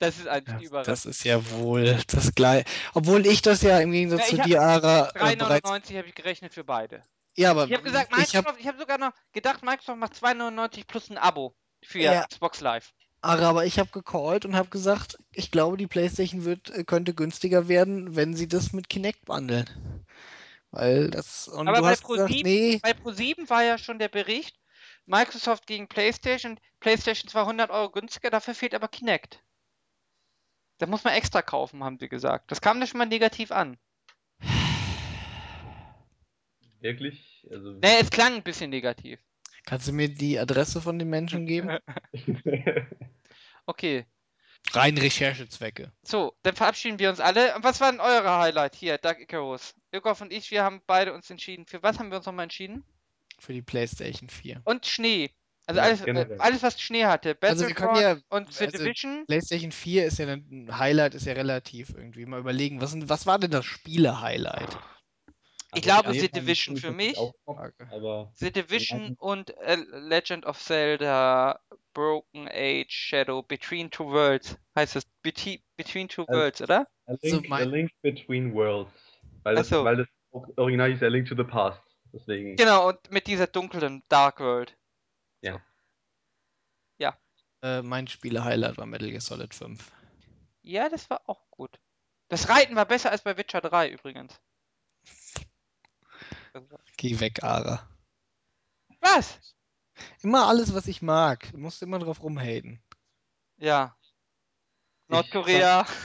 Das 0.00 0.18
ist 0.18 0.26
eigentlich 0.26 0.52
ja, 0.54 0.58
die 0.58 0.64
Überraschung. 0.66 0.92
das 0.92 1.06
ist 1.06 1.24
ja 1.24 1.50
wohl 1.50 1.98
das 2.08 2.34
gleiche. 2.34 2.64
Obwohl 2.94 3.24
ich 3.26 3.42
das 3.42 3.62
ja 3.62 3.78
im 3.78 3.92
Gegensatz 3.92 4.30
Ja, 4.32 4.42
zu 4.42 4.48
dir, 4.48 4.60
Ara, 4.62 5.08
äh, 5.14 5.36
bereits. 5.36 5.70
3,99 5.70 5.98
habe 5.98 6.08
ich 6.08 6.14
gerechnet 6.14 6.52
für 6.52 6.64
beide. 6.64 7.04
Ja, 7.36 7.52
aber 7.52 7.66
Ich 7.66 7.72
habe 7.72 7.82
gesagt, 7.84 8.10
ich 8.18 8.34
hab, 8.34 8.44
Microsoft, 8.44 8.60
ich 8.60 8.66
habe 8.66 8.78
sogar 8.78 8.98
noch 8.98 9.12
gedacht, 9.32 9.62
Microsoft 9.62 9.98
macht 9.98 10.14
2,99 10.14 10.86
plus 10.86 11.10
ein 11.10 11.18
Abo 11.18 11.54
für 11.84 12.00
Ja. 12.00 12.26
Xbox 12.26 12.60
Live. 12.60 12.92
Aber 13.24 13.64
ich 13.64 13.78
habe 13.78 13.88
gecallt 13.90 14.44
und 14.44 14.54
habe 14.54 14.68
gesagt, 14.68 15.16
ich 15.32 15.50
glaube, 15.50 15.78
die 15.78 15.86
PlayStation 15.86 16.44
wird, 16.44 16.68
äh, 16.68 16.84
könnte 16.84 17.14
günstiger 17.14 17.68
werden, 17.68 18.16
wenn 18.16 18.34
sie 18.34 18.46
das 18.48 18.74
mit 18.74 18.90
Kinect 18.90 19.24
bundeln. 19.24 19.64
Weil 20.70 21.10
das. 21.10 21.48
Und 21.48 21.66
Aber 21.66 21.78
du 21.78 21.84
bei 21.84 21.90
hast 21.92 22.06
gesagt, 22.06 22.30
ProSieben- 22.30 22.42
nee, 22.42 22.80
Bei 22.82 22.90
Pro7 22.90 23.48
war 23.48 23.62
ja 23.62 23.78
schon 23.78 23.98
der 23.98 24.08
Bericht, 24.08 24.58
Microsoft 25.06 25.66
gegen 25.66 25.88
PlayStation, 25.88 26.60
PlayStation 26.80 27.30
zwar 27.30 27.46
100 27.46 27.70
Euro 27.70 27.90
günstiger, 27.90 28.28
dafür 28.28 28.54
fehlt 28.54 28.74
aber 28.74 28.88
Kinect. 28.88 29.42
Da 30.76 30.86
muss 30.86 31.04
man 31.04 31.14
extra 31.14 31.40
kaufen, 31.40 31.82
haben 31.82 31.98
sie 31.98 32.10
gesagt. 32.10 32.50
Das 32.50 32.60
kam 32.60 32.78
da 32.78 32.86
schon 32.86 32.98
mal 32.98 33.06
negativ 33.06 33.52
an. 33.52 33.78
Wirklich? 36.80 37.46
Also. 37.50 37.72
Ne, 37.72 38.00
es 38.00 38.10
klang 38.10 38.34
ein 38.34 38.42
bisschen 38.42 38.68
negativ. 38.68 39.18
kannst 39.64 39.88
du 39.88 39.92
mir 39.92 40.10
die 40.10 40.38
Adresse 40.38 40.82
von 40.82 40.98
den 40.98 41.08
Menschen 41.08 41.46
geben? 41.46 41.78
Okay, 43.66 44.06
Rein 44.72 44.96
Recherchezwecke. 44.96 45.92
so, 46.02 46.34
dann 46.42 46.56
verabschieden 46.56 46.98
wir 46.98 47.10
uns 47.10 47.20
alle. 47.20 47.54
Und 47.54 47.64
was 47.64 47.80
war 47.80 47.90
denn 47.90 48.00
eure 48.00 48.38
Highlight 48.38 48.74
hier, 48.74 48.98
Dark 48.98 49.20
Icarus? 49.20 49.74
Irgoff 49.92 50.20
und 50.20 50.32
ich, 50.32 50.50
wir 50.50 50.64
haben 50.64 50.80
beide 50.86 51.12
uns 51.12 51.30
entschieden. 51.30 51.66
Für 51.66 51.82
was 51.82 51.98
haben 51.98 52.10
wir 52.10 52.16
uns 52.16 52.26
nochmal 52.26 52.44
entschieden? 52.44 52.82
Für 53.38 53.52
die 53.52 53.62
PlayStation 53.62 54.28
4. 54.28 54.62
Und 54.64 54.86
Schnee. 54.86 55.30
Also 55.66 55.78
Ja, 55.78 55.84
alles, 55.86 56.00
äh, 56.02 56.04
generell. 56.04 56.40
alles, 56.40 56.62
was 56.62 56.80
Schnee 56.80 57.04
hatte. 57.04 57.36
Also 57.40 57.66
wir 57.66 57.74
können 57.74 57.96
ja- 57.96 58.18
und 58.28 58.52
The 58.52 58.66
also 58.66 58.78
Division. 58.78 59.24
PlayStation 59.26 59.72
4 59.72 60.06
ist 60.06 60.18
ja 60.18 60.26
ein 60.26 60.68
Highlight, 60.78 61.14
ist 61.14 61.26
ja 61.26 61.32
relativ 61.34 61.90
irgendwie. 61.90 62.26
Mal 62.26 62.40
überlegen, 62.40 62.80
was, 62.80 62.94
was 63.08 63.26
war 63.26 63.38
denn 63.38 63.50
das 63.50 63.64
Spiele-Highlight? 63.64 64.78
Ich 65.76 65.90
Also 65.90 66.02
glaube, 66.02 66.08
Schnee 66.10 66.20
The 66.20 66.26
ich 66.26 66.32
Division 66.32 66.76
für 66.76 66.92
mich. 66.92 67.18
aber 67.46 68.32
The 68.34 68.50
Division 68.52 69.14
und 69.18 69.56
äh, 69.58 69.76
Legend 69.76 70.46
of 70.46 70.58
Zelda 70.58 71.60
Broken 71.92 72.48
Age 72.48 72.90
Shadow 72.90 73.42
Between 73.42 73.90
Two 73.90 74.06
Worlds 74.10 74.56
heißt 74.76 74.96
es. 74.96 75.04
Beti 75.22 75.62
Between 75.76 76.08
Two 76.08 76.22
Also- 76.26 76.32
Worlds, 76.40 76.62
oder? 76.62 76.80
A 77.06 77.12
Also 77.12 77.26
Link, 77.36 77.48
mein- 77.48 77.62
A 77.62 77.64
Link 77.70 77.90
Between 78.02 78.52
Worlds. 78.54 78.90
Weil 79.42 79.54
das, 79.56 79.68
so. 79.68 79.84
weil 79.84 79.96
das 79.96 80.08
auch 80.32 80.46
original 80.56 80.90
ist 80.92 81.02
A 81.02 81.08
Link 81.08 81.28
to 81.28 81.36
the 81.36 81.44
Past. 81.44 81.80
Deswegen. 82.12 82.56
Genau, 82.56 82.88
und 82.88 83.10
mit 83.10 83.26
dieser 83.26 83.46
dunklen 83.46 84.02
Dark 84.08 84.40
World. 84.40 84.76
Ja. 85.42 85.60
Äh, 87.62 87.80
mein 87.80 88.06
Spiele-Highlight 88.08 88.76
war 88.76 88.84
Metal 88.84 89.08
Gear 89.08 89.22
Solid 89.22 89.54
5. 89.54 89.90
Ja, 90.60 90.90
das 90.90 91.08
war 91.08 91.22
auch 91.26 91.50
gut. 91.50 91.80
Das 92.28 92.50
Reiten 92.50 92.76
war 92.76 92.84
besser 92.84 93.10
als 93.10 93.22
bei 93.22 93.38
Witcher 93.38 93.62
3 93.62 93.88
übrigens. 93.88 94.38
Geh 96.96 97.20
weg, 97.20 97.42
Ara. 97.42 97.88
Was? 99.00 99.38
Immer 100.22 100.46
alles, 100.46 100.74
was 100.74 100.88
ich 100.88 101.02
mag. 101.02 101.50
Du 101.52 101.58
musst 101.58 101.82
immer 101.82 101.98
drauf 101.98 102.22
rumhaten. 102.22 102.82
Ja. 103.58 103.96
Nordkorea. 105.08 105.86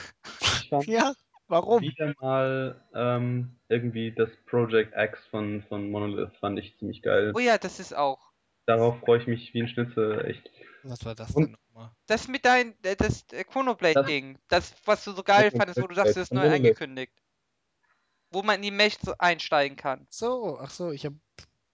Ja, 0.86 1.14
warum? 1.48 1.82
wieder 1.82 2.14
mal 2.22 2.80
ähm, 2.94 3.60
irgendwie 3.70 4.12
das 4.12 4.30
Project 4.46 4.94
X 4.96 5.20
von, 5.32 5.64
von 5.64 5.90
Monolith 5.90 6.36
fand 6.40 6.60
ich 6.60 6.78
ziemlich 6.78 7.02
geil. 7.02 7.32
Oh 7.36 7.40
ja, 7.40 7.58
das 7.58 7.80
ist 7.80 7.96
auch. 7.96 8.20
Darauf 8.68 9.00
freue 9.00 9.20
ich 9.20 9.26
mich 9.26 9.52
wie 9.56 9.64
ein 9.64 9.68
Schnitzel, 9.68 10.26
echt. 10.26 10.48
Was 10.84 11.04
war 11.06 11.16
das 11.16 11.34
denn 11.34 11.58
nochmal? 11.74 11.92
Das 12.06 12.28
mit 12.28 12.46
dein, 12.46 12.76
äh, 12.84 12.96
das 12.96 13.26
äh, 13.32 13.44
Chronoblade-Ding. 13.44 14.38
Das, 14.48 14.76
was 14.86 15.04
du 15.04 15.12
so 15.12 15.24
geil 15.24 15.50
Chronoblade 15.50 15.58
fandest, 15.58 15.82
wo 15.82 15.88
du 15.88 15.96
sagst, 15.96 16.18
das 16.18 16.24
ist 16.24 16.34
neu 16.34 16.48
angekündigt. 16.54 17.14
Wo 18.32 18.44
man 18.44 18.58
in 18.58 18.62
die 18.62 18.72
Mech 18.72 18.98
so 19.02 19.14
einsteigen 19.18 19.78
kann. 19.78 20.08
So, 20.10 20.60
ach 20.62 20.70
so, 20.70 20.92
ich 20.92 21.06
habe 21.06 21.16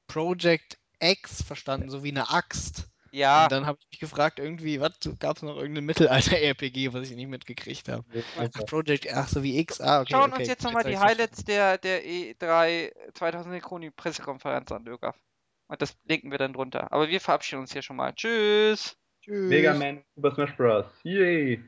Project 0.08 0.78
X 1.00 1.44
verstanden, 1.44 1.90
so 1.90 2.04
wie 2.04 2.12
eine 2.12 2.30
Axt. 2.30 2.88
Ja, 3.12 3.44
Und 3.44 3.54
dann 3.54 3.66
habe 3.66 3.78
ich 3.80 3.88
mich 3.92 4.00
gefragt, 4.02 4.40
irgendwie, 4.40 4.82
was, 4.82 4.92
gab 5.20 5.38
es 5.38 5.44
noch 5.44 5.56
irgendein 5.56 5.86
Mittelalter-RPG, 5.86 6.92
was 6.94 7.10
ich 7.10 7.16
nicht 7.16 7.30
mitgekriegt 7.30 7.88
habe? 7.88 8.04
Ach, 8.38 8.66
Project, 8.66 9.08
ach 9.14 9.30
so 9.30 9.42
wie 9.42 9.58
X, 9.58 9.80
ah, 9.80 10.02
okay. 10.02 10.12
schauen 10.12 10.32
okay. 10.32 10.42
uns 10.42 10.50
jetzt 10.50 10.64
nochmal 10.64 10.84
die 10.84 10.98
Highlights 10.98 11.46
der, 11.46 11.78
der 11.78 12.04
E3 12.04 12.92
2000 13.14 13.64
Chronik 13.64 13.96
Pressekonferenz 13.96 14.70
an, 14.74 14.84
Lögaf. 14.84 15.18
Und 15.68 15.82
das 15.82 15.98
linken 16.04 16.30
wir 16.30 16.38
dann 16.38 16.52
drunter. 16.52 16.92
Aber 16.92 17.08
wir 17.08 17.22
verabschieden 17.22 17.62
uns 17.62 17.72
hier 17.72 17.82
schon 17.82 17.96
mal. 17.96 18.14
Tschüss! 18.14 18.98
Tschüss. 19.22 19.50
Mega 19.50 19.74
Man 19.74 20.04
Super 20.16 20.32
Smash 20.36 20.56
Bros. 20.58 20.86
Yay! 21.04 21.64